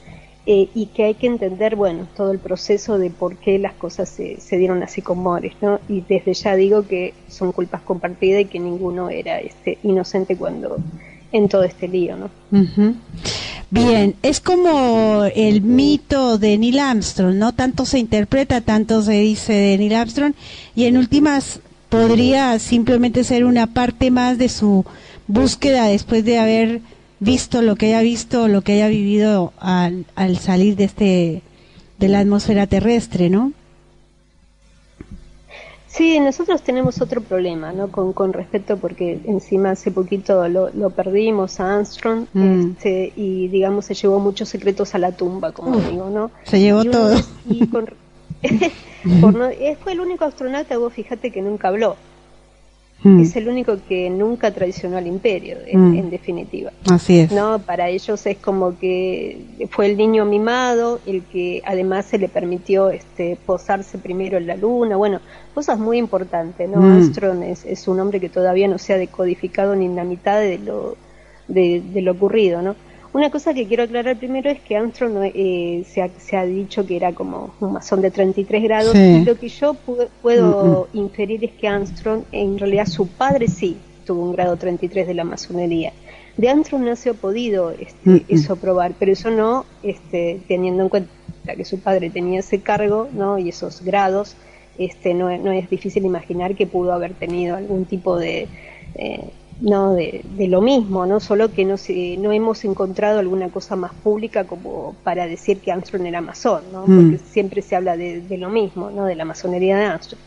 eh, 0.47 0.69
y 0.75 0.87
que 0.87 1.05
hay 1.05 1.13
que 1.15 1.27
entender, 1.27 1.75
bueno, 1.75 2.07
todo 2.15 2.31
el 2.31 2.39
proceso 2.39 2.99
de 2.99 3.09
por 3.09 3.37
qué 3.37 3.57
las 3.57 3.73
cosas 3.73 4.09
se, 4.09 4.39
se 4.39 4.57
dieron 4.57 4.83
así 4.83 5.01
con 5.01 5.17
Morris, 5.17 5.53
¿no? 5.61 5.79
Y 5.89 6.01
desde 6.01 6.33
ya 6.35 6.55
digo 6.55 6.85
que 6.87 7.13
son 7.27 7.51
culpas 7.51 7.81
compartidas 7.81 8.41
y 8.41 8.45
que 8.45 8.59
ninguno 8.59 9.09
era 9.09 9.39
este, 9.39 9.79
inocente 9.83 10.37
cuando 10.37 10.77
en 11.31 11.49
todo 11.49 11.63
este 11.63 11.87
lío, 11.87 12.15
¿no? 12.15 12.29
Bien, 13.71 14.15
es 14.21 14.39
como 14.39 15.23
el 15.35 15.61
mito 15.61 16.37
de 16.37 16.57
Neil 16.57 16.79
Armstrong, 16.79 17.35
¿no? 17.35 17.53
Tanto 17.53 17.85
se 17.85 17.99
interpreta, 17.99 18.61
tanto 18.61 19.01
se 19.01 19.19
dice 19.19 19.53
de 19.53 19.77
Neil 19.77 19.95
Armstrong, 19.95 20.33
y 20.75 20.85
en 20.85 20.97
últimas 20.97 21.59
podría 21.89 22.59
simplemente 22.59 23.23
ser 23.23 23.45
una 23.45 23.67
parte 23.67 24.11
más 24.11 24.37
de 24.37 24.49
su 24.49 24.85
búsqueda 25.27 25.87
después 25.87 26.23
de 26.23 26.39
haber 26.39 26.81
visto 27.19 27.61
lo 27.61 27.75
que 27.75 27.87
haya 27.87 28.01
visto, 28.01 28.47
lo 28.47 28.61
que 28.61 28.73
haya 28.73 28.87
vivido 28.87 29.53
al, 29.59 30.05
al 30.15 30.37
salir 30.37 30.75
de 30.75 30.83
este 30.85 31.41
de 31.99 32.07
la 32.09 32.19
atmósfera 32.19 32.67
terrestre, 32.67 33.29
¿no? 33.29 33.53
Sí, 35.87 36.19
nosotros 36.19 36.61
tenemos 36.61 36.99
otro 37.01 37.21
problema, 37.21 37.71
¿no? 37.71 37.87
Con, 37.89 38.11
con 38.11 38.33
respecto, 38.33 38.75
porque 38.75 39.17
encima 39.25 39.71
hace 39.71 39.91
poquito 39.91 40.45
lo, 40.49 40.69
lo 40.71 40.89
perdimos 40.89 41.59
a 41.61 41.75
Armstrong 41.75 42.25
Mm. 42.33 42.71
este, 42.71 43.13
y, 43.15 43.47
digamos, 43.47 43.85
se 43.85 43.93
llevó 43.93 44.19
muchos 44.19 44.49
secretos 44.49 44.93
a 44.93 44.97
la 44.97 45.13
tumba, 45.13 45.53
como 45.53 45.77
Uf, 45.77 45.89
digo, 45.89 46.09
¿no? 46.09 46.31
se 46.43 46.59
llevó 46.59 46.83
Y 46.83 46.89
todo. 46.89 47.15
y 47.49 47.67
con- 47.67 47.89
por 49.21 49.33
no- 49.35 49.47
eh, 49.47 49.77
fue 49.81 49.93
el 49.93 50.01
único 50.01 50.25
astronauta, 50.25 50.77
vos 50.77 50.91
fíjate, 50.93 51.31
que 51.31 51.41
nunca 51.41 51.69
habló. 51.69 51.95
Mm. 53.05 53.19
Es 53.21 53.35
el 53.35 53.47
único 53.47 53.77
que 53.87 54.09
nunca 54.09 54.49
traicionó 54.49 54.97
al 54.97 55.05
imperio, 55.05 55.57
en, 55.67 55.91
Mm. 55.91 55.97
en 55.99 56.09
definitiva. 56.09 56.71
Así 56.89 57.19
es. 57.19 57.31
No, 57.31 57.59
para 57.59 57.87
ellos 57.89 58.25
es 58.25 58.37
como 58.37 58.79
que 58.79 59.37
fue 59.69 59.85
el 59.85 59.95
niño 59.95 60.25
mimado, 60.25 60.99
el 61.05 61.21
que 61.23 61.61
además 61.65 62.05
se 62.05 62.17
le 62.17 62.29
permitió 62.29 62.89
este, 62.89 63.37
posarse 63.45 63.99
primero 63.99 64.37
en 64.37 64.47
la 64.47 64.55
luna, 64.57 64.97
bueno, 64.97 65.19
cosas 65.53 65.77
muy 65.77 65.99
importantes, 65.99 66.67
¿no? 66.67 66.81
Mm. 66.81 67.43
Es, 67.43 67.63
es 67.65 67.87
un 67.87 67.99
hombre 67.99 68.19
que 68.19 68.29
todavía 68.29 68.67
no 68.67 68.79
se 68.79 68.93
ha 68.93 68.97
decodificado 68.97 69.75
ni 69.75 69.87
la 69.87 70.03
mitad 70.03 70.39
de 70.39 70.57
lo, 70.57 70.97
de, 71.47 71.83
de 71.93 72.01
lo 72.01 72.13
ocurrido, 72.13 72.63
¿no? 72.63 72.75
Una 73.17 73.29
cosa 73.29 73.53
que 73.53 73.65
quiero 73.65 73.83
aclarar 73.83 74.17
primero 74.17 74.49
es 74.49 74.59
que 74.59 74.75
Armstrong 74.75 75.13
no, 75.13 75.23
eh, 75.23 75.85
se, 75.91 76.01
ha, 76.01 76.09
se 76.19 76.35
ha 76.35 76.43
dicho 76.45 76.85
que 76.85 76.97
era 76.97 77.13
como 77.13 77.55
un 77.61 77.71
masón 77.71 78.01
de 78.01 78.11
33 78.11 78.61
grados 78.63 78.91
Sí. 78.91 78.99
y 79.21 79.23
lo 79.23 79.35
que 79.39 79.47
yo 79.47 79.73
pu- 79.85 80.09
puedo 80.21 80.89
Mm, 80.93 80.97
inferir 81.05 81.39
es 81.45 81.53
que 81.53 81.65
Armstrong, 81.75 82.23
en 82.33 82.57
realidad 82.59 82.85
su 82.87 83.07
padre 83.07 83.47
sí 83.47 83.77
tuvo 84.05 84.21
un 84.27 84.33
grado 84.33 84.57
33 84.57 85.07
de 85.07 85.13
la 85.13 85.23
masonería. 85.23 85.93
De 86.35 86.49
Armstrong 86.49 86.83
no 86.83 86.95
se 86.97 87.09
ha 87.11 87.13
podido 87.13 87.71
este, 87.71 88.09
Mm, 88.09 88.13
mm. 88.15 88.25
eso 88.37 88.57
probar, 88.57 88.91
pero 88.99 89.13
eso 89.13 89.31
no, 89.31 89.65
este, 89.81 90.41
teniendo 90.49 90.83
en 90.83 90.89
cuenta 90.89 91.09
que 91.55 91.63
su 91.63 91.79
padre 91.79 92.09
tenía 92.09 92.41
ese 92.41 92.59
cargo 92.61 93.07
¿no? 93.13 93.39
y 93.39 93.47
esos 93.47 93.81
grados, 93.81 94.35
este, 94.77 95.13
no, 95.13 95.29
es- 95.29 95.39
no 95.41 95.53
es 95.53 95.69
difícil 95.69 96.03
imaginar 96.03 96.53
que 96.55 96.67
pudo 96.67 96.91
haber 96.91 97.13
tenido 97.13 97.55
algún 97.55 97.85
tipo 97.85 98.17
de... 98.19 98.49
eh, 98.95 99.21
no 99.59 99.93
de, 99.93 100.21
de 100.25 100.47
lo 100.47 100.61
mismo, 100.61 101.05
no 101.05 101.19
solo 101.19 101.51
que 101.53 101.65
no 101.65 101.77
se, 101.77 102.17
no 102.17 102.31
hemos 102.33 102.65
encontrado 102.65 103.19
alguna 103.19 103.49
cosa 103.49 103.75
más 103.75 103.93
pública 103.93 104.45
como 104.45 104.95
para 105.03 105.27
decir 105.27 105.61
que 105.61 105.71
Armstrong 105.71 106.05
era 106.05 106.21
masón, 106.21 106.63
¿no? 106.71 106.85
Mm. 106.87 106.95
porque 107.11 107.17
siempre 107.19 107.61
se 107.61 107.75
habla 107.75 107.95
de, 107.97 108.21
de 108.21 108.37
lo 108.37 108.49
mismo, 108.49 108.91
no 108.91 109.05
de 109.05 109.15
la 109.15 109.25
masonería 109.25 109.77
de 109.77 109.85
Armstrong. 109.85 110.21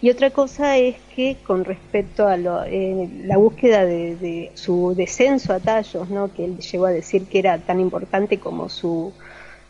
Y 0.00 0.10
otra 0.10 0.30
cosa 0.30 0.78
es 0.78 0.96
que 1.14 1.38
con 1.46 1.64
respecto 1.64 2.26
a 2.26 2.36
lo- 2.36 2.64
eh, 2.64 3.08
la 3.24 3.36
búsqueda 3.36 3.84
de, 3.84 4.16
de 4.16 4.50
su 4.54 4.94
descenso 4.96 5.52
a 5.52 5.60
tallos, 5.60 6.10
¿no? 6.10 6.32
que 6.32 6.44
él 6.44 6.58
llegó 6.58 6.86
a 6.86 6.90
decir 6.90 7.28
que 7.28 7.38
era 7.38 7.58
tan 7.64 7.78
importante 7.80 8.40
como 8.40 8.68
su, 8.68 9.12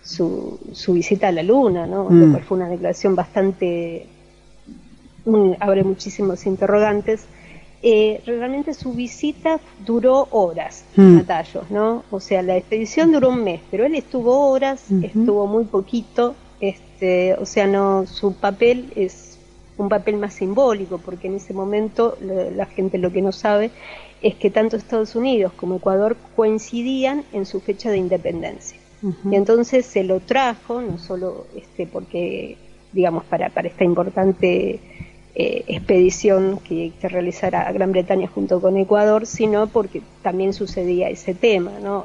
su, 0.03 0.59
su 0.73 0.95
visita 0.95 1.29
a 1.29 1.33
la 1.33 1.43
luna, 1.43 1.87
¿no? 1.87 2.09
Mm. 2.09 2.21
lo 2.21 2.31
cual 2.31 2.43
fue 2.45 2.57
una 2.59 2.69
declaración 2.71 3.15
bastante 3.15 4.07
mm, 5.25 5.53
abre 5.61 5.85
muchísimos 5.85 6.47
interrogantes. 6.47 7.27
Eh, 7.85 8.21
realmente 8.25 8.75
su 8.75 8.93
visita 8.93 9.59
duró 9.85 10.29
horas 10.31 10.85
Mm. 10.95 11.19
a 11.19 11.23
Tallos, 11.25 11.71
¿no? 11.71 12.05
O 12.11 12.21
sea, 12.21 12.43
la 12.43 12.57
expedición 12.57 13.11
duró 13.11 13.31
un 13.31 13.43
mes, 13.43 13.61
pero 13.71 13.85
él 13.85 13.95
estuvo 13.97 14.49
horas, 14.51 14.85
estuvo 15.03 15.47
muy 15.49 15.65
poquito, 15.65 16.35
este, 16.61 17.35
o 17.35 17.45
sea, 17.45 17.67
no, 17.67 18.07
su 18.07 18.35
papel 18.35 18.93
es 18.95 19.37
un 19.79 19.89
papel 19.89 20.17
más 20.17 20.35
simbólico, 20.35 20.99
porque 20.99 21.27
en 21.27 21.35
ese 21.37 21.55
momento 21.55 22.17
la, 22.21 22.51
la 22.51 22.67
gente 22.67 22.99
lo 22.99 23.11
que 23.11 23.21
no 23.21 23.33
sabe 23.33 23.73
es 24.21 24.37
que 24.37 24.51
tanto 24.51 24.77
Estados 24.77 25.17
Unidos 25.17 25.53
como 25.57 25.77
Ecuador 25.77 26.17
coincidían 26.37 27.25
en 27.33 27.47
su 27.47 27.61
fecha 27.61 27.91
de 27.91 27.97
independencia. 27.99 28.79
Y 29.29 29.35
entonces 29.35 29.85
se 29.85 30.05
lo 30.05 30.21
trajo, 30.21 30.81
no 30.81 30.97
solo 30.99 31.47
este, 31.57 31.89
porque, 31.89 32.57
digamos, 32.93 33.25
para, 33.25 33.49
para 33.49 33.67
esta 33.67 33.83
importante 33.83 34.79
eh, 35.35 35.65
expedición 35.69 36.59
que, 36.59 36.93
que 37.01 37.09
realizará 37.09 37.71
Gran 37.73 37.93
Bretaña 37.93 38.29
junto 38.29 38.61
con 38.61 38.77
Ecuador, 38.77 39.27
sino 39.27 39.67
porque 39.67 40.03
también 40.23 40.53
sucedía 40.53 41.09
ese 41.09 41.35
tema, 41.35 41.73
¿no? 41.83 42.05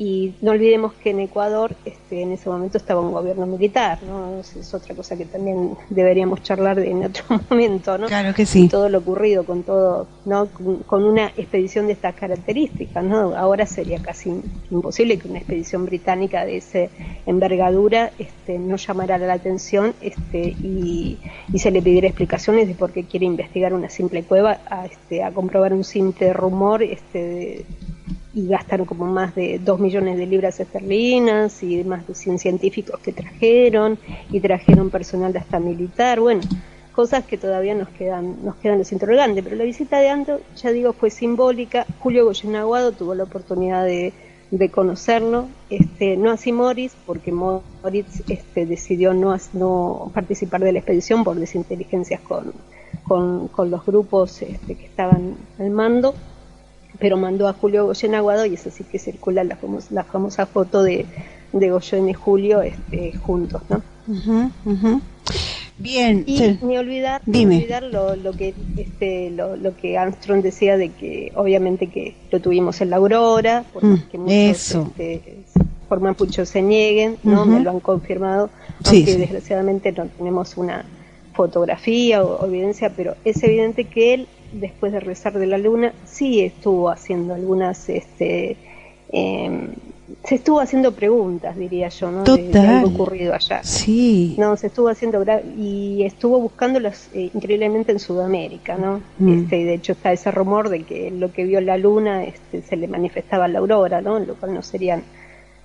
Y 0.00 0.34
no 0.42 0.52
olvidemos 0.52 0.92
que 0.94 1.10
en 1.10 1.18
Ecuador 1.18 1.74
este, 1.84 2.22
en 2.22 2.30
ese 2.30 2.48
momento 2.48 2.78
estaba 2.78 3.00
un 3.00 3.10
gobierno 3.10 3.46
militar, 3.46 3.98
¿no? 4.04 4.38
Es, 4.38 4.54
es 4.54 4.72
otra 4.72 4.94
cosa 4.94 5.16
que 5.16 5.24
también 5.24 5.76
deberíamos 5.90 6.40
charlar 6.44 6.76
de- 6.76 6.90
en 6.92 7.04
otro 7.04 7.24
momento, 7.50 7.98
¿no? 7.98 8.06
Claro 8.06 8.32
que 8.32 8.46
sí. 8.46 8.66
Y 8.66 8.68
todo 8.68 8.88
lo 8.88 8.98
ocurrido 8.98 9.44
con 9.44 9.64
todo, 9.64 10.06
¿no? 10.24 10.46
Con, 10.46 10.76
con 10.84 11.02
una 11.04 11.26
expedición 11.36 11.86
de 11.88 11.94
estas 11.94 12.14
características, 12.14 13.02
¿no? 13.02 13.34
Ahora 13.36 13.66
sería 13.66 13.98
casi 14.00 14.40
imposible 14.70 15.18
que 15.18 15.26
una 15.28 15.38
expedición 15.38 15.84
británica 15.84 16.44
de 16.46 16.58
esa 16.58 16.86
envergadura 17.26 18.12
este, 18.18 18.58
no 18.58 18.76
llamara 18.76 19.18
la 19.18 19.32
atención 19.32 19.94
este, 20.00 20.54
y, 20.62 21.18
y 21.52 21.58
se 21.58 21.70
le 21.72 21.82
pidiera 21.82 22.06
explicaciones 22.06 22.68
de 22.68 22.74
por 22.74 22.92
qué 22.92 23.04
quiere 23.04 23.26
investigar 23.26 23.74
una 23.74 23.90
simple 23.90 24.22
cueva 24.22 24.60
a, 24.70 24.86
este, 24.86 25.24
a 25.24 25.32
comprobar 25.32 25.72
un 25.72 25.82
simple 25.84 26.32
rumor 26.32 26.82
este, 26.84 27.18
de- 27.18 27.64
y 28.34 28.46
gastaron 28.46 28.86
como 28.86 29.06
más 29.06 29.34
de 29.34 29.58
2 29.58 29.80
millones 29.80 30.18
de 30.18 30.26
libras 30.26 30.60
esterlinas 30.60 31.62
y 31.62 31.82
más 31.84 32.06
de 32.06 32.14
100 32.14 32.38
científicos 32.38 33.00
que 33.00 33.12
trajeron 33.12 33.98
y 34.30 34.40
trajeron 34.40 34.90
personal 34.90 35.36
hasta 35.36 35.58
militar, 35.58 36.20
bueno, 36.20 36.42
cosas 36.92 37.24
que 37.24 37.38
todavía 37.38 37.74
nos 37.74 37.88
quedan 37.90 38.44
nos 38.44 38.56
quedan 38.56 38.78
los 38.78 38.92
interrogantes, 38.92 39.42
pero 39.44 39.56
la 39.56 39.64
visita 39.64 39.98
de 39.98 40.08
Ando, 40.08 40.40
ya 40.56 40.72
digo, 40.72 40.92
fue 40.92 41.10
simbólica, 41.10 41.86
Julio 42.00 42.24
Goyen 42.24 42.56
Aguado 42.56 42.92
tuvo 42.92 43.14
la 43.14 43.24
oportunidad 43.24 43.84
de, 43.84 44.12
de 44.50 44.70
conocerlo, 44.70 45.46
este, 45.70 46.16
no 46.16 46.30
así 46.30 46.52
Morris, 46.52 46.92
porque 47.06 47.32
Moritz 47.32 48.22
este, 48.28 48.66
decidió 48.66 49.14
no, 49.14 49.36
no 49.52 50.10
participar 50.12 50.62
de 50.62 50.72
la 50.72 50.80
expedición 50.80 51.24
por 51.24 51.36
desinteligencias 51.36 52.20
con, 52.20 52.52
con, 53.06 53.48
con 53.48 53.70
los 53.70 53.86
grupos 53.86 54.42
este, 54.42 54.74
que 54.74 54.84
estaban 54.84 55.36
al 55.58 55.70
mando, 55.70 56.14
pero 56.98 57.16
mandó 57.16 57.48
a 57.48 57.52
Julio 57.52 57.86
Goyen 57.86 58.14
Aguado 58.14 58.44
y 58.46 58.54
es 58.54 58.66
así 58.66 58.84
que 58.84 58.98
circula 58.98 59.44
la, 59.44 59.56
famos- 59.56 59.90
la 59.90 60.04
famosa 60.04 60.46
foto 60.46 60.82
de, 60.82 61.06
de 61.52 61.70
Goyen 61.70 62.08
y 62.08 62.14
Julio 62.14 62.62
este, 62.62 63.12
juntos, 63.14 63.62
¿no? 63.68 63.82
Ujú, 64.08 64.50
ujú. 64.64 65.00
Bien, 65.80 66.24
Y 66.26 66.58
ni 66.62 66.76
olvidar, 66.76 67.22
ni 67.26 67.40
Dime. 67.40 67.56
olvidar 67.58 67.82
lo, 67.84 68.16
lo 68.16 68.32
que 68.32 68.52
este 68.76 69.30
lo, 69.30 69.54
lo 69.56 69.76
que 69.76 69.96
Armstrong 69.96 70.42
decía 70.42 70.76
de 70.76 70.88
que 70.88 71.30
obviamente 71.36 71.86
que 71.86 72.14
lo 72.32 72.40
tuvimos 72.40 72.80
en 72.80 72.90
la 72.90 72.96
Aurora, 72.96 73.64
por 73.72 73.84
más 73.84 74.00
Mm, 74.00 74.08
que 74.10 74.18
muchos 74.18 74.34
eso. 74.36 74.90
este, 74.98 75.44
muchos 76.18 76.48
se 76.48 76.62
nieguen, 76.62 77.16
¿no? 77.22 77.46
Me 77.46 77.60
lo 77.60 77.70
han 77.70 77.80
confirmado, 77.80 78.50
Sí, 78.82 78.96
aunque 78.96 79.12
sí. 79.12 79.18
desgraciadamente 79.18 79.92
no 79.92 80.06
tenemos 80.06 80.56
una 80.56 80.84
fotografía 81.34 82.24
o, 82.24 82.42
o 82.42 82.46
evidencia, 82.46 82.92
pero 82.96 83.14
es 83.24 83.40
evidente 83.44 83.84
que 83.84 84.14
él 84.14 84.28
después 84.52 84.92
de 84.92 85.00
rezar 85.00 85.38
de 85.38 85.46
la 85.46 85.58
luna 85.58 85.92
sí 86.06 86.40
estuvo 86.40 86.88
haciendo 86.90 87.34
algunas 87.34 87.88
este 87.88 88.56
em, 89.12 89.68
se 90.24 90.36
estuvo 90.36 90.58
haciendo 90.58 90.92
preguntas, 90.92 91.56
diría 91.56 91.88
yo, 91.90 92.10
¿no? 92.10 92.24
De- 92.24 92.38
de 92.38 92.46
Total. 92.48 92.66
algo 92.78 92.88
ocurrido 92.88 93.34
allá. 93.34 93.62
Sí. 93.62 94.34
No, 94.38 94.56
se 94.56 94.68
estuvo 94.68 94.88
haciendo 94.88 95.22
y 95.56 96.02
estuvo 96.02 96.40
buscándolos 96.40 97.08
eh, 97.14 97.30
increíblemente 97.34 97.92
en 97.92 97.98
Sudamérica, 97.98 98.76
¿no? 98.76 99.02
Mm. 99.18 99.42
Este, 99.44 99.64
de 99.64 99.74
hecho 99.74 99.92
está 99.92 100.10
ese 100.12 100.30
rumor 100.30 100.70
de 100.70 100.82
que 100.84 101.10
lo 101.10 101.30
que 101.32 101.44
vio 101.44 101.60
la 101.60 101.76
luna 101.76 102.24
este, 102.24 102.62
se 102.62 102.76
le 102.76 102.88
manifestaba 102.88 103.48
la 103.48 103.58
aurora, 103.58 104.00
¿no? 104.00 104.18
Lo 104.18 104.34
cual 104.34 104.54
no 104.54 104.62
sería 104.62 105.00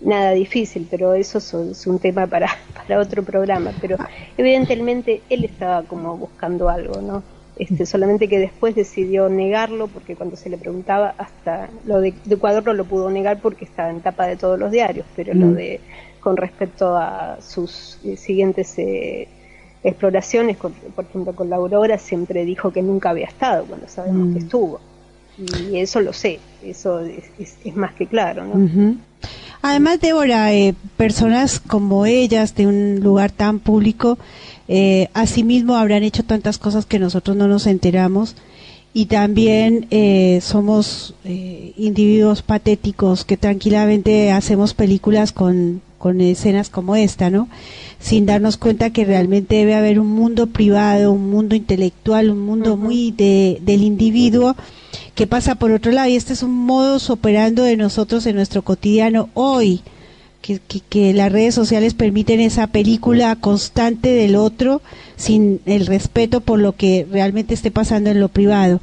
nada 0.01 0.31
difícil, 0.31 0.87
pero 0.91 1.13
eso 1.13 1.37
es, 1.37 1.53
es 1.53 1.87
un 1.87 1.99
tema 1.99 2.27
para, 2.27 2.49
para 2.75 2.99
otro 2.99 3.23
programa. 3.23 3.71
Pero 3.79 3.95
evidentemente 4.37 5.21
él 5.29 5.45
estaba 5.45 5.83
como 5.83 6.17
buscando 6.17 6.67
algo, 6.69 7.01
¿no? 7.01 7.23
Este, 7.55 7.85
solamente 7.85 8.27
que 8.27 8.39
después 8.39 8.73
decidió 8.75 9.29
negarlo 9.29 9.87
porque 9.87 10.15
cuando 10.15 10.35
se 10.35 10.49
le 10.49 10.57
preguntaba 10.57 11.13
hasta 11.17 11.69
lo 11.85 12.01
de, 12.01 12.13
de 12.25 12.35
Ecuador 12.35 12.63
no 12.65 12.73
lo 12.73 12.85
pudo 12.85 13.11
negar 13.11 13.39
porque 13.41 13.65
estaba 13.65 13.91
en 13.91 14.01
tapa 14.01 14.25
de 14.25 14.37
todos 14.37 14.57
los 14.57 14.71
diarios, 14.71 15.05
pero 15.15 15.33
lo 15.35 15.47
Mm. 15.47 15.53
de 15.55 15.81
con 16.19 16.35
respecto 16.37 16.95
a 16.97 17.37
sus 17.41 17.99
eh, 18.05 18.17
siguientes 18.17 18.73
eh, 18.79 19.27
exploraciones, 19.83 20.57
con- 20.57 20.73
por 20.95 21.05
ejemplo 21.05 21.35
con 21.35 21.49
la 21.49 21.57
Aurora, 21.57 21.97
siempre 21.97 22.45
dijo 22.45 22.71
que 22.71 22.81
nunca 22.81 23.09
había 23.11 23.27
estado 23.27 23.65
cuando 23.65 23.87
sabemos 23.87 24.29
Mm. 24.29 24.33
que 24.33 24.39
estuvo. 24.39 24.81
Y 25.37 25.79
eso 25.79 25.99
lo 25.99 26.13
sé, 26.13 26.39
eso 26.63 26.99
es, 27.01 27.25
es- 27.39 27.57
es 27.63 27.75
más 27.75 27.93
que 27.93 28.07
claro, 28.07 28.45
¿no? 28.45 28.99
Además, 29.61 29.99
Débora, 30.01 30.53
eh, 30.53 30.73
personas 30.97 31.59
como 31.59 32.05
ellas 32.05 32.53
de 32.55 32.67
un 32.67 32.99
lugar 33.01 33.31
tan 33.31 33.59
público, 33.59 34.17
eh, 34.67 35.09
asimismo 35.13 35.75
habrán 35.75 36.03
hecho 36.03 36.23
tantas 36.23 36.57
cosas 36.57 36.85
que 36.85 36.99
nosotros 36.99 37.35
no 37.35 37.47
nos 37.47 37.67
enteramos. 37.67 38.35
Y 38.95 39.07
también 39.07 39.87
eh, 39.89 40.39
somos 40.43 41.15
eh, 41.25 41.73
individuos 41.77 42.43
patéticos 42.43 43.25
que 43.25 43.37
tranquilamente 43.37 44.31
hacemos 44.31 44.75
películas 44.75 45.31
con, 45.31 45.81
con 45.97 46.21
escenas 46.21 46.69
como 46.69 46.95
esta, 46.95 47.31
¿no? 47.31 47.47
Sin 47.99 48.27
darnos 48.27 48.57
cuenta 48.57 48.91
que 48.91 49.03
realmente 49.03 49.55
debe 49.55 49.73
haber 49.73 49.99
un 49.99 50.09
mundo 50.09 50.45
privado, 50.45 51.11
un 51.11 51.31
mundo 51.31 51.55
intelectual, 51.55 52.29
un 52.29 52.41
mundo 52.41 52.77
muy 52.77 53.11
de, 53.11 53.57
del 53.63 53.81
individuo 53.81 54.55
que 55.15 55.25
pasa 55.25 55.55
por 55.55 55.71
otro 55.71 55.91
lado. 55.91 56.09
Y 56.09 56.15
este 56.15 56.33
es 56.33 56.43
un 56.43 56.53
modus 56.53 57.09
operando 57.09 57.63
de 57.63 57.77
nosotros 57.77 58.27
en 58.27 58.35
nuestro 58.35 58.61
cotidiano 58.61 59.29
hoy 59.33 59.81
que, 60.43 60.59
que, 60.89 61.13
las 61.13 61.31
redes 61.31 61.55
sociales 61.55 61.93
permiten 61.93 62.41
esa 62.41 62.67
película 62.67 63.35
constante 63.37 64.09
del 64.09 64.35
otro 64.35 64.81
sin 65.15 65.61
el 65.65 65.85
respeto 65.87 66.41
por 66.41 66.59
lo 66.59 66.75
que 66.75 67.07
realmente 67.09 67.53
esté 67.53 67.71
pasando 67.71 68.09
en 68.09 68.19
lo 68.19 68.27
privado. 68.27 68.81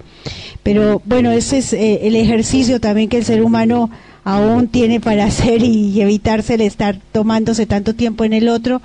Pero 0.62 1.02
bueno, 1.04 1.30
ese 1.30 1.58
es 1.58 1.72
eh, 1.72 2.06
el 2.06 2.16
ejercicio 2.16 2.80
también 2.80 3.08
que 3.08 3.18
el 3.18 3.24
ser 3.24 3.42
humano 3.42 3.90
aún 4.24 4.68
tiene 4.68 5.00
para 5.00 5.24
hacer 5.26 5.62
y 5.62 6.00
evitarse 6.00 6.54
el 6.54 6.62
estar 6.62 6.98
tomándose 7.12 7.66
tanto 7.66 7.94
tiempo 7.94 8.24
en 8.24 8.32
el 8.32 8.48
otro. 8.48 8.80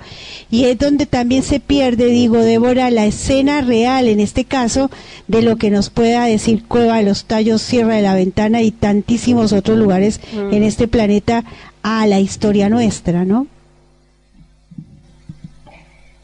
Y 0.50 0.64
es 0.64 0.78
donde 0.78 1.06
también 1.06 1.42
se 1.42 1.60
pierde, 1.60 2.06
digo, 2.06 2.38
Débora, 2.38 2.90
la 2.90 3.06
escena 3.06 3.62
real, 3.62 4.08
en 4.08 4.20
este 4.20 4.44
caso, 4.44 4.90
de 5.28 5.42
lo 5.42 5.56
que 5.56 5.70
nos 5.70 5.88
pueda 5.88 6.24
decir 6.26 6.64
Cueva 6.66 6.98
de 6.98 7.04
los 7.04 7.24
Tallos, 7.24 7.62
Sierra 7.62 7.94
de 7.96 8.02
la 8.02 8.14
Ventana 8.14 8.62
y 8.62 8.70
tantísimos 8.70 9.52
otros 9.52 9.78
lugares 9.78 10.20
mm. 10.34 10.52
en 10.52 10.62
este 10.62 10.88
planeta 10.88 11.44
a 11.88 12.04
la 12.08 12.18
historia 12.18 12.68
nuestra, 12.68 13.24
¿no? 13.24 13.46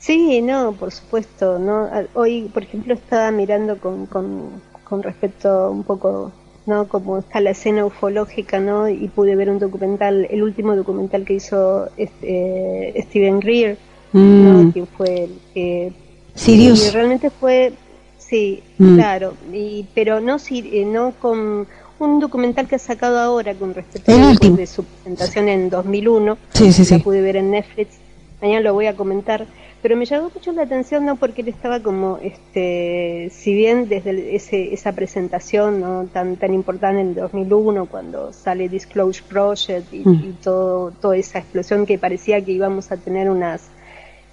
Sí, 0.01 0.43
no, 0.43 0.73
por 0.73 0.91
supuesto, 0.91 1.61
no. 1.61 1.89
Hoy, 2.15 2.51
por 2.53 2.65
ejemplo, 2.65 2.95
estaba 2.95 3.31
mirando 3.31 3.79
con, 3.79 4.07
con, 4.07 4.61
con 4.83 5.05
respecto 5.05 5.71
un 5.71 5.85
poco 5.85 6.33
¿no? 6.67 6.89
Como 6.89 7.19
está 7.19 7.41
la 7.41 7.51
escena 7.51 7.85
ufológica, 7.85 8.59
¿no? 8.59 8.89
Y 8.89 9.09
pude 9.09 9.37
ver 9.37 9.51
un 9.51 9.61
documental, 9.61 10.27
el 10.31 10.43
último 10.43 10.75
documental 10.75 11.25
que 11.25 11.35
hizo 11.35 11.89
este, 11.97 12.95
Steven 13.09 13.39
Greer, 13.39 13.79
¿no? 14.13 14.65
Mm. 14.65 14.87
fue 14.97 15.25
el 15.25 15.39
que... 15.55 15.93
Sirius. 16.35 16.89
Y 16.89 16.91
realmente 16.91 17.31
fue, 17.31 17.73
sí, 18.19 18.63
mm. 18.79 18.95
claro, 18.97 19.35
y, 19.53 19.87
pero 19.95 20.21
no, 20.21 20.37
eh, 20.51 20.85
no 20.85 21.13
con 21.21 21.67
un 22.05 22.21
documental 22.21 22.69
que 22.69 22.77
ha 22.77 22.79
sacado 22.79 23.19
ahora 23.19 23.55
con 23.55 23.75
respecto 23.75 24.13
a 24.13 24.35
de 24.35 24.67
su 24.67 24.85
presentación 24.85 25.49
en 25.49 25.71
2001, 25.71 26.39
sí, 26.53 26.73
sí, 26.73 26.85
sí. 26.85 26.99
pude 26.99 27.21
ver 27.23 27.37
en 27.37 27.51
Netflix, 27.51 27.97
mañana 28.41 28.61
lo 28.61 28.75
voy 28.75 28.87
a 28.87 28.97
comentar, 28.97 29.47
pero 29.83 29.97
me 29.97 30.05
llamó 30.05 30.31
mucho 30.35 30.53
la 30.53 30.63
atención 30.63 31.05
no 31.05 31.17
porque 31.17 31.43
él 31.43 31.49
estaba 31.49 31.81
como 31.81 32.19
este 32.23 33.31
si 33.33 33.53
bien 33.53 33.89
desde 33.89 34.37
ese, 34.37 34.73
esa 34.73 34.93
presentación 34.93 35.81
no 35.81 36.07
tan 36.13 36.37
tan 36.37 36.55
importante 36.55 37.01
en 37.01 37.09
el 37.09 37.15
2001 37.17 37.87
cuando 37.87 38.33
sale 38.33 38.69
Disclosure 38.69 39.27
Project 39.29 39.93
y, 39.93 40.09
mm. 40.09 40.37
todo 40.43 40.93
toda 40.93 41.17
esa 41.17 41.41
explosión 41.41 41.85
que 41.85 41.99
parecía 41.99 42.41
que 42.45 42.53
íbamos 42.53 42.93
a 42.93 42.97
tener 42.97 43.29
unas 43.29 43.63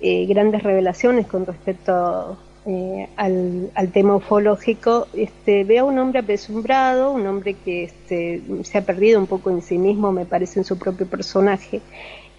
eh, 0.02 0.26
grandes 0.28 0.62
revelaciones 0.62 1.26
con 1.26 1.46
respecto 1.48 2.38
eh, 2.70 3.10
al, 3.16 3.72
al, 3.74 3.92
tema 3.92 4.16
ufológico, 4.16 5.08
este, 5.14 5.64
veo 5.64 5.86
a 5.86 5.88
un 5.88 5.98
hombre 5.98 6.20
apesumbrado, 6.20 7.12
un 7.12 7.26
hombre 7.26 7.56
que 7.56 7.86
este, 7.86 8.44
se 8.62 8.78
ha 8.78 8.82
perdido 8.84 9.20
un 9.20 9.26
poco 9.26 9.50
en 9.50 9.64
sí 9.64 9.80
mismo, 9.80 10.12
me 10.12 10.28
parece, 10.28 10.60
en 10.60 10.66
su 10.66 10.78
propio 10.78 11.08
personaje, 11.08 11.82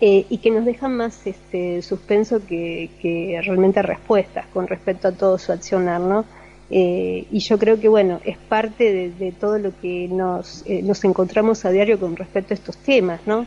eh, 0.00 0.26
y 0.30 0.38
que 0.38 0.52
nos 0.52 0.64
dejan 0.64 0.96
más 0.96 1.26
este, 1.26 1.82
suspenso 1.82 2.46
que, 2.46 3.40
realmente 3.44 3.82
respuestas 3.82 4.46
con 4.54 4.68
respecto 4.68 5.08
a 5.08 5.12
todo 5.12 5.36
su 5.36 5.50
accionar, 5.50 6.00
¿no? 6.00 6.24
Eh, 6.70 7.26
y 7.32 7.40
yo 7.40 7.58
creo 7.58 7.80
que, 7.80 7.88
bueno, 7.88 8.20
es 8.24 8.38
parte 8.38 9.10
de, 9.10 9.32
todo 9.32 9.58
lo 9.58 9.72
que 9.80 10.06
nos, 10.06 10.62
eh, 10.64 10.80
nos 10.84 11.02
encontramos 11.02 11.64
a 11.64 11.70
diario 11.70 11.98
con 11.98 12.14
respecto 12.14 12.54
a 12.54 12.56
estos 12.56 12.76
temas, 12.76 13.20
¿no? 13.26 13.46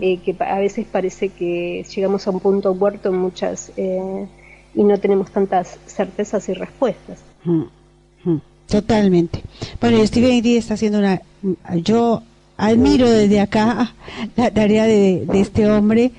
que 0.00 0.36
a 0.40 0.58
veces 0.58 0.86
parece 0.90 1.28
que 1.28 1.86
llegamos 1.94 2.26
a 2.26 2.30
un 2.30 2.40
punto 2.40 2.74
muerto 2.74 3.10
en 3.10 3.18
muchas 3.18 3.70
y 4.76 4.84
no 4.84 4.98
tenemos 4.98 5.30
tantas 5.30 5.78
certezas 5.86 6.48
y 6.48 6.52
respuestas. 6.52 7.18
Totalmente. 8.68 9.42
Bueno, 9.80 10.04
Steven 10.06 10.42
D 10.42 10.58
está 10.58 10.74
haciendo 10.74 10.98
una... 10.98 11.22
Yo 11.82 12.22
admiro 12.56 13.10
desde 13.10 13.40
acá 13.40 13.94
la 14.36 14.50
tarea 14.50 14.84
de, 14.84 15.26
este 15.34 15.70
hombre 15.70 16.12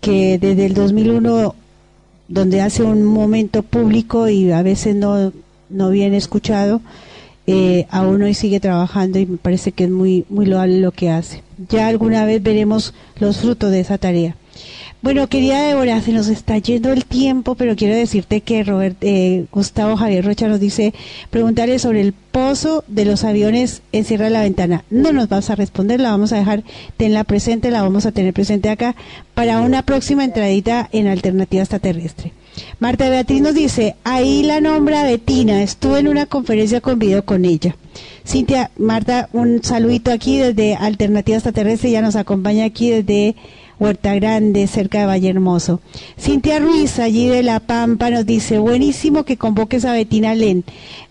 que 0.00 0.38
desde 0.38 0.66
el 0.66 0.74
2001 0.74 1.54
donde 2.28 2.60
hace 2.60 2.82
un 2.82 3.04
momento 3.04 3.62
público 3.62 4.28
y 4.28 4.50
a 4.50 4.62
veces 4.62 4.96
no, 4.96 5.32
no 5.70 5.90
bien 5.90 6.12
escuchado, 6.12 6.80
eh, 7.46 7.86
aún 7.90 8.20
hoy 8.22 8.34
sigue 8.34 8.58
trabajando 8.58 9.20
y 9.20 9.26
me 9.26 9.36
parece 9.36 9.70
que 9.70 9.84
es 9.84 9.90
muy, 9.90 10.24
muy 10.28 10.46
loable 10.46 10.80
lo 10.80 10.90
que 10.90 11.10
hace. 11.10 11.42
Ya 11.68 11.86
alguna 11.86 12.24
vez 12.24 12.42
veremos 12.42 12.94
los 13.20 13.38
frutos 13.38 13.70
de 13.70 13.80
esa 13.80 13.96
tarea. 13.96 14.34
Bueno, 15.02 15.28
querida 15.28 15.62
Débora, 15.62 16.00
se 16.00 16.12
nos 16.12 16.28
está 16.28 16.58
yendo 16.58 16.92
el 16.92 17.04
tiempo, 17.04 17.54
pero 17.54 17.76
quiero 17.76 17.94
decirte 17.94 18.40
que 18.40 18.64
Robert, 18.64 18.96
eh, 19.02 19.46
Gustavo 19.52 19.96
Javier 19.96 20.24
Rocha 20.24 20.48
nos 20.48 20.58
dice, 20.58 20.94
preguntarle 21.30 21.78
sobre 21.78 22.00
el 22.00 22.12
pozo 22.12 22.82
de 22.88 23.04
los 23.04 23.22
aviones 23.22 23.82
en 23.92 24.04
Sierra 24.04 24.24
de 24.24 24.30
la 24.32 24.42
Ventana. 24.42 24.84
No 24.90 25.12
nos 25.12 25.28
vas 25.28 25.50
a 25.50 25.54
responder, 25.54 26.00
la 26.00 26.10
vamos 26.10 26.32
a 26.32 26.38
dejar, 26.38 26.64
tenla 26.96 27.24
presente, 27.24 27.70
la 27.70 27.82
vamos 27.82 28.04
a 28.06 28.12
tener 28.12 28.34
presente 28.34 28.68
acá 28.68 28.96
para 29.34 29.60
una 29.60 29.82
próxima 29.82 30.24
entradita 30.24 30.88
en 30.92 31.06
Alternativa 31.06 31.62
Extraterrestre. 31.62 32.32
Marta 32.78 33.08
Beatriz 33.08 33.42
nos 33.42 33.54
dice, 33.54 33.96
ahí 34.04 34.42
la 34.42 34.60
nombra 34.60 35.04
Betina, 35.04 35.62
estuve 35.62 36.00
en 36.00 36.08
una 36.08 36.26
conferencia 36.26 36.80
con 36.80 36.98
video 36.98 37.24
con 37.24 37.44
ella. 37.44 37.76
Cintia, 38.26 38.70
Marta, 38.76 39.28
un 39.32 39.62
saludito 39.62 40.10
aquí 40.10 40.38
desde 40.38 40.74
Alternativa 40.74 41.36
Extraterrestre, 41.36 41.90
ya 41.90 42.02
nos 42.02 42.16
acompaña 42.16 42.64
aquí 42.64 42.90
desde 42.90 43.36
Huerta 43.78 44.14
Grande, 44.14 44.66
cerca 44.66 45.00
de 45.00 45.06
Valle 45.06 45.28
Hermoso. 45.28 45.80
Cintia 46.18 46.58
Ruiz, 46.58 46.98
allí 46.98 47.28
de 47.28 47.42
La 47.42 47.60
Pampa, 47.60 48.10
nos 48.10 48.24
dice, 48.24 48.58
buenísimo 48.58 49.24
que 49.24 49.36
convoques 49.36 49.84
a 49.84 49.92
Betina 49.92 50.34
Len. 50.34 50.64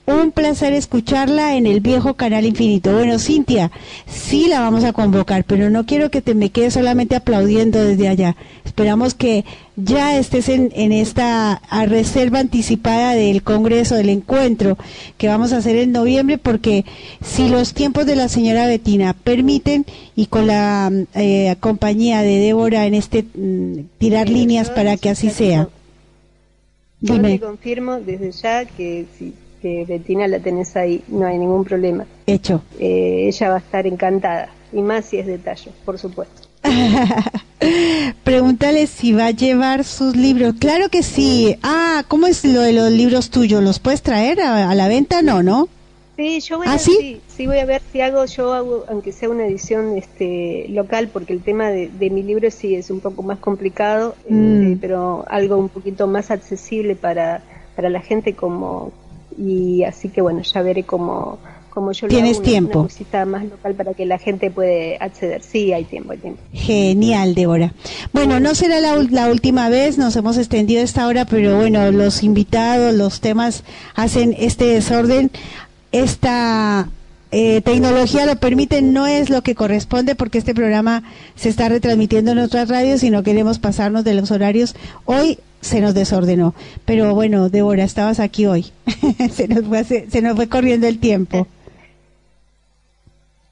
Un 0.08 0.32
placer 0.32 0.74
escucharla 0.74 1.56
en 1.56 1.66
el 1.66 1.80
viejo 1.80 2.14
canal 2.14 2.45
infinito. 2.45 2.93
Bueno, 2.93 3.17
Cintia, 3.17 3.72
sí 4.06 4.48
la 4.48 4.59
vamos 4.59 4.84
a 4.84 4.93
convocar, 4.93 5.45
pero 5.45 5.72
no 5.72 5.88
quiero 5.88 6.11
que 6.11 6.22
te 6.22 6.35
me 6.35 6.51
quedes 6.51 6.75
solamente 6.75 7.16
aplaudiendo 7.16 7.84
desde 7.84 8.08
allá. 8.08 8.35
Esperamos 8.66 9.16
que 9.16 9.45
ya 9.75 10.16
estés 10.17 10.50
en, 10.50 10.72
en 10.75 10.92
esta 10.92 11.59
reserva 11.88 12.40
anticipada 12.40 13.16
del 13.16 13.42
Congreso, 13.42 13.95
del 13.95 14.09
encuentro 14.09 14.77
que 15.17 15.27
vamos 15.27 15.53
a 15.53 15.58
hacer 15.58 15.75
en 15.77 15.92
noviembre, 15.92 16.38
porque 16.38 16.85
si 17.24 17.50
los 17.50 17.74
tiempos 17.74 18.06
de 18.06 18.16
la 18.16 18.30
señora 18.30 18.67
Betina 18.67 19.14
permiten 19.14 19.88
y 20.16 20.27
con 20.27 20.45
la 20.45 20.92
eh, 21.16 21.56
compañía 21.59 22.22
de 22.22 22.38
Débora 22.38 22.85
en 22.85 22.93
este 22.93 23.24
mm, 23.24 23.88
tirar 23.98 24.30
líneas 24.30 24.69
para 24.69 24.98
que 24.98 25.09
así 25.09 25.32
sea. 25.32 25.67
Yo 27.01 27.22
te 27.22 27.40
confirmo 27.40 28.00
desde 28.00 28.32
ya 28.32 28.66
que 28.66 29.06
si 29.17 29.34
que 29.66 29.84
Betina 29.84 30.27
la 30.27 30.40
tenés 30.40 30.76
ahí, 30.76 31.02
no 31.08 31.26
hay 31.26 31.40
ningún 31.40 31.66
problema. 31.66 32.06
Hecho. 32.27 32.61
Eh, 32.80 33.26
ella 33.30 33.50
va 33.50 33.56
a 33.56 33.58
estar 33.58 33.88
encantada, 33.88 34.50
y 34.72 34.80
más 34.80 35.06
si 35.06 35.18
es 35.18 35.26
de 35.26 35.40
tallo, 35.40 35.72
por 35.84 35.98
supuesto. 35.98 36.48
Pregúntale 38.24 38.85
si 38.85 39.14
va 39.14 39.26
a 39.26 39.32
llevar 39.32 39.84
sus 39.84 40.16
libros. 40.16 40.53
Claro 40.60 40.90
que 40.90 41.02
sí. 41.02 41.58
Ah, 41.64 42.03
¿cómo 42.08 42.27
es 42.27 42.45
lo 42.45 42.61
de 42.61 42.74
los 42.74 42.92
libros 42.92 43.32
tuyos? 43.32 43.64
¿Los 43.64 43.80
puedes 43.80 44.03
traer 44.03 44.40
a, 44.40 44.76
la 44.76 44.88
venta? 44.88 45.24
No, 45.24 45.42
¿no? 45.42 45.68
Sí, 46.16 46.42
yo 46.42 46.60
voy 46.60 46.68
¿Ah, 46.69 46.74
a, 46.74 46.77
¿sí? 46.77 47.19
sí, 47.27 47.48
voy 47.48 47.58
a 47.58 47.66
ver 47.66 47.82
si 47.92 48.02
hago, 48.02 48.24
yo 48.26 48.53
hago, 48.53 48.85
aunque 48.88 49.11
sea 49.11 49.32
una 49.32 49.48
edición 49.48 49.98
este, 49.98 50.68
local, 50.69 51.10
porque 51.11 51.34
el 51.34 51.42
tema 51.42 51.69
de, 51.72 51.90
mi 52.11 52.22
libro 52.22 52.52
sí 52.52 52.76
es 52.76 52.92
un 52.92 53.00
poco 53.00 53.24
más 53.24 53.40
complicado, 53.40 54.16
mm. 54.30 54.61
este, 54.61 54.77
pero 54.80 55.26
algo 55.27 55.58
un 55.58 55.69
poquito 55.69 56.06
más 56.06 56.30
accesible 56.30 56.95
para, 56.95 57.42
para 57.76 57.90
la 57.90 58.02
gente 58.02 58.35
como, 58.35 58.94
y 59.38 59.83
así 59.83 60.09
que 60.09 60.22
bueno, 60.22 60.41
ya 60.41 60.61
veré 60.61 60.83
cómo, 60.83 61.39
cómo 61.69 61.91
yo 61.91 62.07
lo 62.07 62.09
¿Tienes 62.09 62.41
tiempo? 62.41 62.88
Una 63.11 63.25
más 63.25 63.43
local 63.45 63.75
para 63.75 63.93
que 63.93 64.05
la 64.05 64.17
gente 64.17 64.49
puede 64.51 64.97
acceder. 64.99 65.43
Sí, 65.43 65.73
hay 65.73 65.83
tiempo, 65.83 66.14
hay 66.14 66.19
tiempo. 66.19 66.41
Genial, 66.53 67.35
Débora. 67.35 67.73
Bueno, 68.14 68.39
no 68.39 68.55
será 68.55 68.80
la, 68.80 68.95
la 69.09 69.30
última 69.30 69.69
vez, 69.69 69.97
nos 69.97 70.15
hemos 70.15 70.38
extendido 70.38 70.81
esta 70.81 71.07
hora, 71.07 71.25
pero 71.25 71.57
bueno, 71.57 71.91
los 71.91 72.23
invitados, 72.23 72.93
los 72.93 73.22
temas 73.22 73.64
hacen 73.95 74.35
este 74.38 74.65
desorden. 74.65 75.31
Esta 75.91 76.89
eh, 77.38 77.59
tecnología 77.61 78.25
lo 78.25 78.38
permite, 78.38 78.81
no 78.81 79.07
es 79.07 79.30
lo 79.30 79.41
que 79.41 79.55
corresponde 79.55 80.15
porque 80.15 80.38
este 80.38 80.55
programa 80.55 81.03
se 81.35 81.49
está 81.49 81.67
retransmitiendo 81.67 82.31
en 82.31 82.39
otras 82.39 82.69
radios 82.69 83.03
y 83.03 83.09
no 83.09 83.23
queremos 83.23 83.59
pasarnos 83.59 84.05
de 84.05 84.14
los 84.14 84.31
horarios. 84.31 84.73
Hoy 85.03 85.39
se 85.66 85.82
nos 85.82 85.94
desordenó. 85.94 86.53
Pero 86.85 87.14
bueno, 87.14 87.50
Débora, 87.50 87.84
estabas 87.84 88.19
aquí 88.19 88.45
hoy. 88.45 88.72
se, 89.32 89.48
nos 89.48 89.66
fue, 89.66 89.84
se, 89.84 90.22
nos 90.22 90.35
fue 90.35 90.48
corriendo 90.48 90.88
el 90.88 91.00
tiempo. 91.00 91.48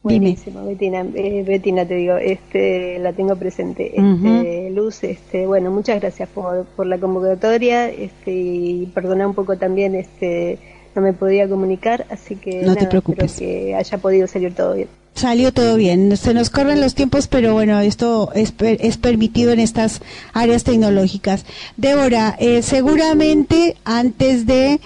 Buenísimo, 0.03 0.65
Betina, 0.65 1.05
eh, 1.15 1.45
Betina, 1.47 1.85
te 1.85 1.95
digo, 1.95 2.17
este, 2.17 2.99
la 2.99 3.13
tengo 3.13 3.37
presente. 3.37 3.97
Este, 3.97 4.69
Luz, 4.71 5.01
este, 5.03 5.47
bueno, 5.47 5.71
muchas 5.71 6.01
gracias 6.01 6.27
por, 6.27 6.65
por 6.65 6.87
la 6.87 6.97
convocatoria, 6.97 7.89
este, 7.89 8.33
y 8.33 8.91
perdona 8.93 9.25
un 9.25 9.33
poco 9.33 9.57
también, 9.57 9.95
este, 9.95 10.59
no 10.93 11.01
me 11.01 11.13
podía 11.13 11.47
comunicar, 11.47 12.05
así 12.09 12.35
que 12.35 12.63
no 12.63 12.75
te 12.75 12.87
preocupes. 12.87 13.31
espero 13.31 13.49
que 13.49 13.75
haya 13.75 13.97
podido 13.97 14.27
salir 14.27 14.53
todo 14.53 14.75
bien 14.75 14.89
salió 15.15 15.53
todo 15.53 15.77
bien. 15.77 16.15
Se 16.17 16.33
nos 16.33 16.49
corren 16.49 16.81
los 16.81 16.95
tiempos, 16.95 17.27
pero 17.27 17.53
bueno, 17.53 17.79
esto 17.79 18.31
es, 18.33 18.53
es 18.59 18.97
permitido 18.97 19.51
en 19.51 19.59
estas 19.59 20.01
áreas 20.33 20.63
tecnológicas. 20.63 21.45
Débora, 21.77 22.35
eh, 22.39 22.61
seguramente 22.61 23.75
antes 23.83 24.45
de 24.45 24.79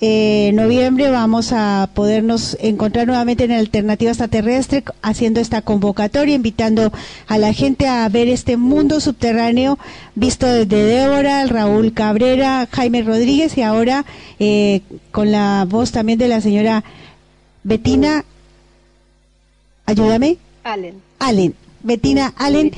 eh, 0.00 0.50
noviembre 0.52 1.08
vamos 1.08 1.52
a 1.52 1.88
podernos 1.94 2.58
encontrar 2.60 3.06
nuevamente 3.06 3.44
en 3.44 3.52
Alternativa 3.52 4.10
Extraterrestre 4.10 4.84
haciendo 5.00 5.40
esta 5.40 5.62
convocatoria, 5.62 6.34
invitando 6.34 6.92
a 7.26 7.38
la 7.38 7.52
gente 7.52 7.86
a 7.86 8.06
ver 8.08 8.28
este 8.28 8.56
mundo 8.56 9.00
subterráneo 9.00 9.78
visto 10.14 10.46
desde 10.46 10.84
Débora, 10.84 11.46
Raúl 11.46 11.94
Cabrera, 11.94 12.68
Jaime 12.70 13.02
Rodríguez 13.02 13.56
y 13.56 13.62
ahora 13.62 14.04
eh, 14.40 14.82
con 15.10 15.30
la 15.30 15.64
voz 15.66 15.92
también 15.92 16.18
de 16.18 16.28
la 16.28 16.40
señora 16.40 16.84
Betina. 17.62 18.24
Ayúdame. 19.86 20.38
Allen. 20.62 21.02
Allen. 21.18 21.54
Betina 21.84 22.32
Allen. 22.38 22.72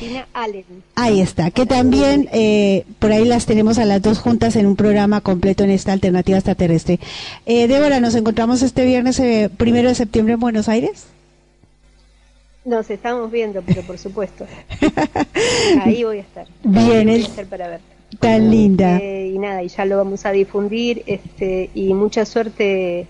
Ahí 0.97 1.21
está, 1.21 1.53
que 1.53 1.65
también 1.65 2.29
eh, 2.33 2.85
por 2.99 3.13
ahí 3.13 3.25
las 3.25 3.47
tenemos 3.47 3.79
a 3.79 3.85
las 3.85 4.03
dos 4.03 4.19
juntas 4.19 4.57
en 4.57 4.67
un 4.67 4.75
programa 4.75 5.21
completo 5.21 5.63
en 5.63 5.71
esta 5.71 5.93
alternativa 5.93 6.39
extraterrestre. 6.39 6.99
Eh, 7.47 7.69
Débora, 7.69 8.01
¿nos 8.01 8.17
encontramos 8.17 8.63
este 8.63 8.85
viernes 8.85 9.21
eh, 9.21 9.49
primero 9.57 9.89
de 9.89 9.95
septiembre 9.95 10.35
en 10.35 10.41
Buenos 10.41 10.69
Aires? 10.69 11.07
Nos 12.65 12.91
estamos 12.91 13.31
viendo, 13.31 13.63
pero 13.63 13.83
por 13.83 13.97
supuesto. 13.97 14.45
Ahí 15.85 16.03
voy 16.03 16.19
a 16.19 16.23
estar. 16.23 16.49
Bien, 16.65 17.09
estar 17.09 17.47
para 17.47 17.69
ver. 17.69 17.81
Tan 18.19 18.51
linda. 18.51 18.99
Eh, 18.99 19.31
y 19.33 19.39
nada, 19.39 19.63
y 19.63 19.69
ya 19.69 19.85
lo 19.85 19.99
vamos 19.99 20.27
a 20.27 20.33
difundir. 20.33 21.05
Este, 21.07 21.71
y 21.75 21.95
mucha 21.95 22.25
suerte 22.25 23.07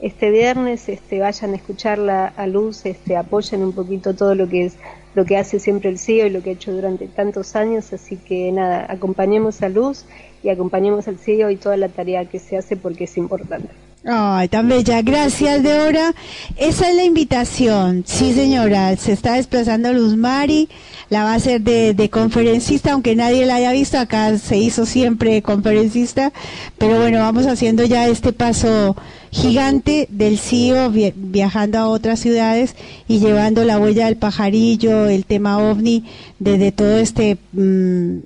este 0.00 0.30
viernes. 0.30 0.88
Este, 0.88 1.20
vayan 1.20 1.52
a 1.52 1.56
escucharla 1.56 2.26
a 2.36 2.46
luz, 2.46 2.86
este, 2.86 3.16
apoyen 3.16 3.62
un 3.62 3.72
poquito 3.72 4.14
todo 4.14 4.34
lo 4.34 4.48
que 4.48 4.66
es 4.66 4.74
lo 5.16 5.24
que 5.24 5.38
hace 5.38 5.58
siempre 5.58 5.88
el 5.88 5.98
CIO 5.98 6.26
y 6.26 6.30
lo 6.30 6.42
que 6.42 6.50
ha 6.50 6.52
hecho 6.52 6.72
durante 6.72 7.06
tantos 7.06 7.56
años, 7.56 7.90
así 7.94 8.16
que 8.16 8.52
nada, 8.52 8.86
acompañemos 8.86 9.62
a 9.62 9.70
Luz 9.70 10.04
y 10.42 10.50
acompañemos 10.50 11.08
al 11.08 11.18
CIO 11.18 11.48
y 11.48 11.56
toda 11.56 11.78
la 11.78 11.88
tarea 11.88 12.26
que 12.26 12.38
se 12.38 12.58
hace 12.58 12.76
porque 12.76 13.04
es 13.04 13.16
importante. 13.16 13.70
Ay, 14.04 14.46
tan 14.48 14.68
bella. 14.68 15.02
Gracias, 15.02 15.64
Deora. 15.64 16.14
Esa 16.56 16.90
es 16.90 16.94
la 16.94 17.02
invitación. 17.02 18.04
Sí, 18.06 18.34
señora. 18.34 18.94
Se 18.96 19.12
está 19.12 19.34
desplazando 19.34 19.92
Luz 19.92 20.16
Mari. 20.16 20.68
La 21.08 21.24
va 21.24 21.32
a 21.32 21.36
hacer 21.36 21.62
de, 21.62 21.92
de, 21.92 22.08
conferencista, 22.08 22.92
aunque 22.92 23.16
nadie 23.16 23.46
la 23.46 23.56
haya 23.56 23.72
visto. 23.72 23.98
Acá 23.98 24.38
se 24.38 24.58
hizo 24.58 24.86
siempre 24.86 25.42
conferencista. 25.42 26.32
Pero 26.78 27.00
bueno, 27.00 27.18
vamos 27.18 27.46
haciendo 27.46 27.84
ya 27.84 28.06
este 28.06 28.32
paso 28.32 28.94
gigante 29.36 30.06
del 30.10 30.38
CIO 30.38 30.90
viajando 30.90 31.78
a 31.78 31.88
otras 31.88 32.20
ciudades 32.20 32.74
y 33.06 33.18
llevando 33.18 33.64
la 33.64 33.78
huella 33.78 34.06
del 34.06 34.16
pajarillo, 34.16 35.06
el 35.06 35.26
tema 35.26 35.58
ovni, 35.58 36.04
desde 36.38 36.72
todo 36.72 36.98
este 36.98 37.36
mm, 37.52 38.18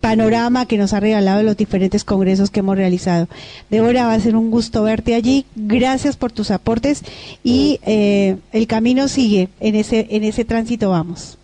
panorama 0.00 0.66
que 0.66 0.78
nos 0.78 0.92
ha 0.92 1.00
regalado 1.00 1.42
los 1.42 1.56
diferentes 1.56 2.04
congresos 2.04 2.50
que 2.50 2.60
hemos 2.60 2.76
realizado. 2.76 3.28
Débora, 3.70 4.06
va 4.06 4.14
a 4.14 4.20
ser 4.20 4.36
un 4.36 4.50
gusto 4.50 4.82
verte 4.82 5.14
allí. 5.14 5.46
Gracias 5.54 6.16
por 6.16 6.32
tus 6.32 6.50
aportes 6.50 7.02
y 7.44 7.78
eh, 7.86 8.36
el 8.52 8.66
camino 8.66 9.08
sigue. 9.08 9.48
En 9.60 9.76
ese, 9.76 10.06
en 10.10 10.24
ese 10.24 10.44
tránsito 10.44 10.90
vamos. 10.90 11.38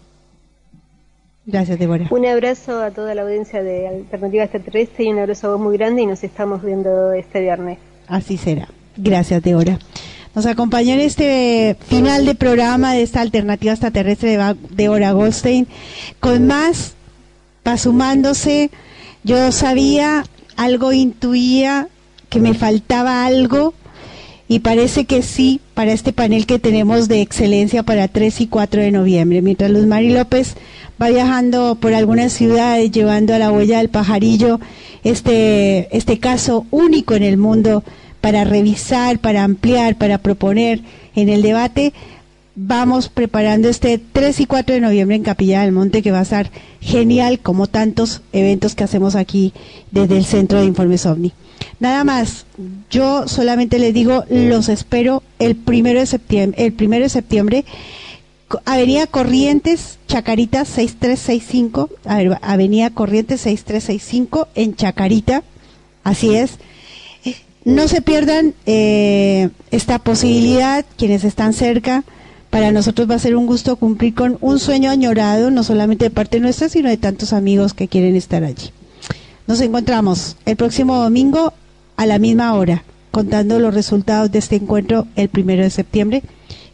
Gracias, 1.47 1.79
Débora. 1.79 2.09
Un 2.11 2.27
abrazo 2.27 2.83
a 2.83 2.91
toda 2.91 3.15
la 3.15 3.23
audiencia 3.23 3.63
de 3.63 3.87
Alternativa 3.87 4.45
Extraterrestre 4.45 5.05
y 5.05 5.13
un 5.13 5.19
abrazo 5.19 5.49
a 5.49 5.51
vos 5.53 5.61
muy 5.61 5.77
grande 5.77 6.03
y 6.03 6.07
nos 6.07 6.25
estamos 6.25 6.63
viendo 6.63 7.13
este 7.13 7.41
viernes. 7.43 7.79
Así 8.09 8.39
será. 8.39 8.69
Gracias, 8.97 9.43
Deora. 9.43 9.79
Nos 10.35 10.47
acompañó 10.47 10.95
en 10.95 11.01
este 11.01 11.77
final 11.89 12.27
de 12.27 12.35
programa 12.35 12.93
de 12.93 13.03
esta 13.03 13.21
alternativa 13.21 13.73
extraterrestre 13.73 14.37
de 14.37 14.57
Deora 14.71 15.13
Goldstein. 15.13 15.69
Con 16.19 16.47
más, 16.47 16.95
va 17.67 17.79
sumándose. 17.79 18.71
Yo 19.23 19.53
sabía, 19.53 20.25
algo 20.57 20.93
intuía 20.93 21.89
que 22.29 22.41
me 22.41 22.55
faltaba 22.55 23.25
algo 23.27 23.75
y 24.49 24.59
parece 24.59 25.05
que 25.05 25.23
sí 25.23 25.61
para 25.75 25.93
este 25.93 26.13
panel 26.13 26.47
que 26.47 26.59
tenemos 26.59 27.09
de 27.09 27.21
excelencia 27.21 27.83
para 27.83 28.09
3 28.09 28.41
y 28.43 28.47
4 28.49 28.83
de 28.83 28.91
noviembre. 28.91 29.41
Mientras 29.41 29.71
Luz 29.71 29.87
Mari 29.87 30.11
López 30.11 30.57
va 31.01 31.09
viajando 31.09 31.77
por 31.81 31.95
algunas 31.95 32.33
ciudades 32.33 32.91
llevando 32.91 33.35
a 33.35 33.39
la 33.39 33.51
huella 33.51 33.79
del 33.79 33.89
pajarillo 33.89 34.61
este, 35.03 35.97
este 35.97 36.19
caso 36.19 36.67
único 36.71 37.15
en 37.15 37.23
el 37.23 37.37
mundo 37.37 37.85
para 38.25 38.45
revisar, 38.45 39.19
para 39.19 39.45
ampliar, 39.45 39.97
para 39.97 40.17
proponer 40.17 40.81
en 41.15 41.29
el 41.29 41.43
debate, 41.43 41.93
vamos 42.57 43.11
preparando 43.11 43.69
este 43.69 43.99
3 43.99 44.41
y 44.41 44.47
4 44.47 44.77
de 44.77 44.81
noviembre 44.81 45.15
en 45.15 45.23
Capilla 45.23 45.61
del 45.61 45.73
Monte, 45.73 46.01
que 46.01 46.11
va 46.11 46.21
a 46.21 46.23
estar 46.23 46.51
genial, 46.81 47.39
como 47.41 47.67
tantos 47.67 48.23
eventos 48.33 48.75
que 48.75 48.83
hacemos 48.83 49.15
aquí 49.15 49.53
desde 49.91 50.17
el 50.17 50.25
Centro 50.25 50.59
de 50.59 50.65
Informes 50.65 51.05
OVNI. 51.05 51.35
Nada 51.81 52.03
más, 52.05 52.47
yo 52.89 53.29
solamente 53.29 53.79
les 53.79 53.93
digo, 53.93 54.25
los 54.31 54.71
espero 54.71 55.23
el 55.39 55.55
primero 55.55 56.01
de 56.01 56.07
septiembre, 56.07 56.65
el 56.65 56.73
primero 56.73 57.05
de 57.05 57.11
septiembre, 57.11 57.67
Avenida 58.65 59.07
Corrientes, 59.07 59.99
Chacarita 60.09 60.65
6365, 60.65 61.91
a 62.07 62.17
ver, 62.17 62.39
Avenida 62.41 62.89
Corrientes 62.89 63.43
6365 63.43 64.49
en 64.55 64.77
Chacarita, 64.77 65.43
así 66.05 66.35
es 66.35 66.59
no 67.65 67.89
se 67.89 68.03
pierdan 68.03 68.55
eh, 68.67 69.51
esta 69.71 69.99
posibilidad, 69.99 70.85
quienes 70.97 71.25
están 71.25 71.53
cerca. 71.53 72.05
Para 72.51 72.71
nosotros 72.71 73.11
va 73.11 73.17
a 73.17 73.19
ser 73.19 73.35
un 73.35 73.47
gusto 73.47 73.77
cumplir 73.77 74.15
con 74.15 74.39
un 74.41 74.61
sueño 74.61 74.91
añorado, 74.91 75.51
no 75.51 75.65
solamente 75.65 76.05
de 76.05 76.11
parte 76.11 76.39
nuestra, 76.39 76.69
sino 76.69 76.89
de 76.89 76.97
tantos 76.97 77.33
amigos 77.33 77.75
que 77.75 77.89
quieren 77.89 78.15
estar 78.15 78.45
allí. 78.45 78.71
Nos 79.47 79.61
encontramos 79.61 80.37
el 80.47 80.57
próximo 80.57 80.97
domingo 80.97 81.53
a 81.97 82.07
la 82.07 82.19
misma 82.19 82.55
hora, 82.55 82.85
contando 83.11 83.59
los 83.59 83.75
resultados 83.75 84.31
de 84.31 84.39
este 84.39 84.57
encuentro 84.57 85.07
el 85.17 85.29
primero 85.29 85.63
de 85.63 85.71
septiembre 85.71 86.23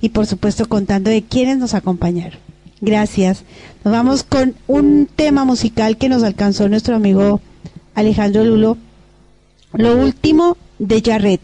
y 0.01 0.10
por 0.10 0.27
supuesto 0.27 0.69
contando 0.69 1.10
de 1.10 1.23
quienes 1.23 1.59
nos 1.59 1.75
acompañaron. 1.75 2.39
Gracias. 2.81 3.44
Nos 3.85 3.93
vamos 3.93 4.23
con 4.23 4.55
un 4.67 5.09
tema 5.15 5.44
musical 5.44 5.97
que 5.97 6.09
nos 6.09 6.23
alcanzó 6.23 6.69
nuestro 6.69 6.97
amigo 6.97 7.41
Alejandro 7.94 8.44
Lulo. 8.44 8.77
Lo 9.73 9.97
último 9.97 10.57
de 10.78 11.00
Jarrett, 11.00 11.40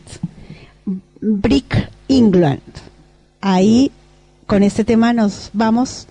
Brick 1.20 1.90
England. 2.08 2.60
Ahí 3.40 3.92
con 4.46 4.62
este 4.62 4.84
tema 4.84 5.12
nos 5.12 5.50
vamos 5.52 6.08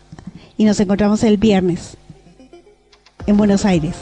y 0.58 0.66
nos 0.66 0.80
encontramos 0.80 1.24
el 1.24 1.38
viernes 1.38 1.98
en 3.27 3.38
Buenos 3.38 3.66
Aires, 3.66 3.95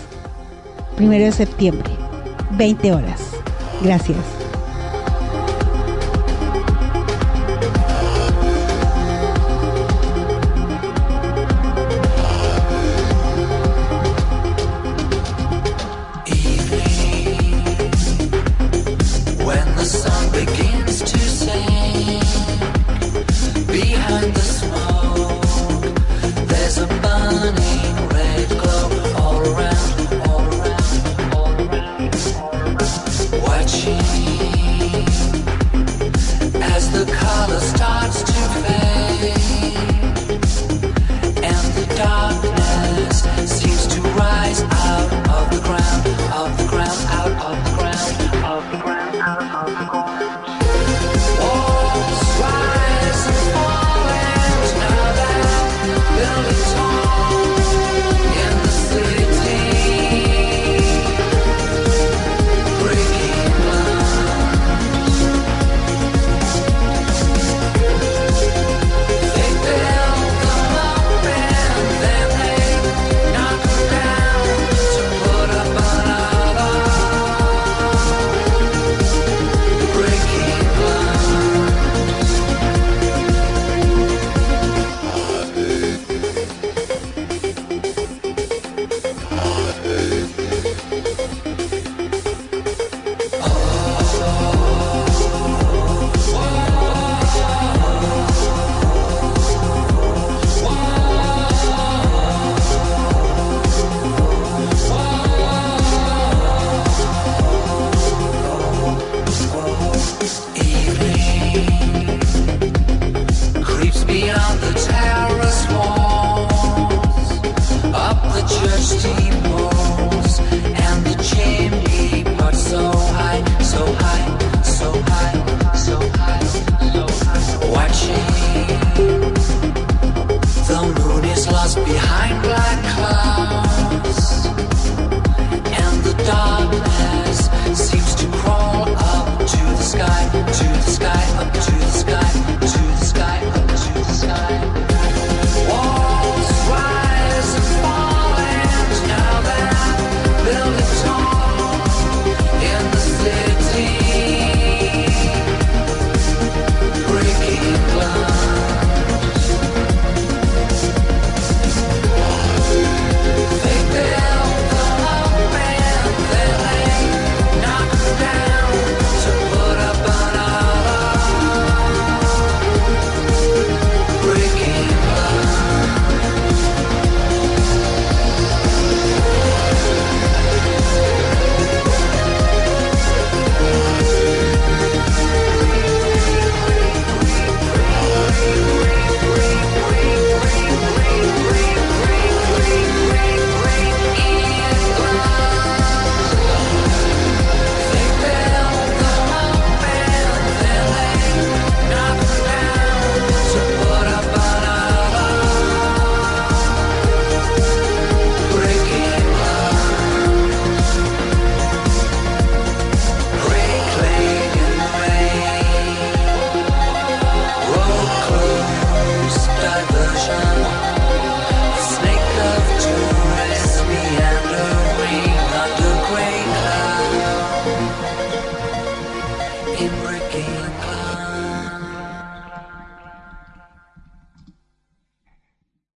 primero 0.95 1.25
de 1.25 1.31
septiembre, 1.31 1.89
20 2.57 2.93
horas. 2.93 3.21
Gracias. 3.81 4.42